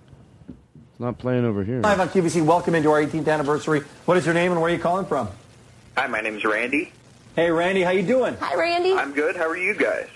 It's 0.49 0.99
not 0.99 1.19
playing 1.19 1.45
over 1.45 1.63
here. 1.63 1.81
Live 1.81 1.99
on 1.99 2.09
QVC, 2.09 2.43
welcome 2.43 2.73
into 2.73 2.89
our 2.89 3.01
18th 3.03 3.27
anniversary. 3.27 3.81
What 4.05 4.17
is 4.17 4.25
your 4.25 4.33
name 4.33 4.51
and 4.51 4.59
where 4.59 4.71
are 4.71 4.73
you 4.73 4.81
calling 4.81 5.05
from? 5.05 5.29
Hi, 5.95 6.07
my 6.07 6.21
name 6.21 6.37
is 6.37 6.43
Randy. 6.43 6.91
Hey, 7.35 7.51
Randy, 7.51 7.83
how 7.83 7.91
you 7.91 8.01
doing? 8.01 8.35
Hi, 8.37 8.55
Randy. 8.55 8.93
I'm 8.93 9.13
good. 9.13 9.35
How 9.35 9.47
are 9.47 9.57
you 9.57 9.75
guys? 9.75 10.07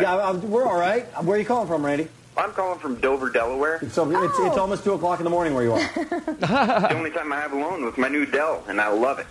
Yeah, 0.00 0.28
I'm, 0.28 0.48
we're 0.48 0.66
all 0.66 0.78
right. 0.78 1.06
Where 1.24 1.36
are 1.36 1.40
you 1.40 1.46
calling 1.46 1.66
from, 1.66 1.84
Randy? 1.84 2.08
I'm 2.36 2.52
calling 2.52 2.78
from 2.78 2.96
Dover, 3.00 3.30
Delaware. 3.30 3.80
So 3.90 4.08
it's, 4.08 4.38
it's 4.38 4.56
oh. 4.56 4.60
almost 4.60 4.84
2 4.84 4.92
o'clock 4.92 5.18
in 5.18 5.24
the 5.24 5.30
morning 5.30 5.54
where 5.54 5.64
you 5.64 5.72
are. 5.72 5.78
the 5.96 6.94
only 6.94 7.10
time 7.10 7.32
I 7.32 7.40
have 7.40 7.52
alone 7.52 7.84
with 7.84 7.98
my 7.98 8.08
new 8.08 8.24
Dell, 8.24 8.62
and 8.68 8.80
I 8.80 8.88
love 8.88 9.18
it. 9.18 9.26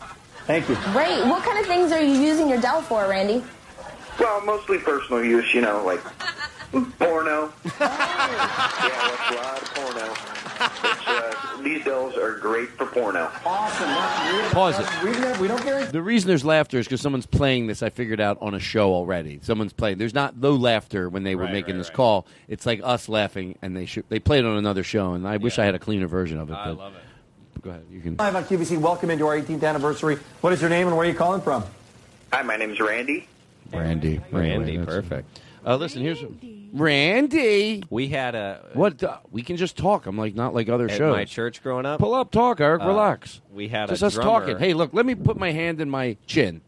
Thank 0.46 0.68
you. 0.68 0.76
Great. 0.92 1.24
What 1.26 1.44
kind 1.44 1.60
of 1.60 1.66
things 1.66 1.94
are 1.94 2.02
you 2.02 2.20
using 2.20 2.50
your 2.50 2.60
Dell 2.60 2.82
for, 2.82 3.08
Randy? 3.08 3.44
Well, 4.20 4.42
mostly 4.42 4.80
personal 4.80 5.24
use, 5.24 5.54
you 5.54 5.62
know, 5.62 5.86
like 5.86 6.02
porno. 6.72 7.52
yeah, 7.66 7.72
I 7.82 9.10
watch 9.12 9.32
a 9.32 9.42
lot 9.42 9.62
of 9.62 9.74
porno. 9.76 10.14
Uh, 11.08 11.64
these 11.64 11.84
Dells 11.86 12.16
are 12.18 12.38
great 12.38 12.70
for 12.70 12.86
porno. 12.86 13.32
Awesome. 13.46 13.88
That's 13.88 14.34
really 14.34 14.50
Pause 14.54 14.80
it. 14.80 15.04
We, 15.04 15.12
don't- 15.14 15.40
we 15.40 15.48
don't 15.48 15.64
very 15.64 15.86
The 15.86 16.02
reason 16.02 16.28
there's 16.28 16.44
laughter 16.46 16.78
is 16.80 16.86
because 16.86 17.02
someone's 17.02 17.26
playing 17.26 17.68
this. 17.68 17.82
I 17.82 17.90
figured 17.90 18.20
out 18.20 18.38
on 18.42 18.54
a 18.54 18.60
show 18.60 18.94
already. 18.94 19.40
Someone's 19.42 19.74
playing. 19.74 19.98
There's 19.98 20.14
not 20.14 20.38
no 20.38 20.52
laughter 20.56 21.10
when 21.10 21.24
they 21.24 21.36
were 21.36 21.44
Right, 21.44 21.54
making 21.54 21.76
right, 21.76 21.80
this 21.80 21.88
right. 21.90 21.96
call. 21.96 22.28
It's 22.48 22.66
like 22.66 22.82
us 22.84 23.08
laughing, 23.10 23.58
and 23.62 23.76
they 23.76 23.86
should 23.86 24.04
they 24.10 24.20
played 24.20 24.44
it 24.44 24.48
on 24.48 24.58
another 24.58 24.84
show. 24.84 25.14
And 25.14 25.28
I 25.28 25.38
wish 25.38 25.58
I 25.60 25.66
had 25.66 25.76
a 25.76 25.80
cleaner 25.80 26.08
version 26.08 26.40
of 26.40 26.50
it. 26.50 26.54
I 26.54 26.66
but 26.66 26.78
love 26.78 26.96
it. 26.96 27.62
Go 27.62 27.70
ahead. 27.72 27.86
You 27.92 28.00
can. 28.02 28.16
Live 28.18 28.36
on 28.36 28.44
QVC, 28.46 28.78
welcome 28.78 29.10
into 29.10 29.28
our 29.28 29.38
18th 29.40 29.64
anniversary. 29.64 30.18
What 30.42 30.54
is 30.54 30.62
your 30.62 30.70
name 30.70 30.88
and 30.88 30.96
where 30.98 31.06
are 31.06 31.10
you 31.10 31.16
calling 31.18 31.42
from? 31.42 31.64
Hi, 32.32 32.42
my 32.44 32.56
name's 32.58 32.80
Randy. 32.80 33.28
Randy. 33.74 34.20
Randy, 34.32 34.50
Anyway, 34.52 34.78
that's- 34.78 34.96
perfect. 34.96 35.40
Uh, 35.66 35.76
listen, 35.76 36.02
here's 36.02 36.24
Randy. 36.74 37.84
We 37.90 38.08
had 38.08 38.36
a 38.36 38.66
What? 38.74 39.04
uh, 39.04 39.18
we 39.32 39.42
can 39.42 39.58
just 39.58 39.78
talk. 39.78 40.06
I'm 40.06 40.18
like 40.18 40.36
not 40.36 40.54
like 40.54 40.70
other 40.70 40.86
at 40.86 40.98
shows. 40.98 41.12
my 41.14 41.26
church 41.26 41.62
growing 41.62 41.86
up. 41.86 42.00
Pull 42.00 42.14
up, 42.14 42.32
talk, 42.32 42.62
Eric. 42.62 42.82
Uh, 42.82 42.88
relax. 42.88 43.42
We 43.52 43.68
had 43.68 43.90
a 43.90 43.94
just 43.94 44.02
a 44.04 44.06
us 44.08 44.14
drummer. 44.16 44.30
talking. 44.30 44.58
Hey, 44.60 44.74
look. 44.74 44.94
Let 44.94 45.06
me 45.06 45.16
put 45.16 45.38
my 45.38 45.52
hand 45.52 45.82
in 45.82 45.90
my 45.90 46.18
chin 46.28 46.62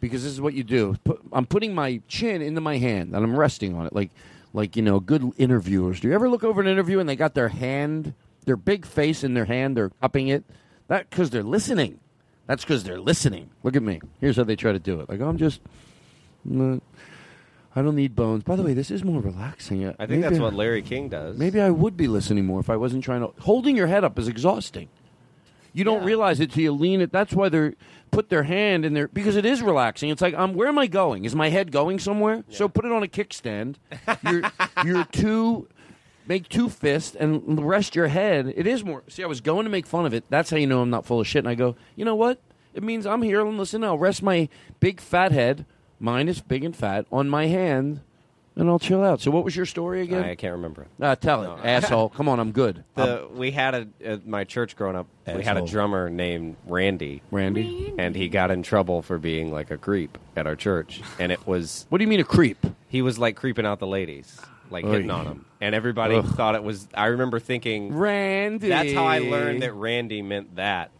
because 0.00 0.22
this 0.22 0.32
is 0.32 0.40
what 0.40 0.54
you 0.54 0.62
do. 0.64 0.96
Put, 1.04 1.20
I'm 1.32 1.46
putting 1.46 1.74
my 1.74 2.00
chin 2.08 2.42
into 2.42 2.60
my 2.60 2.78
hand 2.78 3.14
and 3.14 3.24
I'm 3.24 3.36
resting 3.36 3.74
on 3.74 3.86
it, 3.86 3.92
like 3.92 4.10
like 4.52 4.76
you 4.76 4.82
know, 4.82 5.00
good 5.00 5.30
interviewers. 5.38 6.00
Do 6.00 6.08
you 6.08 6.14
ever 6.14 6.28
look 6.28 6.44
over 6.44 6.60
an 6.60 6.66
interview 6.66 6.98
and 7.00 7.08
they 7.08 7.16
got 7.16 7.34
their 7.34 7.48
hand, 7.48 8.14
their 8.46 8.56
big 8.56 8.84
face 8.86 9.24
in 9.24 9.34
their 9.34 9.44
hand, 9.46 9.76
they're 9.76 9.90
cupping 10.00 10.28
it? 10.28 10.44
That 10.88 11.08
because 11.10 11.30
they're 11.30 11.42
listening. 11.42 12.00
That's 12.46 12.64
because 12.64 12.82
they're 12.82 12.98
listening. 13.00 13.50
Look 13.62 13.76
at 13.76 13.82
me. 13.82 14.00
Here's 14.20 14.36
how 14.36 14.42
they 14.44 14.56
try 14.56 14.72
to 14.72 14.78
do 14.80 15.00
it. 15.00 15.08
Like 15.08 15.20
I'm 15.20 15.38
just. 15.38 15.60
mm, 16.48 16.80
I 17.74 17.82
don't 17.82 17.94
need 17.94 18.16
bones. 18.16 18.42
By 18.42 18.56
the 18.56 18.62
way, 18.62 18.74
this 18.74 18.90
is 18.90 19.04
more 19.04 19.20
relaxing. 19.20 19.94
I 19.98 20.06
think 20.06 20.22
that's 20.22 20.38
what 20.38 20.54
Larry 20.54 20.82
King 20.82 21.08
does. 21.08 21.38
Maybe 21.38 21.60
I 21.60 21.70
would 21.70 21.96
be 21.96 22.08
listening 22.08 22.44
more 22.46 22.60
if 22.60 22.68
I 22.68 22.76
wasn't 22.76 23.04
trying 23.04 23.20
to. 23.20 23.32
Holding 23.42 23.76
your 23.76 23.86
head 23.86 24.02
up 24.02 24.18
is 24.18 24.26
exhausting. 24.26 24.88
You 25.72 25.84
don't 25.84 26.04
realize 26.04 26.40
it 26.40 26.50
till 26.50 26.64
you 26.64 26.72
lean 26.72 27.00
it. 27.00 27.12
That's 27.12 27.32
why 27.32 27.48
they're 27.48 27.74
put 28.10 28.28
their 28.28 28.42
hand 28.42 28.84
in 28.84 28.92
there 28.92 29.06
because 29.06 29.36
it 29.36 29.46
is 29.46 29.62
relaxing. 29.62 30.10
It's 30.10 30.20
like, 30.20 30.34
um, 30.34 30.54
where 30.54 30.66
am 30.66 30.78
I 30.78 30.88
going? 30.88 31.24
Is 31.24 31.36
my 31.36 31.48
head 31.48 31.70
going 31.70 32.00
somewhere? 32.00 32.44
So 32.48 32.68
put 32.68 32.84
it 32.84 32.90
on 32.90 33.04
a 33.04 33.06
kickstand. 33.06 33.76
You're 34.84 35.04
two 35.04 35.68
make 36.26 36.48
two 36.48 36.68
fists 36.68 37.16
and 37.16 37.66
rest 37.66 37.96
your 37.96 38.08
head. 38.08 38.52
It 38.56 38.66
is 38.66 38.84
more. 38.84 39.02
See, 39.08 39.22
I 39.22 39.26
was 39.26 39.40
going 39.40 39.64
to 39.64 39.70
make 39.70 39.86
fun 39.86 40.06
of 40.06 40.14
it. 40.14 40.24
That's 40.28 40.50
how 40.50 40.56
you 40.56 40.66
know 40.66 40.80
I'm 40.82 40.90
not 40.90 41.06
full 41.06 41.20
of 41.20 41.26
shit. 41.26 41.40
And 41.40 41.48
I 41.48 41.54
go, 41.54 41.76
you 41.96 42.04
know 42.04 42.14
what? 42.14 42.40
It 42.74 42.82
means 42.82 43.04
I'm 43.06 43.22
here 43.22 43.44
and 43.44 43.58
listen. 43.58 43.82
I'll 43.82 43.98
rest 43.98 44.22
my 44.22 44.48
big 44.78 45.00
fat 45.00 45.32
head. 45.32 45.66
Mine 46.00 46.28
is 46.28 46.40
big 46.40 46.64
and 46.64 46.74
fat 46.74 47.06
on 47.12 47.28
my 47.28 47.46
hand. 47.46 48.00
And 48.56 48.68
I'll 48.68 48.80
chill 48.80 49.02
out. 49.04 49.20
So, 49.20 49.30
what 49.30 49.44
was 49.44 49.54
your 49.54 49.64
story 49.64 50.02
again? 50.02 50.24
I 50.24 50.34
can't 50.34 50.52
remember. 50.52 50.86
Uh, 51.00 51.14
tell 51.14 51.44
it, 51.44 51.60
asshole. 51.64 52.08
Come 52.10 52.28
on, 52.28 52.40
I'm 52.40 52.50
good. 52.50 52.82
The, 52.96 53.26
we 53.32 53.52
had 53.52 53.74
a 53.74 53.88
at 54.04 54.26
my 54.26 54.42
church 54.44 54.76
growing 54.76 54.96
up. 54.96 55.06
We 55.26 55.44
had 55.44 55.56
a 55.56 55.60
Asshole. 55.60 55.66
drummer 55.68 56.10
named 56.10 56.56
Randy. 56.66 57.22
Randy, 57.30 57.94
and 57.96 58.14
he 58.16 58.28
got 58.28 58.50
in 58.50 58.62
trouble 58.64 59.02
for 59.02 59.18
being 59.18 59.52
like 59.52 59.70
a 59.70 59.78
creep 59.78 60.18
at 60.36 60.46
our 60.48 60.56
church. 60.56 61.00
And 61.18 61.30
it 61.30 61.46
was 61.46 61.86
what 61.90 61.98
do 61.98 62.04
you 62.04 62.08
mean 62.08 62.20
a 62.20 62.24
creep? 62.24 62.58
He 62.88 63.02
was 63.02 63.18
like 63.18 63.36
creeping 63.36 63.64
out 63.64 63.78
the 63.78 63.86
ladies, 63.86 64.38
like 64.68 64.84
Oy. 64.84 64.90
hitting 64.90 65.10
on 65.12 65.24
them, 65.26 65.46
and 65.60 65.72
everybody 65.74 66.16
Ugh. 66.16 66.26
thought 66.26 66.56
it 66.56 66.64
was. 66.64 66.88
I 66.92 67.06
remember 67.06 67.38
thinking 67.38 67.94
Randy. 67.94 68.68
That's 68.68 68.92
how 68.92 69.06
I 69.06 69.20
learned 69.20 69.62
that 69.62 69.72
Randy 69.74 70.22
meant 70.22 70.56
that. 70.56 70.90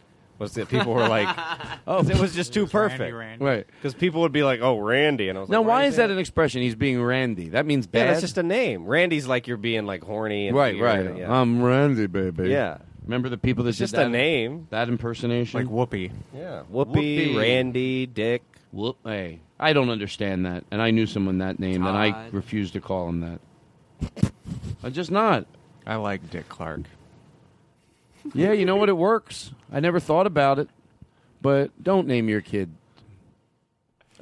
Was 0.41 0.55
that 0.55 0.69
people 0.71 0.95
were 0.95 1.07
like, 1.07 1.29
oh, 1.87 2.01
it 2.01 2.19
was 2.19 2.35
just 2.35 2.53
too 2.55 2.67
perfect, 2.67 3.15
Right. 3.41 3.67
Because 3.69 3.95
people 3.95 4.23
would 4.23 4.33
be 4.33 4.43
like, 4.43 4.61
oh, 4.63 4.79
Randy, 4.79 5.29
and 5.29 5.37
I 5.37 5.43
was 5.43 5.51
like, 5.51 5.55
Now, 5.55 5.61
like, 5.61 5.69
why 5.69 5.85
is 5.85 5.97
that 5.97 6.11
an 6.11 6.19
expression? 6.19 6.63
He's 6.63 6.75
being 6.75 7.01
Randy. 7.03 7.51
That 7.51 7.67
means 7.67 7.87
Yeah, 7.87 8.05
bad. 8.05 8.09
that's 8.11 8.21
just 8.23 8.39
a 8.39 8.43
name. 8.43 8.87
Randy's 8.87 9.27
like 9.27 9.47
you're 9.47 9.59
being 9.59 9.85
like 9.85 10.03
horny 10.03 10.49
and 10.49 10.57
right, 10.57 10.75
weird, 10.75 11.07
right. 11.09 11.19
yeah. 11.19 11.31
I'm 11.31 11.63
Randy, 11.63 12.07
baby. 12.07 12.49
Yeah. 12.49 12.79
Remember 13.05 13.29
the 13.29 13.37
people 13.39 13.65
that 13.65 13.71
It's 13.71 13.79
did 13.79 13.83
just 13.85 13.95
that? 13.97 14.07
a 14.07 14.09
name. 14.09 14.67
That 14.71 14.89
impersonation, 14.89 15.61
Like 15.61 15.69
Whoopi. 15.71 16.11
Yeah, 16.35 16.63
Whoopi, 16.73 17.37
Randy, 17.37 18.07
Dick. 18.07 18.43
Whoop. 18.73 18.97
Hey, 19.05 19.41
I 19.59 19.73
don't 19.75 19.91
understand 19.91 20.47
that, 20.47 20.65
and 20.71 20.81
I 20.81 20.91
knew 20.91 21.05
someone 21.07 21.39
that 21.39 21.59
name, 21.59 21.85
and 21.87 21.97
I 21.99 22.29
refused 22.31 22.73
to 22.75 22.81
call 22.81 23.09
him 23.11 23.21
that. 23.21 24.33
I'm 24.83 24.93
just 24.93 25.11
not. 25.11 25.45
I 25.87 25.97
like 25.97 26.31
Dick 26.31 26.49
Clark. 26.49 26.83
Yeah, 28.35 28.53
you 28.53 28.65
know 28.65 28.77
what? 28.77 28.89
It 28.89 28.97
works. 28.97 29.53
I 29.73 29.81
never 29.81 29.99
thought 30.01 30.27
about 30.27 30.59
it, 30.59 30.69
but 31.41 31.71
don't 31.83 32.07
name 32.07 32.29
your 32.29 32.41
kid. 32.41 32.71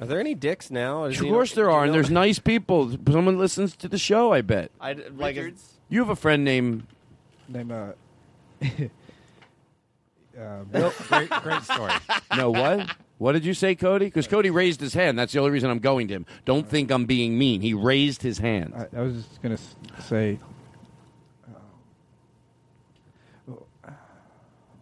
Are 0.01 0.07
there 0.07 0.19
any 0.19 0.33
dicks 0.35 0.71
now? 0.71 1.03
Is 1.05 1.17
Of 1.19 1.25
he- 1.25 1.29
course 1.31 1.53
there 1.53 1.69
are, 1.69 1.83
and 1.83 1.89
know- 1.89 1.93
there's 1.95 2.09
nice 2.09 2.39
people. 2.39 2.91
Someone 3.11 3.37
listens 3.37 3.75
to 3.77 3.87
the 3.89 3.97
show. 3.97 4.31
I 4.31 4.41
bet. 4.41 4.71
I 4.79 4.93
d- 4.93 5.03
like 5.17 5.35
You 5.89 5.99
have 5.99 6.09
a 6.09 6.15
friend 6.15 6.45
named 6.45 6.83
Name 7.49 7.71
uh, 7.71 7.91
uh, 10.39 10.63
Bill, 10.71 10.93
great, 11.09 11.29
great 11.29 11.63
story. 11.63 11.91
No, 12.35 12.51
what? 12.51 12.95
What 13.17 13.33
did 13.33 13.43
you 13.43 13.53
say, 13.53 13.75
Cody? 13.75 14.05
Because 14.05 14.27
Cody 14.27 14.49
raised 14.49 14.79
his 14.79 14.93
hand. 14.93 15.19
That's 15.19 15.33
the 15.33 15.39
only 15.39 15.51
reason 15.51 15.69
I'm 15.69 15.79
going 15.79 16.07
to 16.07 16.13
him. 16.13 16.25
Don't 16.45 16.65
think 16.67 16.89
I'm 16.91 17.05
being 17.05 17.37
mean. 17.37 17.59
He 17.59 17.73
raised 17.73 18.21
his 18.21 18.37
hand. 18.37 18.73
I, 18.75 18.97
I 18.97 19.01
was 19.01 19.15
just 19.15 19.41
gonna 19.41 19.55
s- 19.55 19.75
say. 20.05 20.39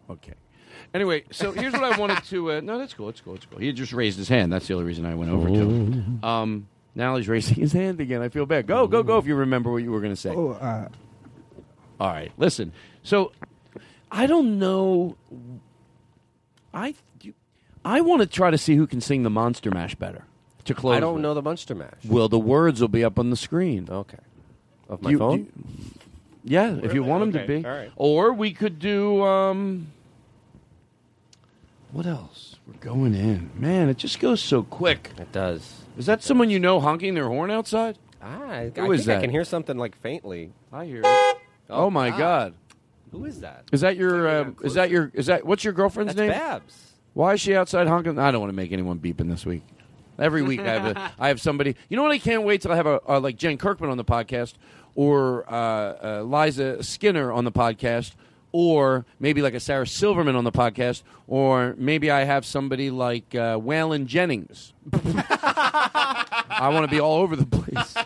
Okay. 0.09 0.33
Anyway, 0.93 1.23
so 1.31 1.51
here's 1.51 1.73
what 1.73 1.83
I 1.83 1.97
wanted 1.97 2.23
to. 2.25 2.51
Uh, 2.53 2.59
no, 2.61 2.77
that's 2.77 2.93
cool. 2.93 3.07
That's 3.07 3.19
cool. 3.21 3.33
That's 3.33 3.45
cool. 3.45 3.59
He 3.59 3.71
just 3.73 3.91
raised 3.93 4.17
his 4.17 4.29
hand. 4.29 4.53
That's 4.53 4.67
the 4.67 4.73
only 4.75 4.85
reason 4.85 5.05
I 5.05 5.15
went 5.15 5.31
over 5.31 5.47
to 5.49 5.53
him. 5.53 6.23
Um, 6.23 6.67
now 6.95 7.15
he's 7.17 7.27
raising 7.27 7.55
his 7.55 7.73
hand 7.73 7.99
again. 7.99 8.21
I 8.21 8.29
feel 8.29 8.45
bad. 8.45 8.67
Go, 8.67 8.87
go, 8.87 9.03
go! 9.03 9.17
If 9.17 9.25
you 9.25 9.35
remember 9.35 9.71
what 9.71 9.83
you 9.83 9.91
were 9.91 9.99
going 9.99 10.13
to 10.13 10.19
say. 10.19 10.33
Oh, 10.33 10.51
uh, 10.51 10.87
All 11.99 12.07
right, 12.07 12.31
listen. 12.37 12.71
So 13.03 13.31
I 14.11 14.27
don't 14.27 14.59
know. 14.59 15.17
I 16.73 16.95
you- 17.21 17.33
I 17.83 18.01
want 18.01 18.21
to 18.21 18.27
try 18.27 18.51
to 18.51 18.57
see 18.57 18.75
who 18.75 18.87
can 18.87 19.01
sing 19.01 19.23
the 19.23 19.29
Monster 19.29 19.71
Mash 19.71 19.95
better 19.95 20.23
to 20.65 20.73
close. 20.73 20.95
I 20.95 20.99
don't 20.99 21.15
with. 21.15 21.23
know 21.23 21.33
the 21.33 21.41
Monster 21.41 21.75
Mash. 21.75 21.93
Well, 22.05 22.29
the 22.29 22.39
words 22.39 22.81
will 22.81 22.87
be 22.87 23.03
up 23.03 23.17
on 23.19 23.29
the 23.29 23.37
screen. 23.37 23.87
Okay. 23.89 24.17
Of 24.89 25.01
my 25.01 25.11
You- 25.11 25.17
phone? 25.17 25.39
you- 25.39 25.51
yeah, 26.43 26.71
if 26.75 26.93
you 26.93 27.01
Really? 27.01 27.09
want 27.09 27.21
them 27.23 27.31
to 27.33 27.43
Okay, 27.43 27.59
be. 27.61 27.65
all 27.67 27.75
right. 27.75 27.91
Or 27.97 28.33
we 28.33 28.53
could 28.53 28.79
do. 28.79 29.21
Um, 29.23 29.87
what 31.91 32.05
else? 32.05 32.55
We're 32.67 32.73
going 32.79 33.13
in. 33.13 33.51
Man, 33.55 33.89
it 33.89 33.97
just 33.97 34.19
goes 34.19 34.41
so 34.41 34.63
quick. 34.63 35.11
It 35.17 35.31
does. 35.31 35.81
Is 35.97 36.05
that 36.05 36.21
someone 36.23 36.49
you 36.49 36.59
know 36.59 36.79
honking 36.79 37.13
their 37.13 37.27
horn 37.27 37.49
outside? 37.51 37.97
Ah, 38.21 38.43
I, 38.43 38.71
Who 38.75 38.91
I 38.91 38.95
is 38.95 39.05
think 39.05 39.09
I 39.09 39.13
that? 39.15 39.21
can 39.21 39.29
hear 39.29 39.43
something 39.43 39.77
like 39.77 39.95
faintly. 39.97 40.51
I 40.71 40.85
hear 40.85 41.01
it. 41.05 41.37
Oh, 41.69 41.89
my 41.89 42.11
ah. 42.11 42.17
God! 42.17 42.53
Who 43.11 43.25
is 43.25 43.41
that? 43.41 43.63
Is 43.71 43.81
that 43.81 43.95
your? 43.95 44.27
Uh, 44.27 44.51
is 44.63 44.73
that 44.73 44.89
your? 44.89 45.11
Is 45.13 45.27
that 45.27 45.45
what's 45.45 45.63
your 45.63 45.73
girlfriend's 45.73 46.15
That's 46.15 46.29
name? 46.29 46.37
Babs. 46.37 46.93
Why 47.13 47.33
is 47.33 47.41
she 47.41 47.55
outside 47.55 47.87
honking? 47.87 48.19
I 48.19 48.31
don't 48.31 48.41
want 48.41 48.51
to 48.51 48.55
make 48.55 48.71
anyone 48.71 48.99
beeping 48.99 49.29
this 49.29 49.45
week. 49.45 49.63
Every 50.19 50.41
week 50.41 50.59
I 50.59 50.73
have 50.73 50.97
a, 50.97 51.11
I 51.19 51.27
have 51.29 51.39
somebody. 51.39 51.75
You 51.89 51.97
know 51.97 52.03
what? 52.03 52.11
I 52.11 52.19
can't 52.19 52.43
wait 52.43 52.61
till 52.61 52.71
I 52.71 52.75
have 52.75 52.87
a 52.87 53.01
uh, 53.07 53.19
like 53.19 53.37
Jen 53.37 53.57
Kirkman 53.57 53.89
on 53.89 53.97
the 53.97 54.05
podcast, 54.05 54.53
or 54.95 55.51
uh, 55.51 56.19
uh, 56.19 56.23
Liza 56.23 56.83
Skinner 56.83 57.31
on 57.31 57.45
the 57.45 57.51
podcast, 57.51 58.13
or 58.59 59.05
maybe 59.19 59.41
like 59.43 59.53
a 59.53 59.59
Sarah 59.59 59.85
Silverman 59.85 60.35
on 60.35 60.43
the 60.43 60.51
podcast, 60.51 61.03
or 61.27 61.75
maybe 61.77 62.09
I 62.09 62.23
have 62.23 62.43
somebody 62.43 62.89
like 62.89 63.35
uh, 63.35 63.59
Waylon 63.59 64.07
Jennings. 64.07 64.73
I 64.93 66.69
want 66.73 66.89
to 66.89 66.91
be 66.95 66.99
all 66.99 67.17
over 67.21 67.35
the 67.35 67.45
place. 67.45 67.95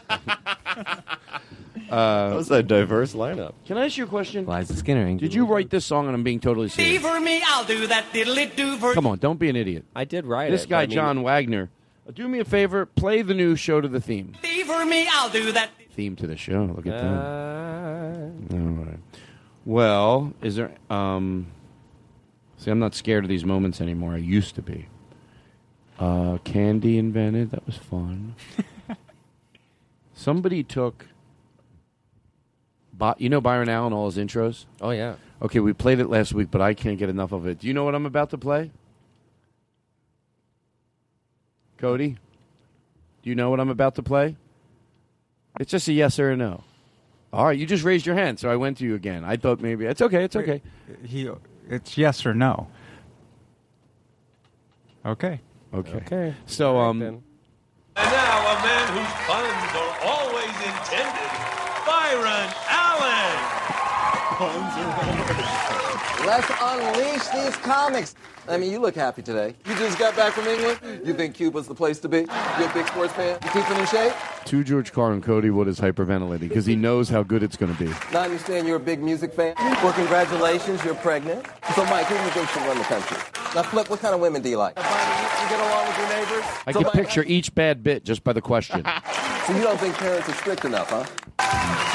Uh, 1.90 2.30
That 2.30 2.36
was 2.38 2.50
a 2.52 2.64
diverse 2.64 3.14
lineup. 3.14 3.52
Can 3.66 3.78
I 3.78 3.84
ask 3.88 3.98
you 3.98 4.06
a 4.06 4.08
question? 4.08 4.46
Liza 4.46 4.78
Skinner. 4.78 5.14
Did 5.18 5.34
you 5.34 5.46
write 5.46 5.70
this 5.70 5.86
song? 5.86 6.06
And 6.08 6.16
I'm 6.16 6.24
being 6.24 6.40
totally 6.40 6.70
serious. 6.70 7.02
for 7.02 7.20
me, 7.20 7.42
I'll 7.46 7.66
do 7.66 7.86
that 7.88 8.06
diddly 8.14 8.56
do 8.56 8.78
for 8.78 8.94
Come 8.94 9.06
on, 9.06 9.18
don't 9.18 9.38
be 9.38 9.50
an 9.50 9.58
idiot. 9.58 9.84
I 9.94 10.06
did 10.06 10.26
write 10.26 10.52
This 10.52 10.64
it. 10.64 10.70
guy, 10.70 10.78
but 10.78 10.84
I 10.84 10.88
mean- 10.88 10.96
John 10.96 11.22
Wagner. 11.24 11.70
uh, 12.08 12.12
Do 12.12 12.30
me 12.30 12.40
a 12.40 12.46
favor, 12.46 12.86
play 12.86 13.22
the 13.24 13.34
new 13.34 13.58
show 13.58 13.82
to 13.82 13.90
the 13.90 14.00
theme. 14.00 14.36
for 14.66 14.86
me, 14.86 15.06
I'll 15.12 15.30
do 15.30 15.52
that. 15.52 15.72
Theme 15.94 16.16
to 16.16 16.28
the 16.28 16.38
show. 16.38 16.64
Look 16.74 16.88
at 16.88 16.94
Uh, 16.94 17.02
that. 17.02 18.54
All 18.54 18.58
right. 18.58 18.71
Well, 19.66 20.34
is 20.42 20.56
there? 20.56 20.72
Um, 20.90 21.48
see, 22.58 22.72
I'm 22.72 22.80
not 22.80 22.96
scared 22.96 23.24
of 23.24 23.30
these 23.30 23.46
moments 23.46 23.80
anymore. 23.82 24.14
I 24.14 24.18
used 24.18 24.56
to 24.56 24.62
be. 24.62 24.88
Uh, 26.00 26.40
candy 26.44 26.98
invented. 26.98 27.52
That 27.52 27.66
was 27.66 27.78
fun. 27.78 28.36
Somebody 30.14 30.64
took. 30.64 31.06
You 33.18 33.30
know 33.30 33.42
Byron 33.42 33.68
Allen, 33.68 33.94
all 33.94 34.10
his 34.10 34.18
intros. 34.18 34.66
Oh 34.80 34.92
yeah. 34.92 35.16
Okay, 35.42 35.60
we 35.60 35.74
played 35.74 36.00
it 36.00 36.08
last 36.08 36.34
week, 36.34 36.50
but 36.52 36.62
I 36.62 36.76
can't 36.76 37.00
get 37.00 37.10
enough 37.10 37.32
of 37.32 37.48
it. 37.48 37.60
Do 37.60 37.68
you 37.68 37.74
know 37.74 37.84
what 37.84 37.96
I'm 37.96 38.06
about 38.06 38.30
to 38.30 38.38
play? 38.38 38.70
Cody? 41.80 42.18
Do 43.24 43.30
you 43.30 43.36
know 43.36 43.50
what 43.50 43.60
I'm 43.60 43.70
about 43.70 43.96
to 43.96 44.04
play? 44.04 44.36
It's 45.60 45.72
just 45.72 45.88
a 45.88 45.94
yes 45.94 46.20
or 46.20 46.30
a 46.30 46.38
no. 46.38 46.64
All 47.34 47.46
right, 47.46 47.58
you 47.58 47.66
just 47.66 47.84
raised 47.84 48.06
your 48.06 48.16
hand, 48.16 48.40
so 48.40 48.50
I 48.50 48.58
went 48.58 48.78
to 48.80 48.84
you 48.84 48.96
again. 48.96 49.24
I 49.24 49.38
thought 49.38 49.62
maybe 49.62 49.86
it's 49.86 50.02
okay. 50.02 50.24
It's 50.26 50.36
okay. 50.36 50.62
He, 51.06 51.30
it's 51.70 51.98
yes 51.98 52.26
or 52.26 52.34
no. 52.34 52.68
Okay. 55.06 55.40
Okay. 55.74 55.94
Okay. 55.94 56.36
So, 56.46 56.78
um, 56.78 57.02
And 57.02 57.24
now, 57.96 58.40
a 58.52 58.56
man 58.62 58.88
whose 58.92 59.14
puns 59.26 59.72
are 59.80 59.96
always 60.04 60.56
intended, 60.60 61.32
Byron 61.88 62.52
Allen. 62.68 63.71
Let's 66.26 66.50
unleash 66.62 67.28
these 67.28 67.56
comics. 67.58 68.16
I 68.48 68.58
mean, 68.58 68.72
you 68.72 68.80
look 68.80 68.96
happy 68.96 69.22
today. 69.22 69.54
You 69.66 69.76
just 69.76 70.00
got 70.00 70.16
back 70.16 70.34
from 70.34 70.48
England. 70.48 70.80
You 71.06 71.14
think 71.14 71.36
Cuba's 71.36 71.68
the 71.68 71.76
place 71.76 72.00
to 72.00 72.10
be? 72.10 72.26
You're 72.58 72.70
a 72.70 72.74
big 72.74 72.88
sports 72.88 73.14
fan? 73.14 73.38
You 73.44 73.50
keeping 73.52 73.78
in 73.78 73.86
shape? 73.86 74.14
to 74.46 74.64
George 74.64 74.92
Carr 74.92 75.12
and 75.12 75.22
Cody 75.22 75.52
Wood 75.52 75.68
is 75.68 75.80
hyperventilating 75.80 76.40
because 76.50 76.66
he 76.66 76.76
knows 76.76 77.08
how 77.10 77.22
good 77.22 77.44
it's 77.44 77.56
going 77.56 77.72
to 77.76 77.78
be. 77.84 77.90
Now 78.12 78.22
I 78.22 78.26
understand 78.26 78.68
you're 78.68 78.78
a 78.78 78.80
big 78.80 79.02
music 79.04 79.32
fan. 79.34 79.54
Well, 79.60 79.94
congratulations, 79.94 80.84
you're 80.84 80.96
pregnant. 80.96 81.46
So, 81.76 81.86
Mike, 81.86 82.08
who 82.08 82.18
do 82.18 82.24
you 82.24 82.30
think 82.32 82.50
should 82.50 82.64
run 82.64 82.80
the 82.80 82.84
country? 82.86 83.18
Now, 83.54 83.62
Flip, 83.62 83.88
what 83.92 84.00
kind 84.00 84.16
of 84.16 84.22
women 84.22 84.42
do 84.42 84.50
you 84.50 84.58
like? 84.58 84.76
You 84.78 84.84
get 85.50 85.60
along 85.60 85.88
with 85.88 85.98
your 86.00 86.10
neighbors? 86.10 86.44
I 86.66 86.72
So, 86.72 86.80
can 86.80 86.84
Mike, 86.88 86.94
picture 86.94 87.24
each 87.26 87.54
bad 87.54 87.84
bit 87.84 88.04
just 88.04 88.24
by 88.24 88.34
the 88.34 88.42
question. 88.42 88.84
So 89.48 89.58
you 89.58 89.64
don't 89.64 89.80
think 89.80 89.96
parents 89.96 90.30
are 90.30 90.34
strict 90.34 90.66
enough, 90.66 90.92
huh? 90.92 91.91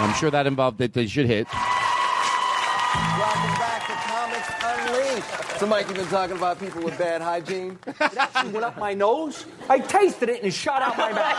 I'm 0.00 0.14
sure 0.14 0.30
that 0.30 0.46
involved 0.46 0.78
that 0.78 0.92
they 0.92 1.08
should 1.08 1.26
hit. 1.26 1.48
Welcome 1.52 3.50
back 3.58 3.84
to 3.88 3.92
Comics 3.94 4.48
Unleashed. 4.62 5.58
So, 5.58 5.66
Mike, 5.66 5.88
you've 5.88 5.96
been 5.96 6.06
talking 6.06 6.36
about 6.36 6.60
people 6.60 6.82
with 6.82 6.96
bad 6.96 7.20
hygiene. 7.20 7.78
It 8.00 8.16
actually 8.16 8.52
went 8.52 8.64
up 8.64 8.78
my 8.78 8.94
nose. 8.94 9.44
I 9.68 9.80
tasted 9.80 10.28
it 10.28 10.38
and 10.38 10.46
it 10.46 10.54
shot 10.54 10.82
out 10.82 10.96
my 10.96 11.12
mouth. 11.12 11.36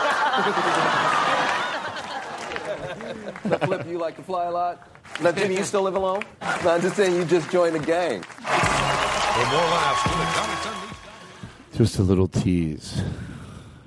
the 3.44 3.58
Flip, 3.66 3.86
you 3.88 3.98
like 3.98 4.16
to 4.16 4.22
fly 4.22 4.44
a 4.44 4.50
lot? 4.50 4.86
Now, 5.22 5.32
Jimmy, 5.32 5.56
you 5.56 5.64
still 5.64 5.82
live 5.82 5.96
alone? 5.96 6.22
No, 6.62 6.70
I'm 6.70 6.82
just 6.82 6.96
saying 6.96 7.14
you 7.14 7.24
just 7.24 7.50
joined 7.50 7.74
the 7.74 7.80
gang. 7.80 8.20
For 8.22 9.46
more 9.46 9.64
laughs 9.72 10.02
from 10.02 10.18
the 10.18 10.26
Comics 10.26 10.66
Unleashed. 10.66 11.78
Just 11.78 11.98
a 11.98 12.02
little 12.02 12.28
tease. 12.28 13.02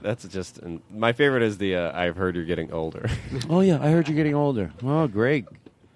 That's 0.03 0.27
just 0.27 0.59
and 0.59 0.81
my 0.91 1.13
favorite 1.13 1.43
is 1.43 1.57
the 1.57 1.75
uh, 1.77 1.97
I've 1.97 2.15
heard 2.17 2.35
you're 2.35 2.45
getting 2.45 2.71
older. 2.71 3.09
Oh 3.49 3.61
yeah, 3.61 3.81
I 3.81 3.89
heard 3.89 4.07
you're 4.07 4.15
getting 4.17 4.35
older. 4.35 4.71
Oh, 4.83 5.07
great. 5.07 5.45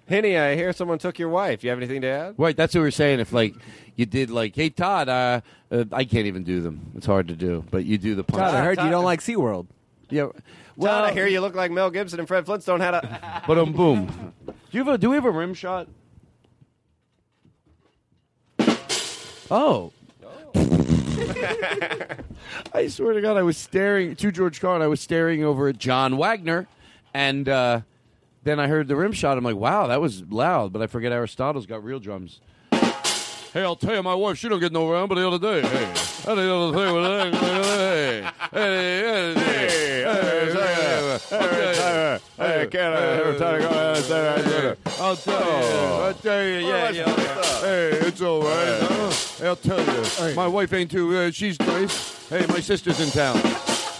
Henny, 0.08 0.36
I 0.36 0.56
hear 0.56 0.72
someone 0.72 0.98
took 0.98 1.18
your 1.18 1.28
wife. 1.28 1.62
You 1.62 1.70
have 1.70 1.78
anything 1.78 2.00
to 2.00 2.08
add? 2.08 2.34
Right, 2.38 2.56
that's 2.56 2.74
what 2.74 2.80
we 2.80 2.86
were 2.86 2.90
saying. 2.90 3.20
If 3.20 3.32
like 3.32 3.54
you 3.96 4.06
did 4.06 4.30
like, 4.30 4.56
hey 4.56 4.70
Todd, 4.70 5.08
uh, 5.08 5.40
uh, 5.70 5.84
I 5.92 6.04
can't 6.04 6.26
even 6.26 6.42
do 6.44 6.60
them. 6.60 6.92
It's 6.96 7.06
hard 7.06 7.28
to 7.28 7.36
do, 7.36 7.64
but 7.70 7.84
you 7.84 7.98
do 7.98 8.14
the 8.14 8.24
punch. 8.24 8.40
Todd, 8.40 8.54
I 8.54 8.64
heard 8.64 8.80
you 8.80 8.90
don't 8.90 9.04
like 9.04 9.20
SeaWorld. 9.20 9.66
Yeah. 10.10 10.28
Well, 10.76 11.04
I 11.04 11.12
hear 11.12 11.26
you 11.26 11.40
look 11.40 11.54
like 11.54 11.70
Mel 11.70 11.90
Gibson 11.90 12.18
and 12.18 12.26
Fred 12.26 12.46
Flintstone 12.46 12.80
had 12.80 12.94
a. 12.94 13.42
But 13.46 13.58
um, 13.58 13.72
boom. 13.72 14.32
Do 14.46 14.54
you 14.70 14.84
have 14.84 14.94
a? 14.94 14.98
Do 14.98 15.10
we 15.10 15.16
have 15.16 15.24
a 15.26 15.30
rim 15.30 15.52
shot? 15.54 15.88
Oh. 19.50 19.92
I 22.72 22.88
swear 22.88 23.12
to 23.14 23.20
God, 23.20 23.36
I 23.36 23.42
was 23.42 23.56
staring 23.56 24.16
to 24.16 24.30
George 24.30 24.60
Carlin. 24.60 24.82
I 24.82 24.86
was 24.86 25.00
staring 25.00 25.44
over 25.44 25.68
at 25.68 25.78
John 25.78 26.16
Wagner, 26.16 26.66
and 27.12 27.48
uh, 27.48 27.80
then 28.44 28.60
I 28.60 28.68
heard 28.68 28.88
the 28.88 28.96
rim 28.96 29.12
shot. 29.12 29.36
I'm 29.38 29.44
like, 29.44 29.56
wow, 29.56 29.86
that 29.88 30.00
was 30.00 30.22
loud. 30.24 30.72
But 30.72 30.82
I 30.82 30.86
forget 30.86 31.12
Aristotle's 31.12 31.66
got 31.66 31.82
real 31.82 31.98
drums. 31.98 32.40
Hey, 33.52 33.62
I'll 33.62 33.76
tell 33.76 33.94
you, 33.94 34.02
my 34.02 34.14
wife, 34.14 34.36
she 34.36 34.48
don't 34.48 34.60
get 34.60 34.72
no 34.72 34.90
around, 34.90 35.08
but 35.08 35.14
the 35.14 35.26
other 35.26 35.38
day, 35.38 35.66
hey, 35.66 35.92
the 36.24 36.54
other 36.54 36.72
thing 36.76 36.94
was, 36.94 37.06
hey, 37.06 38.22
hey, 38.52 39.34
hey, 39.34 39.34
hey, 39.34 40.08
hey, 41.30 42.18
hey, 42.36 42.66
can 42.70 42.92
I 42.92 42.96
I'll 45.00 45.16
tell 45.16 45.40
you, 45.40 46.04
I'll 46.04 46.14
tell 46.14 46.44
you, 46.44 46.66
yeah, 46.68 46.90
yeah. 46.90 47.14
Hey, 47.60 47.90
it's 48.06 48.20
all 48.20 48.42
right. 48.42 48.78
huh? 48.82 49.46
I'll 49.46 49.56
tell 49.56 49.80
you, 50.30 50.34
my 50.36 50.46
wife 50.46 50.72
ain't 50.74 50.90
too. 50.90 51.16
Uh, 51.16 51.30
she's 51.30 51.58
nice. 51.60 52.28
Hey, 52.28 52.44
my 52.48 52.60
sister's 52.60 53.00
in 53.00 53.10
town. 53.10 53.40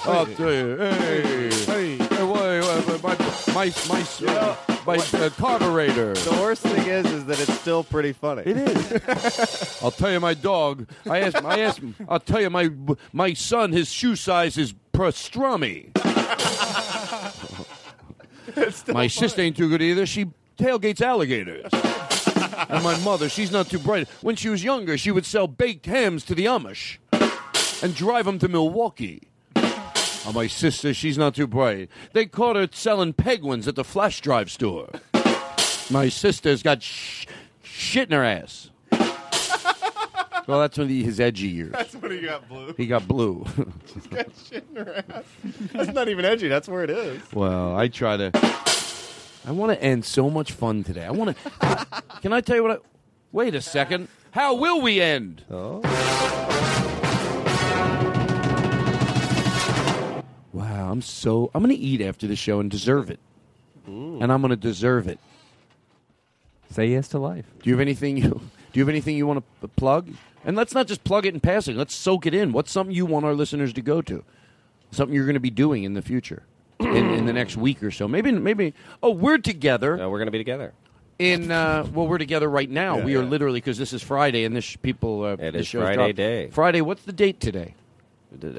I'll 0.04 0.26
tell 0.26 0.52
you. 0.52 0.76
Hey, 0.76 1.50
hey, 1.64 1.96
hey, 1.96 2.22
why, 2.22 2.60
why, 2.60 2.98
my 3.02 3.16
my 3.54 3.72
my 3.88 4.04
uh, 4.28 4.56
my 4.89 4.97
uh, 4.97 5.28
carburetor. 5.31 6.15
The 6.15 6.39
worst 6.40 6.62
thing 6.62 6.89
is, 6.89 7.05
is 7.12 7.27
that 7.27 7.39
it's 7.39 7.52
still 7.60 7.85
pretty 7.85 8.15
funny. 8.15 8.43
It 8.47 8.56
is. 8.56 9.78
I'll 9.82 9.90
tell 9.90 10.10
you, 10.10 10.19
my 10.19 10.32
dog. 10.32 10.89
I 11.09 11.20
asked. 11.20 11.44
I 11.44 11.60
asked. 11.60 11.81
I'll 12.09 12.20
tell 12.20 12.40
you, 12.40 12.48
my 12.48 12.70
my 13.12 13.35
son. 13.35 13.73
His 13.73 13.93
shoe 13.93 14.16
size 14.16 14.56
is 14.56 14.73
pastrami. 14.94 15.94
my 18.93 19.06
sister 19.09 19.43
ain't 19.43 19.59
too 19.59 19.69
good 19.69 19.82
either. 19.82 20.06
She 20.06 20.27
tailgates 20.56 21.02
alligators. 21.02 21.70
and 22.69 22.82
my 22.82 22.98
mother, 23.05 23.28
she's 23.28 23.52
not 23.52 23.69
too 23.69 23.78
bright. 23.78 24.09
When 24.23 24.36
she 24.36 24.48
was 24.48 24.65
younger, 24.65 24.97
she 24.97 25.10
would 25.10 25.27
sell 25.27 25.47
baked 25.47 25.85
hams 25.85 26.24
to 26.24 26.35
the 26.35 26.47
Amish 26.47 26.97
and 27.82 27.94
drive 27.94 28.24
them 28.24 28.39
to 28.39 28.48
Milwaukee. 28.48 29.28
Oh, 30.26 30.32
my 30.34 30.46
sister, 30.46 30.92
she's 30.92 31.16
not 31.16 31.34
too 31.34 31.46
bright. 31.46 31.88
They 32.12 32.26
caught 32.26 32.56
her 32.56 32.68
selling 32.70 33.12
penguins 33.14 33.66
at 33.66 33.76
the 33.76 33.84
flash 33.84 34.20
drive 34.20 34.50
store. 34.50 34.88
My 35.90 36.08
sister's 36.10 36.62
got 36.62 36.82
sh- 36.82 37.26
shit 37.62 38.08
in 38.10 38.12
her 38.14 38.24
ass. 38.24 38.70
well, 40.46 40.60
that's 40.60 40.76
when 40.76 40.88
he, 40.88 41.02
his 41.02 41.18
edgy 41.18 41.48
years. 41.48 41.72
That's 41.72 41.94
when 41.94 42.10
he 42.10 42.20
got 42.20 42.46
blue. 42.48 42.74
He 42.76 42.86
got 42.86 43.08
blue. 43.08 43.44
She's 43.94 44.06
got 44.08 44.26
shit 44.50 44.66
in 44.70 44.76
her 44.84 45.04
ass. 45.08 45.24
That's 45.72 45.92
not 45.92 46.08
even 46.08 46.24
edgy. 46.26 46.48
That's 46.48 46.68
where 46.68 46.84
it 46.84 46.90
is. 46.90 47.22
well, 47.32 47.74
I 47.76 47.88
try 47.88 48.16
to. 48.18 48.30
I 49.46 49.52
want 49.52 49.72
to 49.72 49.82
end 49.82 50.04
so 50.04 50.28
much 50.28 50.52
fun 50.52 50.84
today. 50.84 51.04
I 51.06 51.10
want 51.10 51.34
to. 51.36 51.86
Can 52.22 52.34
I 52.34 52.42
tell 52.42 52.56
you 52.56 52.64
what? 52.64 52.72
I, 52.72 52.78
wait 53.32 53.54
a 53.54 53.62
second. 53.62 54.08
How 54.32 54.54
will 54.54 54.82
we 54.82 55.00
end? 55.00 55.42
Oh. 55.50 55.80
I'm 60.90 61.02
so 61.02 61.51
I'm 61.55 61.62
going 61.62 61.74
to 61.74 61.81
eat 61.82 62.01
after 62.01 62.27
the 62.27 62.36
show 62.36 62.60
and 62.60 62.70
deserve 62.70 63.10
it, 63.10 63.20
and 63.86 64.32
I'm 64.32 64.40
going 64.40 64.51
to 64.51 64.56
deserve 64.56 65.09
it. 65.09 65.19
Say 66.70 66.89
yes 66.89 67.09
to 67.09 67.19
life. 67.19 67.47
Do 67.62 67.70
you 67.70 67.74
have 67.74 67.81
anything 67.81 68.16
you 68.19 68.31
Do 68.31 68.40
you 68.74 68.82
have 68.82 68.89
anything 68.89 69.16
you 69.16 69.27
want 69.27 69.44
to 69.62 69.69
plug? 69.69 70.10
And 70.44 70.56
let's 70.56 70.74
not 70.74 70.86
just 70.86 71.02
plug 71.05 71.27
it 71.27 71.35
in 71.35 71.40
passing. 71.40 71.77
Let's 71.77 71.94
soak 71.94 72.27
it 72.27 72.35
in. 72.35 72.52
What's 72.52 72.70
something 72.70 72.94
you 72.94 73.06
want 73.06 73.24
our 73.27 73.35
listeners 73.35 73.73
to 73.74 73.82
go 73.82 74.01
to? 74.02 74.23
Something 74.90 75.15
you're 75.15 75.24
going 75.27 75.35
to 75.35 75.40
be 75.40 75.51
doing 75.51 75.85
in 75.85 75.94
the 75.94 76.02
future, 76.02 76.44
in, 76.81 76.86
in 77.10 77.27
the 77.27 77.32
next 77.32 77.56
week 77.56 77.82
or 77.82 77.90
so. 77.90 78.06
Maybe 78.09 78.32
maybe. 78.32 78.74
Oh, 79.02 79.10
we're 79.10 79.39
together. 79.39 79.97
No, 79.97 80.10
we're 80.10 80.19
going 80.19 80.27
to 80.27 80.32
be 80.32 80.39
together. 80.39 80.73
In 81.19 81.51
uh, 81.51 81.85
well, 81.93 82.06
we're 82.06 82.19
together 82.19 82.48
right 82.48 82.70
now. 82.70 82.98
Yeah, 82.98 83.05
we 83.05 83.16
are 83.16 83.23
yeah. 83.23 83.28
literally 83.28 83.59
because 83.60 83.77
this 83.77 83.93
is 83.93 84.02
Friday 84.02 84.44
and 84.44 84.55
this 84.55 84.65
sh- 84.65 84.77
people. 84.81 85.24
Uh, 85.24 85.32
It 85.32 85.52
this 85.52 85.62
is 85.62 85.66
show's 85.66 85.82
Friday 85.82 85.97
dropped. 85.97 86.16
day. 86.16 86.51
Friday. 86.51 86.81
What's 86.81 87.02
the 87.02 87.12
date 87.12 87.40
today? 87.40 87.74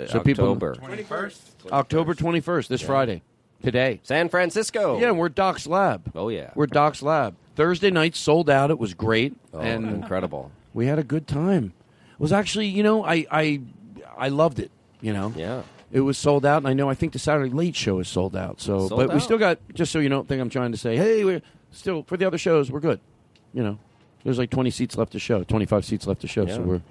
So 0.07 0.19
people- 0.21 0.45
October. 0.45 0.75
21st. 0.75 1.71
October 1.71 2.13
21st, 2.13 2.67
this 2.67 2.81
Friday. 2.81 3.21
Today. 3.63 3.99
San 4.03 4.29
Francisco. 4.29 4.99
Yeah, 4.99 5.11
we're 5.11 5.27
Doc's 5.29 5.67
Lab. 5.67 6.11
Oh, 6.15 6.29
yeah. 6.29 6.51
We're 6.55 6.65
Doc's 6.67 7.01
Lab. 7.03 7.35
Thursday 7.55 7.91
night 7.91 8.15
sold 8.15 8.49
out. 8.49 8.71
It 8.71 8.79
was 8.79 8.93
great. 8.93 9.35
Oh, 9.53 9.59
and 9.59 9.85
incredible. 9.89 10.51
We 10.73 10.85
had 10.87 10.97
a 10.97 11.03
good 11.03 11.27
time. 11.27 11.73
It 12.13 12.19
was 12.19 12.31
actually, 12.31 12.67
you 12.67 12.83
know, 12.83 13.03
I 13.03 13.25
I 13.29 13.61
I 14.17 14.29
loved 14.29 14.59
it, 14.59 14.71
you 15.01 15.11
know. 15.11 15.33
Yeah. 15.35 15.63
It 15.91 16.01
was 16.01 16.17
sold 16.17 16.45
out, 16.45 16.57
and 16.59 16.67
I 16.67 16.73
know 16.73 16.89
I 16.89 16.93
think 16.93 17.11
the 17.13 17.19
Saturday 17.19 17.49
Late 17.49 17.75
Show 17.75 17.99
is 17.99 18.07
sold 18.07 18.35
out. 18.35 18.61
So, 18.61 18.87
Sold 18.87 18.99
but 19.01 19.09
we 19.09 19.15
out. 19.15 19.21
still 19.23 19.37
got. 19.37 19.57
Just 19.73 19.91
so 19.91 19.99
you 19.99 20.07
don't 20.07 20.25
think 20.27 20.39
I'm 20.39 20.49
trying 20.49 20.71
to 20.71 20.77
say, 20.77 20.95
hey, 20.95 21.25
we're 21.25 21.41
still 21.71 22.03
for 22.03 22.15
the 22.15 22.25
other 22.25 22.37
shows, 22.37 22.71
we're 22.71 22.79
good. 22.79 23.01
You 23.53 23.63
know, 23.63 23.79
there's 24.23 24.37
like 24.37 24.51
20 24.51 24.69
seats 24.69 24.97
left 24.97 25.11
to 25.13 25.19
show, 25.19 25.43
25 25.43 25.83
seats 25.83 26.07
left 26.07 26.21
to 26.21 26.27
show. 26.27 26.45
Yeah. 26.45 26.55
So 26.55 26.61
we're. 26.61 26.81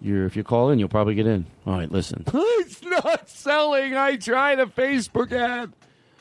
You're, 0.00 0.26
if 0.26 0.36
you 0.36 0.44
call 0.44 0.70
in, 0.70 0.78
you'll 0.78 0.88
probably 0.88 1.14
get 1.14 1.26
in. 1.26 1.46
All 1.66 1.74
right, 1.76 1.90
listen. 1.90 2.24
it's 2.34 2.82
not 2.82 3.28
selling. 3.28 3.94
I 3.94 4.16
tried 4.16 4.58
a 4.58 4.66
Facebook 4.66 5.32
ad. 5.32 5.72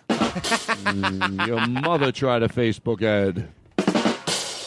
Mm, 0.09 1.47
your 1.47 1.65
mother 1.67 2.11
tried 2.11 2.43
a 2.43 2.47
Facebook 2.47 3.01
ad. 3.01 3.49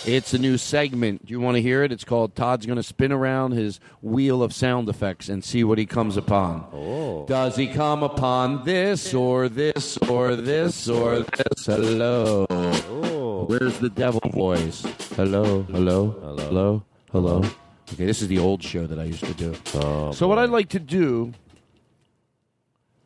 It's 0.05 0.35
a 0.35 0.39
new 0.39 0.59
segment. 0.59 1.27
Do 1.27 1.33
you 1.33 1.41
want 1.41 1.57
to 1.57 1.63
hear 1.63 1.85
it? 1.85 1.93
It's 1.93 2.05
called 2.05 2.35
Todd's 2.35 2.67
going 2.67 2.77
to 2.77 2.83
spin 2.83 3.13
around 3.13 3.53
his 3.53 3.79
wheel 4.01 4.43
of 4.43 4.53
sound 4.53 4.89
effects 4.89 5.29
and 5.29 5.45
see 5.45 5.63
what 5.63 5.79
he 5.79 5.87
comes 5.87 6.17
upon. 6.17 6.67
Oh. 6.73 7.25
Does 7.27 7.55
he 7.55 7.69
come 7.69 8.03
upon 8.03 8.65
this 8.65 9.15
or 9.15 9.49
this 9.49 9.97
or 9.99 10.35
this 10.35 10.89
or 10.89 11.21
this? 11.21 11.67
Hello. 11.67 12.47
Where's 13.49 13.79
the 13.79 13.91
devil 13.91 14.21
voice? 14.31 14.83
Hello, 15.15 15.63
Hello, 15.65 16.11
hello, 16.21 16.37
hello, 16.37 16.83
hello. 17.13 17.62
Okay, 17.93 18.07
this 18.07 18.23
is 18.23 18.29
the 18.29 18.39
old 18.39 18.63
show 18.63 18.87
that 18.87 18.99
I 18.99 19.05
used 19.05 19.25
to 19.25 19.35
do. 19.35 19.55
Oh, 19.75 20.13
so 20.13 20.27
what 20.27 20.39
I'd 20.39 20.51
like 20.51 20.71
to 20.71 20.79
do 20.79 21.35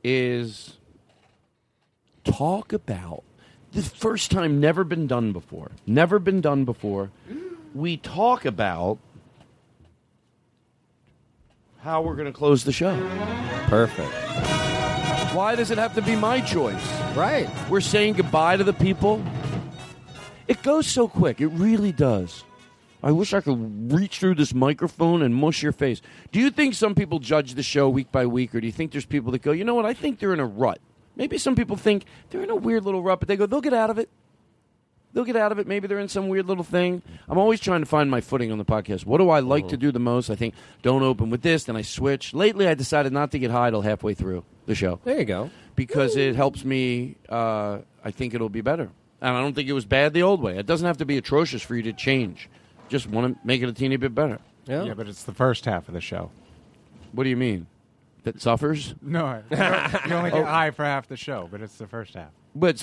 is 0.05 0.77
talk 2.25 2.73
about 2.73 3.25
the 3.73 3.83
first 3.83 4.31
time 4.31 4.61
never 4.61 4.85
been 4.85 5.07
done 5.07 5.33
before. 5.33 5.73
Never 5.87 6.19
been 6.19 6.41
done 6.41 6.65
before. 6.65 7.11
We 7.75 7.97
talk 7.97 8.45
about 8.45 8.99
how 11.81 12.03
we're 12.03 12.17
going 12.17 12.27
to 12.27 12.33
close 12.33 12.65
the 12.65 12.73
show. 12.73 12.97
Perfect. 13.67 14.13
Why 15.35 15.55
does 15.57 15.71
it 15.71 15.79
have 15.79 15.95
to 15.97 16.03
be 16.03 16.17
my 16.17 16.41
choice? 16.41 16.91
Right. 17.15 17.51
We're 17.69 17.81
saying 17.81 18.15
goodbye 18.15 18.57
to 18.57 18.65
the 18.65 18.73
people. 18.73 19.23
It 20.49 20.63
goes 20.63 20.87
so 20.87 21.09
quick. 21.09 21.41
It 21.41 21.49
really 21.49 21.93
does. 21.93 22.45
I 23.07 23.13
wish 23.13 23.33
I 23.33 23.41
could 23.41 23.93
reach 23.93 24.19
through 24.19 24.35
this 24.35 24.53
microphone 24.53 25.23
and 25.23 25.33
mush 25.33 25.63
your 25.63 25.71
face. 25.71 26.03
Do 26.33 26.41
you 26.41 26.51
think 26.51 26.75
some 26.75 26.97
people 26.97 27.21
judge 27.21 27.55
the 27.55 27.63
show 27.63 27.89
week 27.89 28.11
by 28.11 28.27
week, 28.27 28.53
or 28.53 28.61
do 28.61 28.67
you 28.67 28.73
think 28.73 28.91
there's 28.91 29.07
people 29.07 29.31
that 29.31 29.43
go, 29.43 29.53
you 29.53 29.63
know 29.63 29.77
what, 29.77 29.87
I 29.87 29.95
think 29.95 30.19
they're 30.19 30.33
in 30.33 30.41
a 30.41 30.45
rut? 30.45 30.81
Maybe 31.15 31.39
some 31.39 31.55
people 31.55 31.77
think 31.77 32.05
they're 32.31 32.43
in 32.43 32.51
a 32.51 32.57
weird 32.57 32.83
little 32.83 33.05
rut, 33.05 33.21
but 33.21 33.29
they 33.29 33.37
go, 33.37 33.47
they'll 33.47 33.61
get 33.61 33.75
out 33.75 33.91
of 33.91 34.01
it. 34.01 34.09
They'll 35.13 35.23
get 35.23 35.37
out 35.37 35.53
of 35.53 35.61
it. 35.61 35.69
Maybe 35.69 35.87
they're 35.87 36.01
in 36.01 36.09
some 36.09 36.27
weird 36.27 36.47
little 36.47 36.65
thing. 36.65 37.01
I'm 37.29 37.39
always 37.39 37.61
trying 37.61 37.79
to 37.79 37.87
find 37.87 38.11
my 38.11 38.21
footing 38.21 38.51
on 38.51 38.59
the 38.59 38.65
podcast. 38.65 39.07
What 39.07 39.19
do 39.19 39.31
I 39.31 39.39
like 39.39 39.69
to 39.69 39.77
do 39.77 39.93
the 39.93 40.01
most? 40.01 40.29
I 40.29 40.35
think 40.35 40.55
don't 40.83 41.05
open 41.05 41.31
with 41.31 41.43
this, 41.43 41.63
then 41.63 41.77
I 41.77 41.83
switch. 41.83 42.35
Lately, 42.35 42.67
I 42.67 42.75
decided 42.75 43.13
not 43.13 43.31
to 43.31 43.39
get 43.39 43.53
high 43.53 43.71
till 43.71 43.83
halfway 43.83 44.15
through 44.15 44.43
the 44.67 44.75
show. 44.75 44.99
There 45.05 45.21
you 45.21 45.25
go. 45.25 45.51
Because 45.77 46.17
it 46.17 46.35
helps 46.35 46.65
me. 46.65 47.15
Uh, 47.29 47.79
I 48.05 48.11
think 48.11 48.35
it'll 48.35 48.49
be 48.49 48.63
better, 48.63 48.91
and 49.21 49.37
I 49.37 49.41
don't 49.41 49.55
think 49.55 49.69
it 49.69 49.75
was 49.75 49.85
bad 49.85 50.13
the 50.13 50.25
old 50.25 50.43
way. 50.43 50.59
It 50.59 50.67
doesn't 50.67 50.87
have 50.89 50.99
to 50.99 51.07
be 51.07 51.17
atrocious 51.17 51.63
for 51.63 51.77
you 51.77 51.83
to 51.85 51.93
change. 51.93 52.51
Just 52.89 53.09
want 53.09 53.35
to 53.35 53.47
make 53.47 53.63
it 53.63 53.69
a 53.69 53.73
teeny 53.73 53.97
bit 53.97 54.15
better. 54.15 54.39
Yeah. 54.67 54.95
but 54.95 55.09
it's 55.09 55.23
the 55.25 55.35
first 55.35 55.65
half 55.65 55.87
of 55.89 55.95
the 55.95 56.01
show. 56.01 56.31
What 57.13 57.25
do 57.25 57.31
you 57.31 57.37
mean? 57.37 57.67
That 58.25 58.41
suffers? 58.41 58.95
No, 59.01 59.43
you 59.51 59.57
only 60.13 60.31
get 60.31 60.35
Oh. 60.41 60.45
high 60.45 60.71
for 60.73 60.85
half 60.85 61.07
the 61.07 61.17
show, 61.17 61.49
but 61.51 61.61
it's 61.61 61.77
the 61.79 61.87
first 61.87 62.15
half. 62.15 62.31
But 62.57 62.83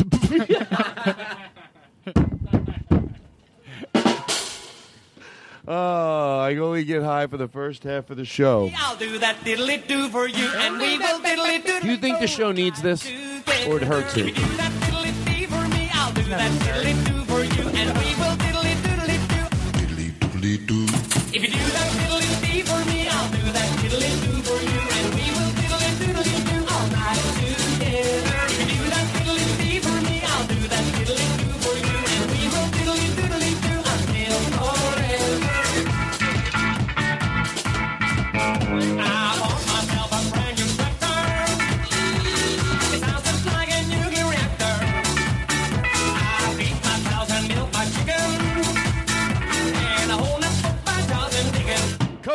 oh, 5.67 6.40
I 6.41 6.56
only 6.57 6.83
get 6.83 7.03
high 7.03 7.27
for 7.27 7.38
the 7.38 7.48
first 7.48 7.83
half 7.83 8.09
of 8.09 8.17
the 8.17 8.25
show. 8.25 8.72
I'll 8.77 8.95
do 8.98 9.17
that 9.19 9.38
diddly 9.41 9.85
do 9.88 10.09
for 10.09 10.27
you, 10.27 10.48
and 10.57 10.77
we 10.77 10.98
will 10.98 11.19
diddly 11.19 11.65
do 11.65 11.80
Do 11.82 11.88
you 11.91 11.98
think 11.98 12.19
the 12.19 12.27
show 12.27 12.51
needs 12.51 12.82
this, 12.82 13.06
or 13.67 13.77
it 13.77 13.83
hurts 13.83 14.15
it? 14.17 14.35
diddly 14.35 15.48
for 15.48 15.67
me. 15.75 15.90
I'll 15.93 16.14
do 16.14 16.23
that 16.23 16.51
diddly 16.61 17.06
do 17.06 17.23
for 17.25 17.43
you, 17.43 17.69
and 17.69 17.90
we 17.98 18.06
will 18.06 18.12
diddly 18.12 18.12
doodly 18.12 18.12
do. 20.43 20.92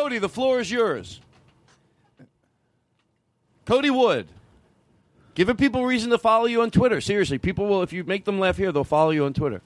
Cody, 0.09 0.19
the 0.19 0.29
floor 0.31 0.59
is 0.59 0.71
yours. 0.71 1.21
Cody 3.67 3.91
Wood. 3.91 4.27
Giving 5.35 5.57
people 5.57 5.85
reason 5.85 6.09
to 6.09 6.17
follow 6.17 6.47
you 6.47 6.63
on 6.63 6.71
Twitter. 6.71 7.03
Seriously, 7.03 7.37
people 7.37 7.67
will, 7.67 7.83
if 7.83 7.93
you 7.93 8.05
make 8.05 8.25
them 8.25 8.41
laugh 8.41 8.57
here, 8.57 8.73
they'll 8.73 8.85
follow 8.85 9.11
you 9.11 9.27
on 9.27 9.35
Twitter. 9.35 9.61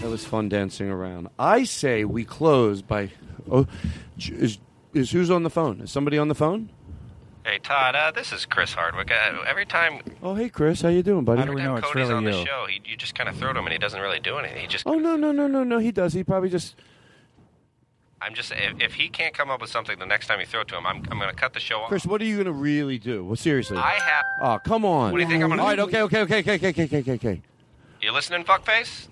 That 0.00 0.08
was 0.08 0.24
fun 0.24 0.48
dancing 0.48 0.88
around. 0.88 1.28
I 1.38 1.64
say 1.64 2.06
we 2.06 2.24
close 2.24 2.80
by. 2.80 3.10
Oh, 3.50 3.66
is, 4.18 4.56
is 4.94 5.10
who's 5.10 5.30
on 5.30 5.42
the 5.42 5.50
phone? 5.50 5.82
Is 5.82 5.90
somebody 5.90 6.16
on 6.16 6.28
the 6.28 6.34
phone? 6.34 6.70
Hey 7.44 7.58
Todd, 7.58 7.94
uh, 7.94 8.10
this 8.10 8.32
is 8.32 8.46
Chris 8.46 8.72
Hardwick. 8.72 9.10
Uh, 9.10 9.42
every 9.46 9.66
time, 9.66 10.00
Oh, 10.22 10.34
hey 10.34 10.48
Chris, 10.48 10.80
how 10.80 10.88
you 10.88 11.02
doing, 11.02 11.24
buddy? 11.24 11.40
How 11.40 11.44
do 11.44 11.52
every 11.52 11.62
time 11.62 11.78
Cody's 11.82 12.08
on 12.08 12.24
the 12.24 12.32
show, 12.44 12.66
he, 12.66 12.80
you 12.90 12.96
just 12.96 13.14
kind 13.14 13.28
of 13.28 13.36
throw 13.36 13.52
to 13.52 13.58
him, 13.58 13.66
and 13.66 13.72
he 13.72 13.78
doesn't 13.78 14.00
really 14.00 14.18
do 14.18 14.38
anything. 14.38 14.62
He 14.62 14.66
just, 14.66 14.86
Oh 14.86 14.94
no 14.94 15.14
no 15.16 15.30
no 15.30 15.46
no 15.46 15.62
no, 15.62 15.78
he 15.78 15.92
does. 15.92 16.14
He 16.14 16.24
probably 16.24 16.48
just. 16.48 16.74
I'm 18.22 18.32
just, 18.32 18.52
if, 18.52 18.80
if 18.80 18.94
he 18.94 19.10
can't 19.10 19.34
come 19.34 19.50
up 19.50 19.60
with 19.60 19.68
something 19.68 19.98
the 19.98 20.06
next 20.06 20.28
time 20.28 20.40
you 20.40 20.46
throw 20.46 20.62
it 20.62 20.68
to 20.68 20.78
him, 20.78 20.86
I'm, 20.86 21.04
I'm 21.10 21.18
going 21.18 21.28
to 21.28 21.36
cut 21.36 21.52
the 21.52 21.60
show 21.60 21.80
off. 21.80 21.90
Chris, 21.90 22.06
what 22.06 22.22
are 22.22 22.24
you 22.24 22.36
going 22.36 22.46
to 22.46 22.52
really 22.52 22.96
do? 22.98 23.22
Well, 23.22 23.36
seriously. 23.36 23.76
I 23.76 23.98
have. 24.00 24.24
Oh, 24.40 24.58
come 24.64 24.86
on. 24.86 25.12
What 25.12 25.18
do 25.18 25.24
you 25.24 25.28
think 25.28 25.42
I'm 25.42 25.50
gonna 25.50 25.60
All 25.60 25.68
right, 25.68 25.76
do? 25.76 25.82
okay, 25.82 26.00
okay, 26.00 26.22
okay, 26.22 26.38
okay, 26.38 26.54
okay, 26.54 26.68
okay, 26.68 26.84
okay, 26.84 26.98
okay, 27.00 27.12
okay. 27.12 27.42
You 28.00 28.12
listening, 28.12 28.44
fuckface? 28.44 29.08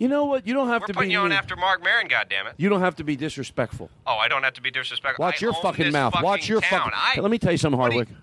You 0.00 0.08
know 0.08 0.24
what? 0.24 0.46
You 0.46 0.54
don't 0.54 0.68
have 0.68 0.80
We're 0.80 0.86
to 0.88 0.94
putting 0.94 1.10
be. 1.10 1.12
you 1.12 1.20
on 1.20 1.30
after 1.30 1.54
Marc 1.56 1.84
Maron, 1.84 2.08
goddammit. 2.08 2.54
You 2.56 2.68
don't 2.70 2.80
have 2.80 2.96
to 2.96 3.04
be 3.04 3.16
disrespectful. 3.16 3.90
Oh, 4.06 4.16
I 4.16 4.28
don't 4.28 4.42
have 4.42 4.54
to 4.54 4.62
be 4.62 4.70
disrespectful. 4.70 5.22
Watch 5.22 5.42
I 5.42 5.46
your 5.46 5.54
own 5.54 5.62
fucking 5.62 5.84
this 5.84 5.92
mouth. 5.92 6.14
Watch 6.22 6.48
your 6.48 6.62
town. 6.62 6.90
fucking. 6.90 6.92
I, 6.96 7.20
Let 7.20 7.30
me 7.30 7.38
tell 7.38 7.52
you 7.52 7.58
something, 7.58 7.78
what 7.78 7.90
do 7.90 7.96
you- 7.98 8.04
Hardwick. 8.04 8.18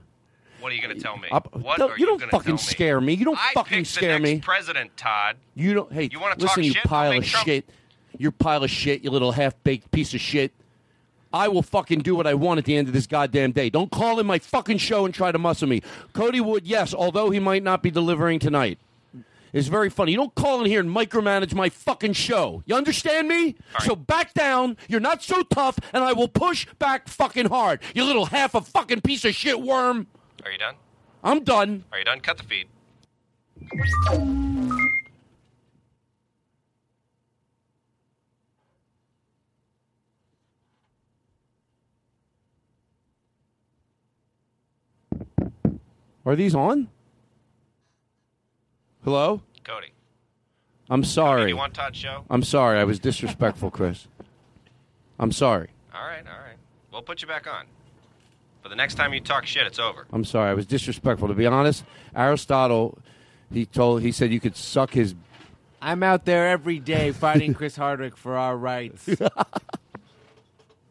What 0.59 0.71
are 0.71 0.75
you 0.75 0.81
going 0.81 0.95
to 0.97 1.01
tell 1.01 1.17
me? 1.17 1.27
Up- 1.31 1.55
what 1.55 1.77
don't- 1.77 1.91
are 1.91 1.97
you 1.99 2.07
don't 2.07 2.17
gonna 2.19 2.31
fucking 2.31 2.45
tell 2.57 2.65
me? 2.65 2.71
scare 2.71 2.99
me. 2.99 3.13
You 3.13 3.25
don't 3.25 3.37
I 3.37 3.51
fucking 3.53 3.77
picked 3.77 3.89
the 3.89 3.93
scare 3.93 4.19
next 4.19 4.23
me. 4.23 4.39
President 4.39 4.97
Todd. 4.97 5.37
You 5.53 5.75
don't. 5.75 5.93
Hey, 5.93 6.09
You 6.11 6.19
wanna 6.19 6.33
talk 6.33 6.41
listen, 6.41 6.63
you 6.63 6.73
shit? 6.73 6.83
Pile 6.83 7.11
make 7.11 7.21
of 7.23 7.29
Trump- 7.29 7.45
shit. 7.45 7.69
You 8.17 8.31
pile 8.31 8.63
of 8.63 8.71
shit. 8.71 9.03
You 9.03 9.11
little 9.11 9.33
half 9.33 9.53
baked 9.63 9.91
piece 9.91 10.15
of 10.15 10.19
shit. 10.19 10.51
I 11.31 11.47
will 11.47 11.61
fucking 11.61 11.99
do 11.99 12.15
what 12.15 12.25
I 12.25 12.33
want 12.33 12.57
at 12.57 12.65
the 12.65 12.75
end 12.75 12.87
of 12.87 12.93
this 12.95 13.05
goddamn 13.05 13.51
day. 13.51 13.69
Don't 13.69 13.91
call 13.91 14.19
in 14.19 14.25
my 14.25 14.39
fucking 14.39 14.79
show 14.79 15.05
and 15.05 15.13
try 15.13 15.31
to 15.31 15.37
muscle 15.37 15.67
me. 15.67 15.83
Cody 16.13 16.41
Wood, 16.41 16.65
yes, 16.65 16.91
although 16.93 17.29
he 17.29 17.39
might 17.39 17.61
not 17.61 17.83
be 17.83 17.91
delivering 17.91 18.39
tonight 18.39 18.79
is 19.53 19.67
very 19.67 19.89
funny. 19.89 20.11
You 20.11 20.17
don't 20.17 20.35
call 20.35 20.61
in 20.61 20.67
here 20.67 20.79
and 20.79 20.89
micromanage 20.89 21.53
my 21.53 21.69
fucking 21.69 22.13
show. 22.13 22.63
You 22.65 22.75
understand 22.75 23.27
me? 23.27 23.55
Right. 23.73 23.83
So 23.83 23.95
back 23.95 24.33
down. 24.33 24.77
You're 24.87 24.99
not 24.99 25.23
so 25.23 25.43
tough, 25.43 25.79
and 25.93 26.03
I 26.03 26.13
will 26.13 26.27
push 26.27 26.65
back 26.79 27.07
fucking 27.07 27.47
hard. 27.47 27.81
You 27.93 28.03
little 28.03 28.25
half 28.27 28.55
a 28.55 28.61
fucking 28.61 29.01
piece 29.01 29.25
of 29.25 29.33
shit 29.35 29.61
worm. 29.61 30.07
Are 30.45 30.51
you 30.51 30.57
done? 30.57 30.75
I'm 31.23 31.43
done. 31.43 31.83
Are 31.91 31.99
you 31.99 32.05
done? 32.05 32.19
Cut 32.19 32.37
the 32.37 32.43
feed. 32.43 32.67
Are 46.25 46.35
these 46.35 46.53
on? 46.53 46.89
Hello? 49.07 49.41
Cody. 49.63 49.93
I'm 50.89 51.05
sorry. 51.05 51.43
Do 51.43 51.47
you 51.47 51.55
want 51.55 51.73
Todd's 51.73 51.97
show? 51.97 52.25
I'm 52.29 52.43
sorry. 52.43 52.77
I 52.77 52.83
was 52.83 52.99
disrespectful, 52.99 53.71
Chris. 53.71 54.05
I'm 55.19 55.31
sorry. 55.31 55.69
All 55.95 56.05
right, 56.05 56.25
all 56.27 56.45
right. 56.45 56.57
We'll 56.91 57.03
put 57.03 57.21
you 57.21 57.27
back 57.29 57.47
on. 57.47 57.67
But 58.61 58.67
the 58.67 58.75
next 58.75 58.95
time 58.95 59.13
you 59.13 59.21
talk 59.21 59.45
shit, 59.45 59.65
it's 59.65 59.79
over. 59.79 60.07
I'm 60.11 60.25
sorry. 60.25 60.49
I 60.49 60.53
was 60.53 60.65
disrespectful. 60.65 61.29
To 61.29 61.33
be 61.33 61.45
honest, 61.45 61.85
Aristotle, 62.13 62.97
he 63.49 63.65
told, 63.65 64.01
he 64.01 64.11
said 64.11 64.33
you 64.33 64.41
could 64.41 64.57
suck 64.57 64.91
his. 64.91 65.15
I'm 65.81 66.03
out 66.03 66.25
there 66.25 66.49
every 66.49 66.79
day 66.79 67.13
fighting 67.13 67.53
Chris 67.53 67.77
Hardwick 67.77 68.17
for 68.17 68.35
our 68.35 68.57
rights. 68.57 69.07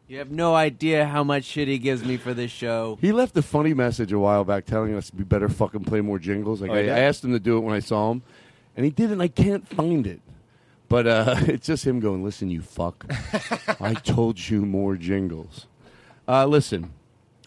you 0.07 0.17
have 0.19 0.31
no 0.31 0.55
idea 0.55 1.05
how 1.05 1.23
much 1.23 1.43
shit 1.43 1.67
he 1.67 1.77
gives 1.77 2.03
me 2.03 2.17
for 2.17 2.33
this 2.33 2.51
show. 2.51 2.97
He 3.01 3.11
left 3.11 3.35
a 3.37 3.41
funny 3.41 3.73
message 3.73 4.11
a 4.11 4.19
while 4.19 4.43
back 4.43 4.65
telling 4.65 4.93
us 4.95 5.11
we 5.15 5.23
better 5.23 5.49
fucking 5.49 5.83
play 5.83 6.01
more 6.01 6.19
jingles. 6.19 6.61
Like 6.61 6.71
Oh, 6.71 6.75
I, 6.75 6.79
yeah? 6.81 6.95
I 6.95 6.99
asked 6.99 7.23
him 7.23 7.33
to 7.33 7.39
do 7.39 7.57
it 7.57 7.61
when 7.61 7.75
I 7.75 7.79
saw 7.79 8.11
him, 8.11 8.21
and 8.75 8.85
he 8.85 8.91
did, 8.91 9.11
and 9.11 9.21
I 9.21 9.27
can't 9.27 9.67
find 9.67 10.07
it. 10.07 10.21
But 10.89 11.07
uh, 11.07 11.35
it's 11.41 11.67
just 11.67 11.85
him 11.85 11.99
going, 11.99 12.23
"Listen, 12.23 12.49
you 12.49 12.61
fuck! 12.61 13.05
I 13.81 13.93
told 14.03 14.49
you 14.49 14.65
more 14.65 14.95
jingles." 14.95 15.67
Uh, 16.27 16.45
listen, 16.45 16.93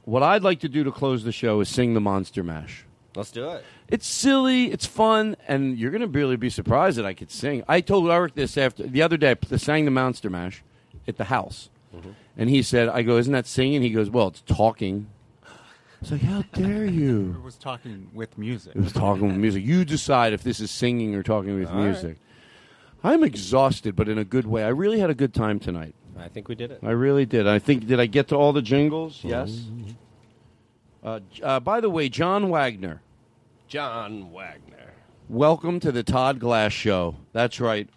what 0.05 0.23
I'd 0.23 0.43
like 0.43 0.61
to 0.61 0.69
do 0.69 0.85
to 0.85 0.91
close 0.93 1.25
the 1.25 1.33
show 1.33 1.61
is 1.61 1.69
sing 1.69 1.95
the 1.95 2.01
Monster 2.01 2.43
Mash. 2.43 2.85
Let's 3.17 3.31
do 3.31 3.51
it. 3.51 3.65
It's 3.89 4.07
silly, 4.07 4.71
it's 4.71 4.87
fun, 4.87 5.37
and 5.49 5.77
you're 5.77 5.91
going 5.91 6.01
to 6.01 6.07
really 6.07 6.37
be 6.37 6.49
surprised 6.49 6.97
that 6.97 7.05
I 7.05 7.13
could 7.13 7.31
sing. 7.31 7.65
I 7.67 7.81
told 7.81 8.09
Eric 8.09 8.35
this 8.35 8.57
after 8.57 8.85
the 8.87 9.03
other 9.03 9.17
day. 9.17 9.35
I 9.51 9.57
sang 9.57 9.85
the 9.85 9.91
Monster 9.91 10.31
Mash 10.31 10.63
at 11.09 11.17
the 11.17 11.25
house, 11.25 11.71
and 12.37 12.49
he 12.51 12.63
said, 12.63 12.89
"I 12.89 13.03
go, 13.03 13.17
isn't 13.19 13.33
that 13.33 13.47
singing?" 13.47 13.83
He 13.83 13.91
goes, 13.91 14.11
"Well, 14.11 14.29
it's 14.29 14.43
talking." 14.43 15.09
I 15.45 15.49
was 16.01 16.13
like, 16.13 16.23
"How 16.23 16.43
dare 16.53 16.87
you?" 17.01 17.35
It 17.39 17.43
was 17.45 17.57
talking 17.57 18.09
with 18.15 18.39
music. 18.39 18.75
It 18.77 18.81
was 18.83 18.93
talking 18.93 19.29
with 19.29 19.37
music. 19.37 19.65
You 19.65 19.85
decide 19.85 20.33
if 20.33 20.43
this 20.43 20.61
is 20.61 20.71
singing 20.71 21.15
or 21.15 21.23
talking 21.23 21.59
with 21.59 21.69
All 21.69 21.77
right. 21.77 21.85
music. 21.87 22.17
I'm 23.03 23.25
exhausted, 23.25 23.97
but 23.97 24.09
in 24.09 24.19
a 24.19 24.25
good 24.25 24.47
way. 24.47 24.63
I 24.63 24.69
really 24.69 24.99
had 25.01 25.09
a 25.11 25.15
good 25.15 25.33
time 25.35 25.59
tonight. 25.59 25.95
I 26.19 26.29
think 26.29 26.49
we 26.49 26.55
did 26.55 26.71
it. 26.71 26.81
I 26.83 26.91
really 26.91 27.25
did. 27.25 27.47
I 27.47 27.59
think 27.59 27.87
did 27.87 27.99
I 27.99 28.07
get 28.07 28.29
to 28.29 28.37
all 28.37 28.53
the 28.53 28.61
jingles? 28.63 29.21
Yes. 29.23 29.63
Uh, 31.03 31.21
uh, 31.43 31.61
by 31.61 31.81
the 31.81 31.89
way, 31.89 32.11
John 32.11 32.51
Wagner, 32.51 33.01
John 33.69 34.31
Wagner. 34.33 34.93
welcome 35.31 35.81
to 35.81 35.91
the 35.91 36.03
Todd 36.03 36.39
Glass 36.39 36.73
Show. 36.75 37.17
That's 37.33 37.59
right. 37.59 37.89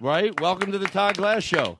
Right? 0.00 0.38
Welcome 0.40 0.72
to 0.72 0.78
the 0.78 0.86
Todd 0.86 1.18
Glass 1.18 1.42
Show. 1.42 1.78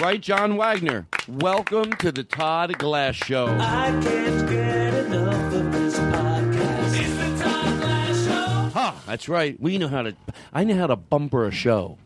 Right, 0.00 0.20
John 0.20 0.56
Wagner. 0.56 1.08
Welcome 1.26 1.92
to 1.94 2.12
the 2.12 2.22
Todd 2.22 2.78
Glass 2.78 3.16
Show. 3.16 3.48
I 3.48 3.90
can't 4.00 4.48
get 4.48 4.94
enough 4.94 5.52
of 5.52 5.72
this 5.72 5.98
podcast. 5.98 7.00
It's 7.00 7.16
the 7.16 7.44
Todd 7.44 7.80
Glass 7.80 8.24
Show. 8.24 8.70
Huh, 8.78 8.92
that's 9.08 9.28
right. 9.28 9.60
We 9.60 9.76
know 9.76 9.88
how 9.88 10.02
to. 10.02 10.14
I 10.52 10.62
know 10.62 10.76
how 10.76 10.86
to 10.86 10.94
bumper 10.94 11.46
a 11.46 11.50
show. 11.50 11.98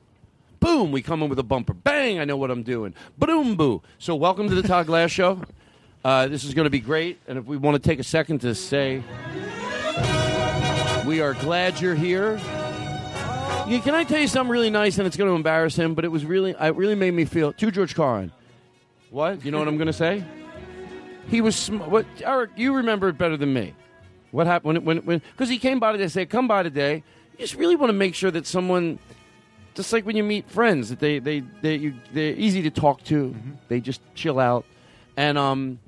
Boom, 0.58 0.90
we 0.90 1.02
come 1.02 1.22
in 1.22 1.28
with 1.28 1.38
a 1.38 1.42
bumper. 1.42 1.74
Bang, 1.74 2.18
I 2.18 2.24
know 2.24 2.38
what 2.38 2.50
I'm 2.50 2.62
doing. 2.62 2.94
Boom, 3.18 3.56
boo. 3.56 3.82
So, 3.98 4.16
welcome 4.16 4.48
to 4.48 4.54
the 4.54 4.66
Todd 4.66 4.86
Glass 4.86 5.10
Show. 5.10 5.42
Uh, 6.02 6.28
this 6.28 6.44
is 6.44 6.54
going 6.54 6.64
to 6.64 6.70
be 6.70 6.80
great. 6.80 7.18
And 7.28 7.36
if 7.38 7.44
we 7.44 7.58
want 7.58 7.74
to 7.74 7.88
take 7.88 7.98
a 7.98 8.04
second 8.04 8.40
to 8.40 8.54
say, 8.54 9.02
we 11.04 11.20
are 11.20 11.34
glad 11.34 11.78
you're 11.78 11.94
here. 11.94 12.40
Yeah, 13.68 13.78
can 13.78 13.94
I 13.94 14.04
tell 14.04 14.20
you 14.20 14.28
something 14.28 14.50
really 14.50 14.70
nice? 14.70 14.98
And 14.98 15.06
it's 15.06 15.16
going 15.16 15.30
to 15.30 15.36
embarrass 15.36 15.76
him, 15.76 15.94
but 15.94 16.04
it 16.04 16.08
was 16.08 16.24
really, 16.24 16.50
it 16.50 16.74
really 16.74 16.94
made 16.94 17.14
me 17.14 17.24
feel. 17.24 17.52
To 17.52 17.70
George 17.70 17.94
Carlin. 17.94 18.32
What? 19.10 19.44
You 19.44 19.50
know 19.50 19.58
what 19.58 19.68
I'm 19.68 19.76
going 19.76 19.86
to 19.86 19.92
say? 19.92 20.24
He 21.28 21.40
was 21.40 21.56
sm- 21.56 21.78
what? 21.78 22.06
Eric, 22.22 22.50
you 22.56 22.74
remember 22.74 23.08
it 23.08 23.18
better 23.18 23.36
than 23.36 23.52
me. 23.52 23.74
What 24.30 24.46
happened 24.46 24.84
when 24.84 24.98
when 24.98 25.22
because 25.32 25.48
he 25.48 25.58
came 25.58 25.78
by 25.78 25.92
today? 25.92 26.08
Say, 26.08 26.26
"Come 26.26 26.48
by 26.48 26.62
today." 26.62 27.04
You 27.32 27.38
just 27.38 27.54
really 27.54 27.76
want 27.76 27.90
to 27.90 27.94
make 27.94 28.14
sure 28.14 28.30
that 28.30 28.46
someone, 28.46 28.98
just 29.74 29.92
like 29.92 30.04
when 30.06 30.16
you 30.16 30.24
meet 30.24 30.50
friends, 30.50 30.88
that 30.88 31.00
they 31.00 31.18
they 31.18 31.40
they 31.60 31.76
you, 31.76 31.94
they're 32.12 32.34
easy 32.34 32.62
to 32.62 32.70
talk 32.70 33.04
to. 33.04 33.34
They 33.68 33.80
just 33.80 34.00
chill 34.14 34.38
out, 34.40 34.64
and 35.16 35.36
um, 35.36 35.78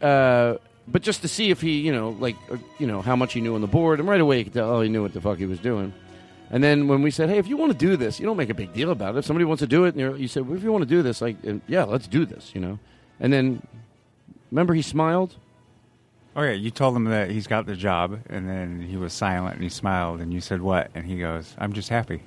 uh, 0.00 0.54
but 0.86 1.02
just 1.02 1.22
to 1.22 1.28
see 1.28 1.50
if 1.50 1.60
he, 1.60 1.80
you 1.80 1.92
know, 1.92 2.10
like 2.10 2.36
uh, 2.50 2.56
you 2.78 2.86
know 2.86 3.02
how 3.02 3.16
much 3.16 3.32
he 3.32 3.40
knew 3.40 3.56
on 3.56 3.60
the 3.60 3.66
board, 3.66 3.98
and 3.98 4.08
right 4.08 4.20
away 4.20 4.38
you 4.38 4.44
could 4.44 4.54
tell, 4.54 4.70
oh, 4.70 4.80
he 4.80 4.88
knew 4.88 5.02
what 5.02 5.12
the 5.12 5.20
fuck 5.20 5.38
he 5.38 5.46
was 5.46 5.58
doing. 5.58 5.92
And 6.50 6.62
then 6.62 6.88
when 6.88 7.02
we 7.02 7.10
said, 7.10 7.30
"Hey, 7.30 7.38
if 7.38 7.48
you 7.48 7.56
want 7.56 7.72
to 7.72 7.78
do 7.78 7.96
this, 7.96 8.20
you 8.20 8.26
don't 8.26 8.36
make 8.36 8.50
a 8.50 8.54
big 8.54 8.72
deal 8.72 8.90
about 8.90 9.14
it. 9.14 9.18
If 9.18 9.24
somebody 9.24 9.44
wants 9.44 9.60
to 9.60 9.66
do 9.66 9.84
it, 9.84 9.94
and 9.94 10.00
you're, 10.00 10.16
you 10.16 10.28
said, 10.28 10.46
well, 10.46 10.56
if 10.56 10.62
you 10.62 10.70
want 10.70 10.82
to 10.82 10.88
do 10.88 11.02
this, 11.02 11.20
like, 11.20 11.36
yeah, 11.66 11.84
let's 11.84 12.06
do 12.06 12.24
this," 12.26 12.52
you 12.54 12.60
know. 12.60 12.78
And 13.18 13.32
then, 13.32 13.66
remember, 14.50 14.74
he 14.74 14.82
smiled. 14.82 15.36
Oh 16.36 16.42
yeah, 16.42 16.50
you 16.50 16.70
told 16.72 16.96
him 16.96 17.04
that 17.04 17.30
he's 17.30 17.46
got 17.46 17.64
the 17.66 17.76
job, 17.76 18.18
and 18.28 18.48
then 18.48 18.80
he 18.80 18.96
was 18.96 19.12
silent 19.12 19.54
and 19.54 19.62
he 19.62 19.68
smiled, 19.68 20.20
and 20.20 20.32
you 20.32 20.40
said 20.40 20.60
what? 20.60 20.90
And 20.94 21.06
he 21.06 21.18
goes, 21.18 21.54
"I'm 21.58 21.72
just 21.72 21.88
happy." 21.88 22.22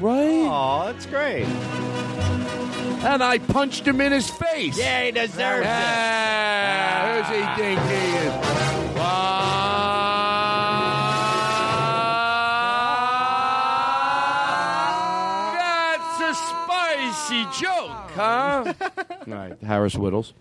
Right? 0.00 0.48
Oh, 0.50 0.82
that's 0.86 1.06
great. 1.06 1.46
And 3.04 3.22
I 3.22 3.38
punched 3.38 3.86
him 3.86 4.00
in 4.00 4.10
his 4.12 4.28
face. 4.28 4.76
Yeah, 4.78 5.04
he 5.04 5.12
deserves 5.12 5.66
Ah, 5.68 7.22
who's 7.22 7.28
he 7.36 7.62
think 7.62 7.80
he 7.80 7.94
is? 8.26 8.32
That's 8.94 10.23
spicy 17.24 17.44
joke, 17.64 18.10
huh? 18.14 18.74
All 19.10 19.16
right, 19.26 19.56
Harris 19.62 19.94
Wittels. 19.94 20.32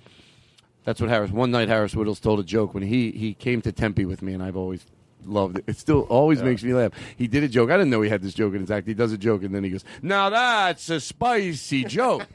That's 0.84 1.00
what 1.00 1.10
Harris. 1.10 1.32
One 1.32 1.52
night, 1.52 1.70
Harris 1.70 1.96
Wittels 1.96 2.20
told 2.20 2.40
a 2.40 2.44
joke 2.44 2.74
when 2.74 2.84
he 2.84 3.12
he 3.12 3.34
came 3.34 3.62
to 3.62 3.72
Tempe 3.72 4.06
with 4.06 4.22
me, 4.22 4.34
and 4.34 4.44
I've 4.44 4.58
always 4.58 4.86
loved 5.26 5.60
it. 5.60 5.64
It 5.68 5.78
still 5.78 6.02
always 6.02 6.44
makes 6.44 6.64
me 6.64 6.74
laugh. 6.74 6.92
He 7.18 7.28
did 7.28 7.44
a 7.44 7.48
joke. 7.48 7.70
I 7.70 7.78
didn't 7.78 7.90
know 7.90 8.02
he 8.02 8.10
had 8.10 8.22
this 8.22 8.34
joke 8.34 8.54
in 8.54 8.62
his 8.62 8.72
act. 8.72 8.88
He 8.88 8.94
does 8.94 9.14
a 9.14 9.18
joke, 9.18 9.44
and 9.44 9.56
then 9.56 9.64
he 9.64 9.70
goes, 9.70 9.86
"Now 10.02 10.30
that's 10.30 10.90
a 10.90 11.00
spicy 11.00 11.86
joke." 11.86 12.26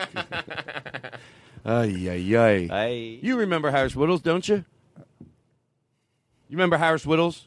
Ay 1.64 2.08
ay 2.08 2.70
ay. 2.70 3.18
You 3.20 3.36
remember 3.36 3.70
Harris 3.70 3.92
Wittels, 3.94 4.22
don't 4.22 4.48
you? 4.48 4.64
You 6.48 6.56
remember 6.56 6.78
Harris 6.78 7.04
Wittels? 7.04 7.42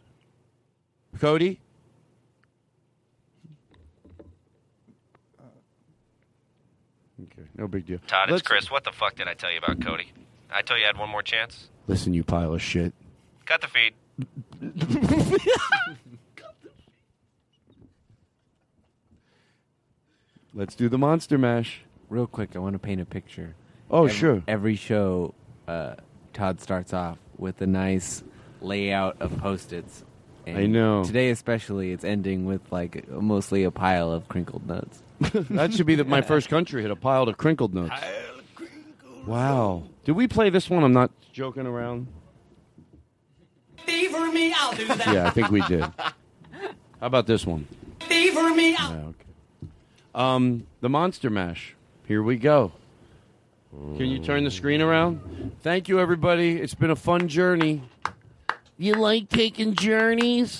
Cody? 1.17 1.59
Okay, 7.23 7.40
no 7.57 7.67
big 7.67 7.85
deal. 7.85 7.99
Todd, 8.07 8.23
it's 8.29 8.31
Let's- 8.31 8.41
Chris. 8.47 8.71
What 8.71 8.83
the 8.83 8.91
fuck 8.91 9.15
did 9.15 9.27
I 9.27 9.33
tell 9.33 9.51
you 9.51 9.57
about 9.59 9.81
Cody? 9.81 10.11
I 10.53 10.61
told 10.61 10.79
you 10.79 10.85
I 10.85 10.87
had 10.87 10.97
one 10.97 11.09
more 11.09 11.23
chance. 11.23 11.69
Listen, 11.87 12.13
you 12.13 12.23
pile 12.23 12.53
of 12.53 12.61
shit. 12.61 12.93
Cut 13.45 13.61
the 13.61 13.67
feed. 13.67 13.93
Let's 20.53 20.75
do 20.75 20.89
the 20.89 20.97
Monster 20.97 21.37
Mash. 21.37 21.81
Real 22.09 22.27
quick, 22.27 22.55
I 22.55 22.59
want 22.59 22.73
to 22.73 22.79
paint 22.79 22.99
a 23.01 23.05
picture. 23.05 23.55
Oh, 23.89 24.05
Every- 24.05 24.15
sure. 24.17 24.43
Every 24.47 24.75
show, 24.75 25.33
uh, 25.67 25.95
Todd 26.33 26.59
starts 26.59 26.93
off 26.93 27.17
with 27.37 27.61
a 27.61 27.67
nice 27.67 28.23
layout 28.61 29.17
of 29.21 29.37
post-its. 29.37 30.03
And 30.51 30.59
I 30.59 30.65
know. 30.67 31.03
Today, 31.03 31.29
especially, 31.29 31.91
it's 31.91 32.03
ending 32.03 32.45
with 32.45 32.61
like 32.71 33.07
mostly 33.09 33.63
a 33.63 33.71
pile 33.71 34.11
of 34.11 34.27
crinkled 34.27 34.67
notes. 34.67 35.01
that 35.51 35.73
should 35.73 35.85
be 35.85 35.95
the, 35.95 36.03
my 36.03 36.21
first 36.31 36.49
country 36.49 36.81
hit 36.81 36.91
a 36.91 36.95
pile 36.95 37.23
of 37.23 37.37
crinkled 37.37 37.73
notes. 37.73 37.95
Wow. 39.25 39.83
Did 40.03 40.13
we 40.13 40.27
play 40.27 40.49
this 40.49 40.69
one? 40.69 40.83
I'm 40.83 40.93
not 40.93 41.11
joking 41.31 41.67
around. 41.67 42.07
Fever 43.85 44.31
me, 44.31 44.53
I'll 44.53 44.73
do 44.73 44.87
that. 44.87 45.07
Yeah, 45.07 45.27
I 45.27 45.29
think 45.29 45.51
we 45.51 45.61
did. 45.67 45.81
How 45.81 46.11
about 47.01 47.27
this 47.27 47.45
one? 47.45 47.67
Fever 48.01 48.53
me, 48.53 48.75
I'll. 48.75 48.91
Yeah, 48.91 48.97
okay. 49.07 49.69
Um, 50.13 50.67
the 50.81 50.89
Monster 50.89 51.29
Mash. 51.29 51.75
Here 52.07 52.21
we 52.21 52.37
go. 52.37 52.73
Can 53.71 54.07
you 54.07 54.19
turn 54.19 54.43
the 54.43 54.51
screen 54.51 54.81
around? 54.81 55.55
Thank 55.61 55.87
you, 55.87 55.99
everybody. 55.99 56.59
It's 56.59 56.73
been 56.73 56.91
a 56.91 56.95
fun 56.95 57.29
journey. 57.29 57.81
You 58.81 58.95
like 58.95 59.29
taking 59.29 59.75
journeys? 59.75 60.59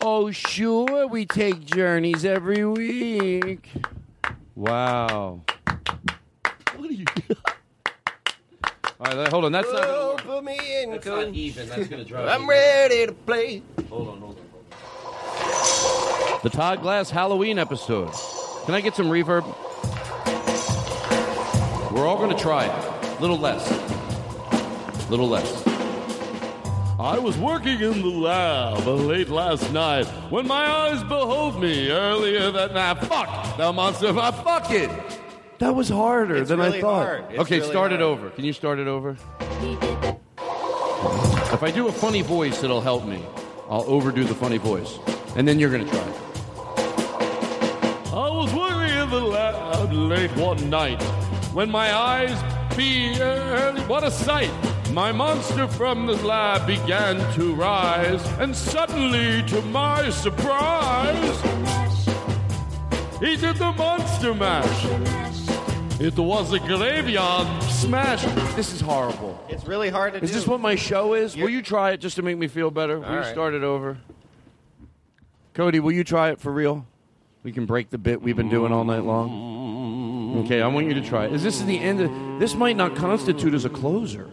Oh, 0.00 0.30
sure. 0.30 1.06
We 1.06 1.26
take 1.26 1.66
journeys 1.66 2.24
every 2.24 2.64
week. 2.64 3.68
Wow. 4.54 5.42
What 6.74 6.88
are 6.88 6.94
you? 6.94 7.04
All 8.98 9.14
right, 9.14 9.28
hold 9.28 9.44
on. 9.44 9.52
That's 9.52 9.70
not 9.70 9.82
gonna 9.82 9.92
oh, 9.92 10.14
work. 10.14 10.24
put 10.24 10.44
me 10.44 10.82
in, 10.82 10.92
That's 10.92 11.04
not 11.04 11.28
even. 11.28 11.68
That's 11.68 11.86
gonna 11.86 12.02
drive 12.02 12.28
I'm 12.28 12.48
ready 12.48 13.08
to 13.08 13.12
play. 13.12 13.60
Hold 13.90 14.08
on, 14.08 14.18
hold 14.18 14.38
on. 14.38 14.44
The 16.44 16.48
Todd 16.48 16.80
Glass 16.80 17.10
Halloween 17.10 17.58
episode. 17.58 18.10
Can 18.64 18.74
I 18.74 18.80
get 18.80 18.94
some 18.94 19.08
reverb? 19.08 19.44
We're 21.92 22.06
all 22.06 22.16
going 22.16 22.34
to 22.34 22.42
try 22.42 22.64
it. 22.64 23.20
Little 23.20 23.36
less. 23.36 23.70
Little 25.10 25.28
less. 25.28 25.75
I 26.98 27.18
was 27.18 27.36
working 27.36 27.80
in 27.80 28.00
the 28.00 28.08
lab 28.08 28.86
late 28.86 29.28
last 29.28 29.70
night 29.72 30.06
when 30.30 30.46
my 30.46 30.64
eyes 30.66 31.02
behold 31.02 31.60
me 31.60 31.90
earlier 31.90 32.50
than 32.50 32.72
that 32.72 32.98
night. 32.98 33.06
Fuck! 33.06 33.56
That 33.58 33.72
monster. 33.74 34.12
Ah, 34.16 34.30
fuck 34.30 34.70
it! 34.70 34.88
That 35.58 35.74
was 35.74 35.90
harder 35.90 36.36
It's 36.36 36.48
than 36.48 36.60
I 36.60 36.80
thought. 36.80 37.06
hard. 37.06 37.24
Okay, 37.38 37.58
really 37.58 37.70
start 37.70 37.92
it 37.92 38.00
over. 38.00 38.30
Can 38.30 38.44
you 38.46 38.52
start 38.54 38.78
it 38.78 38.86
over? 38.86 39.16
If 41.52 41.62
I 41.62 41.70
do 41.70 41.88
a 41.88 41.92
funny 41.92 42.22
voice, 42.22 42.62
it'll 42.62 42.80
help 42.80 43.04
me. 43.04 43.22
I'll 43.68 43.84
overdo 43.84 44.24
the 44.24 44.34
funny 44.34 44.58
voice, 44.58 44.98
and 45.36 45.46
then 45.46 45.58
you're 45.58 45.70
gonna 45.70 45.84
try. 45.84 45.98
it. 45.98 46.14
I 48.12 48.30
was 48.30 48.54
working 48.54 48.96
in 48.98 49.10
the 49.10 49.20
lab 49.20 49.92
late 49.92 50.34
one 50.36 50.70
night 50.70 51.02
when 51.52 51.70
my 51.70 51.92
eyes 51.94 52.38
beheld 52.74 53.86
what 53.86 54.02
a 54.02 54.10
sight. 54.10 54.50
My 54.96 55.12
monster 55.12 55.68
from 55.68 56.06
the 56.06 56.14
lab 56.14 56.66
began 56.66 57.18
to 57.34 57.54
rise, 57.54 58.26
and 58.38 58.56
suddenly, 58.56 59.42
to 59.42 59.60
my 59.60 60.08
surprise, 60.08 61.36
he 63.20 63.36
did 63.36 63.56
the 63.56 63.74
monster 63.76 64.32
mash. 64.32 66.00
It 66.00 66.16
was 66.16 66.50
a 66.54 66.60
graveyard 66.60 67.62
smash. 67.64 68.24
This 68.56 68.72
is 68.72 68.80
horrible. 68.80 69.38
It's 69.50 69.66
really 69.66 69.90
hard 69.90 70.14
to 70.14 70.20
do. 70.20 70.24
Is 70.24 70.30
do. 70.30 70.36
this 70.38 70.46
what 70.46 70.62
my 70.62 70.76
show 70.76 71.12
is? 71.12 71.36
Will 71.36 71.50
you 71.50 71.60
try 71.60 71.90
it 71.90 71.98
just 71.98 72.16
to 72.16 72.22
make 72.22 72.38
me 72.38 72.48
feel 72.48 72.70
better? 72.70 72.98
will 72.98 73.10
you 73.10 73.16
right. 73.16 73.26
start 73.30 73.52
it 73.52 73.62
over? 73.62 73.98
Cody, 75.52 75.78
will 75.78 75.92
you 75.92 76.04
try 76.04 76.30
it 76.30 76.40
for 76.40 76.50
real? 76.50 76.86
We 77.42 77.52
can 77.52 77.66
break 77.66 77.90
the 77.90 77.98
bit 77.98 78.22
we've 78.22 78.34
been 78.34 78.48
doing 78.48 78.72
all 78.72 78.84
night 78.84 79.04
long. 79.04 80.38
Okay, 80.46 80.62
I 80.62 80.68
want 80.68 80.86
you 80.86 80.94
to 80.94 81.02
try 81.02 81.26
it. 81.26 81.34
Is 81.34 81.42
this 81.42 81.60
the 81.60 81.78
end 81.78 82.00
of 82.00 82.40
this 82.40 82.54
might 82.54 82.78
not 82.78 82.96
constitute 82.96 83.52
as 83.52 83.66
a 83.66 83.68
closer. 83.68 84.30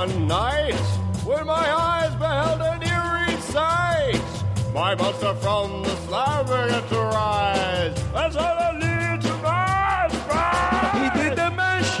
One 0.00 0.26
night 0.26 0.80
when 1.26 1.44
my 1.44 1.66
eyes 1.70 2.14
beheld 2.14 2.60
an 2.62 2.82
eerie 2.82 3.38
sight. 3.42 4.30
My 4.72 4.94
monster 4.94 5.34
from 5.34 5.82
the 5.82 5.94
slab 6.06 6.46
began 6.46 6.88
to 6.88 7.00
rise, 7.18 7.94
and 8.14 8.32
suddenly 8.32 9.18
to 9.26 9.32
my 9.42 10.08
surprise, 10.10 10.92
he 11.00 11.06
did 11.20 11.36
the 11.36 11.50
mesh. 11.50 11.92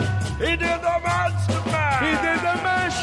He 0.44 0.52
did 0.64 0.80
the 0.88 0.96
monster 1.06 1.62
mash. 1.72 2.00
He 2.04 2.12
did 2.24 2.40
the 2.48 2.56
mesh. 2.66 3.00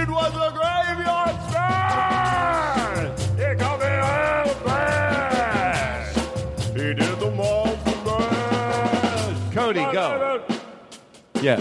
It 0.00 0.08
was 0.08 0.32
a 0.46 0.50
graveyard 0.56 1.36
smash. 1.50 3.20
He 3.40 3.48
got 3.62 3.76
me 3.80 3.92
out 4.14 4.58
back. 4.64 6.16
He 6.78 6.88
did 7.00 7.16
the 7.24 7.30
monster 7.32 7.98
mash. 8.06 9.54
Cody, 9.54 9.84
go. 9.92 10.42
Yeah. 11.42 11.60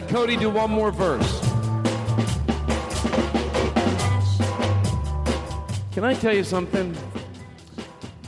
Let 0.00 0.08
Cody 0.08 0.36
do 0.38 0.48
one 0.48 0.70
more 0.70 0.90
verse. 0.90 1.40
Can 5.92 6.04
I 6.04 6.14
tell 6.14 6.34
you 6.34 6.42
something? 6.42 6.96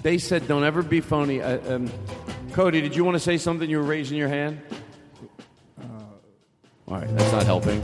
They 0.03 0.19
said 0.19 0.47
don't 0.47 0.65
ever 0.65 0.83
be 0.83 1.01
phony. 1.01 1.41
Uh, 1.41 1.77
um, 1.77 1.91
Cody, 2.53 2.83
did 2.83 2.95
you 2.95 3.05
want 3.05 3.15
to 3.15 3.21
say 3.21 3.39
something? 3.39 3.71
You 3.71 3.79
were 3.79 3.85
raising 3.85 4.19
your 4.19 4.29
hand. 4.29 4.61
All 6.87 6.99
right, 6.99 7.09
that's 7.17 7.33
not 7.33 7.45
helping. 7.45 7.83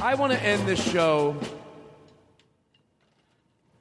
I 0.00 0.14
want 0.14 0.32
to 0.32 0.42
end 0.42 0.66
this 0.66 0.82
show 0.82 1.36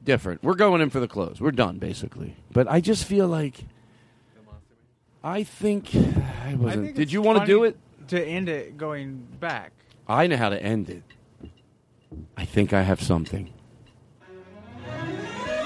different. 0.03 0.43
We're 0.43 0.56
going 0.56 0.82
in 0.82 0.90
for 0.90 1.00
the 1.00 1.08
close. 1.08 1.40
We're 1.40 1.51
done, 1.51 1.77
basically. 1.77 2.35
But 2.51 2.69
I 2.69 2.82
just 2.82 3.06
feel 3.06 3.30
like 3.30 3.64
I 5.24 5.43
think 5.43 5.95
I 5.95 6.00
I 6.50 6.56
wasn't. 6.56 6.85
think 6.88 6.98
Did 6.98 7.14
you 7.14 7.22
want 7.22 7.40
to 7.40 7.45
do 7.45 7.64
it? 7.64 7.77
To 8.09 8.24
end 8.24 8.50
it 8.50 8.77
going 8.77 9.25
back. 9.40 9.72
I 10.08 10.27
know 10.27 10.38
how 10.38 10.50
to 10.50 10.61
end 10.61 10.90
it. 10.90 11.03
I 12.38 12.45
think 12.45 12.72
I 12.72 12.84
have 12.84 13.01
something. 13.01 13.51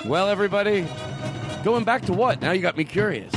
Well, 0.05 0.29
everybody, 0.29 0.87
going 1.63 1.83
back 1.83 2.03
to 2.03 2.13
what? 2.13 2.41
Now 2.41 2.51
you 2.51 2.61
got 2.61 2.77
me 2.77 2.85
curious. 2.85 3.33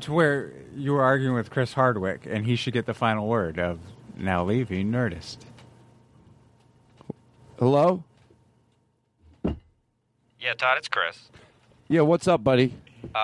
To 0.00 0.12
where 0.12 0.52
you 0.74 0.92
were 0.92 1.02
arguing 1.02 1.34
with 1.34 1.50
Chris 1.50 1.74
Hardwick, 1.74 2.26
and 2.26 2.46
he 2.46 2.56
should 2.56 2.72
get 2.72 2.86
the 2.86 2.94
final 2.94 3.26
word 3.26 3.58
of 3.58 3.78
now 4.16 4.44
leaving 4.44 4.90
Nerdist. 4.90 5.38
Hello? 7.58 8.04
Yeah, 10.40 10.54
Todd, 10.56 10.78
it's 10.78 10.88
Chris. 10.88 11.28
Yeah, 11.88 12.02
what's 12.02 12.26
up, 12.26 12.42
buddy? 12.42 12.74
Uh, 13.14 13.18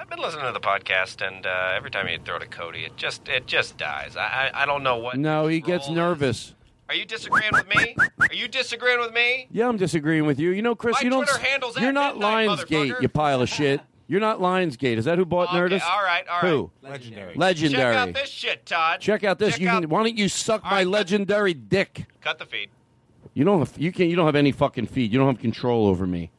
I've 0.00 0.08
been 0.08 0.18
listening 0.18 0.46
to 0.46 0.52
the 0.52 0.60
podcast, 0.60 1.26
and 1.26 1.46
uh, 1.46 1.72
every 1.76 1.90
time 1.90 2.08
you 2.08 2.18
throw 2.24 2.38
to 2.38 2.46
Cody, 2.46 2.80
it 2.80 2.96
just 2.96 3.28
it 3.28 3.46
just 3.46 3.76
dies. 3.76 4.16
I 4.16 4.50
I, 4.54 4.62
I 4.62 4.66
don't 4.66 4.82
know 4.82 4.96
what. 4.96 5.16
No, 5.18 5.46
he 5.46 5.60
gets 5.60 5.88
nervous. 5.88 6.54
Are 6.88 6.94
you 6.94 7.04
disagreeing 7.06 7.52
with 7.52 7.68
me? 7.68 7.96
Are 8.20 8.34
you 8.34 8.48
disagreeing 8.48 9.00
with 9.00 9.14
me? 9.14 9.48
Yeah, 9.50 9.68
I'm 9.68 9.78
disagreeing 9.78 10.26
with 10.26 10.38
you. 10.38 10.50
You 10.50 10.60
know, 10.62 10.74
Chris, 10.74 10.96
My 10.96 11.00
you 11.02 11.10
don't. 11.10 11.24
Twitter 11.26 11.40
handle's 11.40 11.80
you're 11.80 11.92
not 11.92 12.16
midnight, 12.16 12.48
Lionsgate, 12.48 13.00
you 13.00 13.08
pile 13.08 13.40
of 13.40 13.48
shit. 13.48 13.80
You're 14.08 14.20
not 14.20 14.40
Lionsgate. 14.40 14.98
Is 14.98 15.06
that 15.06 15.16
who 15.16 15.24
bought 15.24 15.48
Okay, 15.48 15.56
Nerdist? 15.76 15.86
all 15.86 16.02
right, 16.02 16.26
all 16.28 16.42
right. 16.42 16.50
Who? 16.50 16.70
Legendary. 16.82 17.34
Legendary. 17.34 17.94
Check 17.94 18.08
out 18.08 18.14
this 18.14 18.28
shit, 18.28 18.66
Todd. 18.66 19.00
Check 19.00 19.24
out 19.24 19.38
this. 19.38 19.54
Check 19.54 19.60
you 19.62 19.68
out- 19.70 19.80
can, 19.82 19.88
why 19.88 20.02
don't 20.02 20.18
you 20.18 20.28
suck 20.28 20.62
my 20.64 20.84
legendary 20.84 21.54
dick? 21.54 22.04
Cut 22.20 22.38
the 22.38 22.44
feed. 22.44 22.68
You 23.32 23.44
don't. 23.44 23.60
Have, 23.60 23.72
you 23.78 23.90
can. 23.90 24.10
You 24.10 24.16
don't 24.16 24.26
have 24.26 24.36
any 24.36 24.52
fucking 24.52 24.86
feed. 24.88 25.12
You 25.12 25.18
don't 25.18 25.28
have 25.28 25.40
control 25.40 25.86
over 25.86 26.06
me. 26.06 26.30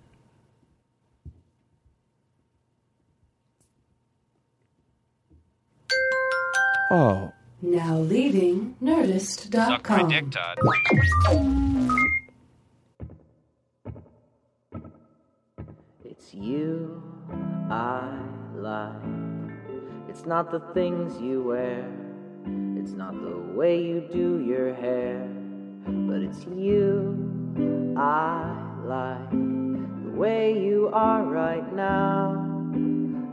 Oh. 6.91 7.31
Now 7.61 7.97
leaving 7.97 8.75
Nerdist.com. 8.83 9.67
Suck 9.67 9.89
my 9.89 10.03
dick, 10.03 10.29
Todd. 10.29 10.59
It's 16.03 16.33
you 16.33 17.01
I 17.69 18.19
like. 18.55 18.91
It's 20.09 20.25
not 20.25 20.51
the 20.51 20.59
things 20.73 21.19
you 21.21 21.41
wear. 21.41 21.89
It's 22.77 22.91
not 22.91 23.13
the 23.13 23.37
way 23.55 23.81
you 23.81 24.01
do 24.11 24.43
your 24.45 24.73
hair. 24.73 25.25
But 25.85 26.21
it's 26.21 26.45
you 26.45 27.95
I 27.97 28.55
like. 28.83 29.31
The 29.31 30.11
way 30.11 30.59
you 30.61 30.89
are 30.91 31.23
right 31.23 31.73
now. 31.73 32.33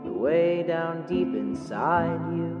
The 0.05 0.11
way 0.13 0.63
down 0.63 1.05
deep 1.05 1.35
inside 1.35 2.21
you. 2.31 2.60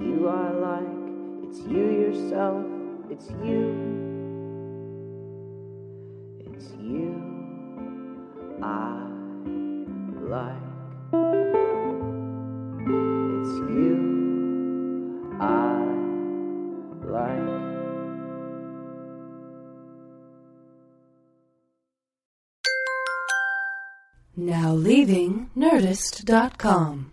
you 0.00 0.28
I 0.28 0.50
like, 0.50 1.48
it's 1.48 1.60
you 1.60 1.86
yourself, 2.02 2.64
it's 3.10 3.30
you. 3.44 4.08
It's 6.40 6.70
you. 6.80 7.14
I 8.62 9.08
like. 10.28 10.68
It's 13.40 13.54
you 13.70 15.36
I 15.40 15.78
like. 17.04 17.58
Now 24.36 24.72
leaving 24.72 25.50
Nerdist.com. 25.56 27.12